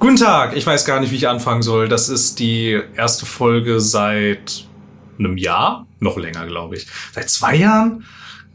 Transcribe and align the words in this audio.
Guten 0.00 0.16
Tag, 0.16 0.56
ich 0.56 0.66
weiß 0.66 0.86
gar 0.86 0.98
nicht, 0.98 1.10
wie 1.10 1.16
ich 1.16 1.28
anfangen 1.28 1.60
soll. 1.60 1.86
Das 1.86 2.08
ist 2.08 2.38
die 2.38 2.80
erste 2.96 3.26
Folge 3.26 3.82
seit 3.82 4.64
einem 5.18 5.36
Jahr, 5.36 5.86
noch 5.98 6.16
länger, 6.16 6.46
glaube 6.46 6.76
ich. 6.76 6.86
Seit 7.12 7.28
zwei 7.28 7.56
Jahren 7.56 8.06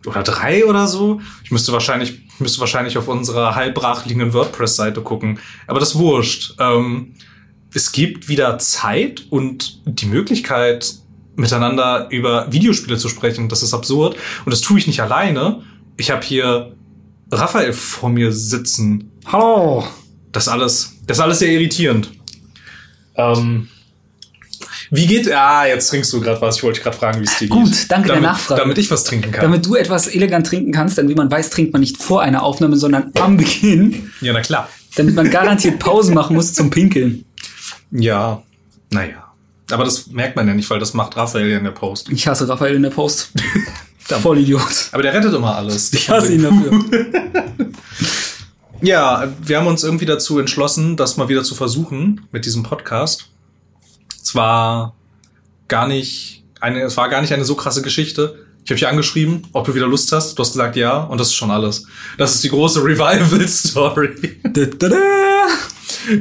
oder 0.08 0.24
drei 0.24 0.66
oder 0.66 0.88
so. 0.88 1.22
Ich 1.44 1.52
müsste 1.52 1.72
wahrscheinlich, 1.72 2.20
müsste 2.40 2.62
wahrscheinlich 2.62 2.98
auf 2.98 3.08
unserer 3.08 3.54
halb 3.54 3.76
brachliegenden 3.76 4.34
WordPress-Seite 4.34 5.02
gucken. 5.02 5.38
Aber 5.68 5.80
das 5.80 5.94
wurscht. 5.94 6.56
Ähm, 6.60 7.14
es 7.76 7.92
gibt 7.92 8.28
wieder 8.28 8.58
Zeit 8.58 9.28
und 9.30 9.84
die 9.86 10.08
Möglichkeit, 10.08 10.96
miteinander 11.36 12.08
über 12.10 12.52
Videospiele 12.52 12.98
zu 12.98 13.08
sprechen. 13.08 13.50
Das 13.50 13.62
ist 13.62 13.76
absurd. 13.76 14.18
Und 14.46 14.52
das 14.52 14.62
tue 14.62 14.80
ich 14.80 14.88
nicht 14.88 15.00
alleine. 15.00 15.62
Ich 15.96 16.10
habe 16.10 16.26
hier 16.26 16.76
Raphael 17.32 17.72
vor 17.72 18.10
mir 18.10 18.32
sitzen. 18.32 19.12
Hallo. 19.28 19.88
Das 20.32 20.48
alles, 20.48 20.95
das 21.08 21.18
ist 21.18 21.24
alles 21.24 21.40
sehr 21.40 21.52
irritierend. 21.52 22.12
Ähm, 23.16 23.68
wie 24.92 25.08
geht, 25.08 25.32
ah, 25.32 25.66
jetzt 25.66 25.90
trinkst 25.90 26.12
du 26.14 26.22
gerade 26.22 26.40
was. 26.42 26.58
Ich 26.58 26.64
wollte 26.64 26.82
gerade 26.82 26.96
fragen, 26.96 27.20
wie 27.20 27.26
es 27.26 27.38
dir 27.38 27.48
Gut, 27.48 27.72
geht. 27.72 27.92
danke 27.92 28.08
der 28.08 28.16
damit, 28.16 28.30
Nachfrage. 28.30 28.62
Damit 28.62 28.78
ich 28.78 28.92
was 28.92 29.04
trinken 29.04 29.32
kann. 29.32 29.42
Damit 29.42 29.66
du 29.66 29.76
etwas 29.76 30.08
elegant 30.08 30.48
trinken 30.48 30.72
kannst, 30.72 30.98
denn 30.98 31.10
wie 31.10 31.16
man 31.16 31.30
weiß, 31.30 31.50
trinkt 31.50 31.74
man 31.74 31.80
nicht 31.80 32.02
vor 32.02 32.22
einer 32.22 32.44
Aufnahme, 32.44 32.78
sondern 32.78 33.12
am 33.20 33.38
Beginn, 33.38 34.12
ja, 34.22 34.34
na 34.34 34.42
klar. 34.42 34.70
damit 34.96 35.16
man 35.16 35.30
garantiert 35.30 35.80
Pausen 35.80 36.14
machen 36.14 36.36
muss 36.36 36.54
zum 36.54 36.70
Pinkeln. 36.70 37.26
Ja, 37.92 38.44
naja. 38.92 39.34
Aber 39.72 39.84
das 39.84 40.08
merkt 40.08 40.36
man 40.36 40.48
ja 40.48 40.54
nicht, 40.54 40.70
weil 40.70 40.80
das 40.80 40.94
macht 40.94 41.18
Raphael 41.18 41.50
ja 41.50 41.58
in 41.58 41.64
der 41.64 41.72
Post. 41.72 42.10
Ich 42.10 42.28
hasse 42.28 42.48
Raphael 42.48 42.76
in 42.76 42.84
der 42.84 42.92
Post. 42.92 43.32
Voll 43.98 44.38
Idiot. 44.38 44.90
Aber 44.92 45.02
der 45.02 45.14
rettet 45.16 45.34
immer 45.34 45.56
alles. 45.56 45.92
Ich 45.92 46.08
hasse 46.08 46.34
ihn 46.34 46.44
dafür. 46.44 46.86
Ja, 48.82 49.34
wir 49.42 49.58
haben 49.58 49.68
uns 49.68 49.84
irgendwie 49.84 50.06
dazu 50.06 50.40
entschlossen, 50.40 50.98
das 50.98 51.18
mal 51.18 51.30
wieder 51.30 51.44
zu 51.44 51.56
versuchen 51.56 52.28
mit 52.32 52.46
diesem 52.46 52.64
Podcast. 52.64 53.30
Es 54.22 54.36
war 54.36 54.96
gar 55.68 55.88
nicht 55.88 56.44
eine, 56.60 56.82
es 56.82 56.98
war 56.98 57.10
gar 57.10 57.22
nicht 57.22 57.34
eine 57.34 57.46
so 57.46 57.56
krasse 57.56 57.82
Geschichte. 57.82 58.46
Ich 58.64 58.72
habe 58.72 58.80
dich 58.80 58.88
angeschrieben, 58.88 59.44
ob 59.54 59.66
du 59.66 59.76
wieder 59.76 59.88
Lust 59.88 60.12
hast. 60.12 60.38
Du 60.38 60.42
hast 60.42 60.54
gesagt 60.54 60.76
ja, 60.76 60.98
und 60.98 61.20
das 61.20 61.28
ist 61.28 61.36
schon 61.36 61.52
alles. 61.52 61.86
Das 62.18 62.34
ist 62.34 62.44
die 62.44 62.50
große 62.50 62.80
Revival-Story. 62.84 64.40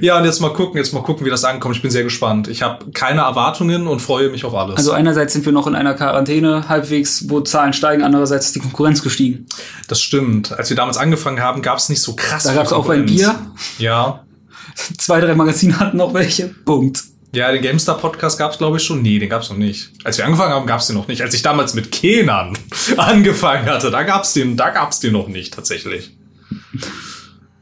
Ja, 0.00 0.18
und 0.18 0.24
jetzt 0.24 0.40
mal 0.40 0.52
gucken, 0.52 0.76
jetzt 0.78 0.92
mal 0.92 1.02
gucken, 1.02 1.24
wie 1.26 1.30
das 1.30 1.44
ankommt. 1.44 1.76
Ich 1.76 1.82
bin 1.82 1.90
sehr 1.90 2.02
gespannt. 2.04 2.48
Ich 2.48 2.62
habe 2.62 2.90
keine 2.92 3.22
Erwartungen 3.22 3.86
und 3.86 4.00
freue 4.00 4.28
mich 4.30 4.44
auf 4.44 4.54
alles. 4.54 4.76
Also 4.76 4.92
einerseits 4.92 5.32
sind 5.32 5.44
wir 5.44 5.52
noch 5.52 5.66
in 5.66 5.74
einer 5.74 5.94
Quarantäne, 5.94 6.68
halbwegs, 6.68 7.28
wo 7.28 7.40
Zahlen 7.40 7.72
steigen, 7.72 8.02
andererseits 8.02 8.46
ist 8.46 8.54
die 8.56 8.60
Konkurrenz 8.60 9.02
gestiegen. 9.02 9.46
das 9.88 10.00
stimmt. 10.00 10.52
Als 10.52 10.70
wir 10.70 10.76
damals 10.76 10.96
angefangen 10.96 11.40
haben, 11.40 11.62
gab 11.62 11.78
es 11.78 11.88
nicht 11.88 12.02
so 12.02 12.14
krass. 12.14 12.44
Da 12.44 12.54
gab 12.54 12.66
es 12.66 12.72
auch 12.72 12.88
ein. 12.88 13.06
Bier. 13.06 13.34
Ja. 13.78 14.24
Zwei, 14.98 15.20
drei 15.20 15.34
Magazine 15.34 15.78
hatten 15.78 15.96
noch 15.96 16.14
welche. 16.14 16.48
Punkt. 16.64 17.02
Ja, 17.32 17.50
den 17.50 17.62
GameStar-Podcast 17.62 18.38
gab's 18.38 18.58
glaube 18.58 18.76
ich, 18.76 18.84
schon. 18.84 19.02
Nee, 19.02 19.18
den 19.18 19.28
gab's 19.28 19.50
noch 19.50 19.56
nicht. 19.56 19.90
Als 20.04 20.18
wir 20.18 20.24
angefangen 20.24 20.52
haben, 20.52 20.66
gab's 20.66 20.86
den 20.86 20.96
noch 20.96 21.08
nicht. 21.08 21.20
Als 21.20 21.34
ich 21.34 21.42
damals 21.42 21.74
mit 21.74 21.90
Kenan 21.90 22.56
angefangen 22.96 23.66
hatte, 23.66 23.90
da 23.90 24.04
gab's 24.04 24.34
den, 24.34 24.56
da 24.56 24.70
gab's 24.70 25.00
den 25.00 25.12
noch 25.12 25.26
nicht, 25.26 25.52
tatsächlich. 25.54 26.16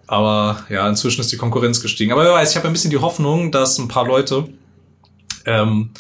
Aber 0.06 0.64
ja, 0.69 0.89
inzwischen 0.89 1.20
ist 1.20 1.33
die 1.33 1.36
Konkurrenz 1.36 1.81
gestiegen. 1.81 2.12
Aber 2.12 2.25
wer 2.25 2.33
weiß, 2.33 2.50
ich 2.50 2.56
habe 2.56 2.67
ein 2.67 2.72
bisschen 2.72 2.91
die 2.91 2.98
Hoffnung, 2.98 3.50
dass 3.50 3.78
ein 3.78 3.89
paar 3.89 4.06
Leute 4.06 4.48
ähm, 5.47 5.91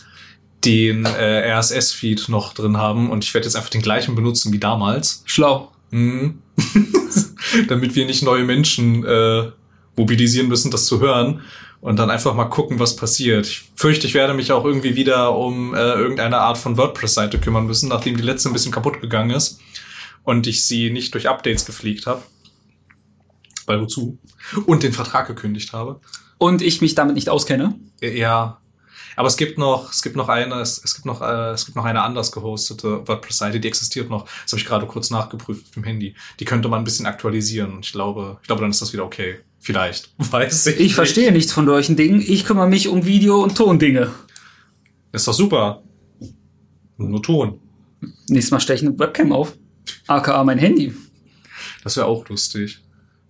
den 0.64 1.04
äh, 1.04 1.52
RSS-Feed 1.52 2.28
noch 2.28 2.54
drin 2.54 2.76
haben 2.76 3.10
und 3.10 3.24
ich 3.24 3.34
werde 3.34 3.46
jetzt 3.46 3.56
einfach 3.56 3.70
den 3.70 3.82
gleichen 3.82 4.14
benutzen 4.14 4.52
wie 4.52 4.58
damals. 4.58 5.22
Schlau. 5.26 5.72
Mhm. 5.90 6.38
Damit 7.68 7.94
wir 7.94 8.06
nicht 8.06 8.22
neue 8.22 8.44
Menschen 8.44 9.04
äh, 9.04 9.50
mobilisieren 9.96 10.48
müssen, 10.48 10.70
das 10.70 10.86
zu 10.86 11.00
hören. 11.00 11.40
Und 11.80 11.98
dann 11.98 12.10
einfach 12.10 12.34
mal 12.34 12.44
gucken, 12.44 12.78
was 12.78 12.94
passiert. 12.94 13.44
Ich 13.44 13.62
fürchte, 13.74 14.06
ich 14.06 14.14
werde 14.14 14.34
mich 14.34 14.52
auch 14.52 14.64
irgendwie 14.64 14.94
wieder 14.94 15.36
um 15.36 15.74
äh, 15.74 15.78
irgendeine 15.78 16.38
Art 16.38 16.56
von 16.56 16.76
WordPress-Seite 16.76 17.40
kümmern 17.40 17.66
müssen, 17.66 17.88
nachdem 17.88 18.16
die 18.16 18.22
letzte 18.22 18.48
ein 18.48 18.52
bisschen 18.52 18.70
kaputt 18.70 19.00
gegangen 19.00 19.30
ist 19.30 19.58
und 20.22 20.46
ich 20.46 20.64
sie 20.64 20.90
nicht 20.90 21.12
durch 21.14 21.28
Updates 21.28 21.64
gepflegt 21.64 22.06
habe. 22.06 22.22
Weil 23.66 23.80
wozu? 23.80 24.18
Und 24.66 24.82
den 24.82 24.92
Vertrag 24.92 25.26
gekündigt 25.26 25.72
habe. 25.72 26.00
Und 26.38 26.62
ich 26.62 26.80
mich 26.80 26.94
damit 26.94 27.14
nicht 27.14 27.28
auskenne. 27.28 27.78
Äh, 28.00 28.18
Ja. 28.18 28.58
Aber 29.14 29.28
es 29.28 29.36
gibt 29.36 29.58
noch, 29.58 29.90
es 29.92 30.00
gibt 30.00 30.16
noch 30.16 30.30
eine, 30.30 30.54
es, 30.60 30.80
es 30.82 30.94
gibt 30.94 31.04
noch, 31.04 31.20
äh, 31.20 31.50
es 31.50 31.66
gibt 31.66 31.76
noch 31.76 31.84
eine 31.84 32.00
anders 32.02 32.32
gehostete 32.32 33.06
WordPress-Seite, 33.06 33.60
die 33.60 33.68
existiert 33.68 34.08
noch. 34.08 34.24
Das 34.44 34.52
habe 34.52 34.60
ich 34.60 34.64
gerade 34.66 34.86
kurz 34.86 35.10
nachgeprüft 35.10 35.66
auf 35.66 35.70
dem 35.72 35.84
Handy. 35.84 36.14
Die 36.40 36.46
könnte 36.46 36.68
man 36.70 36.80
ein 36.80 36.84
bisschen 36.84 37.04
aktualisieren. 37.04 37.80
Ich 37.82 37.92
glaube, 37.92 38.38
ich 38.40 38.46
glaube, 38.46 38.62
dann 38.62 38.70
ist 38.70 38.80
das 38.80 38.94
wieder 38.94 39.04
okay. 39.04 39.40
Vielleicht. 39.60 40.14
Weiß 40.18 40.66
ich. 40.66 40.76
Ich 40.76 40.80
nicht. 40.80 40.94
verstehe 40.94 41.30
nichts 41.30 41.52
von 41.52 41.66
solchen 41.66 41.94
Dingen. 41.94 42.22
Ich 42.26 42.46
kümmere 42.46 42.66
mich 42.68 42.88
um 42.88 43.04
Video- 43.04 43.42
und 43.42 43.54
Tondinge. 43.54 44.10
Ist 45.12 45.28
doch 45.28 45.34
super. 45.34 45.82
Nur 46.96 47.22
Ton. 47.22 47.60
Nächstes 48.28 48.50
Mal 48.50 48.60
steche 48.60 48.84
ich 48.84 48.88
eine 48.90 48.98
Webcam 48.98 49.32
auf. 49.32 49.56
AKA 50.06 50.42
mein 50.42 50.58
Handy. 50.58 50.94
Das 51.84 51.96
wäre 51.98 52.06
auch 52.06 52.26
lustig. 52.30 52.80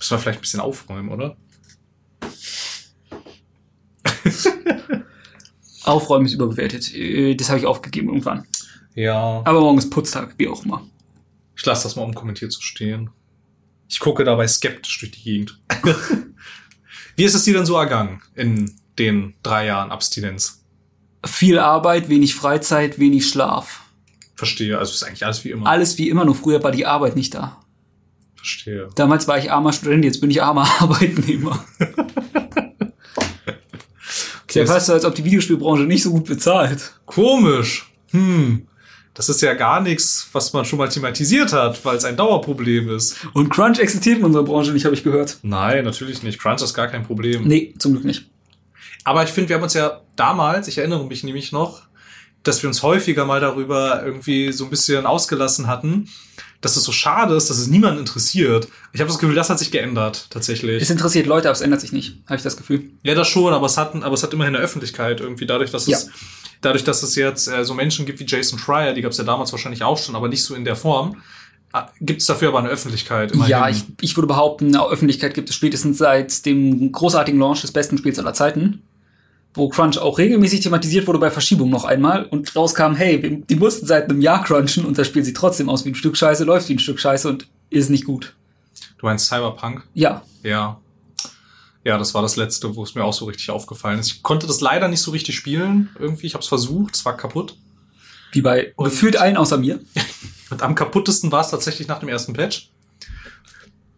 Müssen 0.02 0.14
wir 0.14 0.18
vielleicht 0.18 0.40
ein 0.40 0.42
bisschen 0.42 0.58
aufräumen, 0.58 1.10
oder? 1.10 1.36
Aufräumen 5.84 6.26
ist 6.26 6.32
überbewertet. 6.32 6.92
Äh, 6.92 7.36
Das 7.36 7.50
habe 7.50 7.60
ich 7.60 7.66
aufgegeben 7.66 8.08
irgendwann. 8.08 8.44
Ja. 8.96 9.42
Aber 9.44 9.60
morgen 9.60 9.78
ist 9.78 9.90
Putztag, 9.90 10.34
wie 10.38 10.48
auch 10.48 10.64
immer. 10.64 10.84
Ich 11.56 11.64
lasse 11.64 11.84
das 11.84 11.94
mal 11.94 12.02
unkommentiert 12.02 12.52
so 12.52 12.60
stehen. 12.60 13.10
Ich 13.88 14.00
gucke 14.00 14.24
dabei 14.24 14.48
skeptisch 14.48 14.98
durch 14.98 15.12
die 15.12 15.22
Gegend. 15.22 15.60
Wie 17.16 17.22
ist 17.22 17.34
es 17.34 17.44
dir 17.44 17.54
denn 17.54 17.66
so 17.66 17.76
ergangen 17.76 18.22
in 18.34 18.74
den 18.98 19.34
drei 19.44 19.66
Jahren 19.66 19.92
Abstinenz? 19.92 20.64
Viel 21.24 21.60
Arbeit, 21.60 22.08
wenig 22.08 22.34
Freizeit, 22.34 22.98
wenig 22.98 23.28
Schlaf. 23.28 23.84
Verstehe. 24.34 24.78
Also 24.78 24.94
ist 24.94 25.04
eigentlich 25.04 25.24
alles 25.24 25.44
wie 25.44 25.50
immer. 25.50 25.68
Alles 25.68 25.96
wie 25.96 26.08
immer, 26.08 26.24
nur 26.24 26.34
früher 26.34 26.60
war 26.64 26.72
die 26.72 26.86
Arbeit 26.86 27.14
nicht 27.14 27.34
da. 27.34 27.61
Verstehe. 28.42 28.88
Damals 28.96 29.28
war 29.28 29.38
ich 29.38 29.52
armer 29.52 29.72
Student, 29.72 30.04
jetzt 30.04 30.20
bin 30.20 30.28
ich 30.30 30.42
armer 30.42 30.68
Arbeitnehmer. 30.80 31.64
Okay, 34.44 34.58
Ja, 34.60 34.66
fast 34.66 34.86
so, 34.86 34.94
als 34.94 35.04
ob 35.04 35.14
die 35.14 35.24
Videospielbranche 35.24 35.84
nicht 35.84 36.02
so 36.02 36.10
gut 36.10 36.24
bezahlt. 36.24 36.92
Komisch. 37.06 37.86
Hm. 38.10 38.66
Das 39.14 39.28
ist 39.28 39.42
ja 39.42 39.54
gar 39.54 39.80
nichts, 39.80 40.28
was 40.32 40.52
man 40.52 40.64
schon 40.64 40.78
mal 40.78 40.88
thematisiert 40.88 41.52
hat, 41.52 41.84
weil 41.84 41.96
es 41.96 42.04
ein 42.04 42.16
Dauerproblem 42.16 42.88
ist. 42.90 43.26
Und 43.32 43.50
Crunch 43.50 43.78
existiert 43.78 44.18
in 44.18 44.24
unserer 44.24 44.42
Branche 44.42 44.72
nicht, 44.72 44.84
habe 44.86 44.94
ich 44.94 45.04
gehört. 45.04 45.38
Nein, 45.42 45.84
natürlich 45.84 46.22
nicht. 46.22 46.40
Crunch 46.40 46.62
ist 46.62 46.74
gar 46.74 46.88
kein 46.88 47.04
Problem. 47.04 47.46
Nee, 47.46 47.74
zum 47.78 47.92
Glück 47.92 48.04
nicht. 48.04 48.26
Aber 49.04 49.22
ich 49.22 49.30
finde, 49.30 49.50
wir 49.50 49.56
haben 49.56 49.62
uns 49.62 49.74
ja 49.74 50.00
damals, 50.16 50.66
ich 50.66 50.78
erinnere 50.78 51.06
mich 51.06 51.22
nämlich 51.24 51.52
noch, 51.52 51.82
dass 52.42 52.62
wir 52.62 52.68
uns 52.68 52.82
häufiger 52.82 53.24
mal 53.24 53.40
darüber 53.40 54.02
irgendwie 54.04 54.50
so 54.50 54.64
ein 54.64 54.70
bisschen 54.70 55.06
ausgelassen 55.06 55.68
hatten, 55.68 56.08
dass 56.62 56.76
es 56.76 56.84
so 56.84 56.92
schade 56.92 57.34
ist, 57.34 57.50
dass 57.50 57.58
es 57.58 57.66
niemanden 57.66 57.98
interessiert. 58.00 58.68
Ich 58.92 59.00
habe 59.00 59.08
das 59.08 59.18
Gefühl, 59.18 59.34
das 59.34 59.50
hat 59.50 59.58
sich 59.58 59.70
geändert, 59.70 60.28
tatsächlich. 60.30 60.80
Es 60.80 60.88
interessiert 60.88 61.26
Leute, 61.26 61.48
aber 61.48 61.54
es 61.54 61.60
ändert 61.60 61.80
sich 61.82 61.92
nicht, 61.92 62.16
habe 62.26 62.36
ich 62.36 62.42
das 62.42 62.56
Gefühl. 62.56 62.84
Ja, 63.02 63.14
das 63.14 63.28
schon, 63.28 63.52
aber 63.52 63.66
es 63.66 63.76
hat, 63.76 63.94
aber 63.94 64.14
es 64.14 64.22
hat 64.22 64.32
immerhin 64.32 64.54
eine 64.56 64.64
Öffentlichkeit 64.64 65.20
irgendwie 65.20 65.44
dadurch, 65.44 65.70
dass 65.70 65.86
Ja. 65.86 65.98
es, 65.98 66.08
dadurch, 66.62 66.84
dass 66.84 67.02
es 67.02 67.14
jetzt 67.16 67.48
äh, 67.48 67.64
so 67.64 67.74
Menschen 67.74 68.06
gibt 68.06 68.20
wie 68.20 68.24
Jason 68.26 68.58
Schreier, 68.58 68.94
die 68.94 69.02
gab 69.02 69.12
es 69.12 69.18
ja 69.18 69.24
damals 69.24 69.52
wahrscheinlich 69.52 69.82
auch 69.82 69.98
schon, 69.98 70.16
aber 70.16 70.28
nicht 70.28 70.42
so 70.44 70.54
in 70.54 70.64
der 70.64 70.76
Form. 70.76 71.16
Gibt 72.00 72.20
es 72.20 72.26
dafür 72.26 72.48
aber 72.48 72.58
eine 72.58 72.68
Öffentlichkeit? 72.68 73.32
immerhin. 73.32 73.50
Ja, 73.50 73.68
ich, 73.68 73.84
ich 74.02 74.14
würde 74.16 74.26
behaupten, 74.26 74.66
eine 74.74 74.84
Öffentlichkeit 74.86 75.32
gibt 75.32 75.48
es 75.48 75.56
spätestens 75.56 75.96
seit 75.98 76.44
dem 76.44 76.92
großartigen 76.92 77.40
Launch 77.40 77.62
des 77.62 77.72
besten 77.72 77.96
Spiels 77.96 78.18
aller 78.18 78.34
Zeiten, 78.34 78.82
wo 79.54 79.68
Crunch 79.68 79.98
auch 79.98 80.18
regelmäßig 80.18 80.60
thematisiert 80.60 81.06
wurde 81.06 81.18
bei 81.18 81.30
Verschiebung 81.30 81.68
noch 81.70 81.84
einmal 81.84 82.24
und 82.24 82.54
rauskam, 82.56 82.94
hey, 82.94 83.42
die 83.48 83.56
mussten 83.56 83.86
seit 83.86 84.08
einem 84.08 84.20
Jahr 84.20 84.42
crunchen 84.44 84.84
und 84.84 84.96
das 84.96 85.06
Spiel 85.06 85.24
sieht 85.24 85.36
trotzdem 85.36 85.68
aus 85.68 85.84
wie 85.84 85.90
ein 85.90 85.94
Stück 85.94 86.16
Scheiße, 86.16 86.44
läuft 86.44 86.68
wie 86.68 86.74
ein 86.74 86.78
Stück 86.78 86.98
Scheiße 87.00 87.28
und 87.28 87.46
ist 87.70 87.90
nicht 87.90 88.04
gut. 88.04 88.34
Du 88.98 89.06
meinst 89.06 89.26
Cyberpunk? 89.26 89.82
Ja, 89.94 90.22
Ja. 90.42 90.78
Ja, 91.84 91.98
das 91.98 92.14
war 92.14 92.22
das 92.22 92.36
letzte, 92.36 92.76
wo 92.76 92.84
es 92.84 92.94
mir 92.94 93.02
auch 93.02 93.12
so 93.12 93.24
richtig 93.24 93.50
aufgefallen 93.50 93.98
ist. 93.98 94.06
Ich 94.06 94.22
konnte 94.22 94.46
das 94.46 94.60
leider 94.60 94.86
nicht 94.86 95.00
so 95.00 95.10
richtig 95.10 95.34
spielen. 95.34 95.88
Irgendwie, 95.98 96.28
ich 96.28 96.34
habe 96.34 96.42
es 96.42 96.46
versucht, 96.48 96.94
es 96.94 97.04
war 97.04 97.16
kaputt. 97.16 97.56
wie 98.30 98.40
bei 98.40 98.72
Und- 98.76 98.84
gefühlt 98.84 99.16
allen 99.16 99.36
außer 99.36 99.58
mir. 99.58 99.80
Und 100.50 100.62
am 100.62 100.76
kaputtesten 100.76 101.32
war 101.32 101.40
es 101.40 101.50
tatsächlich 101.50 101.88
nach 101.88 101.98
dem 101.98 102.08
ersten 102.08 102.34
Patch. 102.34 102.70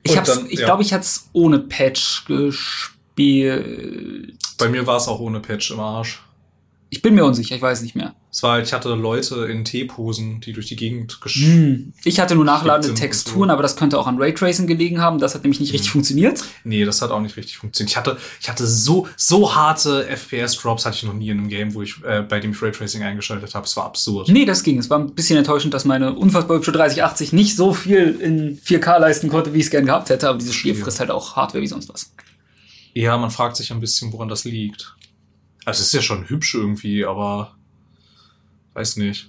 Ich, 0.03 0.17
hab's, 0.17 0.33
dann, 0.33 0.47
ich 0.47 0.61
ja. 0.61 0.65
glaube, 0.65 0.83
ich 0.83 0.95
hatte 0.95 1.03
es 1.05 1.29
ohne 1.35 1.59
Patch 1.59 2.25
gespielt. 2.25 2.94
Bei 3.17 4.69
mir 4.69 4.87
war 4.87 4.97
es 4.97 5.09
auch 5.09 5.21
ohne 5.21 5.41
Patch 5.41 5.71
im 5.71 5.81
Arsch. 5.81 6.21
Ich 6.95 7.03
bin 7.03 7.17
mir 7.17 7.25
unsicher, 7.25 7.57
ich 7.57 7.63
weiß 7.63 7.83
nicht 7.83 7.97
mehr. 7.97 8.15
Es 8.31 8.43
war 8.43 8.53
halt, 8.53 8.67
ich 8.67 8.73
hatte 8.73 8.95
Leute 8.95 9.47
in 9.47 9.65
T-Posen, 9.65 10.41
die 10.41 10.53
durch 10.53 10.67
die 10.67 10.77
Gegend 10.77 11.21
gesch 11.21 11.45
Hm. 11.45 11.93
Ich 12.05 12.21
hatte 12.21 12.37
nur 12.37 12.45
nachladende 12.45 12.95
Texturen, 12.95 13.49
so. 13.49 13.53
aber 13.53 13.63
das 13.63 13.75
könnte 13.75 13.99
auch 13.99 14.07
an 14.07 14.17
Raytracing 14.19 14.69
gelegen 14.69 15.01
haben. 15.01 15.19
Das 15.19 15.35
hat 15.35 15.43
nämlich 15.43 15.59
nicht 15.59 15.73
richtig 15.73 15.91
funktioniert. 15.91 16.45
Nee, 16.63 16.85
das 16.85 17.03
hat 17.03 17.11
auch 17.11 17.21
nicht 17.21 17.37
richtig 17.37 17.57
funktioniert. 17.57 17.91
Ich 17.91 17.97
hatte, 17.97 18.17
ich 18.41 18.49
hatte 18.49 18.67
so, 18.67 19.09
so 19.17 19.57
harte 19.57 20.07
FPS-Drops 20.09 20.87
hatte 20.87 20.97
ich 20.97 21.03
noch 21.03 21.15
nie 21.15 21.31
in 21.31 21.39
einem 21.39 21.49
Game, 21.49 21.75
wo 21.75 21.83
ich, 21.83 21.97
äh, 22.05 22.23
bei 22.23 22.39
dem 22.39 22.53
ich 22.53 22.63
Raytracing 22.63 23.03
eingeschaltet 23.03 23.55
habe. 23.57 23.67
Es 23.67 23.77
war 23.77 23.87
absurd. 23.87 24.29
Nee, 24.29 24.45
das 24.45 24.63
ging. 24.63 24.79
Es 24.79 24.89
war 24.89 25.01
ein 25.01 25.15
bisschen 25.15 25.37
enttäuschend, 25.37 25.75
dass 25.75 25.85
meine 25.85 26.15
unfassbar 26.15 26.59
hübsche 26.59 26.73
3080 26.73 27.33
nicht 27.33 27.57
so 27.57 27.73
viel 27.73 28.19
in 28.21 28.59
4K 28.59 28.99
leisten 28.99 29.29
konnte, 29.29 29.53
wie 29.53 29.59
ich 29.59 29.65
es 29.65 29.71
gern 29.71 29.87
gehabt 29.87 30.11
hätte. 30.11 30.29
Aber 30.29 30.39
dieses 30.39 30.55
Spiel 30.55 30.77
frisst 30.77 31.01
halt 31.01 31.11
auch 31.11 31.35
Hardware 31.35 31.63
wie 31.63 31.69
sonst 31.69 31.89
was. 31.89 32.13
Ja, 32.95 33.19
man 33.19 33.31
fragt 33.31 33.57
sich 33.57 33.73
ein 33.73 33.81
bisschen, 33.81 34.13
woran 34.13 34.29
das 34.29 34.45
liegt. 34.45 34.95
Also 35.65 35.81
es 35.81 35.89
ist 35.89 35.95
ja 35.95 36.03
schon 36.03 36.29
hübsch 36.29 36.55
irgendwie, 36.55 37.05
aber 37.05 37.57
weiß 38.75 38.97
nicht. 38.97 39.29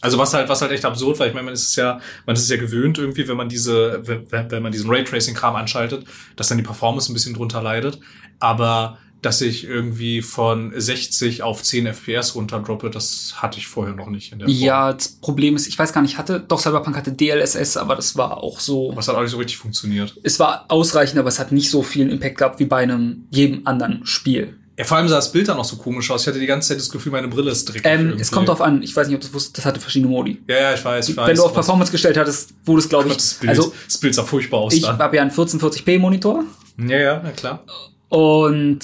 Also 0.00 0.18
was 0.18 0.34
halt, 0.34 0.48
was 0.48 0.60
halt 0.60 0.72
echt 0.72 0.84
absurd 0.84 1.18
war, 1.18 1.26
ich 1.26 1.32
meine, 1.32 1.46
man 1.46 1.54
ist 1.54 1.68
es 1.68 1.76
ja, 1.76 2.00
man 2.26 2.36
ist 2.36 2.42
es 2.42 2.50
ja 2.50 2.58
gewöhnt 2.58 2.98
irgendwie, 2.98 3.26
wenn 3.28 3.36
man 3.36 3.48
diese, 3.48 4.02
wenn, 4.06 4.50
wenn 4.50 4.62
man 4.62 4.72
diesen 4.72 4.90
Raytracing-Kram 4.90 5.56
anschaltet, 5.56 6.06
dass 6.36 6.48
dann 6.48 6.58
die 6.58 6.64
Performance 6.64 7.10
ein 7.10 7.14
bisschen 7.14 7.34
drunter 7.34 7.62
leidet. 7.62 7.98
Aber 8.38 8.98
dass 9.22 9.40
ich 9.40 9.64
irgendwie 9.64 10.22
von 10.22 10.72
60 10.74 11.42
auf 11.42 11.62
10 11.62 11.86
FPS 11.86 12.34
runterdroppe, 12.34 12.90
das 12.90 13.34
hatte 13.36 13.58
ich 13.58 13.66
vorher 13.66 13.94
noch 13.94 14.08
nicht 14.08 14.32
in 14.32 14.38
der 14.38 14.48
Form. 14.48 14.58
Ja, 14.58 14.92
das 14.92 15.08
Problem 15.08 15.56
ist, 15.56 15.66
ich 15.66 15.78
weiß 15.78 15.92
gar 15.92 16.02
nicht, 16.02 16.18
hatte, 16.18 16.40
doch 16.40 16.60
Cyberpunk 16.60 16.96
hatte 16.96 17.12
DLSS, 17.12 17.76
aber 17.76 17.96
das 17.96 18.16
war 18.16 18.38
auch 18.38 18.60
so. 18.60 18.92
Was 18.94 19.08
hat 19.08 19.16
auch 19.16 19.22
nicht 19.22 19.30
so 19.30 19.38
richtig 19.38 19.58
funktioniert. 19.58 20.16
Es 20.22 20.38
war 20.38 20.66
ausreichend, 20.68 21.18
aber 21.18 21.28
es 21.28 21.38
hat 21.38 21.52
nicht 21.52 21.70
so 21.70 21.82
viel 21.82 22.10
Impact 22.10 22.38
gehabt 22.38 22.60
wie 22.60 22.66
bei 22.66 22.82
einem 22.82 23.26
jedem 23.30 23.66
anderen 23.66 24.04
Spiel. 24.06 24.58
Ja, 24.78 24.84
vor 24.84 24.98
allem 24.98 25.08
sah 25.08 25.16
das 25.16 25.32
Bild 25.32 25.48
dann 25.48 25.56
auch 25.56 25.64
so 25.64 25.76
komisch 25.76 26.10
aus. 26.10 26.22
Ich 26.22 26.28
hatte 26.28 26.38
die 26.38 26.46
ganze 26.46 26.68
Zeit 26.68 26.78
das 26.78 26.90
Gefühl, 26.90 27.10
meine 27.10 27.28
Brille 27.28 27.50
ist 27.50 27.64
dreckig. 27.64 27.86
Ähm, 27.86 28.00
irgendwie. 28.08 28.20
es 28.20 28.30
kommt 28.30 28.48
drauf 28.48 28.60
an, 28.60 28.82
ich 28.82 28.94
weiß 28.94 29.08
nicht, 29.08 29.16
ob 29.16 29.22
du 29.22 29.26
das 29.28 29.34
wusstest, 29.34 29.56
das 29.58 29.64
hatte 29.64 29.80
verschiedene 29.80 30.10
Modi. 30.10 30.42
Ja, 30.46 30.60
ja, 30.60 30.74
ich 30.74 30.84
weiß, 30.84 31.08
ich 31.08 31.16
weiß. 31.16 31.28
Wenn 31.28 31.36
du 31.36 31.44
auf 31.44 31.54
Performance 31.54 31.90
gestellt 31.90 32.18
hattest, 32.18 32.50
wurde 32.66 32.80
es, 32.80 32.88
glaube 32.88 33.08
ich, 33.08 33.14
das 33.14 33.34
Bild, 33.34 33.50
also 33.50 33.72
das 33.86 33.96
Bild 33.98 34.14
sah 34.14 34.24
furchtbar 34.24 34.58
aus 34.60 34.74
ich 34.74 34.86
habe 34.86 35.16
ja 35.16 35.22
einen 35.22 35.30
1440p 35.30 35.98
Monitor 35.98 36.44
Ja, 36.78 36.98
ja, 36.98 37.20
na 37.24 37.30
klar. 37.30 37.64
und 38.10 38.80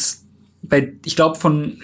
bei, 0.63 0.93
ich 1.05 1.17
glaube 1.17 1.39
von, 1.39 1.79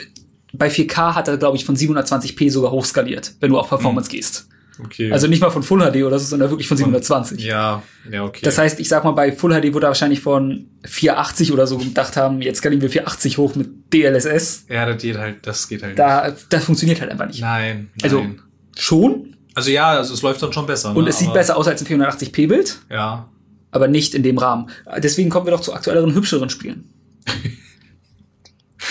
bei 0.53 0.69
4K 0.69 1.15
hat 1.15 1.29
er, 1.29 1.37
glaube 1.37 1.57
ich, 1.57 1.65
von 1.65 1.77
720p 1.77 2.51
sogar 2.51 2.71
hochskaliert, 2.71 3.35
wenn 3.41 3.51
du 3.51 3.59
auf 3.59 3.69
Performance 3.69 4.11
gehst. 4.11 4.49
Okay. 4.83 5.11
Also 5.11 5.27
nicht 5.27 5.41
mal 5.41 5.51
von 5.51 5.65
Full 5.65 5.81
HD 5.81 6.05
oder 6.05 6.21
so, 6.21 6.27
sondern 6.27 6.51
wirklich 6.51 6.69
von 6.69 6.77
720. 6.77 7.41
ja, 7.45 7.83
ja, 8.11 8.25
okay. 8.25 8.43
Das 8.45 8.59
heißt, 8.59 8.79
ich 8.79 8.89
sag 8.89 9.03
mal, 9.03 9.11
bei 9.11 9.33
Full 9.33 9.51
HD 9.61 9.75
wurde 9.75 9.87
er 9.87 9.91
wahrscheinlich 9.91 10.21
von 10.21 10.67
480 10.85 11.53
oder 11.53 11.67
so 11.67 11.79
gedacht 11.79 12.17
haben, 12.17 12.41
jetzt 12.43 12.59
skalieren 12.59 12.81
wir 12.81 12.89
480 12.89 13.39
hoch 13.39 13.57
mit 13.57 13.93
DLSS. 13.93 14.67
ja, 14.69 14.87
das 14.87 15.03
geht 15.03 15.19
halt, 15.19 15.45
das 15.45 15.69
geht 15.69 15.83
halt 15.83 15.91
nicht. 15.93 15.99
Da, 15.99 16.33
das 16.49 16.65
funktioniert 16.65 17.01
halt 17.01 17.11
einfach 17.11 17.27
nicht. 17.27 17.41
Nein, 17.41 17.91
Also, 18.03 18.21
nein. 18.21 18.41
Schon. 18.79 19.35
Also 19.55 19.71
ja, 19.73 19.89
also 19.89 20.15
es 20.15 20.23
läuft 20.23 20.41
dann 20.45 20.53
schon 20.53 20.67
besser. 20.67 20.95
Und 20.95 21.03
ne? 21.03 21.11
es 21.11 21.19
sieht 21.19 21.27
Aber- 21.31 21.39
besser 21.39 21.57
aus 21.57 21.67
als 21.67 21.83
ein 21.83 21.87
480p-Bild, 22.01 22.79
Ja. 22.89 23.29
aber 23.73 23.89
nicht 23.89 24.15
in 24.15 24.23
dem 24.23 24.39
Rahmen. 24.39 24.71
Deswegen 24.99 25.29
kommen 25.29 25.47
wir 25.47 25.51
doch 25.51 25.61
zu 25.61 25.75
aktuelleren, 25.75 26.15
hübscheren 26.15 26.51
Spielen. 26.51 26.89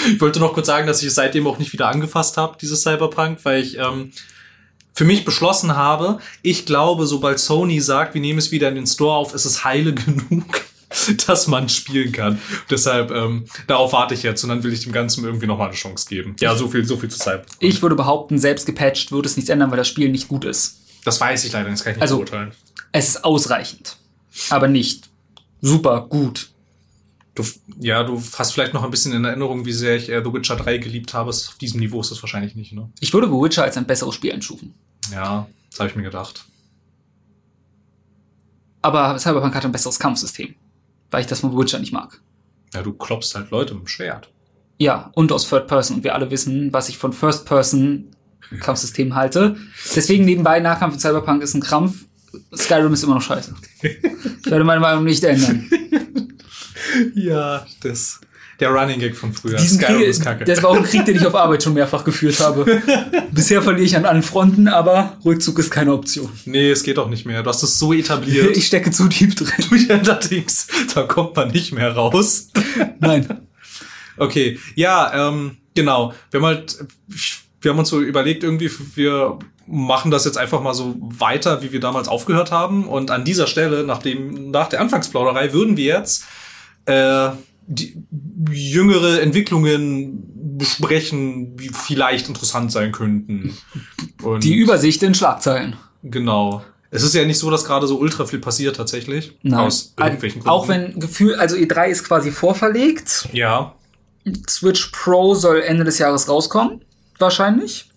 Ich 0.06 0.22
wollte 0.22 0.40
noch 0.40 0.54
kurz 0.54 0.68
sagen, 0.68 0.88
dass 0.88 1.02
ich 1.02 1.08
es 1.08 1.16
seitdem 1.16 1.48
auch 1.48 1.58
nicht 1.58 1.74
wieder 1.74 1.88
angefasst 1.88 2.38
habe, 2.38 2.58
dieses 2.62 2.82
Cyberpunk, 2.84 3.40
weil 3.44 3.62
ich 3.62 3.78
ähm, 3.78 4.12
für 4.94 5.06
mich 5.06 5.26
beschlossen 5.26 5.76
habe, 5.76 6.20
ich 6.42 6.66
glaube, 6.66 7.06
sobald 7.08 7.40
Sony 7.40 7.80
sagt, 7.82 8.14
wir 8.14 8.22
nehmen 8.22 8.40
es 8.40 8.52
wieder 8.52 8.70
in 8.70 8.76
den 8.76 8.88
Store 8.88 9.16
auf, 9.16 9.34
ist 9.34 9.46
es 9.46 9.64
heile 9.64 9.94
genug, 9.96 10.62
dass 11.28 11.48
man 11.48 11.70
spielen 11.70 12.12
kann. 12.12 12.40
Deshalb, 12.70 13.12
ähm, 13.12 13.46
darauf 13.68 13.94
warte 13.94 14.14
ich 14.14 14.24
jetzt 14.24 14.44
und 14.44 14.50
dann 14.50 14.64
will 14.64 14.74
ich 14.74 14.84
dem 14.84 14.92
Ganzen 14.94 15.24
irgendwie 15.26 15.46
nochmal 15.48 15.68
eine 15.68 15.76
Chance 15.76 16.08
geben. 16.08 16.36
Ja, 16.40 16.56
so 16.56 16.68
viel, 16.68 16.86
so 16.86 16.98
viel 16.98 17.10
zu 17.10 17.18
Cyberpunk. 17.20 17.58
Ich 17.60 17.82
würde 17.82 17.96
behaupten, 17.96 18.40
selbst 18.40 18.66
gepatcht 18.66 19.12
würde 19.12 19.28
es 19.28 19.36
nichts 19.36 19.50
ändern, 19.50 19.70
weil 19.72 19.78
das 19.78 19.88
Spiel 19.88 20.10
nicht 20.10 20.28
gut 20.28 20.46
ist. 20.46 20.82
Das 21.06 21.20
weiß 21.22 21.44
ich 21.46 21.54
leider 21.54 21.70
das 21.70 21.84
kann 21.84 21.92
ich 21.92 21.98
nicht 21.98 22.02
Also- 22.02 22.18
beurteilen. 22.18 22.52
Es 22.94 23.10
ist 23.10 23.24
ausreichend, 23.26 23.98
aber 24.50 24.68
nicht 24.68 25.10
super 25.62 26.08
gut. 26.10 26.50
Du, 27.38 27.46
ja, 27.80 28.02
du 28.02 28.20
hast 28.40 28.54
vielleicht 28.54 28.74
noch 28.74 28.84
ein 28.84 28.90
bisschen 28.90 29.14
in 29.14 29.24
Erinnerung, 29.24 29.64
wie 29.64 29.72
sehr 29.72 29.96
ich 29.96 30.10
äh, 30.10 30.24
The 30.24 30.34
Witcher 30.34 30.56
3 30.56 30.80
geliebt 30.80 31.14
habe. 31.14 31.30
Auf 31.30 31.58
diesem 31.62 31.80
Niveau 31.80 32.02
ist 32.02 32.10
das 32.10 32.24
wahrscheinlich 32.24 32.56
nicht, 32.56 32.74
ne? 32.74 32.90
Ich 33.00 33.14
würde 33.14 33.28
The 33.28 33.34
Witcher 33.34 33.62
als 33.64 33.78
ein 33.78 33.86
besseres 33.86 34.16
Spiel 34.16 34.32
einstufen. 34.32 34.74
Ja, 35.12 35.48
das 35.70 35.80
habe 35.80 35.88
ich 35.88 35.96
mir 35.96 36.02
gedacht. 36.02 36.46
Aber 38.82 39.20
Cyberpunk 39.20 39.54
hat 39.54 39.66
ein 39.66 39.72
besseres 39.72 40.00
Kampfsystem, 40.00 40.56
weil 41.12 41.22
ich 41.22 41.28
das 41.28 41.42
von 41.42 41.52
The 41.52 41.58
Witcher 41.58 41.78
nicht 41.78 41.94
mag. 41.94 42.20
Ja, 42.74 42.82
du 42.82 42.92
klopfst 42.92 43.36
halt 43.36 43.52
Leute 43.52 43.76
mit 43.76 43.84
dem 43.84 43.88
Schwert. 43.88 44.32
Ja, 44.80 45.12
und 45.14 45.32
aus 45.32 45.48
Third 45.48 45.68
Person. 45.68 45.98
Und 45.98 46.04
wir 46.04 46.16
alle 46.16 46.32
wissen, 46.32 46.74
was 46.74 46.90
ich 46.90 46.98
von 46.98 47.14
First 47.14 47.46
Person 47.46 48.16
Kampfsystem 48.62 49.14
halte. 49.14 49.58
Deswegen 49.96 50.26
nebenbei 50.26 50.60
Nahkampf 50.60 50.96
in 50.96 51.00
Cyberpunk 51.00 51.44
ist 51.44 51.54
ein 51.54 51.62
Krampf. 51.62 52.06
Skyrim 52.56 52.94
ist 52.94 53.04
immer 53.04 53.16
noch 53.16 53.22
scheiße. 53.22 53.54
Ich 54.44 54.52
werde 54.52 54.64
meine 54.64 54.80
Meinung 54.80 55.04
nicht 55.04 55.24
ändern. 55.24 55.70
Ja, 57.16 57.66
das. 57.82 58.20
Der 58.60 58.70
Running 58.70 59.00
Gag 59.00 59.16
von 59.16 59.34
früher. 59.34 59.58
Diesen 59.58 59.78
Skyrim 59.78 59.98
Krieg, 59.98 60.08
ist 60.08 60.24
kacke. 60.24 60.46
das 60.46 60.64
war 60.64 60.72
auch 60.72 60.78
ein 60.78 60.84
Krieg, 60.84 61.06
den 61.06 61.16
ich 61.16 61.26
auf 61.26 61.36
Arbeit 61.36 61.62
schon 61.62 61.76
mehrfach 61.76 62.04
geführt 62.04 62.40
habe. 62.40 62.82
Bisher 63.32 63.62
verliere 63.62 63.86
ich 63.86 63.96
an 63.96 64.06
allen 64.06 64.24
Fronten, 64.24 64.68
aber 64.68 65.18
Rückzug 65.24 65.60
ist 65.60 65.70
keine 65.70 65.94
Option. 65.94 66.30
nee, 66.46 66.72
es 66.72 66.82
geht 66.82 66.98
auch 66.98 67.10
nicht 67.10 67.26
mehr. 67.26 67.44
Du 67.44 67.50
hast 67.50 67.62
es 67.62 67.78
so 67.78 67.94
etabliert. 67.94 68.58
Ich 68.58 68.66
stecke 68.66 68.90
zu 68.90 69.08
tief 69.10 69.36
drin. 69.36 69.52
Durch 69.70 69.92
allerdings, 69.92 70.68
da 70.94 71.04
kommt 71.04 71.36
man 71.36 71.52
nicht 71.52 71.72
mehr 71.72 71.94
raus. 71.94 72.50
Nein. 73.00 73.42
Okay, 74.18 74.58
ja, 74.74 75.30
ähm, 75.30 75.58
genau. 75.76 76.14
Wir 76.32 76.40
haben 76.40 76.48
halt, 76.48 76.80
wir 77.62 77.72
haben 77.72 77.80
uns 77.80 77.90
so 77.90 78.02
überlegt, 78.02 78.44
irgendwie, 78.44 78.72
wir 78.96 79.38
machen 79.68 80.10
das 80.10 80.26
jetzt 80.26 80.40
einfach 80.40 80.62
mal 80.62 80.74
so 80.74 80.96
weiter, 81.00 81.62
wie 81.62 81.72
wir 81.72 81.80
damals 81.80 82.08
aufgehört 82.08 82.52
haben. 82.52 82.88
Und 82.88 83.12
an 83.12 83.24
dieser 83.24 83.46
Stelle, 83.46 83.84
nach 83.84 84.00
dem, 84.00 84.50
nach 84.50 84.70
der 84.70 84.82
Anfangsplauderei, 84.82 85.54
würden 85.54 85.78
wir 85.78 86.00
jetzt 86.00 86.26
äh, 86.88 87.30
die 87.68 88.02
jüngere 88.52 89.22
Entwicklungen 89.22 90.24
besprechen, 90.58 91.56
die 91.58 91.70
vielleicht 91.70 92.28
interessant 92.28 92.72
sein 92.72 92.92
könnten. 92.92 93.56
Und 94.24 94.44
Die 94.44 94.56
Übersicht 94.56 95.04
in 95.04 95.14
Schlagzeilen. 95.14 95.76
genau. 96.04 96.64
Es 96.90 97.04
ist 97.04 97.14
ja 97.14 97.26
nicht 97.26 97.38
so, 97.38 97.52
dass 97.52 97.66
gerade 97.66 97.86
so 97.86 98.00
ultra 98.00 98.26
viel 98.26 98.40
passiert 98.40 98.78
tatsächlich. 98.78 99.38
Nein. 99.44 99.60
Aus 99.60 99.94
irgendwelchen 100.00 100.40
Gründen. 100.42 100.50
Auch 100.50 100.70
wenn 100.70 100.98
Gefühl, 101.02 101.36
also 101.36 101.58
E3 101.58 101.88
ist 101.90 102.06
quasi 102.06 102.32
vorverlegt. 102.32 103.28
Ja. 103.34 103.76
Switch 104.50 104.88
Pro 104.94 105.36
soll 105.36 105.62
Ende 105.64 105.84
des 105.84 105.98
Jahres 106.00 106.30
rauskommen, 106.30 106.80
wahrscheinlich. 107.20 107.90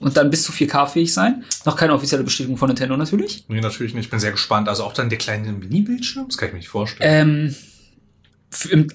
Und 0.00 0.18
dann 0.18 0.28
bis 0.30 0.42
zu 0.42 0.52
4K-fähig 0.52 1.14
sein. 1.14 1.42
Noch 1.64 1.74
keine 1.74 1.94
offizielle 1.94 2.22
Bestätigung 2.22 2.58
von 2.58 2.68
Nintendo 2.68 2.98
natürlich. 2.98 3.44
Nee, 3.48 3.62
natürlich 3.62 3.94
nicht. 3.94 4.04
Ich 4.04 4.10
bin 4.10 4.20
sehr 4.20 4.32
gespannt. 4.32 4.68
Also 4.68 4.84
auch 4.84 4.92
dann 4.92 5.08
der 5.08 5.18
kleine 5.18 5.50
Mini-Bildschirm? 5.50 6.26
Das 6.28 6.36
kann 6.36 6.48
ich 6.48 6.52
mir 6.52 6.58
nicht 6.58 6.68
vorstellen. 6.68 7.28
Ähm, 7.46 7.54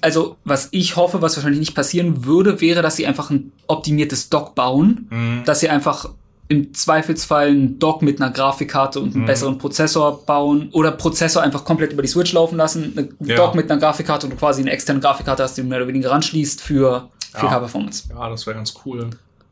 also, 0.00 0.36
was 0.44 0.68
ich 0.70 0.96
hoffe, 0.96 1.22
was 1.22 1.36
wahrscheinlich 1.36 1.60
nicht 1.60 1.74
passieren 1.74 2.24
würde, 2.24 2.60
wäre, 2.60 2.82
dass 2.82 2.96
sie 2.96 3.06
einfach 3.06 3.30
ein 3.30 3.52
optimiertes 3.66 4.28
Dock 4.30 4.54
bauen. 4.54 5.06
Mhm. 5.10 5.42
Dass 5.44 5.60
sie 5.60 5.68
einfach 5.68 6.10
im 6.48 6.74
Zweifelsfall 6.74 7.48
ein 7.50 7.78
Dock 7.78 8.02
mit 8.02 8.20
einer 8.20 8.32
Grafikkarte 8.32 8.98
und 8.98 9.12
einem 9.14 9.22
Mhm. 9.22 9.26
besseren 9.26 9.58
Prozessor 9.58 10.24
bauen 10.26 10.68
oder 10.72 10.90
Prozessor 10.90 11.42
einfach 11.42 11.64
komplett 11.64 11.92
über 11.92 12.02
die 12.02 12.08
Switch 12.08 12.32
laufen 12.32 12.56
lassen. 12.56 12.92
Ein 12.96 13.26
Ja. 13.26 13.36
Dock 13.36 13.54
mit 13.54 13.70
einer 13.70 13.80
Grafikkarte 13.80 14.26
und 14.26 14.32
du 14.32 14.36
quasi 14.36 14.60
eine 14.60 14.70
externe 14.72 14.98
Grafikkarte 15.00 15.42
hast, 15.44 15.56
die 15.56 15.62
du 15.62 15.68
mehr 15.68 15.78
oder 15.78 15.86
weniger 15.88 16.10
ranschließt 16.10 16.60
für 16.60 17.08
4K-Performance. 17.34 18.08
Ja, 18.10 18.28
das 18.28 18.46
wäre 18.46 18.56
ganz 18.56 18.74
cool. 18.84 19.10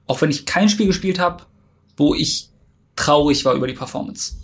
Auch 0.09 0.21
wenn 0.21 0.31
ich 0.31 0.45
kein 0.45 0.69
Spiel 0.69 0.87
gespielt 0.89 1.21
habe, 1.21 1.45
wo 1.97 2.15
ich 2.15 2.49
traurig 2.97 3.45
war 3.45 3.55
über 3.55 3.69
die 3.69 3.75
Performance. 3.75 4.35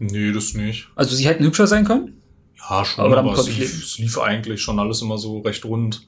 Nee, 0.00 0.32
das 0.32 0.54
nicht. 0.54 0.88
Also 0.96 1.14
sie 1.14 1.26
hätten 1.28 1.44
hübscher 1.44 1.68
sein 1.68 1.84
können. 1.84 2.20
Ja, 2.68 2.84
schon, 2.84 3.04
Aber 3.04 3.18
aber, 3.18 3.32
es, 3.32 3.46
ich 3.48 3.58
lief, 3.58 3.82
es 3.84 3.98
lief 3.98 4.18
eigentlich 4.18 4.62
schon 4.62 4.78
alles 4.78 5.02
immer 5.02 5.18
so 5.18 5.40
recht 5.40 5.64
rund. 5.64 6.02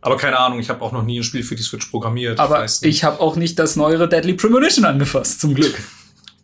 Aber 0.00 0.16
keine 0.16 0.38
Ahnung, 0.38 0.60
ich 0.60 0.70
habe 0.70 0.82
auch 0.82 0.92
noch 0.92 1.02
nie 1.02 1.20
ein 1.20 1.24
Spiel 1.24 1.42
für 1.42 1.56
die 1.56 1.62
Switch 1.62 1.86
programmiert. 1.86 2.38
Aber 2.38 2.62
nicht. 2.62 2.84
ich 2.84 3.04
habe 3.04 3.20
auch 3.20 3.36
nicht 3.36 3.58
das 3.58 3.76
neuere 3.76 4.08
Deadly 4.08 4.34
Premonition 4.34 4.84
angefasst, 4.84 5.40
zum 5.40 5.54
Glück. 5.54 5.74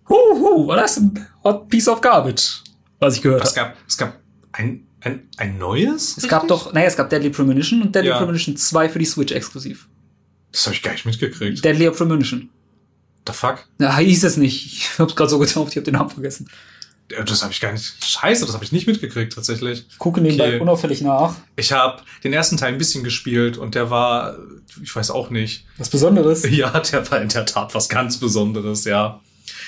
Huhu, 0.09 0.67
war 0.67 0.77
das 0.77 0.99
ein 0.99 1.27
hot 1.43 1.69
piece 1.69 1.89
of 1.89 2.01
garbage, 2.01 2.63
was 2.99 3.17
ich 3.17 3.23
gehört 3.23 3.43
es 3.45 3.57
habe. 3.57 3.71
gab, 3.71 3.77
es 3.89 3.97
gab 3.97 4.21
ein, 4.53 4.87
ein, 5.01 5.29
ein 5.37 5.57
neues? 5.59 6.17
Es 6.19 6.29
gab 6.29 6.47
doch, 6.49 6.73
naja, 6.73 6.87
es 6.87 6.97
gab 6.97 7.09
Deadly 7.11 7.31
Premonition 7.31 7.81
und 7.83 7.95
Deadly 7.95 8.11
Ja. 8.11 8.19
Premonition 8.19 8.57
2 8.57 8.89
für 8.89 8.99
die 8.99 9.05
Switch 9.05 9.33
exklusiv. 9.33 9.89
Das 10.53 10.67
habe 10.67 10.75
ich 10.77 10.83
gar 10.83 10.93
nicht 10.93 11.07
mitgekriegt. 11.07 11.65
Deadly 11.65 11.91
Premonition. 11.91 12.51
The 13.27 13.33
fuck? 13.33 13.67
Na, 13.79 13.97
hieß 13.97 14.25
es 14.25 14.37
nicht. 14.37 14.67
Ich 14.67 14.99
hab's 14.99 15.17
gerade 15.17 15.31
so 15.31 15.39
getauft, 15.39 15.73
ich 15.73 15.79
hab 15.79 15.85
den 15.85 15.95
Namen 15.95 16.11
vergessen. 16.11 16.49
Ja, 17.11 17.23
Das 17.23 17.43
habe 17.43 17.53
ich 17.53 17.61
gar 17.61 17.73
nicht. 17.73 18.03
Scheiße, 18.05 18.47
das 18.47 18.55
habe 18.55 18.65
ich 18.65 18.73
nicht 18.73 18.87
mitgekriegt 18.87 19.35
tatsächlich. 19.35 19.85
Ich 19.91 19.99
gucke 19.99 20.21
nebenbei 20.21 20.49
Okay. 20.55 20.61
unauffällig 20.61 21.01
nach. 21.03 21.35
Ich 21.57 21.73
habe 21.73 22.03
den 22.25 22.33
ersten 22.33 22.57
Teil 22.57 22.73
ein 22.73 22.79
bisschen 22.79 23.05
gespielt 23.05 23.59
und 23.59 23.75
der 23.75 23.91
war, 23.91 24.37
ich 24.83 24.95
weiß 24.95 25.11
auch 25.11 25.31
nicht. 25.31 25.67
Was 25.77 25.91
Besonderes. 25.91 26.43
Ja, 26.51 26.81
der 26.81 27.11
war 27.11 27.21
in 27.21 27.29
der 27.29 27.45
Tat 27.47 27.75
was 27.75 27.89
ganz 27.89 28.17
Besonderes, 28.19 28.85
ja. 28.85 29.21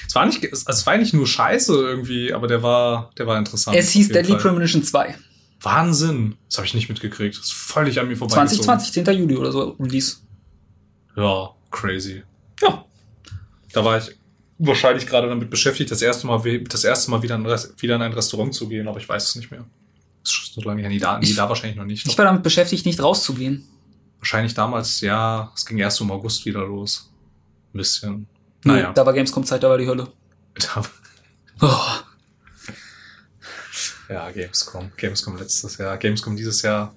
Es 0.09 0.15
war 0.15 0.25
nicht, 0.25 0.43
es 0.45 0.65
es 0.67 0.87
war 0.87 0.97
nicht 0.97 1.13
nur 1.13 1.27
Scheiße 1.27 1.75
irgendwie, 1.75 2.33
aber 2.33 2.47
der 2.49 2.63
war, 2.63 3.11
der 3.19 3.27
war 3.27 3.39
interessant. 3.39 3.77
Es 3.77 3.91
hieß 3.91 4.09
Deadly 4.09 4.33
Fall. 4.33 4.41
Premonition 4.41 4.83
2. 4.83 5.15
Wahnsinn. 5.61 6.37
Das 6.49 6.59
habe 6.59 6.67
ich 6.67 6.75
nicht 6.75 6.89
mitgekriegt. 6.89 7.37
Das 7.37 7.47
ist 7.47 7.53
völlig 7.53 7.99
an 8.01 8.09
mir 8.09 8.17
vorbeigezogen. 8.17 8.65
2020, 8.65 9.05
10. 9.05 9.19
Juli 9.19 9.37
oder 9.37 9.53
so 9.53 9.77
Release. 9.81 10.17
Ja, 11.17 11.51
crazy. 11.71 12.23
Ja. 12.63 12.85
Da 13.73 13.85
war 13.85 13.99
ich 13.99 14.11
wahrscheinlich 14.59 15.07
gerade 15.07 15.29
damit 15.29 15.51
beschäftigt, 15.51 15.91
das 15.91 16.03
erste 16.03 16.27
Mal, 16.27 16.41
das 16.69 16.85
erste 16.85 17.11
Mal 17.11 17.23
wieder, 17.23 17.35
in, 17.37 17.45
wieder 17.45 17.97
in 17.97 18.03
ein 18.03 18.13
Restaurant 18.13 18.55
zu 18.55 18.69
gehen, 18.69 18.89
aber 18.89 18.99
ich 18.99 19.09
weiß 19.09 19.29
es 19.31 19.35
nicht 19.37 19.51
mehr. 19.51 19.65
Das 20.25 20.33
ist 20.33 20.55
so 20.55 20.61
lange 20.63 20.81
her. 20.83 20.89
Nee, 20.91 20.99
da, 20.99 21.19
nee, 21.19 21.27
Ich- 21.27 21.37
da 21.37 21.49
wahrscheinlich 21.49 21.77
noch 21.77 21.85
nicht. 21.85 22.07
Ich 22.07 22.17
war 22.19 22.25
damit 22.25 22.43
beschäftigt, 22.43 22.85
nicht 22.87 23.01
rauszugehen. 23.03 23.65
wahrscheinlich 24.19 24.55
damals, 24.55 25.01
ja, 25.03 25.53
es 25.55 25.65
ging 25.67 25.79
erst 25.79 26.01
im 26.01 26.11
August 26.11 26.45
wieder 26.47 26.61
los. 26.67 27.13
Ein 27.73 27.79
bisschen. 27.79 28.27
Nee, 28.65 28.73
Naja. 28.73 28.93
Da 28.93 29.05
war 29.07 29.13
Gamescom-Zeit, 29.13 29.63
da 29.63 29.69
war 29.69 29.79
die 29.79 29.87
Hölle. 29.87 30.09
Da, 30.55 30.83
Oh. 31.61 31.77
ja, 34.09 34.31
Gamescom. 34.31 34.91
Gamescom 34.97 35.37
letztes 35.37 35.79
Jahr. 35.79 35.97
Gamescom 35.97 36.37
dieses 36.37 36.63
Jahr. 36.63 36.95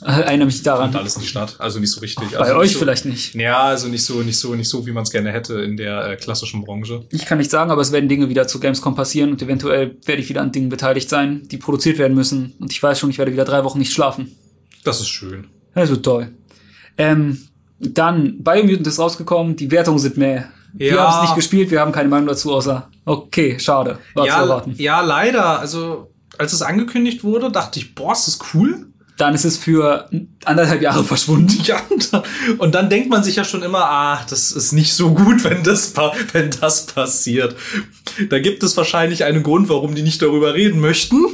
Erinnere 0.04 0.46
mich 0.46 0.62
daran. 0.62 0.92
Fand 0.92 0.96
alles 0.96 1.18
nicht 1.18 1.30
statt. 1.30 1.56
Also 1.58 1.80
nicht 1.80 1.90
so 1.90 2.00
richtig. 2.00 2.30
Bei 2.30 2.38
also 2.38 2.54
euch 2.56 2.72
so, 2.72 2.78
vielleicht 2.78 3.04
nicht. 3.04 3.34
Ja, 3.34 3.62
also 3.64 3.88
nicht 3.88 4.04
so, 4.04 4.22
nicht 4.22 4.38
so, 4.38 4.54
nicht 4.54 4.68
so, 4.68 4.86
wie 4.86 4.92
man 4.92 5.02
es 5.02 5.10
gerne 5.10 5.32
hätte 5.32 5.60
in 5.60 5.76
der 5.76 6.06
äh, 6.10 6.16
klassischen 6.16 6.64
Branche. 6.64 7.04
Ich 7.10 7.26
kann 7.26 7.38
nicht 7.38 7.50
sagen, 7.50 7.70
aber 7.70 7.80
es 7.82 7.90
werden 7.90 8.08
Dinge 8.08 8.28
wieder 8.28 8.46
zu 8.46 8.60
Gamescom 8.60 8.94
passieren 8.94 9.32
und 9.32 9.42
eventuell 9.42 9.96
werde 10.04 10.22
ich 10.22 10.28
wieder 10.28 10.40
an 10.42 10.52
Dingen 10.52 10.68
beteiligt 10.68 11.08
sein, 11.08 11.48
die 11.48 11.56
produziert 11.56 11.98
werden 11.98 12.14
müssen. 12.14 12.54
Und 12.60 12.70
ich 12.72 12.82
weiß 12.82 12.98
schon, 12.98 13.10
ich 13.10 13.18
werde 13.18 13.32
wieder 13.32 13.44
drei 13.44 13.64
Wochen 13.64 13.78
nicht 13.78 13.92
schlafen. 13.92 14.36
Das 14.84 15.00
ist 15.00 15.08
schön. 15.08 15.48
Also 15.74 15.96
toll. 15.96 16.32
Ähm, 16.96 17.38
dann, 17.80 18.42
Biomutant 18.42 18.86
ist 18.86 18.98
rausgekommen, 18.98 19.56
die 19.56 19.70
Wertungen 19.70 19.98
sind 19.98 20.16
mehr. 20.16 20.48
Wir 20.74 20.94
Ja. 20.94 21.06
haben 21.08 21.16
es 21.16 21.22
nicht 21.30 21.34
gespielt, 21.36 21.70
wir 21.70 21.80
haben 21.80 21.92
keine 21.92 22.08
Meinung 22.08 22.28
dazu, 22.28 22.52
außer, 22.52 22.88
okay, 23.04 23.58
schade, 23.58 23.98
war 24.14 24.24
zu 24.24 24.28
Ja, 24.28 24.42
erwarten. 24.42 24.74
ja, 24.76 25.00
leider. 25.00 25.58
Also 25.60 26.10
als 26.36 26.52
es 26.52 26.62
angekündigt 26.62 27.24
wurde, 27.24 27.50
dachte 27.50 27.78
ich, 27.80 27.94
boah, 27.94 28.12
ist 28.12 28.26
das 28.26 28.38
cool. 28.54 28.86
Dann 29.18 29.34
ist 29.34 29.44
es 29.44 29.58
für 29.58 30.08
anderthalb 30.44 30.80
Jahre 30.80 31.04
verschwunden. 31.04 31.58
Ja, 31.64 31.82
und 32.58 32.74
dann, 32.74 32.88
denkt 32.88 33.10
man 33.10 33.22
sich 33.22 33.36
ja 33.36 33.44
schon 33.44 33.62
immer, 33.62 33.84
ah, 33.84 34.24
das 34.30 34.52
ist 34.52 34.72
nicht 34.72 34.94
so 34.94 35.12
gut, 35.12 35.44
wenn 35.44 35.62
das, 35.62 35.92
wenn 36.32 36.50
das 36.50 36.86
passiert. 36.86 37.54
Da 38.30 38.38
gibt 38.38 38.62
es 38.62 38.76
wahrscheinlich 38.76 39.24
einen 39.24 39.42
Grund, 39.42 39.68
warum 39.68 39.94
die 39.94 40.02
nicht 40.02 40.22
darüber 40.22 40.54
reden 40.54 40.80
möchten. 40.80 41.26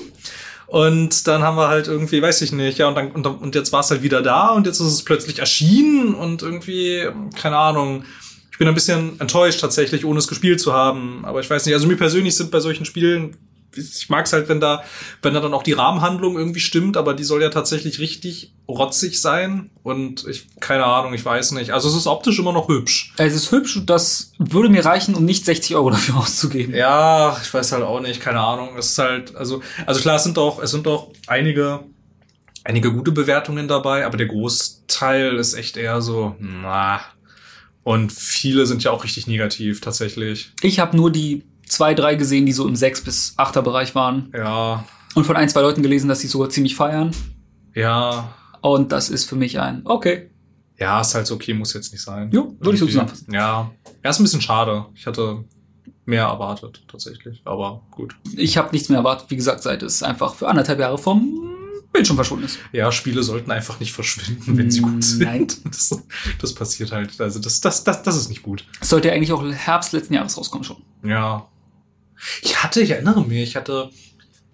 Und 0.67 1.29
dann 1.29 1.43
haben 1.43 1.57
wir 1.57 1.69
halt 1.69 1.87
irgendwie, 1.87 2.21
weiß 2.21 2.43
ich 2.43 2.50
nicht, 2.50 2.79
ja, 2.79 2.88
und 2.88 2.97
dann, 2.97 3.12
und, 3.12 3.26
und 3.26 3.55
jetzt 3.55 3.73
war 3.73 3.81
es 3.81 3.91
halt 3.91 4.03
wieder 4.03 4.23
da 4.23 4.49
und 4.49 4.67
jetzt 4.67 4.81
ist 4.81 4.87
es 4.87 5.05
plötzlich 5.05 5.38
erschienen 5.38 6.14
und 6.14 6.43
irgendwie, 6.43 7.07
keine 7.41 7.59
Ahnung. 7.59 8.05
Ich 8.50 8.59
bin 8.59 8.67
ein 8.67 8.75
bisschen 8.75 9.21
enttäuscht 9.21 9.61
tatsächlich, 9.61 10.05
ohne 10.05 10.19
es 10.19 10.26
gespielt 10.26 10.61
zu 10.61 10.73
haben. 10.73 11.25
Aber 11.25 11.41
ich 11.41 11.50
weiß 11.50 11.67
nicht, 11.67 11.75
also 11.75 11.87
mir 11.87 11.97
persönlich 11.97 12.35
sind 12.35 12.50
bei 12.50 12.61
solchen 12.61 12.85
Spielen, 12.87 13.37
ich 13.76 14.09
mag 14.09 14.26
es 14.26 14.33
halt, 14.33 14.49
wenn 14.49 14.61
da, 14.61 14.83
wenn 15.23 15.35
da 15.35 15.40
dann 15.40 15.54
auch 15.54 15.62
die 15.62 15.73
Rahmenhandlung 15.73 16.37
irgendwie 16.37 16.61
stimmt, 16.61 16.97
aber 16.97 17.14
die 17.14 17.25
soll 17.25 17.43
ja 17.43 17.50
tatsächlich 17.50 17.99
richtig 17.99 18.52
rotzig 18.69 19.21
sein. 19.21 19.71
Und 19.83 20.26
ich, 20.26 20.47
keine 20.61 20.85
Ahnung, 20.85 21.14
ich 21.14 21.25
weiß 21.25 21.52
nicht. 21.52 21.71
Also 21.71 21.88
es 21.88 21.95
ist 21.95 22.07
optisch 22.07 22.38
immer 22.38 22.52
noch 22.52 22.69
hübsch. 22.69 23.12
Es 23.19 23.35
ist 23.35 23.50
hübsch 23.52 23.76
und 23.76 23.90
das 23.90 24.33
würde 24.38 24.69
mir 24.69 24.85
reichen, 24.85 25.14
um 25.14 25.25
nicht 25.25 25.45
60 25.45 25.76
Euro 25.76 25.90
dafür 25.90 26.16
auszugeben. 26.19 26.75
Ja, 26.75 27.37
ich 27.43 27.52
weiß 27.52 27.73
halt 27.73 27.83
auch 27.83 28.00
nicht, 28.00 28.21
keine 28.21 28.40
Ahnung. 28.40 28.76
Es 28.78 28.93
ist 28.93 28.99
halt, 28.99 29.37
also, 29.37 29.62
also 29.87 30.00
klar, 30.00 30.16
es 30.16 30.25
sind 30.25 30.37
doch, 30.37 30.62
es 30.62 30.71
sind 30.71 30.87
doch 30.87 31.11
einige, 31.26 31.81
einige 32.64 32.93
gute 32.93 33.12
Bewertungen 33.12 33.69
dabei, 33.69 34.07
aber 34.07 34.16
der 34.16 34.26
Großteil 34.26 35.37
ist 35.37 35.54
echt 35.54 35.76
eher 35.76 36.00
so, 36.00 36.37
na. 36.38 37.00
Und 37.83 38.12
viele 38.12 38.64
sind 38.64 38.83
ja 38.83 38.90
auch 38.90 39.04
richtig 39.04 39.26
negativ, 39.26 39.83
tatsächlich. 39.83 40.52
Ich 40.62 40.78
habe 40.78 40.97
nur 40.97 41.12
die 41.12 41.45
zwei, 41.66 41.94
drei 41.94 42.14
gesehen, 42.14 42.47
die 42.47 42.52
so 42.52 42.66
im 42.66 42.76
6 42.76 43.02
bis 43.04 43.35
8er 43.38 43.62
Bereich 43.62 43.94
waren. 43.94 44.30
Ja, 44.35 44.85
Und 45.14 45.25
von 45.25 45.37
ein, 45.37 45.49
zwei 45.49 45.61
Leuten 45.62 45.83
gelesen, 45.83 46.09
dass 46.09 46.21
sie 46.21 46.26
sogar 46.28 46.50
ziemlich 46.50 46.76
feiern. 46.76 47.11
ja, 47.75 48.33
Und 48.61 48.92
das 48.92 49.11
ist 49.11 49.28
für 49.28 49.37
mich 49.37 49.59
ein, 49.61 49.83
okay. 49.85 50.30
ja, 50.78 51.00
ist 51.00 51.14
halt 51.14 51.26
so 51.26 51.35
okay, 51.35 51.54
muss 51.54 51.73
jetzt 51.75 51.92
nicht 51.92 52.02
sein. 52.02 52.30
Jo, 52.33 52.54
würde 52.59 52.75
ich 52.75 52.80
so 52.80 52.87
zusammenfassen. 52.87 53.33
Ja, 53.33 53.71
ja, 54.02 54.11
ist 54.11 54.18
ein 54.21 54.25
bisschen 54.25 54.40
schade. 54.40 54.87
Ich 54.94 55.06
hatte 55.06 55.44
mehr 56.06 56.25
erwartet, 56.25 56.83
tatsächlich. 56.88 57.40
Aber 57.44 57.83
gut. 57.90 58.14
Ich 58.37 58.56
habe 58.59 58.71
nichts 58.73 58.88
mehr 58.88 58.99
erwartet, 58.99 59.30
wie 59.30 59.37
gesagt, 59.37 59.62
seit 59.62 59.83
es 59.83 60.02
einfach 60.02 60.35
für 60.35 60.49
anderthalb 60.49 60.78
Jahre 60.80 60.99
vom 60.99 61.40
Bildschirm 61.92 62.16
verschwunden 62.16 62.44
ist. 62.44 62.59
Ja, 62.73 62.90
Spiele 62.90 63.23
sollten 63.23 63.50
einfach 63.52 63.78
nicht 63.78 63.92
verschwinden, 63.92 64.56
wenn 64.59 64.71
sie 64.71 64.80
gut 64.80 65.02
sind. 65.04 65.23
Nein. 65.23 65.47
Das, 65.64 65.97
das 66.40 66.54
passiert 66.54 66.90
halt. 66.92 67.21
Also 67.21 67.38
das, 67.38 67.61
das, 67.61 67.85
das, 67.85 68.02
das 68.02 68.16
ist 68.16 68.28
nicht 68.28 68.42
gut. 68.42 68.66
Es 68.80 68.88
sollte 68.88 69.09
ja 69.09 69.14
eigentlich 69.14 69.33
auch 69.33 69.44
Herbst 69.44 69.92
letzten 69.92 70.14
Jahres 70.14 70.37
rauskommen 70.37 70.64
schon. 70.64 70.78
Ja. 71.04 71.47
Ich 72.43 72.62
hatte, 72.62 72.81
ich 72.81 72.90
erinnere 72.90 73.23
mich, 73.25 73.43
ich 73.50 73.57
hatte, 73.57 73.90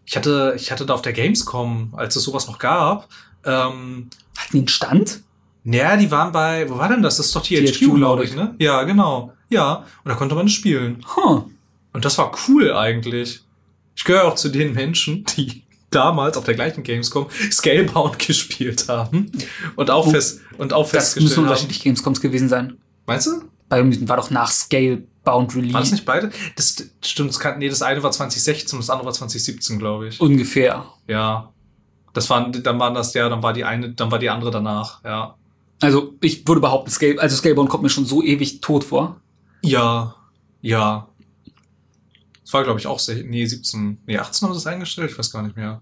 ich 0.04 0.16
hatte, 0.16 0.54
ich 0.56 0.70
hatte 0.72 0.86
da 0.86 0.94
auf 0.94 1.02
der 1.02 1.12
Gamescom, 1.12 1.94
als 1.96 2.16
es 2.16 2.24
sowas 2.24 2.46
noch 2.46 2.58
gab, 2.58 3.08
ähm, 3.44 4.10
Hatten 4.36 4.52
die 4.52 4.58
einen 4.58 4.68
Stand? 4.68 5.20
naja, 5.64 5.96
die 5.96 6.10
waren 6.10 6.32
bei, 6.32 6.68
wo 6.70 6.78
war 6.78 6.88
denn 6.88 7.02
das? 7.02 7.16
Das 7.18 7.26
ist 7.26 7.36
doch 7.36 7.42
THQ, 7.42 7.72
THQ, 7.72 7.78
glaube 7.80 7.96
glaub 7.98 8.22
ich, 8.22 8.34
ne? 8.34 8.54
Ja, 8.58 8.82
genau. 8.84 9.32
Ja, 9.50 9.84
und 10.04 10.08
da 10.08 10.14
konnte 10.14 10.34
man 10.34 10.46
es 10.46 10.52
spielen. 10.52 11.04
Huh. 11.16 11.44
Und 11.92 12.04
das 12.04 12.16
war 12.18 12.32
cool 12.48 12.72
eigentlich. 12.72 13.40
Ich 13.96 14.04
gehöre 14.04 14.24
auch 14.24 14.36
zu 14.36 14.48
den 14.48 14.72
Menschen, 14.72 15.24
die 15.36 15.64
damals 15.90 16.36
auf 16.36 16.44
der 16.44 16.54
gleichen 16.54 16.82
Gamescom 16.82 17.26
Scalebound 17.50 18.18
gespielt 18.26 18.88
haben 18.88 19.30
und 19.76 19.90
auch 19.90 20.06
Oh, 20.06 20.10
fest 20.10 20.40
und 20.56 20.72
auch 20.72 20.82
Das 20.84 20.90
festgestellt 20.90 21.24
müssen 21.24 21.36
haben. 21.38 21.44
unterschiedliche 21.48 21.82
Gamescoms 21.82 22.20
gewesen 22.20 22.48
sein. 22.48 22.76
Meinst 23.06 23.26
du? 23.26 23.42
Biomutant 23.68 24.08
war 24.08 24.16
doch 24.16 24.30
nach 24.30 24.50
Scalebound 25.22 25.54
Release. 25.54 25.74
War 25.74 25.80
das 25.80 25.92
nicht 25.92 26.04
beide? 26.04 26.30
Das 26.56 26.76
stimmt, 27.04 27.30
das 27.30 27.38
kann, 27.38 27.58
nee, 27.58 27.68
das 27.68 27.82
eine 27.82 28.02
war 28.02 28.10
2016 28.10 28.76
und 28.76 28.82
das 28.82 28.90
andere 28.90 29.06
war 29.06 29.12
2017, 29.12 29.78
glaube 29.78 30.08
ich. 30.08 30.20
Ungefähr. 30.20 30.86
Ja. 31.06 31.52
Das 32.12 32.28
waren, 32.30 32.52
dann 32.62 32.78
waren 32.78 32.94
das 32.94 33.14
ja, 33.14 33.28
dann 33.28 33.42
war 33.42 33.52
die 33.52 33.64
eine, 33.64 33.92
dann 33.92 34.10
war 34.10 34.18
die 34.18 34.30
andere 34.30 34.50
danach, 34.50 35.04
ja. 35.04 35.36
Also 35.80 36.14
ich 36.20 36.46
würde 36.46 36.60
behaupten, 36.60 36.90
Scale, 36.90 37.20
also 37.20 37.36
Scalebound 37.36 37.70
kommt 37.70 37.82
mir 37.82 37.88
schon 37.88 38.04
so 38.04 38.22
ewig 38.22 38.60
tot 38.60 38.84
vor. 38.84 39.20
Ja, 39.62 40.14
ja. 40.60 41.08
Das 42.42 42.52
war, 42.52 42.64
glaube 42.64 42.80
ich, 42.80 42.86
auch, 42.86 43.00
nee, 43.24 43.46
17, 43.46 44.02
nee, 44.06 44.18
18 44.18 44.46
haben 44.46 44.54
sie 44.54 44.58
es 44.58 44.66
eingestellt, 44.66 45.10
ich 45.10 45.18
weiß 45.18 45.30
gar 45.30 45.42
nicht 45.42 45.56
mehr. 45.56 45.80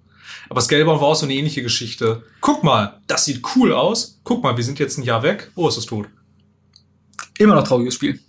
Aber 0.50 0.60
Scalebound 0.60 1.00
war 1.00 1.08
auch 1.08 1.14
so 1.14 1.24
eine 1.24 1.34
ähnliche 1.34 1.62
Geschichte. 1.62 2.22
Guck 2.42 2.62
mal, 2.62 3.00
das 3.06 3.24
sieht 3.24 3.42
cool 3.56 3.72
aus. 3.72 4.20
Guck 4.24 4.42
mal, 4.42 4.56
wir 4.58 4.64
sind 4.64 4.78
jetzt 4.78 4.98
ein 4.98 5.02
Jahr 5.02 5.22
weg. 5.22 5.50
Oh, 5.54 5.66
ist 5.68 5.78
es 5.78 5.86
tot. 5.86 6.06
Immer 7.38 7.54
noch 7.54 7.64
trauriges 7.64 7.94
Spiel. 7.94 8.20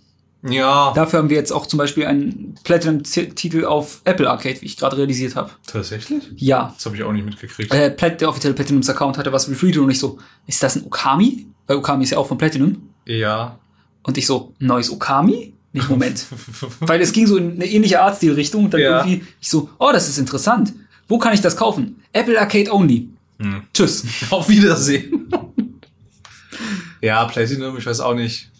Ja, 0.42 0.92
Dafür 0.94 1.18
haben 1.18 1.28
wir 1.28 1.36
jetzt 1.36 1.52
auch 1.52 1.66
zum 1.66 1.76
Beispiel 1.78 2.06
einen 2.06 2.54
Platinum-Titel 2.64 3.66
auf 3.66 4.00
Apple 4.04 4.28
Arcade, 4.30 4.60
wie 4.62 4.66
ich 4.66 4.76
gerade 4.78 4.96
realisiert 4.96 5.36
habe. 5.36 5.50
tatsächlich? 5.66 6.24
Ja. 6.36 6.72
Das 6.74 6.86
habe 6.86 6.96
ich 6.96 7.02
auch 7.02 7.12
nicht 7.12 7.26
mitgekriegt. 7.26 7.72
Äh, 7.74 7.90
Plat 7.90 8.20
der 8.20 8.28
offizielle 8.30 8.54
Platinums-Account 8.54 9.18
hatte 9.18 9.32
was 9.32 9.50
refreedet 9.50 9.82
und 9.82 9.90
ich 9.90 9.98
so, 9.98 10.18
ist 10.46 10.62
das 10.62 10.76
ein 10.76 10.84
Okami? 10.86 11.46
Weil 11.66 11.76
Okami 11.76 12.04
ist 12.04 12.10
ja 12.10 12.18
auch 12.18 12.26
von 12.26 12.38
Platinum. 12.38 12.88
Ja. 13.04 13.58
Und 14.02 14.16
ich 14.16 14.26
so, 14.26 14.54
neues 14.58 14.90
Okami? 14.90 15.52
Nicht, 15.72 15.88
Moment. 15.90 16.24
Weil 16.80 17.00
es 17.02 17.12
ging 17.12 17.26
so 17.26 17.36
in 17.36 17.52
eine 17.52 17.66
ähnliche 17.66 18.00
Artstil-Richtung 18.00 18.64
und 18.64 18.74
dann 18.74 18.80
Ja. 18.80 19.04
irgendwie, 19.04 19.24
ich 19.40 19.48
so, 19.50 19.68
oh, 19.78 19.90
das 19.92 20.08
ist 20.08 20.18
interessant. 20.18 20.72
Wo 21.06 21.18
kann 21.18 21.34
ich 21.34 21.42
das 21.42 21.54
kaufen? 21.56 22.02
Apple 22.12 22.40
Arcade 22.40 22.72
Only. 22.72 23.08
Hm. 23.38 23.62
Tschüss. 23.74 24.04
Auf 24.30 24.48
Wiedersehen. 24.48 25.28
ja, 27.02 27.24
Platinum, 27.26 27.76
ich 27.76 27.84
weiß 27.86 28.00
auch 28.00 28.14
nicht. 28.14 28.50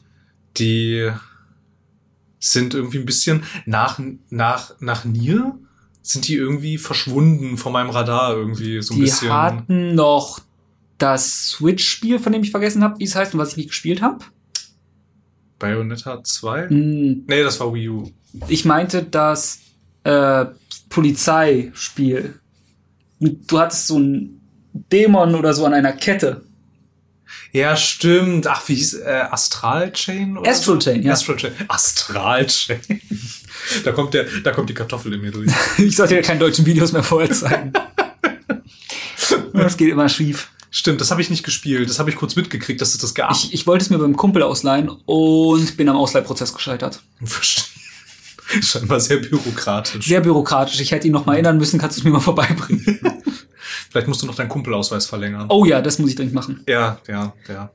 Die 0.58 1.10
sind 2.40 2.74
irgendwie 2.74 2.98
ein 2.98 3.06
bisschen 3.06 3.44
nach, 3.66 4.00
nach, 4.30 4.72
nach 4.80 5.04
Nier 5.04 5.56
sind 6.02 6.26
die 6.26 6.34
irgendwie 6.34 6.78
verschwunden 6.78 7.56
von 7.58 7.72
meinem 7.72 7.90
Radar 7.90 8.34
irgendwie 8.34 8.80
so 8.82 8.94
ein 8.94 8.96
Die 8.96 9.02
bisschen. 9.02 9.32
hatten 9.32 9.94
noch 9.94 10.40
das 10.98 11.50
Switch-Spiel, 11.50 12.18
von 12.18 12.32
dem 12.32 12.42
ich 12.42 12.50
vergessen 12.50 12.82
habe, 12.82 12.98
wie 12.98 13.04
es 13.04 13.14
heißt 13.14 13.34
und 13.34 13.40
was 13.40 13.50
ich 13.52 13.56
nicht 13.58 13.68
gespielt 13.68 14.00
habe. 14.02 14.24
Bayonetta 15.58 16.24
2? 16.24 16.68
Hm, 16.68 17.24
Nee, 17.28 17.42
das 17.42 17.60
war 17.60 17.72
Wii 17.74 17.88
U. 17.90 18.10
Ich 18.48 18.64
meinte 18.64 19.02
das 19.02 19.60
äh, 20.04 20.46
Polizeispiel. 20.88 22.40
Du 23.20 23.58
hattest 23.58 23.86
so 23.88 23.96
einen 23.96 24.40
Dämon 24.72 25.34
oder 25.34 25.52
so 25.52 25.66
an 25.66 25.74
einer 25.74 25.92
Kette. 25.92 26.42
Ja, 27.52 27.76
stimmt. 27.76 28.46
Ach, 28.46 28.62
wie 28.68 28.74
hieß 28.74 28.94
äh, 28.94 29.24
Astral 29.30 29.92
Chain? 29.92 30.38
Oder 30.38 30.50
Astral 30.50 30.80
so? 30.80 30.90
Chain, 30.90 31.02
ja. 31.02 31.12
Astral 31.12 31.36
Chain. 31.36 31.52
Astral 31.68 32.46
Chain. 32.46 32.80
da 33.84 33.92
kommt 33.92 34.14
der, 34.14 34.26
da 34.44 34.52
kommt 34.52 34.70
die 34.70 34.74
Kartoffel 34.74 35.14
in 35.14 35.20
mir 35.20 35.30
durch. 35.30 35.50
Ich 35.78 35.96
sollte 35.96 36.14
dir 36.14 36.22
keine 36.22 36.40
deutschen 36.40 36.66
Videos 36.66 36.92
mehr 36.92 37.02
vorher 37.02 37.30
zeigen. 37.30 37.72
Das 39.52 39.76
geht 39.76 39.90
immer 39.90 40.08
schief. 40.08 40.48
Stimmt, 40.70 41.00
das 41.00 41.10
habe 41.10 41.20
ich 41.20 41.30
nicht 41.30 41.42
gespielt. 41.42 41.90
Das 41.90 41.98
habe 41.98 42.10
ich 42.10 42.16
kurz 42.16 42.36
mitgekriegt, 42.36 42.80
dass 42.80 42.94
es 42.94 42.98
das 42.98 43.14
gab. 43.14 43.32
Ich, 43.32 43.52
ich 43.52 43.66
wollte 43.66 43.84
es 43.84 43.90
mir 43.90 43.98
beim 43.98 44.16
Kumpel 44.16 44.42
ausleihen 44.42 44.88
und 44.88 45.76
bin 45.76 45.88
am 45.88 45.96
Ausleihprozess 45.96 46.54
gescheitert. 46.54 47.00
Verstehe. 47.24 47.64
Scheinbar 48.62 49.00
sehr 49.00 49.18
bürokratisch. 49.18 50.06
Sehr 50.06 50.20
bürokratisch. 50.20 50.80
Ich 50.80 50.92
hätte 50.92 51.06
ihn 51.06 51.12
noch 51.12 51.26
mal 51.26 51.34
erinnern 51.34 51.58
müssen, 51.58 51.78
kannst 51.78 51.96
du 51.96 52.00
es 52.00 52.04
mir 52.04 52.10
mal 52.10 52.20
vorbeibringen. 52.20 53.00
Vielleicht 53.90 54.06
musst 54.06 54.22
du 54.22 54.26
noch 54.26 54.36
deinen 54.36 54.48
Kumpelausweis 54.48 55.06
verlängern. 55.06 55.46
Oh 55.48 55.64
ja, 55.64 55.82
das 55.82 55.98
muss 55.98 56.10
ich 56.10 56.16
dringend 56.16 56.34
machen. 56.34 56.62
Ja, 56.68 57.00
ja, 57.08 57.34
ja. 57.48 57.70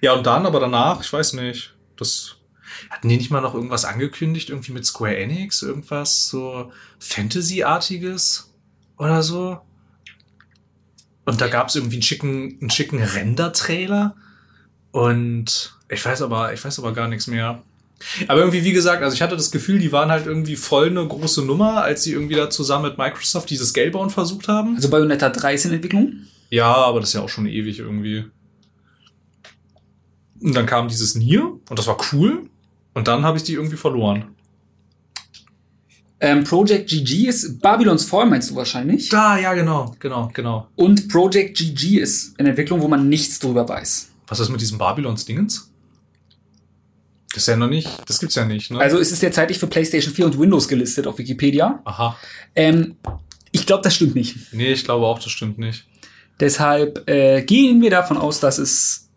Ja, 0.00 0.12
und 0.14 0.24
dann, 0.24 0.46
aber 0.46 0.60
danach, 0.60 1.02
ich 1.02 1.12
weiß 1.12 1.32
nicht, 1.34 1.74
das 1.96 2.36
hatten 2.90 3.08
die 3.08 3.16
nicht 3.16 3.30
mal 3.30 3.40
noch 3.40 3.54
irgendwas 3.54 3.84
angekündigt, 3.84 4.50
irgendwie 4.50 4.72
mit 4.72 4.86
Square 4.86 5.16
Enix, 5.16 5.62
irgendwas 5.62 6.28
so 6.28 6.72
Fantasy-artiges 7.00 8.54
oder 8.98 9.22
so? 9.22 9.60
Und 11.24 11.40
da 11.40 11.48
gab 11.48 11.68
es 11.68 11.74
irgendwie 11.74 11.96
einen 11.96 12.02
schicken, 12.02 12.58
einen 12.60 12.70
schicken 12.70 13.02
Render-Trailer 13.02 14.14
und 14.92 15.76
ich 15.88 16.04
weiß 16.04 16.22
aber, 16.22 16.52
ich 16.52 16.64
weiß 16.64 16.78
aber 16.78 16.92
gar 16.92 17.08
nichts 17.08 17.26
mehr. 17.26 17.62
Aber 18.28 18.40
irgendwie, 18.40 18.64
wie 18.64 18.72
gesagt, 18.72 19.02
also 19.02 19.14
ich 19.14 19.22
hatte 19.22 19.36
das 19.36 19.50
Gefühl, 19.50 19.78
die 19.78 19.92
waren 19.92 20.10
halt 20.10 20.26
irgendwie 20.26 20.56
voll 20.56 20.88
eine 20.88 21.06
große 21.06 21.44
Nummer, 21.44 21.82
als 21.82 22.04
sie 22.04 22.12
irgendwie 22.12 22.36
da 22.36 22.48
zusammen 22.50 22.84
mit 22.84 22.98
Microsoft 22.98 23.50
dieses 23.50 23.70
Scalebound 23.70 24.12
versucht 24.12 24.48
haben. 24.48 24.76
Also 24.76 24.88
Bayonetta 24.88 25.30
3 25.30 25.54
ist 25.54 25.64
in 25.64 25.72
Entwicklung. 25.72 26.12
Ja, 26.50 26.74
aber 26.74 27.00
das 27.00 27.10
ist 27.10 27.14
ja 27.14 27.22
auch 27.22 27.28
schon 27.28 27.46
ewig 27.46 27.78
irgendwie. 27.80 28.24
Und 30.40 30.54
dann 30.54 30.66
kam 30.66 30.88
dieses 30.88 31.14
Nier 31.14 31.44
und 31.68 31.78
das 31.78 31.86
war 31.86 31.98
cool. 32.12 32.48
Und 32.94 33.08
dann 33.08 33.24
habe 33.24 33.36
ich 33.36 33.42
die 33.42 33.54
irgendwie 33.54 33.76
verloren. 33.76 34.24
Ähm, 36.20 36.42
Project 36.42 36.90
GG 36.90 37.28
ist 37.28 37.60
Babylons 37.60 38.04
Fall, 38.04 38.26
meinst 38.26 38.50
du 38.50 38.56
wahrscheinlich? 38.56 39.08
Da, 39.08 39.38
ja, 39.38 39.54
genau, 39.54 39.94
genau, 40.00 40.30
genau. 40.34 40.66
Und 40.74 41.08
Project 41.08 41.56
GG 41.56 41.98
ist 41.98 42.38
eine 42.40 42.50
Entwicklung, 42.50 42.80
wo 42.80 42.88
man 42.88 43.08
nichts 43.08 43.38
drüber 43.38 43.68
weiß. 43.68 44.10
Was 44.26 44.40
ist 44.40 44.48
mit 44.48 44.60
diesem 44.60 44.78
Babylons 44.78 45.24
Dingens? 45.26 45.67
Das 47.34 47.42
ist 47.42 47.46
ja 47.48 47.56
noch 47.56 47.68
nicht, 47.68 47.88
das 48.06 48.18
gibt's 48.20 48.34
ja 48.36 48.44
nicht, 48.46 48.70
ne? 48.70 48.78
Also 48.78 48.98
es 48.98 49.12
ist 49.12 49.22
derzeitig 49.22 49.58
für 49.58 49.66
PlayStation 49.66 50.14
4 50.14 50.26
und 50.26 50.38
Windows 50.38 50.66
gelistet 50.66 51.06
auf 51.06 51.18
Wikipedia. 51.18 51.80
Aha. 51.84 52.16
Ähm, 52.54 52.96
ich 53.52 53.66
glaube, 53.66 53.82
das 53.82 53.94
stimmt 53.94 54.14
nicht. 54.14 54.36
Nee, 54.52 54.72
ich 54.72 54.84
glaube 54.84 55.06
auch, 55.06 55.18
das 55.18 55.30
stimmt 55.30 55.58
nicht. 55.58 55.86
Deshalb 56.40 57.08
äh, 57.08 57.42
gehen 57.42 57.80
wir 57.82 57.90
davon 57.90 58.16
aus, 58.16 58.40
dass 58.40 58.58
es 58.58 59.08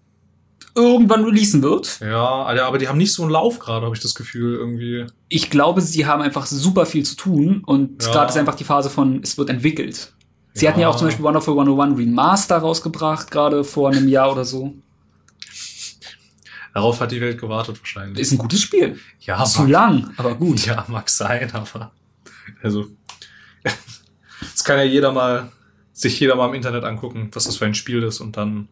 irgendwann 0.76 1.24
releasen 1.24 1.62
wird. 1.62 2.00
Ja, 2.02 2.20
aber 2.66 2.78
die 2.78 2.88
haben 2.88 2.98
nicht 2.98 3.14
so 3.14 3.24
einen 3.24 3.32
Lauf 3.32 3.60
gerade, 3.60 3.86
habe 3.86 3.96
ich 3.96 4.02
das 4.02 4.16
Gefühl, 4.16 4.56
irgendwie. 4.56 5.06
Ich 5.30 5.50
glaube, 5.50 5.82
sie 5.82 6.06
haben 6.06 6.22
einfach 6.22 6.46
super 6.46 6.86
viel 6.86 7.04
zu 7.06 7.16
tun 7.16 7.62
und 7.66 8.04
Ja. 8.04 8.12
gerade 8.12 8.30
ist 8.32 8.38
einfach 8.38 8.56
die 8.56 8.64
Phase 8.64 8.90
von, 8.90 9.22
es 9.24 9.38
wird 9.38 9.50
entwickelt. 9.50 10.14
Sie 10.54 10.66
Ja. 10.66 10.72
hatten 10.72 10.82
ja 10.82 10.90
auch 10.90 10.96
zum 10.98 11.08
Beispiel 11.08 11.24
Wonderful 11.24 11.54
101 11.56 11.98
Remaster 11.98 12.58
rausgebracht, 12.58 13.32
gerade 13.32 13.64
vor 13.64 13.90
einem 13.90 14.08
Jahr 14.08 14.32
oder 14.32 14.44
so. 14.46 14.74
Darauf 16.74 17.00
hat 17.02 17.12
die 17.12 17.20
Welt 17.22 17.40
gewartet 17.40 17.80
wahrscheinlich. 17.80 18.20
Ist 18.20 18.32
ein 18.32 18.38
gutes 18.38 18.62
Spiel. 18.62 18.98
ja, 19.20 19.44
Zu 19.44 19.62
mag, 19.64 19.70
lang, 19.70 20.14
aber 20.18 20.36
gut. 20.36 20.66
ja, 20.66 20.86
mag 20.88 21.10
sein, 21.10 21.52
aber 21.54 21.92
also 22.64 22.88
das 24.42 24.64
kann 24.64 24.78
ja 24.78 24.84
jeder 24.84 25.12
mal 25.12 25.52
sich 25.94 26.20
jeder 26.20 26.36
mal 26.36 26.48
im 26.48 26.54
Internet 26.56 26.84
angucken, 26.84 27.30
was 27.34 27.44
das 27.44 27.58
für 27.58 27.66
ein 27.66 27.76
Spiel 27.76 28.02
ist 28.04 28.22
und 28.22 28.38
dann 28.38 28.70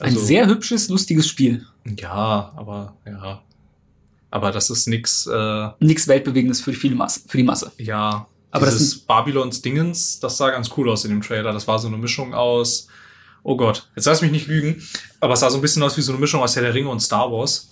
Ein 0.00 0.14
also, 0.14 0.20
sehr 0.24 0.46
hübsches, 0.46 0.88
lustiges 0.88 1.28
Spiel. 1.28 1.66
ja, 1.84 2.52
aber 2.56 2.96
ja, 3.06 3.42
aber 4.30 4.50
das 4.52 4.70
ist 4.70 4.86
nix. 4.86 5.26
Äh, 5.26 5.68
Nichts 5.80 6.08
Weltbewegendes 6.08 6.60
für 6.62 6.70
die, 6.70 6.76
viele 6.78 6.94
Masse, 6.94 7.20
für 7.26 7.36
die 7.36 7.42
Masse. 7.42 7.70
Ja, 7.76 8.26
Aber 8.50 8.64
das 8.64 8.78
dieses 8.78 8.98
Babylons 9.00 9.60
Dingens, 9.60 10.20
das 10.20 10.38
sah 10.38 10.50
ganz 10.50 10.70
cool 10.76 10.88
aus 10.88 11.04
in 11.04 11.10
dem 11.10 11.20
Trailer. 11.20 11.52
Das 11.52 11.68
war 11.68 11.78
so 11.78 11.88
eine 11.88 11.98
Mischung 11.98 12.32
aus, 12.32 12.86
oh 13.42 13.56
Gott, 13.56 13.88
jetzt 13.96 14.06
lass 14.06 14.22
mich 14.22 14.30
nicht 14.30 14.46
lügen, 14.46 14.82
aber 15.20 15.34
es 15.34 15.40
sah 15.40 15.50
so 15.50 15.58
ein 15.58 15.62
bisschen 15.62 15.82
aus 15.82 15.96
wie 15.96 16.02
so 16.02 16.12
eine 16.12 16.20
Mischung 16.20 16.42
aus 16.42 16.56
Herr 16.56 16.62
der 16.62 16.74
Ringe 16.74 16.88
und 16.88 17.00
Star 17.00 17.30
Wars. 17.30 17.70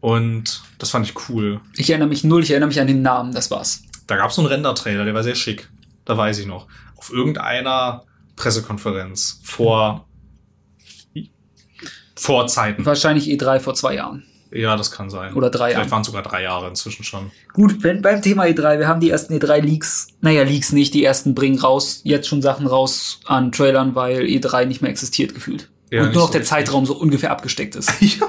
Und 0.00 0.62
das 0.78 0.90
fand 0.90 1.06
ich 1.06 1.28
cool. 1.28 1.60
Ich 1.76 1.90
erinnere 1.90 2.08
mich 2.08 2.22
null, 2.22 2.42
ich 2.42 2.50
erinnere 2.50 2.68
mich 2.68 2.80
an 2.80 2.86
den 2.86 3.02
Namen, 3.02 3.32
das 3.32 3.50
war's. 3.50 3.82
Da 4.06 4.16
gab 4.16 4.30
es 4.30 4.36
so 4.36 4.42
einen 4.42 4.50
Render-Trailer, 4.50 5.04
der 5.04 5.14
war 5.14 5.24
sehr 5.24 5.34
schick. 5.34 5.68
Da 6.04 6.16
weiß 6.16 6.38
ich 6.38 6.46
noch. 6.46 6.66
Auf 6.96 7.12
irgendeiner 7.12 8.04
Pressekonferenz 8.36 9.40
vor, 9.42 10.06
vor 12.14 12.46
Zeiten. 12.46 12.86
Wahrscheinlich 12.86 13.26
E3 13.26 13.60
vor 13.60 13.74
zwei 13.74 13.94
Jahren. 13.96 14.24
Ja, 14.50 14.76
das 14.76 14.90
kann 14.90 15.10
sein. 15.10 15.34
Oder 15.34 15.50
drei 15.50 15.70
Vielleicht 15.70 15.78
Jahren. 15.78 15.90
waren 15.90 16.00
es 16.02 16.06
sogar 16.06 16.22
drei 16.22 16.42
Jahre 16.42 16.68
inzwischen 16.68 17.04
schon. 17.04 17.30
Gut, 17.52 17.82
wenn, 17.82 18.00
beim 18.02 18.22
Thema 18.22 18.44
E3, 18.44 18.78
wir 18.78 18.88
haben 18.88 19.00
die 19.00 19.10
ersten 19.10 19.34
E3-Leaks, 19.34 20.08
naja, 20.20 20.42
Leaks 20.42 20.72
nicht, 20.72 20.94
die 20.94 21.04
ersten 21.04 21.34
bringen 21.34 21.58
raus, 21.58 22.00
jetzt 22.04 22.28
schon 22.28 22.40
Sachen 22.42 22.66
raus 22.66 23.20
an 23.26 23.52
Trailern, 23.52 23.94
weil 23.94 24.22
E3 24.22 24.64
nicht 24.66 24.80
mehr 24.82 24.90
existiert 24.90 25.34
gefühlt. 25.34 25.68
Ja, 25.90 26.02
Und 26.02 26.12
nur 26.12 26.22
noch 26.24 26.26
so 26.28 26.32
der. 26.34 26.42
Zeitraum 26.42 26.84
so 26.84 26.94
ungefähr 26.94 27.30
abgesteckt 27.30 27.74
ist. 27.74 27.90
Ja, 28.00 28.26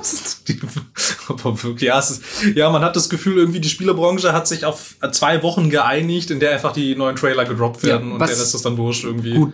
ist 1.99 2.21
ja, 2.55 2.69
man 2.69 2.81
hat 2.83 2.95
das 2.95 3.09
Gefühl, 3.09 3.37
irgendwie 3.37 3.59
die 3.59 3.69
Spielebranche 3.69 4.33
hat 4.33 4.47
sich 4.47 4.65
auf 4.65 4.95
zwei 5.11 5.43
Wochen 5.43 5.69
geeinigt, 5.69 6.31
in 6.31 6.39
der 6.39 6.51
einfach 6.51 6.73
die 6.73 6.95
neuen 6.95 7.15
Trailer 7.15 7.45
gedroppt 7.45 7.83
werden 7.83 8.07
Ja, 8.07 8.13
und 8.13 8.19
der 8.19 8.29
Rest 8.29 8.55
ist 8.55 8.65
dann 8.65 8.77
wurscht 8.77 9.03
irgendwie. 9.03 9.33
Gut, 9.35 9.53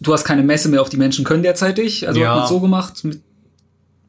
du 0.00 0.12
hast 0.12 0.24
keine 0.24 0.42
Messe 0.42 0.68
mehr, 0.68 0.82
auf 0.82 0.88
die 0.88 0.96
Menschen 0.96 1.24
können 1.24 1.42
derzeitig, 1.42 2.06
also 2.06 2.20
Ja. 2.20 2.30
hat 2.34 2.40
man 2.40 2.48
so 2.48 2.60
gemacht. 2.60 3.04
Mit- 3.04 3.20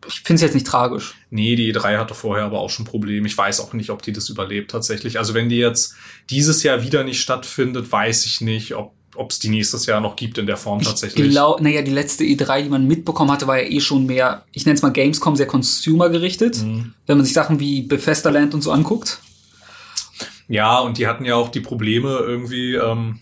Ich 0.08 0.22
finde 0.22 0.36
es 0.36 0.42
jetzt 0.42 0.54
nicht 0.54 0.68
tragisch. 0.68 1.16
Nee, 1.30 1.56
die 1.56 1.74
E3 1.74 1.98
hatte 1.98 2.14
vorher 2.14 2.46
aber 2.46 2.60
auch 2.60 2.70
schon 2.70 2.86
Probleme. 2.86 3.28
Ich 3.28 3.38
weiß 3.38 3.60
auch 3.60 3.74
nicht, 3.74 3.90
ob 3.90 4.02
die 4.02 4.14
das 4.14 4.30
überlebt 4.30 4.72
tatsächlich. 4.72 5.20
Also 5.20 5.34
wenn 5.34 5.50
die 5.50 5.58
jetzt 5.58 5.96
dieses 6.30 6.64
Jahr 6.64 6.84
wieder 6.84 7.04
nicht 7.04 7.22
stattfindet, 7.22 7.92
weiß 7.92 8.26
ich 8.26 8.42
nicht, 8.42 8.76
ob 8.76 8.94
ob 9.16 9.32
es 9.32 9.40
die 9.40 9.50
nächstes 9.50 9.86
Jahr 9.86 10.00
noch 10.00 10.16
gibt 10.16 10.38
in 10.38 10.46
der 10.46 10.56
Form 10.56 10.82
tatsächlich. 10.82 11.26
Ich 11.26 11.32
glaube, 11.32 11.62
naja, 11.62 11.82
die 11.82 11.92
letzte 11.92 12.24
E3, 12.24 12.64
die 12.64 12.70
man 12.70 12.88
mitbekommen 12.88 13.30
hatte, 13.32 13.48
war 13.48 13.62
ja 13.62 13.68
eh 13.68 13.82
schon 13.82 14.06
mehr, 14.06 14.46
ich 14.54 14.66
nenne 14.66 14.76
es 14.76 14.82
mal 14.82 14.94
Gamescom, 14.94 15.36
sehr 15.36 15.46
Consumer 15.46 16.10
gerichtet. 16.10 16.64
Mhm. 16.64 16.94
Wenn 17.06 17.18
man 17.18 17.26
sich 17.26 17.34
Sachen 17.34 17.60
wie 17.60 17.82
Bethesda 17.82 18.30
Land 18.30 18.54
und 18.54 18.62
so 18.62 18.72
anguckt. 18.72 19.20
Ja, 20.48 20.80
und 20.80 20.98
die 20.98 21.06
hatten 21.06 21.26
ja 21.26 21.36
auch 21.36 21.50
die 21.50 21.60
Probleme 21.60 22.20
irgendwie, 22.20 22.76
ähm, 22.76 23.20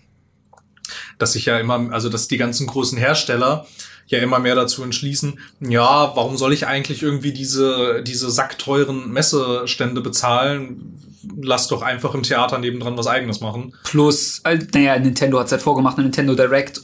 dass 1.17 1.33
sich 1.33 1.45
ja 1.45 1.57
immer, 1.57 1.91
also 1.91 2.09
dass 2.09 2.27
die 2.27 2.37
ganzen 2.37 2.67
großen 2.67 2.97
Hersteller 2.97 3.65
ja 4.07 4.19
immer 4.19 4.39
mehr 4.39 4.55
dazu 4.55 4.83
entschließen, 4.83 5.39
ja, 5.61 6.11
warum 6.15 6.37
soll 6.37 6.53
ich 6.53 6.65
eigentlich 6.65 7.03
irgendwie 7.03 7.33
diese, 7.33 8.03
diese 8.03 8.31
sackteuren 8.31 9.11
Messestände 9.11 10.01
bezahlen? 10.01 10.99
Lass 11.41 11.67
doch 11.67 11.81
einfach 11.81 12.13
im 12.13 12.23
Theater 12.23 12.57
nebendran 12.57 12.97
was 12.97 13.07
eigenes 13.07 13.41
machen. 13.41 13.73
Plus, 13.83 14.39
äh, 14.45 14.59
naja, 14.73 14.97
Nintendo 14.97 15.39
hat 15.39 15.47
es 15.47 15.51
halt 15.51 15.61
vorgemacht, 15.61 15.97
eine 15.97 16.05
Nintendo 16.05 16.35
Direct 16.35 16.81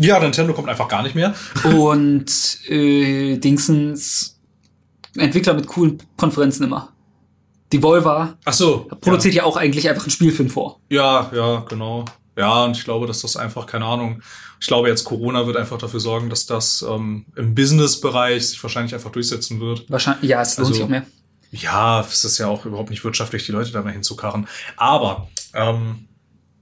Ja, 0.00 0.18
Nintendo 0.18 0.52
kommt 0.52 0.68
einfach 0.68 0.88
gar 0.88 1.02
nicht 1.02 1.14
mehr. 1.14 1.34
und 1.64 2.58
äh, 2.68 3.36
Dingsens 3.38 4.34
Entwickler 5.16 5.54
mit 5.54 5.66
coolen 5.66 5.98
Konferenzen 6.16 6.64
immer. 6.64 6.90
Devolver 7.72 8.36
Ach 8.44 8.52
so. 8.52 8.88
produziert 9.00 9.34
ja. 9.34 9.44
auch 9.44 9.56
eigentlich 9.56 9.88
einfach 9.88 10.04
einen 10.04 10.10
Spielfilm 10.10 10.50
vor. 10.50 10.80
Ja, 10.90 11.30
ja, 11.34 11.64
genau. 11.68 12.04
Ja, 12.36 12.64
und 12.64 12.76
ich 12.76 12.84
glaube, 12.84 13.06
dass 13.06 13.20
das 13.22 13.36
einfach, 13.36 13.66
keine 13.66 13.84
Ahnung, 13.84 14.20
ich 14.60 14.66
glaube 14.66 14.88
jetzt 14.88 15.04
Corona 15.04 15.46
wird 15.46 15.56
einfach 15.56 15.78
dafür 15.78 16.00
sorgen, 16.00 16.30
dass 16.30 16.46
das 16.46 16.82
ähm, 16.88 17.26
im 17.36 17.54
Business-Bereich 17.54 18.48
sich 18.48 18.62
wahrscheinlich 18.62 18.94
einfach 18.94 19.12
durchsetzen 19.12 19.60
wird. 19.60 19.84
Wahrscheinlich, 19.88 20.28
ja, 20.30 20.42
es 20.42 20.56
lohnt 20.56 20.66
Also- 20.68 20.74
sich 20.74 20.82
auch 20.84 20.88
mehr. 20.88 21.06
Ja, 21.50 22.00
es 22.00 22.24
ist 22.24 22.38
ja 22.38 22.48
auch 22.48 22.64
überhaupt 22.66 22.90
nicht 22.90 23.04
wirtschaftlich, 23.04 23.46
die 23.46 23.52
Leute 23.52 23.70
da 23.70 23.80
mal 23.82 23.92
hinzukarren. 23.92 24.48
Aber 24.76 25.28
ähm, 25.52 26.08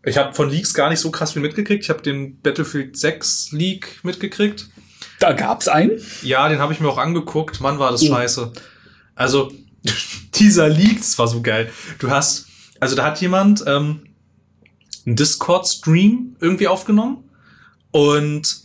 ich 0.04 0.18
habe 0.18 0.35
von 0.35 0.50
Leaks 0.50 0.74
gar 0.74 0.90
nicht 0.90 1.00
so 1.00 1.11
krass 1.11 1.32
viel 1.32 1.40
mitgekriegt. 1.40 1.85
Ich 1.85 1.88
habe 1.88 2.02
den 2.02 2.38
Battlefield 2.42 2.98
6 2.98 3.52
Leak 3.52 4.00
mitgekriegt. 4.02 4.68
Da 5.18 5.32
gab's 5.32 5.66
einen. 5.68 5.92
Ja, 6.22 6.46
den 6.50 6.58
habe 6.58 6.74
ich 6.74 6.80
mir 6.80 6.88
auch 6.90 6.98
angeguckt. 6.98 7.62
Mann, 7.62 7.78
war 7.78 7.90
das 7.92 8.02
Oh. 8.02 8.08
scheiße. 8.08 8.52
Also, 9.14 9.50
dieser 10.35 10.68
Leak, 10.68 10.98
das 10.98 11.18
war 11.18 11.28
so 11.28 11.40
geil. 11.40 11.70
Du 11.98 12.11
hast, 12.11 12.46
also 12.78 12.94
da 12.94 13.04
hat 13.04 13.20
jemand 13.22 13.64
ähm, 13.66 14.02
einen 15.06 15.16
Discord-Stream 15.16 16.36
irgendwie 16.40 16.68
aufgenommen 16.68 17.24
und 17.90 18.62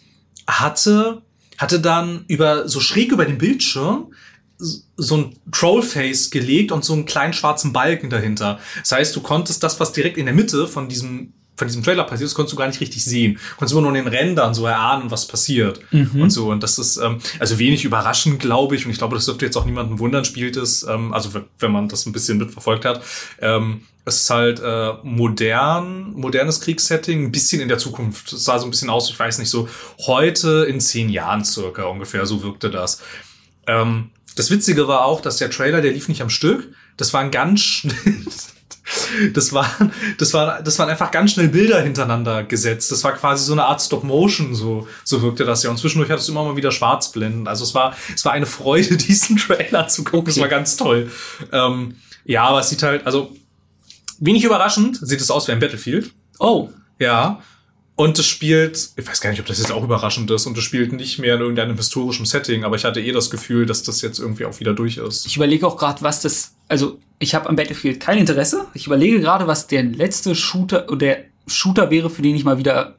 hatte, 0.48 1.22
hatte 1.58 1.80
dann 1.80 2.26
über, 2.28 2.68
so 2.68 2.80
schräg 2.80 3.12
über 3.12 3.26
den 3.26 3.38
Bildschirm 3.38 4.14
so 4.60 5.18
ein 5.18 5.36
Trollface 5.52 6.32
gelegt 6.32 6.72
und 6.72 6.84
so 6.84 6.94
einen 6.94 7.06
kleinen 7.06 7.34
schwarzen 7.34 7.74
Balken 7.74 8.10
dahinter. 8.10 8.60
Das 8.80 8.92
heißt, 8.92 9.16
du 9.16 9.22
konntest 9.22 9.62
das, 9.62 9.80
was 9.80 9.94
direkt 9.94 10.18
in 10.18 10.26
der 10.26 10.34
Mitte 10.34 10.68
von 10.68 10.90
diesem 10.90 11.34
von 11.58 11.68
diesem 11.68 11.84
Trailer 11.84 12.04
passiert, 12.04 12.30
das 12.30 12.36
konntest 12.36 12.54
du 12.54 12.58
gar 12.58 12.68
nicht 12.68 12.80
richtig 12.80 13.04
sehen. 13.04 13.34
Du 13.34 13.56
konntest 13.58 13.74
immer 13.74 13.82
nur 13.82 13.96
in 13.96 14.06
den 14.06 14.14
Rändern 14.14 14.54
so 14.54 14.66
erahnen, 14.66 15.10
was 15.10 15.28
passiert. 15.28 15.82
Und 16.22 16.30
so. 16.30 16.52
Und 16.52 16.62
das 16.62 16.78
ist, 16.78 16.98
ähm, 16.98 17.18
also 17.40 17.58
wenig 17.58 17.84
überraschend, 17.84 18.40
glaube 18.40 18.76
ich. 18.76 18.86
Und 18.86 18.92
ich 18.92 19.00
glaube, 19.00 19.16
das 19.16 19.26
dürfte 19.26 19.46
jetzt 19.46 19.58
auch 19.58 19.66
niemanden 19.66 19.98
wundern, 19.98 20.24
spielt 20.24 20.56
es, 20.56 20.84
ähm, 20.84 21.14
also 21.14 21.32
wenn 21.60 21.72
man 21.72 21.90
das 21.90 22.06
ein 22.06 22.14
bisschen 22.14 22.38
mitverfolgt 22.38 22.86
hat. 22.86 23.02
Ähm, 23.42 23.82
es 24.06 24.22
ist 24.22 24.30
halt 24.30 24.62
äh, 24.64 24.94
modern, 25.04 26.14
modernes 26.14 26.62
Kriegssetting, 26.62 27.26
ein 27.26 27.32
bisschen 27.32 27.60
in 27.60 27.68
der 27.68 27.78
Zukunft. 27.78 28.32
Es 28.32 28.46
sah 28.46 28.58
so 28.58 28.66
ein 28.66 28.72
bisschen 28.72 28.90
aus, 28.90 29.10
ich 29.10 29.20
weiß 29.20 29.40
nicht, 29.40 29.50
so 29.50 29.68
heute 30.06 30.66
in 30.70 30.80
zehn 30.80 31.10
Jahren 31.10 31.44
circa 31.44 31.86
ungefähr, 31.86 32.26
so 32.26 32.42
wirkte 32.42 32.70
das. 32.70 33.02
Ähm, 33.66 34.12
das 34.36 34.50
Witzige 34.52 34.88
war 34.88 35.04
auch, 35.04 35.20
dass 35.20 35.38
der 35.38 35.50
Trailer, 35.50 35.82
der 35.82 35.92
lief 35.92 36.08
nicht 36.08 36.22
am 36.22 36.30
Stück. 36.30 36.72
Das 36.96 37.14
waren 37.14 37.32
ganz 37.32 37.60
schnell, 37.62 38.24
das 39.34 39.54
waren, 39.54 39.92
das 40.18 40.34
waren, 40.34 40.64
das 40.64 40.80
waren 40.80 40.90
einfach 40.90 41.12
ganz 41.12 41.32
schnell 41.34 41.50
Bilder 41.50 41.82
hintereinander 41.82 42.44
gesetzt. 42.44 42.92
Das 42.92 43.04
war 43.04 43.14
quasi 43.14 43.46
so 43.46 43.54
eine 43.54 43.66
Art 43.66 43.82
Stop 43.82 44.04
Motion, 44.04 44.56
so, 44.56 44.88
so 45.04 45.22
wirkte 45.22 45.44
das 45.46 45.64
ja. 45.64 45.70
Und 45.70 45.78
zwischendurch 45.78 46.10
hat 46.12 46.20
es 46.20 46.30
immer 46.30 46.44
mal 46.44 46.56
wieder 46.56 46.72
Schwarzblenden. 46.72 47.48
Also 47.48 47.64
es 47.64 47.74
war, 47.74 47.96
es 48.14 48.24
war 48.26 48.32
eine 48.34 48.46
Freude, 48.46 48.98
diesen 48.98 49.38
Trailer 49.38 49.88
zu 49.88 50.04
gucken. 50.04 50.30
Es 50.30 50.38
Okay. 50.38 50.42
war 50.42 50.50
ganz 50.50 50.78
toll. 50.78 51.12
Ähm, 51.52 51.96
ja, 52.26 52.44
aber 52.44 52.60
es 52.60 52.70
sieht 52.70 52.84
halt, 52.84 53.06
also 53.06 53.36
wenig 54.20 54.44
überraschend 54.44 54.98
sieht 55.02 55.22
es 55.22 55.32
aus 55.32 55.48
wie 55.48 55.52
ein 55.52 55.60
Battlefield. 55.60 56.12
Oh, 56.40 56.70
Ja. 57.00 57.42
Und 58.00 58.20
es 58.20 58.28
spielt, 58.28 58.90
ich 58.96 59.08
weiß 59.08 59.22
gar 59.22 59.32
nicht, 59.32 59.40
ob 59.40 59.48
das 59.48 59.58
jetzt 59.58 59.72
auch 59.72 59.84
überraschend 59.84 60.30
ist, 60.30 60.46
und 60.46 60.56
es 60.56 60.64
spielt 60.64 60.94
nicht 60.94 61.18
mehr 61.18 61.34
in 61.34 61.42
irgendeinem 61.42 61.78
historischen 61.78 62.28
Setting, 62.28 62.64
aber 62.64 62.76
ich 62.76 62.86
hatte 62.86 63.02
eh 63.02 63.12
das 63.12 63.32
Gefühl, 63.32 63.66
dass 63.66 63.82
das 63.82 64.02
jetzt 64.04 64.20
irgendwie 64.20 64.46
auch 64.46 64.60
wieder 64.60 64.76
durch 64.76 64.98
ist. 64.98 65.26
ich 65.26 65.36
überlege 65.36 65.66
auch 65.66 65.78
gerade, 65.78 66.04
was 66.04 66.22
das. 66.22 66.54
Also, 66.68 67.00
ich 67.20 67.34
habe 67.34 67.50
am 67.50 67.56
Battlefield 67.56 68.00
kein 68.00 68.18
Interesse. 68.18 68.68
Ich 68.74 68.88
überlege 68.88 69.20
gerade, 69.20 69.48
was 69.48 69.68
der 69.68 69.84
letzte 69.84 70.36
Shooter 70.36 70.88
oder 70.90 70.98
der 70.98 71.26
Shooter 71.48 71.90
wäre, 71.90 72.10
für 72.10 72.22
den 72.22 72.36
ich 72.36 72.44
mal 72.44 72.58
wieder 72.58 72.98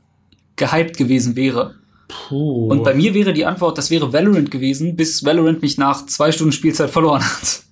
gehypt 0.56 0.96
gewesen 0.96 1.36
wäre. 1.36 1.76
Puh. 2.08 2.68
Und 2.68 2.82
bei 2.82 2.94
mir 2.94 3.14
wäre 3.14 3.32
die 3.32 3.44
Antwort, 3.44 3.78
das 3.78 3.90
wäre 3.90 4.12
Valorant 4.12 4.50
gewesen, 4.50 4.96
bis 4.96 5.24
Valorant 5.24 5.62
mich 5.62 5.76
nach 5.76 6.06
zwei 6.06 6.32
Stunden 6.32 6.52
Spielzeit 6.52 6.90
verloren 6.90 7.22
hat. 7.22 7.62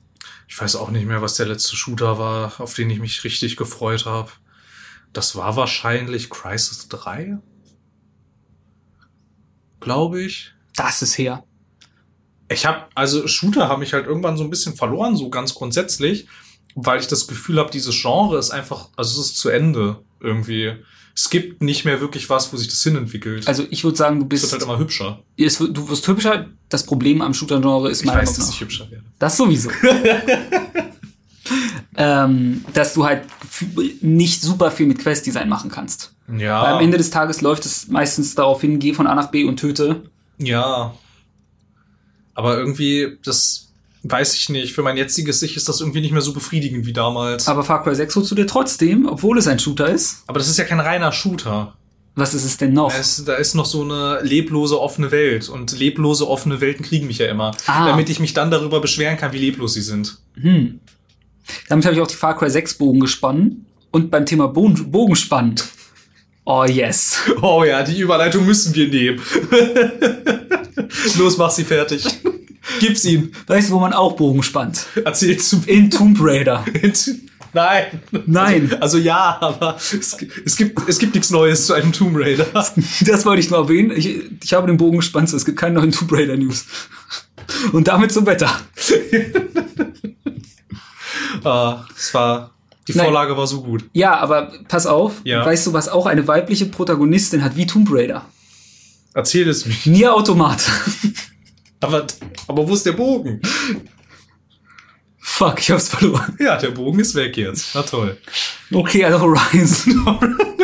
Ich 0.48 0.60
weiß 0.60 0.76
auch 0.76 0.90
nicht 0.90 1.06
mehr, 1.06 1.22
was 1.22 1.34
der 1.34 1.46
letzte 1.46 1.74
Shooter 1.74 2.18
war, 2.18 2.60
auf 2.60 2.74
den 2.74 2.90
ich 2.90 3.00
mich 3.00 3.24
richtig 3.24 3.56
gefreut 3.56 4.06
habe. 4.06 4.30
Das 5.12 5.34
war 5.34 5.56
wahrscheinlich 5.56 6.30
Crisis 6.30 6.88
3. 6.88 7.38
Glaube 9.80 10.22
ich. 10.22 10.52
Das 10.76 11.02
ist 11.02 11.18
her. 11.18 11.44
Ich 12.48 12.66
habe, 12.66 12.82
also 12.94 13.26
Shooter 13.26 13.68
haben 13.68 13.80
mich 13.80 13.92
halt 13.92 14.06
irgendwann 14.06 14.36
so 14.36 14.44
ein 14.44 14.50
bisschen 14.50 14.76
verloren, 14.76 15.16
so 15.16 15.30
ganz 15.30 15.54
grundsätzlich. 15.54 16.26
weil 16.76 17.00
ich 17.00 17.06
das 17.06 17.26
Gefühl 17.26 17.58
habe, 17.58 17.70
dieses 17.70 18.00
Genre 18.00 18.38
ist 18.38 18.50
einfach, 18.50 18.88
also 18.96 19.20
es 19.20 19.28
ist 19.28 19.38
zu 19.38 19.48
Ende 19.48 19.96
irgendwie. 20.20 20.74
Es 21.14 21.30
gibt 21.30 21.62
nicht 21.62 21.86
mehr 21.86 22.02
wirklich 22.02 22.28
was, 22.28 22.52
wo 22.52 22.58
sich 22.58 22.68
das 22.68 22.82
hinentwickelt. 22.82 23.48
Also 23.48 23.64
ich 23.70 23.82
würde 23.82 23.96
sagen, 23.96 24.18
du 24.18 24.26
es 24.26 24.28
bist, 24.28 24.42
wird 24.44 24.52
halt 24.52 24.62
immer 24.62 24.78
hübscher. 24.78 25.20
es 25.38 25.56
du 25.56 25.88
wirst 25.88 26.06
hübscher. 26.06 26.48
Das 26.68 26.84
Problem 26.84 27.22
am 27.22 27.32
Shooter-Genre 27.32 27.88
ist 27.88 28.04
meiner 28.04 28.20
weiß, 28.20 28.28
Meinung 28.28 28.40
dass 28.40 28.48
nach 28.48 28.54
ich 28.54 28.60
hübscher 28.60 28.90
werde. 28.90 29.04
Das 29.18 29.38
sowieso. 29.38 29.70
ähm, 31.96 32.62
dass 32.74 32.92
du 32.92 33.06
halt 33.06 33.22
nicht 34.02 34.42
super 34.42 34.70
viel 34.70 34.86
mit 34.86 34.98
Quest-Design 34.98 35.48
machen 35.48 35.70
kannst. 35.70 36.12
Ja. 36.28 36.62
Weil 36.62 36.74
am 36.74 36.80
Ende 36.82 36.98
des 36.98 37.08
Tages 37.08 37.40
läuft 37.40 37.64
es 37.64 37.88
meistens 37.88 38.34
darauf 38.34 38.60
hin, 38.60 38.78
geh 38.78 38.92
von 38.92 39.06
A 39.06 39.14
nach 39.14 39.30
B 39.30 39.44
und 39.44 39.58
töte. 39.58 40.02
Ja. 40.36 40.94
Aber 42.36 42.58
irgendwie, 42.58 43.18
das 43.24 43.72
weiß 44.04 44.34
ich 44.34 44.48
nicht. 44.50 44.74
Für 44.74 44.82
mein 44.82 44.96
jetziges 44.96 45.42
Ich 45.42 45.56
ist 45.56 45.68
das 45.68 45.80
irgendwie 45.80 46.00
nicht 46.00 46.12
mehr 46.12 46.20
so 46.20 46.32
befriedigend 46.32 46.86
wie 46.86 46.92
damals. 46.92 47.48
Aber 47.48 47.64
Far 47.64 47.82
Cry 47.82 47.94
6 47.94 48.14
holst 48.14 48.30
du 48.30 48.34
dir 48.34 48.46
trotzdem, 48.46 49.06
obwohl 49.06 49.38
es 49.38 49.48
ein 49.48 49.58
Shooter 49.58 49.88
ist. 49.88 50.22
Aber 50.26 50.38
das 50.38 50.48
ist 50.48 50.58
ja 50.58 50.64
kein 50.64 50.80
reiner 50.80 51.12
Shooter. 51.12 51.74
Was 52.14 52.34
ist 52.34 52.44
es 52.44 52.56
denn 52.56 52.72
noch? 52.72 52.94
Es, 52.94 53.24
da 53.24 53.34
ist 53.34 53.54
noch 53.54 53.66
so 53.66 53.82
eine 53.82 54.20
leblose 54.22 54.80
offene 54.80 55.10
Welt. 55.10 55.48
Und 55.48 55.78
leblose 55.78 56.28
offene 56.28 56.60
Welten 56.60 56.84
kriegen 56.84 57.06
mich 57.06 57.18
ja 57.18 57.26
immer. 57.26 57.54
Ah. 57.66 57.86
Damit 57.86 58.08
ich 58.08 58.20
mich 58.20 58.32
dann 58.34 58.50
darüber 58.50 58.80
beschweren 58.80 59.16
kann, 59.16 59.32
wie 59.32 59.38
leblos 59.38 59.74
sie 59.74 59.82
sind. 59.82 60.18
Hm. 60.40 60.80
Damit 61.68 61.84
habe 61.84 61.94
ich 61.94 62.00
auch 62.00 62.06
die 62.06 62.14
Far 62.14 62.36
Cry 62.36 62.50
6 62.50 62.74
Bogen 62.74 63.00
gespannt. 63.00 63.56
Und 63.90 64.10
beim 64.10 64.26
Thema 64.26 64.48
Bogen, 64.48 64.90
Bogenspann. 64.90 65.56
Oh 66.46 66.64
yes. 66.64 67.18
Oh 67.42 67.64
ja, 67.64 67.82
die 67.82 67.98
Überleitung 67.98 68.46
müssen 68.46 68.74
wir 68.74 68.88
nehmen. 68.88 69.20
Los, 71.18 71.36
mach 71.36 71.50
sie 71.50 71.64
fertig. 71.64 72.06
Gib's 72.80 73.04
ihm. 73.04 73.32
Weißt 73.48 73.68
du, 73.68 73.74
wo 73.74 73.80
man 73.80 73.92
auch 73.92 74.14
Bogen 74.14 74.42
spannt? 74.42 74.86
Erzähl's 75.04 75.48
zu 75.48 75.60
In 75.66 75.90
Tomb 75.90 76.18
Raider. 76.20 76.64
Nein. 77.52 78.00
Nein. 78.26 78.64
Also, 78.64 78.76
also 78.82 78.98
ja, 78.98 79.38
aber 79.40 79.76
es, 79.76 79.92
es, 80.44 80.56
gibt, 80.56 80.88
es 80.88 80.98
gibt 80.98 81.14
nichts 81.14 81.30
Neues 81.30 81.66
zu 81.66 81.74
einem 81.74 81.92
Tomb 81.92 82.16
Raider. 82.16 82.46
Das 83.00 83.26
wollte 83.26 83.40
ich 83.40 83.50
nur 83.50 83.60
erwähnen. 83.60 83.92
Ich, 83.96 84.20
ich 84.42 84.52
habe 84.52 84.68
den 84.68 84.76
Bogen 84.76 84.98
gespannt, 84.98 85.28
so 85.28 85.36
es 85.36 85.44
gibt 85.44 85.58
keine 85.58 85.74
neuen 85.74 85.90
Tomb 85.90 86.12
Raider 86.12 86.36
News. 86.36 86.66
Und 87.72 87.88
damit 87.88 88.12
zum 88.12 88.26
Wetter. 88.26 88.50
Ah, 91.44 91.84
es 91.96 92.12
war, 92.14 92.55
die 92.88 92.94
Nein. 92.94 93.06
Vorlage 93.06 93.36
war 93.36 93.46
so 93.46 93.62
gut. 93.62 93.84
Ja, 93.92 94.16
aber 94.18 94.52
pass 94.68 94.86
auf. 94.86 95.14
Ja. 95.24 95.44
Weißt 95.44 95.66
du, 95.66 95.72
was 95.72 95.88
auch 95.88 96.06
eine 96.06 96.26
weibliche 96.28 96.66
Protagonistin 96.66 97.42
hat 97.42 97.56
wie 97.56 97.66
Tomb 97.66 97.88
Raider? 97.90 98.24
Erzähl 99.14 99.48
es 99.48 99.66
mir. 99.66 99.74
Nier 99.86 100.14
Automat. 100.14 100.62
Aber, 101.78 102.06
aber 102.46 102.66
wo 102.66 102.72
ist 102.72 102.86
der 102.86 102.92
Bogen? 102.92 103.40
Fuck, 105.18 105.60
ich 105.60 105.70
hab's 105.70 105.90
verloren. 105.90 106.34
Ja, 106.40 106.56
der 106.56 106.70
Bogen 106.70 106.98
ist 107.00 107.14
weg 107.14 107.36
jetzt. 107.36 107.74
Na 107.74 107.82
toll. 107.82 108.16
Okay, 108.72 109.04
also 109.04 109.20
Horizon. 109.20 110.18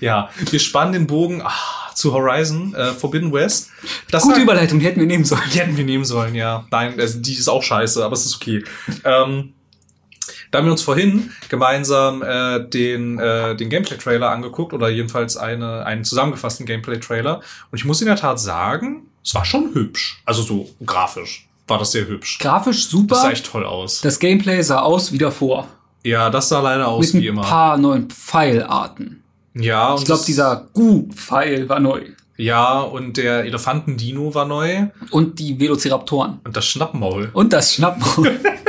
Ja, 0.00 0.30
wir 0.50 0.58
spannen 0.58 0.92
den 0.92 1.06
Bogen 1.06 1.42
ah, 1.42 1.52
zu 1.94 2.12
Horizon, 2.12 2.74
äh, 2.74 2.92
Forbidden 2.92 3.32
West. 3.32 3.70
Das 4.10 4.22
Gute 4.22 4.40
Überleitung, 4.40 4.78
die 4.78 4.86
hätten 4.86 5.00
wir 5.00 5.06
nehmen 5.06 5.24
sollen. 5.24 5.42
Die 5.52 5.60
hätten 5.60 5.76
wir 5.76 5.84
nehmen 5.84 6.04
sollen, 6.04 6.34
ja. 6.34 6.66
Nein, 6.70 6.98
also 6.98 7.18
die 7.18 7.34
ist 7.34 7.48
auch 7.48 7.62
scheiße, 7.62 8.04
aber 8.04 8.14
es 8.14 8.24
ist 8.24 8.36
okay. 8.36 8.64
Ähm, 9.04 9.52
da 10.50 10.58
haben 10.58 10.64
wir 10.66 10.72
uns 10.72 10.82
vorhin 10.82 11.30
gemeinsam 11.48 12.22
äh, 12.22 12.60
den, 12.68 13.18
äh, 13.18 13.54
den 13.56 13.68
Gameplay-Trailer 13.70 14.30
angeguckt 14.30 14.72
oder 14.72 14.88
jedenfalls 14.88 15.36
eine, 15.36 15.84
einen 15.86 16.04
zusammengefassten 16.04 16.66
Gameplay-Trailer. 16.66 17.36
Und 17.70 17.78
ich 17.78 17.84
muss 17.84 18.00
in 18.00 18.06
der 18.08 18.16
Tat 18.16 18.40
sagen, 18.40 19.02
es 19.24 19.34
war 19.34 19.44
schon 19.44 19.74
hübsch. 19.74 20.22
Also 20.24 20.42
so 20.42 20.68
grafisch 20.84 21.46
war 21.68 21.78
das 21.78 21.92
sehr 21.92 22.08
hübsch. 22.08 22.38
Grafisch 22.40 22.82
Das 22.84 22.90
super. 22.90 23.14
sah 23.16 23.30
echt 23.30 23.46
toll 23.46 23.64
aus. 23.64 24.00
Das 24.00 24.18
Gameplay 24.18 24.60
sah 24.62 24.80
aus 24.80 25.12
wie 25.12 25.18
davor. 25.18 25.68
Ja, 26.02 26.30
das 26.30 26.48
sah 26.48 26.60
leider 26.60 26.88
aus 26.88 27.12
Mit 27.12 27.22
wie 27.22 27.28
ein 27.28 27.34
immer. 27.34 27.42
paar 27.42 27.76
neuen 27.76 28.08
Pfeilarten. 28.10 29.22
Ja, 29.54 29.92
und 29.92 29.98
Ich 30.00 30.04
glaube, 30.06 30.18
das- 30.18 30.26
dieser 30.26 30.66
Gu-Pfeil 30.74 31.68
war 31.68 31.78
neu. 31.80 32.02
Ja, 32.36 32.80
und 32.80 33.18
der 33.18 33.44
Elefantendino 33.44 34.34
war 34.34 34.46
neu. 34.46 34.86
Und 35.10 35.38
die 35.38 35.60
Velociraptoren. 35.60 36.40
Und 36.42 36.56
das 36.56 36.66
Schnappmaul. 36.66 37.28
Und 37.34 37.52
das 37.52 37.74
Schnappmaul. 37.74 38.40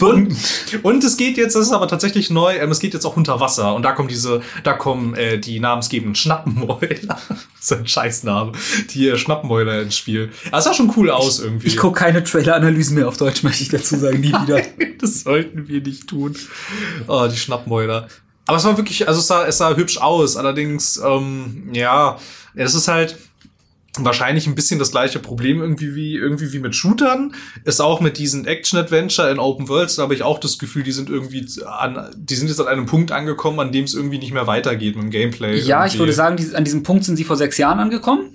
Und, 0.00 0.36
und 0.82 1.04
es 1.04 1.16
geht 1.16 1.36
jetzt, 1.36 1.56
das 1.56 1.66
ist 1.66 1.72
aber 1.72 1.88
tatsächlich 1.88 2.30
neu, 2.30 2.56
ähm, 2.56 2.70
es 2.70 2.78
geht 2.78 2.94
jetzt 2.94 3.04
auch 3.04 3.16
unter 3.16 3.40
Wasser. 3.40 3.74
Und 3.74 3.82
da 3.82 3.92
kommen 3.92 4.08
diese, 4.08 4.42
da 4.62 4.74
kommen 4.74 5.14
äh, 5.14 5.38
die 5.38 5.60
namensgebenden 5.60 6.14
Schnappenmäuler. 6.14 6.78
das 7.28 7.60
ist 7.60 7.72
ein 7.72 7.86
Scheißname. 7.86 8.52
Die 8.90 9.08
äh, 9.08 9.16
Schnappenmäuler 9.16 9.82
ins 9.82 9.96
Spiel. 9.96 10.30
Es 10.52 10.64
sah 10.64 10.74
schon 10.74 10.92
cool 10.96 11.10
aus 11.10 11.40
irgendwie. 11.40 11.66
Ich 11.66 11.76
gucke 11.76 11.98
keine 11.98 12.22
Trailer-Analysen 12.22 12.94
mehr 12.94 13.08
auf 13.08 13.16
Deutsch, 13.16 13.42
möchte 13.42 13.62
ich 13.62 13.68
dazu 13.68 13.96
sagen. 13.96 14.20
Nie 14.20 14.32
wieder. 14.32 14.62
das 15.00 15.22
sollten 15.22 15.68
wir 15.68 15.80
nicht 15.80 16.06
tun. 16.08 16.36
Oh, 17.08 17.26
die 17.30 17.36
Schnappmäuler. 17.36 18.08
Aber 18.46 18.58
es 18.58 18.64
war 18.64 18.76
wirklich, 18.76 19.06
also 19.06 19.20
es 19.20 19.26
sah, 19.26 19.46
es 19.46 19.58
sah 19.58 19.76
hübsch 19.76 19.98
aus. 19.98 20.36
Allerdings, 20.36 21.00
ähm, 21.04 21.70
ja, 21.72 22.18
es 22.54 22.74
ist 22.74 22.88
halt 22.88 23.16
wahrscheinlich 23.98 24.46
ein 24.46 24.54
bisschen 24.54 24.78
das 24.78 24.90
gleiche 24.90 25.18
Problem 25.18 25.60
irgendwie 25.60 25.94
wie, 25.94 26.14
irgendwie 26.14 26.52
wie 26.52 26.58
mit 26.58 26.74
Shootern. 26.74 27.34
Ist 27.64 27.80
auch 27.80 28.00
mit 28.00 28.18
diesen 28.18 28.46
Action-Adventure 28.46 29.30
in 29.30 29.38
Open 29.38 29.68
Worlds, 29.68 29.96
da 29.96 30.02
habe 30.02 30.14
ich 30.14 30.22
auch 30.22 30.38
das 30.38 30.58
Gefühl, 30.58 30.82
die 30.82 30.92
sind 30.92 31.10
irgendwie 31.10 31.46
an, 31.66 32.10
die 32.16 32.34
sind 32.34 32.48
jetzt 32.48 32.60
an 32.60 32.68
einem 32.68 32.86
Punkt 32.86 33.12
angekommen, 33.12 33.60
an 33.60 33.72
dem 33.72 33.84
es 33.84 33.94
irgendwie 33.94 34.18
nicht 34.18 34.32
mehr 34.32 34.46
weitergeht 34.46 34.96
mit 34.96 35.04
dem 35.04 35.10
Gameplay. 35.10 35.58
Ja, 35.58 35.84
ich 35.84 35.92
irgendwie. 35.92 35.98
würde 35.98 36.12
sagen, 36.14 36.36
die, 36.36 36.54
an 36.54 36.64
diesem 36.64 36.82
Punkt 36.82 37.04
sind 37.04 37.16
sie 37.16 37.24
vor 37.24 37.36
sechs 37.36 37.58
Jahren 37.58 37.80
angekommen. 37.80 38.30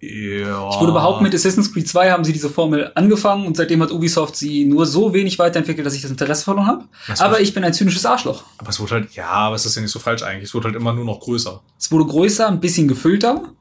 ja. 0.00 0.70
Ich 0.70 0.80
würde 0.80 0.92
behaupten, 0.92 1.22
mit 1.22 1.34
Assassin's 1.34 1.72
Creed 1.72 1.86
2 1.86 2.10
haben 2.10 2.24
sie 2.24 2.32
diese 2.32 2.50
Formel 2.50 2.90
angefangen 2.96 3.46
und 3.46 3.56
seitdem 3.56 3.80
hat 3.80 3.92
Ubisoft 3.92 4.34
sie 4.34 4.64
nur 4.64 4.86
so 4.86 5.14
wenig 5.14 5.38
weiterentwickelt, 5.38 5.86
dass 5.86 5.94
ich 5.94 6.02
das 6.02 6.10
Interesse 6.10 6.42
verloren 6.42 6.66
habe. 6.66 6.84
Aber 7.18 7.40
ich 7.40 7.54
bin 7.54 7.62
ein 7.62 7.74
zynisches 7.74 8.04
Arschloch. 8.04 8.42
Aber 8.58 8.70
es 8.70 8.80
wurde 8.80 8.94
halt, 8.94 9.12
ja, 9.12 9.28
aber 9.28 9.54
es 9.54 9.64
ist 9.66 9.76
ja 9.76 9.82
nicht 9.82 9.92
so 9.92 10.00
falsch 10.00 10.24
eigentlich. 10.24 10.48
Es 10.48 10.54
wurde 10.54 10.66
halt 10.66 10.76
immer 10.76 10.92
nur 10.92 11.04
noch 11.04 11.20
größer. 11.20 11.62
Es 11.78 11.92
wurde 11.92 12.06
größer, 12.06 12.48
ein 12.48 12.58
bisschen 12.58 12.88
gefüllter 12.88 13.52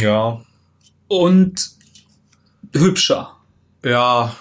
Ja. 0.00 0.40
und 1.08 1.70
hübscher. 2.72 3.36
Ja. 3.84 4.34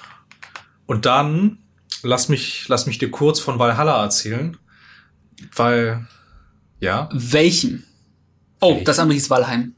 Und 0.85 1.05
dann 1.05 1.59
lass 2.01 2.29
mich, 2.29 2.67
lass 2.67 2.85
mich 2.85 2.97
dir 2.97 3.11
kurz 3.11 3.39
von 3.39 3.59
Valhalla 3.59 4.03
erzählen. 4.03 4.57
Weil, 5.55 6.07
ja. 6.79 7.09
Welchen? 7.11 7.85
Oh, 8.59 8.71
Welchen? 8.71 8.85
das 8.85 8.99
andere 8.99 9.15
hieß 9.15 9.29
Valheim. 9.29 9.75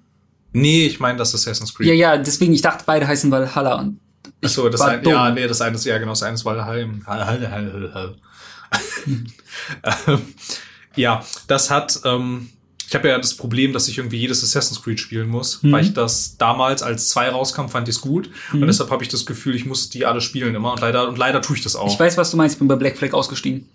Nee, 0.53 0.85
ich 0.85 0.99
meine 0.99 1.17
das 1.17 1.35
Assassin's 1.35 1.73
Creed. 1.73 1.87
Ja, 1.87 1.93
ja, 1.93 2.17
deswegen, 2.17 2.53
ich 2.53 2.61
dachte, 2.61 2.83
beide 2.85 3.07
heißen 3.07 3.29
Valhalla 3.29 3.75
und 3.75 3.99
ich 4.41 4.47
Achso, 4.47 4.69
das 4.69 4.79
war 4.81 4.89
ein, 4.89 5.03
dumm. 5.03 5.13
ja, 5.13 5.31
nee, 5.31 5.47
das 5.47 5.61
eine 5.61 5.75
ist, 5.75 5.85
ja, 5.85 5.97
genau, 5.97 6.11
das 6.11 6.23
eine 6.23 6.35
ist 6.35 6.45
Valheim. 6.45 7.05
Ähm, 10.07 10.21
ja, 10.95 11.23
das 11.47 11.71
hat, 11.71 12.01
ähm, 12.03 12.49
habe 12.95 13.07
ja 13.09 13.17
das 13.19 13.35
Problem, 13.35 13.71
dass 13.73 13.87
ich 13.87 13.97
irgendwie 13.99 14.17
jedes 14.17 14.43
Assassin's 14.43 14.81
Creed 14.81 14.99
spielen 14.99 15.27
muss, 15.29 15.61
Mhm. 15.61 15.71
weil 15.71 15.83
ich 15.83 15.93
das 15.93 16.37
damals 16.37 16.81
als 16.81 17.09
zwei 17.09 17.29
rauskam, 17.29 17.67
fand 17.67 17.87
ich 17.87 17.95
es 17.95 18.01
gut. 18.01 18.29
Mhm. 18.51 18.61
Und 18.61 18.67
deshalb 18.67 18.89
habe 18.89 19.03
ich 19.03 19.09
das 19.09 19.25
Gefühl, 19.27 19.55
ich 19.55 19.65
muss 19.65 19.89
die 19.89 20.05
alle 20.05 20.21
spielen 20.21 20.55
immer. 20.55 20.71
Und 20.71 20.81
leider, 20.81 21.07
und 21.07 21.17
leider 21.17 21.41
tue 21.41 21.55
ich 21.55 21.61
das 21.63 21.75
auch. 21.75 21.91
Ich 21.93 21.99
weiß, 21.99 22.17
was 22.17 22.31
du 22.31 22.37
meinst, 22.37 22.55
ich 22.55 22.59
bin 22.59 22.67
bei 22.67 22.75
Black 22.75 22.97
Flag 22.97 23.13
ausgestiegen. 23.13 23.69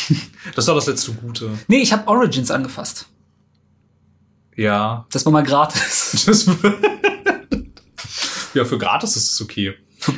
das 0.54 0.66
war 0.66 0.74
das 0.74 0.86
letzte 0.86 1.12
Gute. 1.12 1.50
Nee, 1.68 1.82
ich 1.82 1.92
habe 1.92 2.06
Origins 2.08 2.50
angefasst. 2.50 3.06
Ja. 4.56 5.06
Das 5.12 5.24
war 5.24 5.32
mal 5.32 5.42
gratis. 5.42 6.24
Das, 6.26 6.46
ja, 8.54 8.64
für 8.64 8.78
gratis 8.78 9.14
ist 9.16 9.30
es 9.32 9.40
okay. 9.40 9.74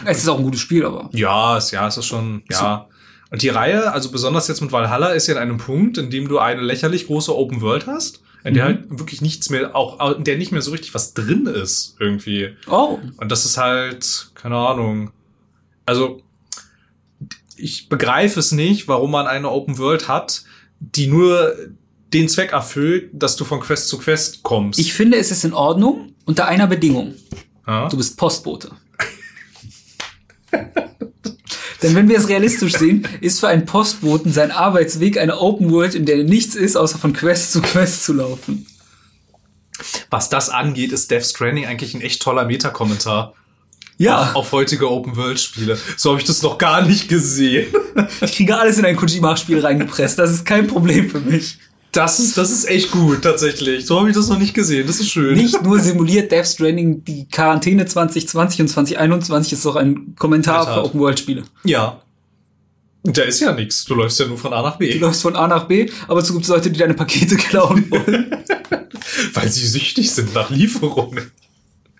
es 0.06 0.18
ist 0.18 0.28
auch 0.28 0.38
ein 0.38 0.44
gutes 0.44 0.60
Spiel, 0.60 0.84
aber. 0.86 1.10
Ja, 1.12 1.58
es, 1.58 1.70
ja, 1.70 1.86
es 1.86 1.96
ist 1.98 2.06
schon, 2.06 2.42
ja. 2.50 2.88
Und 3.30 3.42
die 3.42 3.48
Reihe, 3.48 3.92
also 3.92 4.10
besonders 4.10 4.48
jetzt 4.48 4.60
mit 4.60 4.72
Valhalla, 4.72 5.08
ist 5.10 5.26
ja 5.26 5.34
an 5.36 5.42
einem 5.42 5.58
Punkt, 5.58 5.98
in 5.98 6.10
dem 6.10 6.28
du 6.28 6.38
eine 6.38 6.60
lächerlich 6.62 7.06
große 7.06 7.34
Open 7.36 7.60
World 7.60 7.86
hast, 7.86 8.22
in 8.44 8.54
der 8.54 8.64
Mhm. 8.64 8.68
halt 8.68 8.98
wirklich 8.98 9.20
nichts 9.20 9.50
mehr, 9.50 9.74
auch 9.76 10.16
in 10.16 10.24
der 10.24 10.36
nicht 10.36 10.52
mehr 10.52 10.62
so 10.62 10.70
richtig 10.72 10.94
was 10.94 11.14
drin 11.14 11.46
ist, 11.46 11.96
irgendwie. 12.00 12.56
Oh. 12.68 12.98
Und 13.16 13.28
das 13.30 13.44
ist 13.44 13.56
halt, 13.58 14.30
keine 14.34 14.56
Ahnung. 14.56 15.12
Also, 15.86 16.22
ich 17.56 17.88
begreife 17.88 18.40
es 18.40 18.52
nicht, 18.52 18.88
warum 18.88 19.10
man 19.12 19.26
eine 19.26 19.50
Open 19.50 19.78
World 19.78 20.08
hat, 20.08 20.44
die 20.80 21.06
nur 21.06 21.54
den 22.12 22.28
Zweck 22.28 22.52
erfüllt, 22.52 23.10
dass 23.12 23.36
du 23.36 23.44
von 23.44 23.60
Quest 23.60 23.88
zu 23.88 23.98
Quest 23.98 24.42
kommst. 24.42 24.78
Ich 24.78 24.92
finde, 24.92 25.16
es 25.18 25.30
ist 25.30 25.44
in 25.44 25.52
Ordnung 25.54 26.12
unter 26.24 26.46
einer 26.46 26.66
Bedingung. 26.66 27.14
ja? 27.66 27.88
Du 27.88 27.96
bist 27.96 28.16
Postbote. 28.18 28.72
Denn 31.82 31.94
wenn 31.94 32.08
wir 32.08 32.18
es 32.18 32.28
realistisch 32.28 32.74
sehen, 32.76 33.06
ist 33.20 33.40
für 33.40 33.48
einen 33.48 33.66
Postboten 33.66 34.32
sein 34.32 34.50
Arbeitsweg 34.50 35.18
eine 35.18 35.38
Open 35.38 35.70
World, 35.70 35.94
in 35.94 36.06
der 36.06 36.22
nichts 36.24 36.54
ist, 36.54 36.76
außer 36.76 36.98
von 36.98 37.12
Quest 37.12 37.52
zu 37.52 37.60
Quest 37.60 38.04
zu 38.04 38.12
laufen. 38.12 38.66
Was 40.10 40.28
das 40.28 40.48
angeht, 40.48 40.92
ist 40.92 41.10
Death 41.10 41.24
Stranding 41.24 41.66
eigentlich 41.66 41.94
ein 41.94 42.00
echt 42.00 42.22
toller 42.22 42.44
Meta-Kommentar. 42.44 43.34
Ja, 43.98 44.22
Auf, 44.22 44.36
auf 44.36 44.52
heutige 44.52 44.90
Open-World-Spiele. 44.90 45.78
So 45.96 46.10
habe 46.10 46.20
ich 46.20 46.26
das 46.26 46.42
noch 46.42 46.58
gar 46.58 46.82
nicht 46.82 47.08
gesehen. 47.08 47.72
ich 48.20 48.34
kriege 48.34 48.56
alles 48.56 48.78
in 48.78 48.84
ein 48.84 48.96
Kojima-Spiel 48.96 49.60
reingepresst. 49.60 50.18
Das 50.18 50.30
ist 50.30 50.44
kein 50.44 50.66
Problem 50.66 51.10
für 51.10 51.20
mich. 51.20 51.58
Das 51.92 52.18
ist, 52.18 52.38
das 52.38 52.50
ist 52.50 52.64
echt 52.64 52.90
gut, 52.90 53.20
tatsächlich. 53.20 53.84
So 53.84 53.98
habe 53.98 54.08
ich 54.08 54.16
das 54.16 54.28
noch 54.28 54.38
nicht 54.38 54.54
gesehen. 54.54 54.86
Das 54.86 54.98
ist 54.98 55.10
schön. 55.10 55.36
Nicht 55.36 55.62
nur 55.62 55.78
simuliert 55.78 56.32
Death 56.32 56.46
Stranding 56.46 57.04
die 57.04 57.28
Quarantäne 57.28 57.84
2020 57.84 58.62
und 58.62 58.68
2021 58.68 59.52
ist 59.52 59.66
auch 59.66 59.76
ein 59.76 60.16
Kommentar 60.18 60.64
für 60.64 60.84
Open 60.84 61.00
World 61.00 61.18
Spiele. 61.18 61.42
Ja. 61.64 62.00
Da 63.04 63.22
ist 63.22 63.40
ja 63.40 63.52
nichts. 63.52 63.84
Du 63.84 63.94
läufst 63.94 64.18
ja 64.18 64.26
nur 64.26 64.38
von 64.38 64.54
A 64.54 64.62
nach 64.62 64.76
B. 64.76 64.94
Du 64.94 65.00
läufst 65.00 65.20
von 65.20 65.36
A 65.36 65.46
nach 65.46 65.64
B, 65.64 65.90
aber 66.08 66.20
es 66.20 66.32
gibt 66.32 66.48
Leute, 66.48 66.70
die 66.70 66.78
deine 66.78 66.94
Pakete 66.94 67.36
klauen 67.36 67.90
wollen. 67.90 68.36
Weil 69.34 69.48
sie 69.48 69.66
süchtig 69.66 70.12
sind 70.12 70.32
nach 70.34 70.48
Lieferungen. 70.48 71.30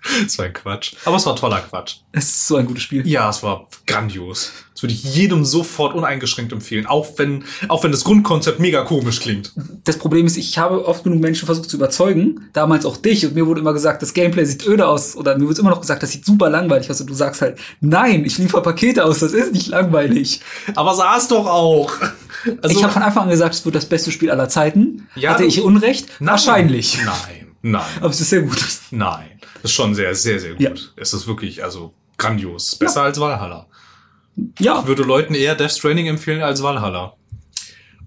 Das 0.24 0.38
war 0.38 0.46
ein 0.46 0.52
Quatsch. 0.52 0.94
Aber 1.04 1.16
es 1.16 1.26
war 1.26 1.36
toller 1.36 1.60
Quatsch. 1.60 1.96
Es 2.12 2.24
ist 2.24 2.48
so 2.48 2.56
ein 2.56 2.66
gutes 2.66 2.82
Spiel. 2.82 3.06
Ja, 3.06 3.30
es 3.30 3.42
war 3.42 3.68
grandios. 3.86 4.52
Das 4.74 4.82
würde 4.82 4.94
ich 4.94 5.04
jedem 5.14 5.44
sofort 5.44 5.94
uneingeschränkt 5.94 6.52
empfehlen. 6.52 6.86
Auch 6.86 7.18
wenn, 7.18 7.44
auch 7.68 7.84
wenn 7.84 7.92
das 7.92 8.04
Grundkonzept 8.04 8.58
mega 8.58 8.82
komisch 8.82 9.20
klingt. 9.20 9.52
Das 9.84 9.98
Problem 9.98 10.26
ist, 10.26 10.36
ich 10.36 10.58
habe 10.58 10.86
oft 10.86 11.04
genug 11.04 11.20
Menschen 11.20 11.46
versucht 11.46 11.70
zu 11.70 11.76
überzeugen. 11.76 12.48
Damals 12.52 12.84
auch 12.84 12.96
dich. 12.96 13.24
Und 13.26 13.34
mir 13.34 13.46
wurde 13.46 13.60
immer 13.60 13.72
gesagt, 13.72 14.02
das 14.02 14.12
Gameplay 14.12 14.44
sieht 14.44 14.66
öde 14.66 14.86
aus. 14.86 15.16
Oder 15.16 15.38
mir 15.38 15.48
wird 15.48 15.58
immer 15.58 15.70
noch 15.70 15.80
gesagt, 15.80 16.02
das 16.02 16.10
sieht 16.10 16.24
super 16.24 16.50
langweilig 16.50 16.90
aus. 16.90 17.00
Und 17.00 17.08
du 17.10 17.14
sagst 17.14 17.42
halt, 17.42 17.58
nein, 17.80 18.24
ich 18.24 18.38
liefere 18.38 18.62
Pakete 18.62 19.04
aus. 19.04 19.20
Das 19.20 19.32
ist 19.32 19.52
nicht 19.52 19.68
langweilig. 19.68 20.40
Aber 20.74 20.94
sah 20.94 21.16
es 21.16 21.28
doch 21.28 21.46
auch. 21.46 21.92
Also, 22.60 22.76
ich 22.76 22.82
habe 22.82 22.92
von 22.92 23.02
Anfang 23.02 23.24
an 23.24 23.30
gesagt, 23.30 23.54
es 23.54 23.64
wird 23.64 23.74
das 23.76 23.86
beste 23.86 24.10
Spiel 24.10 24.30
aller 24.30 24.48
Zeiten. 24.48 25.06
Ja, 25.14 25.30
Hatte 25.30 25.44
ich 25.44 25.60
Unrecht? 25.62 26.08
Nein. 26.18 26.30
Wahrscheinlich. 26.32 26.98
Nein, 27.04 27.46
nein. 27.62 27.82
Aber 28.00 28.10
es 28.10 28.20
ist 28.20 28.30
sehr 28.30 28.42
gut. 28.42 28.64
Nein. 28.90 29.26
Das 29.62 29.70
ist 29.70 29.76
schon 29.76 29.94
sehr, 29.94 30.14
sehr, 30.14 30.40
sehr 30.40 30.52
gut. 30.52 30.60
Ja. 30.60 30.72
Es 30.96 31.12
ist 31.12 31.26
wirklich, 31.26 31.62
also 31.62 31.94
grandios. 32.18 32.76
Besser 32.76 33.00
ja. 33.00 33.06
als 33.06 33.20
Valhalla. 33.20 33.66
Ja. 34.58 34.80
Ich 34.80 34.86
würde 34.86 35.02
Leuten 35.02 35.34
eher 35.34 35.54
Death 35.54 35.72
Stranding 35.72 36.06
empfehlen 36.06 36.42
als 36.42 36.62
Valhalla. 36.62 37.14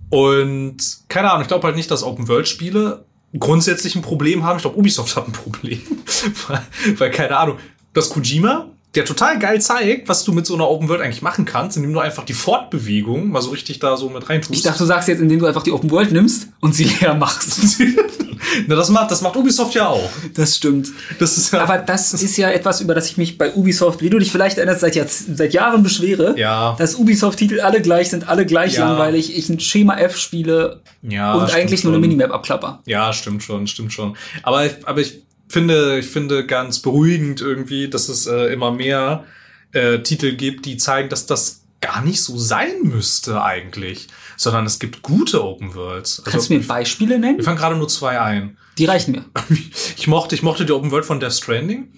Und 0.10 0.78
keine 1.08 1.32
Ahnung, 1.32 1.44
ich 1.44 1.48
glaube 1.48 1.66
halt 1.66 1.76
nicht, 1.76 1.90
dass 1.90 2.04
Open-World-Spiele 2.04 3.06
grundsätzlich 3.38 3.96
ein 3.96 4.02
Problem 4.02 4.44
haben. 4.44 4.58
Ich 4.58 4.64
glaube, 4.64 4.78
Ubisoft 4.78 5.16
hat 5.16 5.28
ein 5.28 5.32
Problem. 5.32 5.82
weil, 6.48 6.62
weil, 6.98 7.12
keine 7.12 7.38
Ahnung, 7.38 7.58
das 7.94 8.10
Kojima, 8.10 8.70
der 8.96 9.06
total 9.06 9.40
geil 9.40 9.62
zeigt, 9.62 10.08
was 10.08 10.24
du 10.24 10.32
mit 10.32 10.46
so 10.46 10.56
einer 10.56 10.70
Open 10.70 10.90
World 10.90 11.02
eigentlich 11.02 11.22
machen 11.22 11.46
kannst, 11.46 11.78
indem 11.78 11.94
du 11.94 12.00
einfach 12.00 12.24
die 12.24 12.34
Fortbewegung 12.34 13.30
mal 13.30 13.42
so 13.42 13.52
richtig 13.52 13.80
da 13.80 13.98
so 13.98 14.10
mit 14.10 14.30
reintust. 14.30 14.54
Ich 14.54 14.64
dachte, 14.64 14.80
du 14.80 14.86
sagst 14.86 15.08
jetzt, 15.08 15.20
indem 15.22 15.40
du 15.40 15.46
einfach 15.46 15.64
die 15.64 15.72
Open 15.72 15.92
World 15.92 16.12
nimmst 16.12 16.48
und 16.62 16.74
sie 16.74 16.86
leer 16.86 17.14
machst. 17.14 17.82
Na, 18.68 18.76
das 18.76 18.90
macht, 18.90 19.12
das 19.12 19.22
macht 19.22 19.36
Ubisoft 19.36 19.76
ja 19.76 19.88
auch. 19.88 20.10
Das 20.34 20.56
stimmt. 20.56 20.90
Das 21.20 21.38
ist 21.38 21.52
ja, 21.52 21.62
Aber 21.62 21.78
das, 21.80 22.14
ist 22.14 22.38
ja 22.38 22.50
etwas, 22.50 22.82
über 22.82 22.94
das 22.94 23.10
ich 23.10 23.18
mich 23.18 23.38
bei 23.38 23.54
Ubisoft, 23.54 24.02
wie 24.02 24.10
du 24.10 24.20
dich 24.20 24.32
vielleicht 24.32 24.58
erinnerst, 24.58 24.82
seit, 24.82 24.96
jetzt, 24.96 25.38
seit 25.38 25.54
Jahren 25.54 25.84
beschwere. 25.84 26.38
Ja. 26.38 26.76
Dass 26.78 26.96
Ubisoft-Titel 26.96 27.62
alle 27.62 27.82
gleich 27.82 28.10
sind, 28.10 28.28
alle 28.28 28.46
gleich 28.46 28.76
ja. 28.76 28.88
langweilig. 28.88 29.36
Ich 29.38 29.50
ein 29.50 29.60
Schema 29.60 29.98
F 29.98 30.18
spiele 30.18 30.82
ja, 31.02 31.34
und 31.34 31.54
eigentlich 31.54 31.84
nur 31.84 31.94
eine 31.94 32.00
Minimap 32.00 32.32
abklapper. 32.32 32.82
Ja, 32.86 33.12
stimmt 33.14 33.44
schon, 33.44 33.68
stimmt 33.68 33.94
schon. 33.94 34.16
Aber, 34.44 34.70
aber 34.86 35.02
ich 35.02 35.25
finde, 35.48 36.00
ich 36.00 36.08
finde 36.08 36.46
ganz 36.46 36.80
beruhigend 36.80 37.42
irgendwie, 37.42 37.90
dass 37.90 38.10
es 38.10 38.28
äh, 38.28 38.54
immer 38.54 38.72
mehr 38.72 39.26
äh, 39.72 40.00
Titel 40.00 40.36
gibt, 40.36 40.66
die 40.66 40.78
zeigen, 40.78 41.10
dass 41.10 41.26
das 41.26 41.62
gar 41.82 42.02
nicht 42.02 42.22
so 42.22 42.38
sein 42.38 42.82
müsste 42.84 43.44
eigentlich, 43.44 44.08
sondern 44.38 44.66
es 44.66 44.80
gibt 44.80 45.02
gute 45.02 45.44
Open 45.44 45.76
Worlds. 45.76 46.20
Also, 46.20 46.32
Kannst 46.32 46.50
du 46.50 46.54
mir 46.56 46.62
Beispiele 46.62 47.20
nennen? 47.20 47.38
Wir 47.38 47.44
fangen 47.44 47.58
gerade 47.58 47.76
nur 47.76 47.88
zwei 47.88 48.20
ein. 48.20 48.58
Die 48.78 48.86
reichen 48.86 49.12
mir. 49.12 49.26
Ich 49.98 50.08
mochte, 50.08 50.36
ich 50.36 50.44
mochte 50.44 50.66
die 50.66 50.74
Open 50.74 50.92
World 50.92 51.06
von 51.06 51.20
Death 51.20 51.34
Stranding. 51.34 51.90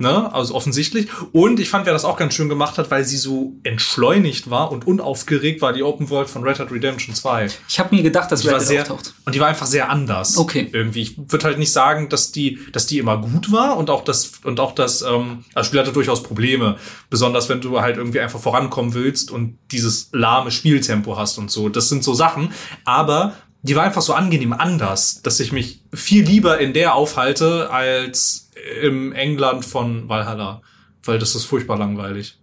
Ne? 0.00 0.32
Also 0.32 0.54
offensichtlich. 0.54 1.08
Und 1.32 1.58
ich 1.58 1.68
fand, 1.68 1.84
wer 1.84 1.92
das 1.92 2.04
auch 2.04 2.16
ganz 2.16 2.34
schön 2.34 2.48
gemacht 2.48 2.78
hat, 2.78 2.88
weil 2.92 3.04
sie 3.04 3.16
so 3.16 3.54
entschleunigt 3.64 4.48
war 4.48 4.70
und 4.70 4.86
unaufgeregt 4.86 5.60
war, 5.60 5.72
die 5.72 5.82
Open 5.82 6.08
World 6.08 6.30
von 6.30 6.44
Red 6.44 6.60
Dead 6.60 6.70
Redemption 6.70 7.16
2. 7.16 7.48
Ich 7.68 7.80
habe 7.80 7.94
mir 7.96 8.04
gedacht, 8.04 8.30
dass 8.30 8.42
die 8.42 8.48
Red 8.48 8.68
Dead 8.68 8.80
auftaucht. 8.80 9.12
Und 9.24 9.34
die 9.34 9.40
war 9.40 9.48
einfach 9.48 9.66
sehr 9.66 9.90
anders. 9.90 10.38
Okay. 10.38 10.68
Irgendwie. 10.72 11.02
Ich 11.02 11.18
würde 11.18 11.44
halt 11.46 11.58
nicht 11.58 11.72
sagen, 11.72 12.08
dass 12.08 12.30
die, 12.30 12.60
dass 12.72 12.86
die 12.86 12.98
immer 12.98 13.18
gut 13.18 13.50
war 13.50 13.76
und 13.76 13.90
auch 13.90 14.04
das, 14.04 14.32
und 14.44 14.60
auch 14.60 14.72
das, 14.72 15.02
ähm, 15.02 15.44
das 15.52 15.66
Spiel 15.66 15.80
hatte 15.80 15.92
durchaus 15.92 16.22
Probleme. 16.22 16.76
Besonders 17.10 17.48
wenn 17.48 17.60
du 17.60 17.80
halt 17.80 17.96
irgendwie 17.96 18.20
einfach 18.20 18.38
vorankommen 18.38 18.94
willst 18.94 19.32
und 19.32 19.58
dieses 19.72 20.10
lahme 20.12 20.52
Spieltempo 20.52 21.16
hast 21.16 21.38
und 21.38 21.50
so. 21.50 21.68
Das 21.68 21.88
sind 21.88 22.04
so 22.04 22.14
Sachen. 22.14 22.52
Aber 22.84 23.34
die 23.62 23.74
war 23.74 23.82
einfach 23.82 24.02
so 24.02 24.14
angenehm 24.14 24.52
anders, 24.52 25.20
dass 25.22 25.40
ich 25.40 25.50
mich 25.50 25.82
viel 25.92 26.24
lieber 26.24 26.58
in 26.58 26.72
der 26.72 26.94
aufhalte 26.94 27.70
als 27.70 28.47
im 28.82 29.12
England 29.12 29.64
von 29.64 30.08
Valhalla, 30.08 30.62
weil 31.04 31.18
das 31.18 31.34
ist 31.34 31.44
furchtbar 31.44 31.78
langweilig. 31.78 32.38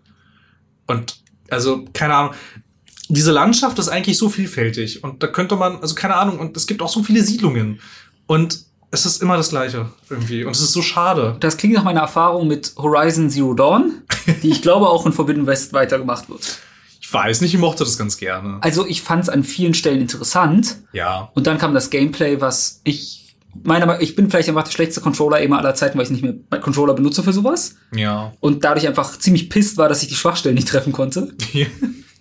Und 0.87 1.17
also 1.49 1.85
keine 1.93 2.15
Ahnung, 2.15 2.33
diese 3.07 3.31
Landschaft 3.31 3.77
ist 3.79 3.89
eigentlich 3.89 4.17
so 4.17 4.29
vielfältig 4.29 5.03
und 5.03 5.21
da 5.21 5.27
könnte 5.27 5.55
man, 5.55 5.79
also 5.81 5.95
keine 5.95 6.15
Ahnung, 6.15 6.39
und 6.39 6.57
es 6.57 6.67
gibt 6.67 6.81
auch 6.81 6.89
so 6.89 7.03
viele 7.03 7.21
Siedlungen 7.21 7.79
und 8.27 8.65
es 8.91 9.05
ist 9.05 9.21
immer 9.21 9.37
das 9.37 9.49
Gleiche 9.49 9.89
irgendwie 10.09 10.43
und 10.43 10.51
es 10.51 10.61
ist 10.61 10.71
so 10.71 10.81
schade. 10.81 11.37
Das 11.39 11.57
klingt 11.57 11.75
nach 11.75 11.83
meiner 11.83 12.01
Erfahrung 12.01 12.47
mit 12.47 12.73
Horizon 12.77 13.29
Zero 13.29 13.53
Dawn, 13.53 14.01
die 14.43 14.49
ich 14.49 14.61
glaube 14.61 14.89
auch 14.89 15.05
in 15.05 15.13
Forbidden 15.13 15.45
West 15.45 15.73
weitergemacht 15.73 16.29
wird. 16.29 16.59
Ich 17.01 17.13
weiß 17.13 17.41
nicht, 17.41 17.53
ich 17.53 17.59
mochte 17.59 17.83
das 17.83 17.97
ganz 17.97 18.17
gerne. 18.17 18.57
Also 18.61 18.85
ich 18.85 19.03
fand 19.03 19.23
es 19.23 19.29
an 19.29 19.43
vielen 19.43 19.75
Stellen 19.75 20.01
interessant. 20.01 20.77
Ja. 20.91 21.29
Und 21.35 21.45
dann 21.45 21.59
kam 21.59 21.73
das 21.75 21.91
Gameplay, 21.91 22.41
was 22.41 22.81
ich 22.83 23.24
meine, 23.63 24.01
ich 24.01 24.15
bin 24.15 24.29
vielleicht 24.29 24.49
einfach 24.49 24.63
der 24.63 24.71
schlechteste 24.71 25.01
Controller 25.01 25.39
immer 25.39 25.59
aller 25.59 25.75
Zeiten, 25.75 25.97
weil 25.97 26.05
ich 26.05 26.11
nicht 26.11 26.23
mehr 26.23 26.59
Controller 26.59 26.93
benutze 26.93 27.23
für 27.23 27.33
sowas. 27.33 27.75
Ja. 27.95 28.33
Und 28.39 28.63
dadurch 28.63 28.87
einfach 28.87 29.17
ziemlich 29.17 29.49
pisst 29.49 29.77
war, 29.77 29.89
dass 29.89 30.03
ich 30.03 30.09
die 30.09 30.15
Schwachstellen 30.15 30.55
nicht 30.55 30.67
treffen 30.67 30.93
konnte. 30.93 31.33
Ja. 31.53 31.67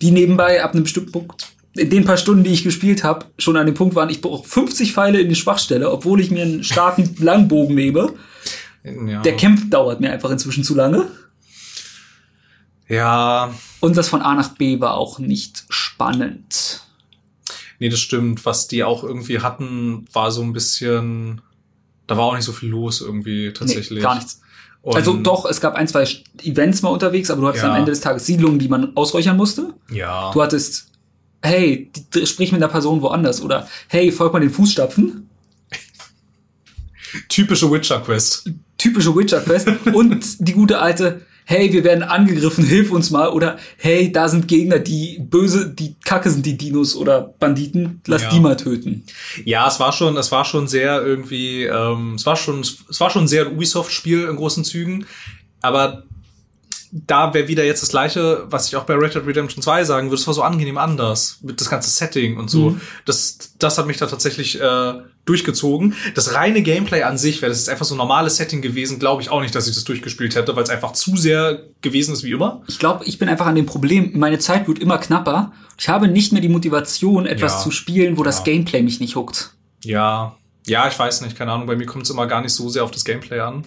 Die 0.03 0.11
nebenbei 0.11 0.63
ab 0.63 0.75
einem 0.75 0.83
bestimmten 0.83 1.13
Punkt, 1.13 1.47
in 1.77 1.91
den 1.91 2.05
paar 2.05 2.17
Stunden, 2.17 2.45
die 2.45 2.53
ich 2.53 2.63
gespielt 2.63 3.05
habe, 3.05 3.27
schon 3.39 3.57
an 3.57 3.67
dem 3.67 3.75
Punkt 3.75 3.95
waren, 3.95 4.11
ich 4.11 4.21
brauche 4.21 4.47
50 4.47 4.93
Pfeile 4.93 5.21
in 5.21 5.29
die 5.29 5.35
Schwachstelle, 5.35 5.91
obwohl 5.91 6.21
ich 6.21 6.31
mir 6.31 6.43
einen 6.43 6.65
starken 6.65 7.17
Langbogen 7.19 7.75
nehme. 7.75 8.13
Ja. 8.85 9.23
Der 9.23 9.37
Kampf 9.37 9.71
dauert 9.71 10.01
mir 10.01 10.13
einfach 10.13 10.31
inzwischen 10.31 10.63
zu 10.63 10.75
lange. 10.75 11.09
Ja. 12.89 13.53
Und 13.81 13.97
das 13.97 14.09
von 14.09 14.23
A 14.23 14.35
nach 14.35 14.51
B 14.51 14.81
war 14.81 14.95
auch 14.95 15.19
nicht 15.19 15.65
spannend. 15.69 16.83
Nee, 17.79 17.89
das 17.89 18.01
stimmt. 18.01 18.45
Was 18.47 18.69
die 18.69 18.85
auch 18.85 19.05
irgendwie 19.05 19.41
hatten, 19.41 20.07
war 20.13 20.31
so 20.31 20.43
ein 20.43 20.53
bisschen, 20.53 21.41
da 22.07 22.17
war 22.17 22.25
auch 22.25 22.35
nicht 22.35 22.45
so 22.45 22.53
viel 22.53 22.71
los 22.71 23.01
irgendwie 23.01 23.53
tatsächlich. 23.53 23.99
Nee, 23.99 24.01
gar 24.01 24.17
nichts. 24.17 24.41
Und 24.85 24.97
also 24.97 25.15
doch, 25.15 25.47
es 25.47 25.63
gab 25.63 25.75
ein, 25.75 25.89
zwei 25.89 26.07
Events 26.43 26.83
mal 26.83 26.91
unterwegs, 26.91 27.31
aber 27.31 27.41
du 27.41 27.49
hattest 27.49 27.65
ja. 27.65 27.71
am 27.71 27.77
Ende 27.77 27.91
des 27.91 28.03
Tages 28.03 28.27
Siedlungen, 28.27 28.59
die 28.59 28.69
man 28.69 28.95
ausräuchern 28.97 29.37
musste. 29.37 29.73
Ja. 29.91 30.31
Du 30.33 30.43
hattest, 30.43 30.89
hey, 31.41 31.91
sprich 32.25 32.53
mit 32.53 32.63
einer 32.63 32.71
Person 32.71 33.01
woanders 33.01 33.41
oder 33.41 33.67
hey, 33.89 34.13
folg 34.13 34.35
mal 34.35 34.41
den 34.41 34.51
Fußstapfen. 34.51 35.31
Typische 37.31 37.71
Witcher-Quest. 37.71 38.51
Typische 38.77 39.17
Witcher-Quest. 39.17 39.69
und 39.95 40.47
die 40.47 40.53
gute 40.53 40.79
alte, 40.79 41.23
hey, 41.45 41.73
wir 41.73 41.85
werden 41.85 42.03
angegriffen, 42.03 42.65
hilf 42.65 42.91
uns 42.91 43.11
mal. 43.11 43.29
Oder 43.29 43.59
hey, 43.77 44.11
da 44.11 44.29
sind 44.29 44.49
Gegner, 44.49 44.79
die 44.79 45.19
böse, 45.21 45.69
die 45.69 45.97
kacke 46.05 46.31
sind, 46.31 46.47
die 46.47 46.57
Dinos 46.57 46.97
oder 46.97 47.35
Banditen, 47.39 48.01
lass 48.07 48.23
ja. 48.23 48.31
die 48.31 48.41
mal 48.41 48.57
töten. 48.57 49.05
Ja, 49.45 49.69
es 49.69 49.79
war 49.81 49.93
schon, 49.93 50.17
es 50.17 50.33
war 50.33 50.45
schon 50.45 50.69
sehr 50.69 51.05
irgendwie, 51.05 51.65
ähm, 51.65 52.15
es 52.15 52.27
war 52.27 52.37
schon, 52.37 52.61
es 52.61 53.01
war 53.01 53.11
schon 53.11 53.29
sehr 53.29 53.47
ein 53.47 53.53
Ubisoft-Spiel 53.53 54.25
in 54.25 54.37
großen 54.37 54.65
Zügen. 54.65 55.07
Aber 55.61 56.05
da 56.93 57.35
wäre 57.35 57.49
wieder 57.49 57.65
jetzt 57.65 57.83
das 57.83 57.91
gleiche, 57.91 58.45
was 58.47 58.69
ich 58.69 58.77
auch 58.77 58.85
bei 58.85 58.95
Red 58.95 59.15
Dead 59.15 59.27
Redemption 59.27 59.63
2 59.63 59.85
sagen 59.85 60.09
würde. 60.09 60.21
Es 60.21 60.27
war 60.27 60.35
so 60.35 60.43
angenehm 60.43 60.79
anders 60.79 61.39
mit 61.43 61.61
das 61.61 61.69
ganze 61.69 61.91
Setting 61.91 62.37
und 62.37 62.49
so. 62.49 62.71
Mhm. 62.71 62.81
Das, 63.05 63.55
das 63.59 63.79
hat 63.79 63.87
mich 63.87 63.97
da 63.97 64.07
tatsächlich 64.07 64.61
äh, 64.61 64.95
durchgezogen. 65.25 65.95
Das 66.15 66.35
reine 66.35 66.63
Gameplay 66.63 67.03
an 67.03 67.19
sich, 67.19 67.41
wäre 67.41 67.51
das 67.51 67.61
jetzt 67.61 67.69
einfach 67.69 67.85
so 67.85 67.95
ein 67.95 67.99
normales 67.99 68.37
Setting 68.37 68.63
gewesen, 68.63 68.99
glaube 68.99 69.23
ich 69.23 69.31
auch 69.31 69.41
nicht, 69.41 69.55
dass 69.55 69.67
ich 69.67 69.75
das 69.75 69.85
durchgespielt 69.85 70.35
hätte, 70.35 70.55
weil 70.57 70.65
es 70.65 70.71
einfach 70.71 70.93
zu 70.93 71.17
sehr 71.17 71.63
gewesen 71.81 72.13
ist 72.13 72.25
wie 72.25 72.33
immer. 72.33 72.63
Ich 72.69 72.79
glaube, 72.79 73.05
ich 73.05 73.19
bin 73.19 73.29
einfach 73.29 73.47
an 73.47 73.55
dem 73.55 73.67
Problem, 73.67 74.13
meine 74.15 74.39
Zeit 74.39 74.69
wird 74.69 74.79
immer 74.79 74.99
knapper. 74.99 75.53
Ich 75.79 75.89
habe 75.89 76.09
nicht 76.09 76.33
mehr 76.33 76.43
die 76.43 76.49
Motivation, 76.49 77.27
etwas 77.27 77.55
ja. 77.55 77.59
zu 77.61 77.71
spielen, 77.71 78.17
wo 78.17 78.23
ja. 78.23 78.27
das 78.27 78.45
Gameplay 78.45 78.83
mich 78.83 79.01
nicht 79.01 79.17
huckt. 79.17 79.55
Ja, 79.83 80.37
ja, 80.67 80.89
ich 80.89 80.99
weiß 80.99 81.21
nicht, 81.23 81.37
keine 81.37 81.53
Ahnung, 81.53 81.67
bei 81.67 81.77
mir 81.77 81.87
kommt 81.87 82.05
es 82.05 82.11
immer 82.11 82.27
gar 82.27 82.41
nicht 82.41 82.53
so 82.53 82.69
sehr 82.69 82.85
auf 82.85 82.91
das 82.91 83.05
Gameplay 83.05 83.41
an. 83.41 83.65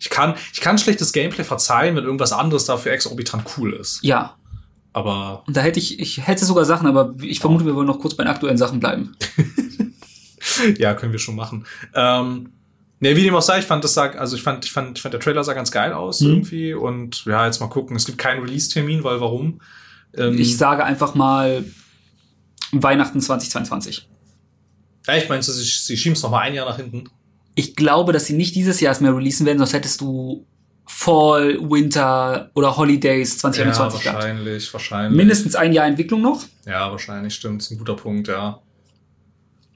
Ich 0.00 0.10
kann, 0.10 0.34
ich 0.52 0.60
kann 0.60 0.78
schlechtes 0.78 1.12
Gameplay 1.12 1.44
verzeihen, 1.44 1.96
wenn 1.96 2.04
irgendwas 2.04 2.32
anderes 2.32 2.64
dafür 2.64 2.92
exorbitant 2.92 3.44
cool 3.56 3.72
ist. 3.72 4.00
Ja. 4.02 4.36
Aber. 4.92 5.42
Und 5.46 5.56
da 5.56 5.60
hätte 5.60 5.78
ich, 5.78 5.98
ich 6.00 6.26
hätte 6.26 6.44
sogar 6.44 6.64
Sachen, 6.64 6.86
aber 6.86 7.14
ich 7.20 7.40
vermute, 7.40 7.64
wir 7.64 7.74
wollen 7.74 7.86
noch 7.86 7.98
kurz 7.98 8.14
bei 8.14 8.24
den 8.24 8.30
aktuellen 8.30 8.58
Sachen 8.58 8.80
bleiben. 8.80 9.16
ja, 10.78 10.94
können 10.94 11.12
wir 11.12 11.18
schon 11.18 11.36
machen. 11.36 11.66
Ähm, 11.94 12.52
Ne, 13.00 13.14
wie 13.14 13.22
dem 13.22 13.34
auch 13.34 13.42
sei, 13.42 13.60
ich 13.60 13.64
fand 13.64 13.84
das 13.84 13.94
sah, 13.94 14.10
also 14.10 14.34
ich 14.34 14.42
fand, 14.42 14.64
ich 14.64 14.72
fand, 14.72 14.98
ich 14.98 15.02
fand 15.02 15.12
der 15.14 15.20
Trailer 15.20 15.44
sah 15.44 15.52
ganz 15.52 15.70
geil 15.70 15.92
aus 15.92 16.20
mhm. 16.20 16.30
irgendwie 16.30 16.74
und 16.74 17.24
ja, 17.26 17.46
jetzt 17.46 17.60
mal 17.60 17.68
gucken. 17.68 17.94
Es 17.94 18.06
gibt 18.06 18.18
keinen 18.18 18.40
Release-Termin, 18.40 19.04
weil 19.04 19.20
warum? 19.20 19.60
Ähm, 20.16 20.36
ich 20.38 20.56
sage 20.56 20.84
einfach 20.84 21.14
mal 21.14 21.64
Weihnachten 22.72 23.20
2022. 23.20 24.08
Echt, 25.06 25.28
meinst 25.28 25.48
du, 25.48 25.52
sie, 25.52 25.64
sie 25.64 25.96
schieben 25.96 26.16
es 26.16 26.22
noch 26.22 26.30
mal 26.30 26.40
ein 26.40 26.54
Jahr 26.54 26.68
nach 26.68 26.76
hinten? 26.76 27.04
Ich 27.54 27.76
glaube, 27.76 28.12
dass 28.12 28.26
sie 28.26 28.34
nicht 28.34 28.54
dieses 28.56 28.80
Jahr 28.80 29.00
mehr 29.00 29.14
releasen 29.14 29.46
werden, 29.46 29.58
sonst 29.58 29.72
hättest 29.74 30.00
du 30.00 30.44
Fall, 30.86 31.58
Winter 31.60 32.50
oder 32.54 32.76
Holidays 32.76 33.38
2021 33.38 34.04
ja, 34.04 34.14
wahrscheinlich, 34.14 34.44
gehabt. 34.44 34.74
wahrscheinlich. 34.74 35.16
Mindestens 35.16 35.54
ein 35.54 35.72
Jahr 35.72 35.86
Entwicklung 35.86 36.20
noch. 36.20 36.44
Ja, 36.66 36.90
wahrscheinlich, 36.90 37.34
stimmt. 37.34 37.60
Das 37.60 37.66
ist 37.66 37.72
ein 37.72 37.78
guter 37.78 37.94
Punkt, 37.94 38.26
ja. 38.28 38.60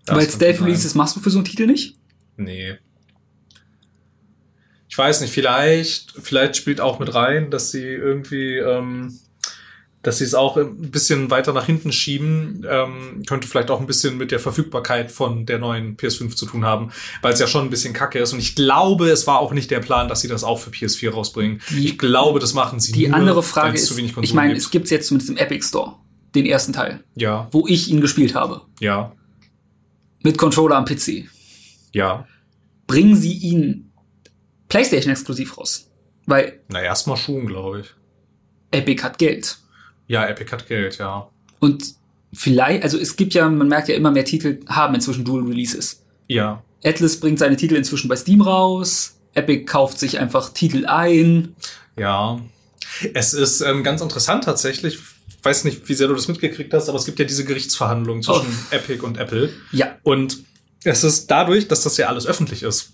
Weil 0.06 0.28
Stealth 0.28 0.56
sein. 0.56 0.64
Releases 0.66 0.94
machst 0.94 1.16
du 1.16 1.20
für 1.20 1.30
so 1.30 1.38
einen 1.38 1.44
Titel 1.44 1.66
nicht? 1.66 1.96
Nee. 2.36 2.76
Ich 4.88 4.98
weiß 4.98 5.22
nicht, 5.22 5.32
vielleicht, 5.32 6.12
vielleicht 6.22 6.56
spielt 6.56 6.80
auch 6.80 6.98
mit 6.98 7.14
rein, 7.14 7.50
dass 7.50 7.70
sie 7.70 7.82
irgendwie, 7.86 8.56
ähm, 8.58 9.18
dass 10.02 10.18
sie 10.18 10.24
es 10.24 10.34
auch 10.34 10.58
ein 10.58 10.90
bisschen 10.90 11.30
weiter 11.30 11.54
nach 11.54 11.64
hinten 11.64 11.92
schieben, 11.92 12.66
ähm, 12.68 13.22
könnte 13.26 13.48
vielleicht 13.48 13.70
auch 13.70 13.80
ein 13.80 13.86
bisschen 13.86 14.18
mit 14.18 14.30
der 14.32 14.38
Verfügbarkeit 14.40 15.10
von 15.10 15.46
der 15.46 15.58
neuen 15.58 15.96
PS5 15.96 16.34
zu 16.36 16.44
tun 16.44 16.66
haben, 16.66 16.90
weil 17.22 17.32
es 17.32 17.38
ja 17.40 17.46
schon 17.46 17.64
ein 17.64 17.70
bisschen 17.70 17.94
kacke 17.94 18.18
ist. 18.18 18.34
Und 18.34 18.40
ich 18.40 18.54
glaube, 18.54 19.08
es 19.08 19.26
war 19.26 19.38
auch 19.38 19.52
nicht 19.54 19.70
der 19.70 19.80
Plan, 19.80 20.08
dass 20.08 20.20
sie 20.20 20.28
das 20.28 20.44
auch 20.44 20.58
für 20.58 20.68
PS4 20.70 21.10
rausbringen. 21.10 21.62
Die- 21.70 21.86
ich 21.86 21.98
glaube, 21.98 22.38
das 22.40 22.52
machen 22.52 22.78
sie 22.78 22.92
Die 22.92 23.06
nur, 23.08 23.16
andere 23.16 23.42
Frage 23.42 23.76
es 23.78 23.90
ist, 23.90 23.98
ich 23.98 24.34
meine, 24.34 24.48
gibt. 24.52 24.60
es 24.62 24.70
gibt's 24.70 24.90
jetzt 24.90 25.06
zumindest 25.08 25.30
im 25.30 25.36
Epic 25.38 25.64
Store, 25.68 25.94
den 26.34 26.44
ersten 26.44 26.74
Teil, 26.74 27.02
ja, 27.14 27.48
wo 27.50 27.66
ich 27.66 27.88
ihn 27.88 28.02
gespielt 28.02 28.34
habe, 28.34 28.60
ja, 28.80 29.12
mit 30.22 30.38
Controller 30.38 30.76
am 30.76 30.84
PC. 30.84 31.28
ja. 31.92 32.26
Bringen 32.88 33.16
sie 33.16 33.32
ihn 33.32 33.90
PlayStation 34.68 35.12
exklusiv 35.12 35.56
raus? 35.56 35.88
Weil 36.26 36.60
Na, 36.68 36.82
erstmal 36.82 37.16
schon, 37.16 37.46
glaube 37.46 37.80
ich. 37.80 37.94
Epic 38.70 39.02
hat 39.02 39.18
Geld. 39.18 39.56
Ja, 40.08 40.26
Epic 40.26 40.50
hat 40.52 40.66
Geld, 40.66 40.98
ja. 40.98 41.30
Und 41.60 41.94
vielleicht, 42.34 42.82
also 42.82 42.98
es 42.98 43.16
gibt 43.16 43.32
ja, 43.34 43.48
man 43.48 43.68
merkt 43.68 43.88
ja 43.88 43.94
immer 43.94 44.10
mehr 44.10 44.24
Titel 44.24 44.60
haben 44.66 44.94
inzwischen 44.94 45.24
Dual 45.24 45.44
Releases. 45.44 46.04
Ja, 46.28 46.62
Atlas 46.84 47.18
bringt 47.20 47.38
seine 47.38 47.56
Titel 47.56 47.76
inzwischen 47.76 48.08
bei 48.08 48.16
Steam 48.16 48.40
raus. 48.42 49.16
Epic 49.34 49.64
kauft 49.64 49.98
sich 49.98 50.18
einfach 50.18 50.52
Titel 50.52 50.84
ein. 50.86 51.54
Ja, 51.96 52.40
es 53.14 53.32
ist 53.32 53.60
ähm, 53.60 53.84
ganz 53.84 54.02
interessant 54.02 54.44
tatsächlich. 54.44 54.98
Ich 55.42 55.44
weiß 55.46 55.64
nicht, 55.64 55.88
wie 55.88 55.94
sehr 55.94 56.06
du 56.06 56.14
das 56.14 56.28
mitgekriegt 56.28 56.72
hast, 56.72 56.88
aber 56.88 56.96
es 56.98 57.04
gibt 57.04 57.18
ja 57.18 57.24
diese 57.24 57.44
Gerichtsverhandlungen 57.44 58.22
zwischen 58.22 58.46
Oh. 58.70 58.74
Epic 58.74 59.02
und 59.04 59.18
Apple. 59.18 59.52
Ja, 59.72 59.96
Und 60.04 60.38
es 60.84 61.02
ist 61.02 61.28
dadurch, 61.32 61.66
dass 61.66 61.82
das 61.82 61.96
ja 61.96 62.06
alles 62.06 62.26
öffentlich 62.26 62.62
ist. 62.62 62.92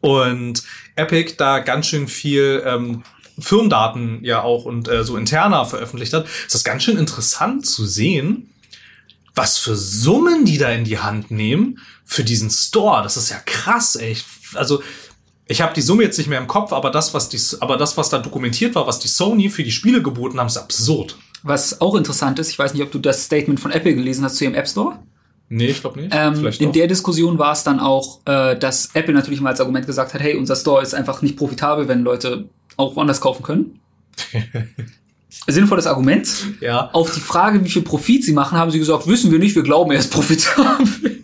Und 0.00 0.62
Epic 0.96 1.34
da 1.38 1.58
ganz 1.60 1.86
schön 1.86 2.08
viel 2.08 2.62
ähm, 2.66 3.04
Firmendaten 3.38 4.22
ja 4.24 4.42
auch 4.42 4.64
und 4.64 4.88
äh, 4.88 5.04
so 5.04 5.16
interner 5.16 5.64
veröffentlicht 5.64 6.12
hat, 6.12 6.26
ist 6.26 6.54
das 6.54 6.64
ganz 6.64 6.82
schön 6.82 6.96
interessant 6.98 7.66
zu 7.66 7.86
sehen, 7.86 8.50
was 9.34 9.58
für 9.58 9.76
Summen 9.76 10.44
die 10.44 10.58
da 10.58 10.70
in 10.70 10.84
die 10.84 10.98
Hand 10.98 11.30
nehmen 11.30 11.78
für 12.04 12.24
diesen 12.24 12.50
Store. 12.50 13.02
Das 13.02 13.16
ist 13.16 13.30
ja 13.30 13.38
krass. 13.44 13.96
Ich- 13.96 14.24
Also 14.54 14.82
ich 15.48 15.60
habe 15.60 15.74
die 15.74 15.82
Summe 15.82 16.02
jetzt 16.02 16.18
nicht 16.18 16.28
mehr 16.28 16.40
im 16.40 16.46
Kopf, 16.48 16.72
aber 16.72 16.90
das, 16.90 17.14
was 17.14 17.28
die, 17.28 17.38
aber 17.60 17.76
das, 17.76 17.96
was 17.96 18.08
da 18.08 18.18
dokumentiert 18.18 18.74
war, 18.74 18.86
was 18.86 18.98
die 18.98 19.08
Sony 19.08 19.48
für 19.50 19.62
die 19.64 19.70
Spiele 19.72 20.02
geboten 20.02 20.40
haben, 20.40 20.48
ist 20.48 20.56
absurd. 20.56 21.16
Was 21.46 21.80
auch 21.80 21.94
interessant 21.94 22.38
ist, 22.38 22.50
ich 22.50 22.58
weiß 22.58 22.74
nicht, 22.74 22.82
ob 22.82 22.90
du 22.90 22.98
das 22.98 23.24
Statement 23.24 23.60
von 23.60 23.70
Apple 23.70 23.94
gelesen 23.94 24.24
hast 24.24 24.36
zu 24.36 24.44
ihrem 24.44 24.54
App 24.54 24.68
Store. 24.68 24.98
Nee, 25.48 25.66
ich 25.66 25.80
glaube 25.80 26.00
nicht. 26.00 26.12
Ähm, 26.12 26.44
in 26.58 26.72
der 26.72 26.88
Diskussion 26.88 27.38
war 27.38 27.52
es 27.52 27.62
dann 27.62 27.78
auch, 27.78 28.20
äh, 28.26 28.58
dass 28.58 28.90
Apple 28.94 29.14
natürlich 29.14 29.40
mal 29.40 29.50
als 29.50 29.60
Argument 29.60 29.86
gesagt 29.86 30.12
hat, 30.12 30.20
hey, 30.20 30.36
unser 30.36 30.56
Store 30.56 30.82
ist 30.82 30.94
einfach 30.94 31.22
nicht 31.22 31.36
profitabel, 31.36 31.86
wenn 31.86 32.02
Leute 32.02 32.48
auch 32.76 32.96
woanders 32.96 33.20
kaufen 33.20 33.44
können. 33.44 33.80
Sinnvolles 35.46 35.86
Argument. 35.86 36.28
ja. 36.60 36.90
Auf 36.92 37.12
die 37.12 37.20
Frage, 37.20 37.64
wie 37.64 37.68
viel 37.68 37.82
Profit 37.82 38.24
sie 38.24 38.32
machen, 38.32 38.58
haben 38.58 38.70
sie 38.70 38.78
gesagt, 38.80 39.06
wissen 39.06 39.30
wir 39.30 39.38
nicht, 39.38 39.54
wir 39.54 39.62
glauben, 39.62 39.92
er 39.92 39.98
ist 39.98 40.10
profitabel. 40.10 41.22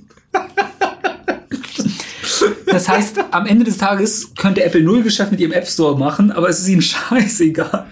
Das 2.66 2.88
heißt, 2.88 3.18
am 3.32 3.46
Ende 3.46 3.64
des 3.64 3.76
Tages 3.76 4.32
könnte 4.37 4.64
Apple 4.64 4.82
null 4.82 5.02
Geschäft 5.02 5.30
mit 5.30 5.40
ihrem 5.40 5.52
App 5.52 5.66
Store 5.66 5.98
machen, 5.98 6.30
aber 6.30 6.48
es 6.48 6.61
ist 6.61 6.68
ihnen 6.68 6.82
scheißegal. 6.82 7.87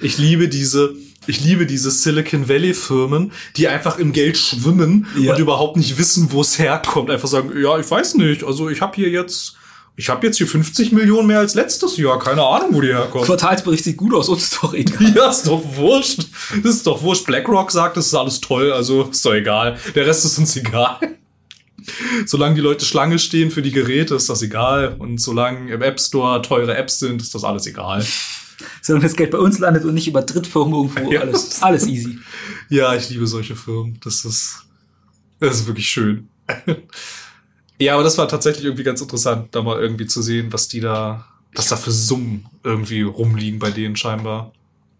Ich 0.00 0.18
liebe 0.18 0.48
diese, 0.48 0.94
ich 1.26 1.40
liebe 1.44 1.66
diese 1.66 1.90
Silicon 1.90 2.48
Valley 2.48 2.74
Firmen, 2.74 3.32
die 3.56 3.68
einfach 3.68 3.98
im 3.98 4.12
Geld 4.12 4.36
schwimmen 4.36 5.06
Ja. 5.18 5.32
und 5.34 5.38
überhaupt 5.40 5.76
nicht 5.76 5.98
wissen, 5.98 6.32
wo 6.32 6.40
es 6.40 6.58
herkommt. 6.58 7.10
Einfach 7.10 7.28
sagen, 7.28 7.52
ja, 7.60 7.78
ich 7.78 7.90
weiß 7.90 8.14
nicht. 8.16 8.42
Also 8.44 8.68
ich 8.70 8.80
habe 8.80 8.96
hier 8.96 9.08
jetzt, 9.10 9.54
ich 9.96 10.08
habe 10.08 10.26
jetzt 10.26 10.38
hier 10.38 10.46
50 10.46 10.92
Millionen 10.92 11.26
mehr 11.26 11.38
als 11.40 11.54
letztes 11.54 11.96
Jahr. 11.98 12.18
Keine 12.18 12.42
Ahnung, 12.42 12.70
wo 12.72 12.80
die 12.80 12.88
herkommen. 12.88 13.26
Quartalsbericht 13.26 13.84
sieht 13.84 13.96
gut 13.98 14.14
aus, 14.14 14.28
uns 14.28 14.44
ist 14.44 14.58
doch 14.62 14.72
egal. 14.74 15.12
Ja, 15.14 15.28
ist 15.30 15.46
doch 15.46 15.62
wurscht. 15.76 16.20
Das 16.62 16.74
ist 16.76 16.86
doch 16.86 17.02
wurscht. 17.02 17.26
BlackRock 17.26 17.70
sagt, 17.70 17.96
das 17.96 18.06
ist 18.06 18.14
alles 18.14 18.40
toll, 18.40 18.72
also 18.72 19.04
ist 19.10 19.24
doch 19.24 19.34
egal. 19.34 19.78
Der 19.94 20.06
Rest 20.06 20.24
ist 20.24 20.38
uns 20.38 20.56
egal. 20.56 20.98
Solange 22.26 22.54
die 22.56 22.60
Leute 22.60 22.84
Schlange 22.84 23.18
stehen 23.18 23.50
für 23.50 23.62
die 23.62 23.72
Geräte, 23.72 24.14
ist 24.14 24.28
das 24.28 24.42
egal. 24.42 24.96
Und 24.98 25.20
solange 25.20 25.72
im 25.72 25.82
App 25.82 25.98
Store 26.00 26.40
teure 26.42 26.76
Apps 26.76 26.98
sind, 26.98 27.22
ist 27.22 27.34
das 27.34 27.42
alles 27.44 27.66
egal. 27.66 28.04
Solange 28.82 29.04
das 29.04 29.16
Geld 29.16 29.30
bei 29.30 29.38
uns 29.38 29.58
landet 29.58 29.84
und 29.84 29.94
nicht 29.94 30.08
über 30.08 30.22
Drittfirmen 30.22 30.72
irgendwo, 30.74 31.10
Ja. 31.10 31.20
alles, 31.20 31.62
alles 31.62 31.86
easy. 31.86 32.18
Ja, 32.68 32.94
ich 32.94 33.10
liebe 33.10 33.26
solche 33.26 33.56
Firmen. 33.56 33.98
Das 34.02 34.24
ist, 34.24 34.64
das 35.38 35.60
ist 35.60 35.66
wirklich 35.66 35.88
schön. 35.88 36.28
ja, 37.78 37.94
aber 37.94 38.02
das 38.02 38.18
war 38.18 38.28
tatsächlich 38.28 38.64
irgendwie 38.64 38.84
ganz 38.84 39.00
interessant, 39.00 39.48
da 39.52 39.62
mal 39.62 39.80
irgendwie 39.80 40.06
zu 40.06 40.22
sehen, 40.22 40.52
was 40.52 40.68
die 40.68 40.80
da, 40.80 41.24
was 41.54 41.68
da 41.68 41.76
für 41.76 41.90
Summen 41.92 42.46
irgendwie 42.64 43.02
rumliegen 43.02 43.58
bei 43.58 43.70
denen 43.70 43.96
scheinbar. 43.96 44.52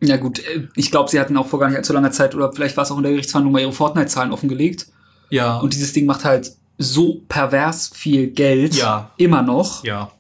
Ja 0.03 0.17
gut, 0.17 0.39
äh, 0.39 0.67
ich 0.77 0.91
glaube, 0.91 1.11
sie 1.11 1.21
hatten 1.21 1.37
auch 1.37 1.47
vor 1.49 1.59
gar 1.61 1.69
nicht 1.69 1.77
allzu 1.77 1.93
langer 1.93 2.11
Zeit, 2.13 2.35
oder 2.35 2.53
vielleicht 2.53 2.77
war 2.77 2.85
es 2.85 2.91
auch 2.91 2.97
in 2.97 3.03
der 3.03 3.13
Gerichtsverhandlung 3.13 3.53
mal 3.53 3.61
ihre 3.61 3.73
Fortnite-Zahlen 3.73 4.33
offengelegt. 4.33 4.87
Ja. 5.29 5.59
Und 5.59 5.75
dieses 5.75 5.93
Ding 5.93 6.07
macht 6.07 6.25
halt 6.25 6.53
so 6.79 7.21
pervers 7.29 7.91
viel 7.95 8.29
Geld. 8.29 8.75
Ja. 8.75 9.11
Immer 9.19 9.43
noch. 9.43 9.85
ja. 9.85 10.11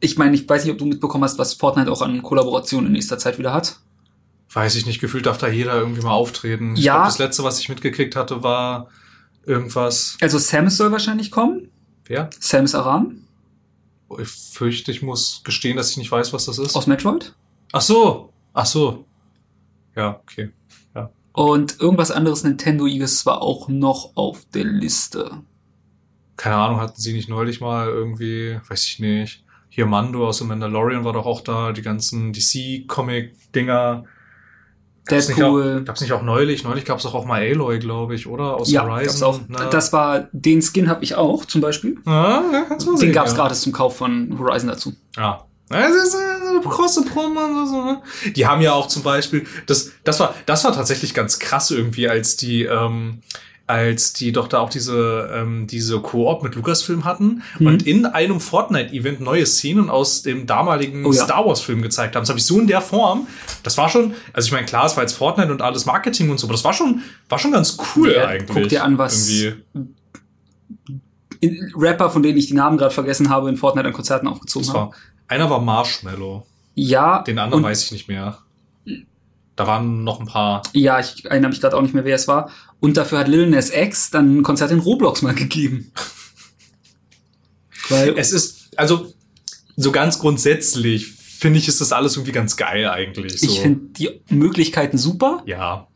Ich 0.00 0.16
meine, 0.16 0.34
ich 0.34 0.48
weiß 0.48 0.64
nicht, 0.64 0.72
ob 0.72 0.78
du 0.78 0.86
mitbekommen 0.86 1.24
hast, 1.24 1.38
was 1.38 1.54
Fortnite 1.54 1.90
auch 1.92 2.02
an 2.02 2.22
Kollaborationen 2.22 2.86
in 2.86 2.92
nächster 2.92 3.18
Zeit 3.18 3.38
wieder 3.38 3.52
hat. 3.52 3.78
Weiß 4.52 4.74
ich 4.76 4.86
nicht, 4.86 5.00
gefühlt 5.00 5.26
darf 5.26 5.38
da 5.38 5.48
jeder 5.48 5.74
irgendwie 5.74 6.02
mal 6.02 6.10
auftreten. 6.12 6.74
Ich 6.74 6.84
Ja. 6.84 6.94
glaub, 6.96 7.06
das 7.06 7.18
letzte, 7.18 7.44
was 7.44 7.60
ich 7.60 7.68
mitgekriegt 7.68 8.16
hatte, 8.16 8.42
war 8.42 8.88
irgendwas. 9.46 10.16
Also 10.20 10.38
Samus 10.38 10.76
soll 10.76 10.90
wahrscheinlich 10.90 11.30
kommen. 11.30 11.70
Wer? 12.06 12.30
Samus 12.40 12.74
Aran 12.74 13.24
Ich 14.18 14.28
fürchte, 14.28 14.90
ich 14.90 15.02
muss 15.02 15.42
gestehen, 15.44 15.76
dass 15.76 15.90
ich 15.90 15.96
nicht 15.98 16.10
weiß, 16.10 16.32
was 16.32 16.46
das 16.46 16.58
ist. 16.58 16.74
aus 16.74 16.86
Metroid. 16.86 17.34
Ach 17.72 17.80
so. 17.80 18.32
Ach 18.54 18.66
so. 18.66 19.04
Ja, 19.94 20.18
okay. 20.22 20.50
Und 21.32 21.78
irgendwas 21.80 22.10
anderes 22.10 22.42
Nintendo-iges 22.42 23.24
war 23.24 23.40
auch 23.40 23.68
noch 23.68 24.16
auf 24.16 24.44
der 24.52 24.64
Liste. 24.64 25.30
keine 26.36 26.56
Ahnung, 26.56 26.80
hatten 26.80 27.00
sie 27.00 27.12
nicht 27.12 27.28
neulich 27.28 27.60
mal 27.60 27.86
irgendwie, 27.88 28.58
weiß 28.68 28.84
ich 28.86 28.98
nicht, 28.98 29.44
hier 29.70 29.86
Mando 29.86 30.26
aus 30.28 30.38
dem 30.38 30.48
Mandalorian 30.48 31.04
war 31.04 31.12
doch 31.14 31.24
auch 31.26 31.40
da, 31.40 31.72
die 31.72 31.80
ganzen 31.82 32.32
DC-Comic-Dinger. 32.32 34.04
Gab's 35.06 35.28
nicht 35.28 35.42
auch, 35.42 35.56
Deadpool. 35.56 35.84
gab's 35.84 36.00
nicht 36.02 36.12
auch 36.12 36.22
neulich? 36.22 36.62
Neulich 36.64 36.84
gab's 36.84 37.04
doch 37.04 37.14
auch 37.14 37.24
mal 37.24 37.40
Aloy, 37.40 37.78
glaube 37.78 38.14
ich, 38.14 38.26
oder? 38.26 38.56
Aus 38.56 38.70
Ja, 38.70 38.82
Horizon. 38.84 39.06
gab's 39.06 39.22
auch. 39.22 39.48
ne? 39.48 39.68
Das 39.70 39.92
war, 39.92 40.28
den 40.32 40.60
Skin 40.62 40.88
habe 40.88 41.02
ich 41.02 41.14
auch 41.14 41.44
zum 41.46 41.60
Beispiel. 41.60 41.96
ah, 42.04 42.42
ja, 42.52 42.64
kannst 42.68 42.86
du 42.86 42.92
mal 42.92 42.98
sehen. 42.98 43.08
Den 43.08 43.14
gab's 43.14 43.30
ja. 43.32 43.36
gratis 43.38 43.62
zum 43.62 43.72
Kauf 43.72 43.96
von 43.96 44.36
Horizon 44.38 44.68
dazu. 44.68 44.92
Ja. 45.16 45.44
Das 45.68 45.94
ist 45.94 46.16
eine 46.16 46.60
große 46.60 47.04
Promo 47.04 47.44
und 47.44 47.68
so, 47.68 47.84
ne? 47.84 48.02
Die 48.34 48.44
haben 48.44 48.60
ja 48.60 48.72
auch 48.72 48.88
zum 48.88 49.04
Beispiel, 49.04 49.46
das, 49.66 49.92
das 50.02 50.18
war, 50.18 50.34
das 50.44 50.64
war 50.64 50.72
tatsächlich 50.74 51.14
ganz 51.14 51.38
krass 51.38 51.70
irgendwie, 51.70 52.08
als 52.08 52.36
die, 52.36 52.64
ähm, 52.64 53.20
als 53.70 54.12
die 54.12 54.32
doch 54.32 54.48
da 54.48 54.58
auch 54.58 54.68
diese, 54.70 55.30
ähm, 55.32 55.66
diese 55.68 56.00
Koop 56.00 56.42
mit 56.42 56.54
Lucasfilm 56.56 57.04
hatten 57.04 57.42
Mhm. 57.58 57.66
und 57.66 57.86
in 57.86 58.04
einem 58.04 58.40
Fortnite-Event 58.40 59.20
neue 59.20 59.46
Szenen 59.46 59.88
aus 59.90 60.22
dem 60.22 60.46
damaligen 60.46 61.06
Oh 61.06 61.12
ja. 61.12 61.24
Star 61.24 61.46
Wars-Film 61.46 61.80
gezeigt 61.80 62.16
haben. 62.16 62.22
Das 62.22 62.28
habe 62.30 62.38
ich 62.40 62.44
so 62.46 62.58
in 62.58 62.66
der 62.66 62.80
Form. 62.80 63.28
Das 63.62 63.78
war 63.78 63.88
schon, 63.88 64.14
also 64.32 64.46
ich 64.46 64.52
meine, 64.52 64.66
klar, 64.66 64.86
es 64.86 64.96
war 64.96 65.04
jetzt 65.04 65.12
Fortnite 65.14 65.52
und 65.52 65.62
alles 65.62 65.86
Marketing 65.86 66.30
und 66.30 66.38
so, 66.40 66.46
aber 66.48 66.54
das 66.54 66.64
war 66.64 66.72
schon, 66.72 67.02
war 67.28 67.38
schon 67.38 67.52
ganz 67.52 67.76
cool 67.94 68.12
Ja, 68.12 68.26
eigentlich. 68.26 68.48
guck 68.60 68.68
dir 68.68 68.82
an, 68.84 68.98
was- 68.98 69.28
Irgendwie. 69.30 69.62
Rapper, 71.76 72.10
von 72.10 72.22
denen 72.22 72.36
ich 72.38 72.48
die 72.48 72.54
Namen 72.54 72.76
gerade 72.76 72.92
vergessen 72.92 73.30
habe, 73.30 73.48
in 73.48 73.56
Fortnite 73.56 73.86
an 73.86 73.94
Konzerten 73.94 74.26
aufgezogen 74.28 74.66
Das 74.66 74.74
haben. 74.74 74.90
war, 74.90 74.96
einer 75.28 75.48
war 75.48 75.60
Marshmallow, 75.60 76.46
Ja, 76.74 77.22
den 77.22 77.38
anderen 77.38 77.62
weiß 77.62 77.84
ich 77.84 77.92
nicht 77.92 78.08
mehr. 78.08 78.38
Da 79.60 79.66
waren 79.66 80.04
noch 80.04 80.20
ein 80.20 80.26
paar. 80.26 80.62
Ja, 80.72 81.00
ich 81.00 81.26
erinnere 81.26 81.50
mich 81.50 81.60
gerade 81.60 81.76
auch 81.76 81.82
nicht 81.82 81.92
mehr, 81.92 82.06
wer 82.06 82.16
es 82.16 82.26
war. 82.26 82.50
Und 82.80 82.96
dafür 82.96 83.18
hat 83.18 83.28
Lil 83.28 83.46
Nas 83.46 83.68
X 83.68 84.08
dann 84.08 84.38
ein 84.38 84.42
Konzert 84.42 84.70
in 84.70 84.78
Roblox 84.78 85.20
mal 85.20 85.34
gegeben. 85.34 85.92
Weil, 87.90 88.16
Es 88.16 88.32
ist, 88.32 88.70
also, 88.76 89.12
so 89.76 89.92
ganz 89.92 90.18
grundsätzlich 90.18 91.08
finde 91.08 91.58
ich, 91.58 91.68
ist 91.68 91.82
das 91.82 91.92
alles 91.92 92.16
irgendwie 92.16 92.32
ganz 92.32 92.56
geil 92.56 92.88
eigentlich. 92.88 93.38
So. 93.38 93.46
ich 93.46 93.60
finde 93.60 93.80
die 93.98 94.22
Möglichkeiten 94.30 94.96
super. 94.96 95.42
Ja, 95.44 95.88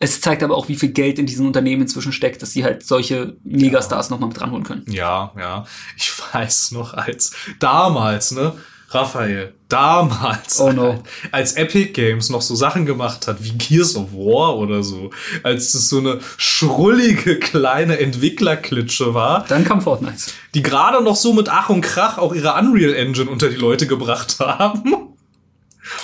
Es 0.00 0.20
zeigt 0.20 0.42
aber 0.42 0.56
auch, 0.56 0.68
wie 0.68 0.74
viel 0.74 0.90
Geld 0.90 1.20
in 1.20 1.26
diesen 1.26 1.46
Unternehmen 1.46 1.82
inzwischen 1.82 2.10
steckt, 2.10 2.42
dass 2.42 2.50
sie 2.50 2.64
halt 2.64 2.84
solche 2.84 3.36
Megastars 3.44 4.10
noch 4.10 4.16
nochmal 4.16 4.30
mit 4.30 4.40
ranholen 4.40 4.64
können. 4.64 4.84
ja, 4.88 5.32
ja. 5.38 5.64
Ich 5.96 6.12
weiß 6.32 6.72
noch, 6.72 6.92
als 6.92 7.30
damals, 7.60 8.32
ne, 8.32 8.54
Raphael, 8.96 9.52
damals, 9.68 10.58
Oh 10.60 10.72
no. 10.72 11.02
als 11.32 11.52
Epic 11.54 11.92
Games 11.92 12.30
noch 12.30 12.40
so 12.40 12.54
Sachen 12.54 12.86
gemacht 12.86 13.26
hat, 13.26 13.44
wie 13.44 13.52
Gears 13.52 13.94
of 13.96 14.12
War 14.12 14.56
oder 14.56 14.82
so, 14.82 15.10
als 15.42 15.74
es 15.74 15.88
so 15.88 15.98
eine 15.98 16.20
schrullige 16.38 17.38
kleine 17.38 17.98
Entwicklerklitsche 17.98 19.12
war, 19.12 19.44
Dann 19.48 19.64
kam 19.64 19.82
Fortnite. 19.82 20.16
die 20.54 20.62
gerade 20.62 21.02
noch 21.04 21.16
so 21.16 21.32
mit 21.34 21.48
Ach 21.50 21.68
und 21.68 21.82
Krach 21.82 22.18
auch 22.18 22.34
ihre 22.34 22.54
Unreal 22.54 22.94
Engine 22.94 23.30
unter 23.30 23.48
die 23.50 23.56
Leute 23.56 23.86
gebracht 23.86 24.36
haben. 24.40 24.94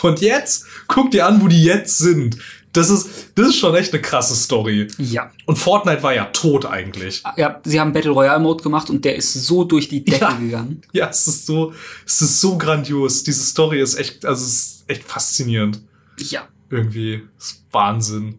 Und 0.02 0.20
jetzt, 0.20 0.66
guck 0.86 1.10
dir 1.10 1.26
an, 1.26 1.42
wo 1.42 1.48
die 1.48 1.62
jetzt 1.64 1.98
sind. 1.98 2.36
Das 2.72 2.88
ist, 2.88 3.08
das 3.34 3.48
ist 3.48 3.56
schon 3.58 3.74
echt 3.74 3.92
eine 3.92 4.00
krasse 4.00 4.34
Story. 4.34 4.88
Ja. 4.96 5.30
Und 5.46 5.56
Fortnite 5.56 6.02
war 6.02 6.14
ja 6.14 6.24
tot 6.26 6.64
eigentlich. 6.64 7.22
Ja, 7.36 7.60
sie 7.64 7.78
haben 7.78 7.92
Battle 7.92 8.12
Royale 8.12 8.40
Mode 8.40 8.62
gemacht 8.62 8.88
und 8.88 9.04
der 9.04 9.14
ist 9.16 9.32
so 9.34 9.64
durch 9.64 9.88
die 9.88 10.02
Decke 10.04 10.20
Ja. 10.22 10.32
gegangen. 10.32 10.80
Ja, 10.92 11.08
es 11.10 11.26
ist 11.26 11.44
so, 11.46 11.74
es 12.06 12.22
ist 12.22 12.40
so 12.40 12.56
grandios. 12.56 13.24
Diese 13.24 13.44
Story 13.44 13.80
ist 13.80 13.96
echt, 13.96 14.24
also 14.24 14.42
es 14.42 14.52
ist 14.52 14.84
echt 14.86 15.04
faszinierend. 15.04 15.82
Ja. 16.18 16.48
Irgendwie. 16.70 17.22
Ist 17.38 17.62
Wahnsinn. 17.72 18.38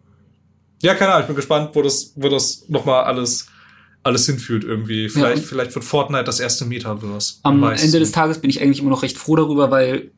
Ja, 0.82 0.94
keine 0.94 1.12
Ahnung, 1.12 1.22
ich 1.22 1.26
bin 1.28 1.36
gespannt, 1.36 1.70
wo 1.74 1.82
das, 1.82 2.12
wo 2.16 2.28
das 2.28 2.64
nochmal 2.68 3.04
alles, 3.04 3.46
alles 4.02 4.26
hinführt 4.26 4.64
irgendwie. 4.64 5.08
Vielleicht, 5.08 5.38
und- 5.42 5.44
vielleicht 5.46 5.74
wird 5.74 5.84
Fortnite 5.84 6.24
das 6.24 6.40
erste 6.40 6.64
Metaverse. 6.64 7.34
Am 7.44 7.62
Ende 7.62 7.74
es 7.84 7.92
des 7.92 8.10
Tages 8.12 8.38
bin 8.40 8.50
ich 8.50 8.60
eigentlich 8.60 8.80
immer 8.80 8.90
noch 8.90 9.02
recht 9.04 9.16
froh 9.16 9.36
darüber, 9.36 9.70
weil 9.70 10.10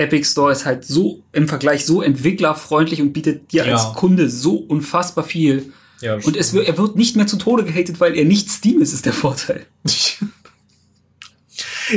Epic 0.00 0.24
Store 0.28 0.50
ist 0.52 0.64
halt 0.64 0.84
so 0.84 1.22
im 1.32 1.48
Vergleich 1.48 1.84
so 1.86 2.02
entwicklerfreundlich 2.02 3.00
und 3.00 3.12
bietet 3.12 3.52
dir 3.52 3.66
Ja. 3.66 3.74
als 3.76 3.94
Kunde 3.96 4.28
so 4.30 4.56
unfassbar 4.56 5.24
viel. 5.24 5.72
Ja, 6.00 6.14
Und 6.16 6.36
es, 6.36 6.52
wird- 6.54 6.66
er 6.66 6.78
wird 6.78 6.96
nicht 6.96 7.14
mehr 7.16 7.26
zu 7.26 7.36
Tode 7.36 7.62
gehatet, 7.64 8.00
weil 8.00 8.16
er 8.16 8.24
nicht 8.24 8.50
Steam 8.50 8.80
ist, 8.80 8.92
ist 8.92 9.06
der 9.06 9.12
Vorteil. 9.12 9.66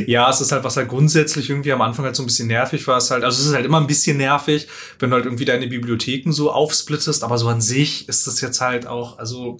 Ja, 0.07 0.29
es 0.29 0.41
ist 0.41 0.51
halt, 0.51 0.63
was 0.63 0.75
halt 0.75 0.89
grundsätzlich 0.89 1.49
irgendwie 1.51 1.71
am 1.71 1.81
Anfang 1.81 2.03
halt 2.05 2.15
so 2.15 2.23
ein 2.23 2.25
bisschen 2.25 2.47
nervig 2.47 2.87
war, 2.87 2.97
es 2.97 3.11
halt, 3.11 3.23
also 3.23 3.39
es 3.39 3.47
ist 3.47 3.53
halt 3.53 3.63
immer 3.65 3.79
ein 3.79 3.85
bisschen 3.85 4.17
nervig, 4.17 4.67
wenn 4.97 5.09
du 5.11 5.15
halt 5.15 5.25
irgendwie 5.25 5.45
deine 5.45 5.67
Bibliotheken 5.67 6.31
so 6.31 6.51
aufsplittest, 6.51 7.23
aber 7.23 7.37
so 7.37 7.47
an 7.47 7.61
sich 7.61 8.09
ist 8.09 8.25
das 8.25 8.41
jetzt 8.41 8.59
halt 8.59 8.87
auch, 8.87 9.19
also 9.19 9.57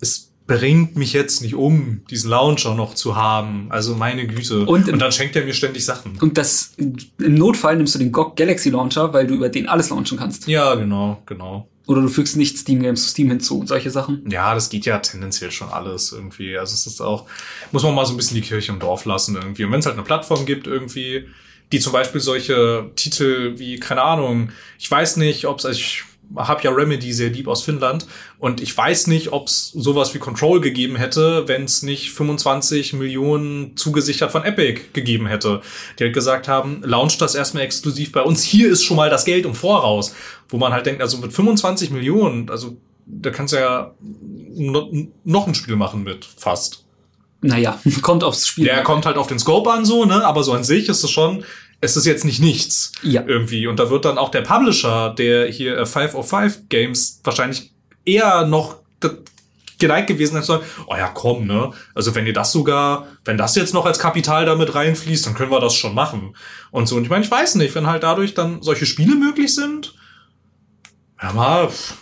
es 0.00 0.29
bringt 0.58 0.96
mich 0.96 1.12
jetzt 1.12 1.42
nicht 1.42 1.54
um, 1.54 2.02
diesen 2.10 2.28
Launcher 2.28 2.74
noch 2.74 2.94
zu 2.94 3.14
haben. 3.14 3.66
Also 3.70 3.94
meine 3.94 4.26
Güte. 4.26 4.66
Und 4.66 4.88
Und 4.88 4.98
dann 4.98 5.12
schenkt 5.12 5.36
er 5.36 5.44
mir 5.44 5.54
ständig 5.54 5.84
Sachen. 5.84 6.18
Und 6.20 6.36
das 6.36 6.72
im 6.76 7.34
Notfall 7.34 7.76
nimmst 7.76 7.94
du 7.94 8.00
den 8.00 8.10
GOG 8.10 8.36
Galaxy 8.36 8.70
Launcher, 8.70 9.12
weil 9.12 9.28
du 9.28 9.34
über 9.34 9.48
den 9.48 9.68
alles 9.68 9.90
launchen 9.90 10.18
kannst. 10.18 10.48
Ja, 10.48 10.74
genau, 10.74 11.22
genau. 11.26 11.68
Oder 11.86 12.02
du 12.02 12.08
fügst 12.08 12.36
nicht 12.36 12.58
Steam 12.58 12.82
Games 12.82 13.04
zu 13.04 13.10
Steam 13.10 13.28
hinzu 13.28 13.60
und 13.60 13.68
solche 13.68 13.90
Sachen. 13.90 14.28
Ja, 14.28 14.54
das 14.54 14.70
geht 14.70 14.86
ja 14.86 14.98
tendenziell 14.98 15.50
schon 15.52 15.68
alles 15.68 16.12
irgendwie. 16.12 16.58
Also 16.58 16.74
es 16.74 16.86
ist 16.86 17.00
auch, 17.00 17.26
muss 17.70 17.82
man 17.84 17.94
mal 17.94 18.06
so 18.06 18.14
ein 18.14 18.16
bisschen 18.16 18.36
die 18.36 18.42
Kirche 18.42 18.72
im 18.72 18.80
Dorf 18.80 19.04
lassen 19.04 19.36
irgendwie. 19.36 19.64
Und 19.64 19.72
wenn 19.72 19.80
es 19.80 19.86
halt 19.86 19.96
eine 19.96 20.04
Plattform 20.04 20.46
gibt 20.46 20.66
irgendwie, 20.66 21.26
die 21.72 21.78
zum 21.78 21.92
Beispiel 21.92 22.20
solche 22.20 22.90
Titel 22.96 23.54
wie, 23.58 23.78
keine 23.78 24.02
Ahnung, 24.02 24.50
ich 24.78 24.90
weiß 24.90 25.16
nicht, 25.16 25.46
ob 25.46 25.60
es, 25.60 25.66
also 25.66 25.78
ich 25.78 26.04
habe 26.36 26.62
ja 26.62 26.70
Remedy 26.70 27.12
sehr 27.12 27.30
lieb 27.30 27.48
aus 27.48 27.62
Finnland 27.62 28.06
und 28.38 28.60
ich 28.60 28.76
weiß 28.76 29.08
nicht, 29.08 29.32
ob 29.32 29.48
es 29.48 29.68
sowas 29.72 30.14
wie 30.14 30.18
Control 30.18 30.60
gegeben 30.60 30.96
hätte, 30.96 31.48
wenn 31.48 31.64
es 31.64 31.82
nicht 31.82 32.12
25 32.12 32.92
Millionen 32.92 33.76
zugesichert 33.76 34.30
von 34.32 34.44
Epic 34.44 34.80
gegeben 34.92 35.26
hätte. 35.26 35.60
Die 35.98 36.04
halt 36.04 36.14
gesagt 36.14 36.46
haben, 36.48 36.82
launcht 36.84 37.20
das 37.20 37.34
erstmal 37.34 37.64
exklusiv 37.64 38.12
bei 38.12 38.22
uns. 38.22 38.42
Hier 38.44 38.70
ist 38.70 38.84
schon 38.84 38.96
mal 38.96 39.10
das 39.10 39.24
Geld 39.24 39.44
im 39.44 39.54
Voraus. 39.54 40.14
Wo 40.48 40.56
man 40.58 40.72
halt 40.72 40.86
denkt, 40.86 41.00
also 41.02 41.18
mit 41.18 41.32
25 41.32 41.90
Millionen, 41.90 42.48
also 42.50 42.76
da 43.06 43.30
kannst 43.30 43.52
du 43.52 43.58
ja 43.58 43.94
no- 44.54 44.90
noch 45.24 45.46
ein 45.46 45.54
Spiel 45.54 45.76
machen 45.76 46.02
mit 46.02 46.24
fast. 46.24 46.84
Naja, 47.40 47.80
kommt 48.02 48.22
aufs 48.24 48.46
Spiel. 48.46 48.64
Der 48.66 48.82
kommt 48.82 49.06
halt 49.06 49.16
auf 49.16 49.26
den 49.26 49.38
Scope 49.38 49.70
an 49.70 49.84
so, 49.84 50.04
ne? 50.04 50.24
Aber 50.24 50.42
so 50.42 50.52
an 50.52 50.62
sich 50.64 50.88
ist 50.88 51.02
es 51.02 51.10
schon, 51.10 51.44
es 51.80 51.96
ist 51.96 52.04
jetzt 52.06 52.24
nicht 52.24 52.40
nichts 52.40 52.92
Ja. 53.02 53.22
irgendwie. 53.26 53.66
Und 53.66 53.78
da 53.78 53.90
wird 53.90 54.04
dann 54.04 54.18
auch 54.18 54.30
der 54.30 54.42
Publisher, 54.42 55.14
der 55.16 55.46
hier 55.48 55.78
äh, 55.78 55.86
505 55.86 56.68
Games 56.68 57.20
wahrscheinlich 57.24 57.72
eher 58.04 58.46
noch 58.46 58.76
geneigt 59.78 60.08
gewesen 60.08 60.36
ist, 60.36 60.44
zu 60.46 60.52
sagen, 60.52 60.64
oh 60.88 60.94
ja, 60.94 61.08
komm, 61.08 61.46
ne? 61.46 61.72
Also 61.94 62.14
wenn 62.14 62.26
ihr 62.26 62.34
das 62.34 62.52
sogar, 62.52 63.06
wenn 63.24 63.38
das 63.38 63.56
jetzt 63.56 63.72
noch 63.72 63.86
als 63.86 63.98
Kapital 63.98 64.44
damit 64.44 64.74
reinfließt, 64.74 65.24
dann 65.26 65.34
können 65.34 65.50
wir 65.50 65.58
das 65.60 65.74
schon 65.74 65.94
machen. 65.94 66.36
Und 66.70 66.86
so. 66.86 66.96
Und 66.96 67.04
ich 67.04 67.08
meine, 67.10 67.24
ich 67.24 67.30
weiß 67.30 67.54
nicht, 67.54 67.74
wenn 67.74 67.86
halt 67.86 68.02
dadurch 68.02 68.34
dann 68.34 68.60
solche 68.62 68.84
Spiele 68.84 69.14
möglich 69.14 69.54
sind, 69.54 69.94
ja 71.22 71.32
mal, 71.32 71.68
pff, 71.68 71.94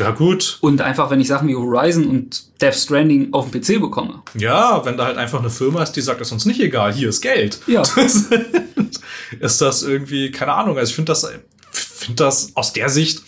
ja 0.00 0.10
gut. 0.10 0.58
Und 0.60 0.80
einfach, 0.80 1.10
wenn 1.10 1.20
ich 1.20 1.28
Sachen 1.28 1.48
wie 1.48 1.54
Horizon 1.56 2.06
und 2.06 2.60
Death 2.60 2.74
Stranding 2.74 3.32
auf 3.32 3.50
dem 3.50 3.60
PC 3.60 3.80
bekomme. 3.80 4.22
Ja, 4.34 4.84
wenn 4.84 4.96
da 4.96 5.06
halt 5.06 5.16
einfach 5.16 5.40
eine 5.40 5.50
Firma 5.50 5.82
ist, 5.82 5.92
die 5.92 6.00
sagt, 6.00 6.20
das 6.20 6.28
ist 6.28 6.32
uns 6.32 6.44
nicht 6.46 6.60
egal, 6.60 6.92
hier 6.92 7.08
ist 7.08 7.20
Geld. 7.20 7.60
Ja. 7.66 7.82
ist 9.40 9.60
das 9.60 9.82
irgendwie, 9.82 10.30
keine 10.30 10.54
Ahnung, 10.54 10.78
also 10.78 10.90
ich 10.90 10.94
finde 10.96 11.10
das, 11.12 11.28
finde 11.72 12.16
das 12.24 12.52
aus 12.54 12.72
der 12.72 12.88
Sicht 12.88 13.22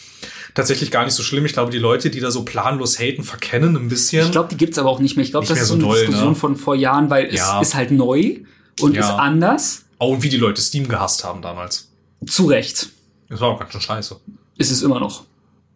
tatsächlich 0.55 0.91
gar 0.91 1.05
nicht 1.05 1.14
so 1.14 1.23
schlimm. 1.23 1.45
Ich 1.47 1.53
glaube, 1.53 1.71
die 1.71 1.79
Leute, 1.79 2.11
die 2.11 2.21
da 2.21 2.31
so 2.31 2.45
planlos 2.45 2.99
haten, 2.99 3.23
verkennen 3.23 3.77
ein 3.77 3.89
bisschen. 3.89 4.27
Ich 4.27 4.33
glaube, 4.33 4.49
die 4.51 4.57
gibt's 4.57 4.79
aber 4.79 4.89
auch 4.91 4.99
nicht 5.01 5.16
mehr. 5.16 5.25
Ich 5.25 5.31
glaube, 5.31 5.47
das 5.47 5.59
ist 5.61 5.68
so 5.68 5.75
so 5.75 5.81
eine 5.81 5.85
doll, 5.85 6.01
Diskussion 6.07 6.29
ne? 6.31 6.35
von 6.35 6.57
vor 6.57 6.75
Jahren, 6.75 7.09
weil 7.11 7.33
Ja. 7.35 7.61
es 7.61 7.68
ist 7.68 7.75
halt 7.75 7.91
neu 7.91 8.37
und 8.81 8.95
Ja. 8.95 9.01
ist 9.01 9.11
anders. 9.11 9.85
oh, 9.99 10.12
und 10.14 10.23
wie 10.23 10.29
die 10.29 10.37
Leute 10.39 10.61
Steam 10.61 10.89
gehasst 10.89 11.25
haben 11.25 11.43
damals. 11.43 11.89
Zu 12.27 12.47
Recht. 12.47 12.89
Das 13.29 13.41
war 13.41 13.49
auch 13.51 13.61
ganz 13.61 13.73
schön 13.73 13.81
scheiße. 13.81 14.16
Ist 14.59 14.71
es 14.71 14.83
immer 14.83 14.99
noch. 15.01 15.25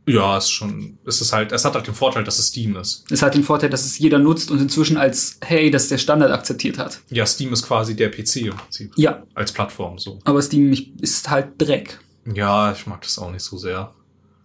Ja, 0.07 0.37
es 0.37 0.45
ist 0.45 0.51
schon, 0.51 0.99
es 1.07 1.21
ist 1.23 1.33
halt, 1.33 1.51
es 1.53 1.65
hat 1.65 1.75
halt 1.75 1.87
den 1.87 1.95
Vorteil, 1.95 2.25
dass 2.25 2.39
es 2.39 2.49
Steam 2.49 2.77
ist. 2.77 3.05
Es 3.11 3.23
hat 3.23 3.35
den 3.35 3.43
Vorteil, 3.43 3.71
dass 3.71 3.87
es 3.87 3.99
jeder 3.99 4.19
nutzt 4.19 4.51
und 4.51 4.61
inzwischen 4.61 4.97
als, 4.99 5.39
hey, 5.43 5.71
das 5.71 5.89
der 5.89 5.97
Standard 5.99 6.31
akzeptiert 6.31 6.77
hat. 6.77 7.01
Ja, 7.11 7.25
Steam 7.25 7.53
ist 7.55 7.67
quasi 7.67 7.97
der 7.97 8.11
PC 8.11 8.37
im 8.37 8.57
Prinzip. 8.57 8.93
Ja, 8.97 9.23
Als 9.35 9.53
Plattform 9.53 9.99
so. 9.99 10.19
aber 10.25 10.43
Steam 10.43 10.73
ist 11.01 11.31
halt 11.31 11.53
Dreck. 11.59 11.99
Ja, 12.35 12.73
ich 12.73 12.87
mag 12.87 13.01
das 13.03 13.19
auch 13.19 13.31
nicht 13.31 13.43
so 13.43 13.57
sehr. 13.57 13.93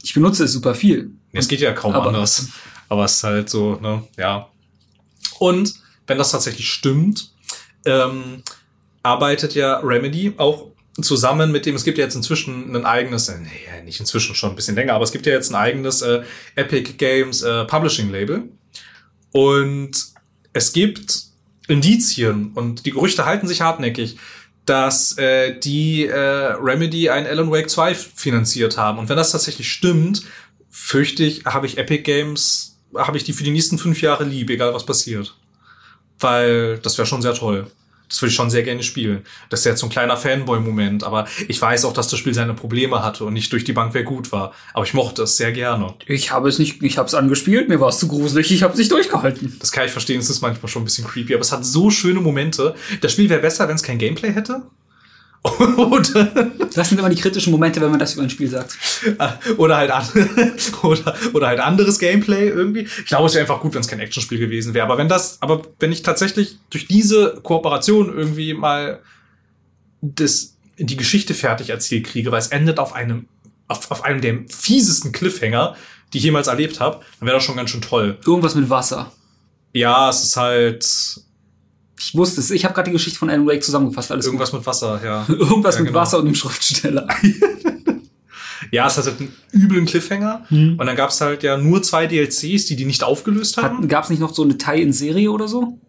Ich 0.01 0.13
benutze 0.13 0.45
es 0.45 0.53
super 0.53 0.75
viel. 0.75 1.11
Nee, 1.33 1.39
es 1.39 1.47
geht 1.49 1.59
ja 1.59 1.73
kaum 1.73 1.93
Aber- 1.93 2.07
anders. 2.07 2.47
Aber 2.87 3.03
es 3.05 3.15
ist 3.17 3.23
halt 3.23 3.49
so, 3.49 3.75
ne, 3.75 4.03
ja. 4.17 4.47
Und 5.39 5.73
wenn 6.07 6.17
das 6.17 6.31
tatsächlich 6.31 6.69
stimmt, 6.69 7.31
ähm, 7.85 8.43
arbeitet 9.03 9.55
ja 9.55 9.77
Remedy 9.79 10.33
auch 10.37 10.68
zusammen 11.03 11.51
mit 11.51 11.65
dem, 11.65 11.75
es 11.75 11.83
gibt 11.83 11.97
ja 11.97 12.03
jetzt 12.03 12.15
inzwischen 12.15 12.75
ein 12.75 12.85
eigenes, 12.85 13.29
äh, 13.29 13.39
nee, 13.39 13.83
nicht 13.83 13.99
inzwischen 13.99 14.35
schon 14.35 14.51
ein 14.51 14.55
bisschen 14.55 14.75
länger, 14.75 14.93
aber 14.93 15.03
es 15.03 15.11
gibt 15.11 15.25
ja 15.25 15.33
jetzt 15.33 15.51
ein 15.51 15.55
eigenes 15.55 16.01
äh, 16.01 16.23
Epic 16.55 16.93
Games 16.97 17.41
äh, 17.41 17.65
Publishing 17.65 18.11
Label. 18.11 18.43
Und 19.31 19.91
es 20.53 20.73
gibt 20.73 21.23
Indizien 21.67 22.51
und 22.55 22.85
die 22.85 22.91
Gerüchte 22.91 23.25
halten 23.25 23.47
sich 23.47 23.61
hartnäckig, 23.61 24.17
dass 24.65 25.17
äh, 25.17 25.57
die 25.59 26.05
äh, 26.05 26.17
Remedy 26.17 27.09
ein 27.09 27.25
Alan 27.25 27.51
Wake 27.51 27.69
2 27.69 27.95
finanziert 27.95 28.77
haben. 28.77 28.99
Und 28.99 29.09
wenn 29.09 29.17
das 29.17 29.31
tatsächlich 29.31 29.71
stimmt, 29.71 30.23
fürchte 30.69 31.23
ich, 31.23 31.45
habe 31.45 31.65
ich 31.65 31.77
Epic 31.77 32.03
Games, 32.03 32.77
habe 32.95 33.17
ich 33.17 33.23
die 33.23 33.33
für 33.33 33.43
die 33.43 33.51
nächsten 33.51 33.77
fünf 33.77 34.01
Jahre 34.01 34.23
lieb, 34.23 34.49
egal 34.49 34.73
was 34.73 34.85
passiert. 34.85 35.35
Weil 36.19 36.77
das 36.79 36.97
wäre 36.97 37.07
schon 37.07 37.21
sehr 37.21 37.33
toll. 37.33 37.71
Das 38.09 38.21
würde 38.21 38.29
ich 38.29 38.35
schon 38.35 38.49
sehr 38.49 38.63
gerne 38.63 38.83
spielen. 38.83 39.23
Das 39.49 39.61
ist 39.61 39.65
jetzt 39.65 39.79
so 39.79 39.85
ein 39.85 39.91
kleiner 39.91 40.17
Fanboy-Moment, 40.17 41.03
aber 41.03 41.27
ich 41.47 41.61
weiß 41.61 41.85
auch, 41.85 41.93
dass 41.93 42.07
das 42.07 42.19
Spiel 42.19 42.33
seine 42.33 42.55
Probleme 42.55 43.03
hatte 43.03 43.23
und 43.23 43.33
nicht 43.33 43.53
durch 43.53 43.63
die 43.63 43.73
Bank 43.73 43.93
weg 43.93 44.07
gut 44.07 44.31
war. 44.31 44.53
Aber 44.73 44.83
ich 44.83 44.93
mochte 44.93 45.23
es 45.23 45.37
sehr 45.37 45.51
gerne. 45.51 45.93
Ich 46.07 46.31
habe 46.31 46.49
es 46.49 46.57
nicht, 46.59 46.81
ich 46.81 46.97
habe 46.97 47.07
es 47.07 47.13
angespielt, 47.13 47.69
mir 47.69 47.79
war 47.79 47.89
es 47.89 47.99
zu 47.99 48.07
gruselig, 48.07 48.51
ich 48.51 48.63
habe 48.63 48.73
es 48.73 48.79
nicht 48.79 48.91
durchgehalten. 48.91 49.55
Das 49.59 49.71
kann 49.71 49.85
ich 49.85 49.91
verstehen, 49.91 50.19
es 50.19 50.29
ist 50.29 50.41
manchmal 50.41 50.69
schon 50.69 50.81
ein 50.81 50.85
bisschen 50.85 51.05
creepy, 51.05 51.33
aber 51.33 51.41
es 51.41 51.51
hat 51.51 51.65
so 51.65 51.91
schöne 51.91 52.19
Momente. 52.19 52.75
Das 53.01 53.11
Spiel 53.11 53.29
wäre 53.29 53.41
besser, 53.41 53.67
wenn 53.67 53.75
es 53.75 53.83
kein 53.83 53.99
Gameplay 53.99 54.33
hätte. 54.33 54.63
Oder, 55.41 56.25
Das 56.73 56.89
sind 56.89 56.97
immer 56.97 57.09
die 57.09 57.15
kritischen 57.15 57.51
Momente, 57.51 57.79
wenn 57.79 57.89
man 57.89 57.99
das 57.99 58.13
über 58.13 58.23
ein 58.23 58.29
Spiel 58.29 58.49
sagt. 58.49 58.77
oder 59.57 59.77
halt 59.77 59.91
oder, 60.83 61.15
oder 61.33 61.47
halt 61.47 61.59
anderes 61.59 61.97
Gameplay 61.97 62.49
irgendwie. 62.49 62.81
Ich 62.81 63.05
glaube, 63.05 63.27
es 63.27 63.33
wäre 63.33 63.43
einfach 63.43 63.61
gut, 63.61 63.73
wenn 63.73 63.81
es 63.81 63.87
kein 63.87 63.99
Actionspiel 63.99 64.37
gewesen 64.37 64.73
wäre. 64.73 64.85
Aber 64.85 64.97
wenn 64.97 65.07
das, 65.07 65.41
aber 65.41 65.61
wenn 65.79 65.91
ich 65.91 66.03
tatsächlich 66.03 66.57
durch 66.69 66.87
diese 66.87 67.39
Kooperation 67.41 68.13
irgendwie 68.15 68.53
mal 68.53 68.99
das, 70.01 70.55
die 70.77 70.97
Geschichte 70.97 71.33
fertig 71.33 71.69
erzählt 71.69 72.05
kriege, 72.05 72.31
weil 72.31 72.39
es 72.39 72.47
endet 72.47 72.79
auf 72.79 72.93
einem, 72.93 73.27
auf, 73.67 73.89
auf 73.91 74.03
einem 74.03 74.21
der 74.21 74.39
fiesesten 74.49 75.13
Cliffhanger, 75.13 75.75
die 76.11 76.17
ich 76.17 76.23
jemals 76.25 76.47
erlebt 76.47 76.79
habe, 76.79 77.03
dann 77.19 77.27
wäre 77.27 77.37
das 77.37 77.45
schon 77.45 77.55
ganz 77.55 77.69
schön 77.69 77.81
toll. 77.81 78.17
Irgendwas 78.25 78.55
mit 78.55 78.69
Wasser. 78.69 79.11
Ja, 79.73 80.09
es 80.09 80.23
ist 80.23 80.35
halt 80.35 80.85
Ich 81.99 82.15
wusste 82.15 82.39
es, 82.39 82.49
ich 82.49 82.63
habe 82.63 82.73
gerade 82.73 82.89
die 82.89 82.93
Geschichte 82.93 83.19
von 83.19 83.29
Alan 83.29 83.45
Wake 83.45 83.61
zusammengefasst, 83.63 84.11
alles 84.11 84.25
irgendwas 84.25 84.53
mit 84.53 84.65
Wasser, 84.65 85.01
ja. 85.03 85.23
gut. 85.27 85.39
Irgendwas 85.39 85.75
Ja, 85.75 85.81
mit 85.81 85.89
genau. 85.89 85.99
Wasser 85.99 86.17
und 86.19 86.25
einem 86.25 86.35
Schriftsteller. 86.35 87.07
Ja, 88.71 88.85
es 88.85 88.97
hat 88.97 89.05
halt 89.05 89.19
einen 89.19 89.33
üblen 89.51 89.85
Cliffhanger. 89.85 90.45
Hm. 90.49 90.77
Und 90.77 90.85
dann 90.85 90.95
gab 90.95 91.09
es 91.09 91.21
halt 91.21 91.41
ja 91.41 91.57
nur 91.57 91.81
zwei 91.81 92.05
DLCs, 92.05 92.65
die 92.65 92.75
die 92.75 92.85
nicht 92.85 93.03
aufgelöst 93.03 93.57
haben. 93.57 93.87
Gab 93.87 94.03
es 94.03 94.09
nicht 94.11 94.19
noch 94.19 94.33
so 94.33 94.43
eine 94.43 94.57
Tie-in-Serie 94.57 95.31
oder 95.31 95.47
so? 95.47 95.79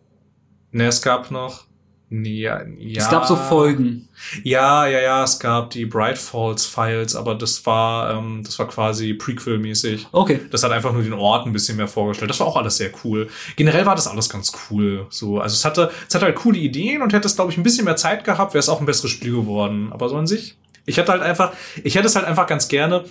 Ne, 0.73 0.87
es 0.87 1.03
gab 1.03 1.31
noch. 1.31 1.67
Ja, 2.11 2.63
ja. 2.77 3.03
Es 3.03 3.09
gab 3.09 3.25
so 3.25 3.37
Folgen. 3.37 4.09
Ja, 4.43 4.85
ja, 4.87 5.01
ja, 5.01 5.23
es 5.23 5.39
gab 5.39 5.71
die 5.71 5.87
Bright 5.87 6.19
Falls 6.19 6.67
Files, 6.67 7.15
aber 7.15 7.37
das 7.37 7.65
war, 7.67 8.11
ähm, 8.11 8.43
das 8.45 8.59
war 8.59 8.67
quasi 8.67 9.15
Prequel-mäßig. 9.15 10.09
Okay. 10.11 10.41
Das 10.51 10.65
hat 10.65 10.73
einfach 10.73 10.93
nur 10.93 11.05
den 11.05 11.13
Ort 11.13 11.47
ein 11.47 11.53
bisschen 11.53 11.77
mehr 11.77 11.87
vorgestellt. 11.87 12.29
Das 12.29 12.41
war 12.41 12.49
auch 12.49 12.57
alles 12.57 12.79
sehr 12.79 12.91
cool. 13.05 13.29
Generell 13.55 13.87
war 13.87 13.95
das 13.95 14.09
alles 14.09 14.29
ganz 14.29 14.53
cool. 14.71 15.07
So, 15.09 15.41
also 15.41 15.55
es 15.55 15.65
hatte, 15.65 15.93
es 16.09 16.15
hatte 16.15 16.27
halt 16.27 16.35
coole 16.35 16.59
Ideen 16.59 17.01
und 17.01 17.13
hätte 17.13 17.29
es, 17.29 17.37
glaube 17.37 17.53
ich, 17.53 17.59
ein 17.59 17.63
bisschen 17.63 17.85
mehr 17.85 17.97
Zeit 17.97 18.25
gehabt, 18.25 18.55
wäre 18.55 18.61
es 18.61 18.69
auch 18.69 18.81
ein 18.81 18.87
besseres 18.87 19.13
Spiel 19.13 19.33
geworden. 19.33 19.93
Aber 19.93 20.09
so 20.09 20.17
an 20.17 20.27
sich, 20.27 20.57
ich 20.87 20.97
hätte 20.97 21.13
halt 21.13 21.23
einfach, 21.23 21.53
ich 21.85 21.95
hätte 21.95 22.09
es 22.09 22.17
halt 22.17 22.27
einfach 22.27 22.49
ganz 22.49 22.67
gerne, 22.67 23.05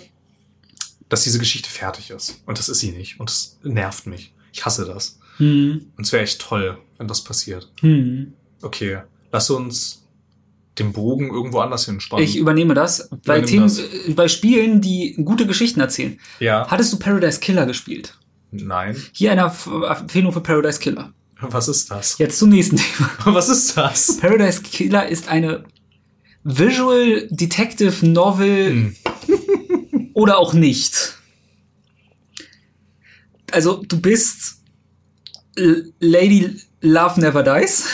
dass 1.08 1.24
diese 1.24 1.38
Geschichte 1.38 1.70
fertig 1.70 2.10
ist. 2.10 2.42
Und 2.44 2.58
das 2.58 2.68
ist 2.68 2.80
sie 2.80 2.92
nicht. 2.92 3.18
Und 3.18 3.30
das 3.30 3.58
nervt 3.62 4.06
mich. 4.06 4.34
Ich 4.52 4.66
hasse 4.66 4.84
das. 4.84 5.18
Hm. 5.38 5.86
Und 5.96 6.04
es 6.04 6.12
wäre 6.12 6.22
echt 6.22 6.42
toll, 6.42 6.76
wenn 6.98 7.08
das 7.08 7.24
passiert. 7.24 7.70
Hm. 7.80 8.34
Okay, 8.62 8.98
lass 9.32 9.50
uns 9.50 10.04
den 10.78 10.92
Bogen 10.92 11.30
irgendwo 11.30 11.58
anders 11.60 11.84
hinspannen. 11.86 12.24
Ich 12.24 12.36
übernehme 12.36 12.74
das. 12.74 13.08
Bei, 13.24 13.38
Übernimm 13.38 13.46
Themen, 13.46 13.62
das. 13.64 13.78
äh, 13.78 14.12
bei 14.14 14.28
Spielen, 14.28 14.80
die 14.80 15.14
gute 15.24 15.46
Geschichten 15.46 15.80
erzählen. 15.80 16.18
ja. 16.38 16.66
Hattest 16.68 16.92
du 16.92 16.98
Paradise 16.98 17.40
Killer 17.40 17.66
gespielt? 17.66 18.16
Nein. 18.50 18.96
Hier 19.12 19.32
eine 19.32 19.42
Empfehlung 19.98 20.32
für 20.32 20.40
Paradise 20.40 20.78
Killer. 20.80 21.12
Was 21.40 21.68
ist 21.68 21.90
das? 21.90 22.18
Jetzt 22.18 22.38
zum 22.38 22.50
nächsten 22.50 22.76
Thema. 22.76 23.10
Was 23.36 23.48
ist 23.48 23.76
das? 23.76 24.16
Paradise 24.18 24.62
Killer 24.62 25.08
ist 25.08 25.28
eine 25.28 25.64
Visual 26.44 27.28
Detective 27.30 28.06
Novel 28.06 28.70
Hm. 28.70 28.96
oder 30.14 30.38
auch 30.38 30.52
nicht. 30.54 31.14
Also 33.52 33.82
du 33.86 34.00
bist 34.00 34.58
Lady 35.56 36.56
Love 36.80 37.20
Never 37.20 37.42
Dies, 37.42 37.84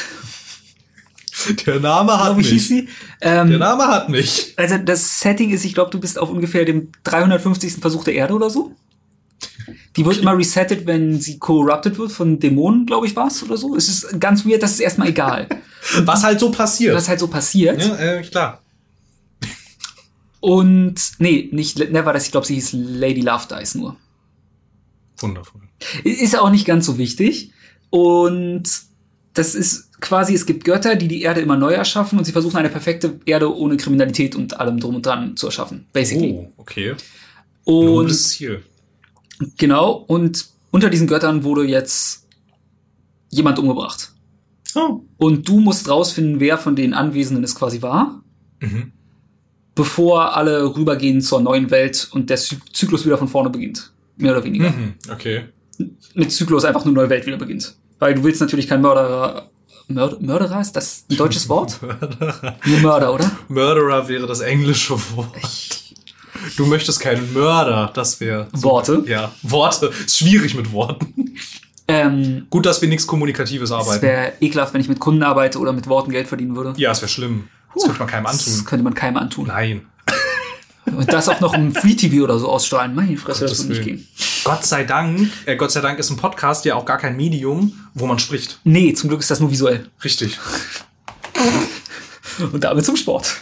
Der 1.66 1.80
Name 1.80 2.12
hat 2.18 2.26
glaube 2.26 2.40
ich, 2.40 2.49
hieß 2.49 2.70
mich. 2.70 2.88
sie. 2.88 2.88
Ähm, 3.20 3.51
Der 3.51 3.59
Name 3.59 3.86
hat 3.86 4.09
mich. 4.09 4.55
Also 4.57 4.78
das 4.78 5.20
Setting 5.20 5.51
ist, 5.51 5.64
ich 5.64 5.74
glaube, 5.74 5.90
du 5.90 6.01
bist 6.01 6.18
auf 6.18 6.30
ungefähr 6.30 6.64
dem 6.64 6.90
350. 7.05 7.74
Versuch 7.74 8.05
der 8.05 8.14
Erde 8.14 8.34
oder 8.34 8.51
so. 8.51 8.74
Die 9.97 10.05
wird 10.05 10.18
immer 10.18 10.36
resettet, 10.36 10.86
wenn 10.86 11.20
sie 11.20 11.38
corrupted 11.38 11.99
wird 11.99 12.12
von 12.12 12.38
Dämonen, 12.38 12.86
glaube 12.86 13.07
ich, 13.07 13.16
war's 13.16 13.42
oder 13.42 13.57
so. 13.57 13.74
Es 13.74 13.88
ist 13.88 14.20
ganz 14.20 14.44
weird, 14.44 14.62
das 14.62 14.72
ist 14.72 14.80
erstmal 14.80 15.09
egal. 15.09 15.49
Was 16.01 16.22
halt 16.22 16.38
so 16.40 16.51
passiert. 16.51 16.94
Was 16.94 17.09
halt 17.09 17.20
so 17.20 17.28
passiert. 17.28 17.82
ja, 17.82 17.97
äh, 17.97 18.22
klar. 18.22 18.62
Und 20.40 20.94
nee, 21.18 21.49
nicht 21.51 21.78
Never 21.90 22.12
Dies, 22.12 22.26
ich 22.26 22.30
glaube, 22.30 22.47
sie 22.47 22.55
hieß 22.55 22.72
Lady 22.74 23.20
Love 23.20 23.47
Dies 23.51 23.74
nur. 23.74 23.97
Wundervoll. 25.18 25.62
Ist 26.05 26.34
ja 26.34 26.40
auch 26.40 26.51
nicht 26.51 26.66
ganz 26.66 26.86
so 26.86 26.99
wichtig. 26.99 27.53
Und 27.90 28.64
das 29.34 29.55
ist 29.55 29.86
quasi, 30.07 30.35
es 30.35 30.47
gibt 30.47 30.65
Götter, 30.65 30.97
die 30.97 31.09
die 31.09 31.23
Erde 31.23 31.41
immer 31.41 31.57
neu 31.57 31.73
erschaffen 31.73 32.19
und 32.19 32.25
sie 32.25 32.33
versuchen 32.33 32.57
eine 32.57 32.69
perfekte 32.71 33.21
Erde 33.27 33.55
ohne 33.55 33.77
Kriminalität 33.77 34.35
und 34.37 34.59
allem 34.59 34.79
drum 34.81 34.97
und 34.97 35.07
dran 35.07 35.37
zu 35.37 35.47
erschaffen, 35.47 35.87
basically. 35.93 36.33
Oh, 36.33 36.53
okay. 36.59 36.95
und 37.65 37.87
Nobles 37.87 38.29
Ziel. 38.31 38.63
Genau, 39.59 39.93
und 40.07 40.47
unter 40.71 40.89
diesen 40.91 41.07
Göttern 41.07 41.45
wurde 41.45 41.65
jetzt 41.65 42.27
jemand 43.31 43.59
umgebracht. 43.59 44.13
Oh. 44.75 45.01
Und 45.17 45.49
du 45.49 45.61
musst 45.61 45.89
rausfinden, 45.89 46.41
wer 46.41 46.59
von 46.59 46.77
den 46.77 46.95
Anwesenden 46.95 47.45
es 47.45 47.55
quasi 47.55 47.83
war, 47.83 48.23
Mhm. 48.61 48.93
bevor 49.75 50.35
alle 50.37 50.75
rübergehen 50.77 51.21
zur 51.21 51.41
neuen 51.41 51.71
Welt 51.71 52.09
und 52.13 52.31
der 52.31 52.39
Zy 52.39 52.57
Zyklus 52.73 53.05
wieder 53.05 53.19
von 53.19 53.29
vorne 53.29 53.51
beginnt. 53.51 53.93
Mehr 54.17 54.33
oder 54.33 54.45
weniger. 54.45 54.71
Mhm. 54.71 54.95
Okay. 55.13 55.45
Mit 56.15 56.33
Zyklus 56.33 56.65
einfach 56.65 56.85
eine 56.85 56.93
neue 56.95 57.11
Welt 57.11 57.27
wieder 57.27 57.37
beginnt. 57.37 57.75
Weil 57.99 58.15
du 58.15 58.25
willst 58.25 58.41
natürlich 58.41 58.67
kein 58.67 58.81
Mörderer. 58.81 59.51
Mörder, 59.89 60.16
Mörderer 60.20 60.61
ist 60.61 60.72
das 60.72 61.05
ein 61.11 61.16
deutsches 61.16 61.49
Wort? 61.49 61.78
Nur 62.64 62.78
Mörder, 62.80 63.14
oder? 63.14 63.30
Murderer 63.49 64.09
wäre 64.09 64.26
das 64.26 64.41
englische 64.41 64.95
Wort. 65.14 65.82
Du 66.57 66.66
möchtest 66.66 67.01
keinen 67.01 67.32
Mörder, 67.32 67.91
das 67.95 68.20
wäre. 68.20 68.49
Worte. 68.53 69.03
Ja, 69.07 69.32
Worte. 69.43 69.91
Ist 70.05 70.18
schwierig 70.18 70.55
mit 70.55 70.72
Worten. 70.72 71.34
Ähm, 71.89 72.47
Gut, 72.51 72.66
dass 72.66 72.82
wir 72.82 72.89
nichts 72.89 73.07
Kommunikatives 73.07 73.70
es 73.70 73.72
arbeiten. 73.76 74.03
wäre 74.03 74.32
ekelhaft, 74.41 74.74
wenn 74.74 74.80
ich 74.80 74.89
mit 74.89 74.99
Kunden 74.99 75.22
arbeite 75.22 75.59
oder 75.59 75.72
mit 75.72 75.87
Worten 75.89 76.11
Geld 76.11 76.26
verdienen 76.26 76.57
würde. 76.57 76.74
Ja, 76.76 76.91
es 76.91 77.01
wäre 77.01 77.09
schlimm. 77.09 77.49
Das 77.74 77.84
könnte 77.84 77.99
man 78.01 78.09
keinem 78.09 78.24
Das 78.24 78.49
antun. 78.49 78.64
könnte 78.64 78.84
man 78.84 78.95
keinem 78.95 79.16
antun. 79.18 79.47
Nein. 79.47 79.87
Und 80.87 81.12
das 81.12 81.28
auch 81.28 81.41
noch 81.41 81.55
im 81.55 81.74
Free-TV 81.74 82.22
oder 82.24 82.39
so 82.39 82.49
ausstrahlen. 82.49 82.95
Meine 82.95 83.16
Fresse, 83.16 83.47
das 83.47 83.59
würde 83.59 83.72
nicht 83.72 83.84
gehen. 83.84 84.09
Gott 84.45 84.64
sei 84.64 84.84
Dank, 84.84 85.28
äh, 85.45 85.57
Gott 85.57 85.72
sei 85.72 85.80
Dank 85.80 85.99
ist 85.99 86.11
ein 86.11 86.16
Podcast 86.16 86.64
ja 86.64 86.76
auch 86.76 86.84
gar 86.84 86.99
kein 86.99 87.16
Medium, 87.16 87.72
wo 87.95 88.07
man 88.07 88.18
spricht. 88.18 88.61
Nee, 88.64 88.93
zum 88.95 89.09
Glück 89.09 89.20
ist 89.20 89.30
das 89.30 89.41
nur 89.41 89.51
visuell. 89.51 89.89
Richtig. 90.05 90.39
Und 92.53 92.62
damit 92.64 92.84
zum 92.84 92.97
Sport. 92.97 93.37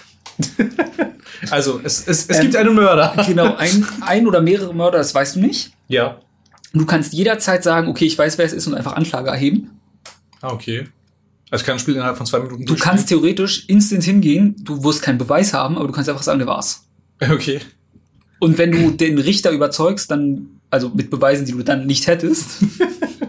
Also, 1.51 1.81
es, 1.85 2.07
es, 2.07 2.27
es 2.29 2.37
Ähm, 2.37 2.43
gibt 2.43 2.57
einen 2.57 2.75
Mörder. 2.75 3.15
Genau, 3.27 3.55
ein, 3.57 3.87
ein 4.01 4.27
oder 4.27 4.41
mehrere 4.41 4.75
Mörder, 4.75 4.99
das 4.99 5.15
weißt 5.15 5.37
du 5.37 5.41
nicht. 5.41 5.73
Ja. 5.89 6.19
Du 6.73 6.87
kannst 6.87 7.13
jederzeit 7.13 7.63
sagen, 7.63 7.89
okay, 7.89 8.07
ich 8.07 8.17
weiß, 8.19 8.39
wer 8.39 8.47
es 8.47 8.53
ist 8.53 8.67
und 8.67 8.75
einfach 8.75 8.95
Anklage 8.95 9.31
erheben. 9.31 9.71
Ah, 10.41 10.49
okay. 10.53 10.89
Also 11.51 11.63
ich 11.63 11.67
kann 11.67 11.77
ein 11.77 11.79
Spiel 11.79 11.95
innerhalb 11.95 12.17
von 12.17 12.27
zwei 12.27 12.41
Minuten 12.41 12.65
Du 12.65 12.75
kannst 12.77 13.09
theoretisch 13.09 13.69
instant 13.69 14.03
hingehen, 14.03 14.57
du 14.65 14.83
wirst 14.83 15.03
keinen 15.03 15.19
Beweis 15.19 15.53
haben, 15.55 15.77
aber 15.77 15.87
du 15.87 15.93
kannst 15.93 16.09
einfach 16.09 16.23
sagen, 16.23 16.39
der 16.39 16.49
war's. 16.49 16.84
Okay. 17.31 17.61
Und 18.41 18.59
wenn 18.59 18.73
du 18.73 18.91
den 18.91 19.19
Richter 19.19 19.51
überzeugst, 19.53 20.11
dann, 20.11 20.61
also 20.69 20.91
mit 20.91 21.09
Beweisen, 21.09 21.47
die 21.47 21.53
du 21.53 21.63
dann 21.63 21.87
nicht 21.87 22.07
hättest, 22.09 22.63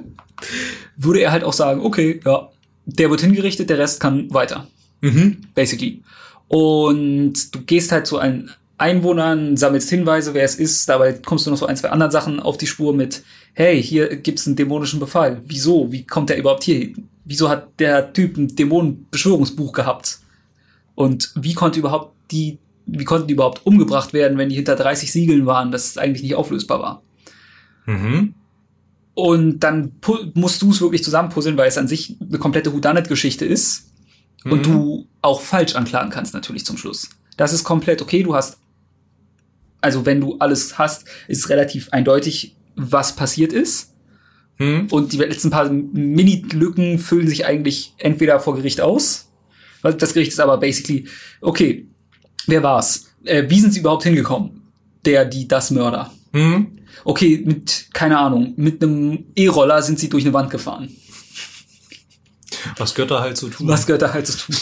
würde 0.98 1.22
er 1.22 1.32
halt 1.32 1.44
auch 1.44 1.54
sagen, 1.54 1.82
okay, 1.82 2.20
ja, 2.26 2.50
der 2.86 3.10
wird 3.10 3.22
hingerichtet, 3.22 3.70
der 3.70 3.78
Rest 3.78 4.00
kann 4.00 4.34
weiter. 4.34 4.68
Mhm. 5.02 5.38
basically. 5.54 6.02
Und 6.48 7.54
du 7.54 7.62
gehst 7.62 7.92
halt 7.92 8.08
zu 8.08 8.18
einen 8.18 8.52
Einwohnern, 8.78 9.56
sammelst 9.56 9.90
Hinweise, 9.90 10.34
wer 10.34 10.44
es 10.44 10.56
ist, 10.56 10.90
dabei 10.90 11.14
kommst 11.14 11.46
du 11.46 11.52
noch 11.52 11.58
so 11.58 11.66
ein, 11.66 11.78
zwei 11.78 11.90
anderen 11.90 12.12
Sachen 12.12 12.40
auf 12.40 12.58
die 12.58 12.68
Spur 12.68 12.94
mit, 12.94 13.24
hey, 13.54 13.82
hier 13.82 14.18
gibt's 14.18 14.46
einen 14.48 14.56
dämonischen 14.56 15.00
Befall. 15.00 15.42
Wieso? 15.46 15.92
Wie 15.92 16.06
kommt 16.06 16.30
der 16.30 16.38
überhaupt 16.38 16.64
hier? 16.64 16.94
Wieso 17.24 17.50
hat 17.50 17.80
der 17.80 18.12
Typ 18.12 18.38
ein 18.38 18.56
Dämonenbeschwörungsbuch 18.56 19.72
gehabt? 19.72 20.20
Und 20.94 21.32
wie 21.36 21.54
konnte 21.54 21.80
überhaupt 21.80 22.14
die, 22.32 22.58
wie 22.86 23.04
konnten 23.04 23.28
die 23.28 23.34
überhaupt 23.34 23.66
umgebracht 23.66 24.14
werden, 24.14 24.38
wenn 24.38 24.50
die 24.50 24.56
hinter 24.56 24.76
30 24.76 25.12
Siegeln 25.12 25.46
waren, 25.46 25.72
dass 25.72 25.86
es 25.90 25.98
eigentlich 25.98 26.24
nicht 26.24 26.36
auflösbar 26.36 26.80
war? 26.80 27.04
Mhm. 27.86 28.34
Und 29.14 29.60
dann 29.60 29.94
musst 30.34 30.62
du 30.62 30.72
es 30.72 30.82
wirklich 30.82 31.04
zusammenpuzzeln, 31.04 31.58
weil 31.58 31.70
es 31.70 31.78
an 31.78 31.88
sich 31.88 32.18
eine 32.20 32.38
komplette 32.38 32.74
Whodunit-Geschichte 32.74 33.46
ist. 33.46 33.92
Und 34.44 34.60
Mhm. 34.60 34.64
du 34.64 35.08
auch 35.22 35.42
falsch 35.42 35.76
anklagen 35.76 36.12
kannst 36.12 36.34
natürlich 36.34 36.66
zum 36.66 36.78
Schluss. 36.78 37.10
Das 37.38 37.54
ist 37.54 37.64
komplett 37.64 38.02
okay. 38.02 38.24
Du 38.24 38.36
hast, 38.36 38.60
also 39.82 40.06
wenn 40.06 40.22
du 40.22 40.38
alles 40.40 40.78
hast, 40.78 41.08
ist 41.28 41.40
es 41.40 41.50
relativ 41.50 41.90
eindeutig, 41.90 42.56
was 42.76 43.16
passiert 43.16 43.54
ist. 43.54 43.94
Mhm. 44.58 44.88
Und 44.92 45.14
die 45.14 45.18
letzten 45.18 45.50
paar 45.50 45.70
Mini-Lücken 45.70 47.00
füllen 47.00 47.28
sich 47.28 47.46
eigentlich 47.46 47.94
entweder 47.98 48.40
vor 48.40 48.56
Gericht 48.56 48.82
aus. 48.82 49.32
Das 49.82 50.14
Gericht 50.14 50.32
ist 50.32 50.40
aber 50.40 50.58
basically, 50.58 51.08
okay, 51.42 51.88
wer 52.48 52.64
war's? 52.64 53.08
Äh, 53.24 53.44
wie 53.48 53.60
sind 53.60 53.74
sie 53.74 53.80
überhaupt 53.80 54.04
hingekommen? 54.04 54.62
Der, 55.06 55.26
die, 55.26 55.48
das 55.48 55.72
Mörder. 55.72 56.12
Mhm. 56.32 56.80
Okay, 57.04 57.44
mit, 57.46 57.88
keine 57.94 58.18
Ahnung, 58.18 58.54
mit 58.58 58.82
einem 58.82 59.26
E-Roller 59.36 59.82
sind 59.82 60.00
sie 60.00 60.10
durch 60.10 60.24
eine 60.24 60.34
Wand 60.34 60.50
gefahren. 60.50 60.90
Was 62.78 62.96
Götter 62.96 63.20
halt 63.20 63.38
so 63.38 63.48
tun. 63.48 63.68
Was 63.68 63.86
gehört 63.86 64.02
da 64.02 64.12
halt 64.14 64.26
zu 64.26 64.38
tun? 64.38 64.56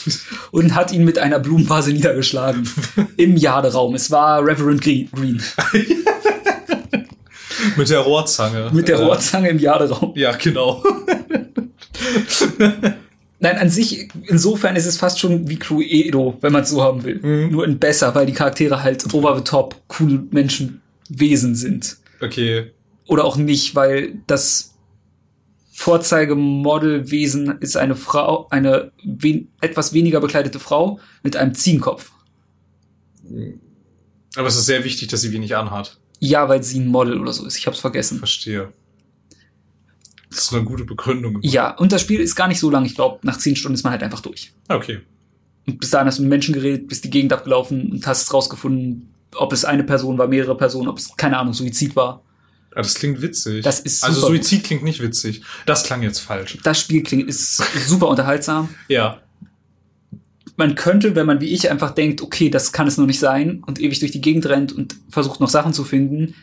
Und 0.51 0.75
hat 0.75 0.91
ihn 0.91 1.05
mit 1.05 1.17
einer 1.17 1.39
Blumenvase 1.39 1.93
niedergeschlagen. 1.93 2.69
Im 3.17 3.37
Jaderaum. 3.37 3.95
Es 3.95 4.11
war 4.11 4.45
Reverend 4.45 4.81
Green. 4.81 5.09
Mit 7.77 7.89
der 7.89 7.99
Rohrzange. 7.99 8.69
Mit 8.73 8.89
der 8.89 8.97
Äh, 8.97 9.03
Rohrzange 9.03 9.49
im 9.49 9.57
Jaderaum. 9.57 10.11
Ja, 10.15 10.33
genau. 10.35 10.83
Nein, 13.43 13.57
an 13.57 13.69
sich, 13.69 14.07
insofern 14.27 14.77
ist 14.77 14.85
es 14.85 14.97
fast 14.97 15.19
schon 15.19 15.49
wie 15.49 15.57
Cluedo, 15.57 16.37
wenn 16.39 16.53
man 16.53 16.63
es 16.63 16.69
so 16.69 16.81
haben 16.81 17.03
will. 17.03 17.19
Mhm. 17.21 17.51
Nur 17.51 17.65
in 17.65 17.77
besser, 17.77 18.15
weil 18.15 18.25
die 18.25 18.31
Charaktere 18.31 18.81
halt 18.81 19.13
over 19.13 19.35
the 19.35 19.43
top 19.43 19.75
coole 19.89 20.23
Menschenwesen 20.31 21.53
sind. 21.53 21.97
Okay. 22.21 22.71
Oder 23.05 23.25
auch 23.25 23.35
nicht, 23.35 23.75
weil 23.75 24.13
das 24.27 24.75
Vorzeigemodelwesen 25.73 27.57
ist 27.59 27.75
eine 27.75 27.97
Frau, 27.97 28.47
eine 28.49 28.93
wen 29.03 29.49
etwas 29.59 29.91
weniger 29.91 30.21
bekleidete 30.21 30.61
Frau 30.61 31.01
mit 31.21 31.35
einem 31.35 31.53
Ziegenkopf. 31.53 32.13
Aber 34.37 34.47
es 34.47 34.55
ist 34.55 34.67
sehr 34.67 34.85
wichtig, 34.85 35.09
dass 35.09 35.19
sie 35.19 35.33
wenig 35.33 35.53
anhat. 35.57 35.97
Ja, 36.19 36.47
weil 36.47 36.63
sie 36.63 36.79
ein 36.79 36.87
Model 36.87 37.19
oder 37.19 37.33
so 37.33 37.45
ist. 37.45 37.57
Ich 37.57 37.67
hab's 37.67 37.81
vergessen. 37.81 38.19
Verstehe. 38.19 38.71
Das 40.35 40.45
ist 40.45 40.53
eine 40.53 40.63
gute 40.63 40.83
Begründung. 40.83 41.39
Ja, 41.41 41.71
und 41.77 41.91
das 41.91 42.01
Spiel 42.01 42.19
ist 42.19 42.35
gar 42.35 42.47
nicht 42.47 42.59
so 42.59 42.69
lang. 42.69 42.85
Ich 42.85 42.95
glaube, 42.95 43.19
nach 43.23 43.37
zehn 43.37 43.55
Stunden 43.55 43.75
ist 43.75 43.83
man 43.83 43.91
halt 43.91 44.03
einfach 44.03 44.21
durch. 44.21 44.53
Okay. 44.67 45.01
Und 45.65 45.79
bis 45.79 45.91
dahin 45.91 46.07
hast 46.07 46.17
du 46.17 46.23
mit 46.23 46.29
Menschen 46.29 46.53
geredet, 46.53 46.87
bist 46.87 47.03
die 47.03 47.09
Gegend 47.09 47.31
abgelaufen 47.31 47.91
und 47.91 48.07
hast 48.07 48.33
rausgefunden, 48.33 49.13
ob 49.35 49.53
es 49.53 49.65
eine 49.65 49.83
Person 49.83 50.17
war, 50.17 50.27
mehrere 50.27 50.57
Personen, 50.57 50.89
ob 50.89 50.97
es, 50.97 51.15
keine 51.15 51.37
Ahnung, 51.37 51.53
Suizid 51.53 51.95
war. 51.95 52.23
Ah, 52.71 52.81
das 52.81 52.95
klingt 52.95 53.21
witzig. 53.21 53.63
Das 53.63 53.79
ist 53.79 54.03
also 54.03 54.27
Suizid 54.27 54.63
klingt 54.63 54.83
nicht 54.83 55.01
witzig. 55.01 55.43
Das 55.65 55.83
klang 55.83 56.01
jetzt 56.01 56.19
falsch. 56.19 56.57
Das 56.63 56.79
Spiel 56.79 57.03
klingt, 57.03 57.29
ist 57.29 57.57
super 57.87 58.07
unterhaltsam. 58.07 58.69
Ja. 58.87 59.19
Man 60.55 60.75
könnte, 60.75 61.15
wenn 61.15 61.25
man 61.25 61.41
wie 61.41 61.47
ich 61.47 61.71
einfach 61.71 61.91
denkt, 61.91 62.21
okay, 62.21 62.49
das 62.49 62.71
kann 62.71 62.85
es 62.85 62.97
noch 62.97 63.07
nicht 63.07 63.19
sein 63.19 63.63
und 63.65 63.81
ewig 63.81 63.99
durch 63.99 64.11
die 64.11 64.21
Gegend 64.21 64.45
rennt 64.45 64.71
und 64.71 64.95
versucht 65.09 65.39
noch 65.39 65.49
Sachen 65.49 65.73
zu 65.73 65.83
finden, 65.83 66.35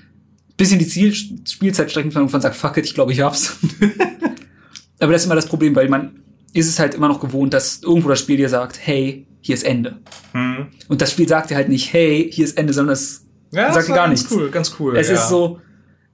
bis 0.60 0.72
in 0.72 0.78
die 0.78 0.86
Ziel 0.86 1.14
Spielzeit 1.14 1.90
strecken 1.90 2.14
und 2.14 2.30
man 2.30 2.42
sagt, 2.42 2.54
fuck 2.54 2.76
it, 2.76 2.84
ich 2.84 2.92
glaube, 2.92 3.12
ich 3.14 3.22
hab's. 3.22 3.56
Aber 5.00 5.12
das 5.12 5.22
ist 5.22 5.26
immer 5.26 5.34
das 5.34 5.46
Problem, 5.46 5.74
weil 5.74 5.88
man 5.88 6.20
ist 6.52 6.68
es 6.68 6.78
halt 6.78 6.94
immer 6.94 7.08
noch 7.08 7.18
gewohnt, 7.18 7.54
dass 7.54 7.80
irgendwo 7.82 8.10
das 8.10 8.18
Spiel 8.18 8.36
dir 8.36 8.50
sagt, 8.50 8.78
hey, 8.82 9.26
hier 9.40 9.54
ist 9.54 9.62
Ende. 9.62 9.96
Hm. 10.32 10.66
Und 10.88 11.00
das 11.00 11.12
Spiel 11.12 11.26
sagt 11.26 11.48
dir 11.48 11.54
halt 11.54 11.70
nicht, 11.70 11.94
hey, 11.94 12.28
hier 12.30 12.44
ist 12.44 12.58
Ende, 12.58 12.74
sondern 12.74 12.92
es 12.92 13.24
Ja, 13.52 13.72
sagt 13.72 13.88
dir 13.88 13.94
gar 13.94 14.08
ganz 14.08 14.20
nichts. 14.20 14.36
cool, 14.36 14.50
ganz 14.50 14.74
cool. 14.78 14.98
Es 14.98 15.08
ja. 15.08 15.14
ist 15.14 15.30
so, 15.30 15.60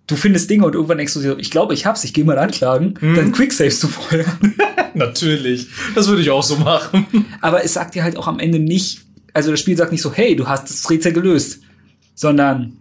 du 0.06 0.14
findest 0.14 0.48
Dinge 0.48 0.64
und 0.64 0.76
irgendwann 0.76 0.98
denkst 0.98 1.14
du 1.14 1.20
dir, 1.22 1.36
ich 1.40 1.50
glaube, 1.50 1.74
ich 1.74 1.84
hab's, 1.84 2.04
ich 2.04 2.14
gehe 2.14 2.24
mal 2.24 2.38
anklagen, 2.38 2.94
Mhm. 3.00 3.14
dann 3.16 3.32
quicksavest 3.32 3.82
du 3.82 3.88
vorher. 3.88 4.26
Natürlich. 4.94 5.66
Das 5.96 6.06
würde 6.06 6.22
ich 6.22 6.30
auch 6.30 6.44
so 6.44 6.54
machen. 6.56 7.06
Aber 7.40 7.64
es 7.64 7.72
sagt 7.74 7.96
dir 7.96 8.04
halt 8.04 8.16
auch 8.16 8.28
am 8.28 8.38
Ende 8.38 8.60
nicht, 8.60 9.00
also 9.32 9.50
das 9.50 9.58
Spiel 9.58 9.76
sagt 9.76 9.90
nicht 9.90 10.02
so, 10.02 10.12
hey, 10.12 10.36
du 10.36 10.46
hast 10.46 10.70
das 10.70 10.88
Rätsel 10.88 11.12
gelöst, 11.12 11.62
sondern 12.14 12.74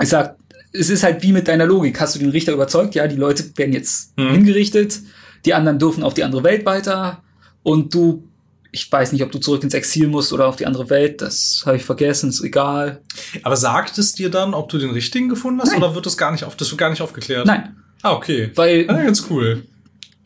es 0.00 0.10
sagt, 0.10 0.39
es 0.72 0.88
ist 0.90 1.02
halt 1.02 1.22
wie 1.22 1.32
mit 1.32 1.48
deiner 1.48 1.66
Logik. 1.66 2.00
Hast 2.00 2.14
du 2.14 2.18
den 2.18 2.30
Richter 2.30 2.52
überzeugt? 2.52 2.94
Ja, 2.94 3.06
die 3.08 3.16
Leute 3.16 3.44
werden 3.56 3.72
jetzt 3.72 4.16
Mhm. 4.16 4.30
hingerichtet, 4.30 5.00
die 5.44 5.54
anderen 5.54 5.78
dürfen 5.78 6.02
auf 6.02 6.14
die 6.14 6.22
andere 6.24 6.44
Welt 6.44 6.64
weiter 6.66 7.22
und 7.62 7.92
du, 7.94 8.24
ich 8.72 8.90
weiß 8.90 9.12
nicht, 9.12 9.22
ob 9.22 9.32
du 9.32 9.38
zurück 9.38 9.62
ins 9.64 9.74
Exil 9.74 10.06
musst 10.06 10.32
oder 10.32 10.46
auf 10.46 10.56
die 10.56 10.66
andere 10.66 10.88
Welt, 10.90 11.22
das 11.22 11.62
habe 11.66 11.76
ich 11.76 11.84
vergessen, 11.84 12.30
ist 12.30 12.42
egal. 12.44 13.00
Aber 13.42 13.56
sagt 13.56 13.98
es 13.98 14.12
dir 14.12 14.30
dann, 14.30 14.54
ob 14.54 14.68
du 14.68 14.78
den 14.78 14.90
richtigen 14.90 15.28
gefunden 15.28 15.60
hast 15.60 15.70
Nein. 15.72 15.82
oder 15.82 15.94
wird 15.94 16.06
das 16.06 16.16
gar 16.16 16.30
nicht 16.30 16.44
auf, 16.44 16.56
das 16.56 16.70
wird 16.70 16.78
gar 16.78 16.90
nicht 16.90 17.02
aufgeklärt? 17.02 17.46
Nein, 17.46 17.76
Ah, 18.02 18.12
okay. 18.12 18.50
weil 18.54 18.88
Ah, 18.88 19.02
ganz 19.02 19.26
cool. 19.28 19.64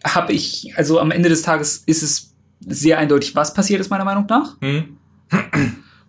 habe 0.05 0.32
ich, 0.32 0.72
also 0.76 1.01
am 1.01 1.11
Ende 1.11 1.28
des 1.30 1.42
Tages 1.42 1.82
ist 1.86 2.03
es 2.03 2.34
sehr 2.66 2.99
eindeutig, 2.99 3.34
was 3.34 3.55
passiert 3.55 3.80
ist, 3.80 3.88
meiner 3.90 4.05
Meinung 4.05 4.26
nach. 4.28 4.61
Hm? 4.61 4.97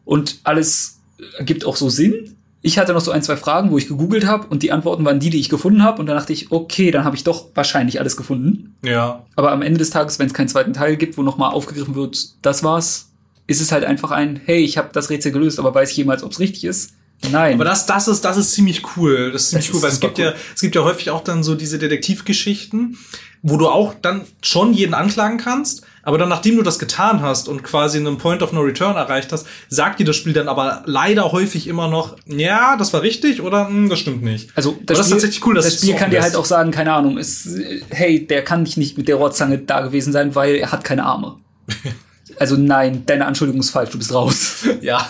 Und 0.03 0.39
alles 0.43 0.99
ergibt 1.37 1.65
auch 1.65 1.75
so 1.75 1.89
Sinn. 1.89 2.34
Ich 2.65 2.79
hatte 2.79 2.93
noch 2.93 3.01
so 3.01 3.11
ein, 3.11 3.21
zwei 3.21 3.37
Fragen, 3.37 3.69
wo 3.69 3.77
ich 3.77 3.87
gegoogelt 3.87 4.25
habe 4.25 4.47
und 4.47 4.63
die 4.63 4.71
Antworten 4.71 5.05
waren 5.05 5.19
die, 5.19 5.29
die 5.29 5.39
ich 5.39 5.49
gefunden 5.49 5.83
habe. 5.83 5.99
Und 5.99 6.07
dann 6.07 6.17
dachte 6.17 6.33
ich, 6.33 6.51
okay, 6.51 6.89
dann 6.89 7.03
habe 7.03 7.15
ich 7.15 7.23
doch 7.23 7.49
wahrscheinlich 7.53 7.99
alles 7.99 8.17
gefunden. 8.17 8.75
Ja. 8.83 9.23
Aber 9.35 9.51
am 9.51 9.61
Ende 9.61 9.77
des 9.77 9.91
Tages, 9.91 10.17
wenn 10.17 10.25
es 10.25 10.33
keinen 10.33 10.47
zweiten 10.47 10.73
Teil 10.73 10.97
gibt, 10.97 11.15
wo 11.15 11.21
nochmal 11.21 11.51
aufgegriffen 11.51 11.93
wird, 11.93 12.17
das 12.41 12.63
war's, 12.63 13.11
ist 13.45 13.61
es 13.61 13.71
halt 13.71 13.85
einfach 13.85 14.09
ein, 14.09 14.41
hey, 14.43 14.63
ich 14.63 14.79
habe 14.79 14.89
das 14.93 15.11
Rätsel 15.11 15.31
gelöst, 15.31 15.59
aber 15.59 15.75
weiß 15.75 15.91
ich 15.91 15.97
jemals, 15.97 16.23
ob 16.23 16.31
es 16.31 16.39
richtig 16.39 16.63
ist? 16.63 16.93
Nein. 17.31 17.53
Aber 17.53 17.65
das, 17.65 17.85
das 17.85 18.07
ist, 18.07 18.25
das 18.25 18.35
ist 18.35 18.53
ziemlich 18.53 18.81
cool. 18.97 19.31
Das 19.31 19.43
ist 19.43 19.49
ziemlich 19.49 19.67
Das 19.67 19.73
cool, 19.75 19.77
ist 19.77 19.83
weil 19.83 19.91
es 19.91 19.99
gibt 19.99 20.17
ja, 20.17 20.33
es 20.55 20.61
gibt 20.61 20.73
ja 20.73 20.83
häufig 20.83 21.11
auch 21.11 21.23
dann 21.23 21.43
so 21.43 21.53
diese 21.53 21.77
Detektivgeschichten, 21.77 22.97
wo 23.43 23.57
du 23.57 23.67
auch 23.67 23.93
dann 24.01 24.21
schon 24.41 24.73
jeden 24.73 24.95
anklagen 24.95 25.37
kannst, 25.37 25.84
aber 26.05 26.19
dann, 26.19 26.29
nachdem 26.29 26.55
du 26.55 26.61
das 26.61 26.77
getan 26.77 27.21
hast 27.21 27.49
und 27.49 27.63
quasi 27.63 27.97
einen 27.97 28.19
Point 28.19 28.43
of 28.43 28.53
No 28.53 28.61
Return 28.61 28.95
erreicht 28.95 29.31
hast, 29.31 29.47
sagt 29.69 29.99
dir 29.99 30.05
das 30.05 30.15
Spiel 30.15 30.33
dann 30.33 30.47
aber 30.47 30.83
leider 30.85 31.31
häufig 31.31 31.67
immer 31.67 31.87
noch, 31.87 32.15
ja, 32.27 32.77
das 32.77 32.93
war 32.93 33.01
richtig 33.01 33.41
oder 33.41 33.67
hm, 33.67 33.89
das 33.89 33.99
stimmt 33.99 34.21
nicht. 34.21 34.51
also 34.55 34.77
das 34.85 34.99
ist 34.99 35.09
tatsächlich 35.09 35.43
cool, 35.47 35.55
dass 35.55 35.65
das 35.65 35.73
es 35.73 35.79
Spiel 35.81 35.93
so 35.93 35.99
kann 35.99 36.11
dir 36.11 36.21
halt 36.21 36.35
auch 36.35 36.45
sagen, 36.45 36.69
keine 36.69 36.93
Ahnung, 36.93 37.17
ist, 37.17 37.49
hey, 37.89 38.25
der 38.25 38.43
kann 38.43 38.63
dich 38.65 38.77
nicht 38.77 38.99
mit 38.99 39.07
der 39.07 39.15
Rohrzange 39.15 39.57
da 39.57 39.81
gewesen 39.81 40.13
sein, 40.13 40.35
weil 40.35 40.55
er 40.55 40.71
hat 40.71 40.83
keine 40.83 41.05
Arme. 41.05 41.37
also 42.37 42.55
nein, 42.55 43.03
deine 43.07 43.25
Anschuldigung 43.25 43.61
ist 43.61 43.71
falsch, 43.71 43.89
du 43.89 43.97
bist 43.97 44.13
raus. 44.13 44.63
Ja. 44.81 45.07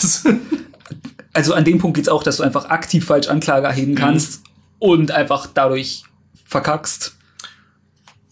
also 1.33 1.53
an 1.53 1.65
dem 1.65 1.77
Punkt 1.77 1.97
geht's 1.97 2.07
auch, 2.07 2.23
dass 2.23 2.37
du 2.37 2.43
einfach 2.43 2.69
aktiv 2.69 3.05
falsch 3.05 3.27
Anklage 3.27 3.67
erheben 3.67 3.95
kannst 3.95 4.43
und 4.79 5.11
einfach 5.11 5.47
dadurch 5.53 6.03
verkackst. 6.45 7.17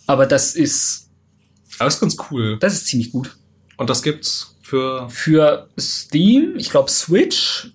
Aber 0.07 0.25
das 0.25 0.55
ist, 0.55 1.02
Aber 1.02 1.02
das 1.79 1.95
ist 1.95 1.99
ganz 1.99 2.17
cool. 2.31 2.57
das 2.59 2.73
ist 2.73 2.87
ziemlich 2.87 3.11
gut. 3.11 3.35
Und 3.77 3.89
das 3.89 4.03
gibt's 4.03 4.55
für, 4.61 5.09
Für 5.09 5.69
Steam, 5.79 6.55
ich 6.57 6.69
glaube 6.69 6.89
Switch, 6.89 7.71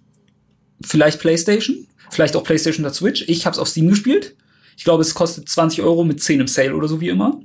vielleicht 0.81 1.21
PlayStation, 1.21 1.87
vielleicht 2.11 2.35
auch 2.35 2.43
PlayStation 2.45 2.85
oder 2.85 2.95
Switch. 2.95 3.25
Ich 3.29 3.47
habe 3.47 3.55
es 3.55 3.59
auf 3.59 3.69
Steam 3.69 3.89
gespielt. 3.89 4.37
Ich 4.77 4.85
glaube, 4.85 5.03
es 5.03 5.15
kostet 5.15 5.49
20 5.49 5.83
Euro 5.83 6.05
mit 6.05 6.23
10 6.23 6.41
im 6.41 6.49
Sale 6.49 6.75
oder 6.75 6.89
so 6.89 7.01
wie 7.01 7.09
immer. 7.09 7.41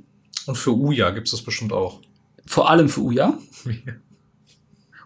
und 0.46 0.56
für 0.56 0.72
Uja 0.72 1.10
gibt's 1.10 1.30
das 1.32 1.42
bestimmt 1.42 1.72
auch. 1.72 2.00
Vor 2.46 2.70
allem 2.70 2.88
für 2.88 3.00
Uja. 3.00 3.38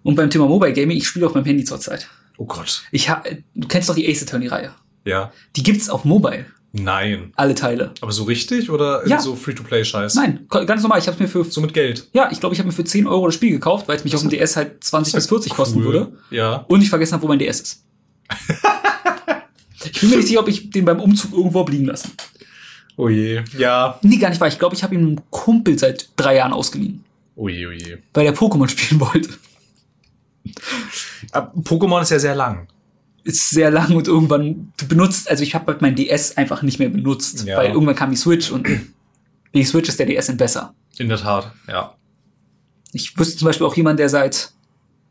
Und 0.02 0.14
beim 0.14 0.30
Thema 0.30 0.46
Mobile 0.46 0.72
Gaming, 0.72 0.96
ich 0.96 1.06
spiele 1.06 1.26
auf 1.26 1.34
meinem 1.34 1.44
Handy 1.44 1.64
zurzeit. 1.64 2.08
Oh 2.38 2.46
Gott. 2.46 2.82
Ich 2.92 3.10
ha 3.10 3.22
du 3.54 3.68
kennst 3.68 3.88
doch 3.88 3.94
die 3.94 4.08
Ace 4.08 4.22
Attorney 4.22 4.46
Reihe. 4.46 4.72
Ja. 5.04 5.32
Die 5.56 5.62
gibt's 5.62 5.90
auf 5.90 6.04
Mobile, 6.04 6.46
Nein. 6.72 7.32
alle 7.36 7.54
Teile. 7.54 7.92
Aber 8.02 8.12
so 8.12 8.24
richtig 8.24 8.70
oder 8.70 9.06
Ja. 9.08 9.20
so 9.20 9.34
Free-to-Play-Scheiß? 9.34 10.14
Nein, 10.16 10.46
ganz 10.48 10.82
normal. 10.82 10.98
Ich 10.98 11.06
habe 11.08 11.20
mir 11.22 11.28
für 11.28 11.42
So 11.44 11.60
mit 11.62 11.72
Geld. 11.72 12.08
ja, 12.12 12.28
ich 12.30 12.40
glaube, 12.40 12.54
ich 12.54 12.58
habe 12.58 12.66
mir 12.68 12.74
für 12.74 12.84
10 12.84 13.06
Euro 13.06 13.26
das 13.26 13.34
Spiel 13.34 13.50
gekauft, 13.50 13.88
weil 13.88 13.96
es 13.96 14.04
mich 14.04 14.14
auf 14.14 14.20
dem 14.20 14.30
DS 14.30 14.56
halt 14.56 14.84
20 14.84 15.14
bis 15.14 15.26
40 15.26 15.54
kosten 15.54 15.78
Cool. 15.78 15.84
würde. 15.84 16.12
Ja. 16.30 16.64
Und 16.68 16.82
ich 16.82 16.90
vergessen 16.90 17.14
habe, 17.14 17.22
wo 17.22 17.28
mein 17.28 17.38
DS 17.38 17.60
ist. 17.60 17.82
ich 19.84 20.00
bin 20.00 20.10
mir 20.10 20.16
nicht 20.16 20.28
sicher, 20.28 20.40
ob 20.40 20.48
ich 20.48 20.70
den 20.70 20.84
beim 20.84 21.00
Umzug 21.00 21.32
irgendwo 21.32 21.64
liegen 21.66 21.86
lassen. 21.86 22.12
Oh 22.96 23.08
je. 23.08 23.42
Ja. 23.56 23.98
Nee, 24.02 24.16
gar 24.18 24.28
nicht 24.28 24.40
wahr. 24.40 24.48
Ich 24.48 24.58
glaube, 24.58 24.74
ich 24.74 24.82
habe 24.82 24.94
ihn 24.94 25.00
einem 25.00 25.20
Kumpel 25.30 25.78
seit 25.78 26.10
drei 26.16 26.36
Jahren 26.36 26.52
ausgeliehen, 26.52 27.04
Oh 27.36 27.48
je, 27.48 27.66
oh 27.66 27.70
je. 27.70 27.98
weil 28.12 28.26
er 28.26 28.34
Pokémon 28.34 28.68
spielen 28.68 29.00
wollte. 29.00 29.30
Aber 31.32 31.52
Pokémon 31.62 32.02
ist 32.02 32.10
ja 32.10 32.18
sehr 32.18 32.34
lang. 32.34 32.66
Ist 33.28 33.50
sehr 33.50 33.70
lang 33.70 33.94
und 33.94 34.08
irgendwann, 34.08 34.72
du 34.78 34.88
benutzt, 34.88 35.28
also 35.30 35.42
ich 35.42 35.54
habe 35.54 35.66
halt 35.72 35.82
mein 35.82 35.94
DS 35.94 36.36
einfach 36.38 36.62
nicht 36.62 36.78
mehr 36.78 36.88
benutzt, 36.88 37.44
Ja. 37.46 37.58
weil 37.58 37.72
irgendwann 37.72 37.94
kam 37.94 38.10
die 38.10 38.16
Switch 38.16 38.50
und 38.50 38.66
die 39.54 39.64
Switch 39.64 39.88
ist 39.88 39.98
der 39.98 40.06
DS 40.06 40.26
sind 40.26 40.38
besser. 40.38 40.74
In 40.96 41.08
der 41.08 41.18
Tat, 41.18 41.52
ja. 41.68 41.94
Ich 42.92 43.18
wüsste 43.18 43.36
zum 43.36 43.46
Beispiel 43.46 43.66
auch 43.66 43.76
jemand, 43.76 43.98
der 43.98 44.08
seit 44.08 44.52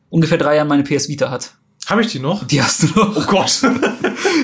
ungefähr 0.09 0.37
drei 0.39 0.55
Jahren 0.55 0.67
meine 0.67 0.83
PS 0.83 1.07
Vita 1.09 1.29
hat. 1.29 1.53
Habe 1.85 2.01
ich 2.01 2.07
die 2.07 2.19
noch? 2.19 2.43
Die 2.45 2.61
hast 2.61 2.83
du 2.83 2.87
noch. 2.87 3.15
Oh 3.15 3.23
Gott. 3.27 3.61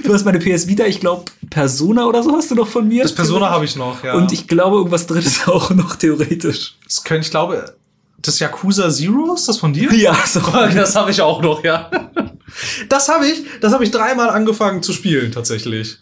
Du 0.03 0.13
hast 0.13 0.23
meine 0.25 0.39
PS 0.39 0.67
Vita, 0.67 0.85
ich 0.85 0.99
glaube, 0.99 1.25
Persona 1.49 2.05
oder 2.05 2.21
so 2.23 2.31
hast 2.35 2.51
du 2.51 2.55
noch 2.55 2.67
von 2.67 2.87
mir. 2.87 3.03
Das 3.03 3.15
Persona 3.15 3.49
habe 3.49 3.65
ich 3.65 3.75
noch, 3.75 4.03
ja. 4.03 4.13
Und 4.13 4.31
ich 4.31 4.47
glaube, 4.47 4.77
irgendwas 4.77 5.07
drittes 5.07 5.47
auch 5.47 5.71
noch 5.71 5.95
theoretisch. 5.95 6.75
das 6.85 7.03
könnte, 7.03 7.25
ich 7.25 7.31
glaube, 7.31 7.73
das 8.19 8.39
Yakuza 8.39 8.89
Zero, 8.89 9.33
ist 9.33 9.47
das 9.49 9.57
von 9.57 9.73
dir? 9.73 9.91
Ja, 9.93 10.15
so. 10.25 10.39
Das 10.75 10.95
habe 10.95 11.11
ich 11.11 11.21
auch 11.21 11.41
noch, 11.41 11.63
ja. 11.63 11.89
Das 12.89 13.09
habe 13.09 13.27
ich, 13.27 13.43
das 13.61 13.73
habe 13.73 13.83
ich 13.83 13.91
dreimal 13.91 14.29
angefangen 14.29 14.83
zu 14.83 14.93
spielen, 14.93 15.31
tatsächlich. 15.31 15.97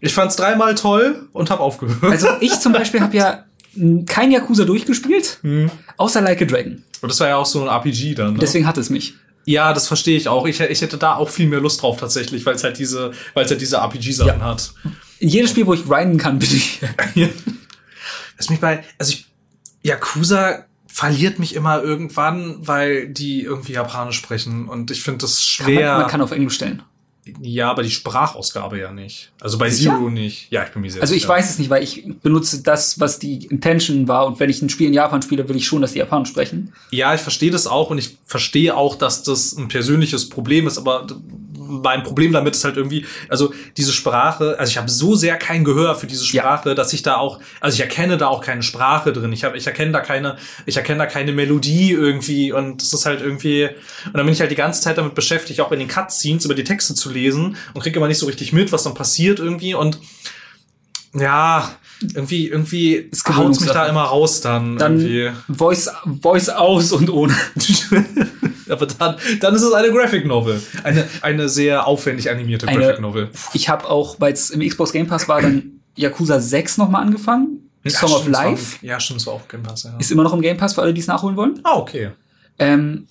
Ich 0.00 0.14
fand's 0.14 0.36
dreimal 0.36 0.74
toll 0.74 1.28
und 1.32 1.50
habe 1.50 1.60
aufgehört. 1.62 2.02
Also 2.02 2.28
ich 2.40 2.58
zum 2.60 2.72
Beispiel 2.72 3.00
habe 3.00 3.16
ja 3.16 3.44
kein 4.06 4.30
Yakuza 4.30 4.64
durchgespielt, 4.64 5.38
Hm. 5.42 5.70
außer 5.96 6.20
Like 6.20 6.42
a 6.42 6.44
Dragon. 6.44 6.82
Und 7.02 7.08
das 7.10 7.20
war 7.20 7.28
ja 7.28 7.36
auch 7.36 7.46
so 7.46 7.60
ein 7.62 7.68
RPG 7.68 8.14
dann. 8.14 8.32
Ne? 8.34 8.38
Deswegen 8.40 8.66
hat 8.66 8.78
es 8.78 8.90
mich. 8.90 9.14
Ja, 9.44 9.72
das 9.72 9.88
verstehe 9.88 10.16
ich 10.16 10.28
auch. 10.28 10.46
Ich, 10.46 10.60
ich 10.60 10.82
hätte 10.82 10.98
da 10.98 11.16
auch 11.16 11.28
viel 11.30 11.46
mehr 11.48 11.60
Lust 11.60 11.82
drauf 11.82 11.98
tatsächlich, 11.98 12.44
weil 12.46 12.54
es 12.56 12.64
halt 12.64 12.78
diese, 12.78 13.12
weil 13.34 13.44
es 13.44 13.50
halt 13.50 13.60
diese 13.60 13.76
RPG-Sachen 13.78 14.40
Ja. 14.40 14.44
hat. 14.44 14.72
Jedes 15.18 15.50
Spiel, 15.50 15.66
wo 15.66 15.74
ich 15.74 15.84
grinden 15.86 16.18
kann, 16.18 16.38
bin 16.38 16.48
ich. 16.50 16.80
Was 18.36 18.48
mich 18.50 18.60
bei, 18.60 18.84
also 18.98 19.12
ich, 19.12 19.26
Yakuza 19.82 20.66
verliert 20.92 21.38
mich 21.38 21.54
immer 21.54 21.82
irgendwann, 21.82 22.56
weil 22.60 23.08
die 23.08 23.42
irgendwie 23.42 23.72
Japanisch 23.74 24.16
sprechen 24.16 24.68
und 24.68 24.90
ich 24.90 25.02
finde 25.02 25.18
das 25.18 25.42
schwer. 25.42 25.92
Man, 25.92 26.00
man 26.02 26.10
kann 26.10 26.20
auf 26.20 26.32
Englisch 26.32 26.54
stellen. 26.54 26.82
ja, 27.42 27.70
aber 27.70 27.82
die 27.82 27.90
Sprachausgabe 27.90 28.78
ja 28.80 28.90
nicht. 28.92 29.30
Also 29.40 29.56
bei 29.58 29.70
Sicher? 29.70 29.92
Zero 29.92 30.10
nicht. 30.10 30.50
Ja, 30.50 30.64
ich 30.64 30.70
bin 30.70 30.82
mir 30.82 30.90
sehr 30.90 31.00
Also 31.02 31.14
ich 31.14 31.22
sicher. 31.22 31.32
weiß 31.34 31.48
es 31.50 31.58
nicht, 31.58 31.70
weil 31.70 31.82
ich 31.84 32.04
benutze 32.22 32.62
das, 32.62 32.98
was 32.98 33.18
die 33.18 33.46
Intention 33.46 34.08
war. 34.08 34.26
Und 34.26 34.40
wenn 34.40 34.50
ich 34.50 34.60
ein 34.62 34.68
Spiel 34.68 34.88
in 34.88 34.94
Japan 34.94 35.22
spiele, 35.22 35.48
will 35.48 35.56
ich 35.56 35.66
schon, 35.66 35.80
dass 35.82 35.92
die 35.92 35.98
Japanisch 36.00 36.30
sprechen. 36.30 36.72
Ja, 36.90 37.14
ich 37.14 37.20
verstehe 37.20 37.50
das 37.52 37.66
auch 37.66 37.90
und 37.90 37.98
ich 37.98 38.16
verstehe 38.24 38.76
auch, 38.76 38.96
dass 38.96 39.22
das 39.22 39.52
ein 39.56 39.68
persönliches 39.68 40.28
Problem 40.28 40.66
ist, 40.66 40.76
aber 40.78 41.06
mein 41.70 42.02
Problem 42.02 42.32
damit 42.32 42.54
ist 42.56 42.64
halt 42.64 42.76
irgendwie, 42.76 43.06
also 43.28 43.52
diese 43.76 43.92
Sprache, 43.92 44.56
also 44.58 44.70
ich 44.70 44.76
habe 44.76 44.90
so 44.90 45.14
sehr 45.14 45.36
kein 45.36 45.64
Gehör 45.64 45.94
für 45.94 46.06
diese 46.06 46.24
Ja. 46.24 46.42
Sprache, 46.42 46.74
dass 46.74 46.92
ich 46.92 47.02
da 47.02 47.16
auch, 47.16 47.40
also 47.60 47.74
ich 47.74 47.80
erkenne 47.80 48.18
da 48.18 48.26
auch 48.28 48.42
keine 48.42 48.62
Sprache 48.62 49.12
drin. 49.12 49.32
Ich 49.32 49.44
habe, 49.44 49.56
ich 49.56 49.66
erkenne 49.66 49.92
da 49.92 50.00
keine, 50.00 50.36
ich 50.66 50.76
erkenne 50.76 50.98
da 50.98 51.06
keine 51.06 51.32
Melodie 51.32 51.92
irgendwie 51.92 52.52
und 52.52 52.82
das 52.82 52.92
ist 52.92 53.06
halt 53.06 53.20
irgendwie, 53.20 53.68
und 54.06 54.16
dann 54.16 54.26
bin 54.26 54.32
ich 54.32 54.40
halt 54.40 54.50
die 54.50 54.56
ganze 54.56 54.80
Zeit 54.82 54.98
damit 54.98 55.14
beschäftigt, 55.14 55.60
auch 55.60 55.72
in 55.72 55.78
den 55.78 55.88
Cutscenes 55.88 56.44
über 56.44 56.54
die 56.54 56.64
Texte 56.64 56.94
zu 56.94 57.10
lesen 57.10 57.56
und 57.74 57.82
kriege 57.82 57.98
immer 57.98 58.08
nicht 58.08 58.18
so 58.18 58.26
richtig 58.26 58.52
mit, 58.52 58.72
was 58.72 58.82
dann 58.82 58.94
passiert 58.94 59.38
irgendwie 59.38 59.74
und 59.74 59.98
ja, 61.14 61.70
irgendwie, 62.02 62.48
irgendwie 62.48 62.94
Ist 62.94 63.28
haut's 63.28 63.60
mich 63.60 63.70
da 63.70 63.86
immer 63.86 64.02
raus 64.02 64.40
dann, 64.40 64.76
Dann 64.78 65.00
irgendwie. 65.00 65.30
Voice, 65.52 65.90
Voice 66.22 66.48
aus 66.48 66.92
und 66.92 67.10
ohne. 67.10 67.34
Aber 68.68 68.86
dann, 68.86 69.16
dann 69.40 69.54
ist 69.54 69.62
es 69.62 69.72
eine 69.72 69.90
Graphic 69.90 70.26
Novel. 70.26 70.62
Eine, 70.84 71.06
eine 71.22 71.48
sehr 71.48 71.86
aufwendig 71.86 72.30
animierte 72.30 72.68
Eine- 72.68 72.78
Graphic 72.80 73.00
Novel. 73.00 73.28
Ich 73.52 73.68
habe 73.68 73.88
auch, 73.88 74.20
weil 74.20 74.32
es 74.32 74.50
im 74.50 74.60
Xbox 74.66 74.92
Game 74.92 75.06
Pass 75.08 75.28
war, 75.28 75.42
dann 75.42 75.80
Yakuza 75.96 76.40
6 76.40 76.78
nochmal 76.78 77.02
angefangen. 77.02 77.70
Song 77.86 78.12
of 78.12 78.20
stimmt, 78.20 78.36
war- 78.36 78.50
Life 78.50 78.84
Ja, 78.86 79.00
stimmt, 79.00 79.20
es 79.20 79.26
war 79.26 79.34
auch 79.34 79.48
Game 79.48 79.62
Pass, 79.62 79.82
ja. 79.84 79.96
ist 79.98 80.10
immer 80.12 80.22
noch 80.22 80.32
im 80.34 80.40
Game 80.42 80.56
Pass 80.56 80.74
für 80.74 80.82
alle, 80.82 80.94
die 80.94 81.00
es 81.00 81.06
nachholen 81.06 81.36
wollen. 81.36 81.60
Ah, 81.64 81.76
okay. 81.76 82.10
Ähm, 82.58 83.06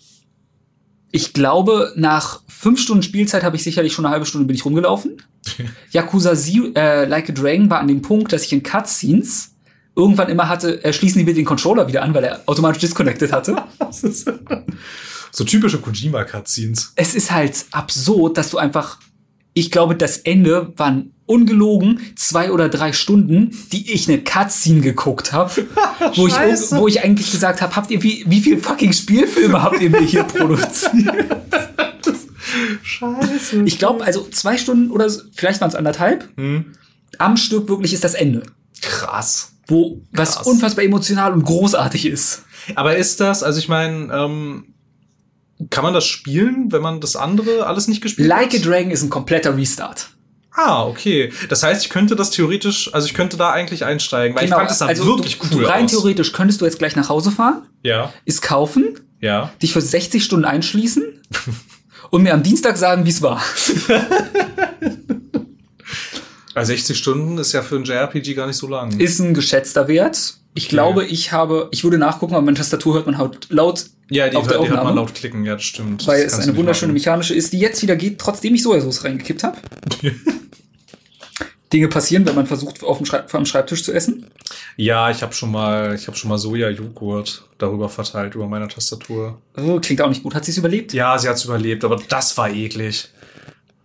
ich 1.12 1.34
glaube, 1.34 1.92
nach 1.96 2.42
fünf 2.60 2.82
Stunden 2.82 3.04
Spielzeit 3.04 3.44
habe 3.44 3.56
ich 3.56 3.64
sicherlich 3.64 3.94
schon 3.94 4.06
eine 4.06 4.12
halbe 4.12 4.26
Stunde 4.26 4.46
bin 4.46 4.56
ich 4.56 4.66
rumgelaufen. 4.66 5.22
Yakuza 5.92 6.36
Zero, 6.36 6.68
äh, 6.76 7.06
Like 7.06 7.30
a 7.30 7.32
Dragon 7.34 7.70
war 7.70 7.80
an 7.80 7.88
dem 7.88 8.02
Punkt, 8.02 8.34
dass 8.34 8.44
ich 8.44 8.52
in 8.52 8.64
Cutscenes 8.64 9.52
irgendwann 9.96 10.28
immer 10.28 10.50
hatte, 10.50 10.84
äh, 10.84 10.92
schließen 10.92 11.20
die 11.20 11.24
bitte 11.24 11.38
den 11.38 11.46
Controller 11.46 11.88
wieder 11.88 12.04
an, 12.04 12.14
weil 12.14 12.26
er 12.26 12.42
automatisch 12.46 12.82
disconnected 12.82 13.32
hatte. 13.32 13.56
So 15.32 15.44
typische 15.44 15.78
Kojima-Cutscenes. 15.78 16.94
es 16.96 17.14
ist 17.14 17.30
halt 17.30 17.66
absurd, 17.70 18.36
dass 18.36 18.50
du 18.50 18.58
einfach, 18.58 18.98
ich 19.54 19.70
glaube, 19.70 19.96
das 19.96 20.18
Ende 20.18 20.74
waren 20.76 21.14
ungelogen 21.28 22.00
zwei 22.16 22.52
oder 22.52 22.68
drei 22.68 22.94
Stunden, 22.94 23.56
die 23.72 23.94
ich 23.94 24.10
eine 24.10 24.24
Cutscene 24.24 24.82
geguckt 24.82 25.32
habe, 25.32 25.52
wo 26.16 26.26
ich, 26.26 26.34
wo 26.34 26.88
ich 26.88 27.04
eigentlich 27.04 27.30
gesagt 27.32 27.62
habe, 27.62 27.76
habt 27.76 27.92
ihr 27.92 28.02
wie, 28.02 28.26
wie 28.28 28.42
viel 28.42 28.58
fucking 28.58 28.92
Spielfilme 28.92 29.62
habt 29.62 29.80
ihr 29.80 29.92
mir 29.92 30.02
hier 30.02 30.24
produziert? 30.24 31.28
Scheiße. 32.84 33.64
Ich 33.66 33.78
glaube, 33.80 34.04
also 34.04 34.28
zwei 34.30 34.58
Stunden 34.58 34.92
oder 34.92 35.10
so, 35.10 35.22
vielleicht 35.34 35.62
waren 35.62 35.70
es 35.70 35.76
anderthalb. 35.76 36.28
Hm. 36.38 36.74
Am 37.18 37.38
Stück 37.38 37.68
wirklich 37.70 37.94
ist 37.94 38.04
das 38.04 38.14
Ende. 38.14 38.44
Krass. 38.82 39.54
wo 39.68 40.02
was 40.12 40.36
Krass. 40.36 40.48
unfassbar 40.48 40.86
emotional 40.86 41.34
und 41.34 41.44
großartig 41.44 42.06
ist. 42.06 42.44
Aber 42.76 42.96
ist 42.96 43.20
das, 43.20 43.44
also 43.44 43.60
ich 43.60 43.68
meine, 43.68 44.12
ähm, 44.14 44.74
kann 45.70 45.84
man 45.84 45.94
das 45.94 46.06
spielen, 46.06 46.72
wenn 46.72 46.82
man 46.82 47.02
das 47.02 47.16
andere 47.16 47.66
alles 47.68 47.88
nicht 47.88 48.02
gespielt 48.02 48.28
Like 48.28 48.54
a 48.54 48.58
hat? 48.58 48.66
Dragon 48.66 48.92
ist 48.92 49.04
ein 49.04 49.10
kompletter 49.10 49.58
Restart. 49.58 50.10
Ah, 50.52 50.86
okay. 50.86 51.32
Das 51.50 51.64
heißt, 51.64 51.84
ich 51.84 51.90
könnte 51.90 52.16
das 52.16 52.32
theoretisch, 52.32 52.94
also 52.94 53.08
ich 53.08 53.14
könnte 53.14 53.38
da 53.38 53.52
eigentlich 53.52 53.86
einsteigen, 53.86 54.36
weil 54.38 54.46
ich 54.46 54.50
fand 54.50 54.70
das 54.70 54.80
sah 54.80 54.88
also 54.88 55.06
wirklich 55.06 55.38
du, 55.40 55.46
cool 55.56 55.64
du 55.64 55.68
rein 55.70 55.86
aus. 55.86 55.92
theoretisch 55.92 56.32
könntest 56.34 56.62
du 56.62 56.66
jetzt 56.66 56.80
gleich 56.80 56.96
nach 56.96 57.10
Hause 57.10 57.32
fahren, 57.32 57.64
Ja, 57.84 58.14
es 58.26 58.42
kaufen, 58.42 58.96
ja. 59.22 59.52
dich 59.62 59.74
für 59.74 59.82
60 59.82 60.24
Stunden 60.24 60.46
einschließen 60.46 61.04
und 62.10 62.24
mir 62.24 62.34
am 62.34 62.44
Dienstag 62.44 62.78
sagen, 62.78 63.06
wie 63.06 63.10
es 63.10 63.22
war. 63.22 63.42
Also 66.56 66.74
60 66.74 66.98
Stunden 66.98 67.38
ist 67.38 67.54
ja 67.54 67.62
für 67.62 67.76
ein 67.78 67.86
JRPG 67.86 68.34
gar 68.34 68.48
nicht 68.48 68.58
so 68.58 68.68
lang. 68.68 69.00
Ist 69.00 69.20
ein 69.20 69.34
geschätzter 69.34 69.88
Wert. 69.88 70.34
Ich 70.56 70.68
glaube, 70.68 71.06
ich 71.06 71.32
habe, 71.32 71.70
ich 71.72 71.84
würde 71.86 71.98
nachgucken, 71.98 72.34
aber 72.34 72.44
meine 72.44 72.58
Tastatur 72.58 72.96
hört 72.96 73.06
man 73.06 73.18
halt 73.18 73.48
laut, 73.50 73.86
ja, 74.10 74.28
die, 74.28 74.36
auf 74.36 74.48
der 74.48 74.58
hört, 74.58 74.66
die 74.66 74.70
hört 74.70 74.78
man 74.80 74.88
Aufnahme. 74.88 75.00
laut 75.00 75.16
klicken, 75.16 75.46
ja, 75.46 75.54
das 75.54 75.64
stimmt. 75.64 76.06
weil 76.08 76.24
Das 76.24 76.34
es 76.34 76.40
eine 76.48 76.58
wunderschöne 76.58 76.92
machen. 76.92 76.96
mechanische 76.96 77.34
ist, 77.36 77.54
die 77.54 77.60
jetzt 77.60 77.82
wieder 77.82 77.96
geht, 77.96 78.20
trotzdem 78.20 78.56
ich 78.56 78.64
Sojasauce 78.64 79.04
reingekippt 79.06 79.44
habe. 79.44 79.58
Dinge 81.72 81.88
passieren, 81.88 82.26
wenn 82.26 82.36
man 82.36 82.48
versucht, 82.48 82.84
auf 82.84 82.98
dem 82.98 83.06
Schreib 83.06 83.30
vom 83.30 83.46
Schreibtisch 83.46 83.84
zu 83.84 83.94
essen. 83.94 84.26
Ja, 84.76 85.12
ich 85.12 85.22
habe 85.22 85.34
schon 85.34 85.52
mal, 85.52 85.94
ich 85.94 86.08
habe 86.08 86.18
schon 86.18 86.30
mal 86.30 86.38
Soja-Joghurt 86.38 87.44
darüber 87.60 87.90
verteilt 87.90 88.34
über 88.36 88.48
meine 88.48 88.68
Tastatur. 88.68 89.40
Oh, 89.56 89.80
klingt 89.80 90.02
auch 90.02 90.10
nicht 90.10 90.24
gut. 90.24 90.34
Hat 90.34 90.46
sie 90.46 90.52
es 90.52 90.58
überlebt? 90.58 90.94
Ja, 90.94 91.18
sie 91.18 91.30
hat's 91.30 91.46
überlebt, 91.46 91.84
aber 91.84 92.02
das 92.08 92.38
war 92.38 92.50
eklig. 92.50 93.10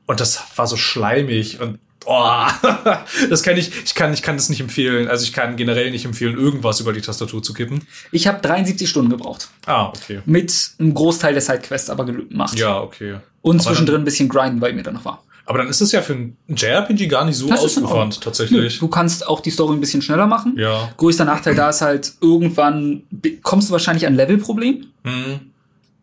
Und 0.06 0.20
das 0.20 0.42
war 0.56 0.66
so 0.66 0.76
schleimig 0.76 1.60
und 1.60 1.78
oh, 2.06 2.46
das 3.30 3.42
kann 3.42 3.56
ich, 3.56 3.70
ich 3.84 3.94
kann, 3.94 4.12
ich 4.12 4.22
kann 4.22 4.36
das 4.36 4.48
nicht 4.48 4.60
empfehlen. 4.60 5.08
Also 5.08 5.24
ich 5.24 5.32
kann 5.32 5.56
generell 5.56 5.90
nicht 5.90 6.04
empfehlen, 6.04 6.36
irgendwas 6.38 6.80
über 6.80 6.92
die 6.92 7.00
Tastatur 7.00 7.42
zu 7.42 7.54
kippen. 7.54 7.86
Ich 8.12 8.26
habe 8.26 8.40
73 8.40 8.88
Stunden 8.88 9.10
gebraucht. 9.10 9.48
Ah, 9.66 9.88
okay. 9.88 10.20
Mit 10.26 10.54
einem 10.78 10.94
Großteil 10.94 11.32
der 11.32 11.42
Sidequests 11.42 11.90
aber 11.90 12.04
gemacht. 12.04 12.58
Ja, 12.58 12.80
okay. 12.80 13.18
Und 13.42 13.56
Aber 13.56 13.64
zwischendrin 13.64 14.02
ein 14.02 14.04
bisschen 14.04 14.28
grinden, 14.28 14.60
weil 14.60 14.72
mir 14.72 14.82
da 14.82 14.90
noch 14.90 15.04
war. 15.04 15.23
Aber 15.46 15.58
dann 15.58 15.68
ist 15.68 15.80
es 15.80 15.92
ja 15.92 16.00
für 16.00 16.14
ein 16.14 16.36
JRPG 16.48 17.06
gar 17.06 17.24
nicht 17.24 17.36
so 17.36 17.48
Das 17.48 17.60
in 17.76 17.84
ausgewandt, 17.84 18.20
tatsächlich. 18.22 18.78
Du 18.78 18.88
kannst 18.88 19.26
auch 19.26 19.40
die 19.40 19.50
Story 19.50 19.74
ein 19.74 19.80
bisschen 19.80 20.00
schneller 20.00 20.26
machen. 20.26 20.54
Ja. 20.56 20.90
Größter 20.96 21.24
Nachteil 21.24 21.54
da 21.54 21.68
ist 21.70 21.82
halt, 21.82 22.14
irgendwann 22.20 23.02
kommst 23.42 23.68
du 23.68 23.72
wahrscheinlich 23.72 24.06
an 24.06 24.14
Levelproblem. 24.14 24.86
Hm. 25.04 25.40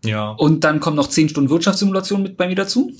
Ja. 0.04 0.32
Und 0.32 0.64
dann 0.64 0.80
kommen 0.80 0.96
noch 0.96 1.08
10 1.08 1.30
Stunden 1.30 1.50
Wirtschaftssimulation 1.50 2.24
mit 2.24 2.38
bei 2.38 2.48
mir 2.48 2.56
dazu. 2.56 2.92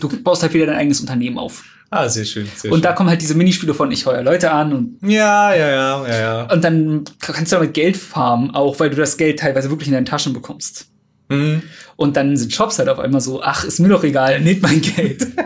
Du 0.00 0.08
baust 0.22 0.42
halt 0.42 0.54
wieder 0.54 0.66
dein 0.66 0.76
eigenes 0.76 1.00
Unternehmen 1.00 1.38
auf. 1.38 1.64
Ah, 1.90 2.08
sehr 2.08 2.24
schön. 2.24 2.48
Sehr 2.56 2.72
Und 2.72 2.78
schön. 2.78 2.82
da 2.82 2.92
kommen 2.92 3.08
halt 3.08 3.22
diese 3.22 3.34
Minispiele 3.34 3.72
von 3.72 3.92
ich 3.92 4.06
heuer 4.06 4.22
Leute 4.22 4.50
an 4.50 4.72
und, 4.72 4.98
ja, 5.08 5.54
ja, 5.54 5.68
ja, 5.68 6.08
ja, 6.08 6.18
ja. 6.18 6.52
und 6.52 6.64
dann 6.64 7.04
kannst 7.20 7.52
du 7.52 7.56
damit 7.56 7.74
Geld 7.74 7.96
farmen, 7.96 8.54
auch 8.54 8.80
weil 8.80 8.90
du 8.90 8.96
das 8.96 9.16
Geld 9.16 9.38
teilweise 9.38 9.70
wirklich 9.70 9.88
in 9.88 9.94
deinen 9.94 10.06
Taschen 10.06 10.32
bekommst. 10.32 10.88
Hm. 11.30 11.62
Und 11.96 12.16
dann 12.16 12.36
sind 12.36 12.52
Shops 12.52 12.78
halt 12.78 12.88
auf 12.88 12.98
einmal 12.98 13.20
so, 13.20 13.42
ach, 13.42 13.64
ist 13.64 13.78
mir 13.78 13.88
doch 13.88 14.02
egal, 14.02 14.40
nehmt 14.40 14.62
mein 14.62 14.80
Geld. 14.80 15.26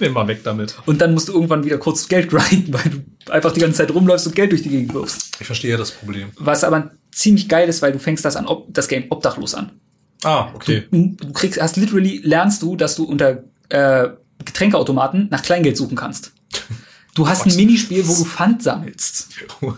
Nimm 0.00 0.12
mal 0.12 0.26
weg 0.26 0.40
damit. 0.44 0.74
Und 0.86 1.00
dann 1.00 1.14
musst 1.14 1.28
du 1.28 1.32
irgendwann 1.32 1.64
wieder 1.64 1.78
kurz 1.78 2.08
Geld 2.08 2.30
grinden, 2.30 2.72
weil 2.72 2.82
du 3.24 3.32
einfach 3.32 3.52
die 3.52 3.60
ganze 3.60 3.78
Zeit 3.78 3.92
rumläufst 3.92 4.26
und 4.26 4.34
Geld 4.34 4.52
durch 4.52 4.62
die 4.62 4.70
Gegend 4.70 4.94
wirfst. 4.94 5.36
Ich 5.40 5.46
verstehe 5.46 5.76
das 5.76 5.90
Problem. 5.92 6.30
Was 6.36 6.64
aber 6.64 6.90
ziemlich 7.12 7.48
geil 7.48 7.68
ist, 7.68 7.82
weil 7.82 7.92
du 7.92 7.98
fängst 7.98 8.24
das 8.24 8.36
an, 8.36 8.46
ob, 8.46 8.72
das 8.72 8.88
Game 8.88 9.06
obdachlos 9.10 9.54
an. 9.54 9.70
Ah, 10.22 10.48
okay. 10.54 10.84
Du 10.90 11.32
kriegst, 11.32 11.60
hast 11.60 11.76
literally, 11.76 12.20
lernst 12.24 12.62
du, 12.62 12.76
dass 12.76 12.96
du 12.96 13.04
unter 13.04 13.44
äh, 13.68 14.08
Getränkeautomaten 14.44 15.28
nach 15.30 15.42
Kleingeld 15.42 15.76
suchen 15.76 15.96
kannst. 15.96 16.32
Du 17.14 17.28
hast 17.28 17.46
ein? 17.46 17.54
Minispiel, 17.54 18.06
wo 18.08 18.14
du 18.14 18.24
Pfand 18.24 18.62
sammelst. 18.62 19.28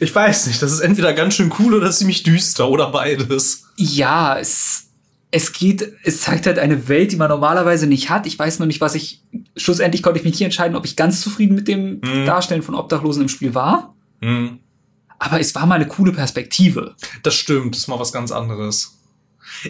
Ich 0.00 0.14
weiß 0.14 0.46
nicht, 0.46 0.62
das 0.62 0.72
ist 0.72 0.80
entweder 0.80 1.12
ganz 1.12 1.34
schön 1.34 1.52
cool 1.58 1.74
oder 1.74 1.90
ziemlich 1.90 2.22
düster 2.22 2.70
oder 2.70 2.90
beides. 2.90 3.64
Ja, 3.76 4.38
es, 4.38 4.86
es 5.32 5.52
geht, 5.52 5.92
es 6.02 6.22
zeigt 6.22 6.46
halt 6.46 6.58
eine 6.58 6.88
Welt, 6.88 7.12
die 7.12 7.16
man 7.16 7.28
normalerweise 7.28 7.86
nicht 7.86 8.10
hat. 8.10 8.26
Ich 8.26 8.38
weiß 8.38 8.58
noch 8.58 8.66
nicht, 8.66 8.80
was 8.80 8.94
ich, 8.96 9.22
schlussendlich 9.56 10.02
konnte 10.02 10.18
ich 10.18 10.24
mich 10.24 10.34
nicht 10.34 10.42
entscheiden, 10.42 10.76
ob 10.76 10.84
ich 10.84 10.96
ganz 10.96 11.20
zufrieden 11.20 11.54
mit 11.54 11.68
dem 11.68 12.00
Mhm. 12.02 12.26
Darstellen 12.26 12.62
von 12.62 12.74
Obdachlosen 12.74 13.22
im 13.22 13.28
Spiel 13.28 13.54
war. 13.54 13.94
Hm. 14.20 14.58
Aber 15.18 15.38
es 15.38 15.54
war 15.54 15.66
mal 15.66 15.74
eine 15.76 15.86
coole 15.86 16.12
Perspektive. 16.12 16.96
Das 17.22 17.34
stimmt, 17.34 17.74
das 17.74 17.82
ist 17.82 17.88
mal 17.88 17.98
was 18.00 18.12
ganz 18.12 18.32
anderes. 18.32 18.96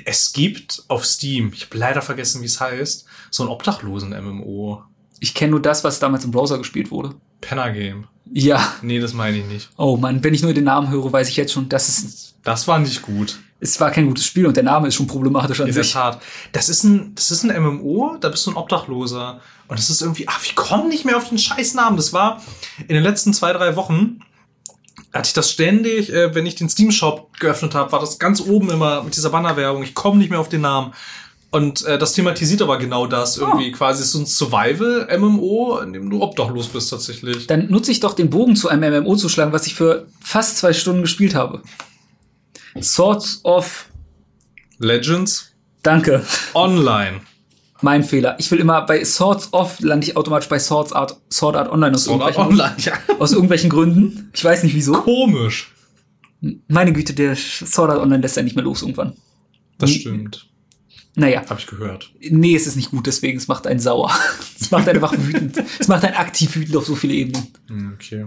Es 0.04 0.32
gibt 0.32 0.84
auf 0.88 1.04
Steam, 1.04 1.52
ich 1.54 1.66
habe 1.66 1.76
leider 1.78 2.02
vergessen, 2.02 2.40
wie 2.42 2.46
es 2.46 2.60
heißt, 2.60 3.04
so 3.30 3.42
ein 3.42 3.48
Obdachlosen-MMO. 3.48 4.82
Ich 5.20 5.34
kenne 5.34 5.50
nur 5.52 5.62
das, 5.62 5.84
was 5.84 5.98
damals 5.98 6.24
im 6.24 6.30
Browser 6.30 6.58
gespielt 6.58 6.90
wurde. 6.90 7.14
Penner 7.40 7.70
Game. 7.72 8.06
Ja. 8.32 8.74
Nee, 8.82 9.00
das 9.00 9.12
meine 9.12 9.38
ich 9.38 9.46
nicht. 9.46 9.70
Oh 9.76 9.96
Mann, 9.96 10.22
wenn 10.22 10.34
ich 10.34 10.42
nur 10.42 10.54
den 10.54 10.64
Namen 10.64 10.88
höre, 10.90 11.12
weiß 11.12 11.28
ich 11.28 11.36
jetzt 11.36 11.52
schon, 11.52 11.68
dass 11.68 11.88
es, 11.88 12.34
Das 12.42 12.68
war 12.68 12.78
nicht 12.78 13.02
gut. 13.02 13.38
Es 13.60 13.78
war 13.78 13.90
kein 13.90 14.06
gutes 14.06 14.24
Spiel 14.24 14.46
und 14.46 14.56
der 14.56 14.64
Name 14.64 14.88
ist 14.88 14.94
schon 14.94 15.06
problematisch 15.06 15.60
an 15.60 15.68
In 15.68 15.74
der 15.74 15.84
sich. 15.84 15.92
Tat. 15.92 16.20
Das 16.52 16.68
ist 16.68 16.82
ein, 16.84 17.14
das 17.14 17.30
ist 17.30 17.44
ein 17.44 17.62
MMO, 17.62 18.16
da 18.20 18.28
bist 18.30 18.46
du 18.46 18.50
ein 18.50 18.56
Obdachloser. 18.56 19.40
Und 19.68 19.78
das 19.78 19.90
ist 19.90 20.02
irgendwie, 20.02 20.26
ach, 20.26 20.42
wir 20.42 20.54
kommen 20.54 20.88
nicht 20.88 21.04
mehr 21.04 21.16
auf 21.16 21.28
den 21.28 21.38
scheiß 21.38 21.74
Namen. 21.74 21.96
Das 21.96 22.12
war 22.12 22.42
in 22.80 22.94
den 22.94 23.02
letzten 23.02 23.32
zwei, 23.32 23.52
drei 23.52 23.76
Wochen, 23.76 24.20
hatte 25.12 25.28
ich 25.28 25.32
das 25.32 25.50
ständig, 25.50 26.12
äh, 26.12 26.34
wenn 26.34 26.46
ich 26.46 26.54
den 26.54 26.68
Steam-Shop 26.68 27.38
geöffnet 27.38 27.74
habe, 27.74 27.92
war 27.92 28.00
das 28.00 28.18
ganz 28.18 28.40
oben 28.40 28.70
immer 28.70 29.02
mit 29.02 29.16
dieser 29.16 29.30
Bannerwerbung. 29.30 29.82
Ich 29.82 29.94
komme 29.94 30.18
nicht 30.18 30.30
mehr 30.30 30.40
auf 30.40 30.48
den 30.48 30.62
Namen. 30.62 30.92
Und 31.52 31.84
äh, 31.84 31.98
das 31.98 32.12
thematisiert 32.12 32.62
aber 32.62 32.78
genau 32.78 33.06
das. 33.06 33.36
Irgendwie 33.36 33.72
quasi 33.72 34.04
so 34.04 34.20
ein 34.20 34.26
Survival-MMO, 34.26 35.80
in 35.80 35.92
dem 35.92 36.08
du 36.08 36.22
obdachlos 36.22 36.68
bist 36.68 36.90
tatsächlich. 36.90 37.48
Dann 37.48 37.68
nutze 37.70 37.90
ich 37.90 37.98
doch 37.98 38.14
den 38.14 38.30
Bogen 38.30 38.54
zu 38.54 38.68
einem 38.68 39.02
MMO 39.02 39.16
zu 39.16 39.28
schlagen, 39.28 39.52
was 39.52 39.66
ich 39.66 39.74
für 39.74 40.06
fast 40.20 40.58
zwei 40.58 40.72
Stunden 40.72 41.02
gespielt 41.02 41.34
habe. 41.34 41.62
Swords 42.80 43.40
of, 43.44 43.86
Legends 44.78 45.52
danke, 45.82 46.24
Online. 46.54 47.20
mein 47.82 48.04
Fehler. 48.04 48.36
Ich 48.38 48.50
will 48.50 48.58
immer 48.60 48.82
bei 48.82 49.04
Swords 49.04 49.52
of 49.52 49.80
lande 49.80 50.06
ich 50.06 50.16
automatisch 50.16 50.48
bei 50.48 50.58
Swords 50.58 50.92
Art, 50.92 51.20
Sword 51.32 51.56
Art 51.56 51.70
Online 51.70 51.94
aus, 51.94 52.04
Sword 52.04 52.22
Art 52.22 52.36
irgendwelchen, 52.36 52.60
Online, 52.60 52.98
ja. 53.08 53.14
aus 53.18 53.32
irgendwelchen 53.32 53.70
Gründen. 53.70 54.30
Ich 54.34 54.44
weiß 54.44 54.62
nicht 54.62 54.74
wieso. 54.74 54.92
Komisch. 54.92 55.72
Meine 56.68 56.92
Güte, 56.92 57.12
der 57.12 57.36
Sword 57.36 57.90
Art 57.90 58.00
Online 58.00 58.22
lässt 58.22 58.36
ja 58.36 58.42
nicht 58.42 58.56
mehr 58.56 58.64
los 58.64 58.82
irgendwann. 58.82 59.14
Das 59.78 59.90
stimmt. 59.90 60.46
Naja. 61.16 61.42
Habe 61.48 61.58
ich 61.60 61.66
gehört. 61.66 62.10
Nee, 62.20 62.54
es 62.54 62.66
ist 62.66 62.76
nicht 62.76 62.90
gut, 62.92 63.06
deswegen, 63.06 63.36
es 63.36 63.48
macht 63.48 63.66
einen 63.66 63.80
sauer. 63.80 64.10
Es 64.60 64.70
macht 64.70 64.86
einen 64.88 65.02
einfach 65.02 65.14
wütend. 65.18 65.56
Es 65.78 65.88
macht 65.88 66.04
einen 66.04 66.14
aktiv 66.16 66.54
wütend 66.54 66.76
auf 66.76 66.86
so 66.86 66.94
viele 66.94 67.14
Ebenen. 67.14 67.48
Hm, 67.68 67.92
Okay. 67.94 68.26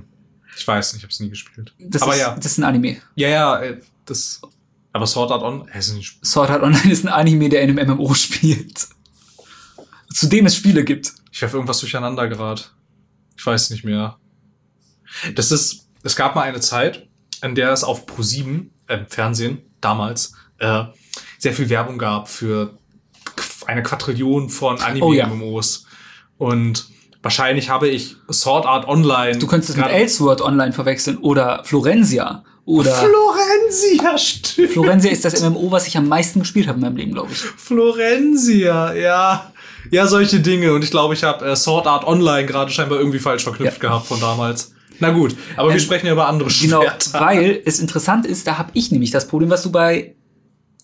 Ich 0.57 0.67
weiß 0.67 0.93
nicht, 0.93 0.99
ich 0.99 1.03
habe 1.03 1.11
es 1.11 1.19
nie 1.19 1.29
gespielt. 1.29 1.73
Das 1.79 2.01
aber 2.03 2.13
ist, 2.13 2.19
ja. 2.19 2.35
das 2.35 2.45
ist 2.45 2.57
ein 2.59 2.63
Anime. 2.65 2.97
Ja, 3.15 3.29
ja, 3.29 3.61
äh, 3.61 3.77
das. 4.05 4.41
Aber 4.91 5.07
Sword 5.07 5.31
Art 5.31 5.43
On. 5.43 5.67
Äh, 5.69 5.79
ist 5.79 5.95
Sword 6.23 6.49
Art 6.49 6.63
Online 6.63 6.91
ist 6.91 7.05
ein 7.05 7.09
Anime, 7.11 7.49
der 7.49 7.61
in 7.61 7.77
einem 7.77 7.97
MMO 7.97 8.13
spielt. 8.13 8.87
Zu 10.13 10.27
dem 10.27 10.45
es 10.45 10.55
Spiele 10.55 10.83
gibt. 10.83 11.11
ich 11.31 11.41
werfe 11.41 11.57
irgendwas 11.57 11.79
durcheinander 11.79 12.27
gerade. 12.27 12.61
Ich 13.35 13.45
weiß 13.45 13.71
nicht 13.71 13.83
mehr. 13.83 14.17
Das 15.35 15.51
ist. 15.51 15.87
Es 16.03 16.15
gab 16.15 16.35
mal 16.35 16.41
eine 16.43 16.59
Zeit, 16.59 17.07
in 17.41 17.55
der 17.55 17.71
es 17.71 17.83
auf 17.83 18.05
Pro7, 18.05 18.67
äh, 18.87 19.05
Fernsehen, 19.07 19.61
damals, 19.79 20.33
äh, 20.59 20.83
sehr 21.39 21.53
viel 21.53 21.69
Werbung 21.69 21.97
gab 21.97 22.27
für 22.27 22.77
eine 23.67 23.83
Quadrillion 23.83 24.49
von 24.49 24.77
Oh 25.01 25.13
ja. 25.13 25.25
Anime-MMOs. 25.25 25.85
Und 26.37 26.87
wahrscheinlich 27.21 27.69
habe 27.69 27.87
ich 27.87 28.17
Sword 28.31 28.65
Art 28.65 28.87
Online. 28.87 29.37
Du 29.37 29.47
könntest 29.47 29.71
es 29.71 29.77
mit 29.77 29.87
Elsword 29.87 30.41
Online 30.41 30.73
verwechseln 30.73 31.17
oder 31.17 31.63
Florenzia. 31.63 32.43
Oder 32.65 32.93
Florenzia, 32.93 34.17
stimmt. 34.17 34.71
Florenzia 34.71 35.11
ist 35.11 35.25
das 35.25 35.41
MMO, 35.41 35.69
was 35.71 35.85
ich 35.87 35.97
am 35.97 36.07
meisten 36.07 36.39
gespielt 36.39 36.67
habe 36.67 36.77
in 36.77 36.81
meinem 36.85 36.95
Leben, 36.95 37.11
glaube 37.13 37.31
ich. 37.31 37.37
Florenzia, 37.39 38.93
ja. 38.93 39.51
Ja, 39.91 40.07
solche 40.07 40.39
Dinge. 40.39 40.73
Und 40.73 40.83
ich 40.83 40.91
glaube, 40.91 41.13
ich 41.13 41.23
habe 41.23 41.45
äh, 41.45 41.55
Sword 41.57 41.87
Art 41.87 42.05
Online 42.07 42.45
gerade 42.47 42.71
scheinbar 42.71 42.99
irgendwie 42.99 43.19
falsch 43.19 43.43
verknüpft 43.43 43.83
Ja. 43.83 43.89
gehabt 43.89 44.07
von 44.07 44.19
damals. 44.19 44.71
Na 44.99 45.09
gut, 45.09 45.35
aber 45.57 45.69
wir 45.69 45.73
Ähm, 45.75 45.81
sprechen 45.81 46.05
ja 46.05 46.13
über 46.13 46.27
andere 46.27 46.49
Genau, 46.49 46.81
Schwerter. 46.81 47.19
weil 47.19 47.61
es 47.65 47.79
interessant 47.79 48.25
ist, 48.25 48.47
da 48.47 48.57
habe 48.57 48.69
ich 48.73 48.91
nämlich 48.91 49.11
das 49.11 49.27
Problem, 49.27 49.49
was 49.49 49.63
du 49.63 49.71
bei 49.71 50.15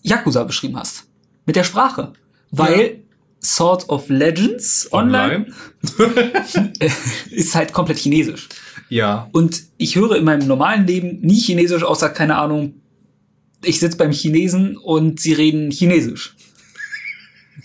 Yakuza 0.02 0.44
beschrieben 0.44 0.76
hast. 0.76 1.04
Mit 1.46 1.56
der 1.56 1.64
Sprache. 1.64 2.12
Weil 2.50 3.04
Sword 3.42 3.88
of 3.88 4.08
Legends 4.10 4.88
Online, 4.92 5.46
ist 7.30 7.54
halt 7.54 7.72
komplett 7.72 7.98
chinesisch. 7.98 8.48
Ja, 8.90 9.28
Und 9.32 9.62
ich 9.78 9.96
höre 9.96 10.16
in 10.16 10.24
meinem 10.24 10.46
normalen 10.46 10.86
Leben 10.86 11.20
nie 11.20 11.38
Chinesisch, 11.38 11.84
außer, 11.84 12.10
keine 12.10 12.36
Ahnung, 12.36 12.74
ich 13.64 13.78
sitze 13.78 13.96
beim 13.96 14.12
Chinesen 14.12 14.76
und 14.76 15.20
sie 15.20 15.32
reden 15.32 15.70
Chinesisch. 15.70 16.34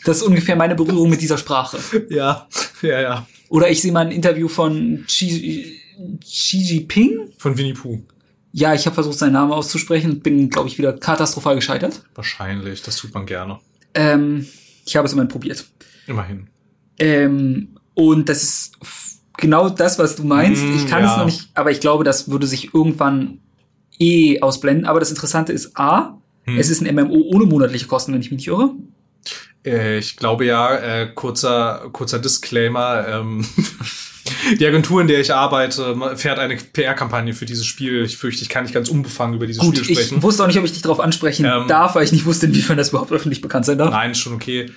Das 0.03 0.17
ist 0.17 0.23
ungefähr 0.23 0.55
meine 0.55 0.76
Berührung 0.76 1.09
mit 1.09 1.21
dieser 1.21 1.38
Sprache. 1.38 1.80
ja, 2.09 2.47
ja, 2.82 3.01
ja. 3.01 3.28
Oder 3.49 3.69
ich 3.69 3.82
sehe 3.82 3.91
mal 3.91 4.05
ein 4.05 4.11
Interview 4.11 4.47
von 4.47 5.03
Xi, 5.07 5.80
Xi 6.21 6.57
Jinping. 6.57 7.32
Von 7.38 7.57
Winnie 7.57 7.73
Pooh. 7.73 8.01
Ja, 8.51 8.73
ich 8.73 8.86
habe 8.86 8.93
versucht, 8.93 9.17
seinen 9.17 9.34
Namen 9.34 9.51
auszusprechen 9.51 10.11
und 10.11 10.23
bin, 10.23 10.49
glaube 10.49 10.69
ich, 10.69 10.78
wieder 10.78 10.93
katastrophal 10.93 11.55
gescheitert. 11.55 12.03
Wahrscheinlich, 12.13 12.84
das 12.84 12.97
tut 12.97 13.13
man 13.13 13.26
gerne. 13.26 13.59
Ähm, 13.93 14.45
ich 14.86 14.95
habe 14.95 15.07
es 15.07 15.13
immerhin 15.13 15.30
probiert. 15.30 15.65
Immerhin. 16.07 16.47
Ähm, 16.99 17.76
und 17.93 18.30
das 18.30 18.43
ist 18.43 18.71
genau 19.38 19.69
das, 19.69 19.99
was 19.99 20.15
du 20.15 20.23
meinst. 20.23 20.63
Mm, 20.63 20.75
ich 20.75 20.88
kann 20.88 21.03
ja. 21.03 21.11
es 21.11 21.17
noch 21.17 21.25
nicht, 21.25 21.49
aber 21.53 21.71
ich 21.71 21.79
glaube, 21.79 22.03
das 22.03 22.29
würde 22.29 22.47
sich 22.47 22.73
irgendwann 22.73 23.39
eh 23.99 24.41
ausblenden. 24.41 24.86
Aber 24.86 24.99
das 24.99 25.09
Interessante 25.09 25.53
ist 25.53 25.77
A, 25.77 26.17
Hm. 26.45 26.57
es 26.57 26.69
ist 26.69 26.81
ein 26.81 26.95
MMO 26.95 27.15
ohne 27.33 27.45
monatliche 27.45 27.88
Kosten, 27.88 28.13
wenn 28.13 28.21
ich 28.21 28.31
mich 28.31 28.38
nicht 28.38 28.47
irre. 28.47 28.71
Äh, 29.65 29.97
ich 29.97 30.15
glaube 30.15 30.45
ja, 30.45 30.75
äh, 30.75 31.11
kurzer, 31.13 31.89
kurzer 31.91 32.19
Disclaimer. 32.19 33.07
Ähm, 33.07 33.45
die 34.59 34.65
Agentur, 34.65 35.01
in 35.01 35.07
der 35.07 35.19
ich 35.19 35.33
arbeite, 35.33 35.95
fährt 36.17 36.38
eine 36.38 36.55
PR-Kampagne 36.55 37.33
für 37.33 37.45
dieses 37.45 37.65
Spiel. 37.65 38.03
Ich 38.05 38.17
fürchte, 38.17 38.43
ich 38.43 38.49
kann 38.49 38.63
nicht 38.63 38.73
ganz 38.73 38.89
unbefangen 38.89 39.36
über 39.36 39.47
dieses 39.47 39.61
Gut, 39.61 39.77
Spiel 39.77 39.95
sprechen. 39.95 40.17
ich 40.17 40.23
wusste 40.23 40.43
auch 40.43 40.47
nicht, 40.47 40.59
ob 40.59 40.65
ich 40.65 40.73
dich 40.73 40.83
darauf 40.83 40.99
ansprechen 40.99 41.45
Ähm, 41.45 41.67
darf, 41.67 41.95
weil 41.95 42.03
ich 42.03 42.11
nicht 42.11 42.25
wusste, 42.25 42.45
inwiefern 42.45 42.77
das 42.77 42.89
überhaupt 42.89 43.11
öffentlich 43.11 43.41
bekannt 43.41 43.65
sein 43.65 43.79
darf. 43.79 43.89
Nein, 43.89 44.13
schon 44.13 44.33
okay. 44.33 44.69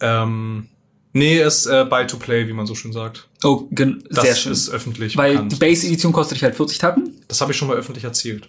Ähm, 0.00 0.68
nee, 1.12 1.40
ist 1.42 1.66
äh, 1.66 1.84
Buy 1.84 2.06
to 2.06 2.16
Play, 2.18 2.46
wie 2.48 2.52
man 2.52 2.66
so 2.66 2.74
schön 2.74 2.92
sagt. 2.92 3.28
Oh, 3.44 3.68
gen- 3.70 4.02
Das 4.10 4.24
sehr 4.24 4.34
schön. 4.36 4.52
ist 4.52 4.68
öffentlich 4.70 5.16
Weil 5.16 5.32
bekannt. 5.32 5.52
die 5.52 5.56
Base-Edition 5.56 6.12
kostet 6.12 6.36
dich 6.36 6.44
halt 6.44 6.54
40 6.56 6.78
Tacken. 6.78 7.20
Das 7.28 7.40
habe 7.40 7.52
ich 7.52 7.58
schon 7.58 7.68
mal 7.68 7.76
öffentlich 7.76 8.04
erzählt. 8.04 8.48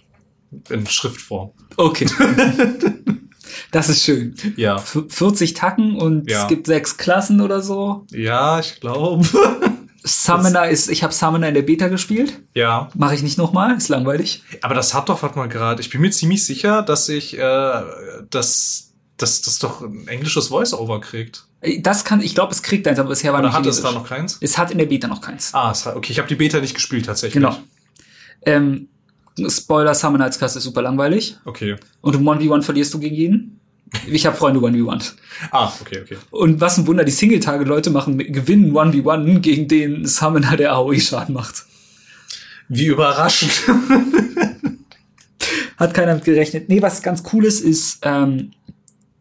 In 0.70 0.86
Schriftform. 0.86 1.50
Okay. 1.76 2.06
das 3.72 3.88
ist 3.88 4.04
schön. 4.04 4.34
Ja. 4.56 4.76
F 4.76 5.04
40 5.08 5.54
Tacken 5.54 5.96
und 5.96 6.30
Ja. 6.30 6.42
es 6.42 6.48
gibt 6.48 6.66
sechs 6.66 6.96
Klassen 6.96 7.40
oder 7.40 7.60
so. 7.60 8.06
Ja, 8.10 8.60
ich 8.60 8.80
glaube. 8.80 9.26
Summoner 10.06 10.68
ist, 10.68 10.90
ich 10.90 11.02
habe 11.02 11.14
Summoner 11.14 11.48
in 11.48 11.54
der 11.54 11.62
Beta 11.62 11.88
gespielt. 11.88 12.42
ja. 12.54 12.90
Mache 12.94 13.14
ich 13.14 13.22
nicht 13.22 13.38
nochmal, 13.38 13.74
ist 13.76 13.88
langweilig. 13.88 14.42
Aber 14.60 14.74
das 14.74 14.92
hat 14.92 15.08
doch, 15.08 15.22
warte 15.22 15.38
mal 15.38 15.48
gerade, 15.48 15.80
ich 15.80 15.88
bin 15.88 16.02
mir 16.02 16.10
ziemlich 16.10 16.44
sicher, 16.44 16.82
dass 16.82 17.08
ich, 17.08 17.38
äh, 17.38 17.82
dass, 18.28 18.92
dass 19.16 19.40
das 19.40 19.58
doch 19.60 19.80
ein 19.80 20.06
englisches 20.06 20.48
Voice-Over 20.48 21.00
kriegt. 21.00 21.46
Das 21.78 22.04
kann, 22.04 22.20
ich 22.20 22.34
glaube, 22.34 22.52
es 22.52 22.62
kriegt 22.62 22.86
eins, 22.86 22.98
aber 22.98 23.10
bisher 23.10 23.32
war 23.32 23.40
Oder 23.40 23.48
nicht 23.48 23.56
hat 23.56 23.66
es 23.66 23.80
da 23.80 23.92
noch 23.92 24.08
keins? 24.08 24.38
Es 24.40 24.58
hat 24.58 24.70
in 24.70 24.78
der 24.78 24.86
Beta 24.86 25.08
noch 25.08 25.20
keins. 25.20 25.54
Ah, 25.54 25.70
es 25.70 25.86
hat, 25.86 25.96
okay, 25.96 26.12
ich 26.12 26.18
habe 26.18 26.28
die 26.28 26.34
Beta 26.34 26.60
nicht 26.60 26.74
gespielt 26.74 27.06
tatsächlich. 27.06 27.42
Genau. 27.42 27.56
Ähm, 28.44 28.88
Spoiler, 29.48 29.94
Summoner 29.94 30.24
als 30.24 30.38
Klasse 30.38 30.58
ist 30.58 30.64
super 30.64 30.82
langweilig. 30.82 31.38
Okay. 31.44 31.76
Und 32.00 32.14
im 32.14 32.22
1v1 32.28 32.62
verlierst 32.62 32.94
du 32.94 32.98
gegen 32.98 33.16
jeden. 33.16 33.60
Ich 34.06 34.26
habe 34.26 34.36
Freunde 34.36 34.60
1v1. 34.60 35.12
Ah, 35.50 35.72
okay, 35.80 36.00
okay. 36.02 36.16
Und 36.30 36.60
was 36.60 36.78
ein 36.78 36.86
Wunder, 36.86 37.04
die 37.04 37.12
Single-Tage-Leute 37.12 37.90
machen, 37.90 38.18
gewinnen 38.18 38.72
1v1 38.72 39.40
gegen 39.40 39.68
den 39.68 40.06
Summoner, 40.06 40.56
der 40.56 40.72
AOE-Schaden 40.74 41.34
macht. 41.34 41.64
Wie 42.68 42.86
überraschend. 42.86 43.52
Hat 45.76 45.94
keiner 45.94 46.14
mit 46.14 46.24
gerechnet. 46.24 46.68
Nee, 46.68 46.82
was 46.82 47.02
ganz 47.02 47.22
cool 47.32 47.44
ist, 47.44 47.60
ist 47.60 47.98
ähm, 48.02 48.52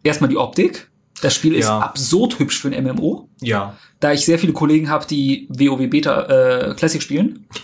erstmal 0.03 0.29
die 0.29 0.37
Optik. 0.37 0.89
Das 1.21 1.35
Spiel 1.35 1.55
ist 1.55 1.65
Ja. 1.65 1.79
absurd 1.79 2.39
hübsch 2.39 2.59
für 2.59 2.69
ein 2.69 2.83
MMO. 2.83 3.29
ja. 3.41 3.75
Da 3.99 4.11
ich 4.11 4.25
sehr 4.25 4.37
viele 4.37 4.51
Kollegen 4.51 4.89
habe, 4.89 5.05
die 5.07 5.47
WoW 5.49 5.89
Beta 5.89 6.23
äh, 6.71 6.73
Classic 6.75 7.01
spielen. 7.01 7.45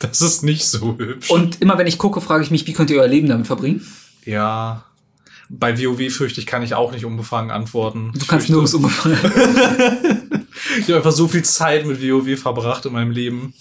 Das 0.00 0.20
ist 0.20 0.44
nicht 0.44 0.64
so 0.64 0.96
hübsch. 0.96 1.28
Und 1.28 1.60
immer 1.60 1.76
wenn 1.76 1.88
ich 1.88 1.98
gucke, 1.98 2.20
frage 2.20 2.44
ich 2.44 2.52
mich, 2.52 2.64
wie 2.68 2.72
könnt 2.72 2.88
ihr 2.90 3.00
euer 3.00 3.08
Leben 3.08 3.28
damit 3.28 3.46
verbringen? 3.48 3.84
ja. 4.24 4.84
Bei 5.50 5.76
WoW 5.82 6.12
fürchte 6.12 6.40
ich, 6.40 6.46
kann 6.46 6.62
ich 6.62 6.74
auch 6.74 6.92
nicht 6.92 7.04
unbefangen 7.06 7.50
antworten. 7.50 8.10
Du 8.12 8.20
Ich 8.20 8.28
kannst 8.28 8.48
nirgends 8.50 8.74
umfallen. 8.74 9.18
Ich 10.78 10.84
habe 10.84 10.96
einfach 10.96 11.12
so 11.12 11.26
viel 11.28 11.42
Zeit 11.44 11.86
mit 11.86 12.02
WoW 12.02 12.38
verbracht 12.38 12.84
in 12.86 12.92
meinem 12.92 13.10
Leben. 13.12 13.54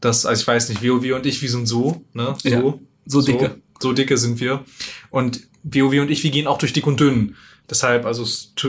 dass, 0.00 0.24
also 0.26 0.40
ich 0.40 0.46
weiß 0.46 0.68
nicht, 0.70 0.82
WoW 0.82 1.14
und 1.14 1.26
ich, 1.26 1.40
wir 1.42 1.50
sind 1.50 1.66
so, 1.66 2.04
ne? 2.14 2.34
So, 2.42 2.48
Ja, 2.48 2.74
so 3.06 3.22
dicke. 3.22 3.60
So, 3.80 3.92
dicke 3.92 4.16
sind 4.16 4.40
wir. 4.40 4.64
Und 5.10 5.40
WoW 5.62 6.00
und 6.00 6.10
ich, 6.10 6.22
wir 6.24 6.30
gehen 6.30 6.46
auch 6.46 6.58
durch 6.58 6.72
dick 6.72 6.86
und 6.86 6.98
dünn. 7.00 7.34
Deshalb, 7.70 8.06
also, 8.06 8.24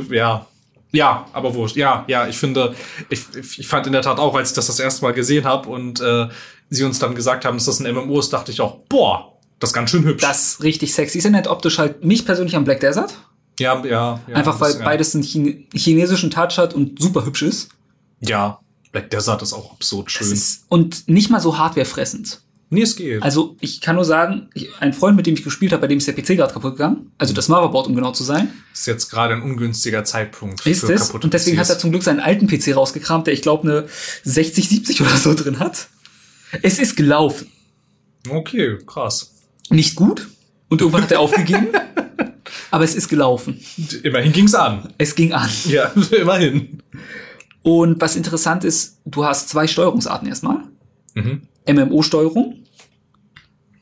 ja. 0.09 0.45
Ja, 0.91 1.25
aber 1.33 1.53
wurscht. 1.53 1.75
Ja, 1.75 2.05
ja, 2.07 2.27
ich 2.27 2.37
finde, 2.37 2.73
ich, 3.09 3.21
ich 3.57 3.67
fand 3.67 3.87
in 3.87 3.93
der 3.93 4.01
Tat 4.01 4.19
auch, 4.19 4.35
als 4.35 4.49
ich 4.49 4.55
das 4.55 4.67
das 4.67 4.79
erste 4.79 5.03
Mal 5.03 5.13
gesehen 5.13 5.43
habe 5.43 5.69
und 5.69 5.99
äh, 5.99 6.27
sie 6.69 6.83
uns 6.83 6.99
dann 6.99 7.13
gesagt 7.13 7.45
haben, 7.45 7.57
dass 7.57 7.65
das 7.65 7.79
ein 7.79 7.93
MMO 7.93 8.19
ist, 8.19 8.31
dachte 8.31 8.51
ich 8.51 8.61
auch, 8.61 8.79
boah, 8.89 9.37
das 9.59 9.71
ist 9.71 9.73
ganz 9.73 9.91
schön 9.91 10.03
hübsch. 10.05 10.21
Das 10.21 10.53
ist 10.53 10.63
richtig 10.63 10.93
sexy. 10.93 11.17
Ist 11.17 11.23
ja 11.25 11.29
nicht 11.29 11.47
optisch 11.47 11.77
halt 11.77 12.03
mich 12.05 12.25
persönlich 12.25 12.55
am 12.55 12.63
Black 12.63 12.79
Desert. 12.79 13.13
ja, 13.59 13.83
ja, 13.85 14.19
ja. 14.27 14.35
Einfach 14.35 14.59
weil 14.59 14.71
das, 14.71 14.79
ja. 14.79 14.85
beides 14.85 15.15
einen 15.15 15.23
Chine 15.23 15.63
chinesischen 15.73 16.31
Touch 16.31 16.57
hat 16.57 16.73
und 16.73 17.01
super 17.01 17.25
hübsch 17.25 17.41
ist. 17.41 17.69
Ja, 18.19 18.59
Black 18.91 19.09
Desert 19.09 19.41
ist 19.41 19.53
auch 19.53 19.73
absurd 19.73 20.11
schön. 20.11 20.39
Und 20.69 21.07
nicht 21.07 21.29
mal 21.29 21.39
so 21.39 21.57
hardwarefressend. 21.57 22.41
Nee, 22.69 22.81
es 22.81 22.95
geht. 22.95 23.21
Also 23.23 23.55
ich 23.59 23.81
kann 23.81 23.95
nur 23.95 24.05
sagen, 24.05 24.49
ich, 24.53 24.69
ein 24.79 24.93
Freund, 24.93 25.15
mit 25.15 25.25
dem 25.25 25.33
ich 25.33 25.43
gespielt 25.43 25.71
habe, 25.71 25.81
bei 25.81 25.87
dem 25.87 25.97
ist 25.97 26.07
der 26.07 26.13
PC 26.13 26.37
gerade 26.37 26.53
kaputt 26.53 26.73
gegangen. 26.73 27.11
Also 27.17 27.33
das 27.33 27.47
Motherboard, 27.49 27.87
um 27.87 27.95
genau 27.95 28.11
zu 28.11 28.23
sein. 28.23 28.49
ist 28.73 28.87
jetzt 28.87 29.09
gerade 29.09 29.35
ein 29.35 29.41
ungünstiger 29.41 30.03
Zeitpunkt 30.03 30.65
Ist 30.65 30.85
für 30.85 30.93
es. 30.93 31.11
Und 31.11 31.33
deswegen 31.33 31.57
PCs. 31.57 31.69
hat 31.69 31.75
er 31.75 31.79
zum 31.79 31.91
Glück 31.91 32.03
seinen 32.03 32.19
alten 32.19 32.47
PC 32.47 32.75
rausgekramt, 32.75 33.27
der 33.27 33.33
ich 33.33 33.41
glaube 33.41 33.69
eine 33.69 33.87
60, 34.23 34.69
70 34.69 35.01
oder 35.01 35.15
so 35.17 35.33
drin 35.33 35.59
hat. 35.59 35.87
Es 36.61 36.79
ist 36.79 36.95
gelaufen. 36.95 37.51
Okay, 38.29 38.77
krass. 38.85 39.33
Nicht 39.69 39.95
gut. 39.95 40.27
Und 40.69 40.81
irgendwann 40.81 41.03
hat 41.03 41.11
er 41.11 41.19
aufgegeben. 41.19 41.67
aber 42.71 42.83
es 42.83 42.95
ist 42.95 43.07
gelaufen. 43.07 43.59
Immerhin 44.03 44.31
ging's 44.31 44.53
an. 44.53 44.93
Es 44.97 45.15
ging 45.15 45.33
an. 45.33 45.49
Ja, 45.65 45.91
immerhin. 46.11 46.81
Und 47.63 47.99
was 47.99 48.15
interessant 48.15 48.63
ist, 48.63 48.97
du 49.05 49.25
hast 49.25 49.49
zwei 49.49 49.67
Steuerungsarten 49.67 50.27
erstmal. 50.27 50.59
Mhm. 51.15 51.41
MMO-Steuerung 51.67 52.63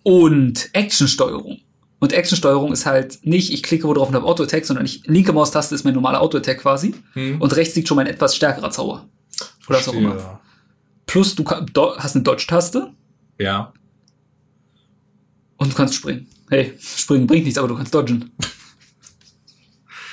und 0.03 0.69
Action-Steuerung. 0.73 1.59
Und 1.99 2.13
Action-Steuerung 2.13 2.71
ist 2.71 2.85
halt 2.85 3.19
nicht, 3.23 3.51
ich 3.51 3.63
klicke 3.63 3.87
wo 3.87 3.93
drauf 3.93 4.09
und 4.09 4.15
habe 4.15 4.25
Auto-Attack, 4.25 4.65
sondern 4.65 4.85
ich, 4.85 5.05
linke 5.07 5.33
Maustaste 5.33 5.73
ist 5.73 5.85
mein 5.85 5.93
normaler 5.93 6.21
Auto-Attack 6.21 6.59
quasi. 6.59 6.93
Hm. 7.13 7.41
Und 7.41 7.55
rechts 7.55 7.75
liegt 7.75 7.87
schon 7.87 7.95
mein 7.95 8.07
etwas 8.07 8.35
stärkerer 8.35 8.69
Zauber. 8.69 9.07
Oder 9.67 9.79
was 9.79 9.87
auch 9.87 9.93
immer. 9.93 10.41
Plus 11.05 11.35
du 11.35 11.43
kann, 11.43 11.65
do, 11.73 11.95
hast 11.97 12.15
eine 12.15 12.23
Dodge-Taste 12.23 12.91
Ja. 13.39 13.73
und 15.57 15.71
du 15.71 15.75
kannst 15.75 15.95
springen. 15.95 16.27
Hey, 16.49 16.73
springen 16.79 17.25
bringt 17.25 17.45
nichts, 17.45 17.57
aber 17.57 17.67
du 17.67 17.75
kannst 17.75 17.93
dodgen. 17.93 18.31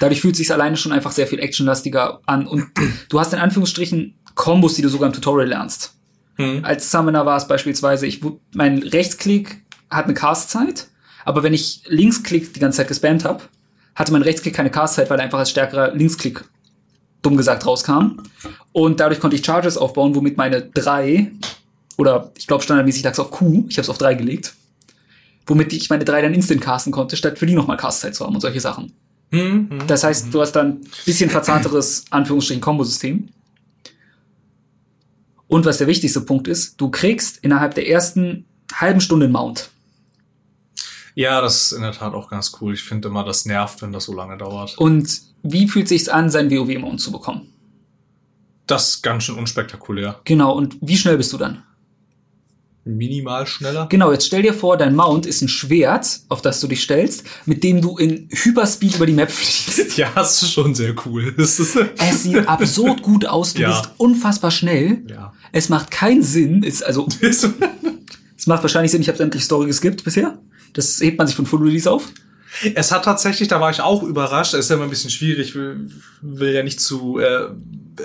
Dadurch 0.00 0.20
fühlt 0.20 0.36
sich 0.36 0.50
alleine 0.52 0.76
schon 0.76 0.92
einfach 0.92 1.12
sehr 1.12 1.26
viel 1.26 1.38
actionlastiger 1.38 2.20
an 2.26 2.46
und 2.46 2.70
du 3.08 3.20
hast 3.20 3.32
in 3.32 3.38
Anführungsstrichen 3.38 4.18
Kombos, 4.34 4.74
die 4.74 4.82
du 4.82 4.88
sogar 4.88 5.08
im 5.08 5.12
Tutorial 5.12 5.48
lernst. 5.48 5.94
Hm. 6.42 6.64
Als 6.64 6.90
Summoner 6.90 7.26
war 7.26 7.36
es 7.36 7.46
beispielsweise, 7.46 8.06
ich, 8.06 8.20
mein 8.54 8.78
Rechtsklick 8.78 9.62
hat 9.90 10.06
eine 10.06 10.14
Castzeit, 10.14 10.88
aber 11.24 11.42
wenn 11.42 11.54
ich 11.54 11.82
Linksklick 11.86 12.52
die 12.54 12.60
ganze 12.60 12.78
Zeit 12.78 12.88
gespammt 12.88 13.24
habe, 13.24 13.42
hatte 13.94 14.12
mein 14.12 14.22
Rechtsklick 14.22 14.54
keine 14.54 14.70
Castzeit, 14.70 15.10
weil 15.10 15.18
er 15.18 15.24
einfach 15.24 15.38
als 15.38 15.50
stärkerer 15.50 15.94
Linksklick 15.94 16.44
dumm 17.20 17.36
gesagt 17.36 17.66
rauskam. 17.66 18.22
Und 18.72 19.00
dadurch 19.00 19.20
konnte 19.20 19.36
ich 19.36 19.44
Charges 19.44 19.76
aufbauen, 19.76 20.14
womit 20.14 20.36
meine 20.36 20.62
drei 20.62 21.30
oder 21.96 22.32
ich 22.36 22.46
glaube 22.46 22.64
standardmäßig 22.64 23.04
lag 23.04 23.12
es 23.12 23.20
auf 23.20 23.30
Q, 23.30 23.64
ich 23.68 23.76
habe 23.76 23.82
es 23.82 23.90
auf 23.90 23.98
drei 23.98 24.14
gelegt, 24.14 24.54
womit 25.46 25.72
ich 25.72 25.90
meine 25.90 26.04
drei 26.04 26.22
dann 26.22 26.34
instant 26.34 26.60
casten 26.60 26.92
konnte, 26.92 27.16
statt 27.16 27.38
für 27.38 27.46
die 27.46 27.54
nochmal 27.54 27.76
Castzeit 27.76 28.14
zu 28.14 28.24
haben 28.24 28.34
und 28.34 28.40
solche 28.40 28.60
Sachen. 28.60 28.92
Hm, 29.30 29.68
hm. 29.70 29.86
Das 29.86 30.04
heißt, 30.04 30.32
du 30.32 30.40
hast 30.40 30.52
dann 30.52 30.68
ein 30.68 30.80
bisschen 31.06 31.30
verzahnteres, 31.30 32.04
Anführungsstrichen, 32.10 32.60
Kombosystem. 32.60 33.28
Und 35.52 35.66
was 35.66 35.76
der 35.76 35.86
wichtigste 35.86 36.22
Punkt 36.22 36.48
ist, 36.48 36.80
du 36.80 36.90
kriegst 36.90 37.36
innerhalb 37.44 37.74
der 37.74 37.86
ersten 37.86 38.46
halben 38.72 39.02
Stunde 39.02 39.26
einen 39.26 39.34
Mount. 39.34 39.68
Ja, 41.14 41.42
das 41.42 41.60
ist 41.60 41.72
in 41.72 41.82
der 41.82 41.92
Tat 41.92 42.14
auch 42.14 42.30
ganz 42.30 42.56
cool. 42.58 42.72
Ich 42.72 42.82
finde 42.82 43.08
immer, 43.08 43.22
das 43.22 43.44
nervt, 43.44 43.82
wenn 43.82 43.92
das 43.92 44.04
so 44.04 44.14
lange 44.14 44.38
dauert. 44.38 44.78
Und 44.78 45.20
wie 45.42 45.68
fühlt 45.68 45.88
sich's 45.88 46.08
an, 46.08 46.30
seinen 46.30 46.50
WoW-Mount 46.50 47.02
zu 47.02 47.12
bekommen? 47.12 47.52
Das 48.66 48.88
ist 48.88 49.02
ganz 49.02 49.24
schön 49.24 49.34
unspektakulär. 49.36 50.20
Genau, 50.24 50.52
und 50.52 50.78
wie 50.80 50.96
schnell 50.96 51.18
bist 51.18 51.34
du 51.34 51.36
dann? 51.36 51.62
Minimal 52.84 53.46
schneller. 53.46 53.86
Genau, 53.90 54.10
jetzt 54.10 54.26
stell 54.26 54.42
dir 54.42 54.52
vor, 54.54 54.76
dein 54.76 54.96
Mount 54.96 55.24
ist 55.24 55.40
ein 55.40 55.48
Schwert, 55.48 56.20
auf 56.28 56.42
das 56.42 56.60
du 56.60 56.66
dich 56.66 56.82
stellst, 56.82 57.24
mit 57.46 57.62
dem 57.62 57.80
du 57.80 57.96
in 57.96 58.28
Hyperspeed 58.30 58.96
über 58.96 59.06
die 59.06 59.12
Map 59.12 59.30
fliegst. 59.30 59.96
Ja, 59.98 60.10
das 60.14 60.42
ist 60.42 60.52
schon 60.52 60.74
sehr 60.74 60.94
cool. 61.06 61.32
Es 61.38 61.56
sieht 62.22 62.48
absurd 62.48 63.02
gut 63.02 63.24
aus, 63.26 63.54
du 63.54 63.62
Ja. 63.62 63.68
bist 63.70 63.90
unfassbar 63.98 64.50
schnell. 64.50 65.02
ja. 65.08 65.32
Es 65.52 65.68
macht 65.68 65.90
keinen 65.90 66.22
Sinn, 66.22 66.62
ist 66.62 66.82
also 66.84 67.06
es 67.20 68.46
macht 68.46 68.62
wahrscheinlich 68.62 68.90
Sinn, 68.90 69.02
ich 69.02 69.08
habe 69.08 69.18
sämtliche 69.18 69.44
Story 69.44 69.66
geskippt 69.66 70.02
bisher. 70.02 70.38
Das 70.72 70.98
hebt 71.00 71.18
man 71.18 71.26
sich 71.26 71.36
von 71.36 71.44
Full 71.46 71.62
Release 71.62 71.88
auf. 71.90 72.08
Es 72.74 72.92
hat 72.92 73.04
tatsächlich, 73.04 73.48
da 73.48 73.60
war 73.60 73.70
ich 73.70 73.80
auch 73.80 74.02
überrascht, 74.02 74.54
es 74.54 74.60
ist 74.60 74.68
ja 74.70 74.76
immer 74.76 74.84
ein 74.84 74.90
bisschen 74.90 75.10
schwierig, 75.10 75.54
will, 75.54 75.88
will 76.20 76.52
ja 76.54 76.62
nicht 76.62 76.80
zu, 76.80 77.18
äh, 77.18 77.46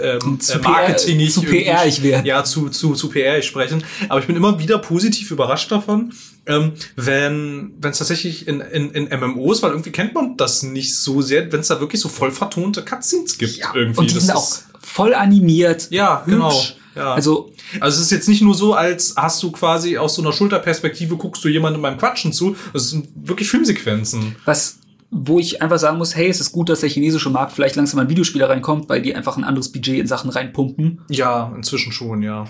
ähm, 0.01 0.39
Zu 0.39 0.53
äh, 0.53 0.59
PR 0.59 0.69
marketingig 0.71 1.31
zu 1.33 1.41
irgendwie- 1.43 1.63
PR-ig 1.63 2.03
werden. 2.03 2.25
Ja, 2.25 2.43
zu, 2.43 2.69
zu, 2.69 2.93
zu 2.93 3.09
PR 3.09 3.41
sprechen. 3.41 3.83
Aber 4.09 4.19
ich 4.19 4.27
bin 4.27 4.35
immer 4.35 4.59
wieder 4.59 4.77
positiv 4.79 5.31
überrascht 5.31 5.71
davon, 5.71 6.13
ähm, 6.45 6.73
wenn 6.95 7.73
wenn 7.79 7.91
es 7.91 7.97
tatsächlich 7.97 8.47
in, 8.47 8.59
in, 8.61 8.91
in 8.91 9.19
MMOs, 9.19 9.63
weil 9.63 9.71
irgendwie 9.71 9.91
kennt 9.91 10.13
man 10.13 10.37
das 10.37 10.63
nicht 10.63 10.95
so 10.97 11.21
sehr, 11.21 11.51
wenn 11.51 11.59
es 11.61 11.67
da 11.67 11.79
wirklich 11.79 12.01
so 12.01 12.09
voll 12.09 12.31
vertonte 12.31 12.83
Cutscenes 12.83 13.37
gibt 13.37 13.59
irgendwie. 13.73 13.99
Und 13.99 14.09
die 14.09 14.15
Das 14.15 14.23
sind 14.25 14.35
ist- 14.35 14.37
auch 14.37 14.66
voll 14.87 15.13
animiert. 15.13 15.87
Ja, 15.91 16.23
hübsch. 16.25 16.33
genau. 16.33 16.53
Ja. 16.95 17.13
Also, 17.13 17.51
Also 17.79 17.97
es 17.99 18.05
ist 18.05 18.11
jetzt 18.11 18.27
nicht 18.27 18.41
nur 18.41 18.55
so, 18.55 18.73
als 18.73 19.13
hast 19.15 19.43
du 19.43 19.51
quasi 19.51 19.97
aus 19.97 20.15
so 20.15 20.21
einer 20.23 20.31
Schulterperspektive 20.33 21.15
guckst 21.17 21.43
du 21.43 21.49
jemandem 21.49 21.81
beim 21.81 21.97
Quatschen 21.97 22.33
zu. 22.33 22.55
Das 22.73 22.89
sind 22.89 23.07
wirklich 23.15 23.49
Filmsequenzen. 23.49 24.35
was, 24.45 24.79
wo 25.11 25.37
ich 25.37 25.61
einfach 25.61 25.77
sagen 25.77 25.97
muss, 25.99 26.15
hey, 26.15 26.27
es 26.27 26.41
ist 26.41 26.51
gut, 26.51 26.69
dass 26.69 26.79
der 26.79 26.89
chinesische 26.89 27.29
Markt 27.29 27.53
vielleicht 27.53 27.75
langsam 27.75 27.99
an 27.99 28.09
Videospiele 28.09 28.49
reinkommt, 28.49 28.89
weil 28.89 29.01
die 29.03 29.13
einfach 29.13 29.37
ein 29.37 29.43
anderes 29.43 29.71
Budget 29.71 29.99
in 29.99 30.07
Sachen 30.07 30.29
reinpumpen. 30.31 31.01
Ja, 31.09 31.53
inzwischen 31.55 31.91
schon, 31.91 32.23
ja. 32.23 32.45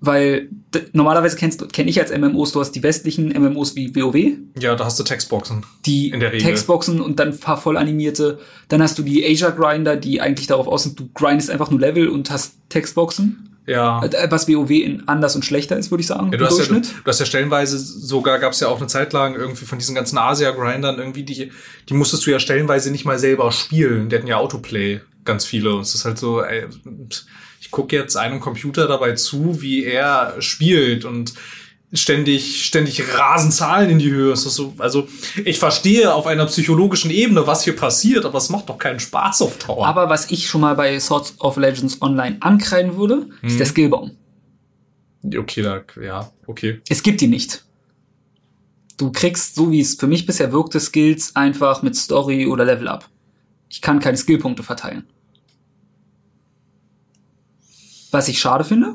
Weil 0.00 0.48
normalerweise 0.92 1.36
kennst 1.36 1.60
du, 1.60 1.66
kenne 1.66 1.88
ich 1.88 1.98
als 1.98 2.16
MMOs, 2.16 2.52
du 2.52 2.60
hast 2.60 2.72
die 2.72 2.82
westlichen 2.82 3.28
MMOs 3.28 3.74
wie 3.74 3.94
WoW, 3.94 4.36
Ja, 4.60 4.74
da 4.74 4.84
hast 4.84 4.98
du 4.98 5.02
Textboxen. 5.04 5.64
die 5.86 6.10
In 6.10 6.20
der 6.20 6.32
Regel. 6.32 6.46
Textboxen 6.46 7.00
und 7.00 7.18
dann 7.18 7.28
ein 7.28 7.38
paar 7.38 7.56
voll 7.56 7.76
animierte. 7.76 8.38
Dann 8.68 8.82
hast 8.82 8.98
du 8.98 9.02
die 9.02 9.24
Asia 9.24 9.50
Grinder, 9.50 9.96
die 9.96 10.20
eigentlich 10.20 10.46
darauf 10.46 10.66
aus 10.66 10.82
sind, 10.82 10.98
du 11.00 11.08
grindest 11.14 11.50
einfach 11.50 11.70
nur 11.70 11.80
Level 11.80 12.08
und 12.08 12.30
hast 12.30 12.54
Textboxen. 12.68 13.48
Ja. 13.66 14.04
Äh, 14.04 14.30
Was 14.30 14.46
WoW 14.46 14.68
in 14.70 15.08
anders 15.08 15.36
und 15.36 15.44
schlechter 15.44 15.78
ist, 15.78 15.90
würde 15.90 16.02
ich 16.02 16.06
sagen. 16.06 16.30
Ja, 16.32 16.38
du, 16.38 16.44
hast 16.44 16.58
ja, 16.58 16.66
du, 16.66 16.80
du 16.80 16.86
hast 17.06 17.20
ja 17.20 17.24
stellenweise, 17.24 17.78
sogar 17.78 18.38
gab 18.38 18.52
es 18.52 18.60
ja 18.60 18.68
auch 18.68 18.76
eine 18.78 18.88
Zeit 18.88 19.14
lang 19.14 19.34
irgendwie 19.36 19.64
von 19.64 19.78
diesen 19.78 19.94
ganzen 19.94 20.18
Asia-Grindern 20.18 20.98
irgendwie, 20.98 21.22
die, 21.22 21.50
die 21.88 21.94
musstest 21.94 22.26
du 22.26 22.30
ja 22.30 22.38
stellenweise 22.38 22.90
nicht 22.90 23.06
mal 23.06 23.18
selber 23.18 23.50
spielen. 23.52 24.10
Die 24.10 24.16
hatten 24.16 24.26
ja 24.26 24.36
Autoplay, 24.36 25.00
ganz 25.24 25.46
viele. 25.46 25.74
Und 25.74 25.80
es 25.82 25.94
ist 25.94 26.04
halt 26.04 26.18
so, 26.18 26.42
ey, 26.42 26.66
ich 27.08 27.24
gucke 27.74 27.96
jetzt 27.96 28.16
einem 28.16 28.38
Computer 28.38 28.86
dabei 28.86 29.12
zu, 29.12 29.60
wie 29.60 29.84
er 29.84 30.36
spielt 30.40 31.04
und 31.04 31.34
ständig, 31.92 32.64
ständig 32.64 33.02
rasen 33.18 33.50
Zahlen 33.50 33.90
in 33.90 33.98
die 33.98 34.10
Höhe. 34.10 34.36
So, 34.36 34.74
also 34.78 35.08
ich 35.44 35.58
verstehe 35.58 36.14
auf 36.14 36.26
einer 36.26 36.46
psychologischen 36.46 37.10
Ebene, 37.10 37.46
was 37.48 37.64
hier 37.64 37.74
passiert, 37.74 38.24
aber 38.24 38.38
es 38.38 38.48
macht 38.48 38.68
doch 38.68 38.78
keinen 38.78 39.00
Spaß 39.00 39.42
auf 39.42 39.58
Dauer. 39.58 39.86
Aber 39.86 40.08
was 40.08 40.30
ich 40.30 40.46
schon 40.46 40.60
mal 40.60 40.74
bei 40.76 40.98
Swords 41.00 41.34
of 41.40 41.56
Legends 41.56 42.00
Online 42.00 42.36
ankreiden 42.40 42.96
würde, 42.96 43.26
Mhm. 43.42 43.48
ist 43.48 43.58
der 43.58 43.66
Skillbaum. 43.66 44.12
okay, 45.36 45.62
da, 45.62 45.82
ja, 46.00 46.30
okay. 46.46 46.80
Es 46.88 47.02
gibt 47.02 47.20
die 47.20 47.28
nicht. 47.28 47.64
Du 48.98 49.10
kriegst, 49.10 49.56
so 49.56 49.72
wie 49.72 49.80
es 49.80 49.96
für 49.96 50.06
mich 50.06 50.26
bisher 50.26 50.52
wirkte, 50.52 50.78
Skills 50.78 51.34
einfach 51.34 51.82
mit 51.82 51.96
Story 51.96 52.46
oder 52.46 52.64
Level 52.64 52.86
Up. 52.86 53.08
Ich 53.68 53.80
kann 53.80 53.98
keine 53.98 54.16
Skillpunkte 54.16 54.62
verteilen. 54.62 55.04
Was 58.14 58.28
ich 58.28 58.38
schade 58.38 58.64
finde, 58.64 58.94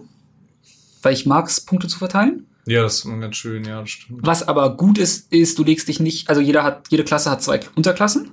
weil 1.01 1.13
ich 1.13 1.25
mag 1.25 1.47
es, 1.47 1.61
Punkte 1.61 1.87
zu 1.87 1.99
verteilen. 1.99 2.47
Ja, 2.65 2.83
das 2.83 2.99
ist 2.99 3.05
ganz 3.05 3.35
schön, 3.35 3.65
ja, 3.65 3.81
das 3.81 3.89
stimmt. 3.89 4.19
Was 4.23 4.47
aber 4.47 4.77
gut 4.77 4.97
ist, 4.97 5.31
ist, 5.31 5.57
du 5.59 5.63
legst 5.63 5.87
dich 5.87 5.99
nicht, 5.99 6.29
also 6.29 6.39
jeder 6.39 6.63
hat, 6.63 6.87
jede 6.89 7.03
Klasse 7.03 7.29
hat 7.31 7.43
zwei 7.43 7.59
Unterklassen. 7.75 8.31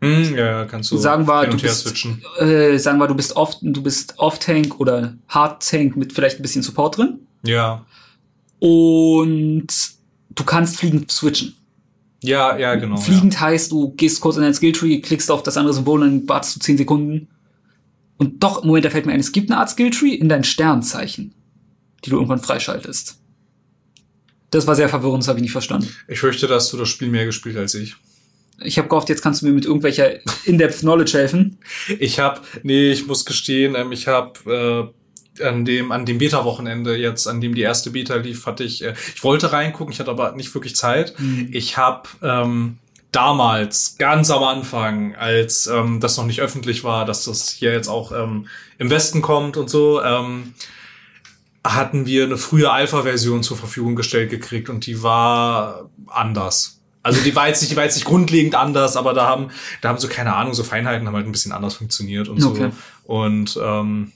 Hm, 0.00 0.36
ja, 0.36 0.46
ja, 0.46 0.64
kannst 0.64 0.90
du 0.90 0.98
Sagen 0.98 1.26
wir, 1.26 1.46
du 1.46 1.56
bist, 1.56 1.86
switchen. 1.86 2.22
äh, 2.38 2.76
sagen 2.78 2.98
wir, 2.98 3.06
du 3.06 3.14
bist 3.14 3.36
oft, 3.36 3.58
du 3.62 3.82
bist 3.82 4.14
Off-Tank 4.18 4.78
oder 4.80 5.14
Hard-Tank 5.28 5.96
mit 5.96 6.12
vielleicht 6.12 6.38
ein 6.38 6.42
bisschen 6.42 6.62
Support 6.62 6.98
drin. 6.98 7.20
Ja. 7.44 7.84
Und 8.58 9.66
du 10.34 10.44
kannst 10.44 10.76
fliegend 10.76 11.10
switchen. 11.10 11.54
Ja, 12.22 12.56
ja, 12.56 12.74
genau. 12.74 12.96
Fliegend 12.96 13.40
heißt, 13.40 13.70
du 13.70 13.90
gehst 13.90 14.20
kurz 14.20 14.36
in 14.36 14.42
dein 14.42 14.54
Skilltree, 14.54 15.00
klickst 15.00 15.30
auf 15.30 15.42
das 15.42 15.56
andere 15.56 15.74
Symbol 15.74 16.02
und 16.02 16.06
dann 16.20 16.28
wartest 16.28 16.56
du 16.56 16.60
10 16.60 16.78
Sekunden. 16.78 17.28
Und 18.18 18.42
doch, 18.42 18.62
im 18.62 18.68
Moment, 18.68 18.84
da 18.84 18.90
fällt 18.90 19.06
mir 19.06 19.12
ein, 19.12 19.20
es 19.20 19.32
gibt 19.32 19.50
eine 19.50 19.60
Art 19.60 19.70
Skilltree 19.70 20.14
in 20.14 20.28
dein 20.28 20.44
Sternzeichen, 20.44 21.34
die 22.04 22.10
du 22.10 22.16
irgendwann 22.16 22.38
freischaltest. 22.38 23.20
Das 24.50 24.66
war 24.66 24.74
sehr 24.74 24.88
verwirrend, 24.88 25.22
das 25.22 25.28
habe 25.28 25.38
ich 25.38 25.42
nicht 25.42 25.52
verstanden. 25.52 25.88
Ich 26.08 26.20
fürchte, 26.20 26.46
dass 26.46 26.70
du 26.70 26.76
das 26.76 26.88
Spiel 26.88 27.08
mehr 27.08 27.26
gespielt 27.26 27.56
als 27.56 27.74
ich. 27.74 27.96
Ich 28.62 28.78
habe 28.78 28.88
gehofft, 28.88 29.10
jetzt 29.10 29.22
kannst 29.22 29.42
du 29.42 29.46
mir 29.46 29.52
mit 29.52 29.66
irgendwelcher 29.66 30.20
In-Depth 30.44 30.80
Knowledge 30.80 31.18
helfen. 31.18 31.58
Ich 31.98 32.18
habe, 32.18 32.40
nee, 32.62 32.90
ich 32.90 33.06
muss 33.06 33.24
gestehen, 33.24 33.74
ähm, 33.74 33.92
ich 33.92 34.06
habe 34.08 34.92
äh, 35.40 35.44
an 35.44 35.66
dem 35.66 35.92
an 35.92 36.06
dem 36.06 36.16
Beta-Wochenende 36.16 36.96
jetzt, 36.96 37.26
an 37.26 37.42
dem 37.42 37.54
die 37.54 37.60
erste 37.60 37.90
Beta 37.90 38.16
lief, 38.16 38.46
hatte 38.46 38.64
ich, 38.64 38.82
äh, 38.82 38.94
ich 39.14 39.22
wollte 39.22 39.52
reingucken, 39.52 39.92
ich 39.92 40.00
hatte 40.00 40.10
aber 40.10 40.32
nicht 40.32 40.54
wirklich 40.54 40.74
Zeit. 40.74 41.14
Ich 41.50 41.76
habe 41.76 42.08
ähm, 42.22 42.78
damals, 43.16 43.96
ganz 43.98 44.30
am 44.30 44.42
Anfang, 44.42 45.14
als 45.16 45.66
ähm, 45.66 46.00
das 46.00 46.16
noch 46.18 46.26
nicht 46.26 46.40
öffentlich 46.40 46.84
war, 46.84 47.04
dass 47.06 47.24
das 47.24 47.48
hier 47.48 47.72
jetzt 47.72 47.88
auch 47.88 48.12
ähm, 48.12 48.46
im 48.78 48.90
Westen 48.90 49.22
kommt 49.22 49.56
und 49.56 49.70
so, 49.70 50.02
ähm, 50.02 50.54
hatten 51.64 52.06
wir 52.06 52.24
eine 52.24 52.36
frühe 52.36 52.70
Alpha-Version 52.70 53.42
zur 53.42 53.56
Verfügung 53.56 53.96
gestellt 53.96 54.30
gekriegt 54.30 54.68
und 54.68 54.86
die 54.86 55.02
war 55.02 55.88
anders. 56.06 56.80
Also 57.02 57.20
die 57.22 57.34
war 57.34 57.48
jetzt 57.48 57.60
nicht, 57.60 57.72
die 57.72 57.76
war 57.76 57.84
jetzt 57.84 57.94
nicht 57.94 58.04
grundlegend 58.04 58.54
anders, 58.54 58.96
aber 58.96 59.14
da 59.14 59.26
haben, 59.26 59.48
da 59.80 59.88
haben 59.88 59.98
so 59.98 60.08
keine 60.08 60.34
Ahnung, 60.34 60.54
so 60.54 60.62
Feinheiten 60.64 61.06
haben 61.06 61.14
halt 61.14 61.26
ein 61.26 61.32
bisschen 61.32 61.52
anders 61.52 61.74
funktioniert 61.74 62.28
und 62.28 62.44
Okay. 62.44 62.70
so. 63.06 63.12
Und 63.12 63.58
ähm, 63.62 64.12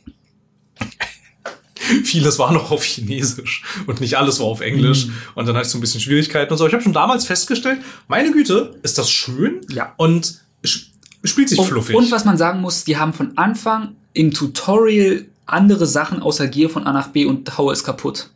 vieles 2.04 2.38
war 2.38 2.52
noch 2.52 2.70
auf 2.70 2.84
Chinesisch 2.84 3.62
und 3.86 4.00
nicht 4.00 4.16
alles 4.18 4.40
war 4.40 4.46
auf 4.46 4.60
Englisch. 4.60 5.06
Mhm. 5.06 5.12
Und 5.34 5.46
dann 5.46 5.56
hatte 5.56 5.66
ich 5.66 5.72
so 5.72 5.78
ein 5.78 5.80
bisschen 5.80 6.00
Schwierigkeiten 6.00 6.52
und 6.52 6.58
so. 6.58 6.66
Ich 6.66 6.72
habe 6.72 6.82
schon 6.82 6.92
damals 6.92 7.24
festgestellt, 7.26 7.80
meine 8.08 8.30
Güte, 8.32 8.78
ist 8.82 8.98
das 8.98 9.10
schön 9.10 9.60
Ja. 9.70 9.92
und 9.96 10.40
sch- 10.64 10.86
spielt 11.24 11.48
sich 11.48 11.58
Und, 11.58 11.66
fluffig. 11.66 11.96
und 11.96 12.10
was 12.10 12.24
man 12.24 12.36
sagen 12.36 12.60
muss, 12.60 12.84
die 12.84 12.96
haben 12.96 13.12
von 13.12 13.36
Anfang 13.36 13.96
im 14.12 14.32
Tutorial 14.32 15.26
andere 15.46 15.86
Sachen 15.86 16.22
außer 16.22 16.46
Gier 16.48 16.70
von 16.70 16.86
A 16.86 16.92
nach 16.92 17.08
B 17.08 17.24
und 17.26 17.58
haue 17.58 17.72
es 17.72 17.82
kaputt. 17.84 18.30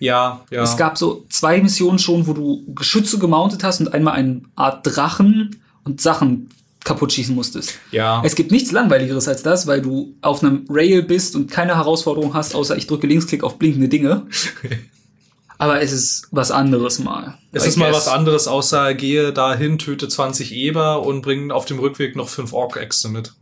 ja, 0.00 0.40
ja. 0.50 0.62
Es 0.62 0.76
gab 0.76 0.96
so 0.98 1.24
zwei 1.30 1.60
Missionen 1.60 1.98
schon, 1.98 2.26
wo 2.26 2.32
du 2.32 2.64
Geschütze 2.74 3.18
gemountet 3.18 3.64
hast 3.64 3.80
und 3.80 3.92
einmal 3.94 4.14
eine 4.14 4.42
Art 4.56 4.86
Drachen 4.86 5.56
und 5.84 6.00
Sachen 6.00 6.48
kaputt 6.88 7.12
schießen 7.12 7.34
musstest. 7.34 7.74
ja. 7.92 8.22
Es 8.24 8.34
gibt 8.34 8.50
nichts 8.50 8.72
langweiligeres 8.72 9.28
als 9.28 9.42
das, 9.42 9.66
weil 9.66 9.82
du 9.82 10.16
auf 10.22 10.42
einem 10.42 10.64
Rail 10.68 11.02
bist 11.02 11.36
und 11.36 11.50
keine 11.50 11.76
Herausforderung 11.76 12.34
hast, 12.34 12.54
außer 12.54 12.76
ich 12.76 12.86
drücke 12.86 13.06
Linksklick 13.06 13.44
auf 13.44 13.58
blinkende 13.58 13.88
Dinge. 13.88 14.26
Aber 15.58 15.82
es 15.82 15.92
ist 15.92 16.28
was 16.30 16.50
anderes 16.52 17.00
mal. 17.00 17.36
Es 17.52 17.66
ist 17.66 17.76
mal 17.76 17.92
was 17.92 18.06
anderes, 18.06 18.46
außer 18.46 18.94
gehe 18.94 19.32
dahin, 19.32 19.78
töte 19.78 20.08
20 20.08 20.52
Eber 20.52 21.04
und 21.04 21.20
bringe 21.20 21.52
auf 21.52 21.64
dem 21.64 21.80
Rückweg 21.80 22.14
noch 22.14 22.28
fünf 22.28 22.52
Ork-Äxte 22.52 23.08
mit. 23.08 23.32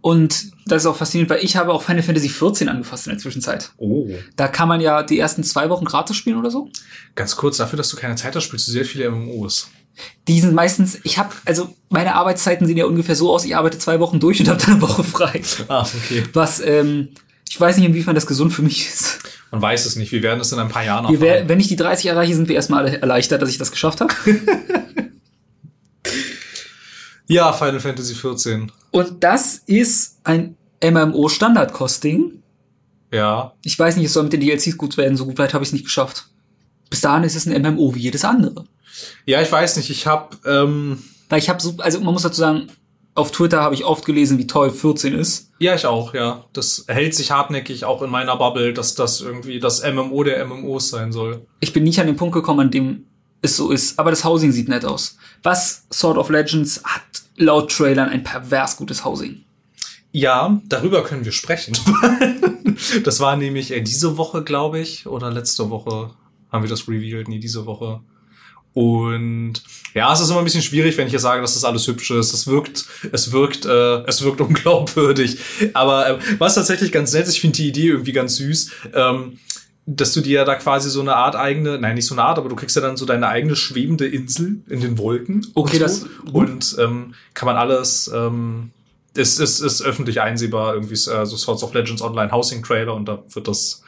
Und 0.00 0.52
das 0.66 0.82
ist 0.82 0.86
auch 0.86 0.96
faszinierend, 0.96 1.30
weil 1.30 1.44
ich 1.44 1.56
habe 1.56 1.72
auch 1.72 1.82
Final 1.82 2.02
Fantasy 2.02 2.28
14 2.28 2.68
angefasst 2.68 3.06
in 3.06 3.12
der 3.12 3.18
Zwischenzeit. 3.20 3.72
Oh. 3.76 4.08
Da 4.36 4.48
kann 4.48 4.68
man 4.68 4.80
ja 4.80 5.02
die 5.02 5.18
ersten 5.18 5.44
zwei 5.44 5.68
Wochen 5.68 5.84
gratis 5.84 6.16
spielen 6.16 6.38
oder 6.38 6.50
so. 6.50 6.70
Ganz 7.14 7.36
kurz, 7.36 7.58
dafür, 7.58 7.76
dass 7.76 7.90
du 7.90 7.96
keine 7.96 8.16
Zeit 8.16 8.34
hast, 8.34 8.44
spielst 8.44 8.66
du 8.68 8.72
sehr 8.72 8.84
viele 8.84 9.10
MMOs. 9.10 9.68
Die 10.28 10.40
sind 10.40 10.54
meistens, 10.54 10.98
ich 11.02 11.18
habe, 11.18 11.30
also 11.44 11.74
meine 11.88 12.14
Arbeitszeiten 12.14 12.66
sehen 12.66 12.76
ja 12.76 12.86
ungefähr 12.86 13.16
so 13.16 13.32
aus, 13.32 13.44
ich 13.44 13.56
arbeite 13.56 13.78
zwei 13.78 14.00
Wochen 14.00 14.20
durch 14.20 14.40
und 14.40 14.48
habe 14.48 14.60
dann 14.60 14.74
eine 14.74 14.82
Woche 14.82 15.04
frei. 15.04 15.42
Ah, 15.68 15.82
okay. 15.82 16.24
Was, 16.32 16.60
ähm, 16.60 17.08
ich 17.48 17.60
weiß 17.60 17.76
nicht, 17.76 17.86
inwiefern 17.86 18.14
das 18.14 18.26
gesund 18.26 18.52
für 18.52 18.62
mich 18.62 18.86
ist. 18.88 19.18
Man 19.50 19.60
weiß 19.60 19.84
es 19.84 19.96
nicht. 19.96 20.12
Wir 20.12 20.22
werden 20.22 20.40
es 20.40 20.52
in 20.52 20.58
ein 20.60 20.68
paar 20.68 20.84
Jahren 20.84 21.10
Wir 21.10 21.20
wär, 21.20 21.32
erfahren. 21.32 21.48
wenn 21.48 21.60
ich 21.60 21.68
die 21.68 21.76
30 21.76 22.06
erreiche, 22.06 22.34
sind 22.34 22.48
wir 22.48 22.54
erstmal 22.54 22.86
alle 22.86 23.00
erleichtert, 23.00 23.42
dass 23.42 23.50
ich 23.50 23.58
das 23.58 23.72
geschafft 23.72 24.00
habe. 24.00 24.14
Ja, 27.26 27.52
Final 27.52 27.78
Fantasy 27.78 28.16
14. 28.16 28.72
Und 28.90 29.22
das 29.22 29.62
ist 29.66 30.18
ein 30.24 30.56
MMO-Standard-Costing. 30.82 32.42
Ja. 33.12 33.52
Ich 33.64 33.78
weiß 33.78 33.96
nicht, 33.96 34.06
es 34.06 34.14
soll 34.14 34.24
mit 34.24 34.32
den 34.32 34.40
DLCs 34.40 34.76
gut 34.76 34.96
werden, 34.96 35.16
so 35.16 35.26
gut 35.26 35.38
weit 35.38 35.54
habe 35.54 35.62
ich 35.62 35.68
es 35.68 35.72
nicht 35.72 35.84
geschafft. 35.84 36.26
Bis 36.90 37.02
dahin 37.02 37.22
ist 37.22 37.36
es 37.36 37.46
ein 37.46 37.62
MMO 37.62 37.94
wie 37.94 38.00
jedes 38.00 38.24
andere. 38.24 38.64
Ja, 39.26 39.40
ich 39.42 39.50
weiß 39.50 39.76
nicht. 39.76 39.90
Ich 39.90 40.06
habe 40.06 40.36
ähm, 40.46 41.02
Weil 41.28 41.38
ich 41.38 41.48
habe 41.48 41.60
so, 41.60 41.74
also 41.78 42.00
man 42.00 42.12
muss 42.12 42.22
dazu 42.22 42.40
sagen, 42.40 42.68
auf 43.14 43.32
Twitter 43.32 43.60
habe 43.60 43.74
ich 43.74 43.84
oft 43.84 44.04
gelesen, 44.06 44.38
wie 44.38 44.46
toll 44.46 44.70
14 44.70 45.14
ist. 45.14 45.50
ja, 45.58 45.74
ich 45.74 45.86
auch, 45.86 46.14
ja. 46.14 46.44
Das 46.52 46.84
hält 46.88 47.14
sich 47.14 47.30
hartnäckig 47.30 47.84
auch 47.84 48.02
in 48.02 48.10
meiner 48.10 48.36
Bubble, 48.36 48.72
dass 48.72 48.94
das 48.94 49.20
irgendwie 49.20 49.58
das 49.58 49.82
MMO 49.82 50.22
der 50.22 50.44
MMOs 50.46 50.90
sein 50.90 51.12
soll. 51.12 51.46
Ich 51.60 51.72
bin 51.72 51.84
nicht 51.84 52.00
an 52.00 52.06
den 52.06 52.16
Punkt 52.16 52.34
gekommen, 52.34 52.60
an 52.60 52.70
dem 52.70 53.06
es 53.42 53.56
so 53.56 53.70
ist, 53.70 53.98
aber 53.98 54.10
das 54.10 54.24
Housing 54.24 54.52
sieht 54.52 54.68
nett 54.68 54.84
aus. 54.84 55.16
Was 55.42 55.86
Sword 55.92 56.18
of 56.18 56.30
Legends 56.30 56.82
hat 56.84 57.02
laut 57.36 57.72
Trailern 57.72 58.08
ein 58.08 58.22
pervers 58.22 58.76
gutes 58.76 59.04
Housing. 59.04 59.44
Ja, 60.12 60.60
darüber 60.68 61.02
können 61.04 61.24
wir 61.24 61.32
sprechen. 61.32 61.76
das 63.04 63.20
war 63.20 63.36
nämlich 63.36 63.70
äh, 63.70 63.80
diese 63.80 64.16
Woche, 64.16 64.42
glaube 64.42 64.80
ich, 64.80 65.06
oder 65.06 65.30
letzte 65.30 65.70
Woche 65.70 66.10
haben 66.50 66.64
wir 66.64 66.70
das 66.70 66.88
revealed, 66.88 67.28
nee, 67.28 67.38
diese 67.38 67.64
Woche. 67.64 68.00
Und 68.72 69.54
ja, 69.94 70.12
es 70.12 70.20
ist 70.20 70.30
immer 70.30 70.38
ein 70.38 70.44
bisschen 70.44 70.62
schwierig, 70.62 70.96
wenn 70.96 71.06
ich 71.06 71.12
jetzt 71.12 71.22
sage, 71.22 71.40
dass 71.42 71.54
das 71.54 71.64
alles 71.64 71.86
hübsch 71.86 72.10
ist. 72.12 72.32
Es 72.32 72.46
wirkt, 72.46 72.86
es 73.12 73.32
wirkt, 73.32 73.66
äh, 73.66 74.04
es 74.06 74.22
wirkt 74.22 74.40
unglaubwürdig. 74.40 75.38
Aber 75.74 76.08
äh, 76.08 76.18
was 76.38 76.54
tatsächlich 76.54 76.92
ganz 76.92 77.12
nett 77.12 77.26
ist, 77.26 77.34
ich 77.34 77.40
finde 77.40 77.56
die 77.56 77.68
Idee 77.68 77.88
irgendwie 77.88 78.12
ganz 78.12 78.36
süß, 78.36 78.70
ähm, 78.94 79.38
dass 79.86 80.12
du 80.12 80.20
dir 80.20 80.32
ja 80.40 80.44
da 80.44 80.54
quasi 80.54 80.88
so 80.88 81.00
eine 81.00 81.16
Art 81.16 81.34
eigene, 81.34 81.78
nein, 81.78 81.96
nicht 81.96 82.06
so 82.06 82.14
eine 82.14 82.22
Art, 82.22 82.38
aber 82.38 82.48
du 82.48 82.54
kriegst 82.54 82.76
ja 82.76 82.82
dann 82.82 82.96
so 82.96 83.06
deine 83.06 83.26
eigene 83.26 83.56
schwebende 83.56 84.06
Insel 84.06 84.62
in 84.68 84.80
den 84.80 84.98
Wolken. 84.98 85.44
Okay, 85.54 85.76
und 85.76 85.82
das- 85.82 86.00
so. 86.02 86.08
Und 86.32 86.76
ähm, 86.78 87.14
kann 87.34 87.46
man 87.46 87.56
alles, 87.56 88.08
ähm, 88.14 88.70
ist, 89.14 89.40
ist, 89.40 89.58
ist 89.58 89.82
öffentlich 89.82 90.20
einsehbar, 90.20 90.74
irgendwie 90.74 90.94
äh, 90.94 91.26
so 91.26 91.36
Swords 91.36 91.64
of 91.64 91.74
Legends 91.74 92.02
Online 92.02 92.30
Housing 92.30 92.62
Trailer 92.62 92.94
und 92.94 93.06
da 93.06 93.24
wird 93.32 93.48
das, 93.48 93.82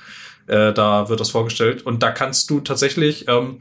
äh, 0.49 0.73
da 0.73 1.09
wird 1.09 1.21
das 1.21 1.31
vorgestellt. 1.31 1.83
Und 1.87 2.03
da 2.03 2.11
kannst 2.11 2.51
du 2.51 2.59
tatsächlich 2.59 3.29
ähm, 3.29 3.59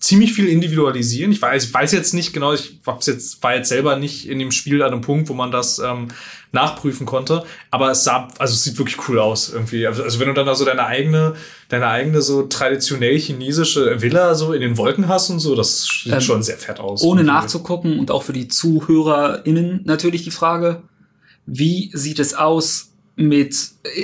ziemlich 0.00 0.32
viel 0.32 0.48
individualisieren. 0.48 1.30
Ich 1.30 1.42
weiß, 1.42 1.64
ich 1.64 1.74
weiß 1.74 1.92
jetzt 1.92 2.14
nicht 2.14 2.32
genau, 2.32 2.54
ich 2.54 2.80
hab's 2.86 3.06
jetzt, 3.06 3.42
war 3.42 3.54
jetzt 3.54 3.68
selber 3.68 3.96
nicht 3.96 4.26
in 4.26 4.38
dem 4.38 4.50
Spiel 4.50 4.82
an 4.82 4.92
einem 4.92 5.02
Punkt, 5.02 5.28
wo 5.28 5.34
man 5.34 5.50
das 5.50 5.78
ähm, 5.78 6.08
nachprüfen 6.52 7.04
konnte. 7.04 7.44
Aber 7.70 7.90
es 7.90 8.02
sah, 8.02 8.28
also 8.38 8.54
es 8.54 8.64
sieht 8.64 8.78
wirklich 8.78 8.96
cool 9.08 9.18
aus 9.18 9.52
irgendwie. 9.52 9.86
Also 9.86 10.02
also 10.02 10.18
wenn 10.18 10.28
du 10.28 10.34
dann 10.34 10.46
da 10.46 10.54
so 10.54 10.64
deine 10.64 10.86
eigene, 10.86 11.34
deine 11.68 11.86
eigene 11.88 12.22
so 12.22 12.44
traditionell 12.44 13.18
chinesische 13.18 14.00
Villa 14.00 14.34
so 14.34 14.54
in 14.54 14.62
den 14.62 14.78
Wolken 14.78 15.06
hast 15.06 15.28
und 15.28 15.38
so, 15.38 15.54
das 15.54 15.84
sieht 15.84 16.14
Ähm, 16.14 16.20
schon 16.22 16.42
sehr 16.42 16.56
fett 16.56 16.80
aus. 16.80 17.02
Ohne 17.02 17.20
Irgendwie. 17.20 17.34
nachzugucken 17.34 17.98
und 17.98 18.10
auch 18.10 18.22
für 18.22 18.32
die 18.32 18.48
ZuhörerInnen 18.48 19.82
natürlich 19.84 20.24
die 20.24 20.30
Frage, 20.30 20.82
wie 21.44 21.90
sieht 21.92 22.20
es 22.20 22.32
aus 22.32 22.92
mit, 23.16 23.54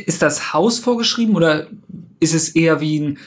ist 0.05 0.21
das 0.21 0.53
Haus 0.53 0.79
vorgeschrieben 0.79 1.37
oder 1.37 1.69
ist 2.21 2.35
es 2.35 2.51
eher 2.51 2.83
wie 2.83 3.01
ein 3.01 3.19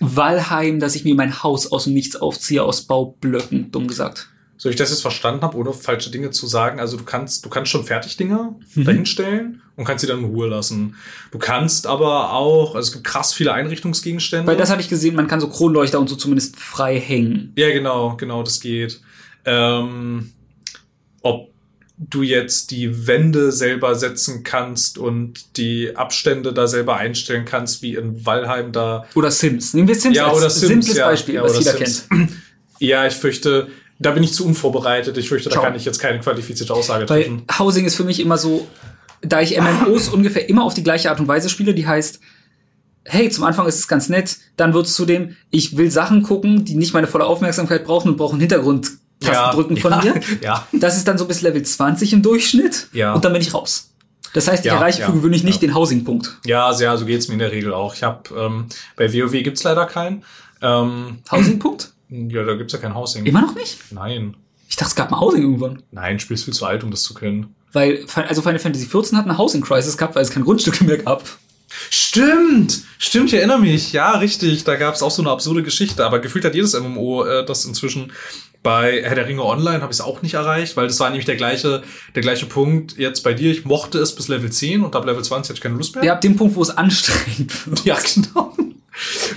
Valheim, 0.00 0.80
dass 0.80 0.94
ich 0.94 1.04
mir 1.04 1.14
mein 1.14 1.42
Haus 1.42 1.70
aus 1.72 1.84
dem 1.84 1.94
Nichts 1.94 2.16
aufziehe, 2.16 2.62
aus 2.62 2.82
Baublöcken, 2.82 3.70
dumm 3.70 3.86
gesagt. 3.88 4.28
So 4.58 4.70
ich 4.70 4.76
das 4.76 4.90
jetzt 4.90 5.02
verstanden 5.02 5.42
habe, 5.42 5.56
ohne 5.58 5.72
falsche 5.72 6.10
Dinge 6.10 6.30
zu 6.30 6.46
sagen, 6.46 6.80
also 6.80 6.96
du 6.96 7.04
kannst, 7.04 7.44
du 7.44 7.50
kannst 7.50 7.70
schon 7.70 7.84
Fertigdinger 7.84 8.56
mhm. 8.74 8.84
dahinstellen 8.84 9.62
und 9.76 9.84
kannst 9.84 10.00
sie 10.00 10.06
dann 10.06 10.20
in 10.20 10.24
Ruhe 10.24 10.48
lassen. 10.48 10.96
Du 11.30 11.38
kannst 11.38 11.86
aber 11.86 12.32
auch, 12.32 12.74
also 12.74 12.88
es 12.88 12.92
gibt 12.92 13.04
krass 13.04 13.34
viele 13.34 13.52
Einrichtungsgegenstände. 13.52 14.46
Weil 14.46 14.56
das 14.56 14.70
hatte 14.70 14.80
ich 14.80 14.88
gesehen, 14.88 15.14
man 15.14 15.26
kann 15.26 15.40
so 15.40 15.48
Kronleuchter 15.48 16.00
und 16.00 16.08
so 16.08 16.16
zumindest 16.16 16.56
frei 16.56 16.98
hängen. 16.98 17.52
Ja, 17.56 17.70
genau, 17.70 18.16
genau, 18.16 18.42
das 18.42 18.60
geht. 18.60 19.00
Ähm, 19.44 20.32
ob 21.20 21.50
du 21.98 22.22
jetzt 22.22 22.70
die 22.70 23.06
Wände 23.06 23.52
selber 23.52 23.94
setzen 23.94 24.42
kannst 24.42 24.98
und 24.98 25.56
die 25.56 25.96
Abstände 25.96 26.52
da 26.52 26.66
selber 26.66 26.96
einstellen 26.96 27.44
kannst, 27.44 27.82
wie 27.82 27.94
in 27.94 28.24
Valheim 28.26 28.72
da. 28.72 29.06
Oder 29.14 29.30
Sims. 29.30 29.72
Nehmen 29.72 29.88
wir 29.88 29.94
Sims 29.94 30.16
ja, 30.16 30.28
als 30.28 30.36
oder 30.36 30.50
Sims, 30.50 30.68
simples 30.68 30.96
ja, 30.96 31.06
Beispiel, 31.06 31.34
ja, 31.36 31.42
was 31.42 31.58
jeder 31.58 31.76
Sims. 31.76 32.08
kennt. 32.08 32.30
Ja, 32.78 33.06
ich 33.06 33.14
fürchte, 33.14 33.68
da 33.98 34.10
bin 34.10 34.22
ich 34.22 34.34
zu 34.34 34.44
unvorbereitet. 34.44 35.16
Ich 35.16 35.30
fürchte, 35.30 35.48
da 35.48 35.54
Schau. 35.54 35.62
kann 35.62 35.74
ich 35.74 35.86
jetzt 35.86 35.98
keine 35.98 36.20
qualifizierte 36.20 36.74
Aussage 36.74 37.08
Weil 37.08 37.22
treffen. 37.22 37.44
Housing 37.58 37.86
ist 37.86 37.94
für 37.94 38.04
mich 38.04 38.20
immer 38.20 38.36
so, 38.36 38.68
da 39.22 39.40
ich 39.40 39.58
MMOs 39.58 40.08
ungefähr 40.12 40.46
immer 40.50 40.62
auf 40.62 40.74
die 40.74 40.82
gleiche 40.82 41.08
Art 41.08 41.18
und 41.18 41.26
Weise 41.26 41.48
spiele, 41.48 41.72
die 41.72 41.86
heißt, 41.86 42.20
hey, 43.04 43.30
zum 43.30 43.44
Anfang 43.44 43.66
ist 43.66 43.78
es 43.78 43.88
ganz 43.88 44.10
nett, 44.10 44.36
dann 44.58 44.74
wird 44.74 44.84
es 44.84 44.94
zu 44.94 45.06
dem, 45.06 45.36
ich 45.50 45.78
will 45.78 45.90
Sachen 45.90 46.22
gucken, 46.22 46.66
die 46.66 46.74
nicht 46.74 46.92
meine 46.92 47.06
volle 47.06 47.24
Aufmerksamkeit 47.24 47.84
brauchen 47.84 48.10
und 48.10 48.16
brauchen 48.18 48.38
Hintergrundtasten 49.22 49.54
drücken 49.54 49.76
von 49.76 49.92
ja, 49.92 50.02
mir. 50.02 50.20
Ja. 50.42 50.66
Das 50.72 50.96
ist 50.96 51.06
dann 51.08 51.18
so 51.18 51.26
bis 51.26 51.42
Level 51.42 51.62
20 51.62 52.12
im 52.12 52.22
Durchschnitt 52.22 52.88
Ja. 52.92 53.14
und 53.14 53.24
dann 53.24 53.32
bin 53.32 53.42
ich 53.42 53.54
raus. 53.54 53.90
Das 54.34 54.48
heißt, 54.48 54.64
ich 54.64 54.70
Ja, 54.70 54.76
erreiche 54.76 55.00
ja, 55.00 55.06
für 55.06 55.12
gewöhnlich 55.12 55.44
nicht 55.44 55.62
ja. 55.62 55.68
den 55.68 55.74
Housing-Punkt. 55.74 56.38
Ja, 56.44 56.72
so, 56.74 56.84
ja, 56.84 56.96
so 56.96 57.06
geht's 57.06 57.28
mir 57.28 57.34
in 57.34 57.38
der 57.38 57.52
Regel 57.52 57.72
auch. 57.72 57.94
Ich 57.94 58.02
habe 58.02 58.22
ähm, 58.38 58.66
bei 58.96 59.12
WoW 59.12 59.32
gibt's 59.42 59.62
leider 59.62 59.86
keinen. 59.86 60.24
Ähm, 60.60 61.18
Housing-Punkt? 61.30 61.92
ja, 62.10 62.42
da 62.44 62.54
gibt's 62.54 62.72
ja 62.72 62.78
kein 62.78 62.94
Housing. 62.94 63.24
Immer 63.24 63.42
noch 63.42 63.54
nicht? 63.54 63.78
Nein. 63.92 64.36
Ich 64.68 64.76
dachte, 64.76 64.90
es 64.90 64.94
gab 64.96 65.10
mal 65.10 65.20
Housing 65.20 65.42
irgendwann. 65.42 65.82
Nein, 65.90 66.18
spielst 66.20 66.44
viel 66.44 66.54
zu 66.54 66.66
alt, 66.66 66.84
um 66.84 66.90
das 66.90 67.02
zu 67.02 67.14
können. 67.14 67.54
Weil, 67.72 68.04
also 68.14 68.42
Final 68.42 68.58
Fantasy 68.58 68.86
XIV 68.86 69.12
hat 69.12 69.24
eine 69.24 69.38
Housing 69.38 69.62
Crisis 69.62 69.96
gehabt, 69.96 70.14
weil 70.16 70.22
es 70.22 70.30
keine 70.30 70.44
Grundstücke 70.44 70.84
mehr 70.84 70.98
gab. 70.98 71.22
Stimmt! 71.90 72.82
Stimmt, 72.98 73.28
ich 73.32 73.34
erinnere 73.38 73.58
mich. 73.58 73.92
Ja, 73.92 74.12
richtig. 74.12 74.64
Da 74.64 74.76
gab's 74.76 75.02
auch 75.02 75.10
so 75.10 75.22
eine 75.22 75.30
absurde 75.30 75.62
Geschichte. 75.62 76.04
Aber 76.04 76.18
gefühlt 76.20 76.44
hat 76.44 76.54
jedes 76.54 76.78
MMO 76.78 77.24
äh, 77.24 77.44
das 77.44 77.64
inzwischen. 77.64 78.12
Bei 78.66 79.00
Herr 79.04 79.14
der 79.14 79.28
Ringe 79.28 79.44
Online 79.44 79.80
habe 79.80 79.92
ich 79.92 79.98
es 79.98 80.00
auch 80.00 80.22
nicht 80.22 80.34
erreicht, 80.34 80.76
weil 80.76 80.88
das 80.88 80.98
war 80.98 81.08
nämlich 81.08 81.24
der 81.24 81.36
gleiche, 81.36 81.84
der 82.16 82.22
gleiche 82.22 82.46
Punkt 82.46 82.98
jetzt 82.98 83.22
bei 83.22 83.32
dir. 83.32 83.52
Ich 83.52 83.64
mochte 83.64 83.98
es 84.00 84.12
bis 84.16 84.26
Level 84.26 84.50
10 84.50 84.82
und 84.82 84.96
ab 84.96 85.06
Level 85.06 85.22
20 85.22 85.50
hatte 85.50 85.56
ich 85.58 85.60
keine 85.62 85.76
Lust 85.76 85.94
mehr. 85.94 86.02
Ihr 86.02 86.10
habt 86.10 86.24
den 86.24 86.34
Punkt, 86.34 86.56
wo 86.56 86.62
es 86.62 86.70
anstrengend 86.76 87.66
wird. 87.68 87.80
Ja, 87.84 87.96
genau. 88.12 88.52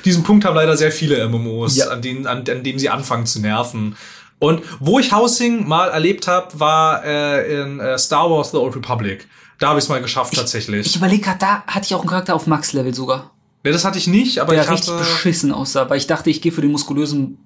Diesen 0.03 0.23
Punkt 0.23 0.45
haben 0.45 0.55
leider 0.55 0.75
sehr 0.77 0.91
viele 0.91 1.27
MMOs, 1.29 1.75
Ja. 1.75 1.89
an, 1.89 2.01
denen, 2.01 2.25
an, 2.25 2.43
an 2.49 2.63
dem 2.63 2.79
sie 2.79 2.89
anfangen 2.89 3.27
zu 3.27 3.39
nerven. 3.39 3.95
Und 4.39 4.63
wo 4.79 4.97
ich 4.97 5.11
Housing 5.13 5.67
mal 5.67 5.89
erlebt 5.89 6.27
habe, 6.27 6.59
war 6.59 7.03
äh, 7.05 7.61
in 7.61 7.79
äh, 7.79 7.99
Star 7.99 8.31
Wars 8.31 8.49
The 8.51 8.57
Old 8.57 8.75
Republic. 8.77 9.27
Da 9.59 9.67
habe 9.69 9.77
ich 9.79 9.85
es 9.85 9.89
mal 9.89 10.01
geschafft 10.01 10.33
tatsächlich. 10.33 10.87
Ich 10.87 10.95
überlege 10.95 11.21
gerade, 11.21 11.39
da 11.39 11.63
hatte 11.67 11.85
ich 11.85 11.93
auch 11.93 11.99
einen 11.99 12.09
Charakter 12.09 12.33
auf 12.33 12.47
Max-Level 12.47 12.95
sogar. 12.95 13.31
nee, 13.63 13.71
das 13.71 13.85
hatte 13.85 13.99
ich 13.99 14.07
nicht, 14.07 14.39
aber 14.39 14.53
der 14.55 14.63
ich 14.63 14.69
richtig 14.71 14.89
hatte. 14.93 15.03
beschissen 15.03 15.51
aussah, 15.51 15.87
weil 15.89 15.97
ich 15.97 16.07
dachte, 16.07 16.29
ich 16.31 16.41
gehe 16.41 16.51
für 16.53 16.61
den 16.61 16.71
muskulösen 16.71 17.37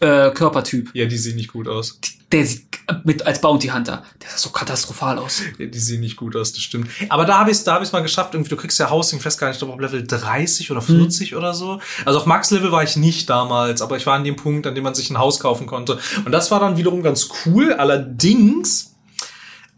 äh, 0.00 0.30
Körpertyp. 0.30 0.90
Ja, 0.94 1.06
die 1.06 1.16
sehen 1.16 1.36
nicht 1.36 1.52
gut 1.52 1.68
aus. 1.68 1.98
Der 2.32 2.44
sieht 2.44 2.66
mit 3.04 3.26
als 3.26 3.40
Bounty 3.40 3.68
Hunter, 3.68 4.04
der 4.22 4.30
sah 4.30 4.38
so 4.38 4.50
katastrophal 4.50 5.18
aus. 5.18 5.42
Ja, 5.58 5.66
die 5.66 5.78
sehen 5.78 6.00
nicht 6.00 6.16
gut 6.16 6.36
aus, 6.36 6.52
das 6.52 6.62
stimmt. 6.62 6.88
Aber 7.08 7.24
da 7.24 7.38
habe 7.38 7.50
ich 7.50 7.56
es 7.56 7.64
da 7.64 7.74
hab 7.74 7.82
ich's 7.82 7.92
mal 7.92 8.02
geschafft. 8.02 8.34
Irgendwie, 8.34 8.50
du 8.50 8.56
kriegst 8.56 8.78
ja 8.78 8.90
Housing, 8.90 9.18
ich 9.18 9.24
weiß 9.24 9.38
gar 9.38 9.48
nicht, 9.48 9.56
ich 9.56 9.60
glaube 9.60 9.74
auf 9.74 9.80
Level 9.80 10.06
30 10.06 10.70
oder 10.70 10.82
40 10.82 11.34
oder 11.34 11.54
so. 11.54 11.80
Also 12.04 12.18
auf 12.18 12.26
Max-Level 12.26 12.72
war 12.72 12.82
ich 12.82 12.96
nicht 12.96 13.30
damals, 13.30 13.82
aber 13.82 13.96
ich 13.96 14.06
war 14.06 14.14
an 14.14 14.24
dem 14.24 14.36
Punkt, 14.36 14.66
an 14.66 14.74
dem 14.74 14.84
man 14.84 14.94
sich 14.94 15.10
ein 15.10 15.18
Haus 15.18 15.40
kaufen 15.40 15.66
konnte. 15.66 15.98
Und 16.24 16.32
das 16.32 16.50
war 16.50 16.60
dann 16.60 16.76
wiederum 16.76 17.02
ganz 17.02 17.28
cool. 17.44 17.72
Allerdings 17.72 18.94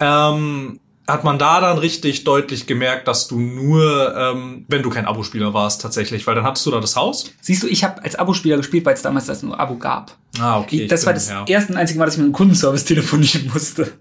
ähm, 0.01 0.81
hat 1.09 1.25
man 1.25 1.39
da 1.39 1.61
dann 1.61 1.79
richtig 1.79 2.25
deutlich 2.25 2.67
gemerkt, 2.67 3.09
dass 3.09 3.27
du 3.29 3.41
nur, 3.41 4.15
ähm, 4.15 4.67
wenn 4.69 4.83
du 4.83 4.91
kein 4.91 5.07
Abo-Spieler 5.07 5.55
warst, 5.55 5.81
tatsächlich, 5.81 6.27
weil 6.27 6.35
dann 6.35 6.45
hattest 6.45 6.67
du 6.67 6.71
da 6.71 6.81
das 6.81 6.95
Haus. 6.97 7.31
Siehst 7.41 7.63
du, 7.63 7.67
ich 7.67 7.83
habe 7.83 8.03
als 8.05 8.15
Abo-Spieler 8.15 8.59
gespielt, 8.59 8.85
weil 8.85 8.95
es 8.95 9.03
damals 9.03 9.27
das 9.27 9.43
nur 9.43 9.59
Abo 9.59 9.77
gab. 9.77 10.17
Ah, 10.39 10.59
okay. 10.61 10.83
ich 10.83 10.89
das 10.89 11.07
war 11.07 11.15
bin- 11.15 11.21
das 11.21 11.29
ja. 11.31 11.45
erste 11.49 11.73
und 11.73 11.79
einzige 11.79 11.99
Mal, 11.99 12.05
dass 12.05 12.15
ich 12.15 12.19
mit 12.19 12.27
einem 12.27 12.35
Kundenservice 12.35 12.85
telefonieren 12.85 13.51
musste. 13.53 13.93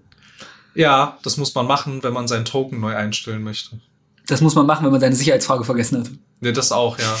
ja, 0.74 1.16
das 1.22 1.36
muss 1.38 1.54
man 1.54 1.66
machen, 1.66 2.02
wenn 2.02 2.12
man 2.12 2.28
seinen 2.28 2.44
Token 2.44 2.78
neu 2.80 2.94
einstellen 2.94 3.42
möchte. 3.42 3.80
Das 4.26 4.40
muss 4.42 4.54
man 4.54 4.66
machen, 4.66 4.84
wenn 4.84 4.92
man 4.92 5.00
seine 5.00 5.14
Sicherheitsfrage 5.16 5.64
vergessen 5.64 6.00
hat. 6.00 6.10
Ne, 6.40 6.52
das 6.52 6.70
auch, 6.70 6.98
ja. 6.98 7.16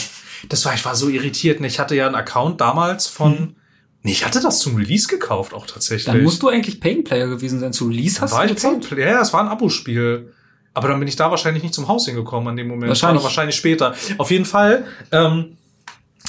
Das 0.50 0.64
war, 0.66 0.74
ich 0.74 0.84
war 0.84 0.94
so 0.94 1.08
irritiert. 1.08 1.60
Ne? 1.60 1.66
Ich 1.66 1.80
hatte 1.80 1.96
ja 1.96 2.06
einen 2.06 2.14
Account 2.14 2.60
damals 2.60 3.06
von. 3.06 3.56
Nee, 4.02 4.12
ich 4.12 4.24
hatte 4.24 4.40
das 4.40 4.60
zum 4.60 4.76
Release 4.76 5.08
gekauft, 5.08 5.52
auch 5.52 5.66
tatsächlich. 5.66 6.04
Dann 6.06 6.22
musst 6.22 6.42
du 6.42 6.48
eigentlich 6.48 6.80
Paying 6.80 7.04
Player 7.04 7.26
gewesen 7.26 7.58
sein. 7.60 7.72
Zu 7.72 7.88
Release 7.88 8.20
hast 8.20 8.32
war 8.32 8.40
du 8.44 8.50
ich 8.50 8.54
gezahlt? 8.54 8.84
Payplay- 8.86 9.00
Ja, 9.10 9.20
es 9.20 9.32
war 9.32 9.40
ein 9.40 9.48
Abo-Spiel. 9.48 10.32
Aber 10.74 10.88
dann 10.88 10.98
bin 11.00 11.08
ich 11.08 11.16
da 11.16 11.30
wahrscheinlich 11.30 11.62
nicht 11.64 11.74
zum 11.74 11.88
Haus 11.88 12.06
hingekommen 12.06 12.48
an 12.48 12.56
dem 12.56 12.68
Moment. 12.68 12.88
Wahrscheinlich. 12.88 13.24
Wahrscheinlich 13.24 13.56
später. 13.56 13.94
Auf 14.18 14.30
jeden 14.30 14.44
Fall 14.44 14.86
ähm, 15.10 15.56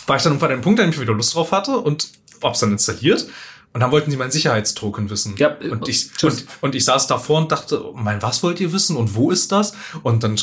war 0.08 0.18
ich 0.18 0.24
dann 0.24 0.32
irgendwann 0.34 0.52
an 0.52 0.58
dem 0.58 0.64
Punkt, 0.64 0.80
an 0.80 0.88
dem 0.88 0.94
ich 0.94 1.00
wieder 1.00 1.14
Lust 1.14 1.36
drauf 1.36 1.52
hatte 1.52 1.78
und 1.78 2.10
hab's 2.44 2.60
dann 2.60 2.72
installiert. 2.72 3.28
Und 3.74 3.82
dann 3.82 3.92
wollten 3.92 4.10
sie 4.10 4.18
meinen 4.18 4.32
Sicherheitstoken 4.32 5.12
wissen. 5.12 5.36
Ja, 5.38 5.56
und, 5.58 5.88
ich, 5.88 6.12
tschüss. 6.14 6.42
und, 6.42 6.46
und 6.62 6.76
ich 6.76 6.84
saß 6.86 7.06
davor 7.06 7.38
und 7.38 7.52
dachte, 7.52 7.86
oh 7.86 7.94
mein, 7.96 8.20
was 8.24 8.42
wollt 8.42 8.60
ihr 8.60 8.74
wissen 8.74 8.96
und 8.98 9.14
wo 9.14 9.30
ist 9.30 9.52
das? 9.52 9.74
Und 10.02 10.24
dann 10.24 10.40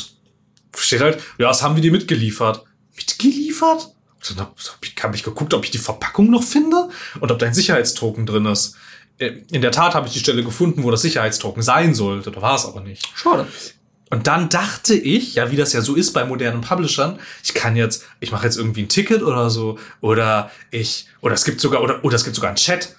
steht 0.77 1.01
halt, 1.01 1.19
ja, 1.37 1.49
das 1.49 1.61
haben 1.61 1.75
wir 1.75 1.81
dir 1.81 1.91
mitgeliefert. 1.91 2.63
Mitgeliefert? 2.95 3.93
Dann 4.35 4.47
hab, 4.47 4.55
ich, 4.81 4.95
hab 5.01 5.15
ich 5.15 5.23
geguckt, 5.23 5.53
ob 5.53 5.63
ich 5.63 5.71
die 5.71 5.77
Verpackung 5.77 6.29
noch 6.29 6.43
finde 6.43 6.89
und 7.19 7.31
ob 7.31 7.39
dein 7.39 7.53
Sicherheitstoken 7.53 8.25
drin 8.25 8.45
ist. 8.45 8.75
Äh, 9.17 9.41
In 9.51 9.61
der 9.61 9.71
Tat 9.71 9.95
habe 9.95 10.07
ich 10.07 10.13
die 10.13 10.19
Stelle 10.19 10.43
gefunden, 10.43 10.83
wo 10.83 10.91
das 10.91 11.01
Sicherheitstoken 11.01 11.61
sein 11.63 11.93
sollte. 11.95 12.31
Da 12.31 12.41
war 12.41 12.55
es 12.55 12.65
aber 12.65 12.81
nicht. 12.81 13.07
Schade. 13.15 13.47
Und 14.09 14.27
dann 14.27 14.47
dachte 14.49 14.93
ich, 14.93 15.35
ja, 15.35 15.51
wie 15.51 15.57
das 15.57 15.73
ja 15.73 15.81
so 15.81 15.95
ist 15.95 16.13
bei 16.13 16.23
modernen 16.23 16.61
Publishern, 16.61 17.19
ich 17.43 17.53
kann 17.53 17.75
jetzt, 17.75 18.05
ich 18.21 18.31
mache 18.31 18.45
jetzt 18.45 18.57
irgendwie 18.57 18.83
ein 18.83 18.89
Ticket 18.89 19.21
oder 19.21 19.49
so, 19.49 19.77
oder 19.99 20.49
ich, 20.71 21.07
oder 21.19 21.33
es 21.33 21.43
gibt 21.43 21.59
sogar, 21.59 21.81
oder, 21.81 22.05
oder 22.05 22.15
es 22.15 22.23
gibt 22.23 22.35
sogar 22.35 22.49
einen 22.49 22.55
Chat. 22.57 22.95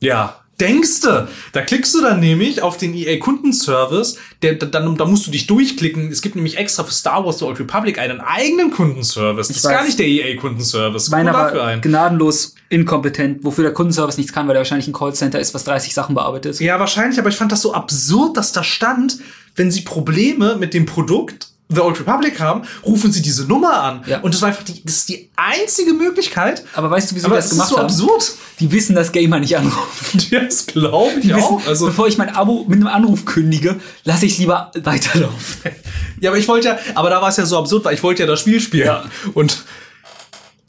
Ja, 0.00 0.44
denkste, 0.60 1.28
da 1.52 1.62
klickst 1.62 1.94
du 1.94 2.00
dann 2.00 2.20
nämlich 2.20 2.62
auf 2.62 2.76
den 2.76 2.94
EA 2.94 3.18
Kundenservice, 3.18 4.16
der, 4.42 4.54
dann, 4.54 4.96
da 4.96 5.04
musst 5.04 5.26
du 5.26 5.30
dich 5.30 5.46
durchklicken. 5.46 6.10
Es 6.10 6.22
gibt 6.22 6.34
nämlich 6.34 6.56
extra 6.56 6.84
für 6.84 6.92
Star 6.92 7.24
Wars 7.24 7.38
The 7.38 7.44
Old 7.44 7.60
Republic 7.60 7.98
einen 7.98 8.20
eigenen 8.20 8.70
Kundenservice. 8.70 9.48
Das 9.48 9.56
Ich 9.56 9.62
ist 9.62 9.68
gar 9.68 9.80
weiß. 9.80 9.86
nicht 9.86 9.98
der 9.98 10.06
EA 10.06 10.36
Kundenservice. 10.40 11.10
Meiner 11.10 11.32
war 11.34 11.52
ein. 11.62 11.80
gnadenlos 11.80 12.54
inkompetent, 12.68 13.44
wofür 13.44 13.64
der 13.64 13.72
Kundenservice 13.74 14.16
nichts 14.16 14.32
kann, 14.32 14.48
weil 14.48 14.56
er 14.56 14.60
wahrscheinlich 14.60 14.88
ein 14.88 14.92
Callcenter 14.92 15.38
ist, 15.38 15.54
was 15.54 15.64
30 15.64 15.92
Sachen 15.94 16.14
bearbeitet. 16.14 16.58
Ja, 16.60 16.80
wahrscheinlich, 16.80 17.18
aber 17.18 17.28
ich 17.28 17.36
fand 17.36 17.52
das 17.52 17.62
so 17.62 17.74
absurd, 17.74 18.36
dass 18.36 18.52
da 18.52 18.64
stand, 18.64 19.18
wenn 19.54 19.70
sie 19.70 19.82
Probleme 19.82 20.56
mit 20.56 20.74
dem 20.74 20.86
Produkt 20.86 21.48
The 21.68 21.80
Old 21.80 21.98
Republic 21.98 22.38
haben, 22.38 22.62
rufen 22.84 23.10
sie 23.10 23.22
diese 23.22 23.44
Nummer 23.44 23.82
an. 23.82 24.04
Ja. 24.06 24.20
Und 24.20 24.32
das 24.32 24.40
war 24.40 24.48
einfach 24.50 24.62
die, 24.62 24.84
das 24.84 24.98
ist 24.98 25.08
die 25.08 25.30
einzige 25.34 25.94
Möglichkeit. 25.94 26.62
Aber 26.74 26.90
weißt 26.90 27.10
du, 27.10 27.16
wieso 27.16 27.26
Aber 27.26 27.36
das 27.36 27.46
das 27.46 27.52
ist 27.52 27.58
gemacht 27.58 27.70
so 27.70 27.78
haben? 27.78 27.86
absurd. 27.86 28.32
Die 28.60 28.70
wissen, 28.70 28.94
dass 28.94 29.10
Gamer 29.12 29.40
nicht 29.40 29.56
anrufen. 29.56 30.22
Ja, 30.30 30.40
das 30.40 30.66
glaube 30.66 31.14
ich 31.18 31.26
Die 31.26 31.34
auch. 31.34 31.58
wissen, 31.58 31.68
Also, 31.68 31.86
bevor 31.86 32.06
ich 32.06 32.18
mein 32.18 32.28
Abo 32.34 32.64
mit 32.68 32.78
einem 32.78 32.86
Anruf 32.86 33.24
kündige, 33.24 33.80
lasse 34.04 34.26
ich 34.26 34.38
lieber 34.38 34.70
weiterlaufen. 34.80 35.72
ja, 36.20 36.30
aber 36.30 36.38
ich 36.38 36.46
wollte 36.48 36.68
ja, 36.68 36.78
aber 36.94 37.10
da 37.10 37.20
war 37.20 37.28
es 37.30 37.36
ja 37.36 37.44
so 37.46 37.58
absurd, 37.58 37.84
weil 37.84 37.94
ich 37.94 38.02
wollte 38.02 38.22
ja 38.22 38.26
das 38.28 38.40
Spiel 38.40 38.60
spielen. 38.60 38.86
Ja. 38.86 39.04
Und 39.34 39.64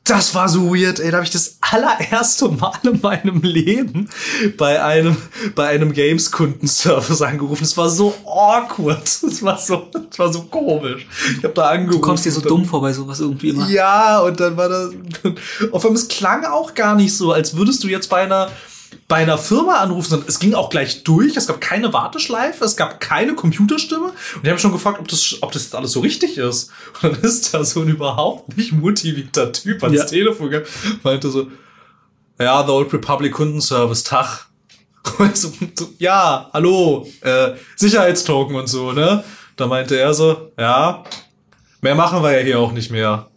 das 0.10 0.34
war 0.36 0.50
so 0.50 0.74
weird, 0.74 1.00
ey. 1.00 1.12
Da 1.12 1.18
habe 1.18 1.26
ich 1.26 1.32
das 1.32 1.58
allererste 1.62 2.50
Mal 2.50 2.80
in 2.84 3.02
meinem 3.02 3.42
Leben 3.42 4.10
bei 4.58 4.84
einem, 4.84 5.18
bei 5.56 5.68
einem 5.68 5.94
Games-Kundenservice 5.94 7.22
angerufen. 7.22 7.64
Es 7.64 7.78
war 7.78 7.90
so 7.90 8.14
awkward. 8.26 9.08
Es 9.08 9.44
war 9.44 9.58
so, 9.58 9.88
es 10.10 10.20
war 10.20 10.32
so 10.32 10.44
komisch. 10.44 11.08
Ich 11.38 11.44
habe 11.44 11.54
da 11.54 11.70
angerufen. 11.70 12.02
Du 12.02 12.08
kommst 12.08 12.26
dir 12.26 12.32
so 12.32 12.42
dumm 12.42 12.66
vor 12.66 12.82
bei 12.82 12.94
sowas 12.94 13.20
irgendwie 13.20 13.50
immer. 13.50 13.68
Ja, 13.70 14.20
und 14.20 14.40
dann 14.40 14.58
war 14.58 14.70
das. 14.70 14.92
Auf 15.72 15.86
einmal, 15.86 16.02
es 16.02 16.08
klang 16.08 16.46
auch 16.46 16.74
gar 16.74 16.96
nicht 16.96 17.16
so, 17.16 17.32
als 17.32 17.56
würdest 17.56 17.84
du 17.84 17.88
jetzt 17.88 18.10
bei 18.10 18.24
einer, 18.24 18.50
bei 19.08 19.18
einer 19.18 19.38
Firma 19.38 19.76
anrufen, 19.76 20.10
sondern 20.10 20.28
es 20.28 20.40
ging 20.40 20.54
auch 20.54 20.70
gleich 20.70 21.04
durch. 21.04 21.38
Es 21.38 21.48
gab 21.48 21.62
keine 21.62 21.94
Warteschleife, 21.94 22.66
es 22.66 22.76
gab 22.76 23.00
keine 23.00 23.36
Computerstimme. 23.36 24.08
Und 24.08 24.44
ich 24.44 24.50
habe 24.50 24.60
schon 24.60 24.74
gefragt, 24.74 25.00
ob 25.00 25.08
das, 25.08 25.38
ob 25.42 25.52
das 25.54 25.64
jetzt 25.64 25.76
alles 25.76 25.94
so 25.94 26.02
richtig 26.02 26.38
ist. 26.38 26.72
Und 27.02 27.16
dann 27.16 27.22
ist 27.22 27.54
da 27.54 27.64
so 27.64 27.82
ein 27.82 27.88
überhaupt 27.88 28.58
nicht 28.58 28.74
motivierter 28.74 29.54
Typ 29.54 29.82
ans 29.84 29.98
Ja. 29.98 30.06
Telefon 30.06 30.50
gegangen, 30.50 30.66
meinte 31.04 31.30
so, 31.30 31.48
ja, 32.40 32.66
The 32.66 32.72
Old 32.72 32.94
Republic 32.94 33.34
Kundenservice, 33.34 34.04
Tag. 34.04 34.46
So, 35.34 35.54
ja, 36.00 36.50
hallo, 36.52 37.08
äh, 37.22 37.52
Sicherheitstoken 37.78 38.58
und 38.58 38.68
so, 38.68 38.92
ne? 38.92 39.24
Da 39.56 39.66
meinte 39.66 39.98
er 39.98 40.14
so, 40.14 40.52
ja, 40.60 41.06
mehr 41.80 41.96
machen 41.96 42.22
wir 42.22 42.38
ja 42.38 42.44
hier 42.44 42.60
auch 42.60 42.74
nicht 42.74 42.92
mehr. 42.92 43.28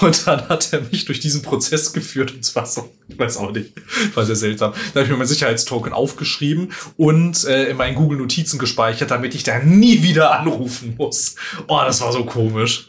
Und 0.00 0.26
dann 0.26 0.48
hat 0.48 0.72
er 0.72 0.82
mich 0.82 1.06
durch 1.06 1.18
diesen 1.20 1.40
Prozess 1.42 1.92
geführt 1.94 2.32
und 2.34 2.44
zwar 2.44 2.66
so, 2.66 2.90
ich 3.08 3.18
weiß 3.18 3.38
auch 3.38 3.52
nicht, 3.52 3.72
war 4.14 4.26
sehr 4.26 4.36
seltsam. 4.36 4.72
Da 4.72 5.00
habe 5.00 5.04
ich 5.04 5.10
mir 5.10 5.16
mein 5.16 5.26
Sicherheitstoken 5.26 5.92
aufgeschrieben 5.94 6.72
und 6.96 7.44
äh, 7.44 7.70
in 7.70 7.76
meinen 7.78 7.94
Google 7.94 8.18
Notizen 8.18 8.58
gespeichert, 8.58 9.10
damit 9.10 9.34
ich 9.34 9.44
da 9.44 9.58
nie 9.60 10.02
wieder 10.02 10.38
anrufen 10.38 10.94
muss. 10.98 11.36
Oh, 11.68 11.80
das 11.84 12.00
war 12.02 12.12
so 12.12 12.24
komisch. 12.24 12.88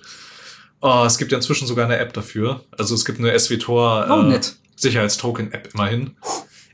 Oh, 0.81 1.03
es 1.05 1.17
gibt 1.17 1.31
ja 1.31 1.37
inzwischen 1.37 1.67
sogar 1.67 1.85
eine 1.85 1.97
App 1.97 2.13
dafür. 2.13 2.65
Also 2.77 2.95
es 2.95 3.05
gibt 3.05 3.19
eine 3.19 3.37
SWTOR 3.37 4.07
Oh, 4.09 4.21
äh, 4.21 4.23
nett. 4.23 4.55
Sicherheitstoken-App 4.75 5.69
immerhin. 5.73 6.15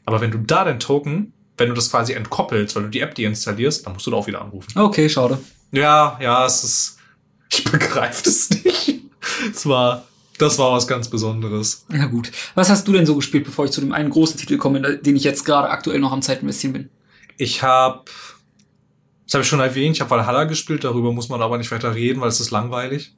Aber 0.06 0.22
wenn 0.22 0.32
du 0.32 0.38
da 0.40 0.64
den 0.64 0.80
Token, 0.80 1.34
wenn 1.57 1.69
du 1.69 1.76
das 1.76 1.90
quasi 1.90 2.14
entkoppelst, 2.14 2.76
weil 2.76 2.84
du 2.84 2.90
die 2.90 2.99
App 2.99 3.15
deinstallierst, 3.15 3.86
dann 3.86 3.94
musst 3.94 4.06
du 4.07 4.11
da 4.11 4.18
auch 4.18 4.27
wieder 4.27 4.41
anrufen. 4.41 4.77
Okay, 4.77 5.10
schade. 5.10 5.40
Ja, 5.72 6.18
ja, 6.22 6.45
es 6.45 6.64
ist. 6.64 6.98
Ich 7.49 7.64
begreife 7.64 8.23
das 8.23 8.49
nicht. 8.49 8.74
Es 9.53 9.66
war. 9.66 10.03
Das 10.38 10.57
war 10.60 10.74
was 10.74 10.86
ganz 10.88 11.07
Besonderes. 11.10 11.86
Ja 11.91 12.07
gut. 12.07 12.30
Was 12.56 12.70
hast 12.70 12.86
du 12.88 12.91
denn 12.91 13.06
so 13.06 13.16
gespielt, 13.16 13.45
bevor 13.45 13.64
ich 13.66 13.72
zu 13.72 13.80
dem 13.80 13.94
einen 13.94 14.10
großen 14.10 14.38
Titel 14.38 14.57
komme, 14.57 14.98
den 14.98 15.16
ich 15.16 15.24
jetzt 15.24 15.45
gerade 15.45 15.70
aktuell 15.70 15.99
noch 15.99 16.12
am 16.12 16.22
Zeit 16.22 16.41
investieren 16.41 16.74
bin? 16.74 16.90
Ich 17.38 17.64
habe. 17.64 18.03
Das 19.26 19.34
habe 19.34 19.44
ich 19.44 19.48
schon 19.48 19.60
erwähnt, 19.62 19.95
ich 19.95 20.02
habe 20.02 20.12
Valhalla 20.12 20.44
gespielt, 20.44 20.84
darüber 20.84 21.12
muss 21.12 21.30
man 21.30 21.41
aber 21.41 21.57
nicht 21.57 21.72
weiter 21.72 21.95
reden, 21.95 22.22
weil 22.22 22.28
es 22.30 22.40
ist 22.40 22.52
langweilig. 22.52 23.16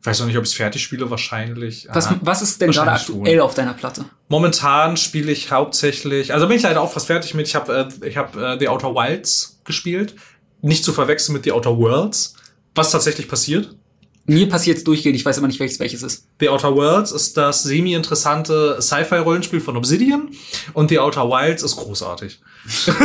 Ich 0.00 0.06
weiß 0.06 0.20
noch 0.20 0.26
nicht, 0.26 0.36
ob 0.38 0.44
ich 0.44 0.50
es 0.50 0.56
fertig 0.56 0.82
spiele, 0.82 1.10
wahrscheinlich. 1.10 1.88
Was, 1.92 2.06
Ah. 2.06 2.18
was 2.22 2.40
ist 2.40 2.60
denn 2.60 2.70
gerade 2.70 2.92
aktuell 2.92 3.40
auf 3.40 3.54
deiner 3.54 3.74
Platte? 3.74 4.04
Momentan 4.28 4.96
spiele 4.96 5.32
ich 5.32 5.50
hauptsächlich, 5.50 6.32
also 6.32 6.46
bin 6.46 6.56
ich 6.56 6.62
leider 6.62 6.80
auch 6.80 6.92
fast 6.92 7.06
fertig 7.08 7.34
mit. 7.34 7.48
Ich 7.48 7.54
habe 7.54 7.90
äh, 8.02 8.06
ich 8.08 8.16
hab, 8.16 8.36
äh, 8.36 8.58
The 8.58 8.68
Outer 8.68 8.94
Wilds 8.94 9.60
gespielt. 9.64 10.14
Nicht 10.62 10.84
zu 10.84 10.92
verwechseln 10.92 11.34
mit 11.34 11.44
The 11.44 11.52
Outer 11.52 11.76
Worlds. 11.76 12.34
Was 12.74 12.90
tatsächlich 12.92 13.28
passiert. 13.28 13.74
Mir 14.26 14.48
passiert's 14.48 14.84
durchgehend, 14.84 15.16
ich 15.16 15.24
weiß 15.24 15.38
immer 15.38 15.48
nicht, 15.48 15.58
welches 15.58 15.80
welches 15.80 16.02
ist. 16.02 16.26
The 16.38 16.50
Outer 16.50 16.74
Worlds 16.76 17.10
ist 17.10 17.36
das 17.36 17.62
semi-interessante 17.62 18.76
Sci-Fi-Rollenspiel 18.80 19.60
von 19.60 19.76
Obsidian 19.76 20.28
und 20.72 20.90
The 20.90 21.00
Outer 21.00 21.28
Wilds 21.28 21.62
ist 21.62 21.76
großartig. 21.76 22.40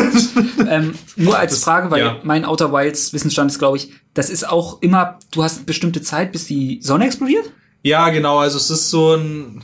ähm, 0.69 0.93
nur 1.15 1.37
als 1.37 1.63
Frage, 1.63 1.89
weil 1.89 2.01
ja. 2.01 2.19
mein 2.23 2.45
Outer 2.45 2.71
Wilds 2.71 3.13
Wissensstand 3.13 3.49
ist, 3.49 3.59
glaube 3.59 3.77
ich, 3.77 3.91
das 4.13 4.29
ist 4.29 4.47
auch 4.47 4.81
immer, 4.81 5.19
du 5.31 5.43
hast 5.43 5.57
eine 5.57 5.65
bestimmte 5.65 6.01
Zeit, 6.01 6.31
bis 6.31 6.45
die 6.45 6.79
Sonne 6.81 7.05
explodiert? 7.05 7.51
Ja, 7.85 8.09
genau, 8.09 8.39
also 8.39 8.57
es 8.57 8.71
ist 8.71 8.89
so 8.89 9.13
ein. 9.13 9.63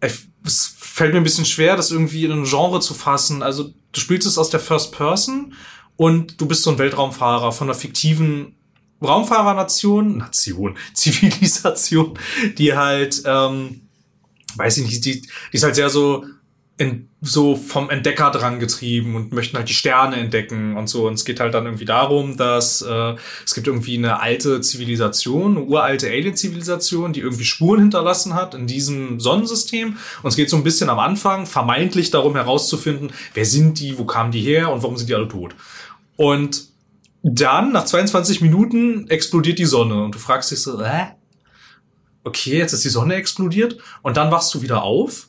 Es 0.00 0.74
fällt 0.76 1.12
mir 1.12 1.20
ein 1.20 1.24
bisschen 1.24 1.44
schwer, 1.44 1.76
das 1.76 1.92
irgendwie 1.92 2.24
in 2.24 2.32
ein 2.32 2.44
Genre 2.44 2.80
zu 2.80 2.92
fassen. 2.92 3.40
Also, 3.44 3.72
du 3.92 4.00
spielst 4.00 4.26
es 4.26 4.36
aus 4.36 4.50
der 4.50 4.58
First 4.58 4.90
Person 4.90 5.54
und 5.96 6.40
du 6.40 6.46
bist 6.46 6.64
so 6.64 6.70
ein 6.70 6.78
Weltraumfahrer 6.78 7.52
von 7.52 7.68
einer 7.68 7.78
fiktiven 7.78 8.56
Raumfahrernation, 9.02 10.18
Nation, 10.18 10.76
Zivilisation, 10.94 12.18
die 12.58 12.74
halt, 12.74 13.22
ähm, 13.26 13.82
weiß 14.56 14.78
ich 14.78 14.84
nicht, 14.84 15.04
die, 15.04 15.22
die 15.22 15.28
ist 15.52 15.64
halt 15.64 15.74
sehr 15.74 15.90
so, 15.90 16.24
in, 16.78 17.08
so 17.20 17.54
vom 17.54 17.90
Entdecker 17.90 18.30
dran 18.30 18.58
getrieben 18.58 19.14
und 19.14 19.32
möchten 19.32 19.56
halt 19.56 19.68
die 19.68 19.74
Sterne 19.74 20.16
entdecken 20.16 20.76
und 20.76 20.88
so. 20.88 21.06
Und 21.06 21.14
es 21.14 21.24
geht 21.24 21.38
halt 21.38 21.54
dann 21.54 21.66
irgendwie 21.66 21.84
darum, 21.84 22.36
dass 22.36 22.82
äh, 22.82 23.14
es 23.44 23.54
gibt 23.54 23.66
irgendwie 23.66 23.96
eine 23.96 24.20
alte 24.20 24.60
Zivilisation, 24.60 25.56
eine 25.56 25.66
uralte 25.66 26.08
Alien-Zivilisation, 26.08 27.12
die 27.12 27.20
irgendwie 27.20 27.44
Spuren 27.44 27.80
hinterlassen 27.80 28.34
hat 28.34 28.54
in 28.54 28.66
diesem 28.66 29.20
Sonnensystem. 29.20 29.96
Und 30.22 30.28
es 30.28 30.36
geht 30.36 30.50
so 30.50 30.56
ein 30.56 30.64
bisschen 30.64 30.88
am 30.88 30.98
Anfang 30.98 31.46
vermeintlich 31.46 32.10
darum 32.10 32.34
herauszufinden, 32.34 33.12
wer 33.34 33.44
sind 33.44 33.78
die, 33.78 33.98
wo 33.98 34.04
kamen 34.04 34.32
die 34.32 34.40
her 34.40 34.72
und 34.72 34.82
warum 34.82 34.96
sind 34.96 35.08
die 35.08 35.14
alle 35.14 35.28
tot. 35.28 35.54
Und 36.16 36.71
dann, 37.22 37.72
nach 37.72 37.84
22 37.84 38.40
Minuten, 38.40 39.08
explodiert 39.08 39.58
die 39.58 39.64
Sonne 39.64 40.02
und 40.02 40.14
du 40.14 40.18
fragst 40.18 40.50
dich 40.50 40.60
so, 40.60 40.84
hä? 40.84 41.12
Okay, 42.24 42.58
jetzt 42.58 42.72
ist 42.72 42.84
die 42.84 42.88
Sonne 42.88 43.14
explodiert 43.14 43.78
und 44.02 44.16
dann 44.16 44.30
wachst 44.30 44.54
du 44.54 44.62
wieder 44.62 44.82
auf 44.82 45.28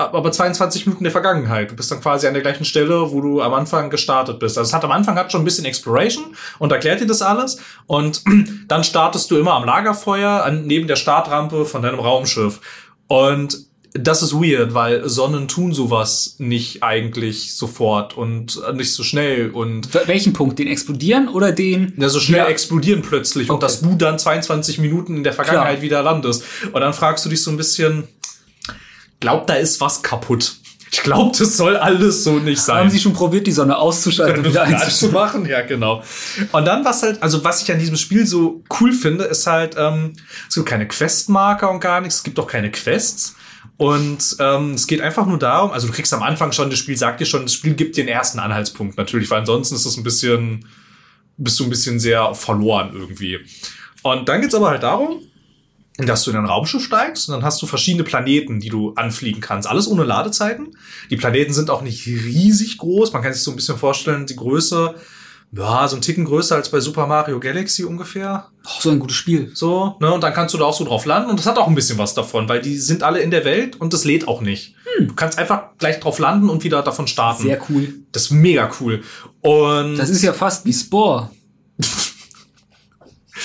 aber 0.00 0.32
22 0.32 0.86
Minuten 0.86 1.04
der 1.04 1.12
Vergangenheit. 1.12 1.70
Du 1.70 1.76
bist 1.76 1.90
dann 1.90 2.00
quasi 2.00 2.26
an 2.26 2.34
der 2.34 2.42
gleichen 2.42 2.64
Stelle, 2.64 3.12
wo 3.12 3.20
du 3.20 3.42
am 3.42 3.54
Anfang 3.54 3.90
gestartet 3.90 4.38
bist. 4.38 4.56
Also 4.56 4.68
es 4.68 4.74
hat 4.74 4.84
am 4.84 4.92
Anfang 4.92 5.16
hat 5.16 5.30
schon 5.30 5.42
ein 5.42 5.44
bisschen 5.44 5.64
Exploration 5.64 6.36
und 6.58 6.72
erklärt 6.72 7.00
dir 7.00 7.06
das 7.06 7.22
alles. 7.22 7.58
Und 7.86 8.22
dann 8.68 8.84
startest 8.84 9.30
du 9.30 9.38
immer 9.38 9.54
am 9.54 9.64
Lagerfeuer 9.64 10.44
an, 10.44 10.66
neben 10.66 10.86
der 10.86 10.96
Startrampe 10.96 11.64
von 11.64 11.82
deinem 11.82 12.00
Raumschiff. 12.00 12.60
Und 13.06 13.69
das 13.92 14.22
ist 14.22 14.32
weird, 14.34 14.72
weil 14.74 15.08
Sonnen 15.08 15.48
tun 15.48 15.74
sowas 15.74 16.36
nicht 16.38 16.82
eigentlich 16.84 17.54
sofort 17.56 18.16
und 18.16 18.60
nicht 18.74 18.92
so 18.94 19.02
schnell 19.02 19.50
und 19.50 19.88
Welchen 20.06 20.32
Punkt? 20.32 20.58
Den 20.60 20.68
explodieren 20.68 21.28
oder 21.28 21.50
den? 21.50 21.94
ja, 21.96 22.08
so 22.08 22.20
schnell 22.20 22.38
Ja. 22.40 22.46
explodieren 22.46 23.02
plötzlich 23.02 23.48
und 23.50 23.56
Okay. 23.56 23.66
dass 23.66 23.80
du 23.80 23.94
dann 23.96 24.18
22 24.18 24.78
Minuten 24.78 25.16
in 25.16 25.24
der 25.24 25.32
Vergangenheit 25.32 25.72
Klar. 25.74 25.82
wieder 25.82 26.02
landest. 26.02 26.44
Und 26.72 26.80
dann 26.80 26.92
fragst 26.94 27.24
du 27.24 27.28
dich 27.30 27.42
so 27.42 27.50
ein 27.50 27.56
bisschen, 27.56 28.04
glaub, 29.20 29.46
da 29.46 29.54
ist 29.54 29.80
was 29.80 30.02
kaputt. 30.02 30.54
Ich 30.92 31.02
glaube, 31.04 31.36
das 31.38 31.56
soll 31.56 31.76
alles 31.76 32.24
so 32.24 32.38
nicht 32.40 32.60
sein. 32.60 32.78
Haben 32.78 32.90
sie 32.90 32.98
schon 32.98 33.12
probiert, 33.12 33.46
die 33.46 33.52
Sonne 33.52 33.78
auszuschalten 33.78 34.38
und 34.44 34.50
wieder 34.50 34.62
einzuschalten? 34.64 35.46
ja, 35.46 35.60
genau. 35.62 36.02
Und 36.50 36.64
dann, 36.64 36.84
was 36.84 37.02
halt, 37.04 37.22
also 37.22 37.44
was 37.44 37.62
ich 37.62 37.70
an 37.70 37.78
diesem 37.78 37.96
Spiel 37.96 38.26
so 38.26 38.62
cool 38.80 38.92
finde, 38.92 39.24
ist 39.24 39.46
halt, 39.46 39.76
ähm, 39.78 40.14
es 40.48 40.56
gibt 40.56 40.66
keine 40.66 40.88
Questmarker 40.88 41.70
und 41.70 41.78
gar 41.80 42.00
nichts, 42.00 42.16
es 42.16 42.22
gibt 42.24 42.38
auch 42.40 42.46
keine 42.48 42.72
Quests. 42.72 43.36
Und 43.80 44.36
ähm, 44.40 44.74
es 44.74 44.86
geht 44.86 45.00
einfach 45.00 45.24
nur 45.24 45.38
darum, 45.38 45.70
also 45.70 45.86
du 45.86 45.94
kriegst 45.94 46.12
am 46.12 46.22
Anfang 46.22 46.52
schon, 46.52 46.68
das 46.68 46.78
Spiel 46.78 46.98
sagt 46.98 47.18
dir 47.18 47.24
schon, 47.24 47.44
das 47.44 47.54
Spiel 47.54 47.72
gibt 47.72 47.96
dir 47.96 48.04
den 48.04 48.12
ersten 48.12 48.38
Anhaltspunkt 48.38 48.98
natürlich, 48.98 49.30
weil 49.30 49.38
ansonsten 49.40 49.74
ist 49.74 49.86
das 49.86 49.96
ein 49.96 50.02
bisschen, 50.02 50.66
bist 51.38 51.58
du 51.58 51.64
ein 51.64 51.70
bisschen 51.70 51.98
sehr 51.98 52.34
verloren 52.34 52.90
irgendwie. 52.92 53.38
Und 54.02 54.28
dann 54.28 54.42
geht's 54.42 54.54
aber 54.54 54.68
halt 54.68 54.82
darum, 54.82 55.22
dass 55.96 56.24
du 56.24 56.30
in 56.30 56.36
ein 56.36 56.44
Raumschiff 56.44 56.84
steigst 56.84 57.30
und 57.30 57.36
dann 57.36 57.42
hast 57.42 57.62
du 57.62 57.66
verschiedene 57.66 58.04
Planeten, 58.04 58.60
die 58.60 58.68
du 58.68 58.92
anfliegen 58.96 59.40
kannst. 59.40 59.66
Alles 59.66 59.88
ohne 59.88 60.04
Ladezeiten. 60.04 60.76
Die 61.08 61.16
Planeten 61.16 61.54
sind 61.54 61.70
auch 61.70 61.80
nicht 61.80 62.06
riesig 62.06 62.76
groß. 62.76 63.14
Man 63.14 63.22
kann 63.22 63.32
sich 63.32 63.42
so 63.42 63.50
ein 63.50 63.56
bisschen 63.56 63.78
vorstellen, 63.78 64.26
die 64.26 64.36
Größe, 64.36 64.94
ja, 65.52 65.88
so 65.88 65.96
ein 65.96 66.02
Ticken 66.02 66.24
größer 66.24 66.54
als 66.54 66.70
bei 66.70 66.78
Super 66.80 67.06
Mario 67.06 67.40
Galaxy 67.40 67.84
ungefähr. 67.84 68.48
Oh, 68.64 68.80
so 68.80 68.90
ein 68.90 69.00
gutes 69.00 69.16
Spiel. 69.16 69.50
So, 69.54 69.96
ne, 70.00 70.12
und 70.12 70.22
dann 70.22 70.32
kannst 70.32 70.54
du 70.54 70.58
da 70.58 70.64
auch 70.64 70.76
so 70.76 70.84
drauf 70.84 71.06
landen 71.06 71.30
und 71.30 71.38
das 71.38 71.46
hat 71.46 71.58
auch 71.58 71.66
ein 71.66 71.74
bisschen 71.74 71.98
was 71.98 72.14
davon, 72.14 72.48
weil 72.48 72.60
die 72.60 72.78
sind 72.78 73.02
alle 73.02 73.20
in 73.20 73.30
der 73.30 73.44
Welt 73.44 73.80
und 73.80 73.92
das 73.92 74.04
lädt 74.04 74.28
auch 74.28 74.40
nicht. 74.42 74.74
Du 74.98 75.14
kannst 75.14 75.38
einfach 75.38 75.76
gleich 75.78 75.98
drauf 75.98 76.18
landen 76.18 76.50
und 76.50 76.62
wieder 76.62 76.82
davon 76.82 77.06
starten. 77.06 77.44
Sehr 77.44 77.60
cool. 77.68 77.94
Das 78.12 78.24
ist 78.24 78.30
mega 78.30 78.70
cool. 78.80 79.02
Und 79.40 79.96
Das 79.96 80.10
ist 80.10 80.22
ja 80.22 80.32
fast 80.32 80.64
wie 80.66 80.72
Spore. 80.72 81.30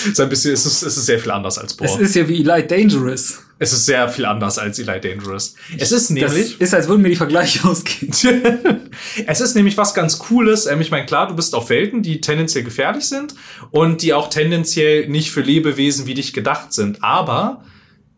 ist 0.04 0.20
ein 0.20 0.28
bisschen, 0.28 0.52
es 0.52 0.66
ist, 0.66 0.82
es 0.82 0.96
ist 0.96 1.06
sehr 1.06 1.18
viel 1.18 1.30
anders 1.30 1.58
als 1.58 1.74
Bohr. 1.74 1.86
Es 1.86 1.96
ist 1.96 2.14
ja 2.14 2.28
wie 2.28 2.40
Elite 2.40 2.66
Dangerous. 2.68 3.38
Es 3.58 3.72
ist 3.72 3.86
sehr 3.86 4.08
viel 4.10 4.26
anders 4.26 4.58
als 4.58 4.78
Eli 4.78 5.00
Dangerous. 5.00 5.54
Es 5.78 5.90
ist 5.90 6.10
Das 6.10 6.10
nämlich, 6.10 6.60
ist, 6.60 6.74
als 6.74 6.88
würden 6.88 7.00
mir 7.00 7.08
die 7.08 7.16
Vergleiche 7.16 7.66
ausgehen. 7.68 8.12
es 9.26 9.40
ist 9.40 9.54
nämlich 9.54 9.76
was 9.78 9.94
ganz 9.94 10.18
Cooles. 10.18 10.66
Ähm, 10.66 10.80
Ich 10.82 10.90
meine, 10.90 11.06
klar, 11.06 11.28
du 11.28 11.34
bist 11.34 11.54
auf 11.54 11.70
Welten, 11.70 12.02
die 12.02 12.20
tendenziell 12.20 12.64
gefährlich 12.64 13.04
sind 13.06 13.34
und 13.70 14.02
die 14.02 14.12
auch 14.12 14.28
tendenziell 14.28 15.08
nicht 15.08 15.30
für 15.30 15.40
Lebewesen 15.40 16.06
wie 16.06 16.14
dich 16.14 16.34
gedacht 16.34 16.72
sind. 16.74 17.02
Aber 17.02 17.64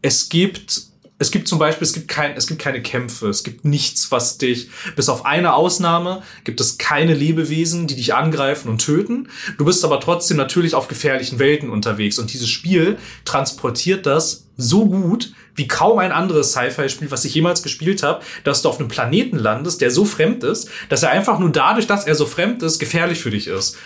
es 0.02 0.28
gibt, 0.28 0.82
es 1.18 1.30
gibt 1.32 1.48
zum 1.48 1.58
Beispiel, 1.58 1.84
es 1.84 1.92
gibt 1.92 2.08
kein, 2.08 2.36
es 2.36 2.46
gibt 2.46 2.60
keine 2.60 2.80
Kämpfe. 2.80 3.28
Es 3.28 3.42
gibt 3.42 3.64
nichts, 3.64 4.12
was 4.12 4.38
dich, 4.38 4.68
bis 4.94 5.08
auf 5.08 5.26
eine 5.26 5.54
Ausnahme, 5.54 6.22
gibt 6.44 6.60
es 6.60 6.78
keine 6.78 7.12
Lebewesen, 7.14 7.88
die 7.88 7.96
dich 7.96 8.14
angreifen 8.14 8.68
und 8.68 8.78
töten. 8.78 9.28
Du 9.58 9.64
bist 9.64 9.84
aber 9.84 10.00
trotzdem 10.00 10.36
natürlich 10.36 10.74
auf 10.74 10.86
gefährlichen 10.86 11.38
Welten 11.38 11.70
unterwegs 11.70 12.18
und 12.18 12.32
dieses 12.32 12.48
Spiel 12.48 12.98
transportiert 13.24 14.06
das 14.06 14.44
so 14.56 14.86
gut 14.86 15.32
wie 15.54 15.66
kaum 15.66 15.98
ein 15.98 16.12
anderes 16.12 16.52
Sci-Fi-Spiel, 16.52 17.10
was 17.10 17.24
ich 17.24 17.34
jemals 17.34 17.64
gespielt 17.64 18.04
habe, 18.04 18.24
dass 18.44 18.62
du 18.62 18.68
auf 18.68 18.78
einem 18.78 18.88
Planeten 18.88 19.38
landest, 19.38 19.80
der 19.80 19.90
so 19.90 20.04
fremd 20.04 20.44
ist, 20.44 20.68
dass 20.88 21.02
er 21.02 21.10
einfach 21.10 21.40
nur 21.40 21.50
dadurch, 21.50 21.88
dass 21.88 22.06
er 22.06 22.14
so 22.14 22.26
fremd 22.26 22.62
ist, 22.62 22.78
gefährlich 22.78 23.20
für 23.20 23.30
dich 23.30 23.48
ist. 23.48 23.76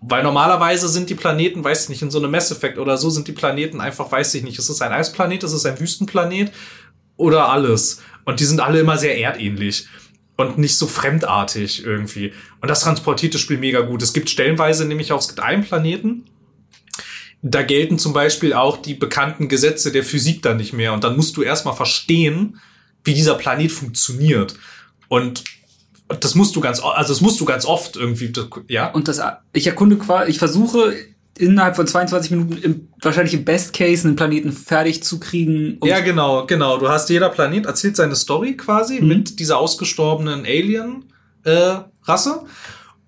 Weil 0.00 0.22
normalerweise 0.22 0.88
sind 0.88 1.10
die 1.10 1.14
Planeten, 1.14 1.64
weiß 1.64 1.84
ich 1.84 1.88
nicht, 1.90 2.02
in 2.02 2.10
so 2.10 2.18
einem 2.18 2.30
Mass 2.30 2.50
Effect 2.50 2.78
oder 2.78 2.96
so 2.96 3.10
sind 3.10 3.26
die 3.28 3.32
Planeten 3.32 3.80
einfach, 3.80 4.10
weiß 4.10 4.34
ich 4.34 4.42
nicht, 4.42 4.58
ist 4.58 4.68
es 4.68 4.80
ein 4.80 4.92
Eisplanet, 4.92 5.42
ist 5.42 5.52
es 5.52 5.66
ein 5.66 5.78
Wüstenplanet 5.78 6.52
oder 7.18 7.50
alles. 7.50 8.00
Und 8.24 8.40
die 8.40 8.46
sind 8.46 8.60
alle 8.60 8.80
immer 8.80 8.96
sehr 8.96 9.20
erdähnlich 9.20 9.86
und 10.36 10.56
nicht 10.56 10.76
so 10.76 10.86
fremdartig 10.86 11.84
irgendwie. 11.84 12.32
Und 12.62 12.68
das 12.68 12.80
transportiert 12.80 13.34
das 13.34 13.42
Spiel 13.42 13.58
mega 13.58 13.80
gut. 13.80 14.02
Es 14.02 14.14
gibt 14.14 14.30
stellenweise 14.30 14.86
nämlich 14.86 15.12
auch, 15.12 15.20
es 15.20 15.28
gibt 15.28 15.40
einen 15.40 15.64
Planeten, 15.64 16.24
da 17.42 17.62
gelten 17.62 17.98
zum 17.98 18.12
Beispiel 18.12 18.52
auch 18.52 18.78
die 18.78 18.94
bekannten 18.94 19.48
Gesetze 19.48 19.92
der 19.92 20.04
Physik 20.04 20.42
dann 20.42 20.56
nicht 20.56 20.72
mehr. 20.72 20.92
Und 20.92 21.04
dann 21.04 21.16
musst 21.16 21.36
du 21.36 21.42
erstmal 21.42 21.74
verstehen, 21.74 22.60
wie 23.04 23.14
dieser 23.14 23.34
Planet 23.34 23.70
funktioniert. 23.70 24.54
Und 25.08 25.44
das 26.20 26.34
musst 26.34 26.56
du 26.56 26.60
ganz, 26.60 26.80
also 26.80 27.12
das 27.12 27.20
musst 27.20 27.40
du 27.40 27.44
ganz 27.44 27.64
oft 27.64 27.96
irgendwie, 27.96 28.32
ja. 28.68 28.90
Und 28.90 29.08
das, 29.08 29.20
ich 29.52 29.66
erkunde 29.66 29.96
quasi, 29.96 30.30
ich 30.30 30.38
versuche 30.38 30.96
innerhalb 31.36 31.76
von 31.76 31.86
22 31.86 32.30
Minuten 32.30 32.56
im, 32.58 32.88
wahrscheinlich 33.02 33.34
im 33.34 33.44
Best 33.44 33.72
Case 33.72 34.06
einen 34.06 34.16
Planeten 34.16 34.52
fertig 34.52 35.02
zu 35.02 35.20
kriegen. 35.20 35.78
Ja, 35.84 36.00
genau, 36.00 36.46
genau. 36.46 36.78
Du 36.78 36.88
hast 36.88 37.08
jeder 37.10 37.28
Planet 37.28 37.66
erzählt 37.66 37.96
seine 37.96 38.16
Story 38.16 38.56
quasi 38.56 39.00
mit 39.00 39.38
dieser 39.38 39.58
ausgestorbenen 39.58 40.44
Alien-Rasse. 40.44 42.42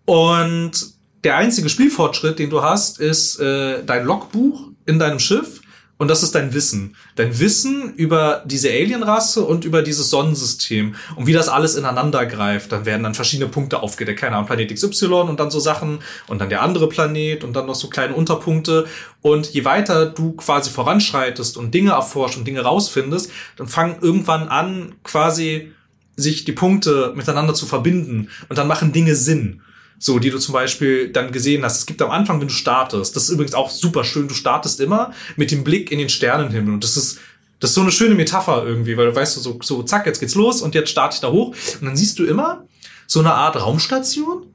und 0.04 1.00
der 1.22 1.36
einzige 1.36 1.68
Spielfortschritt, 1.68 2.38
den 2.38 2.48
du 2.48 2.62
hast, 2.62 2.98
ist 2.98 3.38
äh, 3.40 3.84
dein 3.84 4.06
Logbuch 4.06 4.70
in 4.86 4.98
deinem 4.98 5.18
Schiff, 5.18 5.59
und 6.00 6.08
das 6.08 6.22
ist 6.22 6.34
dein 6.34 6.54
Wissen. 6.54 6.96
Dein 7.16 7.38
Wissen 7.40 7.92
über 7.92 8.42
diese 8.46 8.70
Alienrasse 8.70 9.44
und 9.44 9.66
über 9.66 9.82
dieses 9.82 10.08
Sonnensystem 10.08 10.94
und 11.14 11.26
wie 11.26 11.34
das 11.34 11.50
alles 11.50 11.74
ineinander 11.74 12.24
greift. 12.24 12.72
Dann 12.72 12.86
werden 12.86 13.02
dann 13.02 13.14
verschiedene 13.14 13.50
Punkte 13.50 13.82
aufgedeckt. 13.82 14.18
Keine 14.18 14.36
Ahnung, 14.36 14.46
Planet 14.46 14.74
XY 14.74 15.06
und 15.28 15.38
dann 15.38 15.50
so 15.50 15.60
Sachen 15.60 15.98
und 16.26 16.40
dann 16.40 16.48
der 16.48 16.62
andere 16.62 16.88
Planet 16.88 17.44
und 17.44 17.52
dann 17.52 17.66
noch 17.66 17.74
so 17.74 17.90
kleine 17.90 18.14
Unterpunkte. 18.14 18.86
Und 19.20 19.50
je 19.52 19.66
weiter 19.66 20.06
du 20.06 20.32
quasi 20.32 20.70
voranschreitest 20.70 21.58
und 21.58 21.74
Dinge 21.74 21.90
erforscht 21.90 22.38
und 22.38 22.46
Dinge 22.46 22.62
rausfindest, 22.62 23.30
dann 23.58 23.68
fangen 23.68 23.96
irgendwann 24.00 24.48
an, 24.48 24.94
quasi 25.04 25.70
sich 26.16 26.46
die 26.46 26.52
Punkte 26.52 27.12
miteinander 27.14 27.52
zu 27.52 27.66
verbinden 27.66 28.30
und 28.48 28.56
dann 28.56 28.68
machen 28.68 28.92
Dinge 28.92 29.14
Sinn. 29.16 29.60
So, 30.02 30.18
die 30.18 30.30
du 30.30 30.38
zum 30.38 30.54
Beispiel 30.54 31.12
dann 31.12 31.30
gesehen 31.30 31.62
hast. 31.62 31.80
Es 31.80 31.86
gibt 31.86 32.00
am 32.00 32.10
Anfang, 32.10 32.40
wenn 32.40 32.48
du 32.48 32.54
startest, 32.54 33.14
das 33.14 33.24
ist 33.24 33.30
übrigens 33.30 33.52
auch 33.52 33.70
super 33.70 34.02
schön, 34.02 34.28
du 34.28 34.34
startest 34.34 34.80
immer 34.80 35.12
mit 35.36 35.50
dem 35.50 35.62
Blick 35.62 35.92
in 35.92 35.98
den 35.98 36.08
Sternenhimmel. 36.08 36.72
Und 36.72 36.82
das 36.82 36.96
ist, 36.96 37.18
das 37.60 37.70
ist 37.70 37.74
so 37.74 37.82
eine 37.82 37.92
schöne 37.92 38.14
Metapher 38.14 38.64
irgendwie, 38.66 38.96
weil 38.96 39.06
du 39.06 39.14
weißt 39.14 39.34
so, 39.34 39.58
so, 39.62 39.82
zack, 39.82 40.06
jetzt 40.06 40.18
geht's 40.18 40.34
los 40.34 40.62
und 40.62 40.74
jetzt 40.74 40.90
starte 40.90 41.16
ich 41.16 41.20
da 41.20 41.30
hoch. 41.30 41.54
Und 41.80 41.86
dann 41.86 41.96
siehst 41.96 42.18
du 42.18 42.24
immer 42.24 42.64
so 43.06 43.20
eine 43.20 43.34
Art 43.34 43.60
Raumstation, 43.60 44.46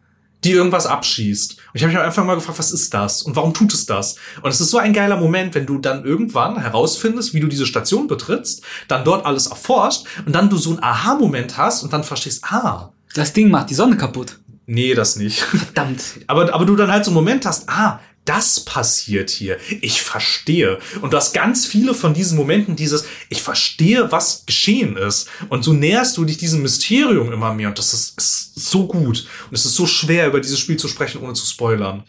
die 0.43 0.51
irgendwas 0.51 0.87
abschießt. 0.87 1.51
Und 1.53 1.59
ich 1.73 1.83
habe 1.83 1.93
mich 1.93 2.01
einfach 2.01 2.23
mal 2.23 2.35
gefragt, 2.35 2.57
was 2.59 2.71
ist 2.71 2.93
das? 2.93 3.21
Und 3.21 3.35
warum 3.35 3.53
tut 3.53 3.73
es 3.73 3.85
das? 3.85 4.15
Und 4.41 4.49
es 4.49 4.59
ist 4.59 4.71
so 4.71 4.77
ein 4.79 4.93
geiler 4.93 5.17
Moment, 5.17 5.53
wenn 5.53 5.67
du 5.67 5.77
dann 5.77 6.05
irgendwann 6.05 6.59
herausfindest, 6.59 7.33
wie 7.33 7.39
du 7.39 7.47
diese 7.47 7.65
Station 7.65 8.07
betrittst, 8.07 8.63
dann 8.87 9.03
dort 9.03 9.25
alles 9.25 9.47
erforscht 9.47 10.05
und 10.25 10.33
dann 10.33 10.49
du 10.49 10.57
so 10.57 10.71
einen 10.71 10.83
Aha-Moment 10.83 11.57
hast 11.57 11.83
und 11.83 11.93
dann 11.93 12.03
verstehst, 12.03 12.43
ah. 12.45 12.91
Das 13.13 13.33
Ding 13.33 13.49
macht 13.49 13.69
die 13.69 13.75
Sonne 13.75 13.97
kaputt. 13.97 14.39
Nee, 14.67 14.93
das 14.93 15.15
nicht. 15.15 15.39
Verdammt. 15.39 16.01
Aber, 16.27 16.53
aber 16.53 16.65
du 16.65 16.75
dann 16.75 16.91
halt 16.91 17.05
so 17.05 17.11
einen 17.11 17.15
Moment 17.15 17.45
hast, 17.45 17.69
ah, 17.69 17.99
das 18.25 18.59
passiert 18.59 19.29
hier. 19.29 19.57
Ich 19.81 20.01
verstehe. 20.01 20.79
Und 21.01 21.13
du 21.13 21.17
hast 21.17 21.33
ganz 21.33 21.67
viele 21.67 21.93
von 21.93 22.15
diesen 22.15 22.35
Momenten, 22.35 22.75
dieses, 22.75 23.05
ich 23.29 23.43
verstehe, 23.43 24.11
was 24.11 24.45
geschehen 24.47 24.97
ist. 24.97 25.29
Und 25.49 25.63
so 25.63 25.73
näherst 25.73 26.17
du 26.17 26.25
dich 26.25 26.37
diesem 26.37 26.63
Mysterium 26.63 27.31
immer 27.31 27.53
mehr. 27.53 27.69
Und 27.69 27.77
das 27.77 27.93
ist, 27.93 28.17
ist 28.17 28.55
so 28.55 28.87
gut. 28.87 29.27
Und 29.49 29.53
es 29.53 29.65
ist 29.65 29.75
so 29.75 29.85
schwer, 29.85 30.27
über 30.27 30.39
dieses 30.39 30.59
Spiel 30.59 30.77
zu 30.77 30.87
sprechen, 30.87 31.21
ohne 31.21 31.33
zu 31.33 31.45
spoilern. 31.45 32.03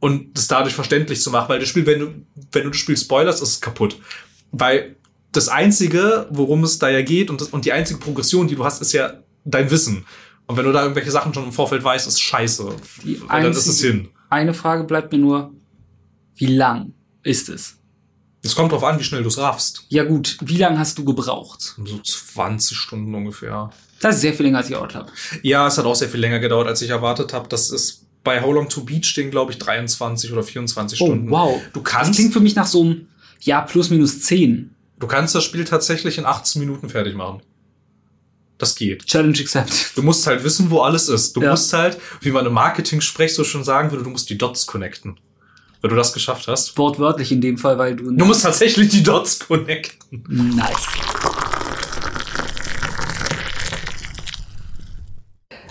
Und 0.00 0.36
das 0.36 0.48
dadurch 0.48 0.74
verständlich 0.74 1.20
zu 1.20 1.30
machen, 1.30 1.50
weil 1.50 1.60
das 1.60 1.68
Spiel, 1.68 1.84
wenn 1.84 2.00
du, 2.00 2.14
wenn 2.50 2.64
du 2.64 2.70
das 2.70 2.78
Spiel 2.78 2.96
spoilerst, 2.96 3.42
ist 3.42 3.50
es 3.50 3.60
kaputt. 3.60 4.00
Weil 4.52 4.96
das 5.32 5.48
einzige, 5.48 6.28
worum 6.30 6.64
es 6.64 6.78
da 6.78 6.88
ja 6.88 7.02
geht 7.02 7.28
und, 7.30 7.40
das, 7.42 7.48
und 7.48 7.66
die 7.66 7.72
einzige 7.72 8.00
Progression, 8.00 8.48
die 8.48 8.56
du 8.56 8.64
hast, 8.64 8.80
ist 8.80 8.92
ja 8.92 9.22
dein 9.44 9.70
Wissen. 9.70 10.06
Und 10.52 10.58
wenn 10.58 10.66
du 10.66 10.72
da 10.72 10.82
irgendwelche 10.82 11.10
Sachen 11.10 11.32
schon 11.32 11.44
im 11.44 11.52
Vorfeld 11.52 11.82
weißt, 11.82 12.06
ist 12.06 12.20
scheiße. 12.20 12.76
Die 13.04 13.20
Weil 13.26 13.42
dann 13.44 13.52
ist 13.52 13.66
es 13.66 13.80
hin. 13.80 14.10
Eine 14.28 14.52
Frage 14.52 14.84
bleibt 14.84 15.10
mir 15.10 15.18
nur, 15.18 15.52
wie 16.36 16.44
lang 16.46 16.92
ist 17.22 17.48
es? 17.48 17.78
Es 18.42 18.54
kommt 18.54 18.70
drauf 18.72 18.84
an, 18.84 18.98
wie 18.98 19.04
schnell 19.04 19.22
du 19.22 19.28
es 19.28 19.38
raffst. 19.38 19.86
Ja 19.88 20.04
gut, 20.04 20.36
wie 20.42 20.58
lang 20.58 20.78
hast 20.78 20.98
du 20.98 21.04
gebraucht? 21.06 21.74
So 21.82 21.98
20 21.98 22.76
Stunden 22.76 23.14
ungefähr. 23.14 23.70
Das 24.00 24.16
ist 24.16 24.20
sehr 24.20 24.34
viel 24.34 24.44
länger, 24.44 24.58
als 24.58 24.68
ich 24.68 24.74
erwartet 24.74 24.96
habe. 24.96 25.12
Ja, 25.42 25.66
es 25.68 25.78
hat 25.78 25.86
auch 25.86 25.94
sehr 25.94 26.10
viel 26.10 26.20
länger 26.20 26.38
gedauert, 26.38 26.66
als 26.68 26.82
ich 26.82 26.90
erwartet 26.90 27.32
habe. 27.32 27.48
Das 27.48 27.70
ist 27.70 28.04
bei 28.24 28.42
How 28.42 28.52
Long 28.52 28.68
to 28.68 28.82
Beat 28.84 29.06
stehen, 29.06 29.30
glaube 29.30 29.52
ich, 29.52 29.58
23 29.58 30.32
oder 30.32 30.42
24 30.42 31.00
Oh, 31.00 31.06
Stunden. 31.06 31.30
wow. 31.30 31.60
Du 31.72 31.80
Das 31.80 31.92
kannst, 31.92 32.14
klingt 32.16 32.34
für 32.34 32.40
mich 32.40 32.54
nach 32.56 32.66
so 32.66 32.82
einem, 32.82 33.06
ja, 33.40 33.62
plus 33.62 33.88
minus 33.88 34.20
10. 34.20 34.74
du 34.98 35.06
kannst 35.06 35.34
das 35.34 35.44
Spiel 35.44 35.64
tatsächlich 35.64 36.18
in 36.18 36.26
18 36.26 36.60
Minuten 36.60 36.88
fertig 36.90 37.14
machen. 37.14 37.40
Das 38.62 38.76
geht. 38.76 39.06
Challenge 39.06 39.36
accepted. 39.40 39.90
Du 39.96 40.02
musst 40.04 40.24
halt 40.24 40.44
wissen, 40.44 40.70
wo 40.70 40.82
alles 40.82 41.08
ist. 41.08 41.34
Du 41.34 41.42
Ja. 41.42 41.50
musst 41.50 41.72
halt, 41.72 41.98
wie 42.20 42.30
man 42.30 42.46
im 42.46 42.52
Marketing-Sprech 42.52 43.34
so 43.34 43.42
schon 43.42 43.64
sagen 43.64 43.90
würde, 43.90 44.04
du 44.04 44.10
musst 44.10 44.30
die 44.30 44.38
Dots 44.38 44.68
connecten. 44.68 45.18
Wenn 45.80 45.90
du 45.90 45.96
das 45.96 46.12
geschafft 46.12 46.46
hast. 46.46 46.78
Wortwörtlich 46.78 47.32
in 47.32 47.40
dem 47.40 47.58
Fall, 47.58 47.76
weil 47.76 47.96
du... 47.96 48.12
Du 48.12 48.24
musst 48.24 48.44
tatsächlich 48.44 48.88
die 48.90 49.02
Dots 49.02 49.40
connecten. 49.40 50.22
Nice. 50.54 50.86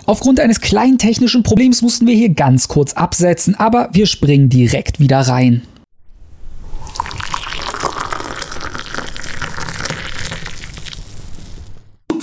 Aufgrund 0.04 0.38
eines 0.38 0.60
kleinen 0.60 0.98
technischen 0.98 1.42
Problems 1.42 1.80
mussten 1.80 2.06
wir 2.06 2.14
hier 2.14 2.28
ganz 2.28 2.68
kurz 2.68 2.92
absetzen, 2.92 3.54
aber 3.54 3.88
wir 3.94 4.04
springen 4.06 4.50
direkt 4.50 5.00
wieder 5.00 5.20
rein. 5.20 5.62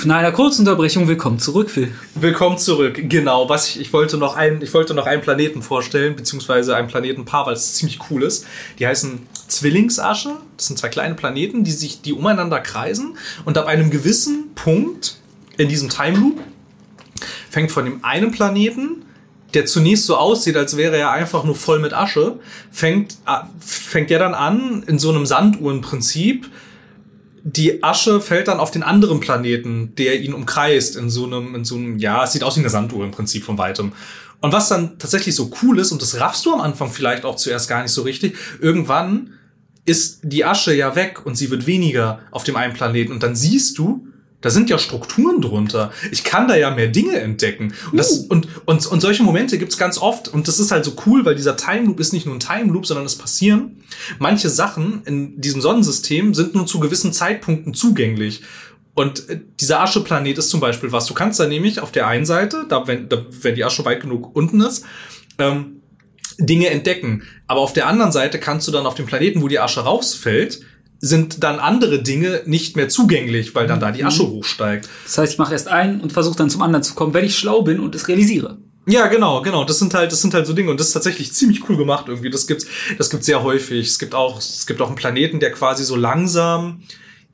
Nach 0.05 0.15
einer 0.17 0.31
kurzen 0.31 0.61
Unterbrechung, 0.61 1.09
willkommen 1.09 1.39
zurück, 1.39 1.69
Phil. 1.69 1.93
Willkommen 2.15 2.57
zurück. 2.57 3.01
Genau, 3.09 3.49
was 3.49 3.67
ich, 3.67 3.81
ich 3.81 3.91
wollte 3.91 4.17
noch 4.17 4.35
einen, 4.35 4.61
ich 4.61 4.73
wollte 4.73 4.93
noch 4.93 5.05
einen 5.05 5.21
Planeten 5.21 5.61
vorstellen, 5.61 6.15
beziehungsweise 6.15 6.75
ein 6.75 6.87
Planetenpaar, 6.87 7.45
weil 7.45 7.53
es 7.53 7.73
ziemlich 7.73 7.99
cool 8.09 8.23
ist. 8.23 8.45
Die 8.79 8.87
heißen 8.87 9.27
Zwillingsasche. 9.47 10.37
Das 10.55 10.67
sind 10.67 10.79
zwei 10.79 10.87
kleine 10.87 11.15
Planeten, 11.15 11.65
die 11.65 11.71
sich, 11.71 12.01
die 12.01 12.13
umeinander 12.13 12.61
kreisen 12.61 13.17
und 13.43 13.57
ab 13.57 13.67
einem 13.67 13.89
gewissen 13.89 14.53
Punkt 14.55 15.17
in 15.57 15.67
diesem 15.67 15.89
Time 15.89 16.17
Loop 16.17 16.39
fängt 17.49 17.71
von 17.71 17.83
dem 17.83 18.03
einen 18.03 18.31
Planeten, 18.31 19.03
der 19.53 19.65
zunächst 19.65 20.05
so 20.05 20.15
aussieht, 20.15 20.55
als 20.55 20.77
wäre 20.77 20.95
er 20.95 21.11
einfach 21.11 21.43
nur 21.43 21.55
voll 21.55 21.79
mit 21.79 21.93
Asche, 21.93 22.39
fängt, 22.71 23.17
äh, 23.27 23.39
fängt 23.59 24.11
er 24.11 24.19
dann 24.19 24.33
an 24.33 24.83
in 24.87 24.97
so 24.97 25.09
einem 25.09 25.25
Sanduhrenprinzip 25.25 26.49
die 27.55 27.83
Asche 27.83 28.21
fällt 28.21 28.47
dann 28.47 28.59
auf 28.59 28.71
den 28.71 28.83
anderen 28.83 29.19
Planeten, 29.19 29.95
der 29.95 30.19
ihn 30.21 30.33
umkreist, 30.33 30.95
in 30.95 31.09
so 31.09 31.25
einem, 31.25 31.55
in 31.55 31.65
so 31.65 31.75
einem, 31.75 31.97
ja, 31.97 32.23
es 32.23 32.33
sieht 32.33 32.43
aus 32.43 32.55
wie 32.55 32.61
eine 32.61 32.69
Sanduhr 32.69 33.03
im 33.03 33.11
Prinzip 33.11 33.43
von 33.43 33.57
weitem. 33.57 33.93
Und 34.41 34.53
was 34.53 34.69
dann 34.69 34.99
tatsächlich 34.99 35.35
so 35.35 35.51
cool 35.61 35.79
ist, 35.79 35.91
und 35.91 36.01
das 36.01 36.19
raffst 36.19 36.45
du 36.45 36.53
am 36.53 36.61
Anfang 36.61 36.91
vielleicht 36.91 37.25
auch 37.25 37.35
zuerst 37.35 37.67
gar 37.67 37.81
nicht 37.81 37.91
so 37.91 38.03
richtig, 38.03 38.37
irgendwann 38.61 39.33
ist 39.85 40.19
die 40.23 40.45
Asche 40.45 40.73
ja 40.75 40.95
weg 40.95 41.25
und 41.25 41.35
sie 41.35 41.49
wird 41.49 41.65
weniger 41.65 42.19
auf 42.31 42.43
dem 42.43 42.55
einen 42.55 42.73
Planeten. 42.73 43.11
Und 43.11 43.23
dann 43.23 43.35
siehst 43.35 43.77
du, 43.77 44.07
da 44.41 44.49
sind 44.49 44.69
ja 44.69 44.77
Strukturen 44.77 45.41
drunter. 45.41 45.91
Ich 46.11 46.23
kann 46.23 46.47
da 46.47 46.55
ja 46.55 46.71
mehr 46.71 46.87
Dinge 46.87 47.19
entdecken. 47.19 47.73
Und, 47.91 47.97
das, 47.97 48.19
und, 48.19 48.47
und, 48.65 48.85
und 48.85 49.01
solche 49.01 49.23
Momente 49.23 49.57
gibt's 49.57 49.77
ganz 49.77 49.97
oft. 49.97 50.29
Und 50.29 50.47
das 50.47 50.59
ist 50.59 50.71
halt 50.71 50.85
so 50.85 50.93
cool, 51.05 51.25
weil 51.25 51.35
dieser 51.35 51.57
Time 51.57 51.85
Loop 51.85 51.99
ist 51.99 52.13
nicht 52.13 52.25
nur 52.25 52.35
ein 52.35 52.39
Time 52.39 52.71
Loop, 52.71 52.85
sondern 52.85 53.05
es 53.05 53.17
passieren. 53.17 53.83
Manche 54.17 54.49
Sachen 54.49 55.03
in 55.05 55.41
diesem 55.41 55.59
Sonnensystem 55.59 56.33
sind 56.33 56.55
nur 56.55 56.65
zu 56.65 56.79
gewissen 56.79 57.11
Zeitpunkten 57.11 57.73
zugänglich. 57.73 58.43
Und 58.93 59.29
äh, 59.29 59.41
dieser 59.59 59.81
Ascheplanet 59.81 60.37
ist 60.37 60.49
zum 60.49 60.61
Beispiel 60.61 60.91
was. 60.93 61.05
Du 61.05 61.13
kannst 61.13 61.39
da 61.39 61.47
nämlich 61.47 61.81
auf 61.81 61.91
der 61.91 62.07
einen 62.07 62.25
Seite, 62.25 62.65
da 62.69 62.87
wenn, 62.87 63.09
da, 63.09 63.25
wenn 63.41 63.55
die 63.55 63.65
Asche 63.65 63.83
weit 63.83 64.01
genug 64.01 64.35
unten 64.35 64.61
ist, 64.61 64.85
ähm, 65.37 65.81
Dinge 66.37 66.69
entdecken. 66.69 67.23
Aber 67.47 67.59
auf 67.59 67.73
der 67.73 67.87
anderen 67.87 68.13
Seite 68.13 68.39
kannst 68.39 68.67
du 68.67 68.71
dann 68.71 68.85
auf 68.85 68.95
dem 68.95 69.05
Planeten, 69.05 69.41
wo 69.41 69.49
die 69.49 69.59
Asche 69.59 69.81
rausfällt, 69.81 70.61
sind 70.99 71.43
dann 71.43 71.59
andere 71.59 72.01
Dinge 72.01 72.41
nicht 72.45 72.75
mehr 72.75 72.89
zugänglich, 72.89 73.55
weil 73.55 73.67
dann 73.67 73.79
da 73.79 73.91
die 73.91 74.03
Asche 74.03 74.27
hochsteigt. 74.27 74.89
Das 75.05 75.17
heißt, 75.17 75.33
ich 75.33 75.39
mache 75.39 75.53
erst 75.53 75.67
einen 75.67 76.01
und 76.01 76.11
versuche 76.11 76.37
dann 76.37 76.49
zum 76.49 76.61
anderen 76.61 76.83
zu 76.83 76.93
kommen, 76.93 77.13
wenn 77.13 77.25
ich 77.25 77.37
schlau 77.37 77.61
bin 77.61 77.79
und 77.79 77.95
es 77.95 78.07
realisiere. 78.07 78.57
Ja, 78.85 79.07
genau, 79.07 79.41
genau. 79.41 79.63
Das 79.65 79.79
sind 79.79 79.93
halt, 79.93 80.11
das 80.11 80.21
sind 80.21 80.33
halt 80.33 80.47
so 80.47 80.53
Dinge 80.53 80.71
und 80.71 80.79
das 80.79 80.87
ist 80.87 80.93
tatsächlich 80.93 81.31
ziemlich 81.33 81.69
cool 81.69 81.77
gemacht 81.77 82.05
irgendwie. 82.07 82.29
Das 82.29 82.47
gibt's, 82.47 82.65
das 82.97 83.09
gibt's 83.09 83.27
sehr 83.27 83.43
häufig. 83.43 83.87
Es 83.87 83.99
gibt 83.99 84.15
auch, 84.15 84.39
es 84.39 84.65
gibt 84.65 84.81
auch 84.81 84.87
einen 84.87 84.95
Planeten, 84.95 85.39
der 85.39 85.51
quasi 85.51 85.83
so 85.83 85.95
langsam 85.95 86.81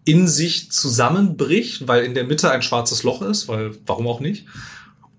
in 0.04 0.28
sich 0.28 0.72
zusammenbricht, 0.72 1.88
weil 1.88 2.04
in 2.04 2.14
der 2.14 2.26
Mitte 2.26 2.52
ein 2.52 2.62
schwarzes 2.62 3.04
Loch 3.04 3.22
ist, 3.22 3.48
weil 3.48 3.72
warum 3.86 4.08
auch 4.08 4.20
nicht? 4.20 4.46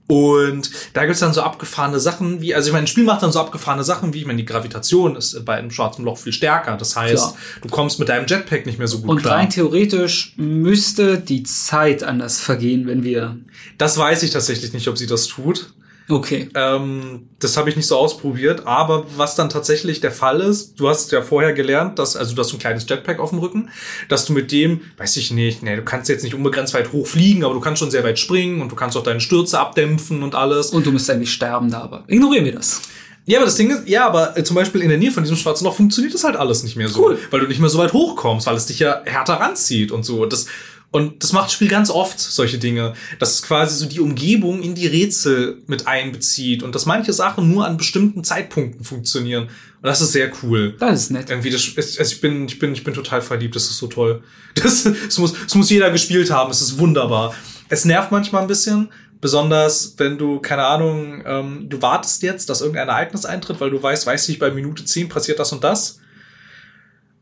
Und 0.09 0.71
da 0.93 1.05
gibt's 1.05 1.21
dann 1.21 1.33
so 1.33 1.43
abgefahrene 1.43 1.99
Sachen 1.99 2.41
wie, 2.41 2.55
also 2.55 2.69
ich 2.69 2.73
meine, 2.73 2.85
ein 2.85 2.87
Spiel 2.87 3.03
macht 3.05 3.23
dann 3.23 3.33
so 3.33 3.41
abgefahrene 3.41 3.83
Sachen 3.83 4.15
wie, 4.15 4.21
ich 4.21 4.27
meine, 4.27 4.37
die 4.37 4.45
Gravitation 4.45 5.17
ist 5.17 5.45
bei 5.45 5.57
einem 5.57 5.71
schwarzen 5.73 6.05
Loch 6.05 6.19
viel 6.19 6.33
stärker. 6.33 6.77
Das 6.77 6.95
heißt, 6.95 7.15
Klar. 7.15 7.37
du 7.63 7.69
kommst 7.69 7.99
mit 7.99 8.09
deinem 8.09 8.27
Jetpack 8.27 8.67
nicht 8.67 8.79
mehr 8.79 8.87
so 8.87 9.01
gut 9.01 9.11
Und 9.11 9.23
klar. 9.23 9.37
rein 9.37 9.51
theoretisch 9.51 10.35
müsste 10.37 11.19
die 11.19 11.43
Zeit 11.43 12.05
anders 12.05 12.39
vergehen, 12.39 12.87
wenn 12.87 13.03
wir. 13.03 13.37
Das 13.79 13.99
weiß 13.99 14.23
ich 14.23 14.31
tatsächlich 14.31 14.73
nicht, 14.73 14.87
ob 14.87 14.97
sie 14.97 15.09
das 15.09 15.27
tut. 15.27 15.73
Okay. 16.09 16.49
Ähm, 16.55 17.29
das 17.41 17.57
habe 17.57 17.69
ich 17.69 17.77
nicht 17.77 17.87
so 17.89 17.97
ausprobiert, 17.97 18.67
aber 18.67 19.07
was 19.17 19.35
dann 19.35 19.49
tatsächlich 19.51 20.01
der 20.01 20.13
Fall 20.13 20.41
ist, 20.41 20.79
du 20.79 20.89
hast 20.89 21.11
ja 21.11 21.21
vorher 21.21 21.53
gelernt, 21.53 21.99
dass, 21.99 22.15
also 22.17 22.35
du 22.35 22.41
hast 22.43 22.53
ein 22.53 22.61
kleines 22.61 22.87
Jetpack 22.89 23.19
auf 23.19 23.31
dem 23.31 23.41
Rücken, 23.41 23.71
dass 24.09 24.25
du 24.25 24.33
mit 24.33 24.53
dem, 24.53 24.83
weiß 24.99 25.17
ich 25.17 25.33
nicht, 25.33 25.63
nee, 25.65 25.75
du 25.75 25.83
kannst 25.83 26.09
jetzt 26.09 26.23
nicht 26.23 26.35
unbegrenzt 26.35 26.75
weit 26.75 26.93
hoch 26.93 27.07
fliegen, 27.09 27.45
aber 27.45 27.55
du 27.55 27.61
kannst 27.61 27.81
schon 27.81 27.91
sehr 27.91 28.05
weit 28.05 28.19
springen 28.21 28.61
und 28.63 28.71
du 28.71 28.77
kannst 28.77 28.97
auch 28.97 29.03
deine 29.03 29.21
Stürze 29.21 29.59
abdämpfen 29.59 30.23
und 30.23 30.35
alles. 30.37 30.71
Und 30.71 30.87
du 30.87 30.93
müsstest 30.93 31.17
eigentlich 31.17 31.33
sterben 31.33 31.71
da, 31.71 31.81
aber 31.83 32.05
ignorieren 32.07 32.45
wir 32.45 32.53
das. 32.55 32.83
Ja, 33.29 33.39
aber 33.39 33.47
das 33.47 33.57
Ding 33.57 33.71
ist, 33.71 33.89
ja, 33.89 34.07
aber 34.07 34.39
äh, 34.39 34.45
zum 34.45 34.55
Beispiel 34.55 34.83
in 34.83 34.89
der 34.89 34.99
Nähe 34.99 35.11
von 35.11 35.25
diesem 35.25 35.37
schwarzen 35.37 35.65
Loch 35.65 35.75
funktioniert 35.75 36.15
das 36.15 36.23
halt 36.23 36.37
alles 36.37 36.63
nicht 36.63 36.77
mehr 36.77 36.89
so, 36.89 37.05
Cool. 37.05 37.19
weil 37.33 37.41
du 37.41 37.49
nicht 37.49 37.59
mehr 37.59 37.69
so 37.69 37.79
weit 37.79 37.93
hochkommst, 37.93 38.47
weil 38.47 38.55
es 38.55 38.67
dich 38.67 38.79
ja 38.79 39.03
härter 39.05 39.35
ranzieht 39.35 39.91
und 39.91 40.05
so. 40.05 40.27
Das, 40.27 40.47
und 40.91 41.23
das 41.23 41.33
macht 41.33 41.47
das 41.47 41.53
Spiel 41.53 41.69
ganz 41.69 41.91
oft, 41.91 42.19
solche 42.19 42.59
Dinge, 42.59 42.95
dass 43.19 43.35
es 43.35 43.43
quasi 43.43 43.77
so 43.77 43.87
die 43.87 44.01
Umgebung 44.01 44.63
in 44.63 44.75
die 44.75 44.87
Rätsel 44.87 45.63
mit 45.67 45.87
einbezieht 45.87 46.63
und 46.63 46.75
dass 46.75 46.87
manche 46.87 47.13
Sachen 47.13 47.51
nur 47.51 47.67
an 47.67 47.77
bestimmten 47.77 48.25
Zeitpunkten 48.25 48.85
funktionieren. 48.85 49.45
Und 49.45 49.83
das 49.83 50.01
ist 50.01 50.13
sehr 50.13 50.33
cool. 50.43 50.75
Das 50.79 51.03
ist 51.03 51.11
nett. 51.11 51.29
Irgendwie, 51.29 51.51
das, 51.51 51.73
also 51.77 52.01
ich 52.01 52.21
bin, 52.21 52.47
ich 52.47 52.59
bin, 52.59 52.73
ich 52.73 52.83
bin 52.83 52.95
total 52.95 53.21
verliebt. 53.21 53.57
Das 53.57 53.65
ist 53.65 53.79
so 53.79 53.89
toll. 53.89 54.23
Das, 54.55 54.85
das 54.85 55.19
muss, 55.19 55.35
das 55.35 55.55
muss 55.55 55.69
jeder 55.69 55.91
gespielt 55.91 56.31
haben. 56.31 56.51
Es 56.51 56.63
ist 56.63 56.79
wunderbar. 56.79 57.35
Es 57.69 57.85
nervt 57.85 58.11
manchmal 58.11 58.41
ein 58.41 58.49
bisschen. 58.49 58.89
Besonders, 59.21 59.95
wenn 59.99 60.17
du, 60.17 60.41
keine 60.41 60.65
Ahnung, 60.65 61.23
ähm, 61.27 61.67
du 61.69 61.83
wartest 61.83 62.23
jetzt, 62.23 62.49
dass 62.49 62.63
irgendein 62.63 62.89
Ereignis 62.89 63.27
eintritt, 63.27 63.61
weil 63.61 63.69
du 63.69 63.83
weißt, 63.83 64.07
weiß 64.07 64.31
ich, 64.31 64.39
bei 64.39 64.51
Minute 64.51 64.83
10 64.83 65.11
passiert 65.11 65.39
das 65.39 65.53
und 65.53 65.63
das. 65.63 66.01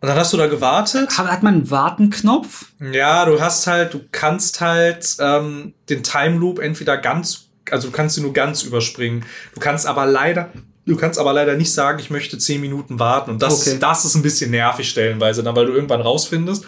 Und 0.05 0.09
dann 0.09 0.19
hast 0.19 0.35
du 0.35 0.37
da 0.37 0.49
gewartet. 0.49 1.17
Hat, 1.17 1.29
hat 1.29 1.43
man 1.43 1.55
einen 1.55 1.71
Wartenknopf? 1.71 2.67
Ja, 2.93 3.25
du 3.25 3.41
hast 3.41 3.67
halt, 3.67 3.95
du 3.95 4.03
kannst 4.13 4.61
halt 4.61 5.17
ähm, 5.19 5.73
den 5.89 6.03
Time 6.03 6.37
Loop 6.37 6.59
entweder 6.59 6.99
ganz, 6.99 7.47
also 7.71 7.89
du 7.89 7.93
kannst 7.97 8.19
ihn 8.19 8.23
nur 8.25 8.35
ganz 8.35 8.65
überspringen. 8.65 9.25
Du 9.55 9.61
kannst 9.61 9.87
aber 9.87 10.05
leider, 10.05 10.53
du 10.85 10.95
kannst 10.97 11.19
aber 11.19 11.33
leider 11.33 11.55
nicht 11.57 11.73
sagen, 11.73 12.01
ich 12.01 12.11
möchte 12.11 12.37
zehn 12.37 12.61
Minuten 12.61 12.99
warten. 12.99 13.31
Und 13.31 13.41
das, 13.41 13.63
Okay. 13.63 13.71
ist, 13.71 13.83
das 13.83 14.05
ist 14.05 14.15
ein 14.15 14.21
bisschen 14.21 14.51
nervig 14.51 14.91
stellenweise, 14.91 15.43
dann, 15.43 15.57
weil 15.57 15.65
du 15.65 15.73
irgendwann 15.73 16.03
rausfindest, 16.03 16.67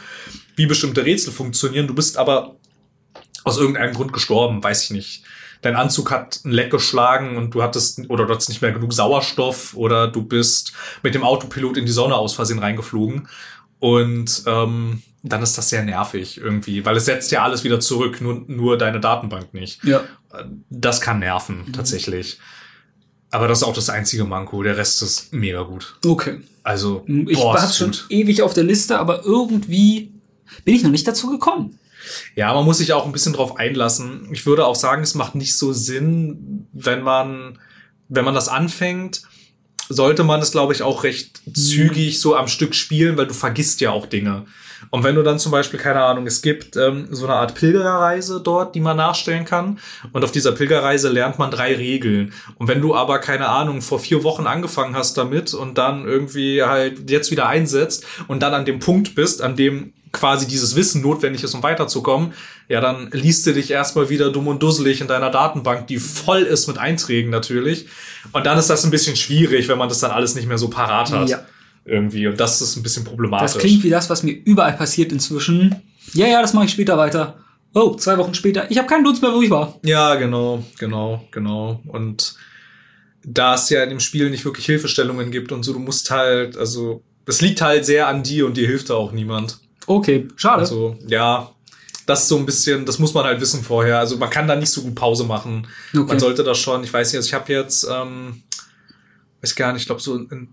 wie 0.56 0.64
bestimmte 0.64 1.04
Rätsel 1.04 1.30
funktionieren. 1.30 1.86
Du 1.86 1.94
bist 1.94 2.16
aber 2.16 2.56
aus 3.44 3.58
irgendeinem 3.58 3.92
Grund 3.92 4.14
gestorben, 4.14 4.64
weiß 4.64 4.84
ich 4.84 4.90
nicht. 4.92 5.24
Dein 5.62 5.76
Anzug 5.76 6.10
hat 6.10 6.40
ein 6.44 6.50
Leck 6.50 6.70
geschlagen 6.70 7.36
und 7.36 7.54
du 7.54 7.62
hattest 7.62 8.00
oder 8.08 8.26
du 8.26 8.32
hattest 8.32 8.48
nicht 8.48 8.62
mehr 8.62 8.72
genug 8.72 8.92
Sauerstoff 8.92 9.74
oder 9.74 10.08
du 10.08 10.22
bist 10.22 10.72
mit 11.02 11.14
dem 11.14 11.24
Autopilot 11.24 11.76
in 11.76 11.86
die 11.86 11.92
Sonne 11.92 12.14
aus 12.14 12.34
Versehen 12.34 12.58
reingeflogen. 12.58 13.28
Und 13.78 14.42
ähm, 14.46 15.02
dann 15.22 15.42
ist 15.42 15.58
das 15.58 15.68
sehr 15.68 15.82
nervig 15.82 16.38
irgendwie, 16.38 16.84
weil 16.84 16.96
es 16.96 17.04
setzt 17.04 17.30
ja 17.32 17.42
alles 17.42 17.64
wieder 17.64 17.80
zurück, 17.80 18.20
nur, 18.20 18.44
nur 18.46 18.78
deine 18.78 19.00
Datenbank 19.00 19.52
nicht. 19.54 19.82
Ja. 19.84 20.04
Das 20.70 21.00
kann 21.00 21.18
nerven, 21.18 21.72
tatsächlich. 21.72 22.38
Aber 23.30 23.48
das 23.48 23.58
ist 23.58 23.64
auch 23.64 23.74
das 23.74 23.90
einzige 23.90 24.24
Manko. 24.24 24.62
Der 24.62 24.76
Rest 24.76 25.02
ist 25.02 25.32
mega 25.32 25.62
gut. 25.62 25.96
Okay. 26.04 26.40
Also, 26.62 27.04
Ich 27.06 27.36
boah, 27.38 27.54
war 27.54 27.68
schon 27.70 27.94
ewig 28.08 28.42
auf 28.42 28.54
der 28.54 28.64
Liste, 28.64 28.98
aber 28.98 29.24
irgendwie 29.24 30.12
bin 30.64 30.74
ich 30.74 30.82
noch 30.82 30.90
nicht 30.90 31.06
dazu 31.06 31.30
gekommen. 31.30 31.78
Ja, 32.34 32.52
man 32.54 32.64
muss 32.64 32.78
sich 32.78 32.92
auch 32.92 33.06
ein 33.06 33.12
bisschen 33.12 33.32
drauf 33.32 33.56
einlassen. 33.56 34.28
Ich 34.32 34.46
würde 34.46 34.66
auch 34.66 34.74
sagen, 34.74 35.02
es 35.02 35.14
macht 35.14 35.34
nicht 35.34 35.56
so 35.56 35.72
Sinn, 35.72 36.68
wenn 36.72 37.02
man, 37.02 37.58
wenn 38.08 38.24
man 38.24 38.34
das 38.34 38.48
anfängt, 38.48 39.22
sollte 39.88 40.24
man 40.24 40.40
es, 40.40 40.52
glaube 40.52 40.72
ich, 40.72 40.82
auch 40.82 41.04
recht 41.04 41.42
zügig 41.54 42.20
so 42.20 42.36
am 42.36 42.48
Stück 42.48 42.74
spielen, 42.74 43.16
weil 43.16 43.26
du 43.26 43.34
vergisst 43.34 43.80
ja 43.80 43.90
auch 43.90 44.06
Dinge. 44.06 44.46
Und 44.90 45.04
wenn 45.04 45.14
du 45.14 45.22
dann 45.22 45.38
zum 45.38 45.52
Beispiel, 45.52 45.80
keine 45.80 46.02
Ahnung, 46.02 46.26
es 46.26 46.42
gibt 46.42 46.76
ähm, 46.76 47.08
so 47.10 47.26
eine 47.26 47.36
Art 47.36 47.54
Pilgerreise 47.54 48.40
dort, 48.40 48.74
die 48.74 48.80
man 48.80 48.96
nachstellen 48.96 49.44
kann. 49.44 49.78
Und 50.12 50.24
auf 50.24 50.32
dieser 50.32 50.52
Pilgerreise 50.52 51.08
lernt 51.08 51.38
man 51.38 51.50
drei 51.50 51.74
Regeln. 51.74 52.32
Und 52.56 52.68
wenn 52.68 52.80
du 52.80 52.94
aber, 52.94 53.18
keine 53.18 53.48
Ahnung, 53.48 53.80
vor 53.80 53.98
vier 53.98 54.22
Wochen 54.22 54.46
angefangen 54.46 54.94
hast 54.94 55.16
damit 55.16 55.54
und 55.54 55.78
dann 55.78 56.04
irgendwie 56.04 56.62
halt 56.62 57.10
jetzt 57.10 57.30
wieder 57.30 57.48
einsetzt 57.48 58.04
und 58.28 58.42
dann 58.42 58.54
an 58.54 58.64
dem 58.64 58.78
Punkt 58.78 59.14
bist, 59.14 59.42
an 59.42 59.56
dem 59.56 59.92
quasi 60.12 60.46
dieses 60.46 60.76
Wissen 60.76 61.02
notwendig 61.02 61.42
ist, 61.42 61.54
um 61.54 61.62
weiterzukommen, 61.62 62.32
ja, 62.68 62.80
dann 62.80 63.10
liest 63.12 63.46
du 63.46 63.52
dich 63.52 63.70
erstmal 63.70 64.08
wieder 64.08 64.30
dumm 64.30 64.48
und 64.48 64.62
dusselig 64.62 65.00
in 65.00 65.08
deiner 65.08 65.30
Datenbank, 65.30 65.86
die 65.86 65.98
voll 65.98 66.42
ist 66.42 66.68
mit 66.68 66.78
Einträgen 66.78 67.30
natürlich. 67.30 67.86
Und 68.32 68.46
dann 68.46 68.58
ist 68.58 68.70
das 68.70 68.84
ein 68.84 68.90
bisschen 68.90 69.16
schwierig, 69.16 69.68
wenn 69.68 69.78
man 69.78 69.88
das 69.88 70.00
dann 70.00 70.10
alles 70.10 70.34
nicht 70.34 70.48
mehr 70.48 70.58
so 70.58 70.68
parat 70.68 71.12
hat. 71.12 71.28
Ja. 71.28 71.44
Irgendwie. 71.84 72.26
Und 72.26 72.40
das 72.40 72.60
ist 72.60 72.76
ein 72.76 72.82
bisschen 72.82 73.04
problematisch. 73.04 73.52
Das 73.52 73.62
klingt 73.62 73.84
wie 73.84 73.90
das, 73.90 74.10
was 74.10 74.22
mir 74.22 74.32
überall 74.32 74.72
passiert 74.72 75.12
inzwischen. 75.12 75.76
Ja, 76.14 76.26
ja, 76.26 76.42
das 76.42 76.52
mache 76.52 76.64
ich 76.64 76.72
später 76.72 76.98
weiter. 76.98 77.38
Oh, 77.74 77.94
zwei 77.94 78.16
Wochen 78.18 78.34
später. 78.34 78.70
Ich 78.70 78.78
habe 78.78 78.88
keinen 78.88 79.04
Dunst 79.04 79.22
mehr, 79.22 79.32
wo 79.32 79.42
ich 79.42 79.50
war. 79.50 79.78
Ja, 79.82 80.14
genau, 80.14 80.64
genau, 80.78 81.28
genau. 81.30 81.82
Und 81.86 82.36
da 83.22 83.54
es 83.54 83.68
ja 83.70 83.82
in 83.82 83.90
dem 83.90 84.00
Spiel 84.00 84.30
nicht 84.30 84.44
wirklich 84.44 84.66
Hilfestellungen 84.66 85.30
gibt 85.30 85.52
und 85.52 85.62
so, 85.62 85.72
du 85.72 85.78
musst 85.78 86.10
halt, 86.10 86.56
also, 86.56 87.02
das 87.24 87.40
liegt 87.40 87.60
halt 87.60 87.84
sehr 87.84 88.08
an 88.08 88.22
dir 88.22 88.46
und 88.46 88.56
dir 88.56 88.66
hilft 88.66 88.90
da 88.90 88.94
auch 88.94 89.12
niemand. 89.12 89.58
Okay, 89.86 90.28
schade. 90.36 90.60
Also, 90.60 90.96
ja, 91.06 91.50
das 92.06 92.22
ist 92.22 92.28
so 92.28 92.36
ein 92.36 92.46
bisschen, 92.46 92.84
das 92.84 92.98
muss 92.98 93.14
man 93.14 93.24
halt 93.24 93.40
wissen 93.40 93.62
vorher. 93.62 93.98
Also, 93.98 94.16
man 94.16 94.30
kann 94.30 94.46
da 94.46 94.56
nicht 94.56 94.70
so 94.70 94.82
gut 94.82 94.94
Pause 94.94 95.24
machen. 95.24 95.66
Okay. 95.92 96.04
Man 96.06 96.18
sollte 96.18 96.44
das 96.44 96.58
schon, 96.58 96.84
ich 96.84 96.92
weiß 96.92 97.12
nicht, 97.12 97.18
also 97.18 97.26
ich 97.26 97.34
habe 97.34 97.52
jetzt, 97.52 97.86
ähm, 97.90 98.42
weiß 99.42 99.54
gar 99.54 99.72
nicht, 99.72 99.82
ich 99.82 99.86
glaube, 99.86 100.00
so 100.00 100.16
in, 100.16 100.48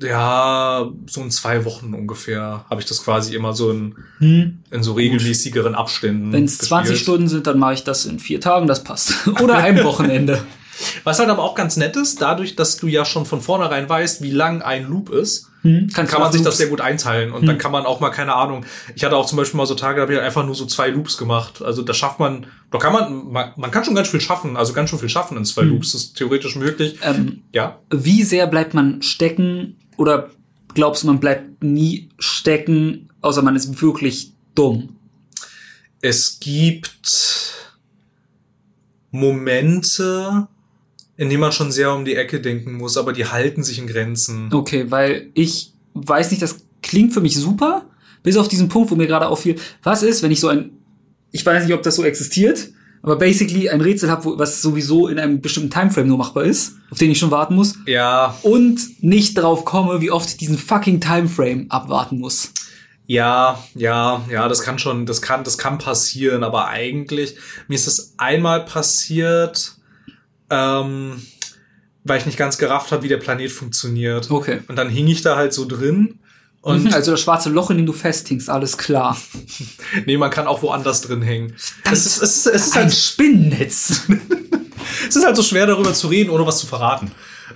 ja, 0.00 0.90
so 1.06 1.22
in 1.22 1.30
zwei 1.30 1.64
Wochen 1.64 1.94
ungefähr 1.94 2.64
habe 2.68 2.80
ich 2.80 2.86
das 2.86 3.02
quasi 3.02 3.34
immer 3.34 3.52
so 3.52 3.70
in, 3.70 3.94
hm. 4.18 4.58
in 4.70 4.82
so 4.82 4.94
regelmäßigeren 4.94 5.74
Abständen. 5.74 6.32
Wenn 6.32 6.44
es 6.44 6.58
20 6.58 6.90
gespielt. 6.90 7.02
Stunden 7.02 7.28
sind, 7.28 7.46
dann 7.46 7.58
mache 7.58 7.74
ich 7.74 7.84
das 7.84 8.04
in 8.06 8.18
vier 8.18 8.40
Tagen, 8.40 8.66
das 8.66 8.82
passt. 8.82 9.28
Oder 9.42 9.56
einem 9.58 9.84
Wochenende. 9.84 10.42
Was 11.04 11.20
halt 11.20 11.28
aber 11.28 11.42
auch 11.42 11.54
ganz 11.54 11.76
nett 11.76 11.96
ist, 11.96 12.20
dadurch, 12.20 12.56
dass 12.56 12.76
du 12.76 12.88
ja 12.88 13.04
schon 13.04 13.26
von 13.26 13.40
vornherein 13.40 13.88
weißt, 13.88 14.22
wie 14.22 14.32
lang 14.32 14.62
ein 14.62 14.88
Loop 14.88 15.10
ist, 15.10 15.50
Hm. 15.64 15.88
kann 15.88 16.20
man 16.20 16.30
sich 16.30 16.42
das 16.42 16.58
sehr 16.58 16.66
gut 16.68 16.82
einteilen. 16.82 17.32
Und 17.32 17.46
dann 17.46 17.56
kann 17.56 17.72
man 17.72 17.86
auch 17.86 17.98
mal, 17.98 18.10
keine 18.10 18.34
Ahnung, 18.34 18.66
ich 18.94 19.02
hatte 19.02 19.16
auch 19.16 19.24
zum 19.24 19.38
Beispiel 19.38 19.56
mal 19.56 19.66
so 19.66 19.74
Tage, 19.74 19.96
da 19.96 20.02
habe 20.02 20.12
ich 20.12 20.20
einfach 20.20 20.44
nur 20.44 20.54
so 20.54 20.66
zwei 20.66 20.88
Loops 20.90 21.16
gemacht. 21.16 21.62
Also 21.62 21.80
da 21.80 21.94
schafft 21.94 22.20
man, 22.20 22.46
da 22.70 22.78
kann 22.78 22.92
man, 22.92 23.32
man, 23.32 23.52
man 23.56 23.70
kann 23.70 23.82
schon 23.82 23.94
ganz 23.94 24.08
viel 24.08 24.20
schaffen, 24.20 24.58
also 24.58 24.74
ganz 24.74 24.90
schön 24.90 24.98
viel 24.98 25.08
schaffen 25.08 25.38
in 25.38 25.44
zwei 25.46 25.62
Loops. 25.62 25.92
Das 25.92 26.02
ist 26.02 26.16
theoretisch 26.18 26.54
möglich. 26.56 26.98
Ähm, 27.02 27.42
Ja. 27.52 27.78
wie 27.90 28.22
sehr 28.22 28.46
bleibt 28.46 28.74
man 28.74 29.00
stecken 29.00 29.78
oder 29.96 30.30
glaubst 30.74 31.02
du, 31.02 31.06
man 31.06 31.18
bleibt 31.18 31.64
nie 31.64 32.10
stecken, 32.18 33.08
außer 33.22 33.40
man 33.40 33.56
ist 33.56 33.80
wirklich 33.80 34.34
dumm? 34.54 34.96
Es 36.02 36.38
gibt 36.40 37.54
Momente, 39.10 40.48
in 41.16 41.28
denen 41.28 41.40
man 41.40 41.52
schon 41.52 41.70
sehr 41.70 41.92
um 41.92 42.04
die 42.04 42.16
Ecke 42.16 42.40
denken 42.40 42.74
muss, 42.74 42.96
aber 42.96 43.12
die 43.12 43.26
halten 43.26 43.62
sich 43.62 43.78
in 43.78 43.86
Grenzen. 43.86 44.52
Okay, 44.52 44.86
weil 44.90 45.30
ich 45.34 45.72
weiß 45.94 46.30
nicht, 46.30 46.42
das 46.42 46.56
klingt 46.82 47.12
für 47.12 47.20
mich 47.20 47.36
super, 47.36 47.86
bis 48.22 48.36
auf 48.36 48.48
diesen 48.48 48.68
Punkt, 48.68 48.90
wo 48.90 48.96
mir 48.96 49.06
gerade 49.06 49.28
auffiel, 49.28 49.56
was 49.82 50.02
ist, 50.02 50.22
wenn 50.22 50.32
ich 50.32 50.40
so 50.40 50.48
ein, 50.48 50.72
ich 51.30 51.44
weiß 51.44 51.64
nicht, 51.64 51.74
ob 51.74 51.82
das 51.82 51.96
so 51.96 52.04
existiert, 52.04 52.70
aber 53.02 53.16
basically 53.16 53.68
ein 53.68 53.80
Rätsel 53.80 54.10
habe, 54.10 54.38
was 54.38 54.62
sowieso 54.62 55.08
in 55.08 55.18
einem 55.18 55.40
bestimmten 55.40 55.70
Timeframe 55.70 56.08
nur 56.08 56.18
machbar 56.18 56.44
ist, 56.44 56.76
auf 56.90 56.98
den 56.98 57.10
ich 57.10 57.18
schon 57.18 57.30
warten 57.30 57.54
muss, 57.54 57.74
Ja, 57.86 58.36
und 58.42 58.80
nicht 59.02 59.36
drauf 59.36 59.64
komme, 59.64 60.00
wie 60.00 60.10
oft 60.10 60.28
ich 60.30 60.36
diesen 60.38 60.58
fucking 60.58 61.00
Timeframe 61.00 61.66
abwarten 61.68 62.18
muss. 62.18 62.52
Ja, 63.06 63.62
ja, 63.74 64.24
ja, 64.30 64.48
das 64.48 64.62
kann 64.62 64.78
schon, 64.78 65.04
das 65.04 65.20
kann, 65.20 65.44
das 65.44 65.58
kann 65.58 65.76
passieren, 65.76 66.42
aber 66.42 66.68
eigentlich, 66.68 67.36
mir 67.68 67.74
ist 67.74 67.86
das 67.86 68.14
einmal 68.16 68.64
passiert, 68.64 69.76
ähm, 70.50 71.22
weil 72.04 72.18
ich 72.18 72.26
nicht 72.26 72.38
ganz 72.38 72.58
gerafft 72.58 72.92
habe, 72.92 73.02
wie 73.02 73.08
der 73.08 73.16
Planet 73.16 73.50
funktioniert. 73.50 74.30
Okay. 74.30 74.60
Und 74.68 74.76
dann 74.76 74.88
hing 74.88 75.06
ich 75.06 75.22
da 75.22 75.36
halt 75.36 75.52
so 75.52 75.66
drin. 75.66 76.18
Und 76.60 76.84
Mhm, 76.84 76.94
also 76.94 77.10
das 77.10 77.20
schwarze 77.20 77.50
Loch, 77.50 77.70
in 77.70 77.76
dem 77.76 77.86
du 77.86 77.92
festhingst, 77.92 78.48
alles 78.48 78.78
klar. 78.78 79.16
nee, 80.06 80.16
man 80.16 80.30
kann 80.30 80.46
auch 80.46 80.62
woanders 80.62 81.02
drin 81.02 81.22
hängen. 81.22 81.54
Es 81.90 82.06
ist, 82.06 82.22
es 82.22 82.36
ist, 82.36 82.46
es 82.46 82.66
ist 82.66 82.76
Ein 82.76 82.84
halt 82.84 82.94
Spinnennetz. 82.94 84.02
es 85.08 85.16
ist 85.16 85.24
halt 85.24 85.36
so 85.36 85.42
schwer 85.42 85.66
darüber 85.66 85.92
zu 85.92 86.08
reden, 86.08 86.30
ohne 86.30 86.46
was 86.46 86.58
zu 86.58 86.66
verraten. 86.66 87.10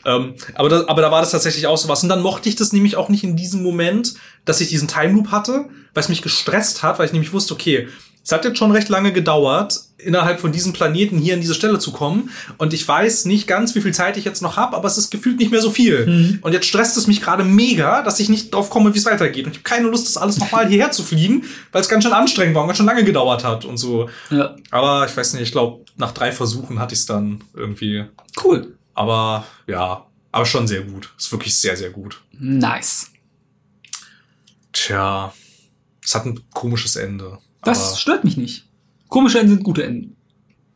Ähm, 0.04 0.34
aber, 0.54 0.68
da, 0.68 0.84
aber 0.86 1.02
da 1.02 1.10
war 1.10 1.20
das 1.20 1.30
tatsächlich 1.30 1.66
auch 1.66 1.78
so 1.78 1.88
was. 1.88 2.02
Und 2.02 2.08
dann 2.08 2.22
mochte 2.22 2.48
ich 2.48 2.56
das 2.56 2.72
nämlich 2.72 2.96
auch 2.96 3.08
nicht 3.08 3.24
in 3.24 3.36
diesem 3.36 3.62
Moment, 3.62 4.14
dass 4.44 4.60
ich 4.60 4.68
diesen 4.68 4.88
Time 4.88 5.12
Loop 5.12 5.30
hatte, 5.30 5.68
weil 5.94 6.02
es 6.02 6.08
mich 6.08 6.22
gestresst 6.22 6.82
hat, 6.82 6.98
weil 6.98 7.06
ich 7.06 7.12
nämlich 7.12 7.32
wusste, 7.32 7.54
okay, 7.54 7.88
es 8.24 8.32
hat 8.32 8.44
jetzt 8.44 8.58
schon 8.58 8.70
recht 8.72 8.88
lange 8.88 9.12
gedauert, 9.12 9.80
innerhalb 9.96 10.38
von 10.38 10.52
diesem 10.52 10.72
Planeten 10.72 11.18
hier 11.18 11.34
an 11.34 11.40
diese 11.40 11.54
Stelle 11.54 11.78
zu 11.78 11.90
kommen. 11.92 12.30
Und 12.56 12.72
ich 12.72 12.86
weiß 12.86 13.24
nicht 13.24 13.46
ganz, 13.48 13.74
wie 13.74 13.80
viel 13.80 13.92
Zeit 13.92 14.16
ich 14.16 14.24
jetzt 14.24 14.42
noch 14.42 14.56
habe, 14.56 14.76
aber 14.76 14.86
es 14.86 14.96
ist 14.96 15.10
gefühlt 15.10 15.38
nicht 15.38 15.50
mehr 15.50 15.60
so 15.60 15.70
viel. 15.70 16.38
Und 16.42 16.52
jetzt 16.52 16.66
stresst 16.66 16.96
es 16.96 17.06
mich 17.08 17.20
gerade 17.20 17.42
mega, 17.42 18.02
dass 18.02 18.20
ich 18.20 18.28
nicht 18.28 18.54
drauf 18.54 18.70
komme, 18.70 18.94
wie 18.94 18.98
es 18.98 19.06
weitergeht. 19.06 19.46
Und 19.46 19.52
ich 19.52 19.58
habe 19.58 19.64
keine 19.68 19.88
Lust, 19.88 20.06
das 20.06 20.16
alles 20.16 20.38
nochmal 20.38 20.68
hierher 20.68 20.92
zu 20.92 21.02
fliegen, 21.02 21.44
weil 21.72 21.80
es 21.80 21.88
ganz 21.88 22.04
schön 22.04 22.12
anstrengend 22.12 22.54
war 22.54 22.62
und 22.62 22.68
ganz 22.68 22.76
schön 22.76 22.86
lange 22.86 23.02
gedauert 23.02 23.42
hat 23.44 23.64
und 23.64 23.76
so. 23.78 24.08
ja. 24.30 24.54
Aber 24.70 25.04
ich 25.06 25.16
weiß 25.16 25.32
nicht, 25.32 25.42
ich 25.42 25.52
glaube, 25.52 25.84
nach 25.96 26.12
drei 26.12 26.30
Versuchen 26.30 26.78
hatte 26.78 26.94
ich 26.94 27.00
es 27.00 27.06
dann 27.06 27.42
irgendwie 27.54 28.04
Cool. 28.44 28.76
aber 28.94 29.44
ja, 29.66 30.06
aber 30.30 30.46
schon 30.46 30.68
sehr 30.68 30.82
gut. 30.82 31.12
Ist 31.18 31.32
wirklich 31.32 31.56
sehr, 31.58 31.76
sehr 31.76 31.90
gut. 31.90 32.20
Nice. 32.38 33.08
Tja, 34.72 35.32
es 36.04 36.14
hat 36.14 36.26
ein 36.26 36.40
komisches 36.54 36.96
Ende. 36.96 37.38
Das 37.64 38.00
stört 38.00 38.24
mich 38.24 38.36
nicht. 38.36 38.66
Komische 39.08 39.38
Enden 39.40 39.54
sind 39.54 39.64
gute 39.64 39.82
Enden. 39.84 40.16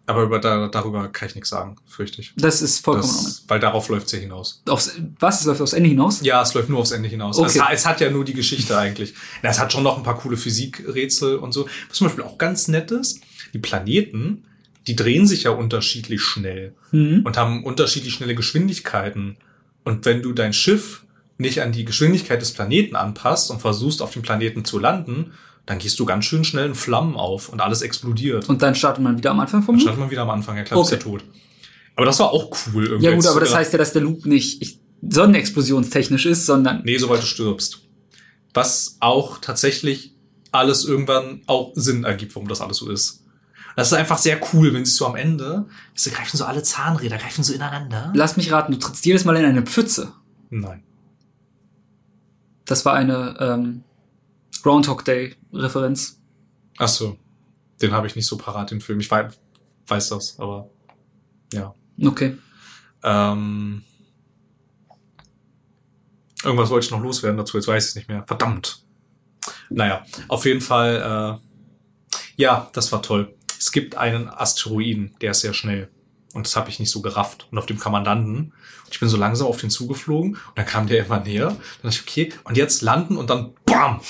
aber, 0.07 0.19
aber 0.19 0.23
über, 0.27 0.39
da, 0.41 0.69
darüber 0.69 1.09
kann 1.09 1.29
ich 1.29 1.35
nichts 1.35 1.51
sagen, 1.51 1.77
fürchte 1.87 2.21
ich. 2.23 2.33
Das 2.37 2.61
ist 2.63 2.85
vollkommen 2.85 3.13
Das, 3.13 3.45
weil 3.49 3.61
darauf 3.61 3.89
läuft 3.89 4.07
es 4.07 4.13
ja 4.13 4.19
hinaus. 4.19 4.63
Aufs, 4.69 4.93
was? 5.19 5.41
Es 5.41 5.47
läuft 5.47 5.61
aufs 5.61 5.73
Ende 5.75 5.89
hinaus? 5.91 6.21
Ja, 6.23 6.43
es 6.43 6.55
läuft 6.55 6.69
nur 6.69 6.79
aufs 6.81 6.91
Ende 6.93 7.09
hinaus. 7.09 7.39
Okay. 7.39 7.47
Es, 7.49 7.61
hat- 7.63 7.73
es 7.75 7.87
hat 7.87 8.01
ja 8.01 8.11
nur 8.11 8.25
die 8.25 8.33
Geschichte 8.35 8.77
eigentlich. 8.77 9.15
Na, 9.43 9.51
es 9.51 9.59
hat 9.61 9.73
schon 9.73 9.83
noch 9.85 9.97
ein 9.97 10.03
paar 10.03 10.19
coole 10.19 10.37
Physikrätsel 10.37 11.37
und 11.37 11.53
so. 11.53 11.67
Was 11.89 11.99
zum 11.99 12.07
Beispiel 12.09 12.25
auch 12.25 12.39
ganz 12.39 12.69
nett 12.69 12.91
ist, 12.91 13.21
die 13.55 13.59
Planeten, 13.59 14.45
die 14.87 14.97
drehen 14.97 15.27
sich 15.27 15.45
ja 15.45 15.51
unterschiedlich 15.53 16.21
schnell. 16.23 16.75
Mhm. 16.91 17.23
und 17.25 17.37
haben 17.37 17.65
unterschiedlich 17.65 18.13
schnelle 18.15 18.35
Geschwindigkeiten. 18.35 19.37
Und 19.85 20.05
wenn 20.05 20.21
du 20.23 20.33
dein 20.33 20.53
Schiff 20.53 21.05
nicht 21.39 21.61
an 21.63 21.73
die 21.73 21.85
Geschwindigkeit 21.85 22.41
des 22.41 22.53
Planeten 22.53 22.97
anpasst 22.97 23.51
und 23.51 23.61
versuchst, 23.61 24.01
auf 24.03 24.13
dem 24.13 24.23
Planeten 24.23 24.65
zu 24.65 24.79
landen, 24.79 25.33
dann 25.67 25.79
gehst 25.79 25.99
du 26.01 26.05
ganz 26.05 26.25
schön 26.25 26.45
schnell 26.45 26.67
in 26.67 26.75
Flammen 26.75 27.17
auf 27.17 27.49
und 27.49 27.61
alles 27.61 27.83
explodiert. 27.83 28.49
Und 28.49 28.63
dann 28.63 28.75
startet 28.75 29.03
man 29.03 29.17
wieder 29.17 29.31
am 29.31 29.41
Anfang 29.41 29.63
vom 29.63 29.75
dann 29.77 29.79
Loop? 29.81 29.83
startet 29.83 30.01
man 30.01 30.11
wieder 30.11 30.23
am 30.23 30.31
Anfang, 30.31 30.57
ja 30.57 30.65
klar, 30.65 30.81
bist 30.81 30.91
ja 30.93 30.99
Okay. 30.99 31.05
tot. 31.11 31.25
Aber 31.95 32.07
das 32.07 32.19
war 32.19 32.31
auch 32.33 32.51
cool 32.75 32.87
irgendwie. 32.87 33.05
Ja 33.07 33.15
gut, 33.15 33.27
aber 33.27 33.41
das 33.41 33.51
da- 33.51 33.57
heißt 33.59 33.73
ja, 33.73 33.79
dass 33.79 33.93
der 33.93 34.03
Loop 34.03 34.25
nicht 34.27 34.61
ich, 34.63 34.81
sonnenexplosionstechnisch 35.09 36.27
ist, 36.27 36.47
sondern 36.47 36.83
Nee, 36.85 36.99
sobald 36.99 37.23
du 37.23 37.27
stirbst. 37.27 37.81
Was 38.55 38.97
auch 39.01 39.39
tatsächlich 39.39 40.15
alles 40.53 40.85
irgendwann 40.85 41.43
auch 41.47 41.73
Sinn 41.75 42.05
ergibt, 42.05 42.35
warum 42.35 42.49
das 42.49 42.61
alles 42.61 42.77
so 42.79 42.91
ist. 42.91 43.25
Das 43.77 43.87
ist 43.89 43.95
einfach 43.95 44.19
sehr 44.19 44.39
cool, 44.53 44.75
wenn 44.75 44.85
sie 44.85 44.93
so 44.93 45.07
am 45.07 45.17
Ende, 45.17 45.67
sie 45.95 46.11
greifen 46.11 46.37
so 46.37 46.45
alle 46.45 46.63
Zahnräder, 46.63 47.17
greifen 47.17 47.43
so 47.43 47.53
ineinander. 47.55 48.13
lass 48.15 48.37
mich 48.37 48.53
raten, 48.53 48.73
du 48.73 48.79
trittst 48.79 49.05
jedes 49.07 49.25
Mal 49.25 49.37
in 49.37 49.45
eine 49.47 49.63
Pfütze. 49.63 50.13
Nein. 50.51 50.83
Das 52.67 52.85
war 52.85 52.95
eine 52.95 53.37
ähm, 53.41 53.83
Groundhog 54.63 55.05
Day 55.05 55.37
Referenz. 55.53 56.21
Ach 56.79 56.89
so. 56.89 57.19
Den 57.81 57.93
habe 57.93 58.07
ich 58.07 58.17
nicht 58.17 58.27
so 58.27 58.37
parat, 58.37 58.71
den 58.71 58.81
Film. 58.81 59.01
Ich 59.01 59.11
wei- 59.11 59.29
weiß 59.87 60.11
das, 60.11 60.39
aber 60.39 60.71
ja. 61.53 61.75
Okay. 62.03 62.37
Ähm, 63.03 63.83
irgendwas 66.45 66.71
wollte 66.71 66.85
ich 66.87 66.91
noch 66.91 67.01
loswerden 67.03 67.37
dazu, 67.37 67.57
jetzt 67.57 67.67
weiß 67.67 67.85
ich 67.85 67.89
es 67.91 67.95
nicht 67.97 68.09
mehr. 68.09 68.25
Verdammt. 68.27 68.85
Naja, 69.71 70.05
auf 70.29 70.45
jeden 70.45 70.61
Fall, 70.61 71.41
äh, 71.41 72.19
ja, 72.37 72.71
das 72.73 72.93
war 72.93 73.03
toll. 73.03 73.35
Es 73.59 73.73
gibt 73.73 73.97
einen 73.97 74.29
Asteroiden, 74.29 75.15
der 75.21 75.33
ist 75.33 75.41
sehr 75.41 75.55
schnell. 75.55 75.89
Und 76.35 76.47
das 76.47 76.57
habe 76.57 76.71
ich 76.71 76.79
nicht 76.79 76.91
so 76.91 77.03
gerafft. 77.03 77.47
Und 77.51 77.59
auf 77.59 77.67
dem 77.67 77.79
kann 77.79 77.93
man 77.93 78.05
landen. 78.05 78.37
Und 78.85 78.91
ich 78.91 78.99
bin 79.01 79.09
so 79.09 79.17
langsam 79.17 79.47
auf 79.49 79.61
den 79.61 79.71
zugeflogen. 79.71 80.35
Und 80.35 80.57
dann 80.59 80.65
kam 80.67 80.87
der 80.87 81.05
immer 81.05 81.21
näher. 81.21 81.49
Dann 81.49 81.59
dachte 81.91 81.97
ich, 81.97 82.03
okay, 82.03 82.33
und 82.45 82.57
jetzt 82.57 82.81
landen 82.83 83.17
und 83.17 83.29
dann 83.31 83.53
BAM! 83.67 84.01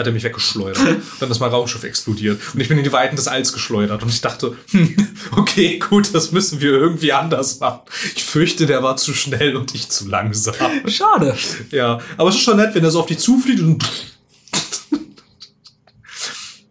Hat 0.00 0.06
er 0.06 0.12
mich 0.12 0.24
weggeschleudert. 0.24 0.78
dann 1.20 1.30
ist 1.30 1.40
mein 1.40 1.50
Raumschiff 1.50 1.84
explodiert. 1.84 2.40
Und 2.54 2.60
ich 2.60 2.68
bin 2.68 2.78
in 2.78 2.84
die 2.84 2.92
Weiten 2.92 3.16
des 3.16 3.28
Alls 3.28 3.52
geschleudert. 3.52 4.02
Und 4.02 4.08
ich 4.08 4.22
dachte, 4.22 4.56
hm, 4.70 4.96
okay, 5.36 5.78
gut, 5.78 6.14
das 6.14 6.32
müssen 6.32 6.60
wir 6.60 6.72
irgendwie 6.72 7.12
anders 7.12 7.60
machen. 7.60 7.80
Ich 8.16 8.24
fürchte, 8.24 8.66
der 8.66 8.82
war 8.82 8.96
zu 8.96 9.12
schnell 9.12 9.56
und 9.56 9.74
ich 9.74 9.90
zu 9.90 10.08
langsam. 10.08 10.54
Schade. 10.86 11.36
Ja, 11.70 12.00
aber 12.16 12.30
es 12.30 12.36
ist 12.36 12.42
schon 12.42 12.56
nett, 12.56 12.74
wenn 12.74 12.82
er 12.82 12.90
so 12.90 13.00
auf 13.00 13.06
dich 13.06 13.18
zufliegt 13.18 13.60
und 13.60 13.84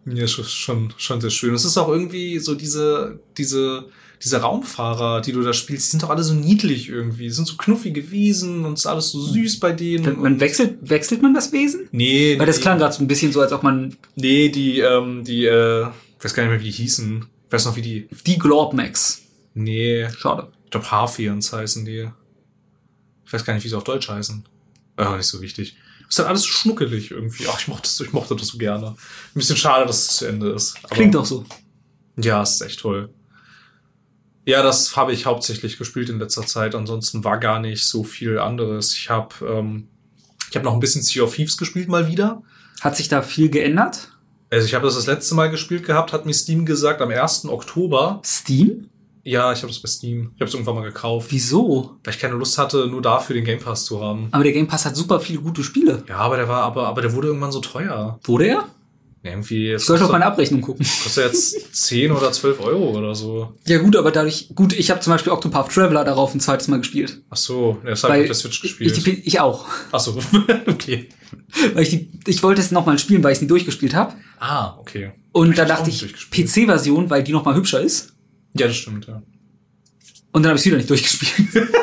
ja, 0.06 0.26
schon, 0.26 0.44
schon, 0.44 0.94
schon 0.96 1.20
sehr 1.20 1.30
schön. 1.30 1.54
Es 1.54 1.64
ist 1.64 1.76
auch 1.76 1.88
irgendwie 1.88 2.38
so 2.38 2.54
diese, 2.54 3.20
diese, 3.36 3.86
diese 4.22 4.38
Raumfahrer, 4.38 5.22
die 5.22 5.32
du 5.32 5.42
da 5.42 5.52
spielst, 5.54 5.86
die 5.86 5.90
sind 5.92 6.02
doch 6.02 6.10
alle 6.10 6.22
so 6.22 6.34
niedlich 6.34 6.88
irgendwie. 6.88 7.24
Die 7.24 7.30
sind 7.30 7.46
so 7.48 7.56
knuffige 7.56 8.10
Wesen 8.10 8.64
und 8.66 8.74
es 8.74 8.80
ist 8.80 8.86
alles 8.86 9.10
so 9.10 9.20
süß 9.20 9.60
bei 9.60 9.72
denen. 9.72 10.20
Man, 10.20 10.40
wechselt, 10.40 10.78
wechselt 10.82 11.22
man 11.22 11.32
das 11.32 11.52
Wesen? 11.52 11.88
nee, 11.92 12.38
Weil 12.38 12.46
das 12.46 12.56
nee, 12.56 12.62
klang 12.62 12.78
gerade 12.78 12.94
so 12.94 13.02
ein 13.02 13.08
bisschen 13.08 13.32
so, 13.32 13.40
als 13.40 13.52
ob 13.52 13.62
man 13.62 13.96
nee, 14.16 14.50
die, 14.50 14.80
ähm, 14.80 15.24
die, 15.24 15.46
äh, 15.46 15.86
ich 16.18 16.24
weiß 16.24 16.34
gar 16.34 16.42
nicht 16.42 16.50
mehr, 16.50 16.60
wie 16.60 16.64
die 16.64 16.70
hießen. 16.70 17.24
Ich 17.46 17.52
weiß 17.52 17.64
noch, 17.64 17.76
wie 17.76 17.82
die, 17.82 18.08
die 18.26 18.38
Globmax. 18.38 19.22
nee, 19.54 20.06
Schade. 20.18 20.48
ich 20.64 20.70
glaube 20.70 20.90
Harfians 20.90 21.52
heißen 21.52 21.84
die. 21.86 22.08
Ich 23.24 23.32
weiß 23.32 23.44
gar 23.44 23.54
nicht, 23.54 23.64
wie 23.64 23.68
sie 23.68 23.76
auf 23.76 23.84
Deutsch 23.84 24.08
heißen. 24.08 24.44
Aber 24.96 25.16
nicht 25.16 25.26
so 25.26 25.40
wichtig. 25.40 25.76
Ist 26.08 26.18
dann 26.18 26.26
alles 26.26 26.42
so 26.42 26.48
schnuckelig 26.48 27.10
irgendwie. 27.12 27.44
Ach, 27.48 27.58
ich 27.58 27.68
mochte 27.68 27.84
das, 27.84 28.00
ich 28.00 28.12
mochte 28.12 28.36
das 28.36 28.48
so 28.48 28.58
gerne. 28.58 28.88
Ein 28.88 28.96
bisschen 29.34 29.56
schade, 29.56 29.86
dass 29.86 30.08
es 30.08 30.16
zu 30.16 30.26
Ende 30.26 30.50
ist. 30.50 30.76
Aber 30.82 30.94
Klingt 30.94 31.14
doch 31.14 31.24
so. 31.24 31.44
Ja, 32.16 32.42
ist 32.42 32.60
echt 32.60 32.80
toll. 32.80 33.08
Ja, 34.46 34.62
das 34.62 34.96
habe 34.96 35.12
ich 35.12 35.26
hauptsächlich 35.26 35.78
gespielt 35.78 36.08
in 36.08 36.18
letzter 36.18 36.46
Zeit. 36.46 36.74
Ansonsten 36.74 37.24
war 37.24 37.38
gar 37.38 37.60
nicht 37.60 37.84
so 37.86 38.04
viel 38.04 38.38
anderes. 38.38 38.94
Ich 38.94 39.10
habe 39.10 39.34
ähm, 39.46 39.88
ich 40.50 40.56
habe 40.56 40.64
noch 40.64 40.74
ein 40.74 40.80
bisschen 40.80 41.02
Sea 41.02 41.22
of 41.22 41.34
Thieves 41.34 41.56
gespielt 41.56 41.88
mal 41.88 42.08
wieder. 42.08 42.42
Hat 42.80 42.96
sich 42.96 43.08
da 43.08 43.22
viel 43.22 43.50
geändert? 43.50 44.10
Also 44.50 44.66
ich 44.66 44.74
habe 44.74 44.84
das 44.84 44.96
das 44.96 45.06
letzte 45.06 45.36
Mal 45.36 45.48
gespielt 45.48 45.86
gehabt, 45.86 46.12
hat 46.12 46.26
mir 46.26 46.32
Steam 46.34 46.66
gesagt, 46.66 47.00
am 47.00 47.10
1. 47.10 47.44
Oktober. 47.46 48.20
Steam? 48.24 48.88
Ja, 49.22 49.52
ich 49.52 49.58
habe 49.62 49.68
das 49.68 49.80
bei 49.80 49.88
Steam. 49.88 50.32
Ich 50.34 50.40
habe 50.40 50.48
es 50.48 50.54
irgendwann 50.54 50.74
mal 50.76 50.82
gekauft, 50.82 51.28
Wieso? 51.30 51.98
weil 52.02 52.14
ich 52.14 52.18
keine 52.20 52.34
Lust 52.34 52.58
hatte, 52.58 52.86
nur 52.88 53.02
dafür 53.02 53.34
den 53.34 53.44
Game 53.44 53.60
Pass 53.60 53.84
zu 53.84 54.02
haben. 54.02 54.28
Aber 54.32 54.42
der 54.42 54.52
Game 54.52 54.66
Pass 54.66 54.86
hat 54.86 54.96
super 54.96 55.20
viele 55.20 55.40
gute 55.40 55.62
Spiele. 55.62 56.02
Ja, 56.08 56.16
aber 56.16 56.36
der 56.36 56.48
war, 56.48 56.62
aber, 56.62 56.88
aber 56.88 57.02
der 57.02 57.12
wurde 57.12 57.28
irgendwann 57.28 57.52
so 57.52 57.60
teuer. 57.60 58.18
Wurde 58.24 58.46
er? 58.48 58.64
Irgendwie. 59.22 59.72
Ich 59.74 59.82
sollte 59.84 60.06
auf 60.06 60.12
meine 60.12 60.24
Abrechnung 60.24 60.62
gucken. 60.62 60.86
kostet 61.02 61.26
jetzt 61.26 61.76
10 61.76 62.10
oder 62.10 62.32
12 62.32 62.58
Euro 62.60 62.96
oder 62.96 63.14
so. 63.14 63.54
Ja 63.66 63.76
gut, 63.78 63.94
aber 63.96 64.10
dadurch, 64.12 64.48
gut, 64.54 64.72
ich 64.72 64.90
habe 64.90 65.00
zum 65.00 65.12
Beispiel 65.12 65.30
Octopath 65.32 65.70
Traveler 65.70 66.04
darauf 66.04 66.34
ein 66.34 66.40
zweites 66.40 66.68
Mal 66.68 66.78
gespielt. 66.78 67.20
Ach 67.28 67.36
so, 67.36 67.78
das 67.84 68.02
habe 68.02 68.14
ich 68.16 68.20
auf 68.22 68.26
der 68.28 68.34
Switch 68.34 68.62
gespielt. 68.62 68.96
ich, 68.96 69.26
ich 69.26 69.40
auch. 69.40 69.66
Ach 69.92 70.00
so, 70.00 70.18
okay. 70.66 71.08
Weil 71.74 71.82
ich, 71.82 71.90
die, 71.90 72.10
ich 72.26 72.42
wollte 72.42 72.62
es 72.62 72.70
nochmal 72.70 72.98
spielen, 72.98 73.22
weil 73.22 73.32
ich 73.32 73.36
es 73.36 73.42
nie 73.42 73.48
durchgespielt 73.48 73.94
habe. 73.94 74.14
Ah, 74.38 74.76
okay. 74.78 75.12
Und 75.32 75.58
da 75.58 75.66
dachte 75.66 75.90
ich. 75.90 76.02
PC-Version, 76.30 77.10
weil 77.10 77.22
die 77.22 77.32
nochmal 77.32 77.54
hübscher 77.56 77.80
ist. 77.82 78.14
Ja, 78.54 78.68
das 78.68 78.76
stimmt, 78.76 79.06
ja. 79.06 79.22
Und 80.32 80.42
dann 80.44 80.50
habe 80.50 80.58
ich 80.58 80.64
wieder 80.64 80.76
nicht 80.78 80.88
durchgespielt. 80.88 81.68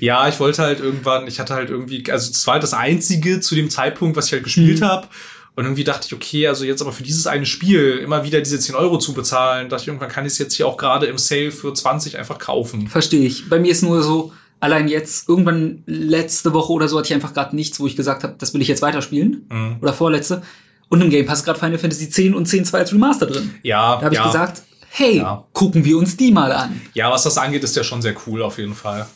Ja, 0.00 0.28
ich 0.28 0.40
wollte 0.40 0.62
halt 0.62 0.80
irgendwann, 0.80 1.26
ich 1.26 1.38
hatte 1.38 1.52
halt 1.52 1.68
irgendwie, 1.68 2.10
also 2.10 2.30
es 2.30 2.46
war 2.46 2.54
halt 2.54 2.62
das 2.62 2.72
einzige 2.72 3.40
zu 3.40 3.54
dem 3.54 3.68
Zeitpunkt, 3.68 4.16
was 4.16 4.26
ich 4.26 4.32
halt 4.32 4.44
gespielt 4.44 4.80
Mhm. 4.80 4.84
habe. 4.84 5.08
Und 5.56 5.64
irgendwie 5.64 5.84
dachte 5.84 6.06
ich, 6.08 6.12
okay, 6.14 6.48
also 6.48 6.64
jetzt 6.64 6.82
aber 6.82 6.90
für 6.92 7.04
dieses 7.04 7.26
eine 7.28 7.46
Spiel 7.46 7.98
immer 8.02 8.24
wieder 8.24 8.40
diese 8.40 8.58
10 8.58 8.74
Euro 8.74 8.98
zu 8.98 9.12
bezahlen, 9.14 9.68
dachte 9.68 9.82
ich, 9.82 9.88
irgendwann 9.88 10.08
kann 10.08 10.26
ich 10.26 10.32
es 10.32 10.38
jetzt 10.38 10.54
hier 10.54 10.66
auch 10.66 10.76
gerade 10.76 11.06
im 11.06 11.16
Sale 11.18 11.52
für 11.52 11.72
20 11.72 12.18
einfach 12.18 12.38
kaufen. 12.38 12.88
Verstehe 12.88 13.24
ich. 13.26 13.48
Bei 13.48 13.60
mir 13.60 13.70
ist 13.70 13.82
nur 13.82 14.02
so, 14.02 14.32
allein 14.58 14.88
jetzt, 14.88 15.28
irgendwann 15.28 15.84
letzte 15.86 16.52
Woche 16.54 16.72
oder 16.72 16.88
so 16.88 16.98
hatte 16.98 17.06
ich 17.08 17.14
einfach 17.14 17.32
gerade 17.34 17.54
nichts, 17.54 17.78
wo 17.78 17.86
ich 17.86 17.94
gesagt 17.94 18.24
habe, 18.24 18.34
das 18.38 18.52
will 18.52 18.62
ich 18.62 18.68
jetzt 18.68 18.82
weiterspielen. 18.82 19.46
Mhm. 19.48 19.76
Oder 19.80 19.92
vorletzte. 19.92 20.42
Und 20.88 21.00
im 21.00 21.10
Game 21.10 21.24
Pass 21.26 21.44
gerade 21.44 21.58
Final 21.58 21.78
Fantasy 21.78 22.10
10 22.10 22.34
und 22.34 22.46
10 22.46 22.64
2 22.64 22.78
als 22.78 22.92
Remaster 22.92 23.26
drin. 23.26 23.54
Ja, 23.62 23.96
Da 23.96 24.02
habe 24.06 24.14
ja. 24.16 24.20
ich 24.22 24.26
gesagt, 24.26 24.62
hey, 24.90 25.18
Ja. 25.18 25.44
gucken 25.52 25.84
wir 25.84 25.96
uns 25.98 26.16
die 26.16 26.32
mal 26.32 26.50
an. 26.50 26.80
Ja, 26.94 27.10
was 27.12 27.22
das 27.22 27.38
angeht, 27.38 27.62
ist 27.62 27.76
der 27.76 27.84
schon 27.84 28.02
sehr 28.02 28.14
cool 28.26 28.42
auf 28.42 28.58
jeden 28.58 28.74
Fall. 28.74 29.06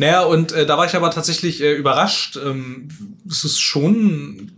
Naja, 0.00 0.22
und 0.22 0.52
äh, 0.52 0.64
da 0.64 0.78
war 0.78 0.86
ich 0.86 0.94
aber 0.94 1.10
tatsächlich 1.10 1.60
äh, 1.60 1.74
überrascht. 1.74 2.38
Ähm, 2.42 2.88
es 3.28 3.42
ist 3.44 3.58
schon, 3.60 4.52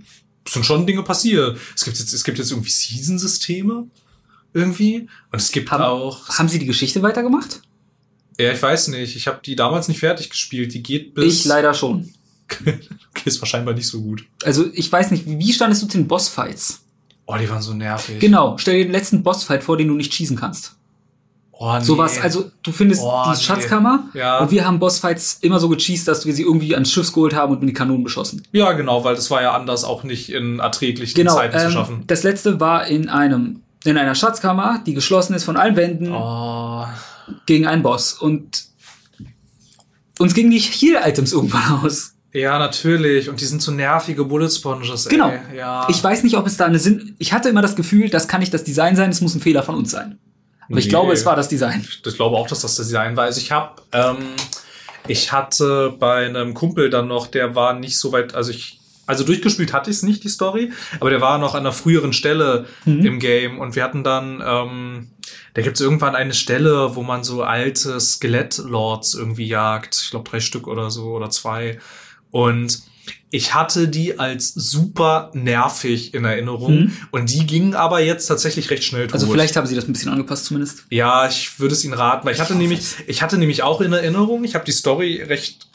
sind 0.52 0.64
schon 0.66 0.86
Dinge 0.86 1.02
passiert. 1.02 1.58
Es 1.74 1.84
gibt 1.84 1.98
jetzt, 1.98 2.12
es 2.12 2.24
gibt 2.24 2.38
jetzt 2.38 2.50
irgendwie 2.50 2.70
Season-Systeme 2.70 3.86
irgendwie. 4.52 5.08
Und 5.30 5.40
es 5.40 5.50
gibt 5.52 5.70
Haben- 5.70 5.84
auch, 5.84 6.28
Haben 6.30 6.48
sie 6.48 6.58
die 6.58 6.66
Geschichte 6.66 7.02
weitergemacht? 7.02 7.62
ja, 8.38 8.52
ich 8.52 8.62
weiß 8.62 8.88
nicht, 8.88 9.16
ich 9.16 9.26
habe 9.26 9.40
die 9.44 9.54
damals 9.54 9.88
nicht 9.88 10.00
fertig 10.00 10.30
gespielt. 10.30 10.72
Die 10.74 10.82
geht 10.82 11.14
bis. 11.14 11.40
Ich 11.40 11.44
leider 11.44 11.74
schon. 11.74 12.12
okay, 12.60 12.78
ist 13.26 13.40
wahrscheinlich 13.40 13.76
nicht 13.76 13.86
so 13.88 14.00
gut. 14.00 14.24
Also 14.44 14.66
ich 14.72 14.90
weiß 14.90 15.10
nicht, 15.12 15.24
wie 15.26 15.52
standest 15.52 15.82
du 15.82 15.86
zu 15.86 15.98
den 15.98 16.08
Bossfights? 16.08 16.80
Oh, 17.26 17.36
die 17.36 17.48
waren 17.48 17.62
so 17.62 17.74
nervig. 17.74 18.18
Genau, 18.18 18.58
stell 18.58 18.78
dir 18.78 18.84
den 18.86 18.92
letzten 18.92 19.22
Bossfight 19.22 19.62
vor, 19.62 19.76
den 19.76 19.86
du 19.88 19.94
nicht 19.94 20.12
schießen 20.12 20.36
kannst. 20.36 20.74
Oh, 21.62 21.74
nee. 21.76 21.84
Sowas, 21.84 22.18
also 22.18 22.50
du 22.62 22.72
findest 22.72 23.02
Oh, 23.04 23.22
die 23.26 23.30
nee. 23.32 23.36
Schatzkammer 23.36 24.04
Ja. 24.14 24.38
und 24.38 24.50
wir 24.50 24.64
haben 24.66 24.78
Bossfights 24.78 25.38
immer 25.42 25.60
so 25.60 25.68
gecheased, 25.68 26.08
dass 26.08 26.24
wir 26.24 26.32
sie 26.32 26.42
irgendwie 26.42 26.72
ans 26.74 26.90
Schiff 26.90 27.12
geholt 27.12 27.34
haben 27.34 27.52
und 27.52 27.60
mit 27.60 27.68
den 27.68 27.74
Kanonen 27.76 28.02
beschossen. 28.02 28.42
Ja, 28.52 28.72
genau, 28.72 29.04
weil 29.04 29.14
das 29.14 29.30
war 29.30 29.42
ja 29.42 29.52
anders 29.52 29.84
auch 29.84 30.02
nicht 30.02 30.30
in 30.32 30.58
erträglichen 30.58 31.14
Genau, 31.14 31.34
Zeiten 31.34 31.58
zu 31.58 31.64
ähm, 31.66 31.70
schaffen. 31.70 32.04
das 32.06 32.22
letzte 32.22 32.60
war 32.60 32.86
in 32.86 33.10
einem 33.10 33.60
in 33.84 33.98
einer 33.98 34.14
Schatzkammer, 34.14 34.82
die 34.86 34.94
geschlossen 34.94 35.34
ist 35.34 35.44
von 35.44 35.58
allen 35.58 35.76
Wänden 35.76 36.10
Oh. 36.12 36.84
gegen 37.44 37.66
einen 37.66 37.82
Boss 37.82 38.14
und 38.14 38.64
uns 40.18 40.34
gingen 40.34 40.50
die 40.50 40.58
Heal-Items 40.60 41.32
irgendwann 41.32 41.80
aus. 41.84 42.14
Ja, 42.32 42.58
natürlich. 42.58 43.28
Und 43.28 43.40
die 43.40 43.44
sind 43.44 43.60
so 43.60 43.72
nervige 43.72 44.24
Bullet 44.24 44.48
Sponges. 44.50 45.06
Genau. 45.08 45.28
Ey. 45.30 45.56
Ja. 45.58 45.86
Ich 45.90 46.02
weiß 46.02 46.22
nicht, 46.22 46.36
ob 46.36 46.46
es 46.46 46.56
da 46.56 46.66
eine 46.66 46.78
Sinn. 46.78 47.16
Ich 47.18 47.32
hatte 47.32 47.48
immer 47.48 47.60
das 47.62 47.74
Gefühl, 47.74 48.08
das 48.08 48.28
kann 48.28 48.40
nicht 48.40 48.54
das 48.54 48.64
Design 48.64 48.96
sein, 48.96 49.10
es 49.10 49.20
muss 49.20 49.34
ein 49.34 49.40
Fehler 49.40 49.62
von 49.62 49.74
uns 49.74 49.90
sein. 49.90 50.18
Aber 50.70 50.78
ich 50.78 50.86
Nee. 50.86 50.90
glaube, 50.90 51.12
es 51.12 51.26
war 51.26 51.36
das 51.36 51.48
Design. 51.48 51.84
ich 52.06 52.14
glaube 52.16 52.36
auch, 52.36 52.46
dass 52.46 52.60
das 52.60 52.76
das 52.76 52.86
Design 52.86 53.16
war. 53.16 53.24
Also 53.24 53.40
ich 53.40 53.50
habe, 53.52 53.82
ähm, 53.92 54.16
ich 55.08 55.32
hatte 55.32 55.94
bei 55.98 56.24
einem 56.26 56.54
Kumpel 56.54 56.88
dann 56.90 57.08
noch, 57.08 57.26
der 57.26 57.54
war 57.54 57.74
nicht 57.74 57.98
so 57.98 58.12
weit, 58.12 58.34
also 58.34 58.50
ich, 58.52 58.78
also 59.06 59.24
durchgespielt 59.24 59.72
hatte 59.72 59.90
ich 59.90 59.96
es 59.96 60.02
nicht, 60.04 60.22
die 60.22 60.28
Story, 60.28 60.70
aber 61.00 61.10
der 61.10 61.20
war 61.20 61.38
noch 61.38 61.54
an 61.54 61.60
einer 61.60 61.72
früheren 61.72 62.12
Stelle 62.12 62.66
Mhm. 62.84 63.04
im 63.04 63.18
Game 63.18 63.58
und 63.58 63.74
wir 63.74 63.82
hatten 63.82 64.04
dann, 64.04 64.40
ähm, 64.46 65.08
da 65.54 65.62
gibt 65.62 65.74
es 65.76 65.80
irgendwann 65.80 66.14
eine 66.14 66.34
Stelle, 66.34 66.94
wo 66.94 67.02
man 67.02 67.24
so 67.24 67.42
alte 67.42 67.98
Skelettlords 67.98 69.14
irgendwie 69.14 69.46
jagt. 69.48 69.98
Ich 70.04 70.10
glaube 70.10 70.30
drei 70.30 70.38
Stück 70.40 70.68
oder 70.68 70.90
so 70.92 71.06
oder 71.12 71.30
zwei. 71.30 71.80
Und 72.30 72.82
ich 73.30 73.54
hatte 73.54 73.88
die 73.88 74.18
als 74.18 74.52
super 74.54 75.30
nervig 75.34 76.14
in 76.14 76.24
Erinnerung. 76.24 76.80
Mhm. 76.80 76.92
Und 77.10 77.30
die 77.32 77.46
gingen 77.46 77.74
aber 77.74 78.00
jetzt 78.00 78.26
tatsächlich 78.26 78.70
recht 78.70 78.84
schnell 78.84 79.08
Also 79.12 79.26
tot. 79.26 79.34
vielleicht 79.34 79.56
haben 79.56 79.66
sie 79.66 79.74
das 79.74 79.88
ein 79.88 79.92
bisschen 79.92 80.10
angepasst 80.10 80.46
zumindest. 80.46 80.84
Ja, 80.90 81.28
ich 81.28 81.58
würde 81.60 81.74
es 81.74 81.84
Ihnen 81.84 81.94
raten, 81.94 82.26
weil 82.26 82.34
ich 82.34 82.40
hatte 82.40 82.54
hoffe 82.54 82.62
nämlich, 82.62 82.80
es. 82.80 82.96
ich 83.06 83.22
hatte 83.22 83.38
nämlich 83.38 83.62
auch 83.62 83.80
in 83.80 83.92
Erinnerung, 83.92 84.44
ich 84.44 84.54
habe 84.54 84.64
die 84.64 84.72
Story 84.72 85.22
recht, 85.22 85.68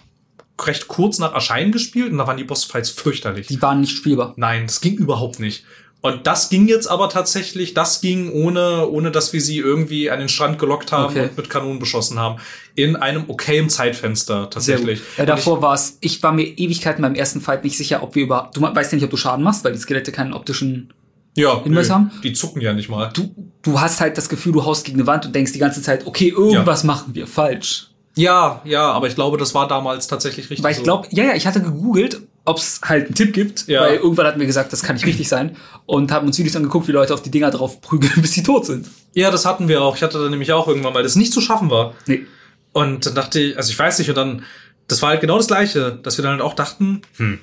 recht 0.61 0.87
kurz 0.87 1.19
nach 1.19 1.33
Erscheinen 1.33 1.71
gespielt 1.71 2.11
und 2.11 2.17
da 2.17 2.27
waren 2.27 2.37
die 2.37 2.43
Bossfights 2.43 2.89
fürchterlich. 2.89 3.47
Die 3.47 3.61
waren 3.61 3.81
nicht 3.81 3.95
spielbar. 3.95 4.33
Nein, 4.37 4.67
das 4.67 4.81
ging 4.81 4.97
überhaupt 4.97 5.39
nicht. 5.39 5.63
Und 6.05 6.27
das 6.27 6.49
ging 6.49 6.67
jetzt 6.67 6.85
aber 6.85 7.09
tatsächlich, 7.09 7.73
das 7.73 7.99
ging 7.99 8.31
ohne, 8.31 8.87
ohne 8.87 9.09
dass 9.09 9.33
wir 9.33 9.41
sie 9.41 9.57
irgendwie 9.57 10.11
an 10.11 10.19
den 10.19 10.29
Strand 10.29 10.59
gelockt 10.59 10.91
haben 10.91 11.05
Okay. 11.15 11.23
und 11.29 11.37
mit 11.37 11.49
Kanonen 11.49 11.79
beschossen 11.79 12.19
haben. 12.19 12.39
In 12.75 12.95
einem 12.95 13.27
okayen 13.27 13.69
Zeitfenster 13.69 14.49
tatsächlich. 14.51 15.01
Ja, 15.17 15.25
davor 15.25 15.63
war 15.63 15.73
es, 15.73 15.97
ich 16.01 16.21
war 16.21 16.31
mir 16.31 16.43
Ewigkeiten 16.43 17.01
beim 17.01 17.15
ersten 17.15 17.41
Fight 17.41 17.63
nicht 17.63 17.75
sicher, 17.75 18.03
ob 18.03 18.13
wir 18.13 18.21
über, 18.23 18.51
du 18.53 18.61
weißt 18.61 18.91
ja 18.91 18.97
nicht, 18.97 19.05
ob 19.05 19.09
du 19.09 19.17
Schaden 19.17 19.43
machst, 19.43 19.63
weil 19.63 19.71
die 19.71 19.79
Skelette 19.79 20.11
keinen 20.11 20.33
optischen, 20.33 20.93
ja, 21.35 21.63
Hinweis 21.63 21.89
haben? 21.89 22.11
die 22.23 22.33
zucken 22.33 22.61
ja 22.61 22.73
nicht 22.73 22.87
mal. 22.89 23.09
du, 23.13 23.33
du 23.63 23.81
hast 23.81 23.99
halt 23.99 24.15
das 24.17 24.29
Gefühl, 24.29 24.53
du 24.53 24.63
haust 24.63 24.85
gegen 24.85 24.99
eine 24.99 25.07
Wand 25.07 25.25
und 25.25 25.33
denkst 25.33 25.53
die 25.53 25.59
ganze 25.59 25.81
Zeit, 25.81 26.05
okay, 26.05 26.29
irgendwas 26.29 26.83
machen 26.83 27.15
wir 27.15 27.25
falsch. 27.25 27.87
Ja, 28.15 28.61
ja, 28.63 28.91
aber 28.91 29.07
ich 29.07 29.15
glaube, 29.15 29.37
das 29.37 29.55
war 29.55 29.67
damals 29.67 30.07
tatsächlich 30.07 30.49
richtig. 30.51 30.63
Weil 30.63 30.71
ich 30.71 30.77
so. 30.77 30.83
glaube, 30.83 31.07
ja, 31.11 31.23
ja, 31.25 31.33
ich 31.35 31.47
hatte 31.47 31.61
gegoogelt, 31.61 32.21
ob 32.45 32.57
es 32.59 32.79
halt 32.83 33.07
einen 33.07 33.15
Tipp 33.15 33.33
gibt, 33.33 33.67
Ja. 33.67 33.81
weil 33.81 33.95
irgendwann 33.97 34.27
hatten 34.27 34.39
wir 34.39 34.45
gesagt, 34.47 34.71
das 34.71 34.83
kann 34.83 34.95
nicht 34.95 35.05
richtig 35.05 35.27
sein 35.27 35.55
und 35.85 36.11
haben 36.11 36.27
uns 36.27 36.37
Videos 36.37 36.55
angeguckt, 36.55 36.87
wie 36.87 36.91
Leute 36.91 37.13
auf 37.13 37.21
die 37.21 37.31
Dinger 37.31 37.51
drauf 37.51 37.81
prügeln, 37.81 38.13
bis 38.21 38.33
sie 38.33 38.43
tot 38.43 38.65
sind. 38.65 38.87
Ja, 39.13 39.31
das 39.31 39.45
hatten 39.45 39.67
wir 39.67 39.81
auch. 39.81 39.95
Ich 39.95 40.03
hatte 40.03 40.21
da 40.23 40.29
nämlich 40.29 40.51
auch 40.53 40.67
irgendwann 40.67 40.93
mal, 40.93 41.03
das 41.03 41.15
nicht 41.15 41.33
zu 41.33 41.41
schaffen 41.41 41.69
war. 41.69 41.93
Nee. 42.05 42.25
Und 42.71 43.05
dann 43.05 43.15
dachte 43.15 43.39
ich, 43.39 43.57
also 43.57 43.71
ich 43.71 43.79
weiß 43.79 43.99
nicht, 43.99 44.09
und 44.09 44.15
dann, 44.15 44.43
das 44.87 45.01
war 45.01 45.09
halt 45.09 45.21
genau 45.21 45.37
das 45.37 45.47
Gleiche, 45.47 45.97
dass 46.03 46.17
wir 46.17 46.23
dann 46.23 46.33
halt 46.33 46.41
auch 46.41 46.53
dachten, 46.53 47.01
hm, 47.17 47.39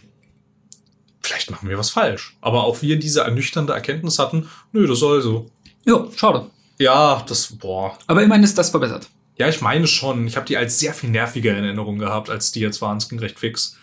vielleicht 1.22 1.50
machen 1.50 1.68
wir 1.68 1.78
was 1.78 1.90
falsch. 1.90 2.36
Aber 2.40 2.64
auch 2.64 2.82
wir 2.82 2.98
diese 2.98 3.20
ernüchternde 3.22 3.72
Erkenntnis 3.72 4.18
hatten, 4.18 4.48
nö, 4.72 4.86
das 4.86 4.98
soll 4.98 5.22
so. 5.22 5.46
Ja, 5.84 6.06
schade. 6.16 6.46
Ja, 6.78 7.24
das, 7.28 7.56
boah. 7.56 7.96
Aber 8.06 8.22
immerhin 8.22 8.44
ist 8.44 8.58
das 8.58 8.70
verbessert. 8.70 9.08
Ja, 9.36 9.48
ich 9.48 9.60
meine 9.60 9.86
schon. 9.86 10.26
Ich 10.26 10.36
habe 10.36 10.46
die 10.46 10.56
als 10.56 10.78
sehr 10.78 10.94
viel 10.94 11.10
nerviger 11.10 11.56
in 11.56 11.64
Erinnerung 11.64 11.98
gehabt, 11.98 12.28
als 12.28 12.52
die 12.52 12.60
jetzt 12.60 12.82
waren. 12.82 12.98
Es 12.98 13.08
ging 13.08 13.18
recht 13.18 13.38
fix. 13.38 13.76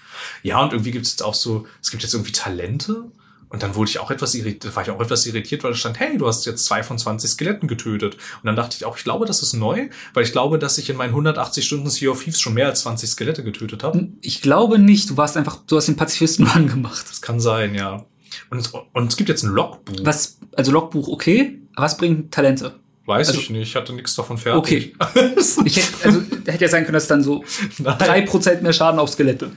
Ja, 0.44 0.62
und 0.64 0.74
irgendwie 0.74 0.92
gibt 0.92 1.06
es 1.06 1.12
jetzt 1.14 1.24
auch 1.24 1.34
so, 1.34 1.66
es 1.82 1.92
gibt 1.92 2.04
jetzt 2.04 2.14
irgendwie 2.14 2.32
Talente. 2.32 3.06
Und 3.52 3.64
dann 3.64 3.74
wurde 3.74 3.90
ich 3.90 3.98
auch 3.98 4.12
etwas 4.12 4.36
irritiert, 4.36 4.76
war 4.76 4.84
ich 4.84 4.92
auch 4.92 5.02
etwas 5.02 5.26
irritiert, 5.26 5.64
weil 5.64 5.72
da 5.72 5.78
stand, 5.78 6.00
hey, 6.00 6.20
du 6.20 6.28
hast 6.28 6.46
jetzt 6.46 6.66
zwei 6.66 6.84
von 6.84 7.00
20 7.00 7.32
Skeletten 7.32 7.68
getötet. 7.68 8.14
Und 8.14 8.46
dann 8.46 8.56
dachte 8.56 8.76
ich 8.78 8.86
auch, 8.86 8.96
ich 8.96 9.04
glaube, 9.04 9.26
das 9.26 9.42
ist 9.42 9.54
neu, 9.54 9.90
weil 10.14 10.24
ich 10.24 10.32
glaube, 10.32 10.60
dass 10.60 10.78
ich 10.78 10.88
in 10.92 10.98
meinen 10.98 11.10
180 11.10 11.66
Stunden 11.66 11.90
Sea 11.90 12.12
of 12.12 12.24
Thieves 12.24 12.40
schon 12.40 12.54
mehr 12.54 12.68
als 12.68 12.82
20 12.82 13.10
Skelette 13.10 13.44
getötet 13.44 13.82
habe. 13.84 14.08
Ich 14.22 14.44
glaube 14.44 14.78
nicht, 14.78 15.10
du 15.10 15.18
warst 15.18 15.36
einfach, 15.36 15.58
du 15.66 15.78
hast 15.78 15.88
den 15.88 15.96
Pazifisten 15.96 16.46
angemacht. 16.54 17.06
Das 17.10 17.22
kann 17.22 17.40
sein, 17.40 17.74
ja. 17.74 18.06
Und, 18.52 18.60
es- 18.60 18.72
und 18.94 19.08
es 19.08 19.18
gibt 19.18 19.30
jetzt 19.30 19.42
ein 19.42 19.50
Logbuch. 19.50 19.96
Was, 20.04 20.38
also 20.56 20.72
Logbuch 20.72 21.08
okay, 21.08 21.60
was 21.76 21.98
bringen 21.98 22.30
Talente? 22.30 22.76
Weiß 23.08 23.30
also- 23.30 23.40
ich 23.42 23.50
nicht, 23.50 23.70
ich 23.70 23.76
hatte 23.76 23.94
nichts 23.94 24.14
davon 24.14 24.38
fertig. 24.38 24.60
Okay. 24.60 24.94
Ich 25.66 25.78
hätte, 25.78 25.88
also 26.06 26.22
hätte 26.46 26.66
ja 26.66 26.70
sein 26.70 26.84
können, 26.84 26.94
dass 26.94 27.08
dann 27.08 27.24
so 27.24 27.44
drei 27.80 28.22
Prozent 28.22 28.62
mehr 28.62 28.74
Schaden 28.74 29.00
auf 29.00 29.10
Skelette. 29.10 29.52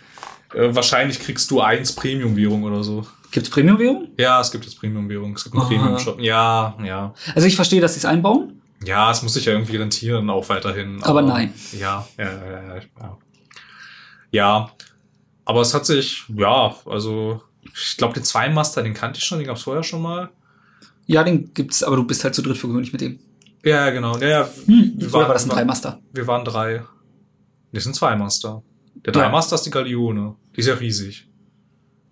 Äh, 0.55 0.75
wahrscheinlich 0.75 1.19
kriegst 1.21 1.51
du 1.51 1.61
eins 1.61 1.93
Premium-Währung 1.95 2.63
oder 2.65 2.83
so. 2.85 3.07
Gibt's 3.31 3.49
Premium-Währung? 3.51 4.09
Ja, 4.19 4.41
es 4.41 4.51
gibt 4.51 4.65
jetzt 4.65 4.79
Premium-Währung. 4.79 5.35
Es 5.35 5.45
gibt 5.45 5.57
einen. 5.57 5.67
Premium-Shop. 5.67 6.21
Ja, 6.21 6.77
ja. 6.85 7.15
Also 7.35 7.47
ich 7.49 7.57
verstehe, 7.57 7.81
dass 7.81 7.95
sie 7.95 7.99
es 7.99 8.05
einbauen. 8.05 8.61
Ja, 8.85 9.11
es 9.11 9.23
muss 9.23 9.35
sich 9.35 9.45
ja 9.47 9.53
irgendwie 9.53 9.77
rentieren, 9.77 10.29
auch 10.29 10.49
weiterhin. 10.49 11.03
Aber 11.05 11.23
nein. 11.23 11.55
Ja, 11.79 12.07
ja, 12.19 12.25
ja, 12.25 12.63
ja, 12.63 12.77
ja. 13.01 13.19
Ja, 14.33 14.71
aber 15.45 15.61
es 15.61 15.73
hat 15.75 15.87
sich, 15.87 16.25
ja, 16.37 16.75
also, 16.87 17.43
ich 17.75 17.97
glaube, 17.97 18.15
den 18.15 18.25
Zweimaster, 18.25 18.83
den 18.83 18.95
kannte 18.95 19.19
ich 19.19 19.25
schon, 19.25 19.39
den 19.39 19.47
gab's 19.47 19.63
vorher 19.63 19.83
schon 19.83 20.03
mal. 20.03 20.31
Ja, 21.07 21.23
den 21.23 21.53
gibt's, 21.55 21.83
aber 21.83 21.97
du 21.97 22.05
bist 22.05 22.25
halt 22.25 22.35
zu 22.35 22.43
dritt 22.43 22.57
für 22.57 22.69
gewöhnlich 22.69 22.93
mit 22.93 23.01
dem. 23.03 23.19
Ja, 23.65 23.91
genau. 23.91 24.17
Ja, 24.19 24.29
ja, 24.29 24.49
Hm, 24.67 24.93
wir 24.97 25.13
waren- 25.13 25.23
war 25.29 25.33
das 25.35 25.45
ein 25.45 25.51
Dreimaster? 25.51 26.01
Wir 26.13 26.27
waren 26.27 26.45
drei. 26.45 26.83
Das 27.73 27.85
sind 27.85 27.95
Zweimaster. 27.95 28.63
Der 28.95 29.13
Ja. 29.15 29.21
Dreimaster 29.23 29.55
ist 29.57 29.63
die 29.67 29.71
Galeone. 29.71 30.35
Die 30.57 30.61
ist 30.61 30.67
ja 30.67 30.75
riesig. 30.75 31.27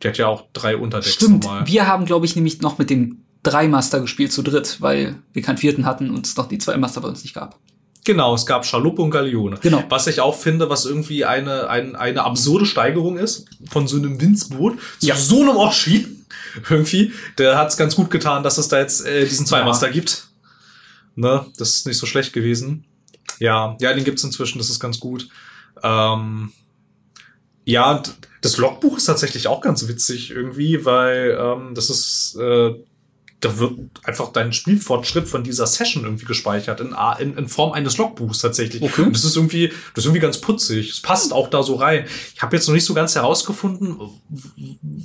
Die 0.03 0.09
hat 0.09 0.17
ja 0.19 0.27
auch 0.29 0.47
drei 0.53 0.77
Unterdecks 0.77 1.15
Stimmt, 1.15 1.45
normal. 1.45 1.67
wir 1.67 1.87
haben, 1.87 2.07
glaube 2.07 2.25
ich, 2.27 2.35
nämlich 2.35 2.61
noch 2.63 2.79
mit 2.79 2.89
dem 2.91 3.19
Dreimaster 3.43 4.01
gespielt 4.01 4.33
zu 4.33 4.43
dritt, 4.43 4.81
weil 4.81 5.17
wir 5.33 5.43
keinen 5.43 5.59
vierten 5.59 5.85
hatten 5.87 6.11
und 6.11 6.27
es 6.27 6.37
noch 6.37 6.49
die 6.49 6.59
zwei 6.59 6.77
Master 6.77 7.01
bei 7.01 7.09
uns 7.09 7.23
nicht 7.23 7.35
gab. 7.35 7.59
Genau, 8.05 8.35
es 8.35 8.47
gab 8.47 8.65
Schaluppe 8.65 9.03
und 9.03 9.11
Galeone. 9.11 9.59
Genau. 9.61 9.85
Was 9.91 10.07
ich 10.07 10.21
auch 10.21 10.35
finde, 10.37 10.71
was 10.71 10.87
irgendwie 10.87 11.27
eine, 11.27 11.69
ein, 11.69 11.97
eine 11.97 12.25
absurde 12.25 12.65
Steigerung 12.65 13.19
ist, 13.19 13.47
von 13.71 13.87
so 13.87 13.99
einem 13.99 14.19
Winzboot 14.21 14.79
zu 14.99 15.07
Ja. 15.07 15.17
so 15.17 15.43
einem 15.43 15.57
Oschi. 15.57 16.07
Irgendwie. 16.71 17.13
Der 17.39 17.59
hat 17.59 17.69
es 17.69 17.77
ganz 17.77 17.95
gut 17.95 18.11
getan, 18.11 18.43
dass 18.43 18.57
es 18.59 18.69
da 18.69 18.79
jetzt 18.79 19.05
äh, 19.07 19.27
diesen 19.27 19.45
Zweimaster 19.47 19.91
gibt. 19.91 20.29
Ne, 21.15 21.45
das 21.59 21.71
ist 21.77 21.87
nicht 21.87 21.99
so 21.99 22.07
schlecht 22.07 22.33
gewesen. 22.33 22.85
Ja, 23.39 23.77
ja, 23.81 23.93
den 23.93 24.05
gibt's 24.05 24.25
inzwischen, 24.25 24.59
das 24.59 24.71
ist 24.71 24.81
ganz 24.81 24.99
gut. 24.99 25.29
Ähm, 25.83 26.53
ja, 27.71 27.93
und 27.93 28.15
das 28.43 28.57
Logbuch 28.57 28.97
ist 28.97 29.05
tatsächlich 29.05 29.47
auch 29.47 29.61
ganz 29.61 29.87
witzig 29.87 30.31
irgendwie, 30.31 30.85
weil 30.85 31.39
ähm, 31.39 31.75
das 31.75 31.91
ist, 31.91 32.37
äh, 32.41 32.75
da 33.41 33.59
wird 33.59 33.73
einfach 34.05 34.33
dein 34.33 34.53
Spielfortschritt 34.53 35.27
von 35.27 35.45
dieser 35.45 35.67
Session 35.67 36.05
irgendwie 36.05 36.27
gespeichert 36.27 36.81
in, 36.81 36.95
in, 37.21 37.37
in 37.39 37.49
Form 37.49 37.73
eines 37.73 37.97
Logbuchs 37.97 38.39
tatsächlich. 38.41 38.83
Okay. 38.83 39.03
Und 39.03 39.15
das 39.15 39.25
ist 39.25 39.37
irgendwie, 39.37 39.69
das 39.69 40.05
ist 40.05 40.07
irgendwie 40.07 40.21
ganz 40.21 40.39
putzig. 40.39 40.91
Es 40.91 41.01
passt 41.01 41.33
auch 41.33 41.49
da 41.49 41.63
so 41.63 41.77
rein. 41.77 42.07
Ich 42.35 42.43
habe 42.43 42.57
jetzt 42.57 42.67
noch 42.67 42.75
nicht 42.75 42.85
so 42.85 42.93
ganz 42.93 43.15
herausgefunden, 43.15 43.99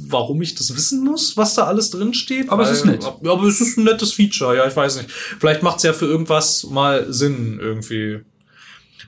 warum 0.09 0.41
ich 0.41 0.55
das 0.55 0.75
wissen 0.75 1.03
muss, 1.03 1.37
was 1.37 1.55
da 1.55 1.63
alles 1.63 1.91
drin 1.91 2.13
steht. 2.13 2.49
Aber 2.49 2.63
es 2.63 2.71
ist 2.71 2.85
nett. 2.85 3.05
Aber 3.05 3.43
es 3.43 3.61
ist 3.61 3.77
ein 3.77 3.85
nettes 3.85 4.13
Feature, 4.13 4.55
ja, 4.57 4.67
ich 4.67 4.75
weiß 4.75 4.97
nicht. 4.97 5.11
Vielleicht 5.11 5.63
macht 5.63 5.77
es 5.77 5.83
ja 5.83 5.93
für 5.93 6.05
irgendwas 6.05 6.65
mal 6.65 7.11
Sinn 7.13 7.59
irgendwie. 7.61 8.21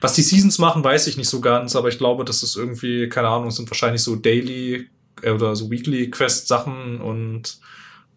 Was 0.00 0.14
die 0.14 0.22
Seasons 0.22 0.58
machen, 0.58 0.84
weiß 0.84 1.06
ich 1.06 1.16
nicht 1.16 1.28
so 1.28 1.40
ganz, 1.40 1.74
aber 1.76 1.88
ich 1.88 1.98
glaube, 1.98 2.24
das 2.24 2.42
ist 2.42 2.56
irgendwie, 2.56 3.08
keine 3.08 3.28
Ahnung, 3.28 3.50
sind 3.50 3.70
wahrscheinlich 3.70 4.02
so 4.02 4.16
Daily 4.16 4.88
äh, 5.22 5.30
oder 5.30 5.56
so 5.56 5.70
Weekly 5.70 6.10
Quest 6.10 6.48
Sachen 6.48 7.00
und 7.00 7.58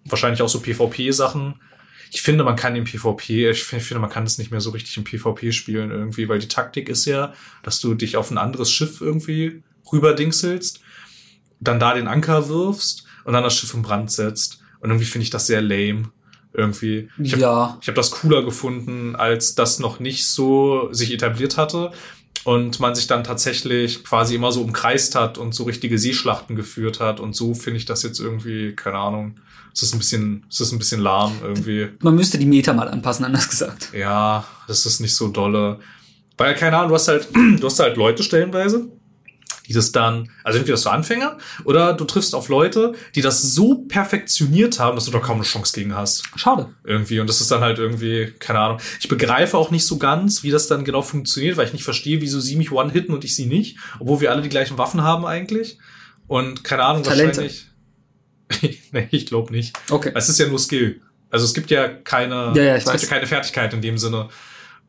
wahrscheinlich 0.06 0.42
auch 0.42 0.50
so 0.50 0.60
PvP 0.60 1.12
Sachen. 1.12 1.56
Ich 2.12 2.22
finde, 2.22 2.44
man 2.44 2.56
kann 2.56 2.76
im 2.76 2.84
PvP, 2.84 3.52
ich 3.52 3.64
finde, 3.64 4.00
man 4.00 4.10
kann 4.10 4.26
das 4.26 4.38
nicht 4.38 4.52
mehr 4.52 4.62
so 4.62 4.72
richtig 4.72 4.98
im 4.98 5.06
PvP 5.06 5.52
spielen 5.54 5.92
irgendwie, 5.92 6.28
weil 6.28 6.40
die 6.40 6.50
Taktik 6.50 6.90
ist 6.90 7.06
ja, 7.06 7.34
dass 7.64 7.80
du 7.80 7.94
dich 7.94 8.18
auf 8.18 8.32
ein 8.32 8.38
anderes 8.38 8.70
Schiff 8.72 9.00
irgendwie 9.00 9.64
rüberdingselst, 9.92 10.82
dann 11.60 11.80
da 11.80 11.94
den 11.94 12.08
Anker 12.08 12.50
wirfst 12.50 13.06
und 13.24 13.34
dann 13.34 13.44
das 13.44 13.56
Schiff 13.56 13.74
in 13.74 13.82
Brand 13.82 14.12
setzt. 14.12 14.60
Und 14.82 14.90
irgendwie 14.90 15.06
finde 15.06 15.24
ich 15.24 15.30
das 15.30 15.48
sehr 15.48 15.62
lame. 15.62 16.12
Irgendwie. 16.54 17.10
Ich 17.18 17.34
hab, 17.34 17.40
ja. 17.40 17.78
ich 17.82 17.88
habe 17.88 17.96
das 17.96 18.12
cooler 18.12 18.44
gefunden, 18.44 19.16
als 19.16 19.56
das 19.56 19.80
noch 19.80 20.00
nicht 20.00 20.28
so 20.28 20.90
sich 20.92 21.14
etabliert 21.14 21.58
hatte 21.58 21.92
und 22.44 22.80
man 22.80 22.96
sich 22.96 23.08
dann 23.08 23.24
tatsächlich 23.24 24.04
quasi 24.04 24.36
immer 24.36 24.52
so 24.52 24.62
umkreist 24.62 25.16
hat 25.16 25.38
und 25.38 25.54
so 25.54 25.64
richtige 25.64 25.98
Seeschlachten 25.98 26.56
geführt 26.56 27.00
hat 27.00 27.20
und 27.20 27.36
so 27.36 27.54
finde 27.54 27.78
ich 27.78 27.86
das 27.86 28.04
jetzt 28.04 28.20
irgendwie, 28.20 28.76
keine 28.76 28.98
Ahnung, 28.98 29.40
es 29.74 29.84
ist 29.84 29.94
ein 29.94 30.00
bisschen, 30.00 30.46
es 30.50 30.60
ist 30.60 30.72
ein 30.72 30.80
bisschen 30.80 31.02
lahm 31.02 31.34
irgendwie. 31.42 31.90
Man 32.02 32.16
müsste 32.16 32.38
die 32.38 32.46
Meta 32.46 32.74
mal 32.74 32.90
anpassen, 32.90 33.26
anders 33.26 33.50
gesagt. 33.50 33.90
Ja, 33.94 34.44
das 34.68 34.86
ist 34.86 35.00
nicht 35.00 35.16
so 35.16 35.30
dolle. 35.30 35.80
Weil, 36.38 36.56
keine 36.56 36.78
Ahnung, 36.78 36.90
du 36.90 36.96
hast 36.96 37.08
halt, 37.08 37.30
du 37.34 37.64
hast 37.64 37.80
halt 37.80 37.96
Leute 37.98 38.24
stellenweise, 38.24 38.90
die 39.72 39.76
das 39.76 39.92
dann, 39.94 40.30
also 40.44 40.60
entweder 40.60 40.78
du 40.78 40.90
Anfänger 40.90 41.38
oder 41.64 41.94
du 41.94 42.04
triffst 42.04 42.36
auf 42.36 42.50
Leute, 42.50 42.94
die 43.16 43.22
das 43.22 43.42
so 43.42 43.86
perfektioniert 43.88 44.80
haben, 44.80 44.96
dass 44.96 45.06
du 45.06 45.12
da 45.12 45.20
kaum 45.20 45.38
eine 45.38 45.46
Chance 45.46 45.74
gegen 45.74 45.96
hast. 45.96 46.24
Schade. 46.36 46.70
Irgendwie. 46.84 47.20
Und 47.22 47.28
das 47.28 47.40
ist 47.40 47.50
dann 47.52 47.62
halt 47.62 47.80
irgendwie, 47.80 48.34
keine 48.40 48.60
Ahnung. 48.60 48.80
Ich 49.00 49.08
begreife 49.08 49.58
auch 49.58 49.72
nicht 49.72 49.86
so 49.86 49.98
ganz, 49.98 50.44
wie 50.44 50.52
das 50.52 50.68
dann 50.68 50.84
genau 50.84 51.02
funktioniert, 51.02 51.56
weil 51.58 51.68
ich 51.68 51.74
nicht 51.74 51.84
verstehe, 51.86 52.20
wieso 52.22 52.40
sie 52.40 52.58
mich 52.58 52.72
one-hitten 52.72 53.14
und 53.14 53.24
ich 53.24 53.36
sie 53.36 53.46
nicht, 53.46 53.78
obwohl 54.00 54.20
wir 54.20 54.32
alle 54.32 54.42
die 54.42 54.50
gleichen 54.50 54.78
Waffen 54.78 55.02
haben 55.04 55.26
eigentlich. 55.26 55.78
Und 56.28 56.64
keine 56.64 56.84
Ahnung, 56.84 57.04
Talente. 57.04 57.42
wahrscheinlich. 57.42 57.68
nee, 58.92 59.08
ich 59.12 59.26
glaube 59.26 59.52
nicht. 59.54 59.78
Okay. 59.90 60.12
Es 60.14 60.28
ist 60.30 60.40
ja 60.40 60.48
nur 60.48 60.60
Skill. 60.60 61.02
Also 61.30 61.46
es 61.46 61.54
gibt 61.54 61.72
ja 61.72 61.88
keine, 61.88 62.52
Ja, 62.56 62.64
ja, 62.64 62.76
es 62.76 62.84
gibt 62.84 62.96
weiß. 62.96 63.02
ja 63.04 63.08
keine 63.08 63.26
Fertigkeit 63.28 63.74
in 63.74 63.82
dem 63.82 63.98
Sinne. 63.98 64.28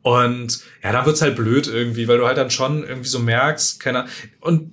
Und 0.02 0.60
ja, 0.82 0.92
da 0.92 1.06
wird's 1.06 1.22
halt 1.22 1.36
blöd 1.36 1.66
irgendwie, 1.68 2.08
weil 2.08 2.18
du 2.18 2.26
halt 2.26 2.36
dann 2.36 2.50
schon 2.50 2.82
irgendwie 2.84 3.08
so 3.08 3.18
merkst, 3.20 3.78
keine 3.80 4.06
Und 4.40 4.72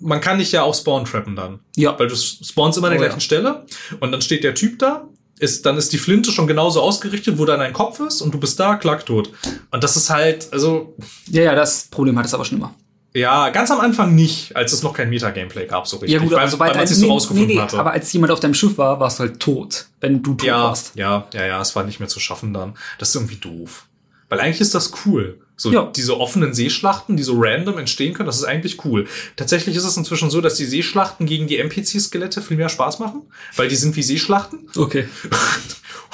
man 0.00 0.20
kann 0.20 0.38
dich 0.38 0.52
ja 0.52 0.62
auch 0.62 0.74
spawn-trappen 0.74 1.34
dann. 1.36 1.60
Ja. 1.76 1.98
Weil 1.98 2.08
du 2.08 2.16
spawnst 2.16 2.78
immer 2.78 2.88
an 2.88 2.92
der 2.92 3.00
Oh, 3.00 3.02
gleichen 3.04 3.16
ja. 3.18 3.20
Stelle 3.20 3.66
und 4.00 4.12
dann 4.12 4.22
steht 4.22 4.44
der 4.44 4.54
Typ 4.54 4.78
da, 4.78 5.06
ist, 5.38 5.64
dann 5.64 5.76
ist 5.78 5.92
die 5.94 5.98
Flinte 5.98 6.30
schon 6.32 6.46
genauso 6.46 6.82
ausgerichtet, 6.82 7.38
wo 7.38 7.46
dann 7.46 7.60
dein 7.60 7.72
Kopf 7.72 8.00
ist 8.00 8.20
und 8.20 8.32
du 8.34 8.38
bist 8.38 8.60
da, 8.60 8.76
klack 8.76 9.06
tot. 9.06 9.30
Und 9.70 9.82
das 9.82 9.96
ist 9.96 10.10
halt, 10.10 10.48
also, 10.52 10.94
Ja, 11.28 11.42
ja, 11.42 11.54
das 11.54 11.88
Problem 11.90 12.18
hat 12.18 12.26
es 12.26 12.34
aber 12.34 12.44
schon 12.44 12.58
immer. 12.58 12.74
ja, 13.14 13.48
ganz 13.48 13.70
am 13.70 13.80
Anfang 13.80 14.14
nicht, 14.14 14.54
als 14.54 14.72
es 14.74 14.82
noch 14.82 14.92
kein 14.92 15.08
Meta-Gameplay 15.08 15.66
gab, 15.66 15.86
so 15.88 15.96
richtig. 15.96 16.12
Ja, 16.12 16.18
gut, 16.20 16.32
weil, 16.32 16.48
sobald 16.48 16.72
weil 16.72 16.78
man 16.80 16.86
sich 16.86 16.98
so 16.98 17.06
nee, 17.06 17.10
rausgefunden 17.12 17.46
nee, 17.46 17.54
nee, 17.54 17.60
hatte. 17.60 17.78
aber 17.78 17.92
als 17.92 18.12
jemand 18.12 18.32
auf 18.32 18.40
deinem 18.40 18.52
Schiff 18.54 18.76
war, 18.76 19.00
warst 19.00 19.18
du 19.18 19.22
halt 19.24 19.40
tot, 19.40 19.86
wenn 20.00 20.22
du 20.22 20.34
tot 20.34 20.46
Ja, 20.46 20.64
warst. 20.64 20.92
ja, 20.94 21.26
ja, 21.32 21.46
ja, 21.46 21.60
es 21.60 21.74
war 21.74 21.84
nicht 21.84 22.00
mehr 22.00 22.08
zu 22.10 22.20
schaffen 22.20 22.52
dann. 22.52 22.74
Das 22.98 23.08
ist 23.10 23.14
irgendwie 23.16 23.36
doof. 23.36 23.86
Weil 24.30 24.40
eigentlich 24.40 24.60
ist 24.60 24.74
das 24.74 24.92
cool. 25.04 25.40
So 25.56 25.70
Ja. 25.70 25.92
diese 25.94 26.18
offenen 26.18 26.54
Seeschlachten, 26.54 27.18
die 27.18 27.22
so 27.22 27.34
random 27.36 27.76
entstehen 27.76 28.14
können, 28.14 28.28
das 28.28 28.38
ist 28.38 28.44
eigentlich 28.44 28.82
cool. 28.86 29.06
Tatsächlich 29.36 29.76
ist 29.76 29.84
es 29.84 29.96
inzwischen 29.96 30.30
so, 30.30 30.40
dass 30.40 30.54
die 30.54 30.64
Seeschlachten 30.64 31.26
gegen 31.26 31.48
die 31.48 31.58
NPC-Skelette 31.58 32.40
viel 32.40 32.56
mehr 32.56 32.70
Spaß 32.70 33.00
machen, 33.00 33.22
weil 33.56 33.68
die 33.68 33.76
sind 33.76 33.94
wie 33.96 34.02
Seeschlachten. 34.02 34.70
Okay. 34.74 35.06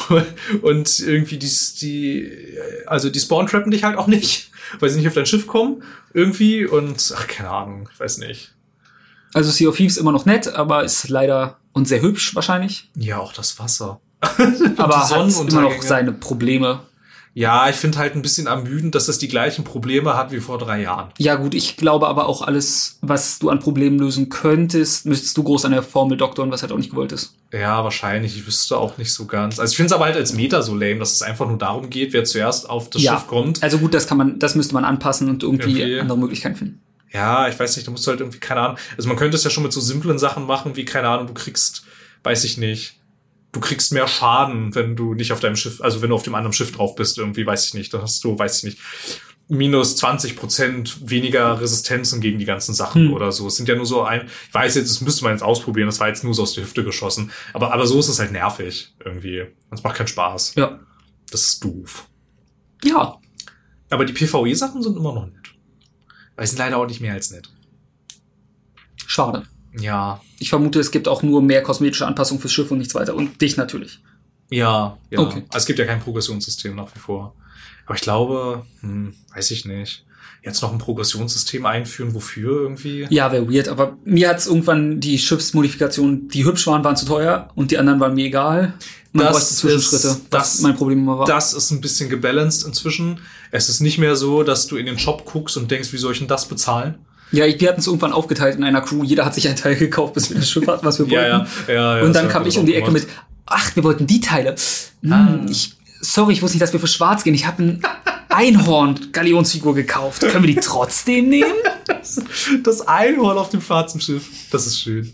Und 0.62 0.98
irgendwie 0.98 1.38
die, 1.38 1.50
die 1.80 2.32
also 2.86 3.08
die 3.08 3.20
spawn-trappen 3.20 3.70
dich 3.70 3.84
halt 3.84 3.96
auch 3.96 4.06
nicht, 4.08 4.50
weil 4.80 4.90
sie 4.90 4.98
nicht 4.98 5.08
auf 5.08 5.14
dein 5.14 5.26
Schiff 5.26 5.46
kommen. 5.46 5.82
Irgendwie 6.12 6.66
und, 6.66 7.14
ach, 7.16 7.26
keine 7.26 7.50
Ahnung, 7.50 7.88
ich 7.92 7.98
weiß 8.00 8.18
nicht. 8.18 8.54
Also 9.34 9.50
Sea 9.50 9.68
of 9.68 9.76
Thieves 9.76 9.96
immer 9.96 10.12
noch 10.12 10.24
nett, 10.24 10.48
aber 10.48 10.84
ist 10.84 11.08
leider 11.08 11.58
und 11.72 11.86
sehr 11.86 12.00
hübsch 12.02 12.34
wahrscheinlich. 12.34 12.90
Ja, 12.94 13.18
auch 13.18 13.32
das 13.32 13.58
Wasser. 13.58 14.00
Aber 14.78 15.08
hat 15.08 15.50
immer 15.50 15.60
noch 15.60 15.82
seine 15.82 16.12
Probleme. 16.12 16.80
Ja, 17.38 17.68
ich 17.68 17.76
finde 17.76 17.98
halt 17.98 18.14
ein 18.14 18.22
bisschen 18.22 18.46
ermüdend, 18.46 18.94
dass 18.94 19.08
es 19.08 19.18
die 19.18 19.28
gleichen 19.28 19.62
Probleme 19.62 20.16
hat 20.16 20.32
wie 20.32 20.40
vor 20.40 20.56
drei 20.56 20.80
Jahren. 20.80 21.10
Ja 21.18 21.34
gut, 21.34 21.52
ich 21.54 21.76
glaube 21.76 22.08
aber 22.08 22.28
auch 22.28 22.40
alles, 22.40 22.98
was 23.02 23.38
du 23.38 23.50
an 23.50 23.58
Problemen 23.58 23.98
lösen 23.98 24.30
könntest, 24.30 25.04
müsstest 25.04 25.36
du 25.36 25.42
groß 25.42 25.66
an 25.66 25.72
der 25.72 25.82
Formel 25.82 26.16
doktoren, 26.16 26.50
was 26.50 26.62
halt 26.62 26.72
auch 26.72 26.78
nicht 26.78 26.92
gewollt 26.92 27.12
ist. 27.12 27.34
Ja, 27.52 27.84
wahrscheinlich. 27.84 28.38
Ich 28.38 28.46
wüsste 28.46 28.78
auch 28.78 28.96
nicht 28.96 29.12
so 29.12 29.26
ganz. 29.26 29.60
Also 29.60 29.70
ich 29.72 29.76
finde 29.76 29.88
es 29.88 29.92
aber 29.92 30.06
halt 30.06 30.16
als 30.16 30.32
Meta 30.32 30.62
so 30.62 30.74
lame, 30.74 30.98
dass 30.98 31.12
es 31.12 31.20
einfach 31.20 31.46
nur 31.46 31.58
darum 31.58 31.90
geht, 31.90 32.14
wer 32.14 32.24
zuerst 32.24 32.70
auf 32.70 32.88
das 32.88 33.02
ja, 33.02 33.12
Schiff 33.12 33.26
kommt. 33.26 33.62
also 33.62 33.76
gut, 33.80 33.92
das 33.92 34.06
kann 34.06 34.16
man, 34.16 34.38
das 34.38 34.54
müsste 34.54 34.72
man 34.72 34.86
anpassen 34.86 35.28
und 35.28 35.42
irgendwie 35.42 35.74
Okay. 35.74 36.00
andere 36.00 36.16
Möglichkeiten 36.16 36.56
finden. 36.56 36.80
Ja, 37.12 37.48
ich 37.48 37.60
weiß 37.60 37.76
nicht, 37.76 37.86
da 37.86 37.90
musst 37.90 38.06
du 38.06 38.12
halt 38.12 38.20
irgendwie, 38.20 38.38
keine 38.40 38.60
Ahnung. 38.62 38.78
Also 38.96 39.08
man 39.10 39.18
könnte 39.18 39.36
es 39.36 39.44
ja 39.44 39.50
schon 39.50 39.62
mit 39.62 39.74
so 39.74 39.80
simplen 39.82 40.18
Sachen 40.18 40.46
machen, 40.46 40.74
wie, 40.74 40.86
keine 40.86 41.08
Ahnung, 41.08 41.26
du 41.26 41.34
kriegst, 41.34 41.84
weiß 42.22 42.44
ich 42.44 42.56
nicht, 42.56 42.98
du 43.56 43.60
kriegst 43.60 43.90
mehr 43.92 44.06
Schaden, 44.06 44.74
wenn 44.74 44.96
du 44.96 45.14
nicht 45.14 45.32
auf 45.32 45.40
deinem 45.40 45.56
Schiff, 45.56 45.80
also 45.80 46.02
wenn 46.02 46.10
du 46.10 46.14
auf 46.14 46.22
dem 46.22 46.34
anderen 46.34 46.52
Schiff 46.52 46.72
drauf 46.72 46.94
bist, 46.94 47.16
irgendwie, 47.16 47.46
weiß 47.46 47.66
ich 47.66 47.74
nicht. 47.74 47.92
Da 47.94 48.02
hast 48.02 48.22
du, 48.22 48.38
weiß 48.38 48.58
ich 48.58 48.64
nicht. 48.64 48.78
minus 49.48 49.96
20 49.96 50.36
Prozent 50.36 51.08
weniger 51.08 51.58
Resistenzen 51.60 52.20
gegen 52.20 52.38
die 52.38 52.44
ganzen 52.44 52.74
Sachen 52.74 53.06
Hm. 53.06 53.14
oder 53.14 53.32
so. 53.32 53.46
Es 53.46 53.56
sind 53.56 53.68
ja 53.68 53.74
nur 53.76 53.86
so 53.86 54.02
ein, 54.02 54.26
ich 54.48 54.54
weiß 54.54 54.74
jetzt, 54.74 54.90
das 54.90 55.00
müsste 55.00 55.24
man 55.24 55.32
jetzt 55.32 55.42
ausprobieren, 55.42 55.86
das 55.86 56.00
war 56.00 56.08
jetzt 56.08 56.22
nur 56.24 56.34
so 56.34 56.42
aus 56.42 56.52
der 56.54 56.64
Hüfte 56.64 56.84
geschossen. 56.84 57.30
Aber, 57.54 57.72
aber 57.72 57.86
so 57.86 57.98
ist 57.98 58.08
es 58.08 58.18
halt 58.18 58.32
nervig 58.32 58.92
irgendwie. 59.04 59.44
Es 59.70 59.82
macht 59.82 59.96
keinen 59.96 60.08
Spaß. 60.08 60.54
Ja. 60.56 60.80
Das 61.30 61.42
ist 61.42 61.64
doof. 61.64 62.08
Ja. 62.84 63.16
Aber 63.88 64.04
die 64.04 64.12
PvE-Sachen 64.12 64.82
sind 64.82 64.96
immer 64.96 65.14
noch 65.14 65.26
nett. 65.26 65.54
Aber 66.36 66.44
sie 66.46 66.50
sind 66.50 66.58
leider 66.58 66.76
auch 66.76 66.86
nicht 66.86 67.00
mehr 67.00 67.14
als 67.14 67.30
nett. 67.30 67.48
Schade. 69.06 69.44
Ja. 69.78 70.20
Ich 70.38 70.50
vermute, 70.50 70.80
es 70.80 70.90
gibt 70.90 71.08
auch 71.08 71.22
nur 71.22 71.42
mehr 71.42 71.62
kosmetische 71.62 72.06
Anpassungen 72.06 72.40
fürs 72.40 72.52
Schiff 72.52 72.70
und 72.70 72.78
nichts 72.78 72.94
weiter. 72.94 73.14
Und 73.14 73.40
dich 73.40 73.56
natürlich. 73.56 74.00
Ja, 74.50 74.96
ja. 75.10 75.18
Okay. 75.18 75.42
Also 75.48 75.58
es 75.58 75.66
gibt 75.66 75.78
ja 75.78 75.84
kein 75.86 76.00
Progressionssystem 76.00 76.74
nach 76.74 76.94
wie 76.94 76.98
vor. 76.98 77.34
Aber 77.84 77.94
ich 77.94 78.00
glaube, 78.00 78.64
hm, 78.80 79.14
weiß 79.34 79.50
ich 79.50 79.64
nicht. 79.64 80.04
Jetzt 80.42 80.62
noch 80.62 80.72
ein 80.72 80.78
Progressionssystem 80.78 81.66
einführen, 81.66 82.14
wofür 82.14 82.60
irgendwie? 82.62 83.06
Ja, 83.10 83.32
wäre 83.32 83.52
weird, 83.52 83.66
aber 83.68 83.96
mir 84.04 84.28
hat's 84.28 84.46
irgendwann 84.46 85.00
die 85.00 85.18
Schiffsmodifikationen, 85.18 86.28
die 86.28 86.44
hübsch 86.44 86.66
waren, 86.68 86.84
waren 86.84 86.96
zu 86.96 87.06
teuer 87.06 87.48
und 87.56 87.70
die 87.72 87.78
anderen 87.78 87.98
waren 87.98 88.14
mir 88.14 88.26
egal. 88.26 88.74
Man 89.12 89.26
Das 89.26 89.56
Zwischenschritte. 89.56 90.08
ist- 90.08 90.26
das- 90.30 90.60
mein 90.60 90.76
Problem 90.76 91.00
immer 91.00 91.18
war. 91.18 91.26
Das 91.26 91.52
ist 91.52 91.70
ein 91.72 91.80
bisschen 91.80 92.08
gebalanced 92.10 92.64
inzwischen. 92.66 93.18
Es 93.50 93.68
ist 93.68 93.80
nicht 93.80 93.98
mehr 93.98 94.14
so, 94.14 94.42
dass 94.44 94.66
du 94.68 94.76
in 94.76 94.86
den 94.86 94.98
Shop 94.98 95.24
guckst 95.24 95.56
und 95.56 95.70
denkst, 95.70 95.92
wie 95.92 95.96
soll 95.96 96.12
ich 96.12 96.18
denn 96.18 96.28
das 96.28 96.46
bezahlen? 96.46 96.96
Ja, 97.32 97.44
ich- 97.46 97.60
wir 97.60 97.68
hatten 97.68 97.80
es 97.80 97.86
irgendwann 97.86 98.12
aufgeteilt 98.12 98.56
in 98.56 98.64
einer 98.64 98.80
Crew. 98.80 99.02
Jeder 99.04 99.24
hat 99.24 99.34
sich 99.34 99.48
ein 99.48 99.56
Teil 99.56 99.76
gekauft, 99.76 100.14
bis 100.14 100.30
wir 100.30 100.36
das 100.36 100.48
Schiff 100.50 100.66
hatten, 100.66 100.84
was 100.86 100.98
wir 100.98 101.06
wollten. 101.10 101.46
ja, 101.68 101.96
ja. 101.96 102.00
und 102.02 102.12
das 102.14 102.22
dann 102.22 102.30
kam 102.30 102.46
ich 102.46 102.58
um 102.58 102.66
die 102.66 102.74
Ecke 102.74 102.90
mit, 102.90 103.06
ach, 103.46 103.74
wir 103.76 103.84
wollten 103.84 104.06
die 104.06 104.20
Teile. 104.20 104.54
Hm, 105.02 105.12
Ah. 105.12 105.38
ich, 105.48 105.76
sorry, 106.00 106.32
ich 106.34 106.42
wusste 106.42 106.56
nicht, 106.56 106.62
dass 106.62 106.72
wir 106.72 106.80
für 106.80 106.86
schwarz 106.86 107.24
gehen. 107.24 107.34
Ich 107.34 107.46
habe 107.46 107.62
ein 107.62 107.82
Einhorn-Galionsfigur 108.28 109.74
gekauft. 109.74 110.22
Können 110.22 110.44
wir 110.46 110.54
die 110.54 110.60
trotzdem 110.60 111.28
nehmen? 111.28 111.50
Das 112.62 112.86
Einhorn 112.86 113.36
auf 113.38 113.48
dem 113.50 113.60
schwarzen 113.60 114.00
Schiff. 114.00 114.24
Das 114.52 114.66
ist 114.66 114.80
schön. 114.80 115.12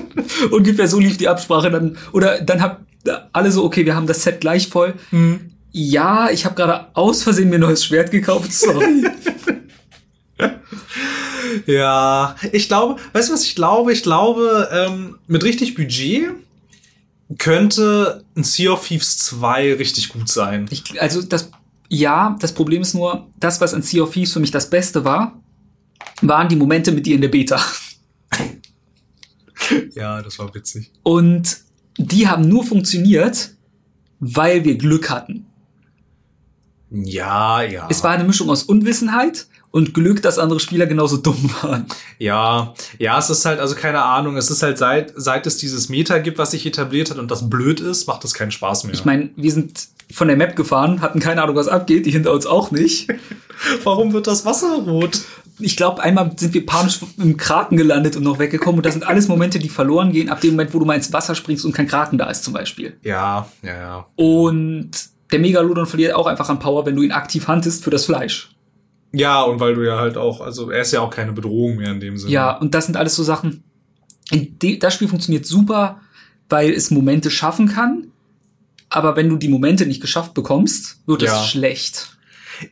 Ungefähr 0.50 0.88
so 0.88 0.98
lief 0.98 1.16
die 1.16 1.28
Absprache 1.28 1.70
dann. 1.70 1.96
Oder 2.12 2.40
dann 2.40 2.60
hab 2.62 2.80
alle 3.32 3.52
so, 3.52 3.64
okay, 3.64 3.84
wir 3.86 3.94
haben 3.94 4.06
das 4.06 4.22
Set 4.22 4.40
gleich 4.40 4.68
voll. 4.68 4.94
Ja, 5.72 6.30
ich 6.30 6.44
habe 6.44 6.54
gerade 6.56 6.86
aus 6.94 7.22
Versehen 7.22 7.48
mir 7.48 7.56
ein 7.56 7.60
neues 7.60 7.84
Schwert 7.84 8.10
gekauft. 8.10 8.52
Sorry. 8.52 9.04
Ja, 11.66 12.36
ich 12.52 12.68
glaube, 12.68 13.00
weißt 13.12 13.28
du 13.28 13.34
was 13.34 13.44
ich 13.44 13.54
glaube? 13.54 13.92
Ich 13.92 14.02
glaube, 14.02 14.68
ähm, 14.72 15.18
mit 15.26 15.44
richtig 15.44 15.74
Budget 15.74 16.30
könnte 17.38 18.24
ein 18.36 18.44
Sea 18.44 18.72
of 18.72 18.86
Thieves 18.86 19.18
2 19.18 19.74
richtig 19.74 20.08
gut 20.10 20.28
sein. 20.28 20.66
Ich, 20.70 21.00
also 21.00 21.22
das, 21.22 21.50
ja, 21.88 22.36
das 22.40 22.52
Problem 22.52 22.82
ist 22.82 22.94
nur, 22.94 23.26
das, 23.38 23.60
was 23.60 23.74
an 23.74 23.82
Sea 23.82 24.02
of 24.02 24.12
Thieves 24.12 24.32
für 24.32 24.40
mich 24.40 24.50
das 24.50 24.68
Beste 24.68 25.04
war, 25.04 25.40
waren 26.20 26.48
die 26.48 26.56
Momente 26.56 26.92
mit 26.92 27.06
dir 27.06 27.14
in 27.14 27.20
der 27.20 27.28
Beta. 27.28 27.60
Ja, 29.94 30.20
das 30.20 30.38
war 30.38 30.52
witzig. 30.54 30.90
Und 31.02 31.58
die 31.96 32.26
haben 32.26 32.46
nur 32.46 32.64
funktioniert, 32.64 33.54
weil 34.18 34.64
wir 34.64 34.76
Glück 34.76 35.08
hatten. 35.08 35.46
Ja, 36.90 37.62
ja. 37.62 37.86
Es 37.88 38.02
war 38.02 38.10
eine 38.10 38.24
Mischung 38.24 38.50
aus 38.50 38.64
Unwissenheit 38.64 39.46
und 39.72 39.94
Glück, 39.94 40.22
dass 40.22 40.38
andere 40.38 40.60
Spieler 40.60 40.86
genauso 40.86 41.16
dumm 41.16 41.50
waren. 41.62 41.86
Ja, 42.18 42.74
ja, 42.98 43.18
es 43.18 43.30
ist 43.30 43.44
halt, 43.44 43.58
also 43.58 43.74
keine 43.74 44.02
Ahnung, 44.02 44.36
es 44.36 44.50
ist 44.50 44.62
halt 44.62 44.78
seit, 44.78 45.12
seit 45.16 45.46
es 45.46 45.56
dieses 45.56 45.88
Meta 45.88 46.18
gibt, 46.18 46.38
was 46.38 46.52
sich 46.52 46.64
etabliert 46.64 47.10
hat 47.10 47.18
und 47.18 47.30
das 47.30 47.50
blöd 47.50 47.80
ist, 47.80 48.06
macht 48.06 48.24
es 48.24 48.34
keinen 48.34 48.52
Spaß 48.52 48.84
mehr. 48.84 48.94
Ich 48.94 49.04
meine, 49.04 49.30
wir 49.34 49.50
sind 49.50 49.88
von 50.12 50.28
der 50.28 50.36
Map 50.36 50.54
gefahren, 50.56 51.00
hatten 51.00 51.20
keine 51.20 51.42
Ahnung, 51.42 51.56
was 51.56 51.68
abgeht, 51.68 52.06
die 52.06 52.10
hinter 52.10 52.32
uns 52.32 52.46
auch 52.46 52.70
nicht. 52.70 53.08
warum 53.84 54.12
wird 54.12 54.26
das 54.26 54.44
Wasser 54.44 54.74
rot? 54.86 55.22
Ich 55.58 55.76
glaube, 55.76 56.02
einmal 56.02 56.32
sind 56.36 56.54
wir 56.54 56.66
panisch 56.66 57.00
im 57.18 57.36
Kraken 57.36 57.76
gelandet 57.76 58.16
und 58.16 58.24
noch 58.24 58.38
weggekommen. 58.38 58.78
Und 58.78 58.86
das 58.86 58.94
sind 58.94 59.06
alles 59.06 59.28
Momente, 59.28 59.58
die 59.58 59.68
verloren 59.68 60.12
gehen, 60.12 60.28
ab 60.28 60.40
dem 60.40 60.52
Moment, 60.52 60.74
wo 60.74 60.78
du 60.78 60.84
mal 60.84 60.94
ins 60.94 61.12
Wasser 61.12 61.34
springst 61.34 61.64
und 61.64 61.72
kein 61.72 61.86
Kraken 61.86 62.18
da 62.18 62.28
ist, 62.28 62.44
zum 62.44 62.52
Beispiel. 62.52 62.96
Ja, 63.02 63.48
ja, 63.62 63.76
ja. 63.76 64.06
Und 64.16 64.90
der 65.30 65.38
Megalodon 65.38 65.86
verliert 65.86 66.14
auch 66.14 66.26
einfach 66.26 66.48
an 66.48 66.58
Power, 66.58 66.84
wenn 66.84 66.96
du 66.96 67.02
ihn 67.02 67.12
aktiv 67.12 67.48
huntest 67.48 67.84
für 67.84 67.90
das 67.90 68.04
Fleisch. 68.04 68.50
Ja, 69.12 69.42
und 69.42 69.60
weil 69.60 69.74
du 69.74 69.86
ja 69.86 69.98
halt 69.98 70.16
auch, 70.16 70.40
also 70.40 70.70
er 70.70 70.82
ist 70.82 70.92
ja 70.92 71.00
auch 71.00 71.10
keine 71.10 71.32
Bedrohung 71.32 71.76
mehr 71.76 71.90
in 71.92 72.00
dem 72.00 72.16
Sinne. 72.16 72.32
Ja, 72.32 72.56
und 72.56 72.74
das 72.74 72.86
sind 72.86 72.96
alles 72.96 73.14
so 73.14 73.22
Sachen. 73.22 73.62
Das 74.80 74.94
Spiel 74.94 75.08
funktioniert 75.08 75.44
super, 75.46 76.00
weil 76.48 76.70
es 76.72 76.90
Momente 76.90 77.30
schaffen 77.30 77.68
kann. 77.68 78.06
Aber 78.88 79.16
wenn 79.16 79.28
du 79.28 79.36
die 79.36 79.48
Momente 79.48 79.86
nicht 79.86 80.00
geschafft 80.00 80.34
bekommst, 80.34 80.98
wird 81.06 81.22
Ja. 81.22 81.40
es 81.40 81.46
schlecht. 81.48 82.16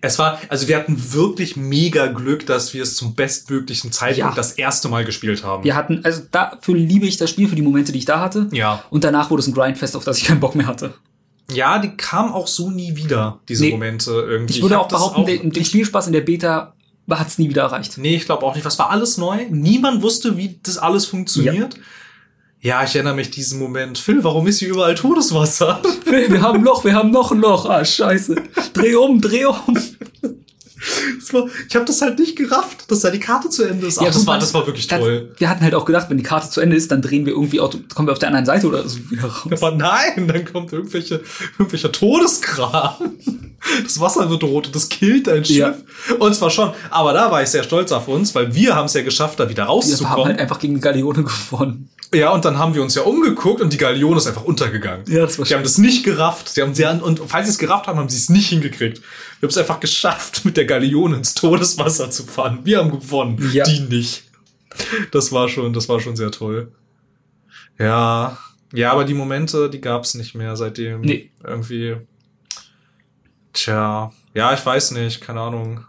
Es 0.02 0.18
war, 0.18 0.38
also 0.48 0.68
wir 0.68 0.76
hatten 0.76 1.12
wirklich 1.12 1.56
mega 1.56 2.06
Glück, 2.06 2.46
dass 2.46 2.74
wir 2.74 2.82
es 2.82 2.94
zum 2.94 3.14
bestmöglichen 3.14 3.90
Zeitpunkt 3.90 4.18
Ja. 4.30 4.34
das 4.36 4.52
erste 4.52 4.88
Mal 4.88 5.04
gespielt 5.04 5.42
haben. 5.42 5.64
Wir 5.64 5.74
hatten, 5.74 6.04
also 6.04 6.22
dafür 6.30 6.76
liebe 6.76 7.06
ich 7.06 7.16
das 7.16 7.28
Spiel, 7.30 7.48
für 7.48 7.56
die 7.56 7.62
Momente, 7.62 7.90
die 7.90 7.98
ich 7.98 8.04
da 8.04 8.20
hatte. 8.20 8.48
Ja. 8.52 8.84
Und 8.90 9.02
danach 9.04 9.30
wurde 9.30 9.40
es 9.40 9.48
ein 9.48 9.54
Grindfest, 9.54 9.96
auf 9.96 10.04
das 10.04 10.18
ich 10.18 10.24
keinen 10.24 10.40
Bock 10.40 10.54
mehr 10.54 10.66
hatte. 10.66 10.94
Ja, 11.52 11.78
die 11.78 11.90
kam 11.96 12.32
auch 12.32 12.46
so 12.46 12.70
nie 12.70 12.96
wieder, 12.96 13.40
diese 13.48 13.64
Nee. 13.64 13.70
Momente 13.72 14.10
irgendwie. 14.12 14.54
Ich 14.54 14.62
würde 14.62 14.76
hab 14.76 14.84
auch 14.84 14.88
behaupten, 14.88 15.26
den, 15.26 15.50
den 15.50 15.64
Spielspaß 15.64 16.06
in 16.06 16.12
der 16.12 16.20
Beta 16.22 16.74
hat 17.10 17.28
es 17.28 17.38
nie 17.38 17.48
wieder 17.48 17.62
erreicht. 17.62 17.98
Nee, 17.98 18.16
ich 18.16 18.24
glaube 18.26 18.44
auch 18.44 18.54
nicht. 18.54 18.64
Was 18.64 18.78
war 18.78 18.90
alles 18.90 19.18
neu? 19.18 19.46
Niemand 19.50 20.02
wusste, 20.02 20.36
wie 20.36 20.58
das 20.62 20.78
alles 20.78 21.06
funktioniert. 21.06 21.74
Ja, 22.62 22.84
ich 22.84 22.94
erinnere 22.94 23.14
mich 23.14 23.30
diesen 23.30 23.58
Moment. 23.58 23.98
Phil, 23.98 24.22
warum 24.22 24.46
ist 24.46 24.58
hier 24.58 24.68
überall 24.68 24.94
Todeswasser? 24.94 25.80
Wir 26.04 26.42
haben 26.42 26.58
ein 26.58 26.64
Loch, 26.64 26.84
wir 26.84 26.94
haben 26.94 27.10
noch 27.10 27.32
ein 27.32 27.38
Loch. 27.40 27.64
Ah, 27.66 27.84
scheiße. 27.84 28.34
Dreh 28.74 28.94
um, 28.96 29.20
dreh 29.20 29.46
um. 29.46 29.78
Das 31.18 31.32
war, 31.34 31.46
ich 31.68 31.74
habe 31.76 31.84
das 31.84 32.00
halt 32.00 32.18
nicht 32.18 32.36
gerafft, 32.36 32.90
dass 32.90 33.00
da 33.00 33.10
die 33.10 33.20
Karte 33.20 33.48
zu 33.50 33.64
Ende 33.64 33.86
ist. 33.86 33.98
Ach, 33.98 34.02
Ja, 34.02 34.08
das, 34.10 34.26
war, 34.26 34.38
das 34.38 34.54
war 34.54 34.66
wirklich 34.66 34.86
Das, 34.86 35.00
toll. 35.00 35.30
wir 35.36 35.48
hatten 35.50 35.62
halt 35.62 35.74
auch 35.74 35.84
gedacht, 35.84 36.08
wenn 36.08 36.16
die 36.16 36.22
Karte 36.22 36.48
zu 36.50 36.60
Ende 36.60 36.76
ist, 36.76 36.90
dann 36.90 37.02
drehen 37.02 37.26
wir 37.26 37.32
irgendwie, 37.34 37.60
auto, 37.60 37.78
kommen 37.94 38.08
wir 38.08 38.12
auf 38.12 38.18
der 38.18 38.28
anderen 38.28 38.46
Seite 38.46 38.66
oder 38.66 38.88
so 38.88 38.98
wieder 39.10 39.24
raus. 39.24 39.46
Aber 39.62 39.72
nein, 39.72 40.26
dann 40.26 40.44
kommt 40.50 40.72
irgendwelche, 40.72 41.20
irgendwelcher 41.58 41.92
Todeskram. 41.92 42.94
Das 43.84 44.00
Wasser 44.00 44.30
wird 44.30 44.42
rot 44.42 44.68
und 44.68 44.74
das 44.74 44.88
killt 44.88 45.26
dein 45.26 45.44
Schiff. 45.44 45.58
Ja. 45.58 45.74
Und 46.18 46.34
zwar 46.34 46.50
schon. 46.50 46.72
Aber 46.88 47.12
da 47.12 47.30
war 47.30 47.42
ich 47.42 47.50
sehr 47.50 47.62
stolz 47.62 47.92
auf 47.92 48.08
uns, 48.08 48.34
weil 48.34 48.54
wir 48.54 48.74
haben 48.74 48.86
es 48.86 48.94
ja 48.94 49.02
geschafft, 49.02 49.38
da 49.38 49.48
wieder 49.50 49.64
Wir 49.64 49.68
haben 49.68 49.70
rauszukommen. 49.74 50.24
halt 50.26 50.38
einfach 50.40 50.58
gegen 50.58 50.74
die 50.76 50.80
Galeone 50.80 51.24
gewonnen. 51.24 51.90
Ja, 52.12 52.30
und 52.32 52.44
dann 52.44 52.58
haben 52.58 52.74
wir 52.74 52.82
uns 52.82 52.96
ja 52.96 53.02
umgeguckt 53.02 53.60
und 53.60 53.72
die 53.72 53.76
Galeone 53.76 54.16
ist 54.16 54.26
einfach 54.26 54.42
untergegangen. 54.42 55.04
Ja, 55.06 55.20
das 55.20 55.38
war 55.38 55.44
Die 55.44 55.54
haben 55.54 55.62
das 55.62 55.78
nicht 55.78 56.04
gerafft. 56.04 56.48
Sie 56.48 56.60
haben 56.60 56.74
sie 56.74 56.84
an, 56.84 57.00
und 57.00 57.20
falls 57.26 57.46
sie 57.46 57.52
es 57.52 57.58
gerafft 57.58 57.86
haben, 57.86 57.98
haben 57.98 58.08
sie 58.08 58.16
es 58.16 58.28
nicht 58.28 58.48
hingekriegt. 58.48 58.98
Wir 58.98 59.46
haben 59.46 59.50
es 59.50 59.58
einfach 59.58 59.78
geschafft, 59.78 60.44
mit 60.44 60.56
der 60.56 60.64
Galeone 60.64 61.16
ins 61.16 61.34
Todeswasser 61.34 62.10
zu 62.10 62.24
fahren. 62.24 62.60
Wir 62.64 62.78
haben 62.78 62.90
gewonnen. 62.90 63.50
Ja. 63.52 63.64
Die 63.64 63.80
nicht. 63.80 64.24
Das 65.12 65.30
war 65.30 65.48
schon, 65.48 65.72
das 65.72 65.88
war 65.88 66.00
schon 66.00 66.16
sehr 66.16 66.32
toll. 66.32 66.72
Ja. 67.78 68.38
Ja, 68.72 68.92
aber 68.92 69.04
die 69.04 69.14
Momente, 69.14 69.70
die 69.70 69.80
gab's 69.80 70.14
nicht 70.14 70.34
mehr 70.34 70.56
seitdem. 70.56 71.02
Nee. 71.02 71.30
Irgendwie. 71.44 71.96
Tja. 73.52 74.12
Ja, 74.34 74.52
ich 74.52 74.64
weiß 74.64 74.92
nicht. 74.92 75.20
Keine 75.20 75.40
Ahnung. 75.40 75.84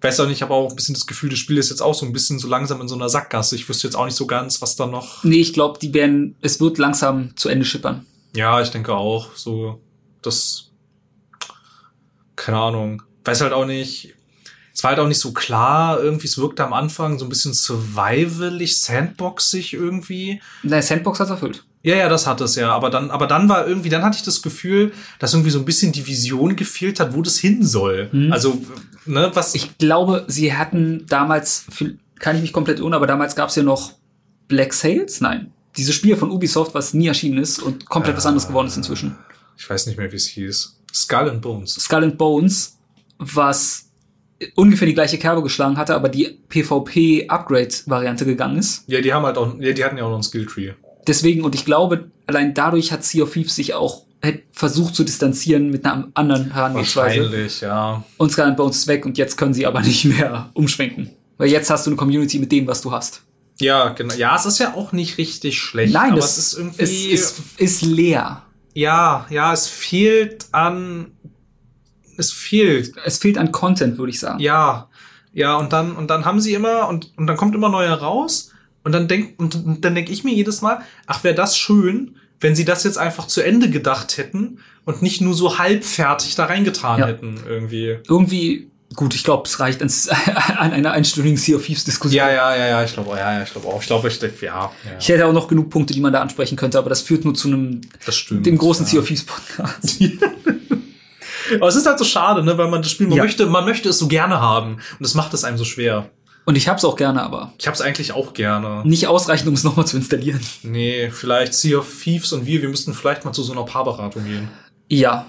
Weiß 0.00 0.18
auch 0.20 0.26
nicht, 0.26 0.36
ich 0.36 0.42
habe 0.42 0.54
auch 0.54 0.70
ein 0.70 0.76
bisschen 0.76 0.94
das 0.94 1.06
Gefühl, 1.06 1.28
das 1.28 1.38
Spiel 1.38 1.58
ist 1.58 1.68
jetzt 1.68 1.82
auch 1.82 1.94
so 1.94 2.06
ein 2.06 2.12
bisschen 2.12 2.38
so 2.38 2.48
langsam 2.48 2.80
in 2.80 2.88
so 2.88 2.94
einer 2.94 3.10
Sackgasse. 3.10 3.54
Ich 3.54 3.68
wüsste 3.68 3.86
jetzt 3.86 3.96
auch 3.96 4.06
nicht 4.06 4.16
so 4.16 4.26
ganz, 4.26 4.62
was 4.62 4.76
da 4.76 4.86
noch. 4.86 5.22
Nee, 5.24 5.40
ich 5.40 5.52
glaube, 5.52 5.78
die 5.78 5.92
werden, 5.92 6.36
es 6.40 6.58
wird 6.60 6.78
langsam 6.78 7.36
zu 7.36 7.50
Ende 7.50 7.66
schippern. 7.66 8.06
Ja, 8.34 8.62
ich 8.62 8.70
denke 8.70 8.94
auch. 8.94 9.34
So, 9.36 9.80
das. 10.22 10.70
Keine 12.36 12.58
Ahnung. 12.58 13.02
Weiß 13.24 13.42
halt 13.42 13.52
auch 13.52 13.66
nicht. 13.66 14.14
Es 14.72 14.82
war 14.82 14.92
halt 14.92 15.00
auch 15.00 15.08
nicht 15.08 15.20
so 15.20 15.32
klar. 15.32 16.00
Irgendwie, 16.02 16.26
es 16.26 16.38
wirkte 16.38 16.64
am 16.64 16.72
Anfang 16.72 17.18
so 17.18 17.26
ein 17.26 17.28
bisschen 17.28 17.52
survivalig, 17.52 18.80
sandboxig 18.80 19.74
irgendwie. 19.74 20.40
Na, 20.62 20.80
Sandbox 20.80 21.20
hat's 21.20 21.30
erfüllt. 21.30 21.64
Ja, 21.82 21.96
ja, 21.96 22.08
das 22.08 22.26
hat 22.26 22.40
es 22.40 22.56
ja. 22.56 22.72
Aber 22.72 22.88
dann, 22.88 23.10
aber 23.10 23.26
dann 23.26 23.48
war 23.48 23.66
irgendwie, 23.66 23.88
dann 23.88 24.02
hatte 24.02 24.16
ich 24.16 24.22
das 24.22 24.40
Gefühl, 24.40 24.92
dass 25.18 25.32
irgendwie 25.34 25.50
so 25.50 25.58
ein 25.58 25.64
bisschen 25.64 25.92
die 25.92 26.06
Vision 26.06 26.56
gefehlt 26.56 27.00
hat, 27.00 27.14
wo 27.14 27.22
das 27.22 27.38
hin 27.38 27.64
soll. 27.64 28.08
Hm. 28.10 28.32
Also, 28.32 28.60
ne, 29.06 29.30
was. 29.34 29.54
Ich 29.54 29.78
glaube, 29.78 30.24
sie 30.28 30.54
hatten 30.54 31.06
damals, 31.06 31.66
kann 32.18 32.36
ich 32.36 32.42
mich 32.42 32.52
komplett 32.52 32.78
irren, 32.78 32.94
aber 32.94 33.06
damals 33.06 33.34
gab's 33.34 33.56
ja 33.56 33.62
noch 33.62 33.92
Black 34.48 34.72
Sails? 34.72 35.20
Nein. 35.20 35.52
Dieses 35.76 35.94
Spiel 35.94 36.16
von 36.16 36.30
Ubisoft, 36.30 36.74
was 36.74 36.94
nie 36.94 37.06
erschienen 37.06 37.38
ist 37.38 37.60
und 37.60 37.86
komplett 37.86 38.16
was 38.16 38.26
anderes 38.26 38.48
geworden 38.48 38.66
ist 38.66 38.76
inzwischen. 38.76 39.16
ich 39.56 39.68
weiß 39.68 39.86
nicht 39.86 39.96
mehr, 39.98 40.10
wie 40.10 40.16
es 40.16 40.26
hieß. 40.26 40.76
Skull 40.92 41.30
and 41.30 41.40
Bones. 41.40 41.74
Skull 41.74 42.04
and 42.04 42.18
Bones, 42.18 42.76
was 43.18 43.90
ungefähr 44.54 44.86
die 44.86 44.94
gleiche 44.94 45.18
Kerbe 45.18 45.42
geschlagen 45.42 45.76
hatte, 45.76 45.94
aber 45.94 46.08
die 46.08 46.38
PvP-Upgrade-Variante 46.48 48.24
gegangen 48.24 48.58
ist. 48.58 48.84
Ja, 48.86 49.00
die 49.00 49.12
haben 49.12 49.24
halt 49.24 49.38
auch, 49.38 49.54
ja, 49.60 49.72
die 49.72 49.84
hatten 49.84 49.98
ja 49.98 50.04
auch 50.04 50.08
noch 50.08 50.16
einen 50.16 50.22
Skilltree. 50.22 50.72
Deswegen, 51.06 51.44
und 51.44 51.54
ich 51.54 51.64
glaube, 51.64 52.10
allein 52.26 52.54
dadurch 52.54 52.92
hat 52.92 53.04
Sea 53.04 53.22
of 53.22 53.32
Thieves 53.32 53.54
sich 53.54 53.74
auch 53.74 54.06
versucht 54.52 54.94
zu 54.94 55.04
distanzieren 55.04 55.70
mit 55.70 55.84
einer 55.84 56.08
anderen 56.14 56.52
Herangehensweise. 56.52 57.22
Wahrscheinlich, 57.22 57.60
ja. 57.62 58.04
Und 58.18 58.32
Skull 58.32 58.44
and 58.44 58.56
Bones 58.56 58.78
ist 58.78 58.86
weg 58.86 59.06
und 59.06 59.16
jetzt 59.16 59.36
können 59.36 59.54
sie 59.54 59.66
aber 59.66 59.80
nicht 59.82 60.04
mehr 60.04 60.50
umschwenken. 60.52 61.10
Weil 61.38 61.48
jetzt 61.48 61.70
hast 61.70 61.86
du 61.86 61.90
eine 61.90 61.96
Community 61.96 62.38
mit 62.38 62.52
dem, 62.52 62.66
was 62.66 62.82
du 62.82 62.92
hast. 62.92 63.22
Ja, 63.60 63.90
genau. 63.90 64.14
Ja, 64.14 64.36
es 64.36 64.46
ist 64.46 64.58
ja 64.58 64.74
auch 64.74 64.92
nicht 64.92 65.18
richtig 65.18 65.58
schlecht. 65.60 65.92
Nein, 65.92 66.16
das 66.16 66.36
es 66.36 66.52
ist 66.52 66.58
irgendwie. 66.58 66.82
Es 66.82 66.92
ist, 66.92 67.40
ist 67.58 67.82
leer. 67.82 68.42
ja, 68.74 69.26
ja, 69.30 69.52
es 69.52 69.66
fehlt 69.66 70.46
an. 70.52 71.12
es 72.16 72.32
fehlt. 72.32 72.92
Es 73.04 73.18
fehlt 73.18 73.38
an 73.38 73.52
Content, 73.52 73.98
würde 73.98 74.10
ich 74.10 74.20
sagen. 74.20 74.40
Ja, 74.40 74.88
ja, 75.32 75.56
und 75.56 75.72
dann, 75.72 75.96
und 75.96 76.08
dann 76.10 76.24
haben 76.24 76.40
sie 76.40 76.54
immer, 76.54 76.88
und, 76.88 77.12
und 77.16 77.26
dann 77.26 77.36
kommt 77.36 77.54
immer 77.54 77.68
neuer 77.68 77.94
raus. 77.94 78.50
Und 78.82 78.92
dann 78.92 79.08
denk, 79.08 79.38
und, 79.38 79.54
und 79.54 79.84
dann 79.84 79.94
denke 79.94 80.10
ich 80.10 80.24
mir 80.24 80.34
jedes 80.34 80.62
Mal, 80.62 80.80
ach, 81.06 81.22
wäre 81.22 81.34
das 81.34 81.56
schön, 81.56 82.16
wenn 82.40 82.54
sie 82.56 82.64
das 82.64 82.84
jetzt 82.84 82.98
einfach 82.98 83.26
zu 83.26 83.42
Ende 83.42 83.68
gedacht 83.70 84.16
hätten 84.16 84.58
und 84.84 85.02
nicht 85.02 85.20
nur 85.20 85.34
so 85.34 85.58
halbfertig 85.58 86.34
da 86.36 86.46
reingetan 86.46 87.00
Ja. 87.00 87.06
hätten, 87.06 87.38
irgendwie. 87.46 87.98
Irgendwie, 88.08 88.70
gut, 88.96 89.14
ich 89.14 89.24
glaube, 89.24 89.44
es 89.46 89.60
reicht 89.60 89.82
an, 89.82 89.90
an 90.56 90.72
einer 90.72 90.92
einstündigen 90.92 91.36
Sea 91.36 91.56
of 91.56 91.64
Thieves 91.66 91.84
Diskussion. 91.84 92.16
Ja, 92.18 92.30
ja, 92.32 92.56
ja, 92.56 92.66
ja, 92.68 92.84
ich 92.84 92.92
glaube, 92.94 93.10
ja, 93.16 93.34
ja, 93.34 93.42
ich 93.42 93.50
glaube 93.52 93.68
auch. 93.68 93.80
Ich 93.80 93.86
glaube, 93.86 94.08
ich 94.08 94.20
ja, 94.20 94.28
ja, 94.40 94.70
Ich 94.98 95.08
hätte 95.08 95.26
auch 95.26 95.32
noch 95.32 95.48
genug 95.48 95.70
Punkte, 95.70 95.92
die 95.94 96.00
man 96.00 96.12
da 96.12 96.20
ansprechen 96.22 96.56
könnte, 96.56 96.78
aber 96.78 96.88
das 96.88 97.02
führt 97.02 97.24
nur 97.24 97.34
zu 97.34 97.48
einem, 97.48 97.82
das 98.06 98.16
stimmt. 98.16 98.46
dem 98.46 98.56
großen 98.58 98.86
ja. 98.86 98.90
Sea 98.92 99.00
of 99.00 99.06
Thieves 99.06 99.24
Podcast. 99.24 100.00
Aber 101.56 101.66
es 101.66 101.74
ist 101.74 101.86
halt 101.86 101.98
so 101.98 102.04
schade, 102.04 102.44
ne, 102.44 102.56
weil 102.58 102.68
man 102.68 102.80
das 102.80 102.92
Spiel, 102.92 103.08
man 103.08 103.16
Ja. 103.16 103.24
möchte, 103.24 103.44
man 103.46 103.64
möchte 103.64 103.88
es 103.88 103.98
so 103.98 104.06
gerne 104.06 104.40
haben. 104.40 104.74
Und 104.74 104.80
das 105.00 105.14
macht 105.14 105.34
es 105.34 105.42
einem 105.42 105.58
so 105.58 105.64
schwer. 105.64 106.08
Und 106.44 106.56
ich 106.56 106.68
hab's 106.68 106.84
auch 106.84 106.96
gerne, 106.96 107.22
aber 107.22 107.52
Ich 107.58 107.66
hab's 107.68 107.80
eigentlich 107.80 108.12
auch 108.12 108.32
gerne. 108.32 108.82
nicht 108.84 109.06
ausreichend, 109.06 109.48
um 109.48 109.54
es 109.54 109.62
nochmal 109.64 109.86
zu 109.86 109.96
installieren. 109.96 110.40
Nee, 110.62 111.10
vielleicht 111.10 111.54
Sea 111.54 111.78
of 111.78 112.02
Thieves 112.02 112.32
und 112.32 112.46
wir, 112.46 112.62
wir 112.62 112.68
müssten 112.68 112.94
vielleicht 112.94 113.24
mal 113.24 113.32
zu 113.32 113.42
so 113.42 113.52
einer 113.52 113.64
Paarberatung 113.64 114.24
gehen. 114.24 114.48
Ja. 114.88 115.26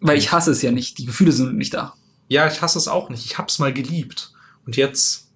Weil 0.00 0.18
ich 0.18 0.32
hasse 0.32 0.50
es 0.52 0.62
ja 0.62 0.70
nicht. 0.70 0.98
Die 0.98 1.04
Gefühle 1.04 1.32
sind 1.32 1.56
nicht 1.56 1.74
da. 1.74 1.94
Ja, 2.28 2.46
ich 2.46 2.62
hasse 2.62 2.78
es 2.78 2.88
auch 2.88 3.10
nicht. 3.10 3.24
Ich 3.26 3.38
hab's 3.38 3.58
mal 3.58 3.72
geliebt. 3.72 4.32
Und 4.66 4.76
jetzt, 4.76 5.28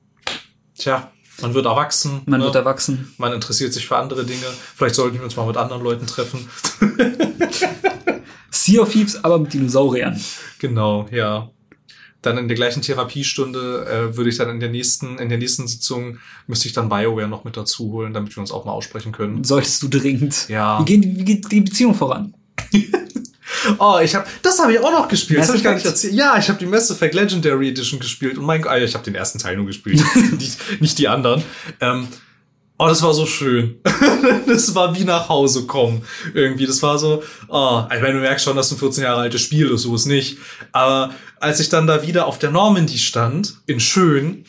tja, 0.78 1.10
man 1.40 1.55
wird 1.55 1.66
erwachsen. 1.66 2.22
Man 2.26 2.40
ne? 2.40 2.46
wird 2.46 2.56
erwachsen. 2.56 3.14
man 3.18 3.32
interessiert 3.32 3.72
sich 3.72 3.86
für 3.86 3.96
andere 3.96 4.24
Dinge. 4.24 4.46
Vielleicht 4.76 4.94
sollten 4.94 5.18
wir 5.18 5.24
uns 5.24 5.36
mal 5.36 5.46
mit 5.46 5.56
anderen 5.56 5.82
Leuten 5.82 6.06
treffen. 6.06 6.48
Sea 8.50 8.80
of 8.80 8.90
Thieves, 8.90 9.22
aber 9.22 9.38
mit 9.38 9.52
Dinosauriern. 9.52 10.20
genau, 10.59 11.06
ja. 11.10 11.50
Dann 12.23 12.36
in 12.36 12.49
der 12.49 12.57
gleichen 12.57 12.82
Therapiestunde 12.82 13.86
äh, 13.86 14.16
würde 14.16 14.31
ich 14.31 14.39
dann 14.39 14.51
in 14.51 14.61
der 14.61 14.70
nächsten, 14.70 15.19
in 15.19 15.28
der 15.28 15.39
nächsten 15.39 15.69
Sitzung 15.69 16.19
müsste 16.47 16.66
ich 16.66 16.74
dann 16.74 16.89
BioWare 16.89 17.28
noch 17.28 17.45
mit 17.45 17.57
dazu 17.57 17.93
holen, 17.93 18.12
damit 18.12 18.35
wir 18.36 18.40
uns 18.40 18.51
auch 18.51 18.65
mal 18.65 18.73
aussprechen 18.73 19.12
können. 19.12 19.45
Solltest 19.45 19.82
du 19.82 19.89
dringend. 19.89 20.49
Ja. 20.49 20.81
Wie, 20.81 20.85
geht, 20.85 21.19
wie 21.19 21.24
geht 21.24 21.53
die 21.53 21.61
Beziehung 21.61 21.95
voran? 21.95 22.35
Oh, 23.78 23.99
ich 24.03 24.15
habe, 24.15 24.27
das 24.43 24.59
habe 24.59 24.73
ich 24.73 24.78
auch 24.78 24.93
noch 24.93 25.09
gespielt. 25.09 25.39
Mass 25.39 25.49
das 25.49 25.55
habe 25.55 25.59
ich 25.59 25.65
gar 25.65 25.74
nicht 25.74 25.86
erzählt. 25.86 26.15
Ja, 26.15 26.39
ich 26.39 26.49
habe 26.49 26.59
die 26.59 26.66
Mass 26.66 26.90
Effect 26.90 27.15
Legendary 27.15 27.70
Edition 27.70 27.99
gespielt 27.99 28.39
und 28.39 28.45
mein, 28.45 28.66
ah, 28.66 28.77
ich 28.77 28.95
habe 28.95 29.05
den 29.05 29.15
ersten 29.15 29.39
Teil 29.39 29.57
nur 29.57 29.66
gespielt, 29.66 30.03
nicht, 30.39 30.81
nicht 30.81 30.99
die 30.99 31.09
anderen. 31.09 31.43
Ähm, 31.81 32.09
oh, 32.78 32.86
das 32.86 33.02
war 33.02 33.12
so 33.12 33.26
schön. 33.26 33.80
das 34.46 34.74
war 34.74 34.96
wie 34.96 35.05
nach 35.05 35.28
Hause 35.28 35.66
kommen 35.66 36.02
irgendwie. 36.34 36.66
Das 36.66 36.82
war 36.82 36.98
so, 36.98 37.22
oh, 37.48 37.84
ich 37.92 38.00
meine, 38.00 38.14
du 38.14 38.20
merkst 38.20 38.44
schon, 38.44 38.56
dass 38.56 38.70
ein 38.70 38.78
14 38.78 39.02
Jahre 39.05 39.22
altes 39.22 39.42
Spiel 39.42 39.70
ist, 39.70 39.82
so 39.82 39.94
ist 39.94 40.06
nicht. 40.06 40.38
Aber 40.72 41.12
als 41.40 41.60
ich 41.60 41.68
dann 41.68 41.86
da 41.86 42.06
wieder 42.06 42.26
auf 42.26 42.38
der 42.38 42.50
Normandy 42.50 42.98
stand, 42.98 43.55
in 43.66 43.80
Schön, 43.80 44.44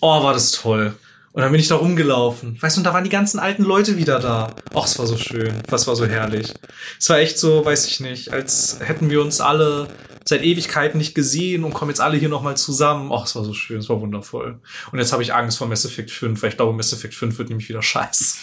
oh, 0.00 0.22
war 0.22 0.32
das 0.32 0.52
toll. 0.52 0.94
Und 1.32 1.42
dann 1.42 1.50
bin 1.50 1.60
ich 1.60 1.66
da 1.66 1.74
rumgelaufen. 1.74 2.56
Weißt 2.62 2.76
du, 2.76 2.80
und 2.80 2.84
da 2.84 2.94
waren 2.94 3.02
die 3.02 3.10
ganzen 3.10 3.40
alten 3.40 3.64
Leute 3.64 3.96
wieder 3.96 4.20
da. 4.20 4.54
Och, 4.72 4.86
es 4.86 4.96
war 5.00 5.06
so 5.06 5.16
schön. 5.16 5.52
Das 5.66 5.86
war 5.88 5.96
so 5.96 6.06
herrlich. 6.06 6.54
Es 7.00 7.10
war 7.10 7.18
echt 7.18 7.38
so, 7.38 7.64
weiß 7.64 7.86
ich 7.88 7.98
nicht, 7.98 8.32
als 8.32 8.78
hätten 8.80 9.10
wir 9.10 9.20
uns 9.20 9.40
alle 9.40 9.88
seit 10.24 10.42
Ewigkeiten 10.42 10.98
nicht 10.98 11.14
gesehen 11.14 11.64
und 11.64 11.74
kommen 11.74 11.90
jetzt 11.90 12.00
alle 12.00 12.16
hier 12.16 12.28
nochmal 12.28 12.56
zusammen. 12.56 13.10
Och, 13.10 13.24
es 13.24 13.36
war 13.36 13.44
so 13.44 13.52
schön, 13.52 13.78
es 13.78 13.88
war 13.88 14.00
wundervoll. 14.00 14.58
Und 14.92 14.98
jetzt 14.98 15.12
habe 15.12 15.22
ich 15.22 15.34
Angst 15.34 15.58
vor 15.58 15.66
Mass 15.66 15.84
Effect 15.84 16.10
5, 16.10 16.42
weil 16.42 16.50
ich 16.50 16.56
glaube, 16.56 16.72
Mass 16.72 16.92
Effect 16.92 17.14
5 17.14 17.38
wird 17.38 17.48
nämlich 17.48 17.68
wieder 17.68 17.82
scheiße. 17.82 18.36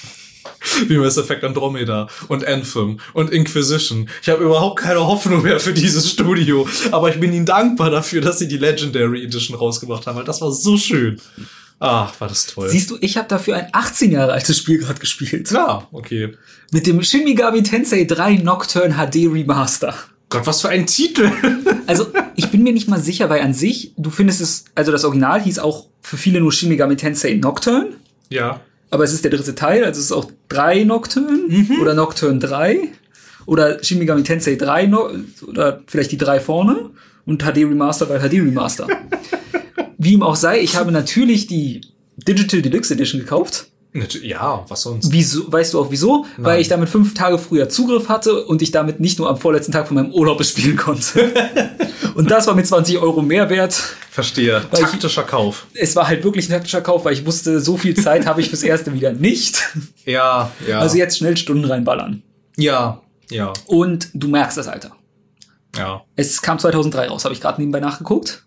Wie 0.87 0.97
Mass 0.97 1.17
Effect 1.17 1.43
Andromeda 1.43 2.07
und 2.27 2.45
Anthem 2.45 2.99
und 3.13 3.31
Inquisition. 3.31 4.09
Ich 4.21 4.29
habe 4.29 4.43
überhaupt 4.43 4.79
keine 4.79 5.05
Hoffnung 5.05 5.43
mehr 5.43 5.59
für 5.59 5.73
dieses 5.73 6.09
Studio, 6.09 6.67
aber 6.91 7.09
ich 7.09 7.19
bin 7.19 7.33
ihnen 7.33 7.45
dankbar 7.45 7.89
dafür, 7.89 8.21
dass 8.21 8.39
sie 8.39 8.47
die 8.47 8.57
Legendary 8.57 9.23
Edition 9.23 9.57
rausgebracht 9.57 10.07
haben, 10.07 10.17
weil 10.17 10.23
das 10.23 10.41
war 10.41 10.51
so 10.51 10.77
schön. 10.77 11.19
Ach, 11.83 12.13
war 12.21 12.27
das 12.27 12.45
toll. 12.45 12.69
Siehst 12.69 12.91
du, 12.91 12.97
ich 13.01 13.17
habe 13.17 13.27
dafür 13.27 13.55
ein 13.55 13.69
18 13.71 14.11
Jahre 14.11 14.33
altes 14.33 14.55
Spiel 14.55 14.77
gerade 14.77 14.99
gespielt. 14.99 15.49
Ja, 15.49 15.87
okay. 15.91 16.35
Mit 16.71 16.85
dem 16.85 17.01
Shin 17.01 17.23
Megami 17.23 17.63
Tensei 17.63 18.03
3 18.03 18.35
Nocturne 18.35 18.93
HD 18.93 19.27
Remaster. 19.27 19.95
Gott, 20.31 20.47
was 20.47 20.61
für 20.61 20.69
ein 20.69 20.87
Titel. 20.87 21.29
Also, 21.87 22.07
ich 22.35 22.49
bin 22.49 22.63
mir 22.63 22.71
nicht 22.71 22.87
mal 22.87 23.01
sicher, 23.01 23.29
weil 23.29 23.41
an 23.41 23.53
sich, 23.53 23.91
du 23.97 24.11
findest 24.11 24.39
es, 24.39 24.65
also 24.75 24.93
das 24.93 25.03
Original 25.03 25.41
hieß 25.41 25.59
auch 25.59 25.87
für 26.01 26.15
viele 26.15 26.39
nur 26.39 26.53
Shin 26.53 26.69
Megami 26.69 26.95
Tensei 26.95 27.33
Nocturne, 27.33 27.89
ja. 28.29 28.61
aber 28.91 29.03
es 29.03 29.11
ist 29.11 29.25
der 29.25 29.31
dritte 29.31 29.55
Teil, 29.55 29.83
also 29.83 29.99
es 29.99 30.05
ist 30.05 30.11
auch 30.13 30.31
3 30.47 30.85
Nocturne 30.85 31.65
oder 31.81 31.93
Nocturne 31.95 32.39
3 32.39 32.79
oder 33.45 33.83
Shin 33.83 33.99
Megami 33.99 34.23
Tensei 34.23 34.55
3 34.55 34.85
no 34.85 35.09
oder 35.47 35.81
vielleicht 35.87 36.13
die 36.13 36.17
drei 36.17 36.39
vorne 36.39 36.91
und 37.25 37.43
HD 37.43 37.57
Remaster 37.57 38.05
bei 38.05 38.19
HD 38.19 38.35
Remaster. 38.35 38.87
Wie 39.97 40.13
ihm 40.13 40.23
auch 40.23 40.37
sei, 40.37 40.61
ich 40.61 40.77
habe 40.77 40.93
natürlich 40.93 41.47
die 41.47 41.81
Digital 42.15 42.61
Deluxe 42.61 42.93
Edition 42.93 43.19
gekauft. 43.19 43.70
Ja, 43.93 44.63
was 44.69 44.83
sonst? 44.83 45.11
Wieso, 45.11 45.51
weißt 45.51 45.73
du 45.73 45.79
auch 45.81 45.91
wieso? 45.91 46.25
Weil 46.37 46.61
ich 46.61 46.69
damit 46.69 46.87
fünf 46.87 47.13
Tage 47.13 47.37
früher 47.37 47.67
Zugriff 47.67 48.07
hatte 48.07 48.45
und 48.45 48.61
ich 48.61 48.71
damit 48.71 49.01
nicht 49.01 49.19
nur 49.19 49.29
am 49.29 49.35
vorletzten 49.37 49.73
Tag 49.73 49.87
von 49.87 49.95
meinem 49.95 50.13
Urlaub 50.13 50.39
es 50.39 50.49
spielen 50.51 50.77
konnte. 50.77 51.29
und 52.15 52.31
das 52.31 52.47
war 52.47 52.55
mit 52.55 52.65
20 52.67 52.99
Euro 52.99 53.21
mehr 53.21 53.49
wert. 53.49 53.73
Verstehe. 54.09 54.63
Weil 54.71 54.83
ich- 54.83 54.89
Taktischer 54.91 55.23
Kauf. 55.23 55.67
Es 55.73 55.93
war 55.97 56.07
halt 56.07 56.23
wirklich 56.23 56.47
ein 56.47 56.53
taktischer 56.53 56.79
Kauf, 56.81 57.03
weil 57.03 57.13
ich 57.13 57.25
wusste, 57.25 57.59
so 57.59 57.75
viel 57.75 57.93
Zeit 57.95 58.25
habe 58.25 58.39
ich 58.39 58.47
fürs 58.49 58.63
erste 58.63 58.93
wieder 58.93 59.11
nicht. 59.11 59.61
Ja, 60.05 60.51
ja. 60.67 60.79
Also 60.79 60.97
jetzt 60.97 61.17
schnell 61.17 61.35
Stunden 61.37 61.65
reinballern. 61.65 62.23
ja, 62.57 63.01
ja, 63.29 63.53
Und 63.67 64.09
du 64.13 64.27
merkst 64.29 64.57
das 64.57 64.67
Alter. 64.67 64.91
ja. 65.77 66.01
Es 66.15 66.41
kam 66.41 66.57
2003 66.59 67.07
raus, 67.09 67.23
habe 67.23 67.33
ich 67.35 67.39
gerade 67.41 67.61
nebenbei 67.61 67.79
nachgeguckt. 67.79 68.43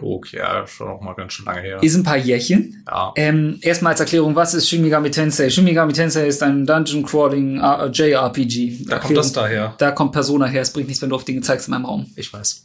Okay, 0.00 0.38
ja, 0.38 0.66
schon 0.66 0.88
noch 0.88 1.00
mal 1.00 1.14
ganz 1.14 1.32
schön 1.32 1.46
lange 1.46 1.60
her. 1.60 1.82
Ist 1.82 1.94
ein 1.94 2.02
paar 2.02 2.16
Jährchen. 2.16 2.84
Ja. 2.86 3.12
Ähm, 3.16 3.58
erstmal 3.62 3.92
als 3.92 4.00
Erklärung, 4.00 4.34
was 4.34 4.54
ist 4.54 4.68
Shin 4.68 4.82
Megami 4.82 5.10
Tensei? 5.10 5.50
Shin 5.50 5.64
Megami 5.64 5.92
Tensei 5.92 6.26
ist 6.26 6.42
ein 6.42 6.66
Dungeon 6.66 7.04
Crawling 7.04 7.60
äh, 7.60 7.86
JRPG. 7.86 8.84
Da 8.86 8.98
kommt 8.98 9.16
das 9.16 9.32
daher. 9.32 9.74
Da 9.78 9.90
kommt 9.90 10.12
Persona 10.12 10.46
her. 10.46 10.62
Es 10.62 10.72
bringt 10.72 10.88
nichts, 10.88 11.02
wenn 11.02 11.10
du 11.10 11.16
auf 11.16 11.24
Dinge 11.24 11.40
zeigst 11.40 11.68
in 11.68 11.72
meinem 11.72 11.86
Raum. 11.86 12.06
Ich 12.16 12.32
weiß. 12.32 12.62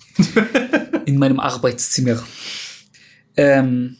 in 1.06 1.18
meinem 1.18 1.40
Arbeitszimmer. 1.40 2.22
Ähm, 3.38 3.98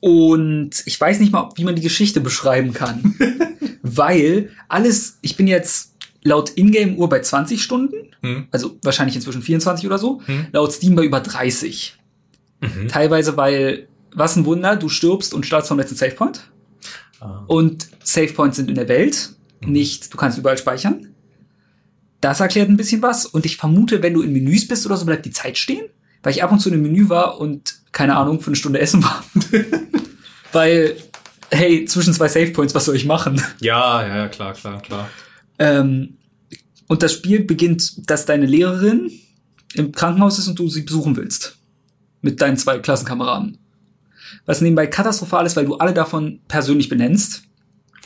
und 0.00 0.82
ich 0.84 1.00
weiß 1.00 1.20
nicht 1.20 1.32
mal, 1.32 1.50
wie 1.54 1.64
man 1.64 1.76
die 1.76 1.82
Geschichte 1.82 2.20
beschreiben 2.20 2.72
kann. 2.72 3.14
Weil 3.82 4.50
alles, 4.68 5.18
ich 5.22 5.36
bin 5.36 5.46
jetzt 5.46 5.91
laut 6.22 6.50
Ingame-Uhr 6.56 7.08
bei 7.08 7.20
20 7.20 7.62
Stunden, 7.62 7.96
Hm. 8.22 8.46
also 8.50 8.78
wahrscheinlich 8.82 9.16
inzwischen 9.16 9.42
24 9.42 9.86
oder 9.86 9.98
so, 9.98 10.20
Hm. 10.26 10.46
laut 10.52 10.72
Steam 10.72 10.94
bei 10.94 11.04
über 11.04 11.20
30. 11.20 11.96
Mhm. 12.60 12.86
Teilweise, 12.88 13.36
weil, 13.36 13.88
was 14.14 14.36
ein 14.36 14.44
Wunder, 14.44 14.76
du 14.76 14.88
stirbst 14.88 15.34
und 15.34 15.44
startest 15.44 15.68
vom 15.68 15.78
letzten 15.78 15.96
Savepoint. 15.96 16.48
Ah. 17.20 17.42
Und 17.48 17.88
Savepoints 18.04 18.56
sind 18.56 18.68
in 18.68 18.76
der 18.76 18.88
Welt, 18.88 19.30
nicht, 19.60 20.12
du 20.12 20.16
kannst 20.16 20.38
überall 20.38 20.58
speichern. 20.58 21.08
Das 22.20 22.38
erklärt 22.40 22.68
ein 22.68 22.76
bisschen 22.76 23.02
was. 23.02 23.26
Und 23.26 23.46
ich 23.46 23.56
vermute, 23.56 24.00
wenn 24.02 24.14
du 24.14 24.22
in 24.22 24.32
Menüs 24.32 24.68
bist 24.68 24.86
oder 24.86 24.96
so, 24.96 25.04
bleibt 25.06 25.26
die 25.26 25.30
Zeit 25.32 25.58
stehen. 25.58 25.86
Weil 26.22 26.32
ich 26.34 26.42
ab 26.44 26.52
und 26.52 26.60
zu 26.60 26.68
in 26.68 26.74
einem 26.74 26.84
Menü 26.84 27.08
war 27.08 27.40
und, 27.40 27.74
keine 27.90 28.16
Ahnung, 28.16 28.40
für 28.40 28.48
eine 28.48 28.56
Stunde 28.56 28.78
essen 28.78 29.02
war. 29.02 29.24
weil, 30.52 30.96
hey, 31.50 31.84
zwischen 31.86 32.14
zwei 32.14 32.28
Savepoints, 32.28 32.74
was 32.74 32.84
soll 32.84 32.94
ich 32.96 33.06
machen? 33.06 33.42
Ja, 33.60 34.06
ja, 34.06 34.16
ja, 34.18 34.28
klar, 34.28 34.52
klar, 34.54 34.80
klar. 34.82 35.08
Ähm, 35.58 36.18
und 36.88 37.02
das 37.02 37.12
Spiel 37.12 37.44
beginnt, 37.44 38.10
dass 38.10 38.26
deine 38.26 38.46
Lehrerin 38.46 39.10
im 39.74 39.92
Krankenhaus 39.92 40.38
ist 40.38 40.48
und 40.48 40.58
du 40.58 40.68
sie 40.68 40.82
besuchen 40.82 41.16
willst. 41.16 41.58
Mit 42.20 42.40
deinen 42.40 42.56
zwei 42.56 42.78
Klassenkameraden. 42.78 43.58
Was 44.46 44.60
nebenbei 44.60 44.86
katastrophal 44.86 45.46
ist, 45.46 45.56
weil 45.56 45.66
du 45.66 45.76
alle 45.76 45.94
davon 45.94 46.40
persönlich 46.48 46.88
benennst. 46.88 47.42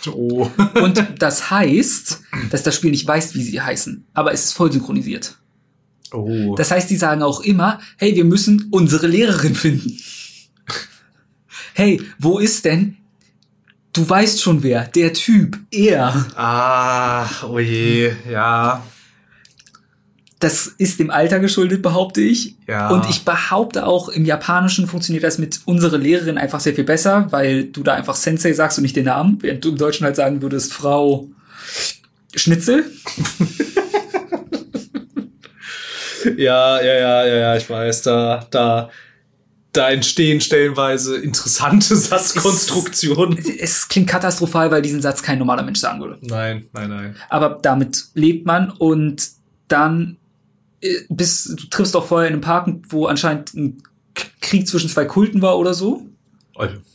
Oh. 0.09 0.51
Und 0.74 1.05
das 1.18 1.51
heißt, 1.51 2.20
dass 2.51 2.62
das 2.62 2.74
Spiel 2.74 2.90
nicht 2.90 3.06
weiß, 3.06 3.35
wie 3.35 3.43
sie 3.43 3.60
heißen. 3.60 4.06
Aber 4.14 4.32
es 4.32 4.44
ist 4.44 4.52
voll 4.52 4.73
synchronisiert. 4.73 5.36
Oh. 6.12 6.55
Das 6.56 6.70
heißt, 6.70 6.89
die 6.89 6.97
sagen 6.97 7.23
auch 7.23 7.40
immer, 7.40 7.81
hey, 7.97 8.14
wir 8.14 8.24
müssen 8.24 8.68
unsere 8.70 9.06
Lehrerin 9.06 9.55
finden. 9.55 9.98
Hey, 11.78 12.01
wo 12.18 12.39
ist 12.39 12.64
denn? 12.64 12.97
Du 13.97 14.06
weißt 14.06 14.43
schon 14.43 14.62
wer, 14.62 14.86
der 14.89 15.14
Typ, 15.14 15.59
er. 15.70 16.27
ah, 16.36 17.27
oh 17.48 17.59
je, 17.59 18.12
ja. 18.31 18.82
Das 20.39 20.66
ist 20.66 21.01
dem 21.01 21.10
Alter 21.10 21.40
geschuldet, 21.40 21.81
behaupte 21.81 22.20
ich. 22.20 22.56
Ja. 22.68 22.90
Und 22.90 23.09
ich 23.09 23.24
behaupte 23.24 23.86
auch, 23.86 24.10
im 24.10 24.27
Japanischen 24.27 24.86
funktioniert 24.86 25.24
das 25.24 25.39
mit 25.39 25.60
unsere 25.64 25.97
Lehrerin 25.97 26.36
einfach 26.36 26.60
sehr 26.60 26.74
viel 26.74 26.85
besser, 26.85 27.28
weil 27.31 27.64
du 27.64 27.82
da 27.82 27.94
einfach 27.94 28.16
Sensei 28.16 28.52
sagst 28.52 28.77
und 28.77 28.82
nicht 28.82 28.97
den 28.97 29.06
Namen, 29.06 29.39
während 29.40 29.64
du 29.64 29.70
im 29.70 29.78
Deutschen 29.78 30.05
halt 30.05 30.16
sagen 30.16 30.43
würdest, 30.43 30.74
Frau 30.74 31.28
Schnitzel. 32.35 32.85
Ja, 36.36 36.82
ja, 36.82 36.94
ja, 36.94 37.27
ja, 37.27 37.35
ja, 37.36 37.56
ich 37.56 37.70
weiß, 37.70 38.02
da, 38.02 38.44
da, 38.51 38.90
da 39.77 39.90
entstehen 39.90 40.40
stellenweise 40.40 41.16
interessante 41.16 41.94
Satzkonstruktionen. 41.97 43.39
Es 43.59 43.89
klingt 43.89 44.09
katastrophal, 44.09 44.70
weil 44.70 44.82
diesen 44.82 45.03
Satz 45.03 45.23
kein 45.23 45.39
normaler 45.39 45.62
Mensch 45.62 45.81
sagen 45.81 46.01
würde. 46.01 46.19
Nein, 46.23 46.66
nein, 46.73 46.89
nein. 46.90 47.16
Aber 47.28 47.59
damit 47.62 48.07
lebt 48.15 48.47
man 48.47 48.70
und 48.70 49.28
dann 49.69 50.16
äh, 50.81 50.94
bis, 51.09 51.44
du 51.44 51.66
triffst 51.69 51.94
doch 51.94 52.07
vorher 52.07 52.28
in 52.28 52.35
einem 52.35 52.43
Park, 52.43 52.69
wo 52.89 53.07
anscheinend 53.07 53.55
ein 53.55 53.82
Krieg 54.40 54.66
zwischen 54.69 54.89
zwei 54.89 55.05
Kulten 55.05 55.43
war 55.43 55.59
oder 55.59 55.74
so. 55.74 56.07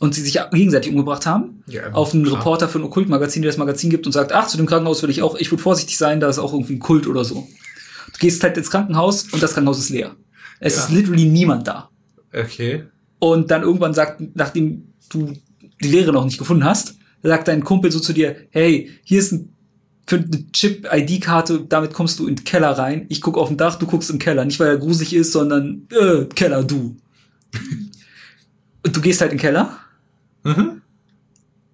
Und 0.00 0.12
sie 0.16 0.22
sich 0.22 0.40
gegenseitig 0.50 0.90
umgebracht 0.90 1.24
haben. 1.24 1.62
Ja, 1.68 1.92
auf 1.92 2.12
einen 2.14 2.24
klar. 2.24 2.38
Reporter 2.38 2.68
für 2.68 2.80
ein 2.80 2.84
Okkultmagazin, 2.84 3.42
der 3.42 3.50
das 3.52 3.58
Magazin 3.58 3.90
gibt 3.90 4.06
und 4.06 4.12
sagt, 4.12 4.32
ach, 4.32 4.48
zu 4.48 4.56
dem 4.56 4.66
Krankenhaus 4.66 5.04
will 5.04 5.10
ich 5.10 5.22
auch, 5.22 5.36
ich 5.36 5.52
würde 5.52 5.62
vorsichtig 5.62 5.96
sein, 5.96 6.18
da 6.18 6.28
ist 6.28 6.40
auch 6.40 6.52
irgendwie 6.52 6.74
ein 6.74 6.78
Kult 6.80 7.06
oder 7.06 7.24
so. 7.24 7.46
Du 8.12 8.18
gehst 8.18 8.42
halt 8.42 8.56
ins 8.56 8.72
Krankenhaus 8.72 9.28
und 9.32 9.40
das 9.40 9.52
Krankenhaus 9.52 9.78
ist 9.78 9.90
leer. 9.90 10.16
Es 10.58 10.74
Ja. 10.74 10.82
ist 10.82 10.90
literally 10.90 11.26
niemand 11.26 11.68
da. 11.68 11.90
Okay. 12.32 12.84
Und 13.18 13.50
dann 13.50 13.62
irgendwann 13.62 13.94
sagt, 13.94 14.20
nachdem 14.36 14.88
du 15.10 15.32
die 15.82 15.88
Lehre 15.88 16.12
noch 16.12 16.24
nicht 16.24 16.38
gefunden 16.38 16.64
hast, 16.64 16.96
sagt 17.22 17.48
dein 17.48 17.62
Kumpel 17.64 17.90
so 17.92 18.00
zu 18.00 18.12
dir, 18.12 18.34
hey, 18.50 18.90
hier 19.04 19.18
ist 19.20 19.32
ein, 19.32 19.52
für 20.06 20.16
eine 20.16 20.50
Chip-ID-Karte, 20.52 21.66
damit 21.68 21.92
kommst 21.92 22.18
du 22.18 22.26
in 22.26 22.34
den 22.36 22.44
Keller 22.44 22.70
rein. 22.72 23.06
Ich 23.08 23.20
guck 23.20 23.38
auf 23.38 23.48
dem 23.48 23.56
Dach, 23.56 23.76
du 23.76 23.86
guckst 23.86 24.10
im 24.10 24.18
Keller. 24.18 24.44
Nicht, 24.44 24.58
weil 24.58 24.68
er 24.68 24.78
gruselig 24.78 25.14
ist, 25.14 25.32
sondern, 25.32 25.86
äh, 25.90 26.24
Keller, 26.34 26.64
du. 26.64 26.96
und 28.84 28.96
du 28.96 29.00
gehst 29.00 29.20
halt 29.20 29.30
in 29.32 29.38
den 29.38 29.42
Keller 29.42 29.78
Mhm. 30.44 30.82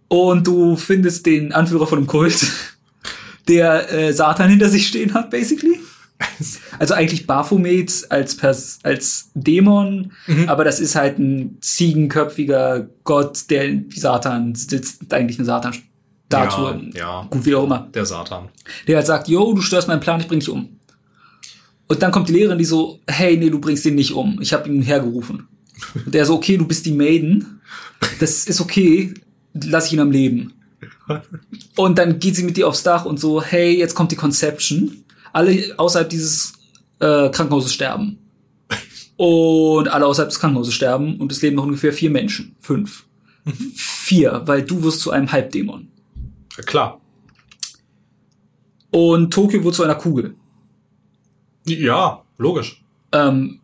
und 0.08 0.46
du 0.46 0.76
findest 0.76 1.24
den 1.24 1.52
Anführer 1.52 1.86
von 1.86 2.00
dem 2.00 2.06
Kult, 2.06 2.46
der 3.48 3.90
äh, 3.90 4.12
Satan 4.12 4.50
hinter 4.50 4.68
sich 4.68 4.86
stehen 4.88 5.14
hat, 5.14 5.30
basically. 5.30 5.80
Also 6.78 6.94
eigentlich 6.94 7.26
Baphomet 7.26 8.06
als, 8.10 8.36
Pers 8.36 8.78
als 8.82 9.30
Dämon, 9.34 10.12
Mhm. 10.26 10.48
aber 10.48 10.64
das 10.64 10.80
ist 10.80 10.94
halt 10.94 11.18
ein 11.18 11.58
ziegenköpfiger 11.60 12.88
Gott, 13.04 13.50
der 13.50 13.68
wie 13.72 13.98
Satan 13.98 14.54
sitzt, 14.54 15.12
eigentlich 15.12 15.38
eine 15.38 15.46
Satan-Statue. 15.46 16.90
Ja, 16.94 16.98
ja. 16.98 17.26
Gut, 17.30 17.44
wie 17.44 17.54
auch 17.54 17.64
immer. 17.64 17.88
Der 17.94 18.04
Satan. 18.06 18.48
Der 18.86 18.96
halt 18.96 19.06
sagt, 19.06 19.28
yo, 19.28 19.52
du 19.52 19.60
störst 19.62 19.88
meinen 19.88 20.00
Plan, 20.00 20.20
ich 20.20 20.28
bring 20.28 20.40
dich 20.40 20.48
um. 20.48 20.68
Und 21.88 22.02
dann 22.02 22.12
kommt 22.12 22.28
die 22.28 22.34
Lehrerin, 22.34 22.58
die 22.58 22.64
so, 22.64 23.00
hey, 23.08 23.36
nee, 23.36 23.50
du 23.50 23.58
bringst 23.60 23.86
ihn 23.86 23.94
nicht 23.94 24.12
um. 24.12 24.38
Ich 24.40 24.52
habe 24.52 24.68
ihn 24.68 24.82
hergerufen. 24.82 25.48
Und 26.04 26.14
der 26.14 26.26
so, 26.26 26.34
okay, 26.34 26.56
du 26.56 26.66
bist 26.66 26.84
die 26.86 26.92
Maiden. 26.92 27.60
Das 28.20 28.44
ist 28.44 28.60
okay, 28.60 29.14
lass 29.54 29.86
ich 29.86 29.94
ihn 29.94 30.00
am 30.00 30.10
Leben. 30.10 30.52
Und 31.76 31.98
dann 31.98 32.18
geht 32.18 32.36
sie 32.36 32.42
mit 32.44 32.56
dir 32.56 32.68
aufs 32.68 32.82
Dach 32.82 33.04
und 33.06 33.18
so, 33.18 33.42
hey, 33.42 33.76
jetzt 33.78 33.94
kommt 33.94 34.12
die 34.12 34.16
Conception. 34.16 35.04
Alle 35.32 35.74
außerhalb 35.76 36.08
dieses 36.08 36.52
äh, 37.00 37.28
Krankenhauses 37.30 37.72
sterben. 37.72 38.18
Und 39.16 39.88
alle 39.88 40.06
außerhalb 40.06 40.30
des 40.30 40.38
Krankenhauses 40.38 40.74
sterben 40.74 41.16
und 41.18 41.32
es 41.32 41.42
leben 41.42 41.56
noch 41.56 41.64
ungefähr 41.64 41.92
vier 41.92 42.10
Menschen. 42.10 42.54
Fünf. 42.60 43.04
Vier, 43.74 44.42
weil 44.44 44.62
du 44.62 44.82
wirst 44.82 45.00
zu 45.00 45.10
einem 45.10 45.32
Halbdämon. 45.32 45.88
Ja, 46.56 46.62
klar. 46.62 47.00
Und 48.90 49.32
Tokio 49.32 49.62
wird 49.64 49.74
zu 49.74 49.82
einer 49.82 49.96
Kugel. 49.96 50.34
Ja, 51.66 52.22
logisch. 52.38 52.84
Ähm, 53.12 53.60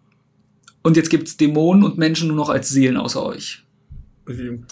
und 0.83 0.97
jetzt 0.97 1.11
gibt's 1.11 1.37
Dämonen 1.37 1.85
und 1.85 1.99
Menschen 1.99 2.29
nur 2.29 2.37
noch 2.37 2.51
als 2.51 2.69
Seelen 2.69 2.97
außer 2.97 3.25
euch. 3.25 3.65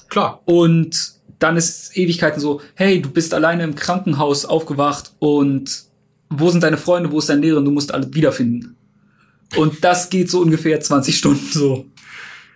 Klar. 0.08 0.42
Und 0.44 1.14
dann 1.38 1.56
ist 1.56 1.96
Ewigkeiten 1.96 2.40
so, 2.40 2.60
hey, 2.74 3.00
du 3.00 3.10
bist 3.10 3.34
alleine 3.34 3.64
im 3.64 3.74
Krankenhaus 3.74 4.44
aufgewacht 4.44 5.12
und 5.18 5.84
wo 6.38 6.50
sind 6.50 6.62
deine 6.62 6.76
Freunde, 6.76 7.10
wo 7.12 7.18
ist 7.18 7.28
dein 7.28 7.42
Lehrer, 7.42 7.60
du 7.62 7.70
musst 7.70 7.92
alle 7.92 8.12
wiederfinden. 8.14 8.76
Und 9.56 9.84
das 9.84 10.08
geht 10.10 10.30
so 10.30 10.40
ungefähr 10.40 10.80
20 10.80 11.16
Stunden 11.16 11.46
so. 11.50 11.84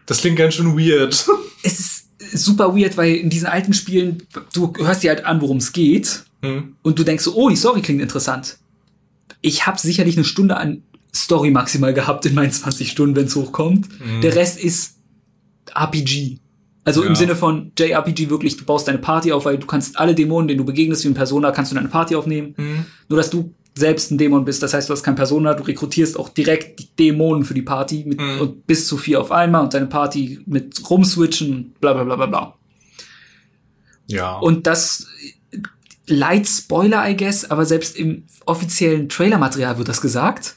Das 0.07 0.19
klingt 0.19 0.37
ganz 0.37 0.55
schön 0.55 0.77
weird. 0.79 1.27
Es 1.63 1.81
ist 1.81 2.07
super 2.33 2.75
weird, 2.77 2.97
weil 2.97 3.15
in 3.17 3.29
diesen 3.29 3.47
alten 3.47 3.73
Spielen, 3.75 4.23
du 4.55 4.73
hörst 4.79 5.03
dir 5.03 5.11
halt 5.11 5.25
an, 5.25 5.41
worum 5.41 5.59
es 5.59 5.73
geht 5.73 6.23
Hm. 6.43 6.77
und 6.83 6.99
du 6.99 7.03
denkst 7.03 7.25
so, 7.25 7.35
oh, 7.35 7.49
die 7.49 7.57
Story 7.57 7.81
klingt 7.81 8.03
interessant. 8.03 8.59
Ich 9.41 9.67
habe 9.67 9.79
sicherlich 9.79 10.17
eine 10.17 10.25
Stunde 10.25 10.57
an 10.57 10.83
Story 11.15 11.51
maximal 11.51 11.95
gehabt 11.95 12.27
in 12.27 12.35
meinen 12.35 12.53
20 12.53 12.91
Stunden, 12.91 13.17
wenn 13.17 13.25
es 13.25 13.35
hochkommt. 13.35 13.89
Mhm. 14.01 14.21
Der 14.21 14.35
Rest 14.37 14.61
ist 14.63 14.97
RPG. 15.75 16.39
Also 16.85 17.03
im 17.03 17.11
Ja. 17.11 17.15
Sinne 17.17 17.37
von 17.37 17.73
JRPG 17.79 18.29
wirklich, 18.31 18.57
du 18.59 18.65
baust 18.65 18.87
deine 18.87 18.99
Party 18.99 19.33
auf, 19.33 19.45
weil 19.47 19.59
du 19.59 19.67
kannst 19.67 19.99
alle 19.99 20.15
Dämonen, 20.15 20.47
denen 20.47 20.59
du 20.59 20.65
begegnest, 20.65 21.05
wie 21.05 21.09
ein 21.09 21.15
Persona, 21.15 21.51
kannst 21.53 21.73
du 21.73 21.75
deine 21.75 21.89
Party 21.89 22.15
aufnehmen. 22.15 22.55
Hm. 22.57 22.85
Nur, 23.09 23.17
dass 23.17 23.31
du 23.31 23.53
selbst 23.79 24.11
ein 24.11 24.17
Dämon 24.19 24.45
bist. 24.47 24.63
Das 24.63 24.73
heißt, 24.73 24.89
du 24.89 24.93
hast 24.95 25.03
kein 25.03 25.15
Persona, 25.17 25.53
du 25.55 25.63
rekrutierst 25.63 26.19
auch 26.19 26.31
direkt 26.31 26.81
die 26.81 26.89
Dämonen 26.99 27.45
für 27.45 27.53
die 27.55 27.63
Party 27.63 28.05
mit, 28.07 28.19
Mhm. 28.19 28.41
und 28.41 28.67
bis 28.67 28.89
zu 28.89 28.97
vier 28.97 29.21
auf 29.21 29.31
einmal 29.31 29.63
und 29.63 29.75
deine 29.75 29.87
Party 29.87 30.41
mit 30.47 30.81
rumswitchen, 30.89 31.75
bla 31.81 31.93
bla 31.93 32.05
bla 32.05 32.17
bla 32.17 32.27
bla. 32.27 32.55
Ja. 34.07 34.37
Und 34.39 34.67
das 34.67 35.07
light 36.07 36.47
Spoiler, 36.47 37.09
I 37.09 37.17
guess, 37.17 37.51
aber 37.51 37.67
selbst 37.67 37.97
im 37.97 38.25
offiziellen 38.47 39.09
Trailermaterial 39.09 39.77
wird 39.79 39.89
das 39.89 40.01
gesagt, 40.01 40.57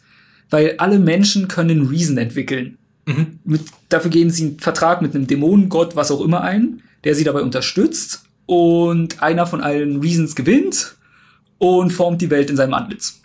weil 0.49 0.75
alle 0.77 0.99
Menschen 0.99 1.47
können 1.47 1.87
Reason 1.87 2.17
entwickeln. 2.17 2.77
mhm. 3.05 3.39
Mit, 3.43 3.61
dafür 3.89 4.11
gehen 4.11 4.29
sie 4.29 4.43
einen 4.45 4.59
Vertrag 4.59 5.01
mit 5.01 5.13
einem 5.15 5.27
Dämonengott, 5.27 5.95
was 5.95 6.11
auch 6.11 6.21
immer 6.21 6.41
ein, 6.41 6.83
der 7.03 7.15
sie 7.15 7.23
dabei 7.23 7.41
unterstützt 7.41 8.23
und 8.45 9.21
einer 9.21 9.45
von 9.47 9.61
allen 9.61 9.99
Reasons 9.99 10.35
gewinnt 10.35 10.95
und 11.59 11.91
formt 11.91 12.21
die 12.21 12.29
Welt 12.31 12.49
in 12.49 12.57
seinem 12.57 12.73
Antlitz. 12.73 13.21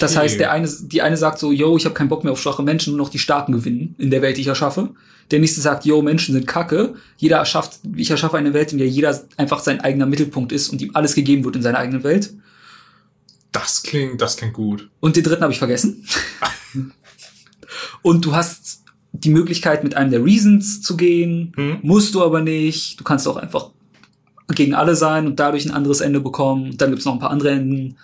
Das 0.00 0.12
Okay. 0.12 0.20
heißt, 0.20 0.40
der 0.40 0.50
eine, 0.52 0.68
die 0.68 1.02
eine 1.02 1.16
sagt 1.16 1.38
so, 1.38 1.52
yo, 1.52 1.76
ich 1.76 1.84
habe 1.84 1.94
keinen 1.94 2.08
Bock 2.08 2.24
mehr 2.24 2.32
auf 2.32 2.40
schwache 2.40 2.62
Menschen, 2.62 2.94
nur 2.96 3.04
noch 3.06 3.10
die 3.10 3.18
Starken 3.18 3.52
gewinnen 3.52 3.94
in 3.98 4.10
der 4.10 4.22
Welt, 4.22 4.36
die 4.36 4.40
ich 4.42 4.48
erschaffe. 4.48 4.90
Der 5.30 5.38
nächste 5.38 5.60
sagt, 5.60 5.84
yo, 5.84 6.02
Menschen 6.02 6.34
sind 6.34 6.46
Kacke. 6.46 6.94
Jeder 7.16 7.38
erschafft, 7.38 7.78
ich 7.96 8.10
erschaffe 8.10 8.36
eine 8.36 8.52
Welt, 8.52 8.72
in 8.72 8.78
der 8.78 8.88
jeder 8.88 9.18
einfach 9.36 9.60
sein 9.60 9.80
eigener 9.80 10.06
Mittelpunkt 10.06 10.52
ist 10.52 10.68
und 10.68 10.82
ihm 10.82 10.90
alles 10.94 11.14
gegeben 11.14 11.44
wird 11.44 11.56
in 11.56 11.62
seiner 11.62 11.78
eigenen 11.78 12.02
Welt. 12.04 12.34
Das 13.52 13.82
klingt, 13.82 14.20
das 14.20 14.36
klingt 14.36 14.52
gut. 14.54 14.90
Und 15.00 15.16
den 15.16 15.22
dritten 15.22 15.42
habe 15.42 15.52
ich 15.52 15.58
vergessen. 15.60 16.04
und 18.02 18.24
du 18.24 18.34
hast 18.34 18.82
die 19.12 19.30
Möglichkeit, 19.30 19.84
mit 19.84 19.96
einem 19.96 20.10
der 20.10 20.24
Reasons 20.24 20.82
zu 20.82 20.96
gehen. 20.96 21.52
Hm. 21.54 21.78
Musst 21.82 22.14
du 22.14 22.22
aber 22.24 22.40
nicht. 22.40 22.98
Du 22.98 23.04
kannst 23.04 23.28
auch 23.28 23.36
einfach 23.36 23.70
gegen 24.48 24.74
alle 24.74 24.94
sein 24.94 25.26
und 25.26 25.40
dadurch 25.40 25.64
ein 25.64 25.72
anderes 25.72 26.00
Ende 26.00 26.20
bekommen. 26.20 26.76
Dann 26.76 26.90
gibt's 26.90 27.04
noch 27.04 27.14
ein 27.14 27.18
paar 27.18 27.30
andere 27.30 27.50
Enden. 27.50 27.96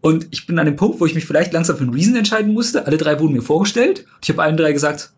Und 0.00 0.26
ich 0.30 0.46
bin 0.46 0.58
an 0.58 0.66
dem 0.66 0.76
Punkt, 0.76 1.00
wo 1.00 1.06
ich 1.06 1.14
mich 1.14 1.24
vielleicht 1.24 1.52
langsam 1.52 1.76
für 1.76 1.84
einen 1.84 1.94
Reason 1.94 2.16
entscheiden 2.16 2.52
musste. 2.52 2.86
Alle 2.86 2.96
drei 2.96 3.20
wurden 3.20 3.32
mir 3.32 3.42
vorgestellt. 3.42 4.04
Ich 4.22 4.28
habe 4.28 4.42
allen 4.42 4.56
drei 4.56 4.72
gesagt, 4.72 5.12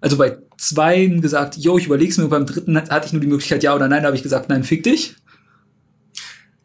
also 0.00 0.16
bei 0.16 0.38
zwei 0.58 1.06
gesagt, 1.06 1.56
yo, 1.56 1.78
ich 1.78 1.86
überleg's 1.86 2.18
mir. 2.18 2.24
Und 2.24 2.30
beim 2.30 2.46
dritten 2.46 2.76
hatte 2.76 3.06
ich 3.06 3.12
nur 3.12 3.22
die 3.22 3.28
Möglichkeit, 3.28 3.62
ja 3.62 3.74
oder 3.74 3.88
nein. 3.88 4.02
Da 4.02 4.08
habe 4.08 4.16
ich 4.16 4.22
gesagt, 4.22 4.48
nein, 4.48 4.62
fick 4.62 4.82
dich. 4.82 5.16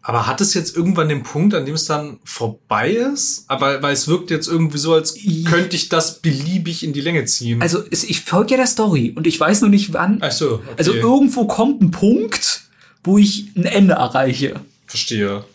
Aber 0.03 0.25
hat 0.25 0.41
es 0.41 0.53
jetzt 0.55 0.75
irgendwann 0.75 1.09
den 1.09 1.21
Punkt, 1.21 1.53
an 1.53 1.65
dem 1.65 1.75
es 1.75 1.85
dann 1.85 2.19
vorbei 2.23 2.91
ist? 2.91 3.45
Aber 3.47 3.83
weil 3.83 3.93
es 3.93 4.07
wirkt 4.07 4.31
jetzt 4.31 4.47
irgendwie 4.47 4.79
so, 4.79 4.93
als 4.93 5.15
könnte 5.45 5.75
ich 5.75 5.89
das 5.89 6.21
beliebig 6.21 6.83
in 6.83 6.91
die 6.91 7.01
Länge 7.01 7.25
ziehen. 7.25 7.61
Also 7.61 7.83
ich 7.91 8.21
folge 8.21 8.51
ja 8.51 8.57
der 8.57 8.67
Story 8.67 9.13
und 9.15 9.27
ich 9.27 9.39
weiß 9.39 9.61
noch 9.61 9.69
nicht, 9.69 9.93
wann. 9.93 10.17
Ach 10.21 10.31
so, 10.31 10.55
okay. 10.55 10.63
Also 10.77 10.93
irgendwo 10.93 11.45
kommt 11.45 11.81
ein 11.81 11.91
Punkt, 11.91 12.63
wo 13.03 13.19
ich 13.19 13.55
ein 13.55 13.65
Ende 13.65 13.93
erreiche. 13.93 14.61
verstehe. 14.87 15.45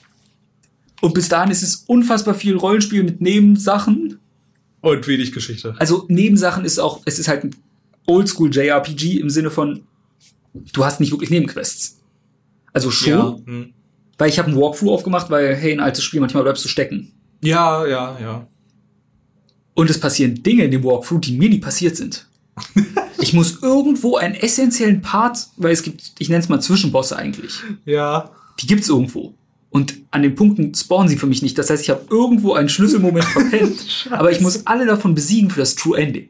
Und 1.01 1.13
bis 1.13 1.29
dahin 1.29 1.51
ist 1.51 1.63
es 1.63 1.85
unfassbar 1.87 2.35
viel 2.35 2.57
Rollenspiel 2.57 3.03
mit 3.03 3.21
Nebensachen. 3.21 4.19
Und 4.81 5.07
wenig 5.09 5.33
Geschichte. 5.33 5.75
Also 5.79 6.07
Nebensachen 6.09 6.65
ist 6.65 6.79
auch, 6.79 7.03
es 7.05 7.19
ist 7.19 7.29
halt 7.29 7.45
ein 7.45 7.57
Oldschool 8.07 8.55
JRPG 8.55 9.19
im 9.19 9.29
Sinne 9.29 9.51
von, 9.51 9.83
du 10.73 10.85
hast 10.85 11.01
nicht 11.01 11.11
wirklich 11.11 11.31
Nebenquests. 11.31 12.01
Also 12.73 12.91
schon, 12.91 13.11
Ja, 13.11 13.39
hm. 13.45 13.73
Weil 14.19 14.29
ich 14.29 14.39
habe 14.39 14.49
einen 14.49 14.57
Walkthrough 14.57 14.93
aufgemacht, 14.93 15.31
weil, 15.31 15.55
hey, 15.55 15.73
ein 15.73 15.81
altes 15.81 16.05
Spiel, 16.05 16.21
manchmal 16.21 16.43
bleibst 16.43 16.65
du 16.65 16.69
stecken. 16.69 17.13
ja, 17.43 17.87
ja. 17.87 18.17
ja. 18.21 18.47
Und 19.75 19.91
es 19.91 20.01
passieren 20.01 20.43
Dinge 20.43 20.65
in 20.65 20.71
dem 20.71 20.85
Walkthrough, 20.85 21.21
die 21.21 21.37
mir 21.37 21.51
nie 21.51 21.59
passiert 21.59 21.97
sind. 21.97 22.27
ich 23.21 23.35
muss 23.35 23.63
irgendwo 23.63 24.17
einen 24.17 24.35
essentiellen 24.35 25.03
Part, 25.03 25.49
weil 25.59 25.73
es 25.73 25.83
gibt, 25.83 26.13
ich 26.19 26.31
nenne 26.31 26.43
es 26.43 26.49
mal 26.49 26.61
Zwischenbosse 26.61 27.17
eigentlich. 27.17 27.61
Ja. 27.85 28.31
die 28.61 28.67
gibt's 28.67 28.89
irgendwo. 28.89 29.35
Und 29.69 29.95
an 30.11 30.23
den 30.23 30.35
Punkten 30.35 30.75
spawnen 30.75 31.09
sie 31.09 31.19
für 31.19 31.27
mich 31.27 31.43
nicht. 31.43 31.59
Das 31.59 31.69
heißt, 31.69 31.83
ich 31.83 31.91
habe 31.91 32.07
irgendwo 32.09 32.55
einen 32.55 32.71
Schlüsselmoment 32.71 33.27
verpennt, 33.27 34.09
aber 34.11 34.33
ich 34.33 34.41
muss 34.41 34.67
alle 34.67 34.87
davon 34.87 35.15
besiegen 35.15 35.51
für 35.51 35.61
das 35.61 35.75
True 35.75 35.99
Ending. 35.99 36.29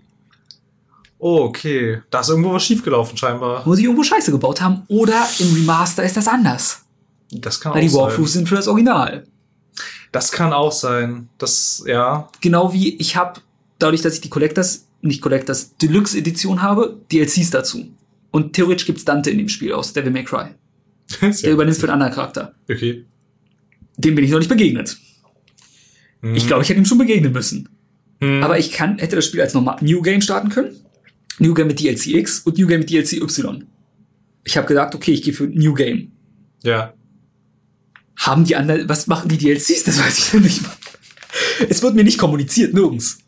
Oh, 1.19 1.43
okay. 1.43 2.03
Da 2.11 2.21
ist 2.21 2.29
irgendwo 2.29 2.53
was 2.53 2.65
schiefgelaufen, 2.65 3.17
scheinbar. 3.17 3.67
Muss 3.67 3.79
ich 3.79 3.85
irgendwo 3.85 4.03
Scheiße 4.03 4.33
gebaut 4.33 4.61
haben 4.61 4.83
oder 4.89 5.27
im 5.39 5.55
Remaster 5.55 6.03
ist 6.03 6.17
das 6.17 6.27
anders. 6.27 6.86
Das 7.31 7.61
kann 7.61 7.75
Weil 7.75 7.83
die 7.83 7.89
auch 7.89 7.93
sein. 7.93 8.03
Walkthroughs 8.03 8.33
sind 8.33 8.49
für 8.49 8.55
das 8.55 8.69
Original. 8.69 9.25
Das 10.13 10.33
kann 10.33 10.53
auch 10.53 10.73
sein. 10.73 11.29
Das, 11.39 11.83
ja. 11.87 12.29
Genau 12.41 12.73
wie 12.73 12.97
ich 12.97 13.17
habe, 13.17 13.41
dadurch, 13.79 14.03
dass 14.03 14.15
ich 14.15 14.21
die 14.21 14.31
Collectors, 14.31 14.87
nicht 15.03 15.21
Collectors, 15.21 15.77
Deluxe 15.77 16.17
Edition 16.17 16.63
habe, 16.63 17.01
DLCs 17.13 17.51
dazu. 17.51 17.87
Und 18.31 18.53
theoretisch 18.53 18.87
gibt's 18.87 19.05
Dante 19.05 19.31
in 19.31 19.39
dem 19.39 19.49
Spiel 19.49 19.73
aus 19.73 19.93
Devil 19.93 20.13
May 20.13 20.25
Cry. 20.25 20.51
Der 21.21 21.53
übernimmt 21.53 21.77
für 21.77 21.85
einen 21.85 21.95
anderen 21.95 22.13
Charakter. 22.13 22.55
Okay. 22.71 23.05
Dem 23.97 24.15
bin 24.15 24.25
ich 24.25 24.31
noch 24.31 24.39
nicht 24.39 24.49
begegnet. 24.49 24.97
Ich 26.35 26.47
glaube, 26.47 26.63
ich 26.63 26.69
hätte 26.69 26.81
ihm 26.81 26.87
schon 26.87 26.99
begegnen 26.99 27.33
müssen. 27.33 27.69
Mhm. 28.21 28.43
Aber 28.43 28.59
ich 28.59 28.73
kann, 28.73 28.99
hätte 28.99 29.17
das 29.17 29.27
Spiel 29.27 29.41
als 29.41 29.55
normal 29.55 29.77
New 29.81 30.03
Game 30.03 30.21
starten 30.21 30.49
können. 30.49 30.75
New 31.39 31.55
Game 31.55 31.67
mit 31.67 31.81
DLC 31.81 32.09
X 32.09 32.41
und 32.41 32.59
New 32.59 32.67
Game 32.67 32.81
mit 32.81 32.91
DLC 32.91 33.15
Y. 33.15 33.65
Ich 34.45 34.57
habe 34.57 34.67
gesagt, 34.67 34.95
okay, 34.95 35.13
ich 35.13 35.23
gehe 35.23 35.35
für 35.35 35.47
New 35.47 35.75
Game. 35.75 36.13
Ja. 36.63 36.95
Haben 38.17 38.45
die 38.45 38.57
anderen, 38.57 38.89
was 38.89 39.07
machen 39.07 39.29
die 39.29 39.39
DLCs? 39.39 39.85
Das 39.85 39.99
weiß 39.99 40.19
ich 40.19 40.33
noch 40.33 40.41
nicht 40.41 40.63
mal. 40.63 40.73
es 41.69 41.83
wird 41.83 41.95
mir 41.95 42.05
nicht 42.05 42.19
kommuniziert, 42.19 42.75
nirgends. 42.75 43.19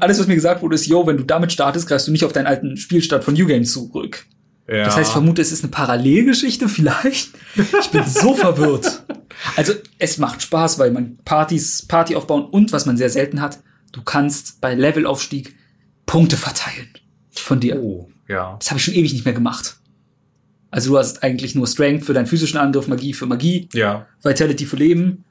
Alles, 0.00 0.18
was 0.18 0.26
mir 0.26 0.34
gesagt 0.34 0.62
wurde, 0.62 0.74
ist, 0.74 0.86
yo, 0.86 1.06
wenn 1.06 1.16
du 1.16 1.24
damit 1.24 1.52
startest, 1.52 1.88
greifst 1.88 2.08
du 2.08 2.12
nicht 2.12 2.24
auf 2.24 2.32
deinen 2.32 2.46
alten 2.46 2.76
Spielstand 2.76 3.24
von 3.24 3.34
New 3.34 3.46
Game 3.46 3.64
zurück. 3.64 4.26
Ja. 4.68 4.84
Das 4.84 4.96
heißt, 4.96 5.08
ich 5.10 5.12
vermute, 5.12 5.42
es 5.42 5.52
ist 5.52 5.62
eine 5.62 5.70
Parallelgeschichte 5.70 6.68
vielleicht. 6.68 7.30
Ich 7.80 7.90
bin 7.90 8.04
so 8.04 8.34
verwirrt. 8.34 9.04
Also, 9.54 9.74
es 9.98 10.18
macht 10.18 10.42
Spaß, 10.42 10.78
weil 10.78 10.90
man 10.90 11.18
Partys, 11.24 11.86
Party 11.86 12.16
aufbauen 12.16 12.46
und 12.46 12.72
was 12.72 12.84
man 12.84 12.96
sehr 12.96 13.10
selten 13.10 13.40
hat, 13.40 13.60
du 13.92 14.02
kannst 14.02 14.60
bei 14.60 14.74
Levelaufstieg 14.74 15.54
Punkte 16.04 16.36
verteilen 16.36 16.88
von 17.30 17.60
dir. 17.60 17.80
Oh, 17.80 18.08
ja. 18.28 18.56
Das 18.58 18.70
habe 18.70 18.78
ich 18.78 18.84
schon 18.84 18.94
ewig 18.94 19.12
nicht 19.12 19.24
mehr 19.24 19.34
gemacht. 19.34 19.76
Also 20.70 20.90
du 20.92 20.98
hast 20.98 21.22
eigentlich 21.22 21.54
nur 21.54 21.66
Strength 21.66 22.04
für 22.04 22.12
deinen 22.14 22.26
physischen 22.26 22.58
Angriff, 22.58 22.88
Magie 22.88 23.12
für 23.12 23.26
Magie, 23.26 23.68
Ja. 23.72 24.06
Vitality 24.22 24.66
für 24.66 24.76
Leben, 24.76 25.24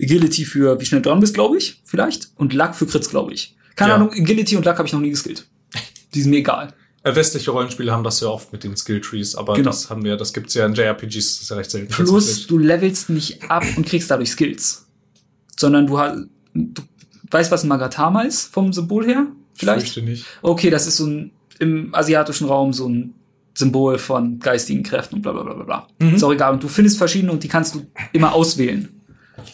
Agility 0.00 0.44
für 0.44 0.80
wie 0.80 0.84
schnell 0.86 1.02
du 1.02 1.08
dran 1.10 1.20
bist, 1.20 1.34
glaube 1.34 1.56
ich, 1.58 1.80
vielleicht, 1.84 2.30
und 2.36 2.52
Luck 2.54 2.74
für 2.74 2.86
Crits, 2.86 3.08
glaube 3.10 3.32
ich. 3.34 3.56
Keine 3.74 3.90
Ja. 3.90 3.96
Ahnung, 3.96 4.10
Agility 4.12 4.56
und 4.56 4.64
Luck 4.64 4.78
habe 4.78 4.86
ich 4.86 4.92
noch 4.92 5.00
nie 5.00 5.10
geskillt. 5.10 5.46
Die 6.14 6.22
sind 6.22 6.30
mir 6.30 6.38
egal. 6.38 6.72
Äh, 7.02 7.14
Westliche 7.14 7.50
Rollenspiele 7.50 7.92
haben 7.92 8.04
das 8.04 8.20
ja 8.20 8.28
oft 8.28 8.52
mit 8.52 8.64
den 8.64 8.76
Skill 8.76 9.00
Trees, 9.00 9.34
aber 9.34 9.54
Genau. 9.54 9.70
das 9.70 9.90
haben 9.90 10.04
wir, 10.04 10.16
das 10.16 10.32
gibt's 10.32 10.54
ja 10.54 10.66
in 10.66 10.74
JRPGs, 10.74 11.14
das 11.14 11.42
ist 11.42 11.50
ja 11.50 11.56
recht 11.56 11.70
selten. 11.70 11.92
Plus, 11.92 12.46
du 12.46 12.58
levelst 12.58 13.10
nicht 13.10 13.48
ab 13.50 13.64
und 13.76 13.86
kriegst 13.86 14.10
dadurch 14.10 14.30
Skills. 14.30 14.86
Sondern 15.58 15.86
du 15.86 15.98
hast, 15.98 16.18
du 16.54 16.82
weißt, 17.30 17.50
was 17.50 17.64
ein 17.64 17.68
Magatama 17.68 18.22
ist 18.22 18.52
vom 18.52 18.72
Symbol 18.72 19.04
her? 19.06 19.26
Vielleicht? 19.54 19.86
Fürchte 19.88 20.02
nicht. 20.02 20.26
Okay, 20.42 20.68
das 20.70 20.86
ist 20.86 20.96
so 20.98 21.06
ein, 21.06 21.30
im 21.58 21.94
asiatischen 21.94 22.46
Raum 22.46 22.72
so 22.72 22.88
ein 22.88 23.14
Symbol 23.56 23.98
von 23.98 24.38
geistigen 24.38 24.82
Kräften 24.82 25.16
und 25.16 25.22
bla 25.22 25.32
bla 25.32 25.42
bla 25.42 25.54
bla 25.54 25.64
bla. 25.64 25.88
Mhm. 25.98 26.14
Ist 26.16 26.22
auch 26.24 26.32
egal. 26.32 26.52
Und 26.52 26.62
du 26.62 26.68
findest 26.68 26.98
verschiedene 26.98 27.32
und 27.32 27.42
die 27.42 27.48
kannst 27.48 27.74
du 27.74 27.86
immer 28.12 28.32
auswählen. 28.34 28.88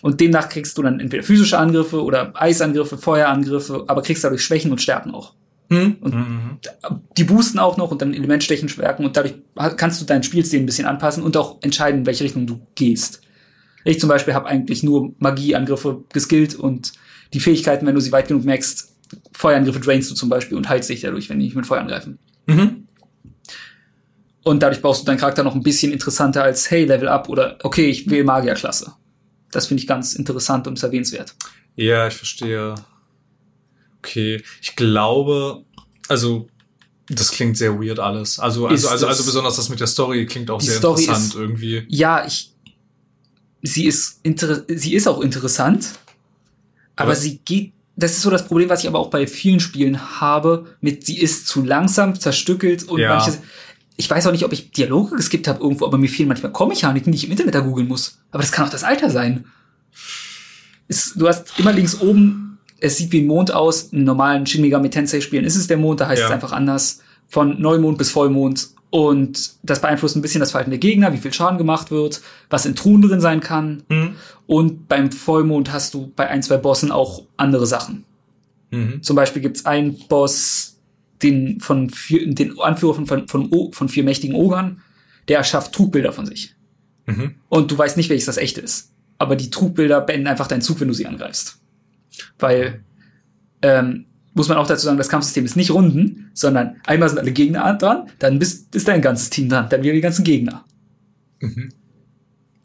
Und 0.00 0.20
demnach 0.20 0.48
kriegst 0.48 0.76
du 0.76 0.82
dann 0.82 1.00
entweder 1.00 1.22
physische 1.22 1.58
Angriffe 1.58 2.02
oder 2.02 2.32
Eisangriffe, 2.40 2.98
Feuerangriffe, 2.98 3.84
aber 3.86 4.02
kriegst 4.02 4.24
dadurch 4.24 4.42
Schwächen 4.44 4.70
und 4.72 4.80
Stärken 4.80 5.12
auch. 5.12 5.34
Hm? 5.70 5.96
Und- 6.00 6.14
Mhm. 6.14 6.58
Die 7.16 7.24
boosten 7.24 7.58
auch 7.58 7.76
noch 7.76 7.90
und 7.90 8.02
dann 8.02 8.12
Elementstechen 8.14 8.68
stärken 8.68 9.04
und 9.04 9.16
dadurch 9.16 9.34
kannst 9.76 10.00
du 10.00 10.04
deinen 10.04 10.22
Spielstil 10.22 10.60
ein 10.60 10.66
bisschen 10.66 10.86
anpassen 10.86 11.22
und 11.22 11.36
auch 11.36 11.58
entscheiden, 11.62 12.00
in 12.00 12.06
welche 12.06 12.24
Richtung 12.24 12.46
du 12.46 12.60
gehst. 12.74 13.20
Ich 13.84 13.98
zum 14.00 14.08
Beispiel 14.08 14.34
habe 14.34 14.46
eigentlich 14.46 14.82
nur 14.82 15.14
Magieangriffe 15.18 16.04
geskillt 16.12 16.54
und 16.54 16.92
die 17.34 17.40
Fähigkeiten, 17.40 17.86
wenn 17.86 17.94
du 17.94 18.00
sie 18.00 18.12
weit 18.12 18.28
genug 18.28 18.44
merkst, 18.44 18.88
Feuerangriffe 19.32 19.80
drainst 19.80 20.10
du 20.10 20.14
zum 20.14 20.28
Beispiel 20.28 20.56
und 20.56 20.68
heilst 20.68 20.88
dich 20.90 21.00
dadurch, 21.00 21.28
wenn 21.28 21.38
die 21.38 21.46
nicht 21.46 21.56
mit 21.56 21.66
Feuer 21.66 21.80
angreifen. 21.80 22.18
Mhm. 22.46 22.86
Und 24.44 24.60
dadurch 24.62 24.82
baust 24.82 25.02
du 25.02 25.06
deinen 25.06 25.18
Charakter 25.18 25.44
noch 25.44 25.54
ein 25.54 25.62
bisschen 25.62 25.92
interessanter 25.92 26.42
als, 26.42 26.70
hey, 26.70 26.84
Level 26.84 27.08
up 27.08 27.28
oder 27.28 27.58
okay, 27.62 27.86
ich 27.86 28.10
wähle 28.10 28.24
Magierklasse. 28.24 28.92
Das 29.50 29.66
finde 29.66 29.82
ich 29.82 29.86
ganz 29.86 30.14
interessant 30.14 30.66
und 30.66 30.82
erwähnenswert. 30.82 31.34
Ja, 31.76 32.08
ich 32.08 32.14
verstehe. 32.14 32.74
Okay, 33.98 34.42
ich 34.60 34.74
glaube, 34.74 35.64
also 36.08 36.48
das 37.08 37.30
klingt 37.30 37.56
sehr 37.56 37.78
weird 37.80 38.00
alles. 38.00 38.38
Also 38.38 38.66
also 38.66 38.88
also, 38.88 39.06
also 39.06 39.24
besonders 39.24 39.56
das 39.56 39.68
mit 39.68 39.78
der 39.80 39.86
Story 39.86 40.26
klingt 40.26 40.50
auch 40.50 40.60
sehr 40.60 40.78
Story 40.78 41.02
interessant 41.02 41.26
ist- 41.28 41.34
irgendwie. 41.36 41.84
Ja, 41.88 42.26
ich, 42.26 42.52
sie 43.62 43.86
ist, 43.86 44.18
inter 44.24 44.64
sie 44.68 44.94
ist 44.94 45.06
auch 45.06 45.20
interessant, 45.20 45.90
aber, 46.96 47.10
Aber- 47.12 47.14
sie 47.16 47.38
geht, 47.44 47.72
das 47.94 48.12
ist 48.12 48.22
so 48.22 48.30
das 48.30 48.46
Problem, 48.46 48.68
was 48.70 48.80
ich 48.82 48.88
aber 48.88 48.98
auch 48.98 49.10
bei 49.10 49.26
vielen 49.26 49.60
Spielen 49.60 50.20
habe, 50.20 50.74
mit 50.80 51.04
sie 51.06 51.20
ist 51.20 51.46
zu 51.46 51.62
langsam, 51.62 52.18
zerstückelt 52.18 52.84
und 52.84 52.98
Ja. 53.00 53.14
manches, 53.16 53.38
ich 54.02 54.10
weiß 54.10 54.26
auch 54.26 54.32
nicht, 54.32 54.44
ob 54.44 54.52
ich 54.52 54.72
Dialoge 54.72 55.14
geskippt 55.14 55.46
habe 55.46 55.60
irgendwo, 55.62 55.86
aber 55.86 55.96
mir 55.96 56.08
fehlen 56.08 56.28
manchmal 56.28 56.50
Kommechaniken, 56.50 57.12
die 57.12 57.16
ich 57.18 57.24
im 57.24 57.30
Internet 57.30 57.54
da 57.54 57.60
googeln 57.60 57.86
muss. 57.86 58.18
Aber 58.32 58.42
das 58.42 58.50
kann 58.50 58.66
auch 58.66 58.70
das 58.70 58.82
Alter 58.82 59.10
sein. 59.10 59.44
Es, 60.88 61.14
du 61.14 61.28
hast 61.28 61.58
immer 61.58 61.72
links 61.72 62.00
oben, 62.00 62.58
es 62.80 62.96
sieht 62.96 63.12
wie 63.12 63.20
ein 63.20 63.26
Mond 63.28 63.54
aus, 63.54 63.84
in 63.92 64.02
normalen 64.02 64.44
Shin 64.44 64.60
Megami 64.60 64.90
Tensei 64.90 65.20
Spielen 65.20 65.44
ist 65.44 65.54
es 65.54 65.68
der 65.68 65.76
Mond, 65.76 66.00
da 66.00 66.08
heißt 66.08 66.20
Ja. 66.20 66.26
es 66.26 66.32
einfach 66.32 66.50
anders. 66.52 67.00
Von 67.28 67.60
Neumond 67.60 67.96
bis 67.96 68.10
Vollmond. 68.10 68.70
Und 68.90 69.52
das 69.62 69.80
beeinflusst 69.80 70.16
ein 70.16 70.22
bisschen 70.22 70.40
das 70.40 70.50
Verhalten 70.50 70.70
der 70.70 70.78
Gegner, 70.80 71.12
wie 71.14 71.18
viel 71.18 71.32
Schaden 71.32 71.56
gemacht 71.56 71.90
wird, 71.90 72.20
was 72.50 72.66
in 72.66 72.74
Truhen 72.74 73.00
drin 73.00 73.20
sein 73.22 73.40
kann. 73.40 73.84
Mhm. 73.88 74.16
Und 74.46 74.88
beim 74.88 75.10
Vollmond 75.12 75.72
hast 75.72 75.94
du 75.94 76.12
bei 76.14 76.28
ein, 76.28 76.42
zwei 76.42 76.58
Bossen 76.58 76.90
auch 76.90 77.22
andere 77.38 77.66
Sachen. 77.66 78.04
Mhm. 78.70 79.02
Zum 79.02 79.16
Beispiel 79.16 79.40
gibt's 79.40 79.64
einen 79.64 79.96
Boss, 80.08 80.71
den 81.22 81.60
von 81.60 81.90
vier, 81.90 82.32
den 82.32 82.58
Anführer 82.58 82.94
von, 82.94 83.06
von, 83.06 83.28
von, 83.28 83.72
von 83.72 83.88
vier 83.88 84.04
mächtigen 84.04 84.34
Ogern, 84.36 84.80
der 85.28 85.38
erschafft 85.38 85.72
Trugbilder 85.72 86.12
von 86.12 86.26
sich. 86.26 86.54
Mhm. 87.06 87.36
Und 87.48 87.70
du 87.70 87.78
weißt 87.78 87.96
nicht, 87.96 88.10
welches 88.10 88.26
das 88.26 88.36
echte 88.36 88.60
ist. 88.60 88.92
Aber 89.18 89.36
die 89.36 89.50
Trugbilder 89.50 90.00
beenden 90.00 90.26
einfach 90.26 90.46
deinen 90.48 90.62
Zug, 90.62 90.80
wenn 90.80 90.88
du 90.88 90.94
sie 90.94 91.06
angreifst. 91.06 91.58
Weil, 92.38 92.84
ähm, 93.62 94.06
muss 94.34 94.48
man 94.48 94.58
auch 94.58 94.66
dazu 94.66 94.86
sagen, 94.86 94.98
das 94.98 95.08
Kampfsystem 95.08 95.44
ist 95.44 95.56
nicht 95.56 95.70
Runden, 95.70 96.30
sondern 96.34 96.76
einmal 96.86 97.08
sind 97.08 97.18
alle 97.18 97.32
Gegner 97.32 97.74
dran, 97.74 98.08
dann 98.18 98.38
bist, 98.38 98.74
ist 98.74 98.88
dein 98.88 99.02
ganzes 99.02 99.30
Team 99.30 99.48
dran, 99.48 99.68
dann 99.68 99.82
wieder 99.82 99.92
die 99.92 100.00
ganzen 100.00 100.24
Gegner. 100.24 100.64
Mhm. 101.40 101.70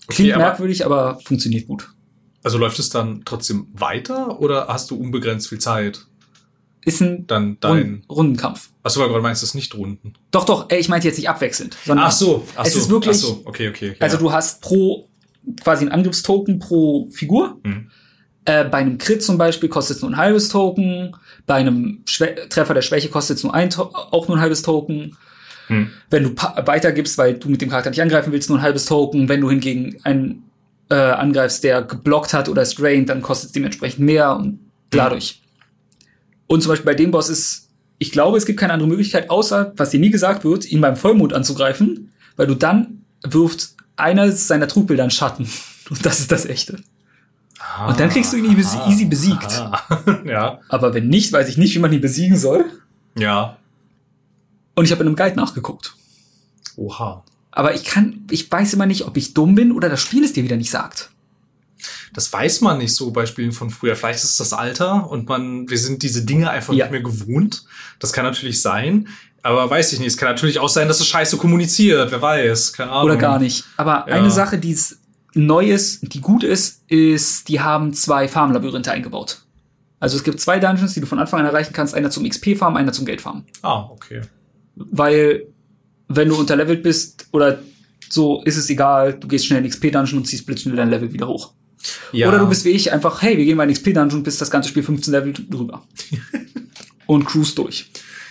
Klingt 0.08 0.32
Okay, 0.32 0.34
aber, 0.34 0.44
merkwürdig, 0.44 0.86
aber 0.86 1.20
funktioniert 1.20 1.68
gut. 1.68 1.90
also 2.44 2.58
läuft 2.58 2.80
es 2.80 2.90
dann 2.90 3.24
trotzdem 3.26 3.68
weiter 3.74 4.40
oder 4.40 4.68
hast 4.68 4.90
du 4.90 4.96
unbegrenzt 4.96 5.50
viel 5.50 5.60
Zeit? 5.60 6.08
Ist 6.88 7.02
ein 7.02 7.28
Dann 7.28 7.58
dein. 7.60 7.72
Rund 7.74 8.10
Rundenkampf. 8.10 8.70
Achso, 8.82 9.02
weil 9.02 9.10
du 9.10 9.20
meinst, 9.20 9.44
es 9.44 9.50
ist 9.50 9.56
nicht 9.56 9.76
Runden. 9.76 10.14
Doch, 10.32 10.46
doch, 10.46 10.70
ich 10.72 10.88
meinte 10.88 11.06
jetzt 11.06 11.18
nicht 11.18 11.28
abwechselnd, 11.28 11.76
sondern 11.86 12.06
Ach 12.06 12.14
so, 12.14 12.48
ach 12.56 12.66
es 12.66 12.74
so, 12.74 12.80
ist 12.80 12.90
wirklich, 12.90 13.18
Ach 13.18 13.22
so, 13.22 13.42
okay, 13.44 13.68
okay. 13.68 13.98
also 14.00 14.16
ja. 14.16 14.22
du 14.22 14.32
hast 14.32 14.62
pro, 14.62 15.10
quasi 15.62 15.84
ein 15.84 15.92
Angriffstoken 15.92 16.60
pro 16.60 17.10
Figur. 17.12 17.60
Mhm. 17.64 17.92
Äh, 18.46 18.64
bei 18.64 18.78
einem 18.78 18.98
Crit 19.00 19.22
zum 19.22 19.38
Beispiel 19.38 19.68
kostet 19.68 19.98
es 19.98 20.02
nur 20.02 20.12
ein 20.12 20.16
halbes 20.16 20.48
Token. 20.48 21.14
Bei 21.46 21.56
einem 21.56 22.04
Schwä 22.06 22.36
Treffer 22.48 22.74
der 22.74 22.82
Schwäche 22.82 23.10
kostet 23.10 23.36
es 23.36 23.44
nur 23.44 23.54
ein 23.54 23.70
auch 23.76 24.30
nur 24.30 24.38
ein 24.38 24.42
halbes 24.42 24.62
Token. 24.62 25.18
Hm. 25.68 25.90
Wenn 26.10 26.24
du 26.24 26.36
weitergibst, 26.38 27.18
weil 27.18 27.34
du 27.34 27.50
mit 27.50 27.60
dem 27.60 27.70
Charakter 27.70 27.90
nicht 27.90 28.02
angreifen 28.02 28.32
willst, 28.32 28.48
nur 28.48 28.60
ein 28.60 28.64
halbes 28.64 28.86
Token. 28.86 29.28
Wenn 29.28 29.42
du 29.42 29.50
hingegen 29.50 29.98
einen 30.04 30.44
äh, 30.90 30.96
angreifst, 30.96 31.66
der 31.66 31.82
geblockt 31.82 32.34
hat 32.34 32.48
oder 32.48 32.66
strained, 32.66 33.10
dann 33.10 33.22
kostet 33.22 33.48
es 33.48 33.52
dementsprechend 33.52 34.06
mehr 34.06 34.38
und 34.38 34.60
dadurch. 34.90 35.42
Und 36.48 36.62
zum 36.62 36.70
Beispiel 36.70 36.86
bei 36.86 36.94
dem 36.96 37.12
Boss 37.12 37.30
ist, 37.30 37.68
ich 38.00 38.12
glaube, 38.12 38.38
es 38.38 38.46
gibt 38.46 38.60
keine 38.60 38.74
andere 38.74 38.88
Möglichkeit, 38.90 39.30
außer, 39.30 39.74
was 39.76 39.90
dir 39.90 40.00
nie 40.00 40.10
gesagt 40.12 40.44
wird, 40.44 40.66
ihn 40.72 40.82
beim 40.82 40.96
Vollmond 40.96 41.34
anzugreifen, 41.34 42.12
weil 42.36 42.48
du 42.48 42.56
dann 42.56 43.04
wirft 43.24 43.70
einer 43.96 44.32
seiner 44.32 44.68
Trugbilder 44.68 45.04
einen 45.04 45.12
Schatten. 45.12 45.50
Und 45.90 46.06
das 46.06 46.20
ist 46.20 46.32
das 46.32 46.46
Echte. 46.46 46.80
Und 47.88 48.00
dann 48.00 48.10
kriegst 48.10 48.32
du 48.34 48.38
ihn 48.38 48.46
easy- 48.58 48.78
easy 48.90 49.06
besiegt. 49.06 49.46
Aha. 49.52 50.22
ja, 50.26 50.60
Aber 50.70 50.94
wenn 50.94 51.08
nicht, 51.10 51.32
weiß 51.34 51.50
ich 51.50 51.58
nicht, 51.58 51.74
wie 51.76 51.80
man 51.80 51.92
ihn 51.92 52.02
besiegen 52.02 52.38
soll. 52.38 52.66
ja. 53.16 53.58
Und 54.76 54.86
ich 54.86 54.92
habe 54.92 55.02
in 55.02 55.08
einem 55.08 55.16
Guide 55.16 55.36
nachgeguckt. 55.36 55.96
Oha. 56.76 57.24
Aber 57.50 57.74
ich 57.74 57.84
kann, 57.84 58.26
ich 58.30 58.52
weiß 58.52 58.74
immer 58.76 58.86
nicht, 58.86 59.06
ob 59.08 59.18
ich 59.18 59.34
dumm 59.34 59.56
bin 59.56 59.72
oder 59.72 59.90
das 59.90 60.00
Spiel 60.02 60.24
es 60.24 60.34
dir 60.34 60.44
wieder 60.44 60.56
nicht 60.56 60.70
sagt. 60.70 61.10
Das 62.14 62.32
weiß 62.32 62.62
man 62.62 62.78
nicht 62.80 62.96
so 62.96 63.12
bei 63.12 63.26
Spielen 63.26 63.52
von 63.52 63.70
früher. 63.70 63.96
Vielleicht 63.96 64.20
ist 64.24 64.32
es 64.32 64.38
das 64.38 64.54
Alter 64.54 65.10
und 65.10 65.28
man, 65.30 65.70
wir 65.70 65.78
sind 65.78 66.04
diese 66.04 66.24
Dinge 66.26 66.50
einfach 66.50 66.74
Ja. 66.74 66.86
nicht 66.86 66.92
mehr 66.92 67.02
gewohnt. 67.02 67.64
Das 68.00 68.14
kann 68.14 68.26
natürlich 68.26 68.62
sein. 68.62 69.08
Aber 69.44 69.70
weiß 69.70 69.94
ich 69.94 70.00
nicht. 70.00 70.08
Es 70.10 70.18
kann 70.18 70.30
natürlich 70.30 70.60
auch 70.60 70.68
sein, 70.70 70.88
dass 70.88 71.00
es 71.00 71.08
scheiße 71.08 71.38
kommuniziert. 71.38 72.12
Wer 72.12 72.22
weiß. 72.22 72.74
Keine 72.74 72.92
Ahnung. 72.92 73.06
Oder 73.06 73.16
gar 73.18 73.40
nicht. 73.40 73.64
Aber 73.78 74.06
Ja. 74.08 74.16
eine 74.16 74.32
Sache, 74.32 74.58
die 74.58 74.72
es 74.74 74.98
neu 75.34 75.70
ist, 75.70 76.14
die 76.14 76.20
gut 76.22 76.44
ist, 76.44 76.82
ist, 76.90 77.48
die 77.48 77.62
haben 77.62 77.94
zwei 77.94 78.28
Farmlabyrinthe 78.28 78.92
eingebaut. 78.92 79.44
Also 80.00 80.18
es 80.18 80.24
gibt 80.24 80.42
zwei 80.42 80.60
Dungeons, 80.60 80.94
die 80.94 81.00
du 81.02 81.06
von 81.08 81.20
Anfang 81.20 81.40
an 81.40 81.46
erreichen 81.46 81.74
kannst. 81.74 81.94
Einer 81.96 82.10
zum 82.12 82.28
XP-Farm, 82.28 82.76
einer 82.76 82.92
zum 82.92 83.06
Geldfarm. 83.06 83.46
Ah, 83.62 83.84
okay. 83.90 84.22
Weil, 84.76 85.44
wenn 86.08 86.30
du 86.30 86.36
unterlevelt 86.36 86.84
bist 86.84 87.28
oder 87.32 87.60
so, 88.10 88.44
ist 88.44 88.58
es 88.58 88.70
egal. 88.70 89.14
Du 89.14 89.28
gehst 89.28 89.46
schnell 89.48 89.58
in 89.60 89.64
den 89.64 89.72
XP-Dungeon 89.72 90.20
und 90.20 90.26
ziehst 90.26 90.46
blitzschnell 90.46 90.76
dein 90.76 90.90
Level 90.90 91.12
wieder 91.14 91.28
hoch. 91.28 91.54
Ja. 92.12 92.28
Oder 92.28 92.40
du 92.40 92.48
bist 92.48 92.66
wie 92.66 92.70
ich 92.70 92.92
einfach, 92.92 93.22
hey, 93.22 93.38
wir 93.38 93.46
gehen 93.46 93.58
mal 93.58 93.64
in 93.64 93.70
den 93.70 93.76
XP-Dungeon 93.76 94.24
bist 94.24 94.42
das 94.42 94.52
ganze 94.52 94.70
Spiel 94.70 94.84
15 94.84 95.12
Level 95.12 95.34
drüber. 95.34 95.84
und 97.06 97.26
cruise 97.26 97.56
durch. 97.56 97.90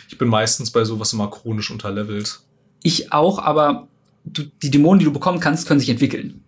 Ich 0.09 0.19
bin 0.19 0.29
meistens 0.29 0.71
bei 0.71 0.85
sowas 0.85 1.13
immer 1.13 1.31
chronisch 1.31 1.71
unterlevelt. 1.71 2.41
Ich 2.83 3.13
auch, 3.13 3.39
aber 3.39 3.89
du, 4.25 4.45
die 4.63 4.71
Dämonen, 4.71 4.99
die 4.99 5.05
du 5.05 5.13
bekommen 5.13 5.41
kannst, 5.41 5.67
können 5.67 5.81
sich 5.81 5.89
entwickeln. 5.89 6.45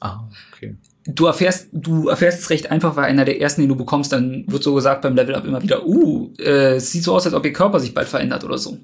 Ah, 0.00 0.28
okay. 0.52 0.76
Du 1.06 1.26
erfährst, 1.26 1.68
du 1.72 2.08
erfährst 2.08 2.40
es 2.40 2.50
recht 2.50 2.70
einfach, 2.70 2.96
weil 2.96 3.04
einer 3.04 3.24
der 3.24 3.40
ersten, 3.40 3.62
den 3.62 3.68
du 3.68 3.76
bekommst, 3.76 4.12
dann 4.12 4.44
wird 4.48 4.62
so 4.62 4.74
gesagt 4.74 5.02
beim 5.02 5.14
Level 5.14 5.34
Up 5.34 5.46
immer 5.46 5.62
wieder, 5.62 5.86
uh, 5.86 6.32
äh, 6.38 6.76
es 6.76 6.90
sieht 6.92 7.04
so 7.04 7.14
aus, 7.14 7.24
als 7.24 7.34
ob 7.34 7.44
ihr 7.44 7.52
Körper 7.52 7.80
sich 7.80 7.94
bald 7.94 8.08
verändert 8.08 8.44
oder 8.44 8.58
so. 8.58 8.78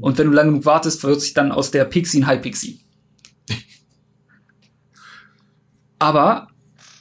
Und 0.00 0.18
wenn 0.18 0.26
du 0.26 0.32
lange 0.32 0.50
genug 0.50 0.64
wartest, 0.64 1.02
wird 1.04 1.20
sich 1.20 1.34
dann 1.34 1.52
aus 1.52 1.70
der 1.70 1.84
Pixie 1.84 2.20
ein 2.20 2.26
High 2.26 2.42
Pixie. 2.42 2.80
Aber 5.98 6.48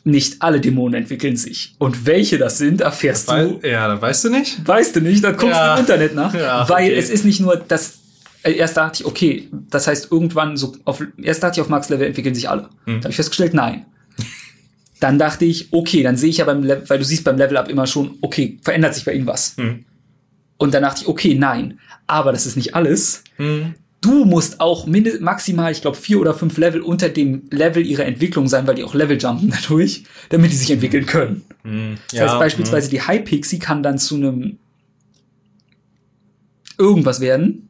nicht 0.03 0.41
alle 0.41 0.59
Dämonen 0.61 1.01
entwickeln 1.01 1.35
sich. 1.37 1.75
Und 1.77 2.05
welche 2.05 2.37
das 2.37 2.57
sind, 2.57 2.81
erfährst 2.81 3.27
Weil, 3.27 3.59
du. 3.59 3.67
ja, 3.67 3.87
dann 3.87 4.01
weißt 4.01 4.25
du 4.25 4.29
nicht. 4.29 4.65
Weißt 4.67 4.95
du 4.95 5.01
nicht, 5.01 5.23
dann 5.23 5.35
guckst 5.35 5.55
Ja. 5.55 5.67
du 5.73 5.73
im 5.75 5.79
Internet 5.85 6.15
nach. 6.15 6.33
Ja, 6.33 6.67
weil 6.69 6.85
okay. 6.89 6.95
es 6.99 7.09
ist 7.09 7.25
nicht 7.25 7.39
nur 7.41 7.57
das. 7.57 7.99
äh, 8.43 8.53
Erst 8.53 8.77
dachte 8.77 9.01
ich, 9.01 9.05
okay, 9.05 9.49
das 9.69 9.87
heißt 9.87 10.11
irgendwann 10.11 10.55
so 10.57 10.75
auf, 10.85 11.03
erst 11.21 11.43
dachte 11.43 11.59
ich, 11.59 11.61
auf 11.61 11.69
Max 11.69 11.89
Level 11.89 12.07
entwickeln 12.07 12.33
sich 12.35 12.49
alle. 12.49 12.69
Hm. 12.85 12.95
Da 13.01 13.03
habe 13.05 13.09
ich 13.09 13.15
festgestellt, 13.17 13.53
nein. 13.53 13.85
Dann 14.99 15.17
dachte 15.17 15.45
ich, 15.45 15.71
okay, 15.71 16.03
dann 16.03 16.17
sehe 16.17 16.29
ich 16.29 16.37
ja 16.39 16.45
beim 16.45 16.61
Level, 16.61 16.83
weil 16.89 16.99
du 16.99 17.05
siehst 17.05 17.23
beim 17.23 17.37
Level 17.37 17.55
Up 17.55 17.69
immer 17.69 17.87
schon, 17.87 18.17
okay, 18.21 18.59
verändert 18.61 18.95
sich 18.95 19.05
bei 19.05 19.13
ihm 19.13 19.25
was. 19.27 19.55
Hm. 19.55 19.85
Und 20.57 20.73
dann 20.73 20.83
dachte 20.83 21.03
ich, 21.03 21.07
okay, 21.07 21.35
nein. 21.35 21.79
Aber 22.05 22.33
das 22.33 22.45
ist 22.45 22.57
nicht 22.57 22.75
alles. 22.75 23.23
Hm. 23.37 23.75
Du 24.01 24.23
musst 24.23 24.61
auch 24.61 24.87
maximal, 24.87 25.71
ich 25.71 25.81
glaube, 25.81 25.97
vier 25.97 26.21
oder 26.21 26.33
fünf 26.33 26.57
Level 26.57 26.81
unter 26.81 27.09
dem 27.09 27.43
Level 27.51 27.85
ihrer 27.85 28.05
Entwicklung 28.05 28.47
sein, 28.47 28.65
weil 28.65 28.75
die 28.75 28.83
auch 28.83 28.93
Level 28.93 29.17
jumpen 29.17 29.49
dadurch, 29.61 30.03
damit 30.29 30.51
die 30.51 30.55
sich 30.55 30.71
entwickeln 30.71 31.05
können. 31.05 31.43
Hm. 31.63 31.97
Das 32.11 32.21
heißt 32.21 32.39
beispielsweise 32.39 32.89
die 32.89 33.01
High 33.01 33.25
Pixie 33.25 33.59
kann 33.59 33.83
dann 33.83 33.97
zu 33.97 34.15
einem 34.15 34.57
irgendwas 36.77 37.19
werden. 37.19 37.69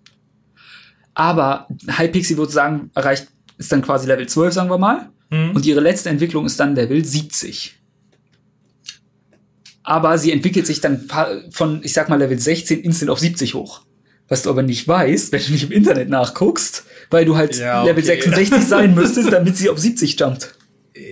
Aber 1.15 1.68
High 1.89 2.11
Pixie 2.11 2.38
würde 2.38 2.51
sagen, 2.51 2.91
erreicht, 2.93 3.27
ist 3.57 3.72
dann 3.72 3.81
quasi 3.81 4.07
Level 4.07 4.27
12, 4.27 4.53
sagen 4.53 4.69
wir 4.69 4.77
mal. 4.77 5.10
Hm. 5.31 5.56
Und 5.56 5.65
ihre 5.65 5.81
letzte 5.81 6.10
Entwicklung 6.10 6.45
ist 6.45 6.60
dann 6.60 6.76
Level 6.76 7.03
70. 7.03 7.76
Aber 9.84 10.18
sie 10.19 10.31
entwickelt 10.31 10.68
sich 10.68 10.80
dann 10.80 11.10
von, 11.49 11.81
ich 11.84 11.93
sag 11.93 12.10
mal, 12.10 12.19
Level 12.19 12.38
16 12.38 12.81
instant 12.81 13.10
auf 13.10 13.19
70 13.19 13.56
hoch. 13.56 13.81
Was 14.30 14.43
du 14.43 14.49
aber 14.51 14.61
nicht 14.61 14.88
weißt, 14.88 15.31
wenn 15.31 15.41
du 15.43 15.51
nicht 15.51 15.64
im 15.64 15.72
Internet 15.72 16.07
nachguckst, 16.10 16.85
weil 17.10 17.26
du 17.26 17.35
halt 17.35 17.57
Ja, 17.57 17.84
Level 17.84 18.03
okay. 18.03 18.22
66 18.22 18.64
sein 18.64 18.93
müsstest, 18.95 19.31
damit 19.34 19.57
sie 19.57 19.69
auf 19.69 19.80
70 19.80 20.19
jumpt. 20.19 20.53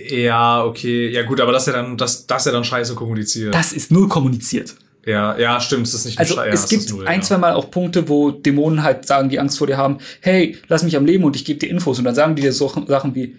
Ja, 0.08 0.64
okay. 0.64 1.08
Ja, 1.10 1.22
gut, 1.24 1.40
aber 1.40 1.50
das 1.52 1.66
ist 1.66 1.74
ja 1.74 1.82
dann, 1.82 1.96
das, 1.96 2.26
das 2.26 2.42
ist 2.42 2.46
ja 2.46 2.52
dann 2.52 2.64
scheiße 2.64 2.94
kommuniziert. 2.94 3.54
Das 3.54 3.72
ist 3.72 3.90
null 3.90 4.08
kommuniziert. 4.08 4.74
ja, 5.06 5.36
ja, 5.38 5.60
stimmt, 5.60 5.86
es 5.86 5.94
ist 5.94 6.04
nicht 6.04 6.18
Also 6.18 6.34
Schei- 6.34 6.46
ja, 6.48 6.52
es 6.52 6.68
gibt 6.68 6.90
null, 6.90 7.06
ein, 7.08 7.20
ja. 7.20 7.26
zwei 7.26 7.38
Mal 7.38 7.54
auch 7.54 7.70
Punkte, 7.70 8.08
wo 8.08 8.30
Dämonen 8.30 8.82
halt 8.82 9.06
sagen, 9.06 9.30
die 9.30 9.40
Angst 9.40 9.58
vor 9.58 9.66
dir 9.66 9.76
haben, 9.78 9.98
hey, 10.20 10.56
lass 10.68 10.82
mich 10.82 10.96
am 10.96 11.06
Leben 11.06 11.24
und 11.24 11.34
ich 11.36 11.44
gebe 11.44 11.58
dir 11.58 11.70
Infos. 11.70 11.98
Und 11.98 12.04
dann 12.04 12.14
sagen 12.14 12.36
die 12.36 12.42
dir 12.42 12.52
so 12.52 12.68
Sachen 12.86 13.14
wie, 13.14 13.36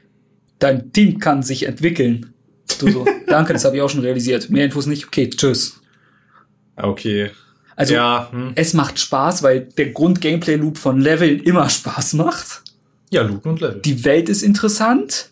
dein 0.57 0.91
Team 0.91 1.19
kann 1.19 1.43
sich 1.43 1.63
entwickeln. 1.63 2.33
Du 2.79 2.89
so, 2.91 3.05
danke, 3.27 3.53
das 3.53 3.63
habe 3.65 3.75
ich 3.77 3.81
auch 3.81 3.89
schon 3.89 4.01
realisiert. 4.01 4.49
Mehr 4.49 4.65
Infos 4.65 4.87
nicht, 4.87 5.05
okay, 5.07 5.29
tschüss. 5.29 5.79
Okay. 6.75 7.29
Also 7.79 7.93
ja, 7.93 8.27
hm. 8.29 8.51
es 8.55 8.73
macht 8.73 8.99
Spaß, 8.99 9.41
weil 9.41 9.61
der 9.61 9.91
Grund-Gameplay-Loop 9.91 10.77
von 10.77 10.99
Leveln 10.99 11.39
immer 11.39 11.69
Spaß 11.69 12.13
macht. 12.15 12.61
ja, 13.09 13.21
Looten 13.21 13.51
und 13.51 13.61
Level. 13.61 13.81
Die 13.81 14.03
Welt 14.03 14.27
ist 14.27 14.43
interessant. 14.43 15.29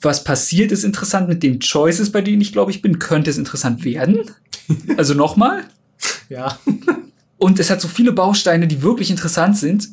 Was 0.00 0.22
passiert, 0.22 0.70
ist 0.70 0.84
interessant. 0.84 1.28
Mit 1.28 1.42
den 1.42 1.58
Choices, 1.58 2.12
bei 2.12 2.20
denen 2.20 2.40
ich 2.40 2.52
glaube, 2.52 2.70
ich 2.70 2.80
bin, 2.80 3.00
könnte 3.00 3.28
es 3.30 3.38
interessant 3.38 3.84
werden. 3.84 4.30
Also 4.96 5.12
nochmal. 5.12 5.64
ja. 6.30 6.58
Und 7.36 7.58
es 7.60 7.68
hat 7.68 7.82
so 7.82 7.88
viele 7.88 8.12
Bausteine, 8.12 8.66
die 8.66 8.80
wirklich 8.80 9.10
interessant 9.10 9.58
sind, 9.58 9.88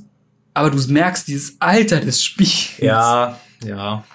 aber 0.53 0.69
du 0.69 0.77
merkst 0.87 1.27
dieses 1.27 1.55
Alter 1.59 1.99
des 1.99 2.23
Spiels. 2.23 2.77
Ja, 2.77 3.37
ja. 3.65 4.05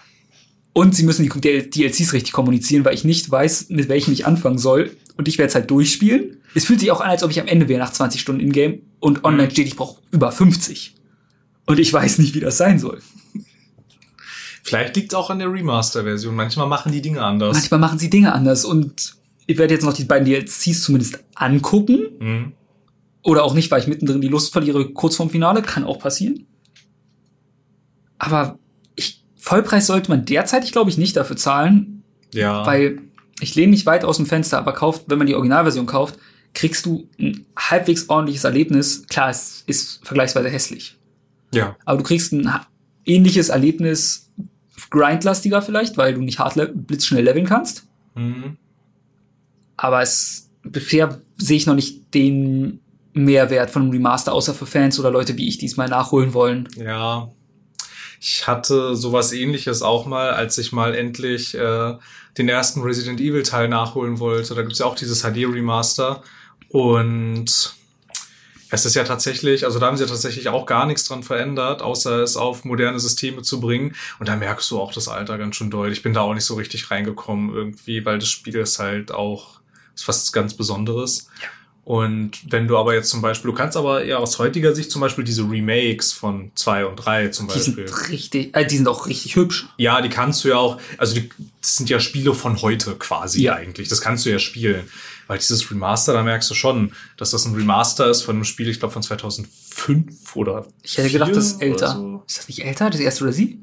Und 0.72 0.94
sie 0.94 1.02
müssen 1.02 1.24
die 1.24 1.30
DL- 1.30 1.68
DLCs 1.68 2.14
richtig 2.14 2.32
kommunizieren, 2.32 2.86
weil 2.86 2.94
ich 2.94 3.04
nicht 3.04 3.30
weiß, 3.30 3.68
mit 3.68 3.90
welchem 3.90 4.14
ich 4.14 4.24
anfangen 4.24 4.56
soll. 4.56 4.96
Und 5.16 5.28
ich 5.28 5.38
werde 5.38 5.48
es 5.48 5.54
halt 5.54 5.70
durchspielen. 5.70 6.36
Es 6.54 6.64
fühlt 6.66 6.80
sich 6.80 6.90
auch 6.90 7.00
an, 7.00 7.10
als 7.10 7.22
ob 7.22 7.30
ich 7.30 7.40
am 7.40 7.46
Ende 7.46 7.68
wäre 7.68 7.80
nach 7.80 7.92
20 7.92 8.20
Stunden 8.20 8.40
in-game 8.40 8.80
und 9.00 9.24
online 9.24 9.44
Mhm. 9.48 9.50
steht, 9.50 9.66
ich 9.66 9.76
brauche 9.76 10.00
über 10.10 10.30
50. 10.32 10.94
Und 11.66 11.78
ich 11.78 11.92
weiß 11.92 12.18
nicht, 12.18 12.34
wie 12.34 12.40
das 12.40 12.58
sein 12.58 12.78
soll. 12.78 13.00
Vielleicht 14.62 14.96
liegt 14.96 15.12
es 15.12 15.14
auch 15.16 15.30
an 15.30 15.38
der 15.38 15.52
Remaster-Version. 15.52 16.34
Manchmal 16.34 16.66
machen 16.66 16.92
die 16.92 17.00
Dinge 17.02 17.22
anders. 17.22 17.54
Manchmal 17.56 17.80
machen 17.80 17.98
sie 17.98 18.10
Dinge 18.10 18.32
anders 18.32 18.64
und 18.64 19.14
ich 19.46 19.58
werde 19.58 19.74
jetzt 19.74 19.84
noch 19.84 19.92
die 19.92 20.04
beiden 20.04 20.26
DLCs 20.26 20.82
zumindest 20.82 21.20
angucken. 21.34 22.00
Hm. 22.18 22.52
Oder 23.22 23.44
auch 23.44 23.54
nicht, 23.54 23.70
weil 23.70 23.80
ich 23.80 23.86
mittendrin 23.86 24.20
die 24.20 24.28
Lust 24.28 24.52
verliere, 24.52 24.90
kurz 24.92 25.16
vorm 25.16 25.30
Finale. 25.30 25.62
Kann 25.62 25.84
auch 25.84 25.98
passieren. 25.98 26.46
Aber 28.18 28.58
ich, 28.96 29.24
Vollpreis 29.36 29.86
sollte 29.86 30.10
man 30.10 30.24
derzeitig, 30.24 30.72
glaube 30.72 30.90
ich, 30.90 30.98
nicht 30.98 31.16
dafür 31.16 31.36
zahlen, 31.36 32.02
Ja. 32.32 32.64
weil 32.66 32.98
ich 33.40 33.54
lehne 33.54 33.70
nicht 33.70 33.86
weit 33.86 34.04
aus 34.04 34.16
dem 34.16 34.26
Fenster, 34.26 34.58
aber 34.58 34.72
kauft, 34.72 35.04
wenn 35.08 35.18
man 35.18 35.26
die 35.26 35.34
Originalversion 35.34 35.86
kauft, 35.86 36.18
kriegst 36.54 36.86
du 36.86 37.08
ein 37.18 37.44
halbwegs 37.58 38.08
ordentliches 38.08 38.44
Erlebnis. 38.44 39.04
Klar, 39.08 39.30
es 39.30 39.62
ist 39.66 40.00
vergleichsweise 40.06 40.48
hässlich. 40.48 40.96
ja. 41.52 41.76
Aber 41.84 41.98
du 41.98 42.04
kriegst 42.04 42.32
ein 42.32 42.50
ähnliches 43.04 43.50
Erlebnis, 43.50 44.30
grindlastiger 44.90 45.60
vielleicht, 45.62 45.96
weil 45.96 46.14
du 46.14 46.22
nicht 46.22 46.38
hart 46.38 46.56
le- 46.56 46.68
blitzschnell 46.72 47.24
leveln 47.24 47.46
kannst. 47.46 47.84
Hm. 48.14 48.56
Aber 49.76 50.00
es 50.00 50.50
bisher 50.62 51.20
sehe 51.36 51.56
ich 51.58 51.66
noch 51.66 51.74
nicht 51.74 52.14
den 52.14 52.80
Mehrwert 53.12 53.70
von 53.70 53.82
einem 53.82 53.90
Remaster, 53.92 54.32
außer 54.32 54.54
für 54.54 54.66
Fans 54.66 54.98
oder 54.98 55.10
Leute 55.10 55.36
wie 55.36 55.48
ich, 55.48 55.58
die 55.58 55.66
es 55.66 55.76
mal 55.76 55.88
nachholen 55.88 56.32
wollen. 56.34 56.68
Ja. 56.76 57.28
Ich 58.20 58.46
hatte 58.46 58.96
sowas 58.96 59.32
ähnliches 59.32 59.82
auch 59.82 60.06
mal, 60.06 60.30
als 60.30 60.56
ich 60.58 60.72
mal 60.72 60.94
endlich 60.94 61.54
äh, 61.54 61.94
den 62.38 62.48
ersten 62.48 62.82
Resident 62.82 63.20
Evil 63.20 63.42
Teil 63.42 63.68
nachholen 63.68 64.18
wollte. 64.18 64.54
Da 64.54 64.62
gibt's 64.62 64.78
ja 64.78 64.86
auch 64.86 64.94
dieses 64.94 65.22
HD 65.22 65.46
Remaster. 65.46 66.22
Und 66.68 67.74
es 68.70 68.84
ist 68.84 68.94
ja 68.94 69.04
tatsächlich, 69.04 69.64
also 69.64 69.78
da 69.78 69.86
haben 69.86 69.96
sie 69.96 70.04
ja 70.04 70.08
tatsächlich 70.08 70.48
auch 70.48 70.66
gar 70.66 70.86
nichts 70.86 71.04
dran 71.04 71.22
verändert, 71.22 71.82
außer 71.82 72.22
es 72.22 72.36
auf 72.36 72.64
moderne 72.64 72.98
Systeme 72.98 73.42
zu 73.42 73.60
bringen. 73.60 73.94
Und 74.18 74.28
da 74.28 74.36
merkst 74.36 74.70
du 74.70 74.80
auch 74.80 74.92
das 74.92 75.08
Alter 75.08 75.38
ganz 75.38 75.56
schön 75.56 75.70
doll. 75.70 75.92
Ich 75.92 76.02
bin 76.02 76.12
da 76.12 76.22
auch 76.22 76.34
nicht 76.34 76.44
so 76.44 76.54
richtig 76.54 76.90
reingekommen 76.90 77.54
irgendwie, 77.54 78.04
weil 78.04 78.18
das 78.18 78.28
Spiel 78.28 78.56
ist 78.56 78.78
halt 78.78 79.12
auch 79.12 79.60
ist 79.94 80.06
was 80.08 80.30
ganz 80.30 80.54
Besonderes. 80.54 81.28
Und 81.86 82.32
wenn 82.52 82.66
du 82.66 82.76
aber 82.76 82.94
jetzt 82.94 83.10
zum 83.10 83.22
Beispiel, 83.22 83.52
du 83.52 83.56
kannst 83.56 83.76
aber 83.76 84.02
eher 84.02 84.18
aus 84.18 84.40
heutiger 84.40 84.74
Sicht 84.74 84.90
zum 84.90 85.00
Beispiel 85.00 85.22
diese 85.22 85.42
Remakes 85.48 86.12
von 86.12 86.50
zwei 86.56 86.84
und 86.84 86.96
drei 86.96 87.28
zum 87.28 87.46
Die 87.46 87.60
sind 87.60 87.76
Beispiel. 87.76 88.08
richtig, 88.10 88.56
äh, 88.56 88.66
die 88.66 88.76
sind 88.76 88.88
auch 88.88 89.06
richtig 89.06 89.36
hübsch. 89.36 89.68
Ja, 89.76 90.00
die 90.02 90.08
kannst 90.08 90.42
du 90.42 90.48
ja 90.48 90.56
auch, 90.56 90.80
also 90.98 91.14
die, 91.14 91.30
das 91.62 91.76
sind 91.76 91.88
ja 91.88 92.00
Spiele 92.00 92.34
von 92.34 92.60
heute 92.60 92.96
quasi 92.96 93.42
Ja. 93.44 93.54
eigentlich. 93.54 93.86
Das 93.88 94.00
kannst 94.00 94.26
du 94.26 94.30
ja 94.30 94.40
spielen. 94.40 94.88
Weil 95.28 95.38
dieses 95.38 95.70
Remaster, 95.70 96.12
da 96.12 96.24
merkst 96.24 96.50
du 96.50 96.54
schon, 96.54 96.90
dass 97.18 97.30
das 97.30 97.44
ein 97.44 97.54
Remaster 97.54 98.10
ist 98.10 98.22
von 98.22 98.34
einem 98.34 98.44
Spiel, 98.44 98.68
ich 98.68 98.80
glaube 98.80 98.92
von 98.92 99.02
2005 99.04 100.34
oder 100.34 100.66
Ich 100.82 100.98
hätte 100.98 101.10
gedacht, 101.10 101.36
das 101.36 101.46
ist 101.52 101.58
4 101.60 101.68
oder 101.68 101.72
älter. 101.84 101.92
So. 101.94 102.22
Ist 102.26 102.38
das 102.38 102.48
nicht 102.48 102.64
älter, 102.64 102.90
das 102.90 103.00
erste 103.00 103.24
oder 103.24 103.32
sie? 103.32 103.62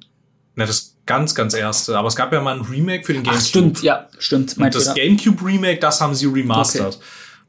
Na, 0.55 0.65
das 0.65 0.95
ganz, 1.05 1.35
ganz 1.35 1.53
erste. 1.53 1.97
Aber 1.97 2.07
es 2.07 2.15
gab 2.15 2.31
ja 2.31 2.39
mal 2.41 2.55
ein 2.57 2.61
Remake 2.65 3.03
für 3.05 3.13
den 3.13 3.23
Ach, 3.23 3.31
GameCube. 3.31 3.47
stimmt, 3.49 3.81
ja, 3.83 4.07
stimmt. 4.17 4.57
Und 4.57 4.73
das 4.75 4.83
Fehler. 4.91 4.95
GameCube 4.95 5.45
Remake, 5.45 5.79
das 5.79 5.99
haben 5.99 6.15
sie 6.15 6.25
remastert. 6.27 6.99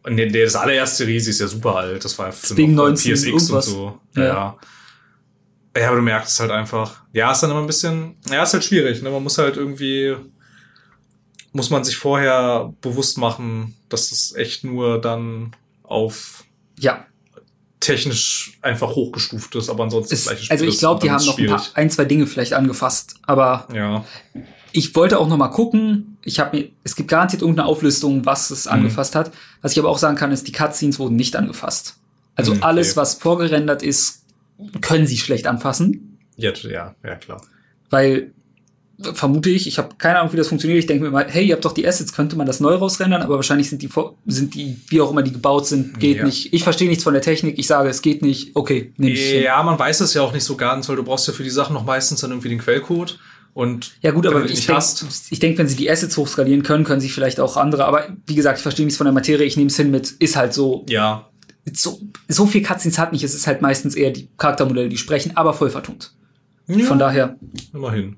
Und 0.05 0.17
der, 0.17 0.27
der- 0.27 0.45
das 0.45 0.55
allererste 0.57 1.07
Riese 1.07 1.31
ist 1.31 1.41
ja 1.41 1.47
super 1.49 1.77
alt. 1.77 2.05
Das 2.05 2.19
war 2.19 2.29
noch 2.29 2.57
19 2.57 3.13
PSX 3.15 3.25
irgendwas. 3.25 3.69
und 3.69 3.75
so. 3.75 4.01
Ja. 4.17 4.23
Ja. 4.23 4.29
ja. 4.29 4.57
Ja, 5.77 5.89
aber 5.89 5.97
du 5.97 6.03
merkst 6.03 6.31
es 6.33 6.39
halt 6.41 6.53
einfach. 6.53 7.03
Ja, 7.13 7.33
ist 7.33 7.41
dann 7.41 7.51
immer 7.51 7.61
ein 7.61 7.67
bisschen, 7.67 8.17
ja, 8.31 8.45
ist 8.45 8.53
halt 8.53 8.63
schwierig. 8.65 9.03
Ne? 9.03 9.11
Man 9.11 9.23
muss 9.25 9.39
halt 9.39 9.57
irgendwie, 9.57 10.15
muss 11.53 11.71
man 11.71 11.83
sich 11.83 11.97
vorher 11.97 12.73
bewusst 12.81 13.19
machen, 13.19 13.75
dass 13.89 14.13
es 14.13 14.35
echt 14.37 14.63
nur 14.63 15.01
dann 15.01 15.53
auf 15.83 16.45
Ja, 16.79 17.07
technisch 17.81 18.57
einfach 18.63 18.95
hochgestuft 18.95 19.55
ist, 19.57 19.69
aber 19.69 19.85
ansonsten 19.85 20.15
es, 20.15 20.25
das 20.25 20.29
gleiche 20.29 20.45
Spiel 20.45 20.53
also 20.53 20.65
ich 20.65 20.75
ist. 20.75 20.79
glaube, 20.81 21.01
die 21.03 21.11
haben 21.11 21.17
ist 21.19 21.27
noch 21.27 21.39
ein, 21.39 21.47
paar, 21.47 21.63
ein, 21.75 21.91
zwei 21.91 22.05
Dinge 22.05 22.27
vielleicht 22.27 22.53
angefasst. 22.53 23.17
Aber 23.23 23.67
Ja, 23.75 24.05
ich 24.73 24.95
wollte 24.95 25.19
auch 25.19 25.29
noch 25.29 25.37
mal 25.37 25.49
gucken. 25.49 26.14
Ich 26.25 26.41
habe 26.41 26.57
mir, 26.57 26.69
es 26.85 26.97
gibt 26.97 27.09
garantiert 27.09 27.43
irgendeine 27.43 27.69
Auflistung, 27.69 28.25
was 28.25 28.51
es 28.51 28.67
Mhm. 28.67 28.73
angefasst 28.73 29.15
hat. 29.15 29.31
Was 29.63 29.73
ich 29.73 29.79
aber 29.79 29.89
auch 29.91 29.99
sagen 29.99 30.17
kann, 30.17 30.33
ist, 30.33 30.47
die 30.49 30.53
Cutscenes 30.53 30.99
wurden 30.99 31.17
nicht 31.17 31.37
angefasst. 31.37 31.97
Also 32.35 32.53
Mhm, 32.53 32.59
okay. 32.59 32.67
alles, 32.67 32.97
was 32.97 33.15
vorgerendert 33.15 33.83
ist, 33.83 34.23
können 34.81 35.07
sie 35.07 35.19
schlecht 35.19 35.47
anfassen. 35.47 36.19
jetzt, 36.37 36.65
ja, 36.65 36.95
ja, 37.05 37.15
klar. 37.17 37.41
Weil, 37.91 38.33
vermute 39.13 39.51
ich, 39.51 39.67
ich 39.67 39.79
habe 39.79 39.97
keine 39.99 40.19
Ahnung, 40.21 40.33
wie 40.33 40.37
das 40.37 40.47
funktioniert. 40.49 40.79
Ich 40.79 40.87
denke 40.87 41.05
mir 41.05 41.11
mal, 41.11 41.27
hey, 41.29 41.45
ihr 41.47 41.55
habt 41.55 41.65
doch 41.65 41.73
die 41.75 41.87
Assets, 41.87 42.13
könnte 42.13 42.37
man 42.37 42.47
das 42.47 42.61
neu 42.61 42.75
rausrendern, 42.75 43.23
aber 43.23 43.35
wahrscheinlich 43.37 43.69
sind 43.69 43.83
die, 43.83 43.91
sind 44.27 44.55
die, 44.55 44.77
wie 44.89 45.01
auch 45.01 45.11
immer 45.11 45.23
die 45.23 45.33
gebaut 45.33 45.67
sind, 45.67 45.99
geht 45.99 46.19
Ja. 46.19 46.25
nicht. 46.25 46.53
Ich 46.55 46.63
verstehe 46.63 46.89
nichts 46.89 47.03
von 47.05 47.13
der 47.13 47.23
Technik, 47.23 47.59
ich 47.59 47.67
sage, 47.67 47.89
es 47.89 48.03
geht 48.03 48.23
nicht, 48.23 48.53
okay, 48.55 48.93
nehme 48.97 49.13
ich 49.15 49.21
hin. 49.31 49.43
Ja, 49.43 49.61
man 49.65 49.79
weiß 49.79 50.01
es 50.01 50.15
ja 50.15 50.23
auch 50.23 50.33
nicht 50.33 50.45
so 50.45 50.57
ganz, 50.57 50.89
weil 50.89 50.95
du 50.97 51.03
brauchst 51.03 51.27
ja 51.27 51.33
für 51.35 51.43
die 51.43 51.51
Sachen 51.51 51.75
noch 51.75 51.85
meistens 51.85 52.21
dann 52.21 52.31
irgendwie 52.31 52.49
den 52.51 52.59
Quellcode. 52.61 53.19
Und 53.55 53.93
Ja 54.03 54.11
gut, 54.11 54.27
aber 54.27 54.45
ich 54.45 54.67
denke, 54.67 54.83
ich 55.31 55.39
denk, 55.39 55.59
wenn 55.59 55.69
sie 55.69 55.77
die 55.77 55.89
Assets 55.89 56.17
hochskalieren 56.17 56.65
können, 56.65 56.83
können 56.83 57.01
sie 57.01 57.09
vielleicht 57.09 57.39
auch 57.39 57.57
andere. 57.57 57.85
Aber 57.85 58.09
wie 58.27 58.35
gesagt, 58.35 58.59
ich 58.59 58.63
verstehe 58.63 58.85
nichts 58.85 58.99
von 58.99 59.05
der 59.05 59.15
Materie. 59.15 59.47
Ich 59.47 59.57
nehme 59.57 59.69
es 59.69 59.77
hin 59.77 59.93
mit, 59.93 60.11
ist 60.11 60.35
halt 60.35 60.53
so, 60.53 60.85
ja, 60.89 61.31
so, 61.73 62.01
so 62.29 62.47
viel 62.47 62.63
Cutscenes 62.63 62.99
hat 62.99 63.13
nicht. 63.13 63.23
Es 63.23 63.33
ist 63.33 63.47
halt 63.47 63.63
meistens 63.63 63.95
eher 63.95 64.11
die 64.11 64.29
Charaktermodelle, 64.37 64.89
die 64.89 64.97
sprechen, 64.97 65.37
aber 65.37 65.55
voll 65.55 65.71
vertont. 65.71 66.13
ja 66.67 66.85
Von 66.85 66.99
daher, 66.99 67.39
immerhin. 67.73 68.17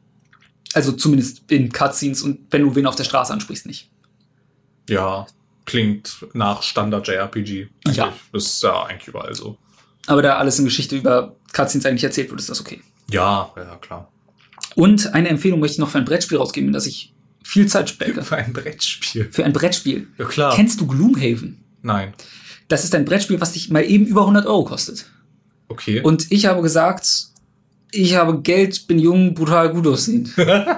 also 0.72 0.92
zumindest 0.92 1.50
in 1.50 1.70
Cutscenes 1.70 2.22
und 2.22 2.46
wenn 2.50 2.62
du 2.62 2.74
wen 2.74 2.86
auf 2.86 2.96
der 2.96 3.04
Straße 3.04 3.32
ansprichst, 3.32 3.66
nicht. 3.66 3.90
Ja, 4.88 5.26
klingt 5.66 6.26
nach 6.32 6.62
Standard 6.62 7.06
JRPG. 7.06 7.68
Ja. 7.88 8.12
Das 8.32 8.46
ist 8.46 8.62
ja 8.62 8.84
eigentlich 8.84 9.08
überall 9.08 9.34
so. 9.34 9.58
Aber 10.06 10.22
da 10.22 10.36
alles 10.36 10.58
in 10.58 10.64
Geschichte 10.64 10.96
über 10.96 11.36
Cutscenes 11.52 11.84
eigentlich 11.84 12.04
erzählt 12.04 12.30
wird, 12.30 12.40
ist 12.40 12.48
das 12.48 12.60
okay. 12.60 12.80
Ja, 13.10 13.52
ja, 13.56 13.76
klar. 13.76 14.10
Und 14.76 15.14
eine 15.14 15.30
Empfehlung 15.30 15.58
möchte 15.58 15.72
ich 15.72 15.78
noch 15.78 15.88
für 15.88 15.96
ein 15.98 16.04
Brettspiel 16.04 16.36
rausgeben, 16.36 16.68
in 16.68 16.74
das 16.74 16.86
ich 16.86 17.14
viel 17.42 17.66
Zeit 17.66 17.88
spende. 17.88 18.22
Für 18.22 18.36
ein 18.36 18.52
Brettspiel. 18.52 19.26
Für 19.32 19.44
ein 19.44 19.54
Brettspiel. 19.54 20.06
Ja, 20.18 20.26
klar. 20.26 20.54
Kennst 20.54 20.80
du 20.80 20.86
Gloomhaven? 20.86 21.64
Nein. 21.80 22.12
Das 22.68 22.84
ist 22.84 22.94
ein 22.94 23.06
Brettspiel, 23.06 23.40
was 23.40 23.52
dich 23.52 23.70
mal 23.70 23.80
eben 23.80 24.06
über 24.06 24.20
100 24.20 24.44
Euro 24.44 24.64
kostet. 24.64 25.06
Okay. 25.68 26.02
Und 26.02 26.30
ich 26.30 26.44
habe 26.44 26.60
gesagt, 26.60 27.08
ich 27.90 28.16
habe 28.16 28.42
Geld, 28.42 28.86
bin 28.86 28.98
jung, 28.98 29.32
brutal 29.32 29.70
gut 29.72 29.86
aussehend. 29.86 30.32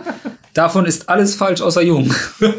Davon 0.55 0.87
ist 0.87 1.09
alles 1.09 1.35
falsch 1.35 1.61
außer 1.61 1.83
jung. 1.83 2.15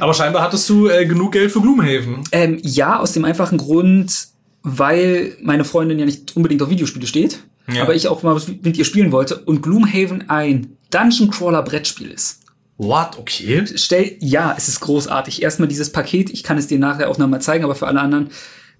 Aber 0.00 0.14
scheinbar 0.14 0.42
hattest 0.42 0.66
du 0.70 0.88
äh, 0.88 1.04
genug 1.04 1.32
Geld 1.32 1.52
für 1.52 1.60
Gloomhaven. 1.60 2.24
Ähm, 2.32 2.58
ja, 2.62 2.98
aus 2.98 3.12
dem 3.12 3.26
einfachen 3.26 3.58
Grund, 3.58 4.28
weil 4.62 5.36
meine 5.42 5.64
Freundin 5.64 5.98
ja 5.98 6.06
nicht 6.06 6.34
unbedingt 6.34 6.62
auf 6.62 6.70
Videospiele 6.70 7.06
steht, 7.06 7.44
Ja. 7.68 7.82
aber 7.82 7.94
ich 7.94 8.08
auch 8.08 8.22
mal 8.22 8.40
mit 8.62 8.76
ihr 8.76 8.84
spielen 8.84 9.12
wollte 9.12 9.38
und 9.38 9.62
Gloomhaven 9.62 10.28
ein 10.28 10.76
Dungeon 10.90 11.30
Crawler 11.30 11.62
Brettspiel 11.62 12.10
ist. 12.10 12.40
What? 12.78 13.18
Okay. 13.18 13.64
Stell, 13.76 14.16
ja, 14.20 14.54
es 14.56 14.66
ist 14.68 14.80
großartig. 14.80 15.42
Erstmal 15.42 15.68
dieses 15.68 15.92
Paket, 15.92 16.30
ich 16.30 16.42
kann 16.42 16.58
es 16.58 16.66
dir 16.66 16.78
nachher 16.78 17.08
auch 17.08 17.18
nochmal 17.18 17.40
zeigen, 17.40 17.64
aber 17.64 17.74
für 17.74 17.86
alle 17.86 18.00
anderen, 18.00 18.30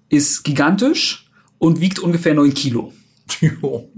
ist 0.09 0.43
gigantisch 0.43 1.29
und 1.59 1.79
wiegt 1.79 1.99
ungefähr 1.99 2.33
9 2.33 2.53
Kilo. 2.53 2.91
Jo. 3.39 3.89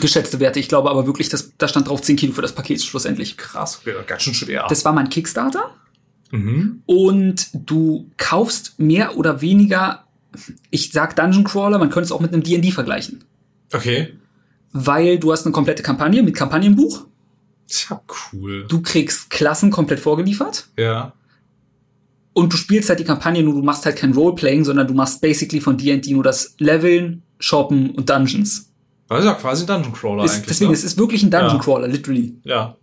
Geschätzte 0.00 0.40
Werte. 0.40 0.58
Ich 0.58 0.68
glaube 0.68 0.90
aber 0.90 1.06
wirklich, 1.06 1.28
dass, 1.28 1.52
da 1.56 1.68
stand 1.68 1.88
drauf 1.88 2.02
10 2.02 2.16
Kilo 2.16 2.32
für 2.32 2.42
das 2.42 2.54
Paket 2.54 2.82
schlussendlich. 2.82 3.36
Krass, 3.36 3.80
okay, 3.80 3.94
ganz 4.06 4.22
schön 4.22 4.34
schwer. 4.34 4.66
Das 4.68 4.84
war 4.84 4.92
mein 4.92 5.08
Kickstarter. 5.10 5.74
mhm. 6.32 6.82
Und 6.86 7.48
du 7.52 8.10
kaufst 8.16 8.78
mehr 8.80 9.16
oder 9.16 9.40
weniger, 9.40 10.04
ich 10.70 10.90
sag 10.90 11.14
Dungeon 11.14 11.44
Crawler, 11.44 11.78
man 11.78 11.90
könnte 11.90 12.06
es 12.06 12.12
auch 12.12 12.20
mit 12.20 12.32
einem 12.32 12.42
D&D 12.42 12.72
vergleichen. 12.72 13.22
Okay. 13.72 14.14
Weil 14.76 15.18
du 15.18 15.30
hast 15.32 15.46
eine 15.46 15.52
komplette 15.52 15.82
Kampagne 15.84 16.22
mit 16.22 16.34
Kampagnenbuch. 16.34 17.06
Tja, 17.68 18.00
cool. 18.32 18.66
Du 18.68 18.82
kriegst 18.82 19.30
Klassen 19.30 19.70
komplett 19.70 20.00
vorgeliefert. 20.00 20.68
Ja. 20.76 21.12
Und 22.32 22.52
du 22.52 22.56
spielst 22.56 22.88
halt 22.88 22.98
die 22.98 23.04
Kampagne 23.04 23.42
nur, 23.44 23.54
du 23.54 23.62
machst 23.62 23.86
halt 23.86 23.96
kein 23.96 24.12
Roleplaying, 24.12 24.64
sondern 24.64 24.88
du 24.88 24.94
machst 24.94 25.20
basically 25.20 25.60
von 25.60 25.78
D&D 25.78 26.12
nur 26.12 26.24
das 26.24 26.56
Leveln, 26.58 27.22
Shoppen 27.38 27.90
und 27.92 28.10
Dungeons. 28.10 28.72
Das 29.08 29.20
ist 29.20 29.24
ja 29.26 29.34
quasi 29.34 29.62
ein 29.62 29.66
Dungeon 29.68 29.92
Crawler 29.92 30.24
Ist, 30.24 30.32
eigentlich. 30.34 30.46
deswegen, 30.48 30.70
ne? 30.72 30.76
es 30.76 30.82
ist 30.82 30.98
wirklich 30.98 31.22
ein 31.22 31.30
Dungeon 31.30 31.52
Ja. 31.56 31.58
Crawler, 31.62 31.86
literally. 31.86 32.34
Ja. 32.42 32.76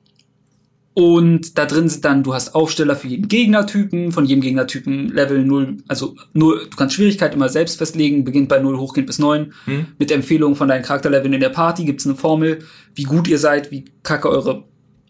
Und 0.94 1.58
da 1.58 1.66
drin 1.66 1.88
sind 1.88 2.04
dann, 2.04 2.22
du 2.22 2.34
hast 2.34 2.54
Aufsteller 2.54 2.98
für 2.98 3.08
jeden 3.08 3.30
Gegnertypen, 3.30 4.12
von 4.12 4.26
jedem 4.26 4.42
Gegnertypen 4.42 5.08
Level 5.08 5.46
0, 5.46 5.78
also 5.88 6.16
0, 6.34 6.68
du 6.70 6.76
kannst 6.76 6.96
Schwierigkeit 6.96 7.34
immer 7.34 7.48
selbst 7.48 7.78
festlegen, 7.78 8.26
beginnt 8.26 8.50
bei 8.50 8.60
0, 8.60 8.78
hochgehend 8.78 9.08
bis 9.08 9.18
9. 9.18 9.54
Hm. 9.66 9.86
Mit 9.98 10.12
Empfehlungen 10.12 10.58
von 10.58 10.68
deinen 10.68 10.84
Charakterleveln 10.84 11.34
in 11.34 11.40
der 11.40 11.50
Party 11.50 11.86
gibt's 11.86 12.06
eine 12.06 12.16
Formel, 12.16 12.60
wie 12.94 13.04
gut 13.04 13.30
ihr 13.30 13.40
seid, 13.40 13.72
wie 13.72 13.86
kacke 14.04 14.30
eure 14.30 14.66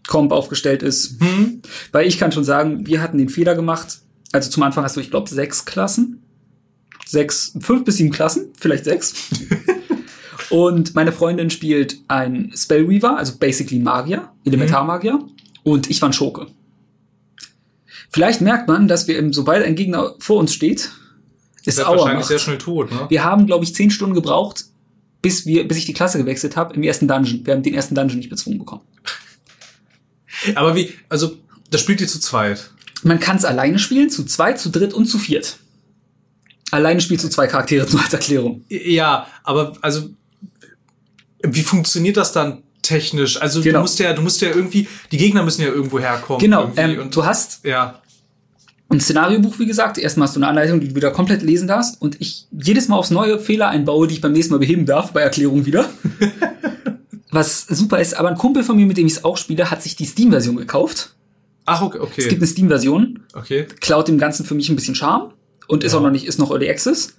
Comp 0.07 0.31
aufgestellt 0.31 0.83
ist. 0.83 1.19
Hm. 1.19 1.61
Weil 1.91 2.07
ich 2.07 2.19
kann 2.19 2.31
schon 2.31 2.43
sagen, 2.43 2.85
wir 2.85 3.01
hatten 3.01 3.17
den 3.17 3.29
Fehler 3.29 3.55
gemacht. 3.55 4.01
Also 4.31 4.51
zum 4.51 4.61
Anfang 4.61 4.83
hast 4.83 4.97
du, 4.97 4.99
ich 4.99 5.09
glaube, 5.09 5.29
sechs 5.29 5.65
Klassen. 5.65 6.21
Sechs, 7.07 7.57
fünf 7.59 7.83
bis 7.85 7.97
sieben 7.97 8.11
Klassen, 8.11 8.53
vielleicht 8.57 8.85
sechs. 8.85 9.15
und 10.51 10.93
meine 10.93 11.11
Freundin 11.11 11.49
spielt 11.49 11.97
ein 12.07 12.51
Spellweaver, 12.55 13.17
also 13.17 13.37
basically 13.37 13.79
Magier, 13.79 14.29
Elementarmagier. 14.45 15.19
Und 15.63 15.89
ich 15.89 16.01
war 16.01 16.09
ein 16.09 16.13
Schurke. 16.13 16.47
Vielleicht 18.11 18.41
merkt 18.41 18.67
man, 18.67 18.87
dass 18.87 19.07
wir, 19.07 19.17
eben, 19.17 19.31
sobald 19.31 19.65
ein 19.65 19.75
Gegner 19.75 20.15
vor 20.19 20.37
uns 20.37 20.53
steht, 20.53 20.91
ist 21.63 21.79
Aua 21.79 21.91
wahrscheinlich 21.91 22.15
macht. 22.19 22.27
sehr 22.27 22.39
schnell 22.39 22.57
tot, 22.57 22.91
ne? 22.91 23.05
Wir 23.09 23.23
haben, 23.23 23.45
glaube 23.45 23.63
ich, 23.63 23.75
zehn 23.75 23.91
Stunden 23.91 24.15
gebraucht, 24.15 24.65
bis 25.21 25.45
wir, 25.45 25.67
bis 25.67 25.77
ich 25.77 25.85
die 25.85 25.93
Klasse 25.93 26.17
gewechselt 26.17 26.57
habe 26.57 26.73
im 26.73 26.83
ersten 26.83 27.07
Dungeon. 27.07 27.45
Wir 27.45 27.53
haben 27.53 27.63
den 27.63 27.73
ersten 27.73 27.95
Dungeon 27.95 28.17
nicht 28.17 28.29
bezwungen 28.29 28.59
bekommen. 28.59 28.81
Aber 30.55 30.75
wie, 30.75 30.93
also, 31.07 31.37
das 31.69 31.81
spielt 31.81 32.01
ihr 32.01 32.07
zu 32.07 32.19
zweit. 32.19 32.71
Man 33.03 33.19
kann 33.19 33.37
es 33.37 33.45
alleine 33.45 33.79
spielen, 33.79 34.09
zu 34.09 34.25
zweit, 34.25 34.59
zu 34.59 34.69
dritt 34.69 34.93
und 34.93 35.05
zu 35.05 35.17
viert. 35.17 35.57
Alleine 36.71 37.01
spielst 37.01 37.23
du 37.23 37.29
zwei 37.29 37.47
Charaktere, 37.47 37.87
nur 37.91 38.01
als 38.01 38.13
Erklärung. 38.13 38.65
Ja, 38.69 39.27
aber 39.43 39.73
also 39.81 40.09
wie 41.43 41.63
funktioniert 41.63 42.17
das 42.17 42.31
dann 42.31 42.63
technisch? 42.81 43.41
Also 43.41 43.61
Genau. 43.61 43.79
du 43.79 43.81
musst 43.83 43.99
ja, 43.99 44.13
du 44.13 44.21
musst 44.21 44.41
ja 44.41 44.49
irgendwie, 44.49 44.87
die 45.11 45.17
Gegner 45.17 45.43
müssen 45.43 45.61
ja 45.61 45.67
irgendwo 45.69 45.99
herkommen. 45.99 46.39
Genau, 46.39 46.71
ähm, 46.75 46.99
und, 46.99 47.15
du 47.15 47.25
hast 47.25 47.65
ja, 47.65 47.99
ein 48.89 48.99
Szenariobuch, 48.99 49.57
wie 49.59 49.65
gesagt. 49.65 49.97
Erstmal 49.97 50.27
hast 50.27 50.35
du 50.35 50.39
eine 50.39 50.47
Anleitung, 50.47 50.79
die 50.81 50.89
du 50.89 50.95
wieder 50.95 51.11
komplett 51.11 51.41
lesen 51.43 51.67
darfst. 51.67 52.01
Und 52.01 52.19
ich 52.19 52.47
jedes 52.51 52.87
Mal 52.89 52.97
aufs 52.97 53.09
neue 53.09 53.39
Fehler 53.39 53.69
einbaue, 53.69 54.07
die 54.07 54.15
ich 54.15 54.21
beim 54.21 54.33
nächsten 54.33 54.53
Mal 54.53 54.59
beheben 54.59 54.85
darf, 54.85 55.11
bei 55.13 55.21
Erklärung 55.21 55.65
wieder. 55.65 55.89
Was 57.31 57.61
super 57.67 57.99
ist, 57.99 58.13
aber 58.15 58.27
ein 58.29 58.35
Kumpel 58.37 58.63
von 58.63 58.75
mir, 58.75 58.85
mit 58.85 58.97
dem 58.97 59.07
ich 59.07 59.13
es 59.13 59.23
auch 59.23 59.37
spiele, 59.37 59.71
hat 59.71 59.81
sich 59.81 59.95
die 59.95 60.05
Steam-Version 60.05 60.57
gekauft. 60.57 61.15
ach 61.65 61.81
okay, 61.81 61.99
Es 62.17 62.27
gibt 62.27 62.41
eine 62.41 62.47
Steam-Version, 62.47 63.19
okay. 63.33 63.67
klaut 63.79 64.09
dem 64.09 64.17
Ganzen 64.17 64.45
für 64.45 64.55
mich 64.55 64.67
ein 64.67 64.75
bisschen 64.75 64.95
Charme 64.95 65.31
und 65.67 65.85
ist 65.85 65.93
Ja. 65.93 65.99
auch 65.99 66.03
noch 66.03 66.11
nicht, 66.11 66.25
ist 66.25 66.39
noch 66.39 66.51
Early 66.51 66.69
Access. 66.69 67.13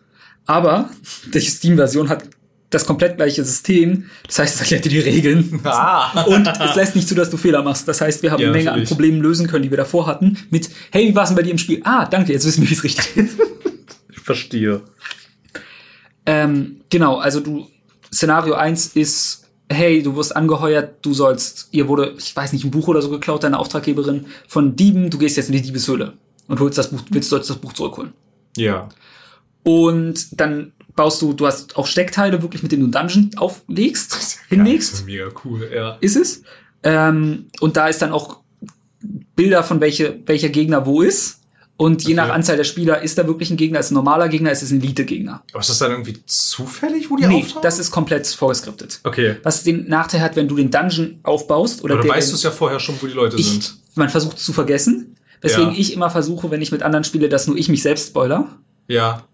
Aber 0.44 0.90
die 1.32 1.40
Steam-Version 1.40 2.10
hat 2.10 2.24
das 2.73 2.85
komplett 2.86 3.16
gleiche 3.16 3.44
System. 3.44 4.07
Das 4.27 4.39
heißt, 4.40 4.55
es 4.57 4.61
erklärt 4.62 4.85
dir 4.85 4.89
die 4.90 4.99
Regeln. 5.01 5.61
Ah, 5.65 6.23
Und 6.24 6.47
es 6.47 6.74
lässt 6.74 6.97
nicht 6.97 7.07
zu, 7.09 7.15
dass 7.15 7.31
du 7.31 7.36
Fehler 7.36 7.62
machst. 7.62 7.86
Das 7.86 8.01
heißt, 8.01 8.23
wir 8.23 8.31
haben 8.32 8.40
Ja, 8.40 8.49
eine 8.49 8.53
Menge 8.57 8.65
natürlich. 8.70 8.89
an 8.90 8.94
Problemen 8.97 9.20
lösen 9.20 9.47
können, 9.47 9.62
die 9.62 9.70
wir 9.70 9.77
davor 9.78 10.07
hatten. 10.07 10.36
Mit, 10.51 10.69
hey, 10.90 11.09
wie 11.09 11.15
war 11.15 11.23
es 11.24 11.28
denn 11.31 11.36
bei 11.36 11.43
dir 11.43 11.51
im 11.53 11.59
Spiel? 11.59 11.81
Ah, 11.85 12.07
danke, 12.07 12.32
jetzt 12.32 12.44
wissen 12.47 12.62
wir, 12.62 12.70
wie 12.70 12.74
es 12.74 12.82
richtig 12.85 13.16
ist. 13.16 13.39
ich 14.11 14.19
verstehe. 14.20 14.82
ähm, 16.27 16.81
genau, 16.90 17.16
also 17.19 17.40
du, 17.40 17.66
Szenario 18.12 18.55
1 18.55 18.89
ist, 18.89 19.44
hey, 19.70 20.03
du 20.03 20.16
wirst 20.16 20.36
angeheuert, 20.36 21.05
du 21.05 21.15
sollst, 21.15 21.69
ihr 21.73 21.89
wurde, 21.89 22.15
ich 22.19 22.35
weiß 22.35 22.53
nicht, 22.53 22.65
ein 22.65 22.70
Buch 22.70 22.89
oder 22.89 23.03
so 23.03 23.11
geklaut, 23.11 23.43
deine 23.43 23.59
Auftraggeberin 23.59 24.27
von 24.47 24.77
Dieben, 24.77 25.11
du 25.11 25.19
gehst 25.19 25.36
jetzt 25.36 25.49
in 25.49 25.55
die 25.55 25.62
Diebeshöhle 25.62 26.12
und 26.49 26.61
holst 26.61 26.78
das 26.78 26.90
Buch, 26.90 27.01
willst 27.11 27.32
dort 27.32 27.49
das 27.49 27.57
Buch 27.57 27.73
zurückholen. 27.73 28.12
Ja, 28.57 28.89
Und 29.62 30.40
dann 30.40 30.73
baust 30.97 31.23
du, 31.23 31.32
du 31.32 31.47
hast 31.47 31.77
auch 31.77 31.86
Steckteile 31.86 32.43
wirklich, 32.43 32.62
mit 32.62 32.73
denen 32.73 32.90
du 32.90 32.98
einen 32.98 33.09
Dungeon 33.09 33.31
auflegst, 33.39 34.39
hinlegst. 34.48 35.06
mega 35.06 35.28
cool, 35.44 35.70
ja. 35.74 35.97
ist 36.01 36.16
es. 36.16 36.43
Ähm, 36.82 37.47
und 37.60 37.77
da 37.77 37.89
ist 37.89 38.02
dann 38.02 38.12
auch 38.12 38.40
Bilder 39.36 39.62
von 39.62 39.81
welche, 39.81 40.20
welcher 40.27 40.48
Gegner 40.48 40.86
wo 40.86 41.02
ist. 41.02 41.39
Und 41.78 42.02
je 42.02 42.09
Okay. 42.12 42.14
nach 42.14 42.28
Anzahl 42.35 42.56
der 42.56 42.64
Spieler 42.64 43.02
ist 43.02 43.19
da 43.19 43.27
wirklich 43.27 43.51
ein 43.51 43.56
Gegner, 43.56 43.81
ist 43.81 43.86
es 43.86 43.90
ein 43.93 43.94
normaler 43.94 44.28
Gegner, 44.28 44.52
ist 44.52 44.62
es 44.62 44.70
ein 44.70 44.81
Elite-Gegner. 44.81 45.43
Aber 45.51 45.60
ist 45.60 45.70
das 45.70 45.78
dann 45.78 45.90
irgendwie 45.90 46.16
zufällig, 46.27 47.10
wo 47.10 47.16
die 47.16 47.27
Nee, 47.27 47.43
auftauchen? 47.43 47.62
das 47.62 47.78
ist 47.81 47.90
komplett 47.90 48.27
vorgeskriptet. 48.27 49.01
okay. 49.02 49.36
Was 49.43 49.64
den 49.64 49.89
Nachteil 49.89 50.20
hat, 50.20 50.36
wenn 50.36 50.47
du 50.47 50.55
den 50.56 50.70
Dungeon 50.70 51.19
aufbaust 51.24 51.82
oder 51.82 51.94
Aber 51.94 52.02
dann 52.02 52.09
der, 52.10 52.16
weißt 52.19 52.31
du 52.31 52.36
es 52.36 52.43
ja 52.44 52.51
vorher 52.52 52.78
schon, 52.78 52.94
wo 53.01 53.06
die 53.06 53.14
Leute 53.14 53.36
ich, 53.36 53.48
sind. 53.51 53.74
man 53.97 54.09
versucht 54.10 54.36
es 54.36 54.44
zu 54.44 54.52
vergessen. 54.52 55.16
Weswegen 55.40 55.73
Ja. 55.73 55.78
ich 55.78 55.93
immer 55.94 56.09
versuche, 56.10 56.51
wenn 56.52 56.62
ich 56.62 56.70
mit 56.70 56.82
anderen 56.85 57.02
spiele, 57.02 57.28
dass 57.28 57.48
nur 57.48 57.56
ich 57.56 57.69
mich 57.69 57.82
selbst 57.82 58.09
spoiler. 58.09 58.47
Ja. 58.86 59.27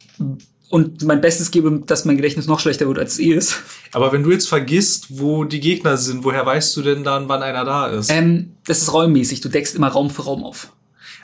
Und 0.71 1.03
mein 1.05 1.21
Bestes 1.23 1.51
gebe, 1.51 1.83
dass 1.87 2.05
mein 2.05 2.17
Gedächtnis 2.17 2.47
noch 2.47 2.61
schlechter 2.61 2.87
wird, 2.87 2.99
als 2.99 3.13
es 3.15 3.19
eh 3.21 3.33
ist. 3.33 3.57
Aber 3.93 4.13
wenn 4.13 4.23
du 4.23 4.31
jetzt 4.31 4.49
vergisst, 4.49 5.07
wo 5.09 5.45
die 5.45 5.61
Gegner 5.61 5.97
sind, 5.97 6.25
woher 6.25 6.45
weißt 6.45 6.77
du 6.77 6.83
denn 6.83 7.05
dann, 7.05 7.29
wann 7.29 7.43
einer 7.43 7.65
da 7.65 7.87
ist? 7.87 8.11
Ähm, 8.11 8.53
das 8.67 8.83
ist 8.83 8.93
räummäßig. 8.93 9.41
Du 9.41 9.49
deckst 9.49 9.75
immer 9.75 9.89
Raum 9.89 10.11
für 10.11 10.23
Raum 10.23 10.45
auf. 10.45 10.73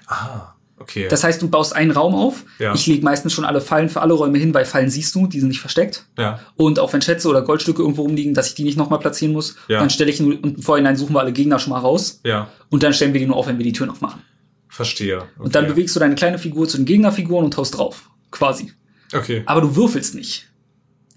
ah, 0.07 0.55
okay. 0.79 1.09
Das 1.11 1.25
heißt, 1.25 1.43
du 1.43 1.49
baust 1.49 1.77
einen 1.77 1.91
Raum 1.91 2.15
auf. 2.15 2.45
Ja. 2.59 2.73
Ich 2.75 2.87
lege 2.87 3.05
meistens 3.05 3.35
schon 3.35 3.45
alle 3.45 3.61
Fallen 3.61 3.91
für 3.91 4.01
alle 4.01 4.15
Räume 4.15 4.39
hin, 4.39 4.55
weil 4.55 4.65
Fallen 4.65 4.89
siehst 4.89 5.15
du, 5.15 5.27
die 5.27 5.41
sind 5.41 5.49
nicht 5.51 5.61
versteckt. 5.61 6.07
ja. 6.19 6.41
Und 6.57 6.79
auch 6.79 6.93
wenn 6.95 7.03
Schätze 7.03 7.29
oder 7.29 7.43
Goldstücke 7.43 7.83
irgendwo 7.83 8.03
rumliegen, 8.03 8.33
dass 8.33 8.49
ich 8.49 8.55
die 8.55 8.65
nicht 8.65 8.79
nochmal 8.79 8.99
platzieren 8.99 9.35
muss, 9.35 9.57
Ja. 9.69 9.79
dann 9.81 9.91
stelle 9.91 10.11
ich 10.11 10.21
nur, 10.21 10.33
und 10.43 10.57
im 10.57 10.63
Vorhinein 10.63 10.97
suchen 10.97 11.15
wir 11.15 11.21
alle 11.21 11.33
Gegner 11.33 11.59
schon 11.59 11.71
mal 11.73 11.81
raus. 11.81 12.21
Ja. 12.25 12.49
Und 12.71 12.83
dann 12.83 12.95
stellen 12.95 13.13
wir 13.13 13.21
die 13.21 13.27
nur 13.27 13.37
auf, 13.37 13.47
wenn 13.47 13.59
wir 13.59 13.65
die 13.65 13.73
Türen 13.73 13.91
aufmachen. 13.91 14.23
Verstehe. 14.69 15.19
Okay. 15.19 15.27
Und 15.39 15.55
dann 15.55 15.67
bewegst 15.69 15.95
du 15.95 16.01
deine 16.01 16.15
kleine 16.15 16.39
Figur 16.39 16.67
zu 16.67 16.79
den 16.79 16.87
Gegnerfiguren 16.87 17.45
und 17.45 17.57
haust 17.59 17.77
drauf. 17.77 18.09
Quasi. 18.31 18.73
Okay. 19.15 19.43
Aber 19.47 19.61
du 19.61 19.77
würfelst 19.77 20.15
nicht. 20.15 20.51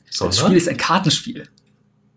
Das 0.05 0.15
Spiel 0.17 0.31
Sondern? 0.31 0.57
ist 0.57 0.69
ein 0.69 0.77
Kartenspiel. 0.77 1.47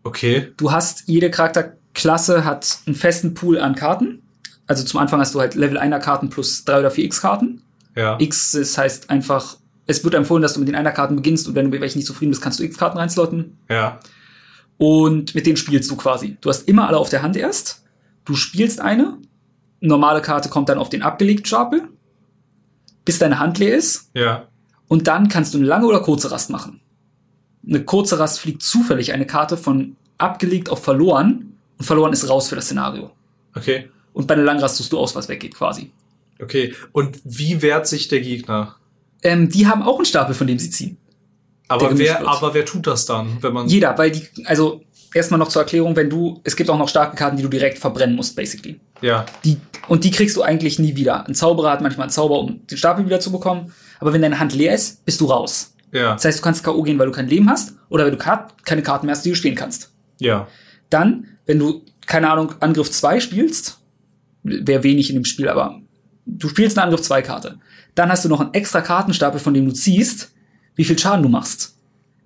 Okay. 0.03 0.53
Du 0.57 0.73
hast, 0.73 1.05
jede 1.07 1.31
Charakterklasse 1.31 2.45
hat 2.45 2.79
einen 2.87 2.95
festen 2.97 3.35
Pool 3.35 3.59
an 3.59 3.75
Karten. 3.75 4.23
Also 4.67 4.85
zum 4.85 5.01
Anfang 5.01 5.21
hast 5.21 5.35
du 5.35 5.41
halt 5.41 5.55
Level 5.55 5.79
1er 5.79 5.99
Karten 5.99 6.31
plus 6.31 6.65
3 6.65 6.81
oder 6.81 6.91
4 6.91 7.05
X-Karten. 7.05 7.63
Ja. 7.97 8.17
X 8.21 8.55
ist 8.55 8.79
heißt 8.79 9.11
einfach, 9.11 9.57
es 9.87 10.05
wird 10.05 10.15
empfohlen, 10.15 10.43
dass 10.43 10.55
du 10.55 10.61
mit 10.61 10.69
den 10.69 10.77
einer 10.77 10.93
Karten 10.93 11.17
beginnst 11.17 11.49
und 11.49 11.55
wenn 11.55 11.65
du 11.67 11.71
mit 11.71 11.81
welchen 11.81 11.99
nicht 11.99 12.07
zufrieden 12.07 12.31
bist, 12.31 12.43
kannst 12.43 12.61
du 12.61 12.65
X-Karten 12.65 12.99
reinslotten. 12.99 13.59
Ja. 13.69 13.99
Und 14.79 15.35
mit 15.35 15.47
denen 15.47 15.57
spielst 15.57 15.91
du 15.91 15.97
quasi. 15.97 16.39
Du 16.41 16.49
hast 16.49 16.69
immer 16.69 16.89
alle 16.89 16.97
auf 16.97 17.11
der 17.11 17.23
Hand 17.23 17.37
erst. 17.37 17.85
Du 18.25 18.35
spielst 18.35 18.81
eine. 18.81 19.19
Normale 19.81 20.23
Karte 20.23 20.49
kommt 20.49 20.69
dann 20.69 20.79
auf 20.79 20.89
den 20.89 21.03
abgelegten 21.03 21.47
Stapel. 21.47 21.89
Bis 23.05 23.19
deine 23.19 23.39
Hand 23.39 23.59
leer 23.59 23.77
ist. 23.77 24.11
Ja. 24.15 24.47
Und 24.91 25.07
dann 25.07 25.29
kannst 25.29 25.55
du 25.55 25.59
eine 25.59 25.69
lange 25.69 25.87
oder 25.87 26.01
kurze 26.01 26.33
Rast 26.33 26.51
machen. 26.51 26.81
Eine 27.65 27.85
kurze 27.85 28.19
Rast 28.19 28.41
fliegt 28.41 28.61
zufällig 28.61 29.13
eine 29.13 29.25
Karte 29.25 29.57
von 29.57 29.97
abgelegt 30.19 30.69
auf 30.69 30.83
verloren. 30.83 31.57
Und 31.79 31.85
verloren 31.85 32.13
ist 32.13 32.29
raus 32.29 32.49
für 32.49 32.57
das 32.57 32.65
Szenario. 32.65 33.13
Okay. 33.55 33.89
Und 34.13 34.27
bei 34.27 34.35
einer 34.35 34.43
langen 34.43 34.59
Rast 34.59 34.79
tust 34.79 34.91
du 34.91 34.99
aus, 34.99 35.15
was 35.15 35.29
weggeht 35.29 35.55
quasi. 35.55 35.93
Okay. 36.43 36.75
Und 36.91 37.21
wie 37.23 37.63
wehrt 37.63 37.87
sich 37.87 38.09
der 38.09 38.21
Gegner? 38.21 38.75
Ähm, 39.23 39.49
die 39.49 39.69
haben 39.69 39.85
auch 39.85 39.95
einen 39.95 40.07
Stapel, 40.07 40.35
von 40.35 40.49
dem 40.49 40.59
sie 40.59 40.71
ziehen. 40.71 40.97
Aber 41.69 41.97
wer, 41.97 42.19
wird. 42.19 42.29
aber 42.29 42.53
wer 42.53 42.65
tut 42.65 42.89
das 42.89 43.07
dann, 43.07 43.41
wenn 43.43 43.53
man. 43.53 43.69
Jeder, 43.69 43.97
weil 43.97 44.11
die, 44.11 44.27
also 44.45 44.83
erstmal 45.15 45.39
noch 45.39 45.51
zur 45.51 45.63
Erklärung, 45.63 45.95
wenn 45.95 46.11
du, 46.11 46.41
es 46.43 46.57
gibt 46.57 46.69
auch 46.69 46.79
noch 46.79 46.89
starke 46.89 47.15
Karten, 47.15 47.37
die 47.37 47.45
du 47.45 47.49
direkt 47.49 47.79
verbrennen 47.79 48.17
musst, 48.17 48.35
basically. 48.35 48.81
Ja. 49.03 49.25
Die, 49.45 49.59
und 49.87 50.03
die 50.03 50.11
kriegst 50.11 50.37
du 50.37 50.43
eigentlich 50.43 50.81
nie 50.81 50.97
wieder. 50.97 51.29
Ein 51.29 51.37
Zauberer 51.37 51.71
hat 51.71 51.81
manchmal 51.81 52.07
einen 52.07 52.11
Zauber, 52.11 52.41
um 52.41 52.67
den 52.67 52.77
Stapel 52.77 53.07
wieder 53.07 53.21
zu 53.21 53.31
bekommen. 53.31 53.73
Aber 54.01 54.13
wenn 54.13 54.23
deine 54.23 54.39
Hand 54.39 54.55
leer 54.55 54.75
ist, 54.75 55.05
bist 55.05 55.21
du 55.21 55.27
raus. 55.27 55.75
Ja. 55.93 56.15
Das 56.15 56.25
heißt, 56.25 56.39
du 56.39 56.43
kannst 56.43 56.65
K.O. 56.65 56.83
gehen, 56.83 56.99
weil 56.99 57.07
du 57.07 57.13
kein 57.13 57.29
Leben 57.29 57.49
hast, 57.49 57.75
oder 57.89 58.05
weil 58.05 58.11
du 58.13 58.17
keine 58.17 58.83
Karten 58.83 59.07
mehr 59.07 59.15
hast, 59.15 59.25
die 59.25 59.31
du 59.31 59.37
spielen 59.37 59.55
kannst. 59.55 59.93
Ja. 60.19 60.49
Dann, 60.89 61.27
wenn 61.47 61.59
du 61.59 61.85
keine 62.07 62.31
Ahnung, 62.31 62.55
Angriff 62.61 62.91
2 62.91 63.21
spielst, 63.21 63.79
wäre 64.43 64.83
wenig 64.83 65.11
in 65.11 65.17
dem 65.17 65.25
Spiel, 65.25 65.49
aber 65.49 65.81
du 66.27 66.49
spielst 66.49 66.77
eine 66.77 66.87
Angriff 66.87 67.03
2 67.03 67.23
Karte. 67.23 67.59
Dann 67.95 68.11
hast 68.11 68.25
du 68.25 68.29
noch 68.29 68.41
einen 68.41 68.55
extra 68.55 68.81
Kartenstapel, 68.81 69.39
von 69.39 69.55
dem 69.55 69.67
du 69.67 69.73
ziehst, 69.73 70.33
wie 70.75 70.85
viel 70.85 70.99
Schaden 70.99 71.23
du 71.23 71.29
machst. 71.29 71.77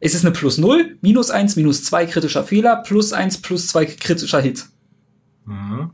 Es 0.01 0.15
ist 0.15 0.25
eine 0.25 0.33
plus 0.33 0.59
0, 0.59 0.99
minus 1.01 1.31
1, 1.31 1.57
minus 1.57 1.85
2 1.85 2.07
kritischer 2.07 2.45
Fehler, 2.45 2.77
plus 2.77 3.13
1, 3.13 3.39
plus 3.39 3.69
2 3.69 3.87
kritischer 3.87 4.41
Hit. 4.41 4.67
Mhm. 5.47 5.91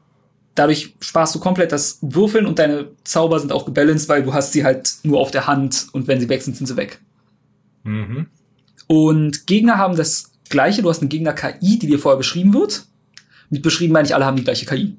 Dadurch 0.55 0.94
sparst 1.01 1.35
du 1.35 1.39
komplett 1.39 1.72
das 1.72 1.98
Würfeln 2.02 2.44
und 2.47 2.59
deine 2.59 2.89
Zauber 3.05 3.39
sind 3.40 3.52
auch 3.52 3.64
gebalanced, 3.64 4.09
weil 4.09 4.22
du 4.22 4.35
hast 4.35 4.52
sie 4.52 4.64
halt 4.64 4.93
nur 5.05 5.20
auf 5.20 5.31
der 5.31 5.47
Hand 5.47 5.86
und 5.93 6.09
wenn 6.09 6.20
sie 6.20 6.28
weg 6.28 6.43
sind, 6.43 6.56
sind 6.56 6.66
sie 6.66 6.77
weg. 6.77 7.01
Mhm. 7.85 8.27
Und 8.86 9.47
Gegner 9.47 9.78
haben 9.78 9.97
das 9.97 10.32
gleiche. 10.48 10.82
Du 10.82 10.89
hast 10.90 11.01
eine 11.01 11.09
Gegner-KI, 11.09 11.78
die 11.78 11.86
dir 11.86 11.98
vorher 11.98 12.18
beschrieben 12.18 12.52
wird. 12.52 12.85
Mit 13.48 13.62
beschrieben 13.62 13.93
meine 13.93 14.06
ich, 14.06 14.14
alle 14.14 14.27
haben 14.27 14.36
die 14.36 14.44
gleiche 14.44 14.66
KI. 14.66 14.97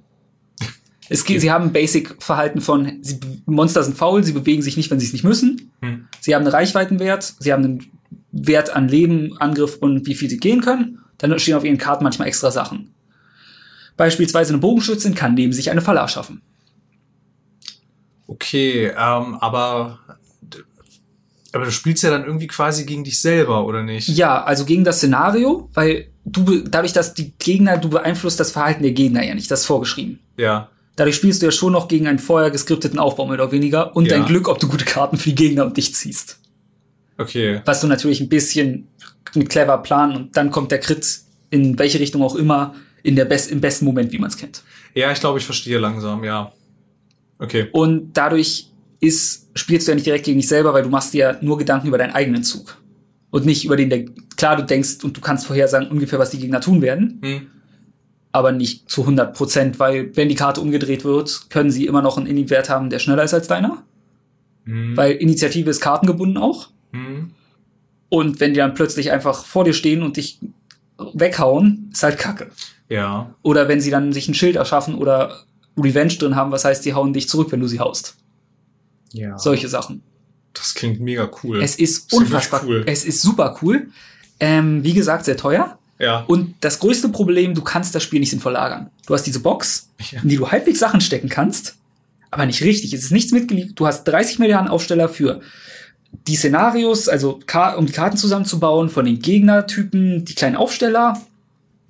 Es, 1.09 1.25
geht- 1.25 1.41
Sie 1.41 1.51
haben 1.51 1.65
ein 1.65 1.73
Basic-Verhalten 1.73 2.61
von, 2.61 2.99
sie, 3.01 3.19
Monster 3.45 3.83
sind 3.83 3.97
faul, 3.97 4.23
sie 4.23 4.31
bewegen 4.31 4.61
sich 4.61 4.77
nicht, 4.77 4.89
wenn 4.91 4.99
sie 4.99 5.05
es 5.07 5.13
nicht 5.13 5.25
müssen. 5.25 5.71
Hm. 5.81 6.07
Sie 6.21 6.33
haben 6.33 6.43
einen 6.43 6.53
Reichweitenwert, 6.53 7.33
sie 7.39 7.51
haben 7.51 7.63
einen 7.65 7.91
Wert 8.31 8.73
an 8.73 8.87
Leben, 8.87 9.35
Angriff 9.37 9.77
und 9.77 10.05
wie 10.07 10.15
viel 10.15 10.29
sie 10.29 10.37
gehen 10.37 10.61
können. 10.61 10.99
Dann 11.17 11.37
stehen 11.37 11.55
auf 11.55 11.65
ihren 11.65 11.77
Karten 11.77 12.05
manchmal 12.05 12.29
extra 12.29 12.49
Sachen. 12.49 12.93
Beispielsweise 14.01 14.51
eine 14.51 14.57
Bogenschützin 14.57 15.13
kann 15.13 15.35
neben 15.35 15.53
sich 15.53 15.69
eine 15.69 15.79
Falle 15.79 15.99
erschaffen. 15.99 16.41
Okay, 18.25 18.87
ähm, 18.87 19.35
aber 19.39 19.99
aber 21.51 21.65
du 21.65 21.71
spielst 21.71 22.01
ja 22.01 22.09
dann 22.09 22.25
irgendwie 22.25 22.47
quasi 22.47 22.85
gegen 22.85 23.03
dich 23.03 23.21
selber, 23.21 23.63
oder 23.63 23.83
nicht? 23.83 24.07
Ja, 24.07 24.43
also 24.43 24.65
gegen 24.65 24.83
das 24.83 24.97
Szenario, 24.97 25.69
weil 25.75 26.07
du 26.25 26.61
dadurch, 26.61 26.93
dass 26.93 27.13
die 27.13 27.33
Gegner, 27.37 27.77
du 27.77 27.89
beeinflusst 27.89 28.39
das 28.39 28.49
Verhalten 28.49 28.81
der 28.81 28.93
Gegner 28.93 29.23
ja 29.23 29.35
nicht, 29.35 29.51
das 29.51 29.59
ist 29.59 29.65
vorgeschrieben. 29.67 30.17
Ja. 30.35 30.69
Dadurch 30.95 31.17
spielst 31.17 31.43
du 31.43 31.45
ja 31.45 31.51
schon 31.51 31.73
noch 31.73 31.87
gegen 31.87 32.07
einen 32.07 32.17
vorher 32.17 32.49
geskripteten 32.49 32.97
Aufbau 32.97 33.25
mehr 33.27 33.35
oder 33.35 33.51
weniger 33.51 33.95
und 33.95 34.05
Ja. 34.05 34.17
dein 34.17 34.25
Glück, 34.25 34.47
ob 34.47 34.57
du 34.57 34.67
gute 34.67 34.85
Karten 34.85 35.17
für 35.17 35.29
die 35.29 35.35
Gegner 35.35 35.65
und 35.65 35.77
dich 35.77 35.93
ziehst. 35.93 36.39
Okay. 37.19 37.61
Was 37.65 37.81
du 37.81 37.87
natürlich 37.87 38.19
ein 38.19 38.29
bisschen 38.29 38.87
mit 39.35 39.47
clever 39.49 39.77
planen 39.77 40.15
und 40.15 40.37
dann 40.37 40.49
kommt 40.49 40.71
der 40.71 40.79
Crit 40.79 41.19
in 41.51 41.77
welche 41.77 41.99
Richtung 41.99 42.23
auch 42.23 42.33
immer 42.33 42.73
in 43.03 43.15
der 43.15 43.25
best, 43.25 43.51
im 43.51 43.61
besten 43.61 43.85
Moment, 43.85 44.11
wie 44.11 44.19
man 44.19 44.29
es 44.29 44.37
kennt. 44.37 44.63
Ja, 44.93 45.11
ich 45.11 45.19
glaube, 45.19 45.39
ich 45.39 45.45
verstehe 45.45 45.79
langsam, 45.79 46.23
ja. 46.23 46.51
Okay. 47.39 47.69
Und 47.71 48.13
dadurch 48.13 48.67
ist, 48.99 49.49
spielst 49.55 49.87
du 49.87 49.91
ja 49.91 49.95
nicht 49.95 50.05
direkt 50.05 50.25
gegen 50.25 50.39
dich 50.39 50.47
selber, 50.47 50.73
weil 50.73 50.83
du 50.83 50.89
machst 50.89 51.13
dir 51.13 51.39
nur 51.41 51.57
Gedanken 51.57 51.87
über 51.87 51.97
deinen 51.97 52.13
eigenen 52.13 52.43
Zug. 52.43 52.77
Und 53.31 53.45
nicht 53.45 53.65
über 53.65 53.75
den, 53.75 53.89
der, 53.89 54.05
klar, 54.37 54.57
du 54.57 54.63
denkst 54.63 55.03
und 55.03 55.17
du 55.17 55.21
kannst 55.21 55.47
vorhersagen 55.47 55.89
ungefähr, 55.89 56.19
was 56.19 56.29
die 56.31 56.39
Gegner 56.39 56.61
tun 56.61 56.81
werden, 56.81 57.19
Hm. 57.23 57.47
aber 58.31 58.51
nicht 58.51 58.89
zu 58.89 59.01
100 59.01 59.35
Prozent, 59.35 59.79
weil 59.79 60.15
wenn 60.15 60.29
die 60.29 60.35
Karte 60.35 60.61
umgedreht 60.61 61.03
wird, 61.03 61.49
können 61.49 61.71
sie 61.71 61.85
immer 61.87 62.01
noch 62.01 62.17
einen 62.17 62.27
Inni-Wert 62.27 62.69
haben, 62.69 62.89
der 62.89 62.99
schneller 62.99 63.23
ist 63.23 63.33
als 63.33 63.47
deiner. 63.47 63.83
Hm. 64.65 64.95
Weil 64.95 65.13
Initiative 65.13 65.69
ist 65.69 65.81
kartengebunden 65.81 66.37
auch. 66.37 66.69
Hm. 66.91 67.31
Und 68.09 68.39
wenn 68.41 68.53
die 68.53 68.59
dann 68.59 68.73
plötzlich 68.73 69.11
einfach 69.11 69.45
vor 69.45 69.63
dir 69.63 69.73
stehen 69.73 70.03
und 70.03 70.17
dich 70.17 70.39
weghauen, 71.13 71.89
ist 71.91 72.03
halt 72.03 72.17
kacke. 72.17 72.51
Ja. 72.91 73.33
Oder 73.41 73.67
wenn 73.67 73.79
sie 73.81 73.89
dann 73.89 74.11
sich 74.13 74.27
ein 74.27 74.33
Schild 74.33 74.57
erschaffen 74.57 74.95
oder 74.95 75.43
Revenge 75.77 76.13
drin 76.15 76.35
haben, 76.35 76.51
was 76.51 76.65
heißt, 76.65 76.83
die 76.85 76.93
hauen 76.93 77.13
dich 77.13 77.29
zurück, 77.29 77.51
wenn 77.51 77.61
du 77.61 77.67
sie 77.67 77.79
haust. 77.79 78.15
Ja. 79.13 79.37
Solche 79.37 79.67
Sachen. 79.69 80.03
Das 80.53 80.73
klingt 80.73 80.99
mega 80.99 81.29
cool. 81.43 81.61
Es 81.61 81.75
ist 81.77 82.11
unfassbar 82.13 82.63
cool. 82.65 82.83
Es 82.85 83.05
ist 83.05 83.21
super 83.21 83.57
cool. 83.61 83.87
Ähm, 84.41 84.83
wie 84.83 84.93
gesagt, 84.93 85.23
sehr 85.25 85.37
teuer. 85.37 85.77
ja. 85.99 86.25
Und 86.27 86.55
das 86.61 86.79
größte 86.79 87.09
Problem, 87.09 87.53
du 87.53 87.61
kannst 87.61 87.95
das 87.95 88.03
Spiel 88.03 88.19
nicht 88.19 88.31
sinnvoll 88.31 88.53
lagern. 88.53 88.89
Du 89.07 89.13
hast 89.13 89.23
diese 89.23 89.39
Box, 89.39 89.89
Ja. 90.11 90.21
in 90.21 90.27
die 90.29 90.35
du 90.35 90.49
halbwegs 90.51 90.79
Sachen 90.79 90.99
stecken 90.99 91.29
kannst, 91.29 91.75
aber 92.31 92.45
nicht 92.45 92.61
richtig. 92.63 92.91
Es 92.93 93.03
ist 93.03 93.11
nichts 93.11 93.31
mitgeliefert. 93.31 93.79
Du 93.79 93.85
hast 93.87 94.03
30 94.03 94.39
Milliarden 94.39 94.67
Aufsteller 94.69 95.07
für 95.07 95.39
die 96.27 96.35
Szenarios, 96.35 97.07
also 97.07 97.39
um 97.77 97.85
die 97.85 97.93
Karten 97.93 98.17
zusammenzubauen, 98.17 98.89
von 98.89 99.05
den 99.05 99.19
Gegnertypen, 99.19 100.25
die 100.25 100.35
kleinen 100.35 100.57
Aufsteller, 100.57 101.21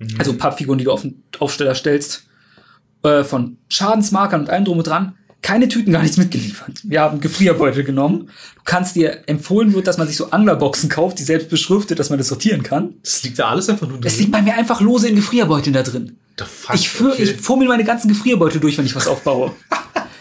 Mhm. 0.02 0.16
also 0.18 0.34
Pappfiguren, 0.34 0.78
die 0.78 0.84
du 0.84 0.92
auf 0.92 1.02
den 1.02 1.22
Aufsteller 1.38 1.74
stellst, 1.74 2.24
äh, 3.02 3.24
von 3.24 3.56
Schadensmarkern 3.68 4.42
und 4.42 4.50
allem 4.50 4.64
drum 4.64 4.78
und 4.78 4.86
dran. 4.86 5.14
Keine 5.42 5.66
Tüten, 5.66 5.92
gar 5.92 6.02
nichts 6.02 6.16
mitgeliefert. 6.18 6.78
Wir 6.84 7.00
haben 7.00 7.20
Gefrierbeutel 7.20 7.82
genommen. 7.82 8.26
Du 8.54 8.60
kannst 8.64 8.94
dir 8.94 9.24
empfohlen 9.26 9.72
wird, 9.74 9.88
dass 9.88 9.98
man 9.98 10.06
sich 10.06 10.16
so 10.16 10.30
Anglerboxen 10.30 10.88
kauft, 10.88 11.18
die 11.18 11.24
selbst 11.24 11.48
beschriftet, 11.48 11.98
dass 11.98 12.10
man 12.10 12.18
das 12.18 12.28
sortieren 12.28 12.62
kann. 12.62 12.94
das 13.02 13.24
liegt 13.24 13.40
da 13.40 13.48
alles 13.48 13.68
einfach 13.68 13.88
nur 13.88 13.98
Es 14.04 14.18
liegt 14.20 14.30
bei 14.30 14.40
mir 14.40 14.54
einfach 14.54 14.80
lose 14.80 15.08
in 15.08 15.16
Gefrierbeuteln 15.16 15.74
da 15.74 15.82
drin. 15.82 16.16
The 16.38 16.44
fuck, 16.44 16.76
Ich, 16.76 16.88
führ, 16.88 17.12
okay. 17.12 17.24
ich 17.24 17.32
fummel 17.32 17.66
meine 17.66 17.82
ganzen 17.82 18.06
Gefrierbeutel 18.06 18.60
durch, 18.60 18.78
wenn 18.78 18.86
ich 18.86 18.94
was 18.94 19.08
aufbaue. 19.08 19.50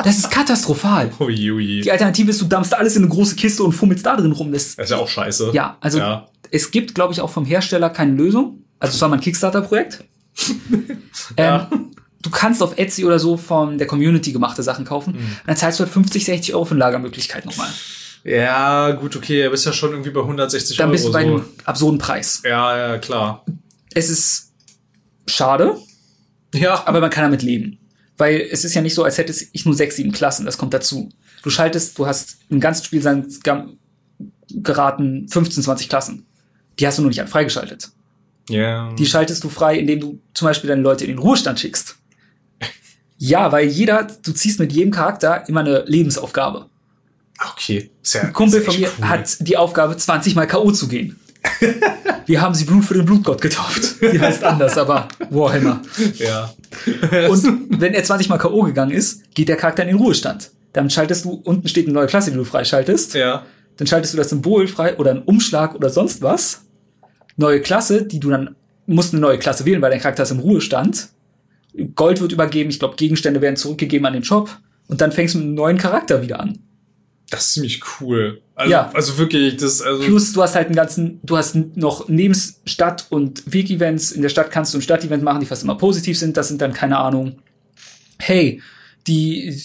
Das 0.03 0.17
ist 0.17 0.31
katastrophal. 0.31 1.11
Ui, 1.19 1.51
ui. 1.51 1.81
Die 1.81 1.91
Alternative 1.91 2.31
ist, 2.31 2.41
du 2.41 2.45
dampfst 2.45 2.73
alles 2.73 2.95
in 2.95 3.03
eine 3.03 3.11
große 3.11 3.35
Kiste 3.35 3.63
und 3.63 3.73
fummelst 3.73 4.03
da 4.03 4.15
drin 4.17 4.31
rum. 4.31 4.51
Das, 4.51 4.75
Das 4.75 4.85
ist 4.85 4.89
ja 4.89 4.97
auch 4.97 5.07
scheiße. 5.07 5.51
ja, 5.53 5.77
also 5.81 5.99
Ja. 5.99 6.27
es 6.49 6.71
gibt, 6.71 6.95
glaube 6.95 7.13
ich, 7.13 7.21
auch 7.21 7.29
vom 7.29 7.45
Hersteller 7.45 7.91
keine 7.91 8.13
Lösung. 8.13 8.63
Also 8.81 8.95
es 8.95 9.01
war 9.01 9.07
mein 9.09 9.21
Kickstarter-Projekt. 9.21 10.03
Ja. 11.37 11.69
ähm, 11.71 11.91
du 12.21 12.29
kannst 12.29 12.63
auf 12.63 12.77
Etsy 12.77 13.05
oder 13.05 13.19
so 13.19 13.37
von 13.37 13.77
der 13.77 13.85
Community 13.87 14.31
gemachte 14.31 14.63
Sachen 14.63 14.85
kaufen. 14.85 15.13
Mhm. 15.13 15.37
Dann 15.45 15.55
zahlst 15.55 15.79
du 15.79 15.83
halt 15.83 15.93
50, 15.93 16.25
60 16.25 16.53
Euro 16.55 16.65
für 16.65 16.71
eine 16.71 16.79
Lagermöglichkeit 16.79 17.45
nochmal. 17.45 17.69
Ja, 18.23 18.91
gut, 18.91 19.15
okay. 19.15 19.43
Du 19.43 19.51
bist 19.51 19.65
ja 19.65 19.73
schon 19.73 19.91
irgendwie 19.91 20.09
bei 20.09 20.21
160 20.21 20.77
Dann 20.77 20.85
Euro. 20.87 20.91
bist 20.93 21.05
du 21.05 21.11
bei 21.11 21.23
so. 21.23 21.27
einem 21.35 21.45
absurden 21.65 21.99
Preis. 21.99 22.41
Ja, 22.45 22.77
ja, 22.77 22.97
klar. 22.97 23.45
Es 23.93 24.09
ist 24.09 24.51
schade, 25.27 25.77
Ja, 26.53 26.85
aber 26.87 27.01
man 27.01 27.09
kann 27.09 27.23
damit 27.23 27.43
leben. 27.43 27.77
Weil 28.17 28.41
es 28.51 28.65
ist 28.65 28.73
ja 28.73 28.81
nicht 28.81 28.93
so, 28.95 29.03
als 29.03 29.17
hätte 29.17 29.33
ich 29.51 29.65
nur 29.65 29.75
sechs, 29.75 29.95
sieben 29.95 30.11
Klassen, 30.11 30.45
das 30.45 30.57
kommt 30.57 30.73
dazu. 30.73 31.09
Du 31.43 31.49
schaltest, 31.49 31.97
du 31.97 32.07
hast 32.07 32.37
im 32.49 32.59
ganzen 32.59 32.85
Spiel 32.85 33.01
geraten 34.49 35.27
15, 35.29 35.63
20 35.63 35.89
Klassen. 35.89 36.25
Die 36.79 36.87
hast 36.87 36.97
du 36.97 37.01
nur 37.03 37.09
nicht 37.09 37.21
freigeschaltet. 37.29 37.91
Ja. 38.51 38.93
Die 38.97 39.05
schaltest 39.05 39.43
du 39.43 39.49
frei, 39.49 39.77
indem 39.77 39.99
du 39.99 40.19
zum 40.33 40.47
Beispiel 40.47 40.67
deine 40.69 40.81
Leute 40.81 41.05
in 41.05 41.11
den 41.11 41.19
Ruhestand 41.19 41.59
schickst. 41.59 41.95
Ja, 43.17 43.51
weil 43.51 43.67
jeder, 43.67 44.07
du 44.23 44.31
ziehst 44.31 44.59
mit 44.59 44.73
jedem 44.73 44.91
Charakter 44.91 45.47
immer 45.47 45.59
eine 45.59 45.83
Lebensaufgabe. 45.85 46.65
Okay. 47.51 47.91
Ja, 48.03 48.21
Ein 48.21 48.33
Kumpel 48.33 48.61
von 48.61 48.75
mir 48.79 48.89
cool. 48.97 49.07
hat 49.07 49.47
die 49.47 49.57
Aufgabe, 49.57 49.95
20 49.95 50.35
mal 50.35 50.47
K.O. 50.47 50.71
zu 50.71 50.87
gehen. 50.87 51.19
Wir 52.25 52.41
haben 52.41 52.53
sie 52.53 52.65
Blut 52.65 52.85
für 52.85 52.93
den 52.93 53.05
Blutgott 53.05 53.41
getauft. 53.41 53.95
Die 54.01 54.19
heißt 54.19 54.43
anders, 54.43 54.77
aber 54.77 55.07
Warhammer. 55.29 55.81
Ja. 56.17 56.53
Und 57.29 57.79
wenn 57.79 57.93
er 57.93 58.03
20 58.03 58.29
mal 58.29 58.37
K.O. 58.37 58.61
gegangen 58.63 58.91
ist, 58.91 59.33
geht 59.33 59.49
der 59.49 59.57
Charakter 59.57 59.83
in 59.83 59.89
den 59.89 59.97
Ruhestand. 59.97 60.51
Dann 60.73 60.89
schaltest 60.89 61.25
du, 61.25 61.41
unten 61.43 61.67
steht 61.67 61.85
eine 61.85 61.93
neue 61.93 62.07
Klasse, 62.07 62.31
die 62.31 62.37
du 62.37 62.43
freischaltest. 62.43 63.15
Ja. 63.15 63.45
Dann 63.77 63.87
schaltest 63.87 64.13
du 64.13 64.17
das 64.17 64.29
Symbol 64.29 64.67
frei 64.67 64.97
oder 64.97 65.11
einen 65.11 65.23
Umschlag 65.23 65.75
oder 65.75 65.89
sonst 65.89 66.21
was. 66.21 66.61
Neue 67.37 67.61
Klasse, 67.61 68.05
die 68.05 68.19
du 68.19 68.29
dann 68.29 68.55
musst 68.87 69.13
eine 69.13 69.21
neue 69.21 69.39
Klasse 69.39 69.65
wählen, 69.65 69.81
weil 69.81 69.91
dein 69.91 70.01
Charakter 70.01 70.23
ist 70.23 70.31
im 70.31 70.39
Ruhestand. 70.39 71.09
Gold 71.95 72.19
wird 72.19 72.31
übergeben, 72.33 72.69
ich 72.69 72.79
glaube, 72.79 72.95
Gegenstände 72.97 73.41
werden 73.41 73.55
zurückgegeben 73.55 74.05
an 74.05 74.13
den 74.13 74.23
Shop. 74.23 74.49
Und 74.87 74.99
dann 74.99 75.11
fängst 75.11 75.33
du 75.35 75.37
mit 75.37 75.47
einem 75.47 75.55
neuen 75.55 75.77
Charakter 75.77 76.21
wieder 76.21 76.39
an. 76.41 76.59
Das 77.29 77.45
ist 77.47 77.53
ziemlich 77.53 77.81
cool. 78.01 78.41
Also, 78.55 78.71
Ja. 78.71 78.91
also 78.93 79.17
wirklich, 79.17 79.55
das, 79.55 79.81
also. 79.81 80.03
Plus, 80.03 80.33
du 80.33 80.41
hast 80.41 80.55
halt 80.55 80.67
einen 80.67 80.75
ganzen, 80.75 81.21
du 81.23 81.37
hast 81.37 81.55
noch 81.55 82.09
neben 82.09 82.35
Stadt- 82.65 83.07
und 83.09 83.43
Weg-Events. 83.51 84.11
In 84.11 84.21
der 84.21 84.27
Stadt 84.29 84.51
kannst 84.51 84.73
du 84.73 84.77
ein 84.77 84.81
Stadtevent 84.81 85.23
machen, 85.23 85.39
die 85.39 85.45
fast 85.45 85.63
immer 85.63 85.77
positiv 85.77 86.19
sind. 86.19 86.35
Das 86.35 86.49
sind 86.49 86.61
dann, 86.61 86.73
keine 86.73 86.97
Ahnung, 86.97 87.37
hey, 88.19 88.61
die, 89.07 89.57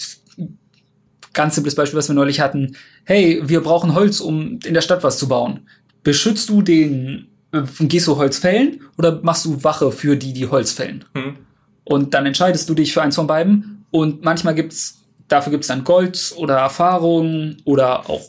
ganz 1.32 1.56
simples 1.56 1.74
Beispiel, 1.74 1.98
was 1.98 2.08
wir 2.08 2.14
neulich 2.14 2.38
hatten. 2.40 2.76
Hey, 3.04 3.42
wir 3.44 3.60
brauchen 3.62 3.94
Holz, 3.94 4.20
um 4.20 4.60
in 4.64 4.74
der 4.74 4.80
Stadt 4.80 5.02
was 5.02 5.18
zu 5.18 5.26
bauen. 5.26 5.68
Beschützt 6.04 6.48
du 6.48 6.62
den, 6.62 7.26
gehst 7.52 8.06
du 8.06 8.16
Holz 8.16 8.38
fällen 8.38 8.80
oder 8.98 9.20
machst 9.22 9.44
du 9.44 9.62
Wache 9.64 9.92
für 9.92 10.16
die, 10.16 10.32
die 10.32 10.46
Holz 10.46 10.72
fällen? 10.72 11.04
Hm. 11.14 11.36
Und 11.84 12.14
dann 12.14 12.26
entscheidest 12.26 12.68
du 12.68 12.74
dich 12.74 12.92
für 12.92 13.02
eins 13.02 13.14
von 13.14 13.26
beiden. 13.26 13.84
Und 13.90 14.24
manchmal 14.24 14.54
gibt's, 14.54 15.04
dafür 15.28 15.52
gibt's 15.52 15.68
dann 15.68 15.84
Gold 15.84 16.34
oder 16.36 16.56
Erfahrung 16.56 17.56
oder 17.64 18.10
auch 18.10 18.22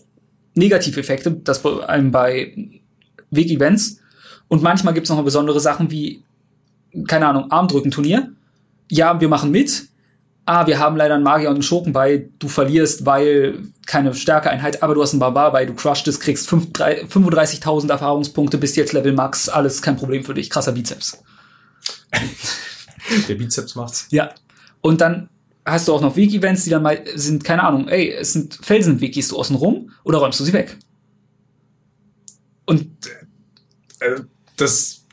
Negativeffekte, 0.54 1.32
das 1.32 1.62
bei 1.62 1.72
allem 1.72 2.12
bei 2.12 2.56
Weg-Events. 3.32 4.00
Und 4.48 4.62
manchmal 4.62 4.94
gibt's 4.94 5.10
noch 5.10 5.18
mal 5.18 5.24
besondere 5.24 5.60
Sachen 5.60 5.92
wie, 5.92 6.24
keine 7.08 7.28
Ahnung, 7.28 7.52
Armdrückenturnier. 7.52 8.32
Ja, 8.90 9.20
wir 9.20 9.28
machen 9.28 9.52
mit. 9.52 9.88
Ah, 10.50 10.66
wir 10.66 10.80
haben 10.80 10.96
leider 10.96 11.16
einen 11.16 11.26
Magier 11.26 11.50
und 11.50 11.56
einen 11.56 11.62
Schurken 11.64 11.92
bei. 11.92 12.30
Du 12.40 12.48
verlierst, 12.48 13.06
weil 13.06 13.64
keine 13.86 14.14
Stärkeeinheit, 14.14 14.82
aber 14.82 14.96
du 14.96 15.02
hast 15.02 15.12
einen 15.12 15.20
Barbar 15.20 15.52
bei. 15.52 15.66
Du 15.66 15.74
crushst 15.74 16.22
kriegst 16.22 16.48
fünf- 16.48 16.72
drei- 16.72 17.04
35.000 17.06 17.90
Erfahrungspunkte, 17.90 18.58
bist 18.58 18.78
jetzt 18.78 18.94
Level 18.94 19.12
Max. 19.12 19.50
Alles 19.50 19.82
kein 19.82 19.98
Problem 19.98 20.24
für 20.24 20.34
dich. 20.34 20.50
Krasser 20.50 20.72
Bizeps. 20.72 21.22
Der 23.28 23.36
Bizeps 23.36 23.76
macht's. 23.76 24.08
Ja. 24.10 24.30
Und 24.80 25.02
dann 25.02 25.30
hast 25.66 25.90
du 25.90 25.94
auch 25.94 26.00
noch 26.02 26.16
Weg-Events, 26.16 26.64
die 26.64 26.70
dann 26.70 26.82
mal 26.84 27.04
sind, 27.16 27.44
keine 27.44 27.64
Ahnung, 27.64 27.90
ey, 27.90 28.14
es 28.14 28.32
sind 28.32 28.58
Felsenweg, 28.62 29.14
gehst 29.14 29.32
du 29.32 29.38
außen 29.38 29.56
rum 29.58 29.92
oder 30.06 30.20
räumst 30.20 30.40
du 30.40 30.46
sie 30.46 30.54
weg? 30.54 30.78
Und 32.66 32.88
Äh, 34.00 34.22
Das 34.56 35.04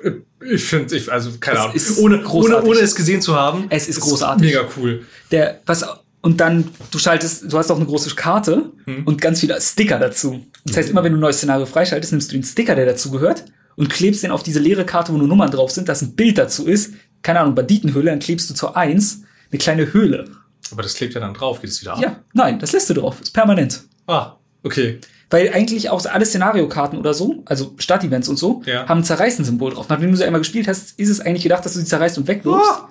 Ich 0.53 0.65
finde, 0.65 0.97
ich, 0.97 1.11
also 1.11 1.31
keine 1.41 1.61
Ahnung, 1.61 1.75
ohne, 1.99 2.17
ohne, 2.17 2.23
großartig. 2.23 2.69
ohne 2.69 2.81
es 2.81 2.95
gesehen 2.95 3.21
zu 3.23 3.35
haben. 3.35 3.67
Es 3.71 3.89
ist 3.89 4.01
großartig. 4.01 4.47
Mega 4.47 4.69
cool. 4.77 5.05
Der, 5.31 5.61
was, 5.65 5.85
und 6.21 6.41
dann, 6.41 6.71
du 6.91 6.99
schaltest, 6.99 7.53
du 7.53 7.59
hast 7.59 7.71
auch 7.71 7.77
eine 7.77 7.87
große 7.87 8.15
Karte 8.15 8.73
und 9.05 9.21
ganz 9.21 9.41
viele 9.41 9.61
Sticker 9.61 9.99
dazu. 9.99 10.45
Das 10.65 10.77
heißt, 10.77 10.91
immer 10.91 11.05
wenn 11.05 11.13
du 11.13 11.19
ein 11.19 11.21
neues 11.21 11.37
Szenario 11.39 11.67
freischaltest, 11.67 12.13
nimmst 12.13 12.31
du 12.31 12.37
den 12.37 12.45
Sticker, 12.45 12.75
der 12.75 12.87
dazu 12.87 13.11
gehört, 13.11 13.45
und 13.77 13.91
klebst 13.91 14.23
den 14.23 14.31
auf 14.31 14.43
diese 14.43 14.61
leere 14.61 14.85
Karte, 14.87 15.13
wo 15.13 15.19
nur 15.19 15.29
Nummern 15.29 15.51
drauf 15.51 15.71
sind, 15.71 15.89
dass 15.89 16.01
ein 16.03 16.15
Bild 16.15 16.39
dazu 16.39 16.67
ist. 16.67 16.95
Keine 17.23 17.41
Ahnung, 17.41 17.55
Banditenhöhle, 17.55 18.11
dann 18.11 18.21
klebst 18.21 18.49
du 18.51 18.55
zur 18.55 18.77
1 18.77 19.23
eine 19.51 19.59
kleine 19.59 19.93
Höhle. 19.93 20.31
Aber 20.71 20.83
das 20.83 20.95
klebt 20.95 21.15
ja 21.15 21.21
dann 21.21 21.35
drauf, 21.35 21.61
geht 21.61 21.71
es 21.71 21.81
wieder 21.81 21.95
ab. 21.95 22.01
Ja, 22.01 22.21
nein, 22.33 22.59
das 22.59 22.73
lässt 22.73 22.89
du 22.91 22.95
drauf. 22.95 23.21
Ist 23.21 23.33
permanent. 23.33 23.83
Ah, 24.07 24.37
okay. 24.63 25.01
Weil 25.31 25.53
eigentlich 25.53 25.91
auch 25.91 26.05
alle 26.07 26.27
Szenariokarten 26.27 26.99
oder 26.99 27.15
so, 27.15 27.43
also 27.47 27.75
Stadtevents 27.79 28.29
und 28.29 28.37
so, 28.39 28.63
Ja. 28.67 28.87
haben 28.89 28.99
ein 29.01 29.05
Zerreißen-Symbol 29.05 29.73
drauf. 29.75 29.89
Nachdem 29.89 30.11
du 30.11 30.17
sie 30.17 30.25
einmal 30.25 30.41
gespielt 30.41 30.69
hast, 30.69 30.99
ist 30.99 31.09
es 31.09 31.21
eigentlich 31.21 31.43
gedacht, 31.43 31.65
dass 31.65 31.73
du 31.75 31.79
sie 31.81 31.87
zerreißt 31.87 32.19
und 32.19 32.27
wegwirfst. 32.29 32.71
Ah. 32.71 32.89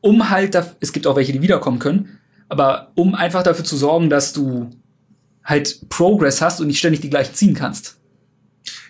Um 0.00 0.30
halt, 0.30 0.54
da, 0.54 0.66
es 0.80 0.92
gibt 0.92 1.06
auch 1.06 1.16
welche, 1.16 1.32
die 1.32 1.42
wiederkommen 1.42 1.78
können, 1.78 2.18
aber 2.48 2.92
um 2.94 3.14
einfach 3.14 3.42
dafür 3.42 3.64
zu 3.64 3.76
sorgen, 3.76 4.10
dass 4.10 4.32
du 4.32 4.70
halt 5.44 5.88
Progress 5.88 6.40
hast 6.42 6.60
und 6.60 6.66
nicht 6.66 6.78
ständig 6.78 7.00
die 7.00 7.10
gleichen 7.10 7.34
ziehen 7.34 7.54
kannst. 7.54 7.96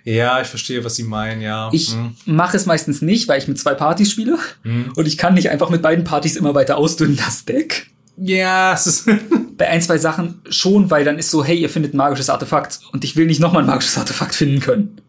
Ja, 0.05 0.41
ich 0.41 0.47
verstehe, 0.49 0.83
was 0.85 0.97
Sie 0.97 1.03
meinen, 1.05 1.41
ja. 1.43 1.69
Ich 1.73 1.93
Hm. 1.93 2.15
mache 2.25 2.57
es 2.57 2.67
meistens 2.67 3.03
nicht, 3.03 3.29
weil 3.29 3.39
ich 3.39 3.49
mit 3.49 3.59
zwei 3.59 3.75
Partys 3.75 4.11
spiele 4.11 4.39
Hm. 4.63 4.93
und 4.97 5.07
ich 5.07 5.19
kann 5.19 5.35
nicht 5.35 5.51
einfach 5.51 5.71
mit 5.71 5.83
beiden 5.83 6.05
Partys 6.05 6.37
immer 6.37 6.55
weiter 6.55 6.77
ausdünnen, 6.79 7.17
das 7.17 7.45
Deck. 7.45 7.89
Ja, 8.17 8.73
es 8.75 8.87
ist. 8.87 9.09
Bei 9.59 9.69
ein, 9.69 9.83
zwei 9.83 9.99
Sachen 9.99 10.41
schon, 10.49 10.91
weil 10.91 11.05
dann 11.05 11.19
ist 11.19 11.31
so, 11.31 11.45
hey, 11.45 11.59
ihr 11.59 11.69
findet 11.69 11.93
ein 11.93 11.99
magisches 11.99 12.31
Artefakt 12.31 12.81
und 12.93 13.05
ich 13.05 13.17
will 13.17 13.27
nicht 13.27 13.41
nochmal 13.41 13.63
ein 13.63 13.69
magisches 13.69 13.99
Artefakt 13.99 14.35
finden 14.35 14.61
können. 14.61 15.01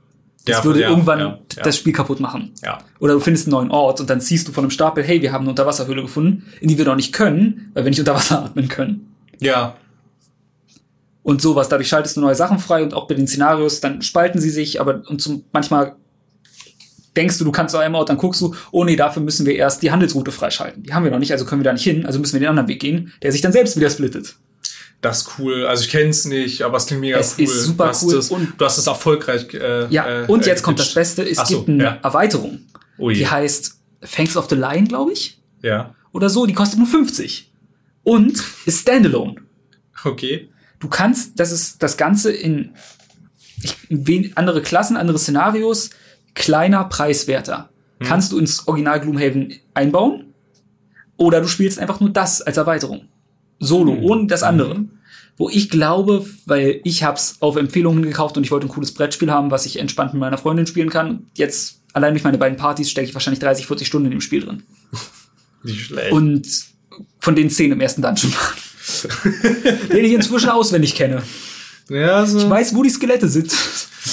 Das 0.45 0.57
Ja, 0.57 0.63
würde 0.63 0.81
ja, 0.81 0.89
irgendwann 0.89 1.19
ja, 1.19 1.39
das 1.63 1.77
Spiel 1.77 1.93
kaputt 1.93 2.19
machen. 2.19 2.51
Oder 2.99 3.13
du 3.13 3.19
findest 3.19 3.45
einen 3.45 3.51
neuen 3.51 3.71
Ort 3.71 3.99
und 4.01 4.09
dann 4.09 4.19
ziehst 4.19 4.47
du 4.47 4.51
von 4.51 4.63
einem 4.63 4.71
Stapel, 4.71 5.03
hey, 5.03 5.21
wir 5.21 5.31
haben 5.31 5.41
eine 5.43 5.51
Unterwasserhöhle 5.51 6.01
gefunden, 6.01 6.47
in 6.59 6.67
die 6.67 6.77
wir 6.77 6.85
noch 6.85 6.95
nicht 6.95 7.13
können, 7.13 7.71
weil 7.73 7.85
wir 7.85 7.91
nicht 7.91 7.99
unter 7.99 8.15
Wasser 8.15 8.43
atmen 8.45 8.67
können. 8.67 9.13
Ja. 9.39 9.75
Und 11.21 11.41
sowas. 11.41 11.69
Dadurch 11.69 11.87
schaltest 11.87 12.17
du 12.17 12.21
neue 12.21 12.35
Sachen 12.35 12.57
frei 12.57 12.81
und 12.81 12.93
auch 12.93 13.07
bei 13.07 13.13
den 13.13 13.27
Szenarios, 13.27 13.81
dann 13.81 14.01
spalten 14.01 14.41
sie 14.41 14.49
sich, 14.49 14.81
aber 14.81 15.03
und 15.07 15.21
zum, 15.21 15.43
manchmal 15.51 15.95
denkst 17.19 17.37
du, 17.37 17.43
du 17.43 17.51
kannst 17.51 17.73
zu 17.73 17.77
einem 17.77 17.93
Ort, 17.95 18.09
dann 18.09 18.17
guckst 18.17 18.41
du, 18.41 18.55
oh 18.71 18.83
nee, 18.85 18.95
dafür 18.95 19.21
müssen 19.21 19.45
wir 19.45 19.55
erst 19.55 19.83
die 19.83 19.91
Handelsroute 19.91 20.31
freischalten. 20.31 20.83
Die 20.83 20.93
haben 20.93 21.03
wir 21.03 21.11
noch 21.11 21.19
nicht, 21.19 21.31
also 21.31 21.45
können 21.45 21.61
wir 21.61 21.65
da 21.65 21.73
nicht 21.73 21.83
hin, 21.83 22.05
also 22.05 22.17
müssen 22.19 22.33
wir 22.33 22.39
den 22.39 22.49
anderen 22.49 22.67
Weg 22.69 22.79
gehen, 22.79 23.11
der 23.21 23.31
sich 23.31 23.41
dann 23.41 23.51
selbst 23.51 23.75
wieder 23.77 23.89
splittet. 23.89 24.35
Das 25.01 25.19
ist 25.21 25.29
cool. 25.39 25.65
Also 25.65 25.83
ich 25.83 25.89
kenne 25.89 26.09
es 26.09 26.25
nicht, 26.25 26.61
aber 26.63 26.75
es 26.77 26.85
klingt 26.87 27.01
mega 27.01 27.17
Es 27.19 27.35
cool. 27.37 27.43
ist 27.45 27.63
super 27.65 27.83
du 27.85 27.89
hast 27.89 28.03
cool 28.03 28.13
Das, 28.15 28.29
und- 28.31 28.53
du 28.57 28.65
hast 28.65 28.77
es 28.77 28.87
erfolgreich. 28.87 29.53
Äh, 29.53 29.87
Ja, 29.89 30.23
äh, 30.23 30.25
und 30.27 30.45
äh, 30.45 30.49
jetzt 30.49 30.63
kommt 30.63 30.79
das. 30.79 30.93
Beste, 30.93 31.23
es 31.29 31.37
Ach 31.37 31.45
so, 31.45 31.57
gibt 31.57 31.69
eine 31.69 31.83
ja. 31.83 31.99
Erweiterung. 32.03 32.59
Oh. 32.97 33.09
Die 33.09 33.27
heißt 33.27 33.75
Fangs 34.01 34.35
of 34.35 34.49
the 34.49 34.55
Lion, 34.55 34.87
glaube 34.87 35.13
ich, 35.13 35.39
Ja. 35.61 35.93
oder 36.11 36.29
so, 36.29 36.45
die 36.45 36.53
kostet 36.53 36.79
nur 36.79 36.87
50. 36.87 37.51
Und 38.03 38.43
ist 38.65 38.81
Standalone. 38.81 39.35
Okay. 40.03 40.49
Du 40.79 40.87
kannst, 40.89 41.39
das 41.39 41.51
ist 41.51 41.81
das 41.83 41.95
Ganze 41.97 42.31
in 42.31 42.71
wen, 43.89 44.31
andere 44.35 44.61
Klassen, 44.61 44.97
andere 44.97 45.19
Szenarios, 45.19 45.89
kleiner, 46.35 46.83
preiswerter. 46.85 47.69
Kannst 48.01 48.31
du 48.31 48.37
ins 48.39 48.67
Original 48.67 49.01
Gloomhaven 49.01 49.53
einbauen 49.73 50.33
oder 51.17 51.41
du 51.41 51.47
spielst 51.47 51.79
einfach 51.79 51.99
nur 51.99 52.09
das 52.11 52.41
als 52.41 52.55
Erweiterung. 52.57 53.09
Solo, 53.59 53.93
Hm. 53.93 54.03
ohne 54.03 54.27
das 54.27 54.41
andere. 54.43 54.85
Wo 55.37 55.49
ich 55.49 55.69
glaube, 55.69 56.25
weil 56.45 56.79
ich 56.83 57.03
hab's 57.03 57.37
auf 57.41 57.55
Empfehlungen 57.57 58.03
gekauft 58.03 58.37
und 58.37 58.43
ich 58.43 58.51
wollte 58.51 58.67
ein 58.67 58.69
cooles 58.69 58.93
Brettspiel 58.93 59.31
haben, 59.31 59.51
was 59.51 59.65
ich 59.65 59.79
entspannt 59.79 60.13
mit 60.13 60.19
meiner 60.21 60.37
Freundin 60.37 60.65
spielen 60.67 60.89
kann. 60.89 61.27
Jetzt, 61.35 61.81
allein 61.93 62.13
durch 62.13 62.23
meine 62.23 62.37
beiden 62.37 62.57
Partys, 62.57 62.89
stecke 62.89 63.07
ich 63.07 63.13
wahrscheinlich 63.13 63.39
30, 63.39 63.65
40 63.67 63.87
Stunden 63.87 64.05
in 64.07 64.11
dem 64.11 64.21
Spiel 64.21 64.41
drin. 64.45 64.63
Nicht 65.63 65.85
schlecht. 65.87 66.11
Und 66.13 66.47
von 67.19 67.35
den 67.35 67.49
10 67.49 67.71
im 67.73 67.81
ersten 67.81 68.01
Dungeon 68.01 68.33
waren. 68.33 69.87
den 69.91 70.05
ich 70.05 70.13
inzwischen 70.13 70.49
auswendig 70.49 70.95
kenne. 70.95 71.21
ja, 71.89 72.25
so. 72.25 72.37
Ich 72.39 72.49
weiß, 72.49 72.75
wo 72.75 72.83
die 72.83 72.89
Skelette 72.89 73.27
sind. 73.29 73.53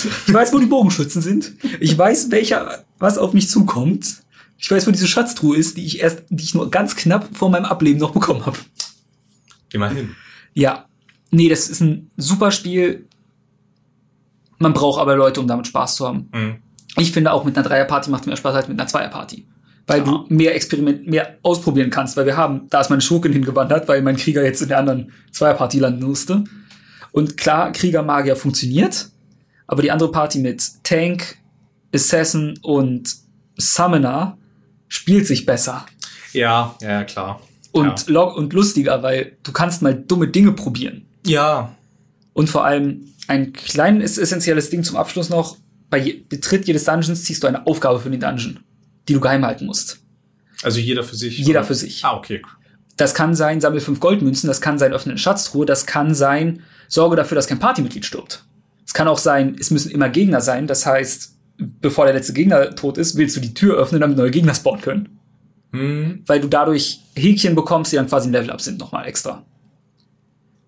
Ich 0.04 0.32
weiß, 0.34 0.52
wo 0.52 0.58
die 0.58 0.66
Bogenschützen 0.66 1.22
sind. 1.22 1.52
Ich 1.80 1.96
weiß, 1.96 2.30
welcher, 2.30 2.84
was 2.98 3.18
auf 3.18 3.32
mich 3.32 3.48
zukommt. 3.48 4.22
Ich 4.58 4.70
weiß, 4.70 4.86
wo 4.86 4.90
diese 4.90 5.06
Schatztruhe 5.06 5.56
ist, 5.56 5.76
die 5.76 5.84
ich 5.86 6.00
erst, 6.00 6.22
die 6.30 6.42
ich 6.44 6.54
nur 6.54 6.70
ganz 6.70 6.96
knapp 6.96 7.28
vor 7.36 7.50
meinem 7.50 7.64
Ableben 7.66 8.00
noch 8.00 8.12
bekommen 8.12 8.44
habe. 8.46 8.58
Immerhin. 9.72 10.14
Ja. 10.54 10.86
Nee, 11.30 11.48
das 11.48 11.68
ist 11.68 11.80
ein 11.80 12.10
super 12.16 12.50
Spiel. 12.50 13.06
Man 14.58 14.72
braucht 14.72 15.00
aber 15.00 15.16
Leute, 15.16 15.40
um 15.40 15.46
damit 15.48 15.66
Spaß 15.66 15.96
zu 15.96 16.06
haben. 16.06 16.28
Mhm. 16.32 16.56
Ich 16.98 17.12
finde 17.12 17.32
auch 17.32 17.44
mit 17.44 17.56
einer 17.58 17.66
Dreierparty 17.68 18.10
macht 18.10 18.22
es 18.22 18.26
mehr 18.26 18.36
Spaß 18.36 18.54
als 18.54 18.68
mit 18.68 18.78
einer 18.80 18.88
Zweierparty. 18.88 19.46
Weil 19.86 19.98
Ja. 19.98 20.04
du 20.04 20.24
mehr 20.28 20.54
Experiment, 20.54 21.06
mehr 21.06 21.36
ausprobieren 21.42 21.90
kannst, 21.90 22.16
weil 22.16 22.26
wir 22.26 22.36
haben, 22.36 22.62
da 22.70 22.80
ist 22.80 22.88
meine 22.90 23.02
Schurkin 23.02 23.32
hingewandert, 23.32 23.86
weil 23.86 24.02
mein 24.02 24.16
Krieger 24.16 24.42
jetzt 24.42 24.62
in 24.62 24.68
der 24.68 24.78
anderen 24.78 25.12
Zweierparty 25.30 25.78
landen 25.78 26.04
musste. 26.06 26.44
Und 27.12 27.36
klar, 27.36 27.70
Krieger-Magier 27.72 28.34
funktioniert, 28.36 29.10
aber 29.66 29.82
die 29.82 29.90
andere 29.90 30.10
Party 30.10 30.38
mit 30.38 30.62
Tank, 30.84 31.38
Assassin 31.94 32.58
und 32.62 33.14
Summoner 33.56 34.36
spielt 34.88 35.26
sich 35.26 35.46
besser 35.46 35.86
Ja, 36.32 36.76
ja, 36.80 37.04
klar. 37.04 37.40
und, 37.72 38.08
log 38.08 38.36
und 38.36 38.52
lustiger, 38.52 39.02
weil 39.02 39.36
du 39.42 39.52
kannst 39.52 39.82
mal 39.82 39.94
dumme 39.94 40.28
Dinge 40.28 40.52
probieren. 40.52 41.06
Ja. 41.24 41.74
Und 42.32 42.50
vor 42.50 42.64
allem 42.64 43.12
ein 43.28 43.52
kleines 43.52 44.18
essentielles 44.18 44.70
Ding 44.70 44.84
zum 44.84 44.96
Abschluss 44.96 45.30
noch. 45.30 45.56
Bei 45.88 45.98
je 45.98 46.24
Betritt 46.28 46.66
jedes 46.66 46.84
Dungeons 46.84 47.24
ziehst 47.24 47.42
du 47.42 47.46
eine 47.46 47.66
Aufgabe 47.66 47.98
für 48.00 48.10
den 48.10 48.20
Dungeon, 48.20 48.60
die 49.08 49.14
du 49.14 49.20
geheim 49.20 49.44
halten 49.44 49.66
musst. 49.66 50.00
Also 50.62 50.78
jeder 50.80 51.02
für 51.02 51.16
sich. 51.16 51.38
Jeder 51.38 51.60
oder? 51.60 51.64
für 51.64 51.74
sich. 51.74 52.04
Ah, 52.04 52.16
okay. 52.16 52.42
Das 52.96 53.14
kann 53.14 53.34
sein, 53.34 53.60
sammle 53.60 53.80
fünf 53.80 54.00
Goldmünzen, 54.00 54.48
das 54.48 54.60
kann 54.60 54.78
sein, 54.78 54.92
öffne 54.92 55.12
eine 55.12 55.18
Schatztruhe, 55.18 55.66
das 55.66 55.84
kann 55.86 56.14
sein, 56.14 56.62
sorge 56.88 57.14
dafür, 57.16 57.34
dass 57.34 57.46
kein 57.46 57.58
Partymitglied 57.58 58.06
stirbt. 58.06 58.45
Es 58.86 58.94
kann 58.94 59.08
auch 59.08 59.18
sein, 59.18 59.56
es 59.58 59.70
müssen 59.70 59.90
immer 59.90 60.08
Gegner 60.08 60.40
sein, 60.40 60.66
das 60.66 60.86
heißt, 60.86 61.34
bevor 61.80 62.04
der 62.06 62.14
letzte 62.14 62.32
Gegner 62.32 62.74
tot 62.76 62.98
ist, 62.98 63.16
willst 63.16 63.36
du 63.36 63.40
die 63.40 63.52
Tür 63.54 63.76
öffnen, 63.76 64.00
damit 64.00 64.16
neue 64.16 64.30
Gegner 64.30 64.54
spawnen 64.54 64.80
können. 64.82 65.08
Hm, 65.72 66.22
Weil 66.26 66.40
du 66.40 66.48
dadurch 66.48 67.00
Häkchen 67.16 67.54
bekommst, 67.54 67.92
die 67.92 67.96
dann 67.96 68.06
quasi 68.06 68.28
ein 68.28 68.32
Level-Up 68.32 68.60
sind, 68.60 68.78
nochmal 68.78 69.06
extra. 69.06 69.44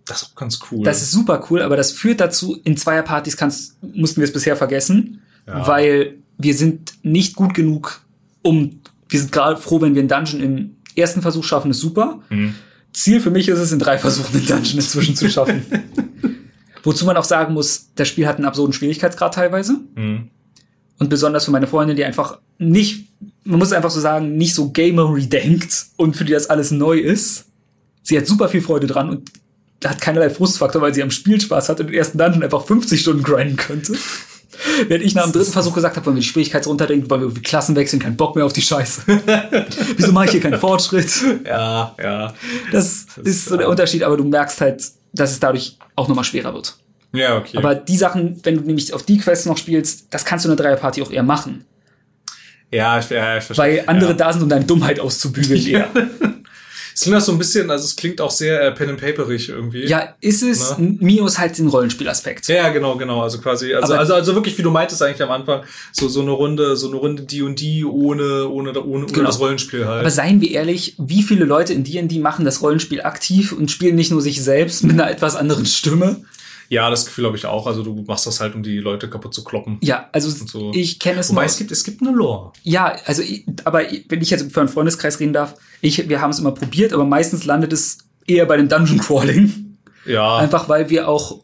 das 0.07 0.23
ist 0.23 0.31
auch 0.31 0.35
ganz 0.35 0.59
cool. 0.70 0.82
Das 0.85 1.03
ist 1.03 1.11
super 1.12 1.45
cool, 1.51 1.62
aber 1.62 1.77
das 1.77 1.93
führt 1.93 2.20
dazu, 2.20 2.59
in 2.65 2.77
Zweierpartys 2.77 3.36
kannst, 3.36 3.77
mussten 3.95 4.20
wir 4.20 4.24
es 4.24 4.32
bisher 4.32 4.57
vergessen, 4.57 5.20
Ja. 5.47 5.66
weil 5.66 6.16
wir 6.39 6.55
sind 6.55 6.95
nicht 7.03 7.36
gut 7.36 7.53
genug, 7.55 8.01
um, 8.43 8.81
wir 9.09 9.20
sind 9.20 9.31
gerade 9.32 9.61
froh, 9.61 9.81
wenn 9.81 9.95
wir 9.95 10.01
einen 10.01 10.09
Dungeon 10.09 10.40
im 10.43 10.77
ersten 10.97 11.20
Versuch 11.23 11.45
schaffen, 11.45 11.70
ist 11.70 11.81
super. 11.81 12.20
Hm. 12.28 12.55
Ziel 12.93 13.20
für 13.20 13.31
mich 13.31 13.49
ist 13.49 13.59
es, 13.59 13.70
in 13.73 13.78
drei 13.78 13.99
Versuchen 13.99 14.32
den 14.32 14.47
Dungeon 14.47 14.77
inzwischen 14.77 15.15
zu 15.15 15.28
schaffen. 15.28 15.62
Wozu 16.82 17.05
man 17.05 17.16
auch 17.16 17.24
sagen 17.24 17.55
muss, 17.55 17.90
das 17.94 18.09
Spiel 18.09 18.26
hat 18.26 18.36
einen 18.36 18.46
absurden 18.46 18.72
Schwierigkeitsgrad 18.72 19.34
teilweise. 19.34 19.80
Hm. 19.94 20.28
Und 20.98 21.10
besonders 21.10 21.44
für 21.44 21.50
meine 21.50 21.66
Freundin, 21.66 21.96
die 21.96 22.05
einfach 22.05 22.38
nicht, 22.59 23.09
man 23.44 23.59
muss 23.59 23.72
einfach 23.72 23.90
so 23.90 24.00
sagen, 24.00 24.36
nicht 24.36 24.55
so 24.55 24.70
gamery 24.70 25.26
denkt 25.26 25.86
und 25.96 26.16
für 26.16 26.24
die 26.24 26.32
das 26.32 26.50
alles 26.50 26.70
neu 26.70 26.98
ist. 26.98 27.46
Sie 28.02 28.16
hat 28.16 28.26
super 28.26 28.48
viel 28.48 28.62
Freude 28.62 28.86
dran 28.86 29.10
und 29.10 29.30
hat 29.84 30.00
keinerlei 30.00 30.30
Frustfaktor, 30.30 30.82
weil 30.82 30.94
sie 30.94 31.02
am 31.02 31.10
Spiel 31.10 31.40
Spaß 31.40 31.68
hat 31.68 31.80
und 31.80 31.86
den 31.86 31.94
ersten 31.94 32.18
Dungeon 32.18 32.42
einfach 32.42 32.64
50 32.64 33.00
Stunden 33.00 33.22
grinden 33.22 33.56
könnte. 33.56 33.94
Während 34.88 35.05
ich 35.05 35.14
nach 35.14 35.24
dem 35.24 35.32
dritten 35.32 35.52
Versuch 35.52 35.74
gesagt 35.74 35.96
habe, 35.96 36.06
wollen 36.06 36.16
wir 36.16 36.20
die 36.20 36.26
Schwierigkeit 36.26 36.66
runterdenken, 36.66 37.09
wollen 37.10 37.20
wir 37.20 37.26
irgendwie 37.26 37.42
Klassen 37.42 37.76
wechseln, 37.76 38.00
keinen 38.00 38.16
Bock 38.16 38.34
mehr 38.34 38.44
auf 38.44 38.52
die 38.52 38.62
Scheiße. 38.62 39.02
Wieso 39.96 40.12
mache 40.12 40.26
ich 40.26 40.30
hier 40.32 40.40
keinen 40.40 40.59
Fortschritt? 40.59 41.10
Ja, 41.46 41.94
ja. 42.02 42.34
Das, 42.72 43.06
ist 43.22 43.44
so 43.46 43.56
der 43.56 43.68
Unterschied, 43.68 44.02
aber 44.02 44.16
du 44.16 44.24
merkst 44.24 44.60
halt, 44.60 44.82
dass 45.20 45.31
es 45.32 45.40
dadurch 45.40 45.78
auch 45.97 46.09
nochmal 46.09 46.24
schwerer 46.24 46.55
wird. 46.55 46.77
Ja, 47.12 47.36
okay. 47.36 47.57
Aber 47.57 47.74
die 47.74 47.97
Sachen, 47.97 48.39
wenn 48.45 48.57
du 48.57 48.62
nämlich 48.62 48.93
auf 48.93 49.03
die 49.03 49.19
Quests 49.19 49.47
noch 49.47 49.57
spielst, 49.57 50.12
das 50.12 50.24
kannst 50.24 50.45
du 50.45 50.51
in 50.51 50.57
der 50.57 50.65
Dreierparty 50.65 51.03
auch 51.03 51.11
eher 51.11 51.23
machen. 51.23 51.65
ja, 52.70 52.99
ich, 52.99 53.09
ja, 53.09 53.39
ich 53.39 53.45
verstehe. 53.45 53.65
Weil 53.65 53.85
andere 53.86 54.11
ja. 54.11 54.16
da 54.16 54.32
sind, 54.32 54.43
um 54.43 54.49
deine 54.49 54.65
Dummheit 54.65 55.01
auszubügeln 55.01 55.66
eher. 55.66 55.89
Es 56.99 57.05
klingt 57.05 57.16
auch 57.16 57.20
so 57.20 57.31
ein 57.31 57.39
bisschen, 57.39 57.70
also 57.70 57.85
es 57.85 57.95
klingt 57.95 58.20
auch 58.20 58.31
sehr 58.33 58.61
äh, 58.61 58.73
pen 58.73 58.91
and 58.91 59.01
paperig 59.01 59.49
irgendwie. 59.51 59.87
ja, 59.87 60.16
ist 60.20 60.43
es. 60.43 60.75
Mio 60.79 61.27
ist 61.27 61.39
halt 61.39 61.57
den 61.57 61.69
Rollenspielaspekt. 61.69 62.49
Ja, 62.49 62.57
ja, 62.57 62.69
genau, 62.70 62.97
genau. 62.97 63.23
Also 63.23 63.39
quasi, 63.39 63.73
also, 63.73 63.93
Aber- 63.93 64.01
also, 64.01 64.15
also 64.15 64.35
wirklich, 64.35 64.59
wie 64.59 64.62
du 64.62 64.73
meintest 64.73 65.01
eigentlich 65.01 65.23
am 65.23 65.31
Anfang, 65.31 65.62
so, 65.93 66.09
so 66.09 66.23
eine 66.23 66.33
Runde, 66.33 66.77
so 66.77 66.89
eine 66.89 66.97
Runde 66.97 67.23
D&D 67.23 67.85
ohne, 67.85 68.49
ohne, 68.49 68.70
ohne, 68.70 68.83
ohne 68.85 69.07
Genau. 69.07 69.27
das 69.29 69.39
Rollenspiel 69.39 69.87
halt. 69.87 70.01
Aber 70.01 70.11
seien 70.11 70.41
wir 70.41 70.51
ehrlich, 70.51 70.97
wie 70.99 71.23
viele 71.23 71.45
Leute 71.45 71.73
in 71.73 71.85
D&D 71.85 72.19
machen 72.19 72.45
das 72.45 72.62
Rollenspiel 72.62 73.03
aktiv 73.03 73.53
und 73.53 73.70
spielen 73.70 73.95
nicht 73.95 74.11
nur 74.11 74.20
sich 74.20 74.43
selbst 74.43 74.83
mit 74.83 74.95
einer 74.95 75.09
etwas 75.09 75.37
anderen 75.37 75.66
Stimme? 75.66 76.16
Ja, 76.69 76.90
das 76.90 77.07
Gefühl 77.07 77.27
habe 77.27 77.36
ich 77.36 77.47
auch. 77.47 77.66
Also 77.66 77.82
du 77.82 77.95
machst 78.07 78.27
das 78.27 78.40
halt, 78.40 78.55
um 78.55 78.62
die 78.62 78.78
Leute 78.78 79.09
kaputt 79.09 79.32
zu 79.35 79.43
kloppen. 79.45 79.78
Ja, 79.81 80.09
also 80.12 80.28
so. 80.31 80.70
ich 80.74 80.99
kenne 80.99 81.20
es 81.20 81.31
Wobei 81.31 81.43
nur. 81.43 81.47
es 81.47 81.57
gibt, 81.59 81.70
es 81.73 81.85
gibt 81.85 82.03
eine 82.03 82.11
Lore. 82.12 82.53
Ja, 82.62 82.95
also, 83.07 83.23
ich- 83.23 83.45
aber 83.65 83.82
wenn 84.09 84.20
ich 84.20 84.31
jetzt 84.31 84.53
für 84.53 84.61
einen 84.61 84.69
Freundeskreis 84.69 85.19
reden 85.20 85.32
darf, 85.32 85.55
ich, 85.81 86.09
wir 86.09 86.20
haben 86.20 86.31
es 86.31 86.39
immer 86.39 86.53
probiert, 86.53 86.93
aber 86.93 87.05
meistens 87.05 87.45
landet 87.45 87.73
es 87.73 87.99
eher 88.27 88.45
bei 88.47 88.57
dem 88.57 88.69
Dungeon 88.69 88.99
Crawling. 88.99 89.77
Ja. 90.07 90.36
Einfach 90.39 90.69
weil 90.69 90.90
wir 90.90 91.09
auch, 91.09 91.43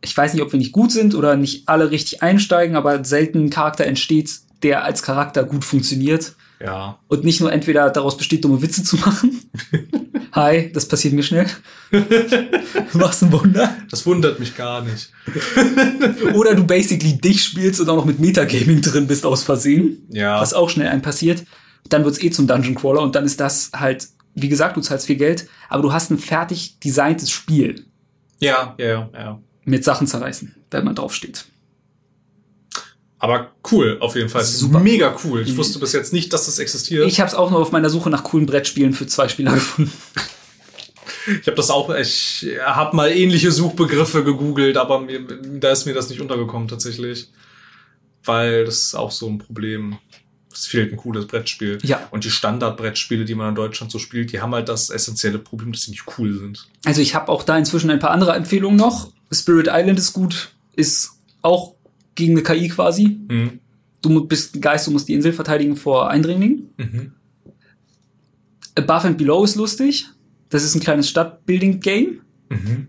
ich 0.00 0.16
weiß 0.16 0.34
nicht, 0.34 0.42
ob 0.42 0.52
wir 0.52 0.58
nicht 0.58 0.72
gut 0.72 0.90
sind 0.92 1.14
oder 1.14 1.36
nicht 1.36 1.68
alle 1.68 1.90
richtig 1.90 2.22
einsteigen, 2.22 2.74
aber 2.76 3.04
selten 3.04 3.44
ein 3.46 3.50
Charakter 3.50 3.84
entsteht, 3.86 4.30
der 4.62 4.84
als 4.84 5.02
Charakter 5.02 5.44
gut 5.44 5.64
funktioniert 5.64 6.34
Ja. 6.64 6.98
und 7.08 7.24
nicht 7.24 7.40
nur 7.40 7.52
entweder 7.52 7.90
daraus 7.90 8.16
besteht, 8.16 8.44
dumme 8.44 8.62
Witze 8.62 8.82
zu 8.84 8.96
machen. 8.96 9.40
Hi, 10.32 10.70
das 10.72 10.86
passiert 10.86 11.12
mir 11.14 11.22
schnell. 11.22 11.46
Was 12.92 13.22
ein 13.22 13.32
Wunder. 13.32 13.76
Das 13.90 14.06
wundert 14.06 14.38
mich 14.40 14.56
gar 14.56 14.82
nicht. 14.82 15.10
Oder 16.34 16.54
du 16.54 16.64
basically 16.64 17.18
dich 17.18 17.42
spielst 17.44 17.80
und 17.80 17.88
auch 17.88 17.96
noch 17.96 18.04
mit 18.04 18.18
Metagaming 18.18 18.80
drin 18.80 19.06
bist 19.06 19.26
aus 19.26 19.42
Versehen. 19.42 20.06
Ja. 20.10 20.40
Was 20.40 20.54
auch 20.54 20.70
schnell 20.70 20.88
einem 20.88 21.02
passiert. 21.02 21.44
Dann 21.88 22.04
wird's 22.04 22.22
eh 22.22 22.30
zum 22.30 22.46
Dungeon 22.46 22.74
Crawler 22.74 23.02
und 23.02 23.14
dann 23.14 23.24
ist 23.24 23.40
das 23.40 23.70
halt, 23.74 24.08
wie 24.34 24.48
gesagt, 24.48 24.76
du 24.76 24.80
zahlst 24.80 25.06
viel 25.06 25.16
Geld, 25.16 25.48
aber 25.68 25.82
du 25.82 25.92
hast 25.92 26.10
ein 26.10 26.18
fertig 26.18 26.78
designtes 26.80 27.30
Spiel 27.30 27.84
Ja, 28.40 28.74
ja, 28.78 28.86
ja, 28.86 29.10
ja. 29.12 29.40
mit 29.64 29.84
Sachen 29.84 30.06
zerreißen, 30.06 30.54
wenn 30.70 30.84
man 30.84 30.94
draufsteht. 30.94 31.44
Aber 33.22 33.52
cool, 33.70 33.98
auf 34.00 34.16
jeden 34.16 34.28
Fall. 34.28 34.42
Super. 34.42 34.80
Mega 34.80 35.16
cool. 35.22 35.42
Ich 35.42 35.56
wusste 35.56 35.78
bis 35.78 35.92
jetzt 35.92 36.12
nicht, 36.12 36.32
dass 36.32 36.46
das 36.46 36.58
existiert. 36.58 37.06
Ich 37.06 37.20
habe 37.20 37.28
es 37.28 37.36
auch 37.36 37.52
nur 37.52 37.60
auf 37.60 37.70
meiner 37.70 37.88
Suche 37.88 38.10
nach 38.10 38.24
coolen 38.24 38.46
Brettspielen 38.46 38.94
für 38.94 39.06
zwei 39.06 39.28
Spieler 39.28 39.52
gefunden. 39.54 39.92
Ich 41.40 41.46
habe 41.46 41.54
das 41.54 41.70
auch, 41.70 41.94
ich 41.94 42.48
habe 42.64 42.96
mal 42.96 43.12
ähnliche 43.12 43.52
Suchbegriffe 43.52 44.24
gegoogelt, 44.24 44.76
aber 44.76 44.98
mir, 44.98 45.20
da 45.60 45.70
ist 45.70 45.86
mir 45.86 45.94
das 45.94 46.10
nicht 46.10 46.20
untergekommen 46.20 46.66
tatsächlich. 46.66 47.30
Weil 48.24 48.64
das 48.64 48.86
ist 48.86 48.94
auch 48.96 49.12
so 49.12 49.28
ein 49.28 49.38
Problem. 49.38 49.98
Es 50.52 50.66
fehlt 50.66 50.90
ein 50.90 50.96
cooles 50.96 51.28
Brettspiel. 51.28 51.78
Ja. 51.84 52.08
Und 52.10 52.24
die 52.24 52.30
Standardbrettspiele, 52.30 53.24
die 53.24 53.36
man 53.36 53.50
in 53.50 53.54
Deutschland 53.54 53.92
so 53.92 54.00
spielt, 54.00 54.32
die 54.32 54.40
haben 54.40 54.52
halt 54.52 54.68
das 54.68 54.90
essentielle 54.90 55.38
Problem, 55.38 55.70
dass 55.70 55.82
sie 55.82 55.92
nicht 55.92 56.06
cool 56.18 56.36
sind. 56.36 56.66
Also 56.84 57.00
ich 57.00 57.14
habe 57.14 57.30
auch 57.30 57.44
da 57.44 57.56
inzwischen 57.56 57.88
ein 57.92 58.00
paar 58.00 58.10
andere 58.10 58.32
Empfehlungen 58.32 58.76
noch. 58.76 59.12
Spirit 59.30 59.68
Island 59.70 60.00
ist 60.00 60.12
gut, 60.12 60.50
ist 60.74 61.12
auch 61.42 61.76
gegen 62.14 62.32
eine 62.32 62.42
KI 62.42 62.68
quasi. 62.68 63.20
Mhm. 63.28 63.60
Du 64.00 64.24
bist 64.26 64.56
ein 64.56 64.60
Geist, 64.60 64.86
du 64.86 64.90
musst 64.90 65.08
die 65.08 65.14
Insel 65.14 65.32
verteidigen 65.32 65.76
vor 65.76 66.10
Eindringlingen. 66.10 66.70
Mhm. 66.76 67.12
Above 68.74 69.08
and 69.08 69.18
Below 69.18 69.44
ist 69.44 69.56
lustig. 69.56 70.06
Das 70.48 70.64
ist 70.64 70.74
ein 70.74 70.80
kleines 70.80 71.08
Stadtbuilding-Game. 71.08 72.20
Mhm. 72.50 72.86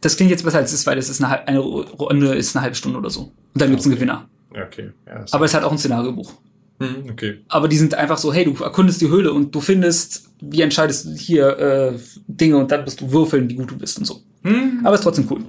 Das 0.00 0.16
klingt 0.16 0.30
jetzt 0.30 0.44
besser 0.44 0.58
als 0.58 0.72
es 0.72 0.80
ist, 0.80 0.86
weil 0.86 0.96
das 0.96 1.08
ist 1.08 1.22
eine, 1.22 1.48
eine 1.48 1.58
Runde 1.58 2.34
ist 2.34 2.54
eine 2.54 2.62
halbe 2.62 2.76
Stunde 2.76 2.98
oder 2.98 3.10
so. 3.10 3.22
Und 3.22 3.32
dann 3.54 3.70
gibt's 3.70 3.86
einen 3.86 3.94
Gewinner. 3.94 4.28
Okay. 4.50 4.90
Ja, 5.06 5.24
Aber 5.32 5.44
es 5.44 5.54
hat 5.54 5.64
auch 5.64 5.72
ein 5.72 5.78
Szenariobuch. 5.78 6.32
Mhm, 6.78 7.10
okay. 7.10 7.38
Aber 7.48 7.68
die 7.68 7.76
sind 7.76 7.94
einfach 7.94 8.18
so, 8.18 8.32
hey, 8.32 8.44
du 8.44 8.62
erkundest 8.62 9.00
die 9.00 9.08
Höhle 9.08 9.32
und 9.32 9.54
du 9.54 9.60
findest, 9.60 10.28
wie 10.40 10.60
entscheidest 10.60 11.06
du 11.06 11.10
hier 11.14 11.58
äh, 11.58 11.98
Dinge 12.26 12.58
und 12.58 12.70
dann 12.70 12.84
bist 12.84 13.00
du 13.00 13.10
würfeln, 13.10 13.48
wie 13.48 13.54
gut 13.54 13.70
du 13.70 13.78
bist 13.78 13.98
und 13.98 14.04
so. 14.04 14.20
Mhm. 14.42 14.80
Aber 14.84 14.94
ist 14.94 15.02
trotzdem 15.02 15.26
cool. 15.30 15.40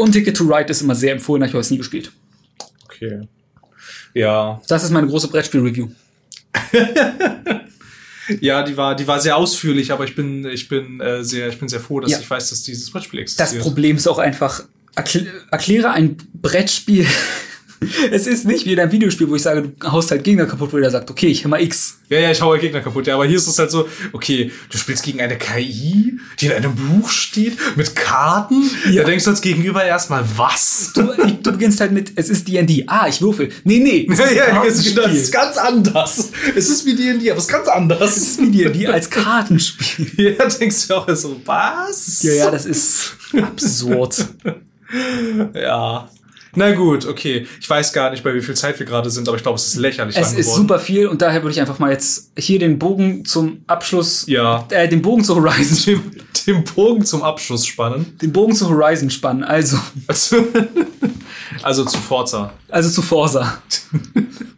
Und 0.00 0.12
Ticket 0.12 0.36
to 0.36 0.44
Ride 0.44 0.70
ist 0.70 0.80
immer 0.80 0.94
sehr 0.94 1.12
empfohlen, 1.12 1.42
habe 1.42 1.52
ich 1.52 1.58
es 1.60 1.70
nie 1.70 1.78
gespielt. 1.78 2.10
Okay. 2.84 3.28
Ja. 4.14 4.60
Das 4.66 4.82
ist 4.82 4.90
meine 4.90 5.06
große 5.06 5.28
Brettspiel-Review. 5.28 5.88
Ja, 8.40 8.62
die 8.62 8.76
war, 8.76 8.94
die 8.94 9.08
war 9.08 9.18
sehr 9.18 9.36
ausführlich, 9.36 9.90
aber 9.90 10.04
ich 10.04 10.14
bin, 10.14 10.44
ich 10.44 10.68
bin 10.68 11.00
äh, 11.00 11.24
sehr, 11.24 11.48
ich 11.48 11.58
bin 11.58 11.68
sehr 11.68 11.80
froh, 11.80 11.98
dass 11.98 12.12
Ja. 12.12 12.18
ich 12.20 12.30
weiß, 12.30 12.50
dass 12.50 12.62
dieses 12.62 12.88
Brettspiel 12.88 13.18
Das 13.24 13.32
existiert. 13.32 13.62
Problem 13.64 13.96
ist 13.96 14.06
auch 14.06 14.18
einfach, 14.18 14.62
erkl 14.94 15.26
erkläre 15.50 15.90
ein 15.90 16.16
Brettspiel. 16.34 17.08
es 18.10 18.26
ist 18.26 18.44
nicht 18.46 18.66
wie 18.66 18.72
in 18.74 18.80
einem 18.80 18.92
Videospiel, 18.92 19.28
wo 19.28 19.36
ich 19.36 19.42
sage, 19.42 19.62
du 19.78 19.90
haust 19.92 20.10
halt 20.10 20.22
Gegner 20.24 20.46
kaputt, 20.46 20.72
wo 20.72 20.76
jeder 20.76 20.90
sagt, 20.90 21.10
okay, 21.10 21.28
ich 21.28 21.44
hämmer 21.44 21.60
X. 21.60 21.98
Ja, 22.08 22.18
ja, 22.18 22.30
ich 22.30 22.40
hau 22.42 22.50
halt 22.50 22.60
Gegner 22.60 22.80
kaputt. 22.80 23.06
Ja, 23.06 23.14
aber 23.14 23.24
hier 23.26 23.36
ist 23.36 23.46
es 23.46 23.58
halt 23.58 23.70
so, 23.70 23.88
okay, 24.12 24.50
du 24.70 24.76
spielst 24.78 25.02
gegen 25.04 25.20
eine 25.20 25.38
KI, 25.38 26.18
die 26.40 26.46
in 26.46 26.52
einem 26.52 26.74
Buch 26.74 27.08
steht, 27.08 27.56
mit 27.76 27.94
Karten. 27.96 28.62
Ja. 28.90 29.02
Da 29.02 29.08
denkst 29.08 29.24
du 29.24 29.30
als 29.30 29.40
Gegenüber 29.40 29.84
erstmal, 29.84 30.24
was? 30.36 30.92
Du, 30.94 31.12
ich, 31.24 31.40
du 31.40 31.52
beginnst 31.52 31.80
halt 31.80 31.92
mit, 31.92 32.12
es 32.16 32.28
ist 32.28 32.48
D&D. 32.48 32.84
Ah, 32.86 33.06
ich 33.08 33.22
würfel. 33.22 33.50
Nee, 33.64 33.78
nee. 33.78 34.06
es 34.12 34.18
Ja, 34.18 34.24
ist 34.24 34.36
ja, 34.36 34.44
ein 34.62 34.68
es 34.68 34.74
ist, 34.78 34.86
das 34.86 34.94
Kartenspiel. 34.96 35.22
ist 35.22 35.32
ganz 35.32 35.56
anders. 35.56 36.30
Es 36.56 36.68
ist 36.68 36.84
wie 36.86 36.94
D&D, 36.96 37.30
aber 37.30 37.38
es 37.38 37.44
ist 37.44 37.50
ganz 37.52 37.66
Es 37.66 37.72
anders. 37.72 38.16
ist 38.16 38.40
wie 38.42 38.50
D&D 38.50 38.86
als 38.88 39.08
Kartenspiel. 39.10 40.10
Ja, 40.38 40.46
denkst 40.46 40.88
du 40.88 40.94
auch 40.94 41.08
so, 41.14 41.40
was? 41.44 42.22
Ja, 42.22 42.32
ja, 42.32 42.50
das 42.50 42.66
ist 42.66 43.14
absurd. 43.40 44.26
Ja. 45.54 46.08
Na 46.54 46.72
gut, 46.72 47.06
okay. 47.06 47.46
Ich 47.60 47.70
weiß 47.70 47.92
gar 47.92 48.10
nicht, 48.10 48.24
bei 48.24 48.34
wie 48.34 48.40
viel 48.42 48.56
Zeit 48.56 48.78
wir 48.78 48.86
gerade 48.86 49.08
sind, 49.10 49.28
aber 49.28 49.36
ich 49.36 49.42
glaube, 49.42 49.56
es 49.56 49.68
ist 49.68 49.76
lächerlich 49.76 50.16
Es 50.16 50.30
lang 50.30 50.38
ist 50.38 50.46
geworden. 50.46 50.62
super 50.62 50.78
viel 50.80 51.06
und 51.06 51.22
daher 51.22 51.42
würde 51.42 51.52
ich 51.52 51.60
einfach 51.60 51.78
mal 51.78 51.92
jetzt 51.92 52.32
hier 52.36 52.58
den 52.58 52.78
Bogen 52.78 53.24
zum 53.24 53.62
Abschluss, 53.68 54.24
Ja. 54.26 54.66
äh, 54.70 54.88
den 54.88 55.00
Bogen 55.02 55.22
zu 55.22 55.36
Horizon, 55.36 55.78
Den, 56.46 56.56
den 56.56 56.64
Bogen 56.64 57.04
zum 57.04 57.22
Abschluss 57.22 57.66
spannen. 57.66 58.16
den 58.20 58.32
Bogen 58.32 58.54
zu 58.54 58.68
Horizon 58.68 59.10
spannen. 59.10 59.44
Also, 59.44 59.78
Also, 60.08 60.44
also 61.62 61.84
zu 61.84 61.98
Forza. 61.98 62.52
also 62.68 62.90
zu 62.90 63.02
Forza. 63.02 63.58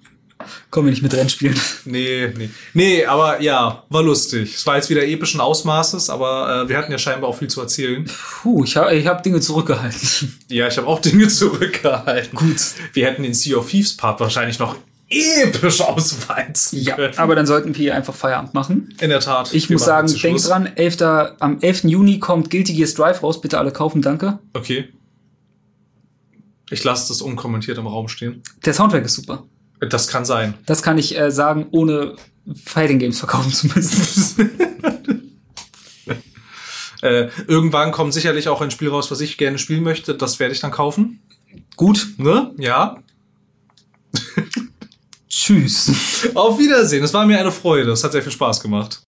Kommen 0.73 0.87
wir 0.87 0.91
nicht 0.93 1.03
mit 1.03 1.13
Rennspielen. 1.13 1.55
Nee, 1.85 2.33
nee. 2.35 2.49
Nee, 2.73 3.05
aber 3.05 3.43
ja, 3.43 3.85
war 3.91 4.03
lustig. 4.03 4.55
Es 4.55 4.67
war 4.67 4.77
jetzt 4.77 4.89
wieder 4.89 5.05
epischen 5.07 5.39
Ausmaßes, 5.39 6.09
aber 6.09 6.63
äh, 6.65 6.69
wir 6.71 6.79
hatten 6.79 6.91
ja 6.91 6.97
scheinbar 6.97 7.29
auch 7.29 7.37
viel 7.37 7.49
zu 7.49 7.61
erzählen. 7.61 8.07
Puh, 8.43 8.65
ich 8.65 8.75
habe 8.79 8.95
ich 8.97 9.07
hab 9.07 9.23
Dinge 9.23 9.41
zurückgehalten. 9.41 10.39
Ja, 10.49 10.69
ich 10.69 10.77
habe 10.79 10.87
auch 10.87 11.01
Dinge 11.01 11.29
zurückgehalten. 11.29 12.39
Gut. 12.39 12.57
Wir 12.95 13.07
hätten 13.07 13.23
den 13.23 13.35
Sea 13.35 13.59
of 13.59 13.69
Thieves 13.69 13.97
Part 13.99 14.19
wahrscheinlich 14.21 14.59
noch 14.59 14.77
episch 15.11 15.83
ausweizen 15.83 16.81
Ja, 16.81 16.97
können. 16.97 17.19
aber 17.19 17.35
dann 17.37 17.45
sollten 17.47 17.75
wir 17.75 17.79
hier 17.83 17.95
einfach 17.95 18.15
Feierabend 18.15 18.55
machen. 18.55 18.95
In 18.99 19.11
der 19.11 19.21
Tat. 19.21 19.53
Ich 19.53 19.69
muss 19.69 19.85
sagen, 19.85 20.07
denkt 20.09 20.21
Schluss. 20.21 20.45
dran, 20.49 20.67
11. 20.75 21.03
am 21.39 21.59
11. 21.61 21.85
Juni 21.85 22.19
kommt 22.19 22.49
Guilty 22.49 22.73
Gear 22.73 22.89
Strive 22.89 23.21
raus. 23.21 23.43
Bitte 23.43 23.59
alle 23.59 23.73
kaufen, 23.73 24.01
danke. 24.01 24.39
Okay. 24.55 24.89
Ich 26.71 26.83
lasse 26.83 27.09
das 27.09 27.21
unkommentiert 27.21 27.77
im 27.77 27.87
Raum 27.87 28.09
stehen. 28.09 28.43
Der 28.65 28.73
Soundtrack 28.73 29.05
ist 29.05 29.17
super. 29.17 29.45
Das 29.89 30.09
kann 30.09 30.25
sein. 30.25 30.55
Das 30.67 30.83
kann 30.83 30.99
ich 30.99 31.19
äh, 31.19 31.31
sagen, 31.31 31.67
ohne 31.71 32.17
Fighting 32.65 32.99
Games 32.99 33.19
verkaufen 33.19 33.53
zu 33.53 33.67
müssen. 33.69 34.51
Äh, 37.03 37.31
irgendwann 37.49 37.91
kommt 37.91 38.15
sicherlich 38.15 38.49
auch 38.49 38.61
ein 38.61 38.71
Spiel 38.71 38.89
raus, 38.89 39.11
was 39.11 39.21
ich 39.21 39.37
gerne 39.37 39.59
spielen 39.59 39.83
möchte. 39.83 40.15
Das 40.15 40.39
werde 40.39 40.55
ich 40.55 40.61
dann 40.61 40.71
kaufen. 40.71 41.21
Gut, 41.75 42.15
Ne? 42.17 42.53
Ja. 42.59 43.03
tschüss. 45.29 45.91
Auf 46.35 46.61
Wiedersehen. 46.61 47.03
Es 47.03 47.13
war 47.13 47.27
mir 47.27 47.41
eine 47.41 47.51
Freude. 47.51 47.91
Es 47.91 48.05
hat 48.05 48.13
sehr 48.13 48.23
viel 48.23 48.31
Spaß 48.31 48.61
gemacht. 48.61 49.03